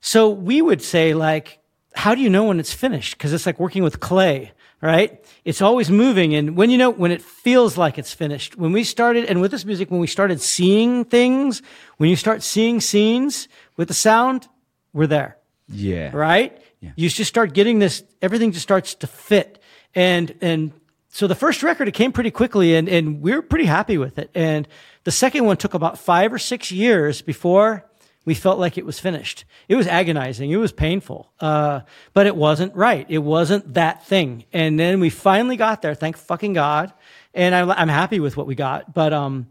so 0.00 0.30
we 0.30 0.60
would 0.60 0.82
say, 0.82 1.14
like, 1.14 1.60
how 1.94 2.14
do 2.14 2.20
you 2.20 2.30
know 2.30 2.44
when 2.44 2.58
it's 2.58 2.72
finished? 2.72 3.16
Because 3.16 3.32
it's 3.32 3.46
like 3.46 3.60
working 3.60 3.82
with 3.82 4.00
clay, 4.00 4.52
right? 4.82 5.24
It's 5.44 5.62
always 5.62 5.90
moving. 5.90 6.34
And 6.34 6.56
when 6.56 6.68
you 6.68 6.76
know, 6.76 6.90
when 6.90 7.12
it 7.12 7.22
feels 7.22 7.78
like 7.78 7.96
it's 7.96 8.12
finished, 8.12 8.58
when 8.58 8.72
we 8.72 8.84
started, 8.84 9.24
and 9.24 9.40
with 9.40 9.50
this 9.50 9.64
music, 9.64 9.90
when 9.90 10.00
we 10.00 10.06
started 10.06 10.40
seeing 10.42 11.06
things, 11.06 11.62
when 11.96 12.10
you 12.10 12.16
start 12.16 12.42
seeing 12.42 12.80
scenes 12.80 13.48
with 13.78 13.88
the 13.88 13.94
sound, 13.94 14.48
we're 14.92 15.06
there 15.06 15.38
yeah. 15.72 16.10
right? 16.14 16.60
Yeah. 16.80 16.90
You 16.96 17.08
just 17.08 17.28
start 17.28 17.54
getting 17.54 17.78
this, 17.78 18.02
everything 18.20 18.52
just 18.52 18.62
starts 18.62 18.94
to 18.96 19.06
fit. 19.06 19.62
And, 19.94 20.34
and 20.40 20.72
so 21.08 21.26
the 21.26 21.34
first 21.34 21.62
record, 21.62 21.88
it 21.88 21.92
came 21.92 22.12
pretty 22.12 22.30
quickly 22.30 22.74
and, 22.74 22.88
and 22.88 23.20
we 23.20 23.32
are 23.32 23.42
pretty 23.42 23.66
happy 23.66 23.98
with 23.98 24.18
it. 24.18 24.30
And 24.34 24.66
the 25.04 25.10
second 25.10 25.44
one 25.44 25.56
took 25.56 25.74
about 25.74 25.98
five 25.98 26.32
or 26.32 26.38
six 26.38 26.72
years 26.72 27.22
before 27.22 27.84
we 28.24 28.34
felt 28.34 28.58
like 28.58 28.78
it 28.78 28.86
was 28.86 29.00
finished. 29.00 29.44
It 29.68 29.74
was 29.74 29.86
agonizing. 29.86 30.50
It 30.50 30.56
was 30.56 30.72
painful. 30.72 31.32
Uh, 31.40 31.80
but 32.12 32.26
it 32.26 32.36
wasn't 32.36 32.74
right. 32.76 33.06
It 33.08 33.18
wasn't 33.18 33.74
that 33.74 34.06
thing. 34.06 34.44
And 34.52 34.78
then 34.78 35.00
we 35.00 35.10
finally 35.10 35.56
got 35.56 35.82
there. 35.82 35.94
Thank 35.94 36.16
fucking 36.16 36.52
God. 36.52 36.92
And 37.34 37.54
I'm, 37.54 37.70
I'm 37.70 37.88
happy 37.88 38.20
with 38.20 38.36
what 38.36 38.46
we 38.46 38.54
got. 38.54 38.94
But, 38.94 39.12
um, 39.12 39.48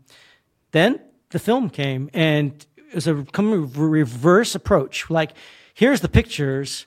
then 0.72 1.00
the 1.32 1.40
film 1.40 1.70
came 1.70 2.10
and 2.14 2.66
it 2.78 2.96
was 2.96 3.08
a 3.08 3.16
reverse 3.16 4.56
approach. 4.56 5.10
Like, 5.10 5.32
here's 5.74 6.02
the 6.02 6.10
pictures, 6.10 6.86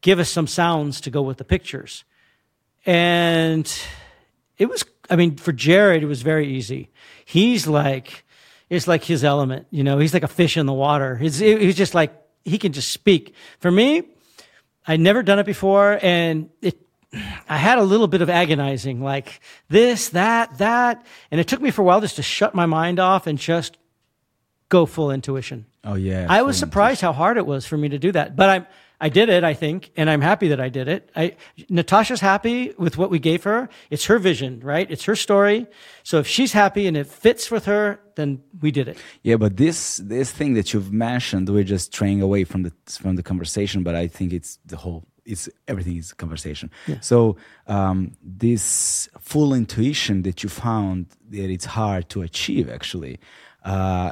give 0.00 0.18
us 0.18 0.30
some 0.30 0.46
sounds 0.46 1.00
to 1.02 1.10
go 1.10 1.22
with 1.22 1.38
the 1.38 1.44
pictures. 1.44 2.04
And 2.86 3.70
it 4.56 4.68
was, 4.68 4.84
I 5.10 5.16
mean, 5.16 5.36
for 5.36 5.52
Jared, 5.52 6.02
it 6.02 6.06
was 6.06 6.22
very 6.22 6.48
easy. 6.48 6.90
He's 7.24 7.66
like, 7.66 8.24
it's 8.70 8.86
like 8.86 9.04
his 9.04 9.24
element, 9.24 9.66
you 9.70 9.84
know, 9.84 9.98
he's 9.98 10.14
like 10.14 10.22
a 10.22 10.28
fish 10.28 10.56
in 10.56 10.66
the 10.66 10.72
water. 10.72 11.16
He's, 11.16 11.38
he's 11.38 11.76
just 11.76 11.94
like, 11.94 12.12
he 12.44 12.58
can 12.58 12.72
just 12.72 12.92
speak. 12.92 13.34
For 13.60 13.70
me, 13.70 14.02
I'd 14.86 15.00
never 15.00 15.22
done 15.22 15.38
it 15.38 15.46
before, 15.46 15.98
and 16.02 16.50
it, 16.62 16.78
I 17.48 17.56
had 17.56 17.78
a 17.78 17.82
little 17.82 18.08
bit 18.08 18.20
of 18.20 18.28
agonizing, 18.28 19.02
like 19.02 19.40
this, 19.68 20.10
that, 20.10 20.58
that, 20.58 21.04
and 21.30 21.40
it 21.40 21.48
took 21.48 21.60
me 21.60 21.70
for 21.70 21.82
a 21.82 21.84
while 21.84 22.00
just 22.00 22.16
to 22.16 22.22
shut 22.22 22.54
my 22.54 22.66
mind 22.66 22.98
off 22.98 23.26
and 23.26 23.38
just 23.38 23.78
go 24.68 24.86
full 24.86 25.10
intuition. 25.10 25.66
Oh 25.84 25.94
yeah. 25.94 26.26
I 26.28 26.42
was 26.42 26.58
surprised 26.58 27.00
how 27.00 27.12
hard 27.12 27.38
it 27.38 27.46
was 27.46 27.66
for 27.66 27.78
me 27.78 27.88
to 27.88 27.98
do 27.98 28.12
that, 28.12 28.36
but 28.36 28.50
I'm 28.50 28.66
I 29.00 29.08
did 29.08 29.28
it, 29.28 29.44
I 29.44 29.54
think, 29.54 29.92
and 29.96 30.10
I'm 30.10 30.20
happy 30.20 30.48
that 30.48 30.60
I 30.60 30.68
did 30.68 30.88
it. 30.88 31.10
I 31.14 31.36
Natasha's 31.68 32.20
happy 32.20 32.74
with 32.78 32.98
what 32.98 33.10
we 33.10 33.20
gave 33.20 33.44
her. 33.44 33.68
It's 33.90 34.06
her 34.06 34.18
vision, 34.18 34.60
right? 34.60 34.90
It's 34.90 35.04
her 35.04 35.14
story. 35.14 35.66
So 36.02 36.18
if 36.18 36.26
she's 36.26 36.52
happy 36.52 36.86
and 36.88 36.96
it 36.96 37.06
fits 37.06 37.50
with 37.50 37.66
her, 37.66 38.00
then 38.16 38.42
we 38.60 38.72
did 38.72 38.88
it. 38.88 38.98
Yeah, 39.22 39.36
but 39.36 39.56
this 39.56 39.98
this 39.98 40.32
thing 40.32 40.54
that 40.54 40.72
you've 40.72 40.92
mentioned, 40.92 41.48
we're 41.48 41.62
just 41.62 41.94
straying 41.94 42.22
away 42.22 42.42
from 42.44 42.64
the 42.64 42.72
from 42.88 43.14
the 43.14 43.22
conversation. 43.22 43.84
But 43.84 43.94
I 43.94 44.08
think 44.08 44.32
it's 44.32 44.58
the 44.66 44.76
whole 44.76 45.04
it's 45.24 45.48
everything 45.68 45.96
is 45.96 46.12
conversation. 46.12 46.70
So 47.00 47.36
um, 47.68 48.16
this 48.22 49.08
full 49.20 49.54
intuition 49.54 50.22
that 50.22 50.42
you 50.42 50.48
found 50.48 51.06
that 51.30 51.50
it's 51.50 51.66
hard 51.66 52.08
to 52.08 52.22
achieve 52.22 52.68
actually. 52.68 53.20
Uh, 53.64 54.10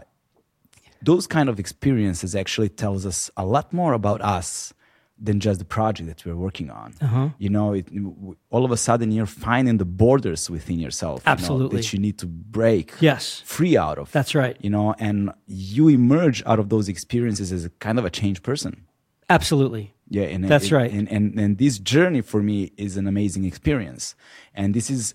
those 1.03 1.27
kind 1.27 1.49
of 1.49 1.59
experiences 1.59 2.35
actually 2.35 2.69
tells 2.69 3.07
us 3.07 3.31
a 3.37 3.45
lot 3.45 3.73
more 3.73 3.93
about 3.93 4.21
us 4.23 4.73
than 5.19 5.41
just 5.41 5.59
the 5.59 5.65
project 5.65 6.09
that 6.09 6.27
we're 6.27 6.37
working 6.37 6.69
on. 6.71 6.93
Uh-huh. 7.01 7.29
You 7.39 7.49
know, 7.49 7.73
it, 7.73 7.87
all 8.51 8.65
of 8.67 8.71
a 8.71 8.77
sudden 8.77 9.11
you're 9.13 9.25
finding 9.25 9.79
the 9.79 9.85
borders 9.87 10.51
within 10.51 10.79
yourself. 10.79 11.23
you 11.25 11.29
know, 11.29 11.33
Absolutely. 11.33 11.77
that 11.79 11.93
you 11.93 11.99
need 11.99 12.19
to 12.19 12.27
break 12.27 12.93
Yes. 13.01 13.41
free 13.47 13.77
out 13.79 13.99
of. 13.99 14.13
That's 14.13 14.35
right. 14.35 14.57
You 14.61 14.69
know, 14.71 14.95
and 14.99 15.33
you 15.47 15.89
emerge 15.89 16.43
out 16.45 16.59
of 16.59 16.69
those 16.69 16.89
experiences 16.89 17.51
as 17.51 17.65
a 17.65 17.71
kind 17.87 17.99
of 17.99 18.05
a 18.05 18.11
changed 18.11 18.43
person. 18.43 18.85
Absolutely. 19.31 19.95
Yeah, 20.09 20.25
and 20.25 20.45
That's 20.45 20.67
it- 20.67 20.73
right. 20.73 20.93
And, 20.93 21.11
and 21.11 21.41
and 21.41 21.59
this 21.59 21.79
journey 21.81 22.21
for 22.21 22.41
me 22.43 22.71
is 22.77 22.97
an 22.97 23.09
amazing 23.09 23.45
experience, 23.45 24.15
and 24.55 24.73
this 24.73 24.89
is 24.89 25.15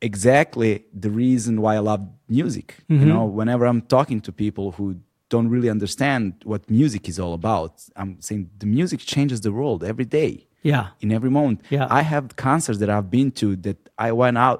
exactly 0.00 0.84
the 0.92 1.10
reason 1.10 1.60
why 1.60 1.76
I 1.76 1.78
love 1.80 2.00
music. 2.28 2.76
Mm-hmm. 2.90 3.00
You 3.02 3.12
know, 3.12 3.24
whenever 3.24 3.66
I'm 3.66 3.82
talking 3.82 4.20
to 4.22 4.32
people 4.32 4.72
who 4.72 4.96
don't 5.34 5.48
really 5.54 5.70
understand 5.76 6.22
what 6.52 6.60
music 6.80 7.02
is 7.12 7.16
all 7.22 7.34
about, 7.42 7.72
I'm 8.00 8.12
saying 8.26 8.42
the 8.62 8.68
music 8.78 9.00
changes 9.12 9.38
the 9.48 9.52
world 9.60 9.80
every 9.92 10.08
day. 10.20 10.32
Yeah. 10.72 10.84
In 11.04 11.08
every 11.18 11.30
moment, 11.38 11.58
Yeah. 11.76 11.86
I 12.00 12.02
have 12.12 12.24
concerts 12.50 12.78
that 12.82 12.90
I've 12.96 13.10
been 13.18 13.30
to 13.42 13.46
that 13.66 13.78
I 14.08 14.08
went 14.22 14.36
out, 14.46 14.58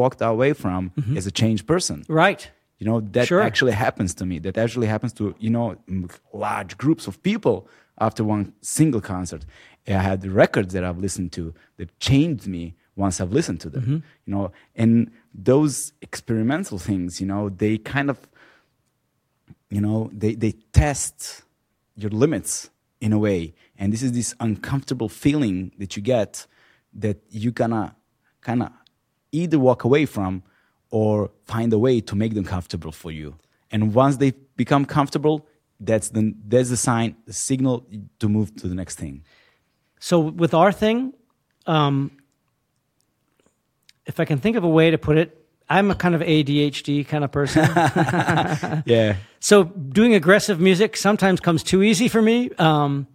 walked 0.00 0.20
away 0.32 0.50
from 0.62 0.80
as 1.18 1.24
a 1.32 1.34
changed 1.42 1.64
person. 1.72 1.96
Right. 2.24 2.42
You 2.80 2.86
know, 2.88 2.98
that 3.16 3.26
Sure. 3.28 3.42
actually 3.48 3.74
happens 3.86 4.10
to 4.20 4.24
me. 4.30 4.36
That 4.46 4.56
actually 4.64 4.88
happens 4.94 5.12
to, 5.18 5.22
you 5.46 5.50
know, 5.56 5.66
large 6.46 6.72
groups 6.82 7.04
of 7.10 7.14
people 7.30 7.56
after 8.06 8.22
one 8.34 8.44
single 8.76 9.00
concert. 9.14 9.42
I 9.86 10.02
had 10.10 10.18
the 10.26 10.30
records 10.44 10.70
that 10.74 10.82
I've 10.88 11.00
listened 11.06 11.30
to 11.38 11.42
that 11.78 11.88
changed 12.08 12.46
me 12.56 12.64
once 13.04 13.14
I've 13.20 13.34
listened 13.38 13.60
to 13.64 13.70
them. 13.74 13.82
Mm-hmm. 13.82 13.98
You 14.26 14.30
know, 14.34 14.44
and 14.82 14.94
those 15.50 15.74
experimental 16.08 16.78
things, 16.88 17.20
you 17.20 17.26
know, 17.32 17.42
they 17.62 17.74
kind 17.96 18.08
of, 18.14 18.18
you 19.74 19.80
know, 19.80 20.10
they, 20.12 20.34
they 20.34 20.52
test 20.72 21.42
your 21.96 22.10
limits 22.10 22.70
in 23.00 23.12
a 23.12 23.18
way. 23.18 23.54
And 23.78 23.92
this 23.92 24.02
is 24.02 24.12
this 24.12 24.34
uncomfortable 24.40 25.08
feeling 25.08 25.72
that 25.78 25.96
you 25.96 26.02
get 26.02 26.46
that 26.94 27.18
you 27.30 27.50
gonna 27.50 27.96
kind 28.40 28.62
of 28.62 28.70
either 29.32 29.58
walk 29.58 29.84
away 29.84 30.06
from 30.06 30.42
or 30.90 31.30
find 31.44 31.72
a 31.72 31.78
way 31.78 32.00
to 32.00 32.14
make 32.14 32.34
them 32.34 32.44
comfortable 32.44 32.92
for 32.92 33.10
you. 33.10 33.34
And 33.72 33.92
once 33.92 34.18
they 34.18 34.32
become 34.56 34.84
comfortable, 34.84 35.46
that's 35.80 36.10
the 36.10 36.34
that's 36.46 36.70
the 36.70 36.76
sign, 36.76 37.16
the 37.26 37.32
signal 37.32 37.84
to 38.20 38.28
move 38.28 38.54
to 38.56 38.68
the 38.68 38.74
next 38.76 38.96
thing. 38.96 39.24
So 39.98 40.20
with 40.20 40.54
our 40.54 40.70
thing, 40.70 41.14
um, 41.66 42.12
if 44.06 44.20
I 44.20 44.24
can 44.24 44.38
think 44.38 44.56
of 44.56 44.62
a 44.62 44.68
way 44.68 44.92
to 44.92 44.98
put 44.98 45.18
it, 45.18 45.43
I'm 45.68 45.90
a 45.90 45.94
kind 45.94 46.14
of 46.14 46.20
ADHD 46.20 47.06
kind 47.06 47.24
of 47.24 47.32
person. 47.32 47.64
Yeah. 48.86 49.16
so 49.40 49.64
doing 49.64 50.14
aggressive 50.14 50.60
music 50.60 50.96
sometimes 50.96 51.40
comes 51.40 51.62
too 51.62 51.82
easy 51.82 52.08
for 52.08 52.20
me. 52.22 52.50
Um, 52.58 53.06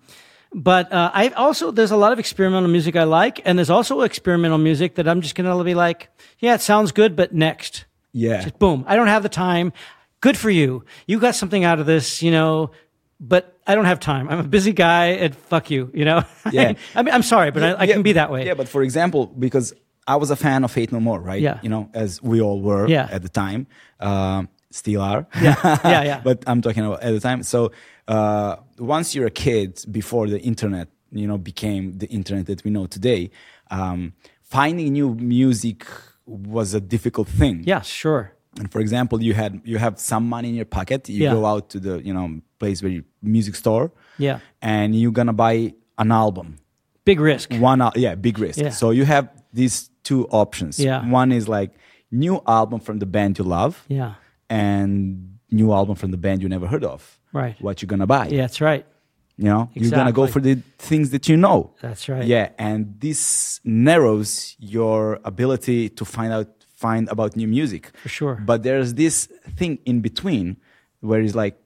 but 0.53 0.91
uh, 0.91 1.11
I 1.13 1.29
also 1.29 1.69
there's 1.71 1.91
a 1.91 1.97
lot 1.97 2.11
of 2.11 2.17
experimental 2.19 2.69
music 2.69 2.95
I 2.95 3.03
like, 3.03 3.39
and 3.45 3.57
there's 3.59 3.69
also 3.69 4.01
experimental 4.01 4.57
music 4.57 4.95
that 4.95 5.07
I'm 5.07 5.21
just 5.21 5.35
gonna 5.35 5.63
be 5.63 5.75
like, 5.75 6.09
yeah, 6.39 6.55
it 6.55 6.61
sounds 6.61 6.91
good, 6.91 7.15
but 7.15 7.33
next, 7.33 7.85
Yeah. 8.13 8.41
just 8.41 8.57
boom. 8.57 8.83
I 8.87 8.95
don't 8.95 9.07
have 9.07 9.21
the 9.23 9.29
time. 9.29 9.71
Good 10.21 10.37
for 10.37 10.49
you. 10.49 10.83
You 11.07 11.19
got 11.19 11.35
something 11.35 11.63
out 11.63 11.79
of 11.79 11.85
this, 11.85 12.21
you 12.23 12.31
know. 12.31 12.71
But 13.21 13.57
I 13.67 13.75
don't 13.75 13.85
have 13.85 13.99
time. 13.99 14.29
I'm 14.29 14.39
a 14.39 14.43
busy 14.43 14.71
guy, 14.71 15.07
and 15.07 15.35
fuck 15.35 15.69
you, 15.69 15.91
you 15.93 16.05
know. 16.05 16.23
Yeah. 16.51 16.73
I 16.95 17.01
mean, 17.03 17.13
I'm 17.13 17.21
sorry, 17.23 17.51
but 17.51 17.61
I, 17.63 17.71
I 17.73 17.83
Yeah, 17.83 17.93
can 17.93 18.01
be 18.01 18.13
that 18.13 18.31
way. 18.31 18.45
Yeah, 18.45 18.53
but 18.55 18.67
for 18.69 18.81
example, 18.81 19.27
because 19.27 19.73
I 20.13 20.15
was 20.21 20.29
a 20.31 20.35
fan 20.35 20.63
of 20.65 20.71
Faith 20.71 20.91
No 20.91 20.99
More, 21.09 21.19
right? 21.31 21.41
Yeah. 21.47 21.59
You 21.65 21.69
know, 21.73 21.83
as 21.93 22.09
we 22.31 22.37
all 22.45 22.59
were 22.69 22.85
Yeah. 22.87 23.07
at 23.15 23.21
the 23.21 23.29
time, 23.29 23.61
um, 23.99 24.49
still 24.71 25.01
are. 25.01 25.21
Yeah, 25.41 25.55
yeah, 25.95 26.03
yeah. 26.11 26.21
but 26.27 26.37
I'm 26.49 26.61
talking 26.61 26.83
about 26.85 27.01
at 27.07 27.11
the 27.17 27.19
time. 27.29 27.43
So 27.43 27.59
uh, 28.07 28.55
once 28.95 29.07
you're 29.15 29.27
a 29.27 29.37
kid, 29.45 29.69
before 29.99 30.25
the 30.27 30.39
internet, 30.51 30.87
you 31.21 31.27
know, 31.29 31.37
became 31.37 31.83
the 32.03 32.07
internet 32.07 32.45
that 32.47 32.63
we 32.65 32.71
know 32.71 32.85
today, 32.87 33.29
um, 33.71 34.13
finding 34.41 34.93
new 34.93 35.09
music 35.15 35.85
was 36.25 36.73
a 36.73 36.81
difficult 36.95 37.27
thing. 37.27 37.63
Yeah, 37.65 37.81
sure. 37.81 38.23
And 38.59 38.71
for 38.71 38.79
example, 38.81 39.17
you 39.27 39.33
had 39.33 39.61
you 39.63 39.77
have 39.77 39.99
some 39.99 40.23
money 40.35 40.49
in 40.49 40.55
your 40.55 40.65
pocket. 40.79 41.07
You 41.09 41.23
Yeah. 41.23 41.33
go 41.33 41.45
out 41.45 41.69
to 41.73 41.79
the 41.79 41.93
you 42.07 42.13
know 42.13 42.27
place 42.59 42.81
where 42.83 42.91
you 42.91 43.03
music 43.21 43.55
store. 43.55 43.91
Yeah. 44.17 44.39
And 44.61 44.87
you're 44.99 45.11
gonna 45.19 45.33
buy 45.47 45.73
an 45.97 46.11
album 46.11 46.57
Big 47.05 47.19
risk. 47.19 47.53
one 47.53 47.81
yeah 47.95 48.15
big 48.15 48.37
risk 48.39 48.59
Yeah. 48.59 48.69
so 48.71 48.91
you 48.91 49.05
have 49.05 49.25
these 49.53 49.88
two 50.03 50.27
options 50.27 50.79
Yeah. 50.79 51.07
one 51.09 51.31
is 51.31 51.47
like 51.47 51.71
new 52.11 52.41
album 52.47 52.79
from 52.79 52.99
the 52.99 53.05
band 53.05 53.37
you 53.39 53.45
love 53.45 53.83
Yeah. 53.87 54.13
and 54.49 55.37
new 55.51 55.71
album 55.73 55.95
from 55.95 56.11
the 56.11 56.17
band 56.17 56.41
you 56.41 56.49
never 56.49 56.67
heard 56.67 56.83
of 56.83 57.19
Right. 57.33 57.55
what 57.61 57.81
you're 57.81 57.87
gonna 57.87 58.07
buy 58.07 58.27
Yeah, 58.27 58.41
that's 58.41 58.61
right. 58.61 58.85
you 59.37 59.45
know 59.45 59.69
you're 59.73 59.91
gonna 59.91 60.11
go 60.11 60.25
for 60.27 60.39
the 60.41 60.55
things 60.77 61.09
that 61.11 61.27
you 61.29 61.37
know 61.37 61.71
That's 61.81 62.09
right. 62.09 62.25
yeah 62.25 62.49
and 62.57 62.95
this 62.99 63.59
narrows 63.63 64.55
your 64.59 65.19
ability 65.23 65.89
to 65.89 66.03
find 66.05 66.31
out 66.33 66.47
find 66.85 67.09
about 67.09 67.35
new 67.35 67.47
music 67.47 67.91
For 68.03 68.09
sure. 68.09 68.35
but 68.45 68.63
there's 68.63 68.93
this 68.93 69.27
thing 69.57 69.79
in 69.85 69.99
between 70.01 70.57
where 71.01 71.19
it's 71.21 71.35
like 71.35 71.57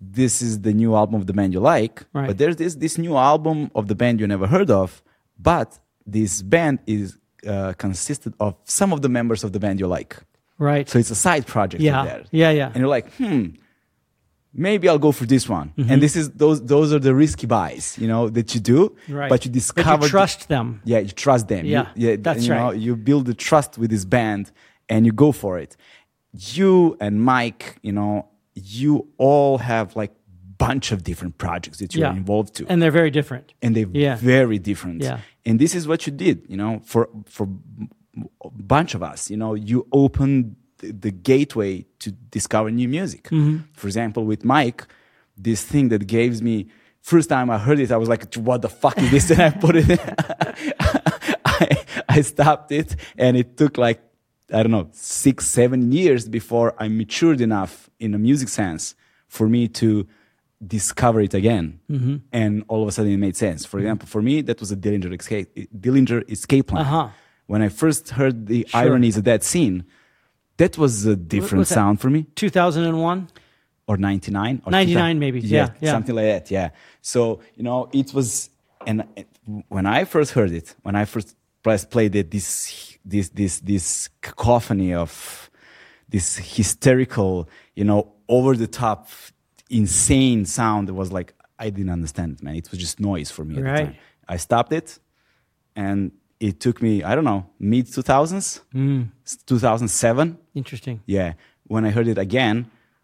this 0.00 0.40
is 0.40 0.62
the 0.62 0.72
new 0.72 0.94
album 0.94 1.14
of 1.20 1.26
the 1.26 1.32
band 1.32 1.52
you 1.52 1.60
like 1.60 2.04
Right. 2.12 2.26
but 2.28 2.38
there's 2.38 2.56
this 2.56 2.74
this 2.76 2.96
new 2.98 3.16
album 3.16 3.70
of 3.74 3.88
the 3.88 3.94
band 3.94 4.20
you 4.20 4.26
never 4.26 4.46
heard 4.46 4.70
of 4.70 5.02
but 5.38 5.78
this 6.06 6.42
band 6.42 6.78
is 6.86 7.18
uh, 7.46 7.72
consisted 7.78 8.34
of 8.40 8.54
some 8.64 8.92
of 8.92 9.00
the 9.02 9.08
members 9.08 9.44
of 9.44 9.52
the 9.52 9.58
band 9.60 9.80
you 9.80 9.86
like 9.86 10.16
Right. 10.58 10.88
so 10.88 10.98
it's 10.98 11.10
a 11.10 11.14
side 11.14 11.46
project 11.46 11.82
Yeah. 11.82 12.22
Yeah, 12.30 12.50
yeah. 12.50 12.66
and 12.66 12.76
you're 12.76 12.88
like 12.88 13.12
hmm 13.14 13.46
maybe 14.52 14.88
i'll 14.88 14.98
go 14.98 15.12
for 15.12 15.26
this 15.26 15.48
one 15.48 15.72
Mm-hmm. 15.76 15.90
and 15.92 16.02
this 16.02 16.16
is 16.16 16.30
those 16.30 16.60
those 16.64 16.92
are 16.92 16.98
the 16.98 17.14
risky 17.14 17.46
buys 17.46 17.96
you 17.98 18.08
know 18.08 18.28
that 18.28 18.54
you 18.54 18.60
do 18.60 18.96
Right. 19.08 19.28
but 19.30 19.44
you 19.44 19.50
But 19.50 19.54
discover 19.54 20.04
you 20.06 20.10
trust 20.10 20.48
them. 20.48 20.80
yeah, 20.84 20.98
you 20.98 21.08
trust 21.08 21.48
them. 21.48 21.64
You- 21.64 21.72
Yeah, 21.72 21.86
yeah, 21.96 22.16
that's 22.18 22.44
you 22.46 22.54
Know, 22.54 22.66
right. 22.70 22.76
you 22.76 22.96
build 22.96 23.26
the 23.26 23.34
trust 23.34 23.78
with 23.78 23.90
this 23.90 24.04
band, 24.04 24.50
and 24.88 25.06
you 25.06 25.12
go 25.12 25.32
for 25.32 25.58
it. 25.64 25.76
You 26.56 26.96
and 27.00 27.22
Mike, 27.22 27.64
you 27.82 27.92
know, 27.92 28.26
you 28.54 29.06
all 29.18 29.58
have 29.58 29.86
like 29.96 30.12
bunch 30.58 30.92
of 30.92 31.02
different 31.04 31.38
projects 31.38 31.78
that 31.78 31.94
you're 31.94 32.06
Yeah. 32.10 32.16
involved 32.16 32.54
to, 32.56 32.66
And 32.68 32.82
they're 32.82 32.90
very 33.02 33.10
different. 33.10 33.54
and 33.62 33.74
they're 33.74 33.88
Yeah. 33.92 34.16
very 34.16 34.58
different. 34.58 35.02
Yeah. 35.02 35.18
And 35.44 35.58
this 35.58 35.74
is 35.74 35.88
what 35.88 36.06
you 36.06 36.12
did, 36.12 36.44
you 36.48 36.56
know, 36.56 36.80
for 36.84 37.08
for 37.26 37.48
a 38.44 38.50
bunch 38.50 38.94
of 38.94 39.02
us. 39.02 39.30
You 39.30 39.36
know, 39.36 39.54
you 39.54 39.86
opened 39.92 40.56
the, 40.78 40.92
the 40.92 41.10
gateway 41.10 41.86
to 42.00 42.10
discover 42.10 42.70
new 42.70 42.88
music. 42.88 43.24
Mm-hmm. 43.24 43.58
For 43.72 43.86
example, 43.86 44.24
with 44.24 44.44
Mike, 44.44 44.86
this 45.36 45.64
thing 45.64 45.88
that 45.88 46.06
gave 46.06 46.42
me. 46.42 46.68
First 47.02 47.30
time 47.30 47.48
I 47.48 47.56
heard 47.56 47.80
it, 47.80 47.90
I 47.90 47.96
was 47.96 48.10
like, 48.10 48.34
"What 48.34 48.60
the 48.60 48.68
fuck 48.68 48.98
is 48.98 49.10
this?" 49.10 49.30
and 49.38 49.40
I 49.40 49.50
put 49.50 49.76
it. 49.76 49.98
I, 51.44 51.84
I 52.08 52.20
stopped 52.20 52.72
it, 52.72 52.94
and 53.16 53.36
it 53.38 53.56
took 53.56 53.78
like 53.78 54.02
I 54.52 54.62
don't 54.62 54.72
know 54.72 54.88
six, 54.92 55.46
seven 55.46 55.92
years 55.92 56.28
before 56.28 56.74
I 56.78 56.88
matured 56.88 57.40
enough 57.40 57.88
in 57.98 58.14
a 58.14 58.18
music 58.18 58.48
sense 58.48 58.94
for 59.28 59.48
me 59.48 59.68
to 59.68 60.06
discover 60.66 61.20
it 61.20 61.34
again. 61.34 61.80
Mm-hmm. 61.90 62.16
And 62.32 62.64
all 62.68 62.82
of 62.82 62.88
a 62.88 62.92
sudden, 62.92 63.12
it 63.12 63.16
made 63.16 63.36
sense. 63.36 63.64
For 63.64 63.78
example, 63.78 64.06
for 64.08 64.22
me, 64.22 64.42
that 64.42 64.60
was 64.60 64.70
a 64.70 64.76
Dillinger 64.76 65.18
escape, 65.18 65.54
Dillinger 65.78 66.30
escape 66.30 66.68
plan. 66.68 66.82
Uh-huh. 66.82 67.08
When 67.46 67.62
I 67.62 67.68
first 67.68 68.10
heard 68.10 68.46
the 68.46 68.66
Sure. 68.68 68.80
Irony 68.80 69.08
Is 69.08 69.16
a 69.16 69.22
Dead 69.22 69.42
Scene, 69.42 69.84
that 70.58 70.78
was 70.78 71.06
a 71.06 71.16
different 71.16 71.60
was 71.60 71.68
sound 71.68 72.00
for 72.00 72.10
me. 72.10 72.26
2001. 72.34 73.28
Or 73.86 73.96
99 73.96 74.62
or 74.64 74.70
99 74.70 75.18
maybe. 75.18 75.40
Yeah, 75.40 75.70
yeah. 75.80 75.90
something 75.90 76.14
like 76.14 76.26
that 76.26 76.48
yeah 76.48 76.70
so 77.00 77.40
you 77.56 77.64
know 77.64 77.88
it 77.92 78.14
was 78.14 78.48
and 78.86 79.00
uh, 79.00 79.22
when 79.66 79.84
i 79.84 80.04
first 80.04 80.30
heard 80.30 80.52
it 80.52 80.76
when 80.82 80.94
i 80.94 81.04
first 81.04 81.34
played 81.90 82.14
it 82.14 82.30
this 82.30 82.96
this 83.04 83.30
this 83.30 83.58
this 83.58 84.08
cacophony 84.20 84.94
of 84.94 85.50
this 86.08 86.36
hysterical 86.36 87.48
you 87.74 87.82
know 87.82 88.12
over 88.28 88.54
the 88.54 88.68
top 88.68 89.08
insane 89.70 90.44
sound 90.44 90.88
that 90.88 90.94
was 90.94 91.10
like 91.12 91.32
i 91.58 91.70
didn't 91.70 91.90
understand 91.98 92.28
it 92.34 92.42
man 92.42 92.54
it 92.56 92.70
was 92.70 92.78
just 92.80 93.00
noise 93.00 93.30
for 93.30 93.44
me 93.44 93.56
at 93.56 93.62
Right. 93.62 93.76
the 93.76 93.84
time 93.84 93.96
i 94.28 94.36
stopped 94.36 94.72
it 94.72 94.98
and 95.76 96.12
it 96.40 96.58
took 96.60 96.82
me 96.82 97.02
i 97.04 97.14
don't 97.14 97.24
know 97.24 97.46
mid 97.58 97.86
2000s 97.86 98.60
Mm. 98.74 99.08
2007 99.46 100.38
Interesting. 100.54 101.00
yeah 101.06 101.32
when 101.66 101.84
i 101.84 101.90
heard 101.90 102.08
it 102.08 102.18
again 102.18 102.56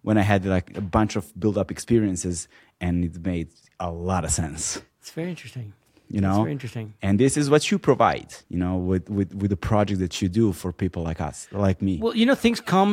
when 0.02 0.16
i 0.18 0.22
had 0.22 0.44
like 0.44 0.76
a 0.76 0.80
bunch 0.80 1.16
of 1.16 1.24
build 1.38 1.56
up 1.58 1.70
experiences 1.70 2.48
and 2.80 3.04
it 3.04 3.24
made 3.24 3.48
a 3.80 3.90
lot 3.90 4.24
of 4.24 4.30
sense 4.30 4.80
It's 5.00 5.10
very 5.12 5.30
interesting. 5.30 5.72
you 6.08 6.20
That's 6.20 6.34
know 6.36 6.42
very 6.42 6.52
interesting. 6.52 6.86
and 7.02 7.18
this 7.24 7.36
is 7.36 7.48
what 7.52 7.62
you 7.70 7.78
provide 7.78 8.30
you 8.52 8.58
know 8.62 8.76
with 8.90 9.04
with 9.18 9.30
with 9.40 9.50
the 9.50 9.56
project 9.70 9.98
that 10.04 10.14
you 10.20 10.28
do 10.28 10.52
for 10.60 10.72
people 10.72 11.02
like 11.10 11.20
us 11.20 11.46
like 11.52 11.78
me 11.86 11.94
Well, 12.02 12.16
you 12.20 12.26
know, 12.28 12.34
things 12.46 12.60
come 12.60 12.92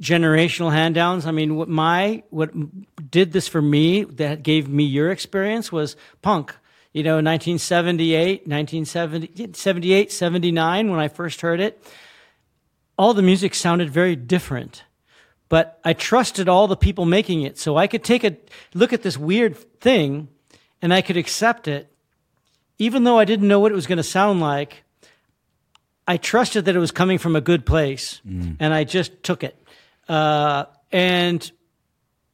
generational 0.00 0.72
hand 0.72 0.94
downs. 0.94 1.26
I 1.26 1.30
mean, 1.30 1.56
what 1.56 1.68
my 1.68 2.22
what 2.30 2.50
did 3.10 3.32
this 3.32 3.48
for 3.48 3.62
me 3.62 4.04
that 4.04 4.42
gave 4.42 4.68
me 4.68 4.84
your 4.84 5.10
experience 5.10 5.70
was 5.70 5.96
punk. 6.22 6.54
you 6.92 7.02
know, 7.02 7.14
1978, 7.16 8.46
1970, 8.46 9.54
78, 9.54 10.12
79, 10.12 10.90
when 10.90 11.00
I 11.00 11.08
first 11.08 11.40
heard 11.40 11.58
it, 11.58 11.82
all 12.98 13.14
the 13.14 13.22
music 13.22 13.54
sounded 13.54 13.90
very 13.90 14.14
different. 14.14 14.84
But 15.48 15.80
I 15.84 15.92
trusted 15.92 16.48
all 16.48 16.66
the 16.66 16.76
people 16.76 17.04
making 17.04 17.42
it. 17.42 17.58
So 17.58 17.76
I 17.76 17.86
could 17.86 18.04
take 18.04 18.24
a 18.24 18.36
look 18.74 18.92
at 18.92 19.02
this 19.02 19.18
weird 19.18 19.56
thing 19.80 20.28
and 20.80 20.94
I 20.94 21.02
could 21.02 21.16
accept 21.16 21.68
it. 21.68 21.92
Even 22.78 23.04
though 23.04 23.18
I 23.18 23.24
didn't 23.24 23.48
know 23.48 23.60
what 23.60 23.70
it 23.70 23.74
was 23.74 23.86
going 23.86 23.98
to 23.98 24.02
sound 24.02 24.40
like, 24.40 24.82
I 26.06 26.16
trusted 26.16 26.64
that 26.64 26.74
it 26.74 26.78
was 26.78 26.90
coming 26.90 27.18
from 27.18 27.36
a 27.36 27.40
good 27.40 27.64
place 27.64 28.20
mm. 28.26 28.56
and 28.58 28.74
I 28.74 28.84
just 28.84 29.22
took 29.22 29.44
it. 29.44 29.56
Uh, 30.08 30.64
and 30.90 31.50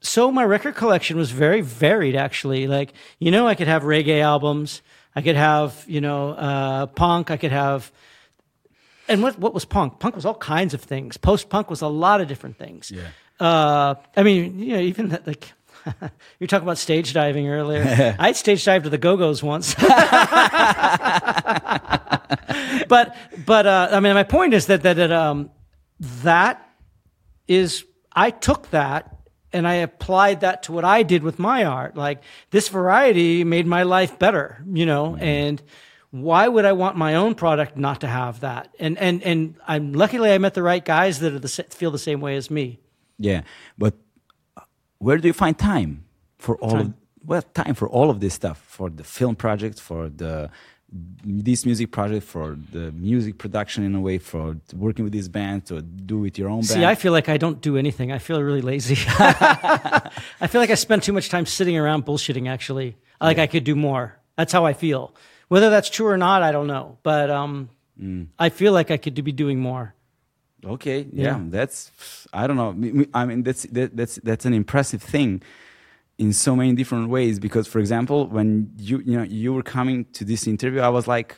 so 0.00 0.30
my 0.30 0.44
record 0.44 0.74
collection 0.74 1.16
was 1.16 1.30
very 1.30 1.60
varied 1.60 2.16
actually. 2.16 2.66
Like 2.66 2.92
you 3.18 3.30
know 3.30 3.46
i 3.46 3.54
could 3.54 3.68
have 3.68 3.82
reggae 3.82 4.20
albums 4.20 4.82
i 5.14 5.22
could 5.22 5.36
have 5.36 5.84
you 5.86 6.00
know 6.00 6.30
uh, 6.30 6.86
punk 6.86 7.30
i 7.30 7.36
could 7.36 7.52
have 7.52 7.90
and 9.10 9.22
what, 9.22 9.38
what 9.38 9.54
was 9.54 9.64
punk? 9.64 10.00
Punk 10.00 10.14
was 10.16 10.26
all 10.26 10.34
kinds 10.34 10.74
of 10.74 10.82
things. 10.82 11.16
Post 11.16 11.48
punk 11.48 11.70
was 11.70 11.80
a 11.80 11.88
lot 11.88 12.20
of 12.20 12.28
different 12.28 12.58
things. 12.58 12.90
Yeah. 12.90 13.08
uh, 13.40 13.94
i 14.16 14.22
mean 14.22 14.58
you 14.58 14.74
know 14.74 14.80
even 14.80 15.08
that, 15.10 15.26
like 15.26 15.52
you 15.86 16.10
were 16.40 16.46
talking 16.46 16.66
about 16.66 16.78
stage 16.78 17.12
diving 17.12 17.48
earlier. 17.48 18.16
I 18.18 18.32
stage 18.32 18.64
dived 18.64 18.84
to 18.84 18.90
the 18.90 18.98
go-go's 18.98 19.42
once. 19.42 19.74
But 22.88 23.16
but 23.44 23.66
uh, 23.66 23.88
i 23.92 24.00
mean 24.00 24.14
my 24.14 24.22
point 24.22 24.54
is 24.54 24.66
that 24.66 24.82
that, 24.82 24.94
that 24.94 25.12
um, 25.12 25.50
that 26.22 26.67
is 27.48 27.84
I 28.12 28.30
took 28.30 28.70
that 28.70 29.16
and 29.52 29.66
I 29.66 29.74
applied 29.74 30.40
that 30.40 30.64
to 30.64 30.72
what 30.72 30.84
I 30.84 31.02
did 31.02 31.22
with 31.22 31.38
my 31.38 31.64
art. 31.64 31.96
Like 31.96 32.22
this 32.50 32.68
variety 32.68 33.44
made 33.44 33.66
my 33.66 33.82
life 33.82 34.18
better, 34.18 34.62
you 34.70 34.86
know, 34.86 35.12
mm-hmm. 35.12 35.22
and 35.22 35.62
why 36.10 36.48
would 36.48 36.64
I 36.64 36.72
want 36.72 36.96
my 36.96 37.16
own 37.16 37.34
product 37.34 37.76
not 37.76 38.00
to 38.02 38.06
have 38.06 38.40
that? 38.40 38.72
And 38.78 38.98
and 38.98 39.22
and 39.22 39.54
I'm 39.66 39.92
luckily 39.92 40.30
I 40.32 40.38
met 40.38 40.54
the 40.54 40.62
right 40.62 40.84
guys 40.84 41.20
that 41.20 41.32
are 41.32 41.38
the, 41.38 41.48
feel 41.70 41.90
the 41.90 41.98
same 41.98 42.20
way 42.20 42.36
as 42.36 42.50
me. 42.50 42.78
Yeah, 43.18 43.42
but 43.76 43.94
uh, 44.56 44.62
where 44.98 45.18
do 45.18 45.26
you 45.28 45.34
find 45.34 45.58
time 45.58 46.04
for 46.38 46.56
all 46.58 46.76
of 46.76 46.82
Time. 46.82 46.94
well 47.24 47.42
time 47.42 47.74
for 47.74 47.88
all 47.88 48.10
of 48.10 48.20
this 48.20 48.34
stuff 48.34 48.58
for 48.66 48.88
the 48.90 49.04
film 49.04 49.36
project 49.36 49.80
for 49.80 50.08
the 50.08 50.50
this 50.90 51.66
music 51.66 51.90
project 51.90 52.24
for 52.24 52.56
the 52.72 52.90
music 52.92 53.36
production 53.36 53.84
in 53.84 53.94
a 53.94 54.00
way 54.00 54.16
for 54.16 54.56
working 54.74 55.04
with 55.04 55.12
this 55.12 55.28
band 55.28 55.66
to 55.66 55.82
do 55.82 56.18
with 56.18 56.38
your 56.38 56.48
own 56.48 56.62
See, 56.62 56.84
I 56.84 56.94
feel 56.94 57.12
like 57.12 57.28
I 57.28 57.36
don't 57.36 57.60
do 57.60 57.76
anything. 57.76 58.10
I 58.10 58.18
feel 58.18 58.42
really 58.42 58.62
lazy. 58.62 58.96
I 59.18 60.46
feel 60.48 60.60
like 60.60 60.70
I 60.70 60.76
spend 60.76 61.02
too 61.02 61.12
much 61.12 61.28
time 61.28 61.44
sitting 61.44 61.76
around 61.76 62.06
bullshitting. 62.06 62.48
Actually, 62.48 62.96
like 63.20 63.38
I 63.38 63.46
could 63.46 63.64
do 63.64 63.74
more. 63.74 64.16
That's 64.36 64.52
how 64.52 64.64
I 64.64 64.72
feel. 64.72 65.14
Whether 65.48 65.68
that's 65.68 65.90
true 65.90 66.06
or 66.06 66.16
not, 66.16 66.42
I 66.42 66.52
don't 66.52 66.66
know. 66.66 66.98
But 67.02 67.30
um, 67.30 67.68
I 68.38 68.48
feel 68.48 68.72
like 68.72 68.90
I 68.90 68.96
could 68.96 69.22
be 69.22 69.32
doing 69.32 69.60
more. 69.60 69.94
Okay, 70.64 71.06
yeah, 71.12 71.36
Yeah. 71.36 71.40
that's 71.48 71.92
I 72.32 72.46
don't 72.46 72.56
know. 72.56 73.08
I 73.12 73.26
mean, 73.26 73.42
that's 73.42 73.64
that, 73.64 73.94
that's 73.96 74.16
that's 74.24 74.46
an 74.46 74.54
impressive 74.54 75.02
thing 75.02 75.42
in 76.18 76.32
so 76.32 76.54
many 76.56 76.72
different 76.74 77.08
ways. 77.08 77.38
Because, 77.38 77.66
for 77.66 77.78
example, 77.78 78.26
when 78.26 78.72
you 78.78 78.98
you 79.04 79.16
know 79.16 79.22
you 79.24 79.52
were 79.54 79.62
coming 79.62 80.04
to 80.12 80.24
this 80.24 80.46
interview, 80.46 80.80
I 80.80 80.88
was 80.88 81.06
like, 81.06 81.36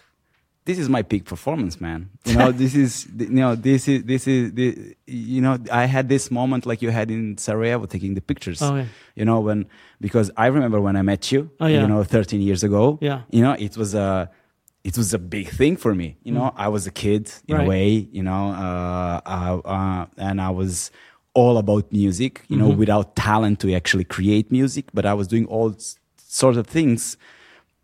"This 0.64 0.78
is 0.78 0.88
my 0.88 1.02
peak 1.02 1.24
performance, 1.24 1.80
man." 1.80 2.08
You 2.24 2.36
know, 2.38 2.50
this 2.52 2.74
is 2.74 3.06
you 3.18 3.28
know 3.44 3.54
this 3.54 3.88
is 3.88 4.04
this 4.04 4.26
is 4.26 4.52
the, 4.58 4.96
you 5.06 5.40
know 5.44 5.58
I 5.70 5.84
had 5.86 6.08
this 6.08 6.30
moment 6.30 6.66
like 6.66 6.80
you 6.82 6.90
had 6.90 7.10
in 7.10 7.36
Sarajevo 7.38 7.86
taking 7.86 8.14
the 8.14 8.20
pictures. 8.30 8.60
Oh, 8.62 8.76
yeah. 8.76 8.86
You 9.14 9.24
know 9.24 9.40
when 9.40 9.66
because 10.00 10.30
I 10.36 10.46
remember 10.46 10.80
when 10.80 10.96
I 10.96 11.02
met 11.02 11.30
you. 11.32 11.50
Oh, 11.60 11.66
yeah. 11.66 11.82
You 11.82 11.88
know, 11.88 12.02
13 12.04 12.40
years 12.40 12.62
ago. 12.64 12.98
Yeah. 13.02 13.20
You 13.30 13.42
know, 13.42 13.52
it 13.58 13.76
was 13.76 13.94
a 13.94 14.30
it 14.82 14.96
was 14.96 15.12
a 15.12 15.18
big 15.18 15.48
thing 15.48 15.76
for 15.76 15.94
me. 15.94 16.16
You 16.22 16.32
know, 16.32 16.54
I 16.56 16.68
was 16.68 16.86
a 16.86 16.90
kid 16.90 17.30
in 17.46 17.54
Mm. 17.54 17.58
Right. 17.58 17.66
a 17.66 17.68
way, 17.68 17.88
you 18.18 18.22
know, 18.22 18.44
uh, 18.64 19.20
uh, 19.26 19.58
uh, 19.76 20.06
and 20.16 20.40
I 20.40 20.48
was 20.60 20.90
all 21.34 21.58
about 21.58 21.90
music, 21.92 22.42
you 22.48 22.56
know, 22.56 22.68
Mm-hmm. 22.70 22.78
without 22.78 23.16
talent 23.16 23.60
to 23.60 23.72
actually 23.74 24.04
create 24.04 24.50
music, 24.50 24.86
but 24.92 25.04
I 25.06 25.14
was 25.14 25.28
doing 25.28 25.46
all 25.46 25.74
sorts 26.18 26.58
of 26.58 26.66
things 26.66 27.16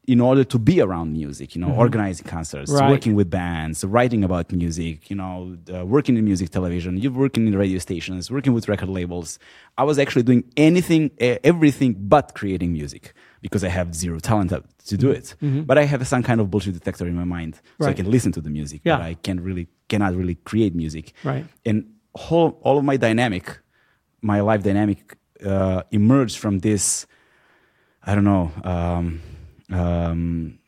in 0.09 0.21
order 0.21 0.45
to 0.45 0.57
be 0.59 0.81
around 0.81 1.13
music, 1.13 1.57
you 1.57 1.61
know, 1.61 1.73
organizing 1.75 2.27
concerts, 2.27 2.71
Mm-hmm. 2.71 2.81
Right. 2.81 2.91
working 2.91 3.15
with 3.17 3.29
bands, 3.29 3.85
writing 3.85 4.23
about 4.23 4.53
music, 4.53 5.11
you 5.11 5.17
know, 5.17 5.57
uh, 5.75 5.85
working 5.85 6.17
in 6.17 6.25
music 6.25 6.51
television, 6.51 6.97
you 6.97 7.11
working 7.13 7.47
in 7.49 7.57
radio 7.59 7.79
stations, 7.81 8.31
working 8.31 8.53
with 8.53 8.69
record 8.69 8.89
labels. 8.89 9.39
I 9.77 9.83
was 9.85 9.99
actually 9.99 10.23
doing 10.23 10.45
anything, 10.57 11.11
everything 11.21 11.95
but 11.99 12.35
creating 12.35 12.73
music 12.73 13.15
because 13.43 13.63
I 13.65 13.69
have 13.69 13.95
zero 13.95 14.19
talent 14.21 14.51
to- 14.51 14.97
do 14.97 15.11
it. 15.11 15.35
But 15.41 15.77
I 15.79 15.85
have 15.85 16.07
some 16.07 16.23
kind 16.23 16.41
of 16.41 16.51
bullshit 16.53 16.75
detector 16.75 17.07
in 17.09 17.17
my 17.17 17.25
mind, 17.25 17.55
so 17.57 17.61
I 17.61 17.91
Mm-hmm. 17.91 17.97
Can 17.97 18.11
listen 18.11 18.31
to 18.33 18.41
the 18.41 18.51
music, 18.51 18.81
Yeah. 18.85 18.97
but 18.99 19.03
I 19.07 19.15
can 19.15 19.41
really 19.43 19.67
cannot 19.89 20.15
really 20.15 20.37
create 20.51 20.75
music. 20.75 21.13
Right. 21.25 21.47
And 21.65 21.85
whole, 22.17 22.59
all 22.63 22.79
of 22.79 22.85
my 22.85 22.97
dynamic, 22.97 23.59
my 24.23 24.41
life 24.41 24.63
dynamic, 24.63 25.17
uh, 25.45 25.83
emerged 25.91 26.39
from 26.39 26.59
this. 26.61 27.07
I 28.03 28.15
don't 28.15 28.25
know. 28.25 28.51
Um, 28.65 29.21
um, 29.73 30.59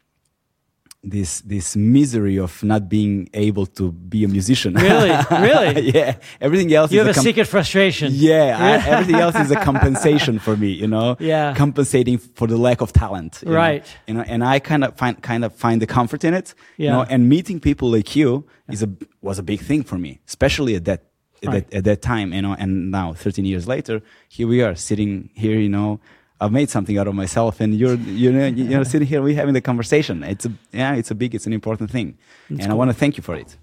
this 1.04 1.40
this 1.42 1.76
misery 1.76 2.38
of 2.38 2.62
not 2.64 2.88
being 2.88 3.28
able 3.32 3.66
to 3.66 3.92
be 3.92 4.24
a 4.24 4.28
musician. 4.28 4.74
Really? 4.74 5.10
Really? 5.30 5.90
yeah. 5.94 6.16
Everything 6.40 6.72
else 6.74 6.90
You 6.90 6.98
have 6.98 7.08
a 7.08 7.14
com- 7.14 7.22
secret 7.24 7.46
frustration. 7.46 8.10
yeah, 8.12 8.56
I, 8.58 8.88
everything 8.94 9.14
else 9.14 9.36
is 9.36 9.50
a 9.52 9.56
compensation 9.56 10.40
for 10.40 10.56
me, 10.56 10.70
you 10.72 10.88
know. 10.88 11.16
Yeah. 11.20 11.54
compensating 11.54 12.18
for 12.18 12.48
the 12.48 12.56
lack 12.56 12.80
of 12.80 12.92
talent, 12.92 13.38
you 13.42 13.50
know? 13.52 13.56
Right. 13.56 13.86
You 14.08 14.14
know, 14.14 14.22
and 14.26 14.42
I 14.42 14.58
kind 14.58 14.82
of 14.84 14.96
find 14.96 15.22
kind 15.22 15.44
of 15.44 15.54
find 15.54 15.80
the 15.80 15.86
comfort 15.86 16.24
in 16.24 16.34
it, 16.34 16.52
you 16.76 16.86
Yeah. 16.86 16.92
know. 16.92 17.02
And 17.08 17.28
meeting 17.28 17.60
people 17.60 17.88
like 17.90 18.16
you 18.16 18.44
is 18.68 18.82
a 18.82 18.90
was 19.22 19.38
a 19.38 19.42
big 19.44 19.60
thing 19.60 19.84
for 19.84 19.98
me, 19.98 20.18
especially 20.26 20.74
at 20.74 20.84
that 20.86 21.04
at, 21.42 21.48
Right. 21.48 21.70
that 21.70 21.76
at 21.78 21.84
that 21.84 22.02
time, 22.02 22.32
you 22.32 22.42
know. 22.42 22.54
And 22.58 22.90
now, 22.90 23.12
13 23.14 23.44
years 23.44 23.66
later, 23.68 24.00
here 24.28 24.46
we 24.48 24.62
are 24.62 24.74
sitting 24.74 25.30
here, 25.34 25.58
you 25.58 25.68
know. 25.68 26.00
I've 26.40 26.52
made 26.52 26.70
something 26.70 26.96
out 26.96 27.08
of 27.08 27.14
myself, 27.16 27.60
and 27.60 27.74
you're 27.74 27.94
you 27.94 28.30
know 28.32 28.46
you 28.46 28.64
know 28.64 28.84
sitting 28.92 29.08
here, 29.08 29.20
we're 29.22 29.34
having 29.34 29.54
the 29.54 29.60
conversation. 29.60 30.22
It's 30.22 30.46
a 30.46 30.52
yeah, 30.72 30.94
it's 30.94 31.10
a 31.10 31.14
big, 31.16 31.34
it's 31.34 31.46
an 31.46 31.52
important 31.52 31.90
thing, 31.90 32.16
and 32.48 32.66
I 32.70 32.74
want 32.74 32.90
to 32.90 32.94
thank 32.94 33.16
you 33.16 33.22
for 33.22 33.34
it. 33.34 33.56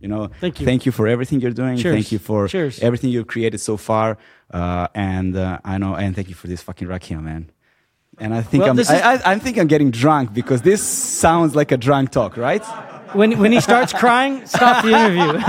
You 0.00 0.08
know, 0.08 0.28
Thank 0.40 0.60
you. 0.60 0.66
Thank 0.66 0.84
you 0.86 0.92
for 0.92 1.06
everything 1.06 1.40
you're 1.40 1.50
doing. 1.62 1.76
Cheers. 1.78 1.94
Thank 1.94 2.12
you 2.12 2.18
for 2.18 2.46
Cheers. 2.48 2.78
everything 2.80 3.08
you've 3.10 3.26
created 3.26 3.58
so 3.58 3.76
far. 3.78 4.18
Uh, 4.50 4.86
and 4.94 5.34
uh, 5.34 5.58
I 5.64 5.78
know, 5.78 5.94
and 5.96 6.14
thank 6.14 6.28
you 6.28 6.34
for 6.34 6.46
this 6.46 6.60
fucking 6.62 6.88
rakia, 6.88 7.22
man. 7.22 7.50
And 8.18 8.34
I 8.34 8.42
think 8.42 8.64
Well, 8.64 8.78
I'm, 8.78 8.86
I, 8.86 9.00
I, 9.14 9.32
I 9.32 9.38
think 9.38 9.56
I'm 9.58 9.66
getting 9.66 9.90
drunk 9.90 10.34
because 10.34 10.60
this 10.62 10.82
sounds 10.82 11.56
like 11.56 11.72
a 11.72 11.78
drunk 11.78 12.10
talk, 12.10 12.36
right? 12.36 12.62
When 13.14 13.38
when 13.38 13.52
he 13.52 13.60
starts 13.60 13.92
crying, 13.92 14.44
stop 14.46 14.84
the 14.84 14.90
interview. 14.90 15.40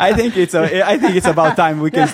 I 0.00 0.12
think 0.14 0.36
it's 0.36 0.54
a, 0.54 0.86
I 0.86 0.98
think 0.98 1.16
it's 1.16 1.26
about 1.26 1.56
time 1.56 1.80
we 1.80 1.90
can. 1.90 2.08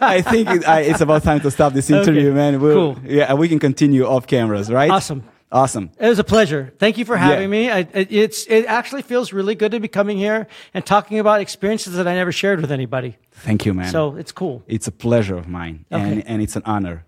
I 0.00 0.20
think 0.22 0.48
it, 0.50 0.68
I, 0.68 0.80
it's 0.80 1.00
about 1.00 1.22
time 1.22 1.40
to 1.40 1.50
stop 1.50 1.72
this 1.72 1.90
interview, 1.90 2.28
Okay. 2.28 2.34
man. 2.34 2.60
We'll, 2.60 2.94
Cool. 2.94 3.02
Yeah, 3.06 3.34
we 3.34 3.48
can 3.48 3.58
continue 3.58 4.04
off 4.04 4.26
cameras, 4.26 4.70
right? 4.70 4.90
Awesome. 4.90 5.22
Awesome. 5.52 5.90
It 6.00 6.08
was 6.08 6.18
a 6.18 6.24
pleasure. 6.24 6.72
Thank 6.78 6.98
you 6.98 7.04
for 7.04 7.16
having 7.16 7.42
Yeah. 7.42 7.46
me. 7.58 7.70
I, 7.70 7.78
it, 7.92 8.08
it's 8.10 8.46
it 8.48 8.64
actually 8.66 9.02
feels 9.02 9.32
really 9.32 9.54
good 9.54 9.70
to 9.72 9.78
be 9.80 9.86
coming 9.88 10.16
here 10.18 10.48
and 10.74 10.84
talking 10.84 11.20
about 11.20 11.40
experiences 11.40 11.94
that 11.94 12.08
I 12.08 12.14
never 12.14 12.32
shared 12.32 12.60
with 12.60 12.72
anybody. 12.72 13.16
Thank 13.30 13.64
you, 13.64 13.72
man. 13.74 13.90
So 13.92 14.16
it's 14.16 14.32
cool. 14.32 14.62
it's 14.66 14.88
a 14.88 14.92
pleasure 14.92 15.36
of 15.36 15.46
mine, 15.48 15.84
and, 15.90 16.26
and 16.26 16.42
it's 16.42 16.56
an 16.56 16.62
honor, 16.64 17.04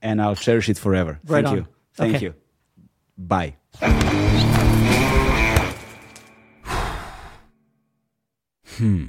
and 0.00 0.22
I'll 0.22 0.36
cherish 0.36 0.68
it 0.70 0.78
forever. 0.78 1.20
Right 1.26 1.44
Thank 1.44 1.48
on. 1.48 1.56
you. 1.56 1.66
Thank 1.94 2.14
Okay. 2.16 2.24
you. 2.26 2.34
Bye. 3.18 3.56
Hmm. 8.78 9.04